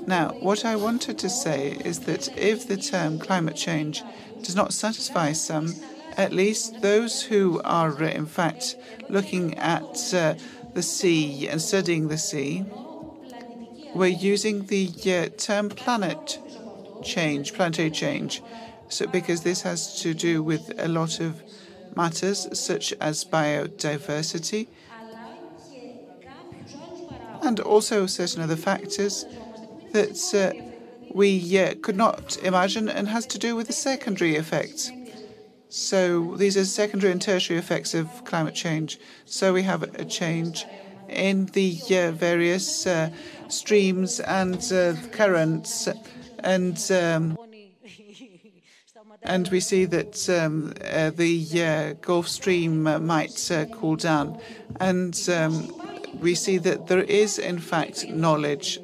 Now, 0.08 0.36
what 0.40 0.66
I 0.66 0.76
wanted 0.76 1.18
to 1.20 1.30
say 1.30 1.78
is 1.84 2.02
that 2.02 2.38
if 2.38 2.68
the 2.68 2.78
term 2.78 3.18
climate 3.18 3.56
change 3.56 4.04
does 4.44 4.56
not 4.56 4.74
satisfy 4.74 5.32
some, 5.32 5.76
at 6.16 6.32
least 6.32 6.82
those 6.82 7.24
who 7.24 7.60
are, 7.64 7.92
uh, 7.92 8.08
in 8.08 8.28
fact, 8.28 8.76
looking 9.10 9.58
at 9.58 10.14
uh, 10.14 10.36
the 10.74 10.84
sea 10.84 11.48
and 11.50 11.60
studying 11.62 12.08
the 12.08 12.18
sea, 12.18 12.66
we're 13.94 14.08
using 14.08 14.68
the 14.68 14.90
uh, 15.08 15.30
term 15.38 15.70
planet 15.70 16.38
change, 17.02 17.54
planetary 17.54 17.90
change. 17.90 18.44
So, 18.90 19.08
because 19.08 19.42
this 19.42 19.64
has 19.64 20.00
to 20.02 20.14
do 20.14 20.44
with 20.44 20.72
a 20.78 20.88
lot 20.88 21.20
of 21.20 21.42
matters 21.96 22.48
such 22.60 22.94
as 23.02 23.26
biodiversity 23.26 24.68
and 27.42 27.60
also 27.60 28.06
certain 28.06 28.42
other 28.42 28.56
factors 28.56 29.26
that 29.94 30.34
uh, 30.34 30.52
we 31.14 31.58
uh, 31.58 31.76
could 31.82 31.96
not 31.96 32.38
imagine 32.44 32.90
and 32.90 33.08
has 33.08 33.26
to 33.28 33.40
do 33.40 33.56
with 33.56 33.68
the 33.68 33.74
secondary 33.74 34.36
effects. 34.36 34.92
So 35.70 36.36
these 36.38 36.56
are 36.58 36.66
secondary 36.66 37.12
and 37.12 37.22
tertiary 37.22 37.60
effects 37.60 37.94
of 37.94 38.24
climate 38.24 38.56
change. 38.56 39.00
So 39.26 39.54
we 39.54 39.64
have 39.64 39.84
a 39.84 40.06
change 40.06 40.66
in 41.10 41.48
the 41.48 41.78
uh, 41.92 42.12
various 42.12 42.88
uh, 42.88 43.10
streams 43.48 44.20
and 44.20 44.62
uh, 44.72 44.96
currents, 45.12 45.88
and 46.40 46.92
um, 46.92 47.38
and 49.24 49.48
we 49.50 49.60
see 49.60 49.86
that 49.86 50.30
um, 50.30 50.74
uh, 50.84 51.10
the 51.10 51.96
Gulf 52.02 52.28
Stream 52.28 52.84
might 53.06 53.52
cool 53.74 53.96
down, 53.96 54.40
and 54.80 55.30
um, 55.30 55.72
we 56.20 56.36
see 56.36 56.58
that 56.60 56.88
there 56.88 57.02
is 57.02 57.40
in 57.40 57.60
fact 57.60 58.08
knowledge, 58.10 58.80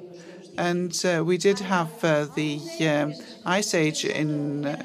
and 0.62 0.94
uh, 1.06 1.24
we 1.26 1.38
did 1.38 1.60
have 1.60 1.92
uh, 2.04 2.26
the 2.36 2.60
um, 2.88 3.14
ice 3.46 3.74
age 3.74 4.06
in. 4.06 4.66
Uh, 4.66 4.78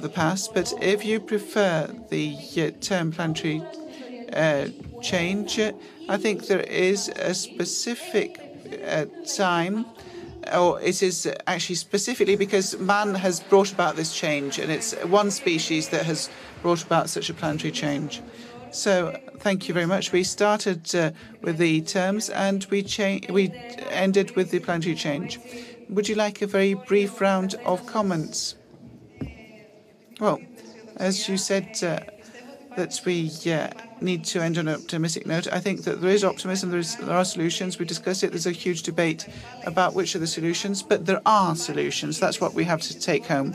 the 0.00 0.08
past, 0.08 0.52
but 0.54 0.72
if 0.82 1.04
you 1.04 1.20
prefer 1.20 1.88
the 2.10 2.72
term 2.80 3.12
planetary 3.12 3.62
change, 5.00 5.60
I 6.08 6.16
think 6.16 6.48
there 6.48 6.66
is 6.88 7.08
a 7.14 7.32
specific 7.32 8.40
time, 9.36 9.86
or 10.52 10.80
it 10.80 11.00
is 11.00 11.28
actually 11.46 11.76
specifically 11.76 12.34
because 12.34 12.76
man 12.78 13.14
has 13.14 13.38
brought 13.38 13.70
about 13.70 13.94
this 13.94 14.12
change, 14.12 14.58
and 14.58 14.72
it's 14.72 14.94
one 15.04 15.30
species 15.30 15.90
that 15.90 16.06
has 16.06 16.28
brought 16.60 16.82
about 16.82 17.08
such 17.08 17.30
a 17.30 17.34
planetary 17.34 17.70
change. 17.70 18.22
So, 18.72 19.16
thank 19.46 19.68
you 19.68 19.74
very 19.74 19.86
much. 19.86 20.10
We 20.10 20.24
started 20.24 20.92
uh, 20.92 21.12
with 21.40 21.58
the 21.58 21.80
terms, 21.82 22.30
and 22.30 22.66
we 22.68 22.82
we 23.30 23.52
ended 23.90 24.34
with 24.34 24.50
the 24.50 24.58
planetary 24.58 24.96
change. 24.96 25.38
Would 25.88 26.08
you 26.08 26.16
like 26.16 26.42
a 26.42 26.48
very 26.48 26.74
brief 26.74 27.20
round 27.20 27.54
of 27.64 27.86
comments? 27.86 28.56
Well, 30.18 30.40
as 30.96 31.28
you 31.28 31.36
said, 31.36 31.68
uh, 31.84 32.00
that 32.76 33.00
we 33.04 33.30
uh, 33.46 33.68
need 34.00 34.24
to 34.32 34.42
end 34.42 34.58
on 34.58 34.66
an 34.66 34.74
optimistic 34.74 35.26
note. 35.26 35.46
I 35.52 35.60
think 35.60 35.84
that 35.84 36.00
there 36.00 36.10
is 36.10 36.24
optimism, 36.24 36.70
there, 36.70 36.80
is, 36.80 36.96
there 36.96 37.16
are 37.16 37.24
solutions. 37.24 37.78
We 37.78 37.84
discussed 37.84 38.24
it. 38.24 38.30
There's 38.32 38.46
a 38.46 38.62
huge 38.64 38.82
debate 38.82 39.28
about 39.64 39.94
which 39.94 40.16
are 40.16 40.22
the 40.26 40.26
solutions, 40.26 40.82
but 40.82 41.06
there 41.06 41.22
are 41.24 41.54
solutions. 41.54 42.18
That's 42.18 42.40
what 42.40 42.52
we 42.52 42.64
have 42.64 42.80
to 42.80 42.98
take 42.98 43.26
home. 43.26 43.54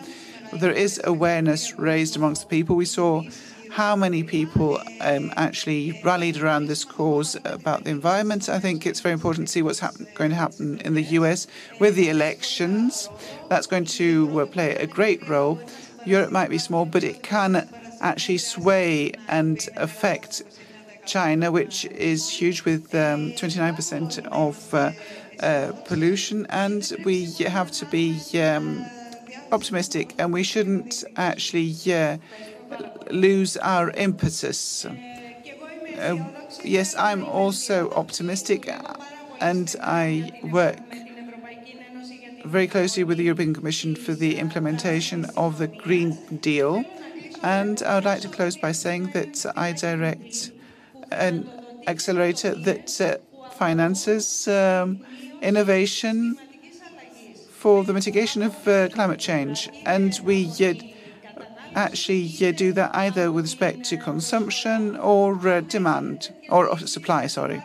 There 0.53 0.71
is 0.85 1.01
awareness 1.03 1.77
raised 1.77 2.15
amongst 2.15 2.43
the 2.43 2.47
people. 2.47 2.77
We 2.77 2.85
saw 2.85 3.23
how 3.71 3.95
many 3.95 4.21
people 4.21 4.81
um, 4.99 5.31
actually 5.37 5.97
rallied 6.03 6.37
around 6.37 6.65
this 6.65 6.83
cause 6.83 7.37
about 7.45 7.85
the 7.85 7.89
environment. 7.89 8.49
I 8.49 8.59
think 8.59 8.85
it's 8.85 8.99
very 8.99 9.13
important 9.13 9.47
to 9.47 9.51
see 9.51 9.61
what's 9.61 9.79
going 10.13 10.29
to 10.29 10.35
happen 10.35 10.79
in 10.81 10.93
the 10.93 11.03
US 11.19 11.47
with 11.79 11.95
the 11.95 12.09
elections. 12.09 13.07
That's 13.47 13.67
going 13.67 13.85
to 13.85 14.41
uh, 14.41 14.45
play 14.45 14.75
a 14.75 14.85
great 14.85 15.27
role. 15.27 15.57
Europe 16.05 16.31
might 16.31 16.49
be 16.49 16.57
small, 16.57 16.85
but 16.85 17.05
it 17.05 17.23
can 17.23 17.65
actually 18.01 18.39
sway 18.39 19.13
and 19.29 19.57
affect 19.77 20.43
China, 21.05 21.49
which 21.49 21.85
is 21.85 22.29
huge 22.29 22.65
with 22.65 22.93
um, 22.93 23.31
29% 23.31 24.27
of 24.27 24.73
uh, 24.73 24.91
uh, 25.39 25.71
pollution. 25.85 26.45
And 26.49 26.91
we 27.05 27.31
have 27.47 27.71
to 27.71 27.85
be 27.85 28.19
um, 28.37 28.85
optimistic 29.51 30.15
and 30.17 30.33
we 30.33 30.43
shouldn't 30.43 31.03
actually 31.15 31.75
uh, 31.93 32.17
lose 33.09 33.57
our 33.57 33.91
impetus. 33.91 34.85
Uh, 34.85 36.17
yes, 36.63 36.95
I'm 36.95 37.25
also 37.25 37.91
optimistic 37.91 38.69
and 39.39 39.75
I 39.81 40.31
work 40.51 40.79
very 42.45 42.67
closely 42.67 43.03
with 43.03 43.17
the 43.17 43.23
European 43.23 43.53
Commission 43.53 43.95
for 43.95 44.13
the 44.13 44.37
implementation 44.37 45.25
of 45.37 45.57
the 45.57 45.67
Green 45.67 46.17
Deal. 46.37 46.83
And 47.43 47.81
I 47.83 47.95
would 47.95 48.05
like 48.05 48.21
to 48.21 48.29
close 48.29 48.57
by 48.57 48.71
saying 48.71 49.11
that 49.11 49.45
I 49.55 49.73
direct 49.73 50.51
an 51.11 51.49
accelerator 51.87 52.55
that 52.55 53.01
uh, 53.01 53.17
finances 53.53 54.47
um, 54.47 55.03
innovation 55.41 56.37
for 57.51 57.83
the 57.83 57.93
mitigation 57.93 58.41
of 58.41 58.67
uh, 58.67 58.89
climate 58.89 59.19
change. 59.19 59.69
And 59.85 60.19
we 60.23 60.45
uh, 60.45 60.73
actually 61.75 62.27
do 62.53 62.73
that 62.73 62.95
either 62.95 63.31
with 63.31 63.45
respect 63.45 63.83
to 63.85 63.97
consumption 63.97 64.97
or 64.97 65.35
uh, 65.47 65.61
demand, 65.61 66.33
or 66.49 66.77
supply, 66.79 67.27
sorry. 67.27 67.63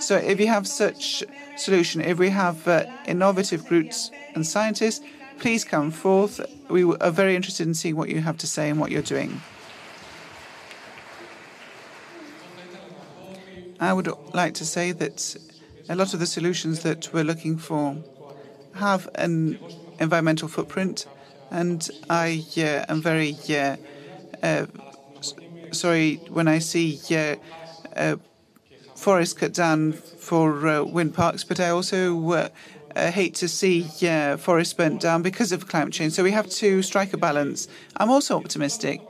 So 0.00 0.16
if 0.16 0.40
you 0.40 0.48
have 0.48 0.66
such 0.66 1.22
solution, 1.56 2.00
if 2.00 2.18
we 2.18 2.30
have 2.30 2.66
uh, 2.66 2.84
innovative 3.06 3.66
groups 3.66 4.10
and 4.34 4.46
scientists, 4.46 5.04
please 5.38 5.64
come 5.64 5.90
forth. 5.90 6.40
We 6.68 6.84
are 6.96 7.10
very 7.10 7.36
interested 7.36 7.66
in 7.66 7.74
seeing 7.74 7.96
what 7.96 8.08
you 8.08 8.20
have 8.20 8.38
to 8.38 8.46
say 8.46 8.70
and 8.70 8.80
what 8.80 8.90
you're 8.90 9.02
doing. 9.02 9.40
I 13.80 13.92
would 13.92 14.08
like 14.32 14.54
to 14.54 14.64
say 14.64 14.92
that 14.92 15.36
a 15.88 15.94
lot 15.94 16.14
of 16.14 16.20
the 16.20 16.26
solutions 16.26 16.82
that 16.82 17.12
we're 17.12 17.24
looking 17.24 17.58
for 17.58 17.96
have 18.74 19.08
an 19.14 19.58
environmental 20.00 20.48
footprint, 20.48 21.06
and 21.50 21.88
I 22.08 22.44
uh, 22.56 22.84
am 22.88 23.02
very 23.02 23.36
uh, 23.50 23.76
uh, 24.42 24.66
sorry 25.72 26.20
when 26.28 26.48
I 26.48 26.58
see 26.58 27.00
uh, 27.10 27.36
uh, 27.96 28.16
forests 28.94 29.34
cut 29.34 29.52
down 29.52 29.92
for 29.92 30.66
uh, 30.66 30.82
wind 30.84 31.14
parks, 31.14 31.44
but 31.44 31.60
I 31.60 31.70
also 31.70 32.50
hate 32.96 33.34
to 33.36 33.48
see 33.48 33.82
forests 34.38 34.74
burnt 34.74 35.00
down 35.00 35.22
because 35.22 35.52
of 35.52 35.66
climate 35.68 35.92
change. 35.92 36.12
So 36.12 36.22
we 36.22 36.32
have 36.32 36.48
to 36.48 36.82
strike 36.82 37.12
a 37.12 37.16
balance. 37.18 37.66
I'm 37.96 38.10
also 38.10 38.36
optimistic 38.36 39.00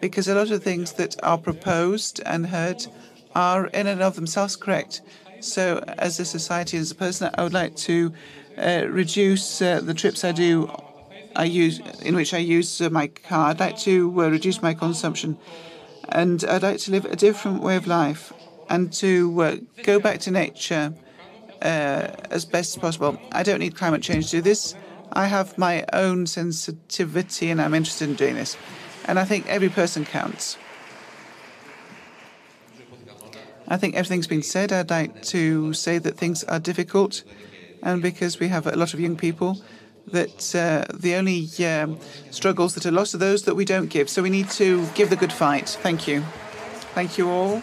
because 0.00 0.28
a 0.28 0.34
lot 0.34 0.50
of 0.50 0.62
things 0.62 0.92
that 0.94 1.16
are 1.22 1.38
proposed 1.38 2.20
and 2.24 2.46
heard 2.46 2.86
are 3.34 3.66
in 3.68 3.86
and 3.86 4.02
of 4.02 4.14
themselves 4.14 4.56
correct. 4.56 5.00
So, 5.40 5.82
as 5.98 6.20
a 6.20 6.24
society, 6.24 6.76
as 6.76 6.92
a 6.92 6.94
person, 6.94 7.30
I 7.34 7.42
would 7.42 7.52
like 7.52 7.74
to 7.76 8.12
reduce 8.56 9.58
the 9.58 9.94
trips 9.96 10.22
I 10.24 10.32
do. 10.32 10.70
I 11.36 11.44
use 11.44 11.80
in 12.02 12.14
which 12.14 12.34
I 12.34 12.38
use 12.38 12.80
uh, 12.80 12.90
my 12.90 13.06
car. 13.08 13.50
I'd 13.50 13.60
like 13.60 13.78
to 13.80 14.12
uh, 14.20 14.28
reduce 14.28 14.62
my 14.62 14.74
consumption, 14.74 15.38
and 16.08 16.44
I'd 16.44 16.62
like 16.62 16.78
to 16.80 16.90
live 16.90 17.04
a 17.06 17.16
different 17.16 17.62
way 17.62 17.76
of 17.76 17.86
life 17.86 18.32
and 18.68 18.92
to 18.94 19.42
uh, 19.42 19.56
go 19.82 19.98
back 19.98 20.20
to 20.20 20.30
nature 20.30 20.94
as 21.60 22.44
best 22.44 22.76
as 22.76 22.80
possible. 22.80 23.18
I 23.30 23.42
don't 23.42 23.60
need 23.60 23.76
climate 23.76 24.02
change 24.02 24.30
to 24.30 24.38
do 24.38 24.42
this. 24.42 24.74
I 25.12 25.26
have 25.26 25.58
my 25.58 25.84
own 25.92 26.26
sensitivity, 26.26 27.50
and 27.50 27.60
I'm 27.60 27.74
interested 27.74 28.08
in 28.08 28.16
doing 28.16 28.34
this. 28.34 28.56
And 29.04 29.18
I 29.18 29.24
think 29.24 29.46
every 29.46 29.68
person 29.68 30.04
counts. 30.04 30.56
I 33.68 33.76
think 33.76 33.94
everything's 33.94 34.26
been 34.26 34.42
said. 34.42 34.72
I'd 34.72 34.90
like 34.90 35.22
to 35.24 35.72
say 35.72 35.98
that 35.98 36.16
things 36.16 36.44
are 36.44 36.58
difficult, 36.58 37.22
and 37.82 38.02
because 38.02 38.40
we 38.40 38.48
have 38.48 38.66
a 38.66 38.76
lot 38.76 38.94
of 38.94 39.00
young 39.00 39.16
people, 39.16 39.60
that 40.08 40.54
uh, 40.54 40.84
the 40.94 41.14
only 41.14 41.48
um, 41.64 41.98
struggles 42.30 42.74
that 42.74 42.86
are 42.86 42.90
lost 42.90 43.14
are 43.14 43.18
those 43.18 43.44
that 43.44 43.54
we 43.54 43.64
don't 43.64 43.88
give. 43.88 44.08
So 44.08 44.22
we 44.22 44.30
need 44.30 44.50
to 44.50 44.86
give 44.94 45.10
the 45.10 45.16
good 45.16 45.32
fight. 45.32 45.68
Thank 45.68 46.06
you. 46.06 46.22
Thank 46.94 47.18
you 47.18 47.30
all 47.30 47.60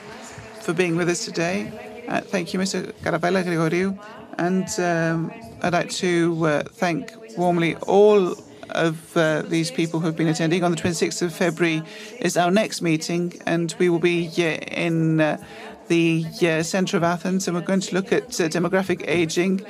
for 0.61 0.73
being 0.73 0.95
with 0.95 1.09
us 1.09 1.25
today. 1.25 2.05
Uh, 2.07 2.21
thank 2.21 2.53
you, 2.53 2.59
Mr. 2.59 2.91
Karavella 3.03 3.43
Grigoriou. 3.43 3.97
And 4.37 4.67
um, 4.79 5.31
I'd 5.61 5.73
like 5.73 5.89
to 5.91 6.45
uh, 6.45 6.63
thank 6.63 7.11
warmly 7.37 7.75
all 7.87 8.35
of 8.71 9.17
uh, 9.17 9.41
these 9.43 9.71
people 9.71 9.99
who 9.99 10.05
have 10.07 10.15
been 10.15 10.27
attending. 10.27 10.63
On 10.63 10.71
the 10.71 10.77
26th 10.77 11.21
of 11.21 11.33
February 11.33 11.83
is 12.19 12.37
our 12.37 12.51
next 12.51 12.81
meeting, 12.81 13.33
and 13.45 13.73
we 13.79 13.89
will 13.89 13.99
be 13.99 14.25
in 14.27 15.21
uh, 15.21 15.43
the 15.89 16.25
uh, 16.41 16.63
centre 16.63 16.95
of 16.95 17.03
Athens, 17.03 17.47
and 17.47 17.55
we're 17.55 17.61
going 17.61 17.81
to 17.81 17.93
look 17.93 18.13
at 18.13 18.39
uh, 18.39 18.47
demographic 18.47 19.03
aging 19.07 19.65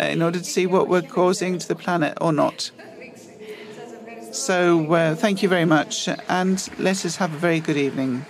uh, 0.00 0.04
in 0.04 0.22
order 0.22 0.38
to 0.38 0.44
see 0.44 0.66
what 0.66 0.88
we're 0.88 1.02
causing 1.02 1.58
to 1.58 1.66
the 1.66 1.74
planet 1.74 2.16
or 2.20 2.32
not. 2.32 2.70
So, 4.30 4.92
uh, 4.92 5.14
thank 5.14 5.42
you 5.42 5.48
very 5.48 5.66
much, 5.66 6.08
and 6.28 6.68
let 6.78 7.04
us 7.04 7.16
have 7.16 7.34
a 7.34 7.38
very 7.38 7.60
good 7.60 7.76
evening. 7.76 8.24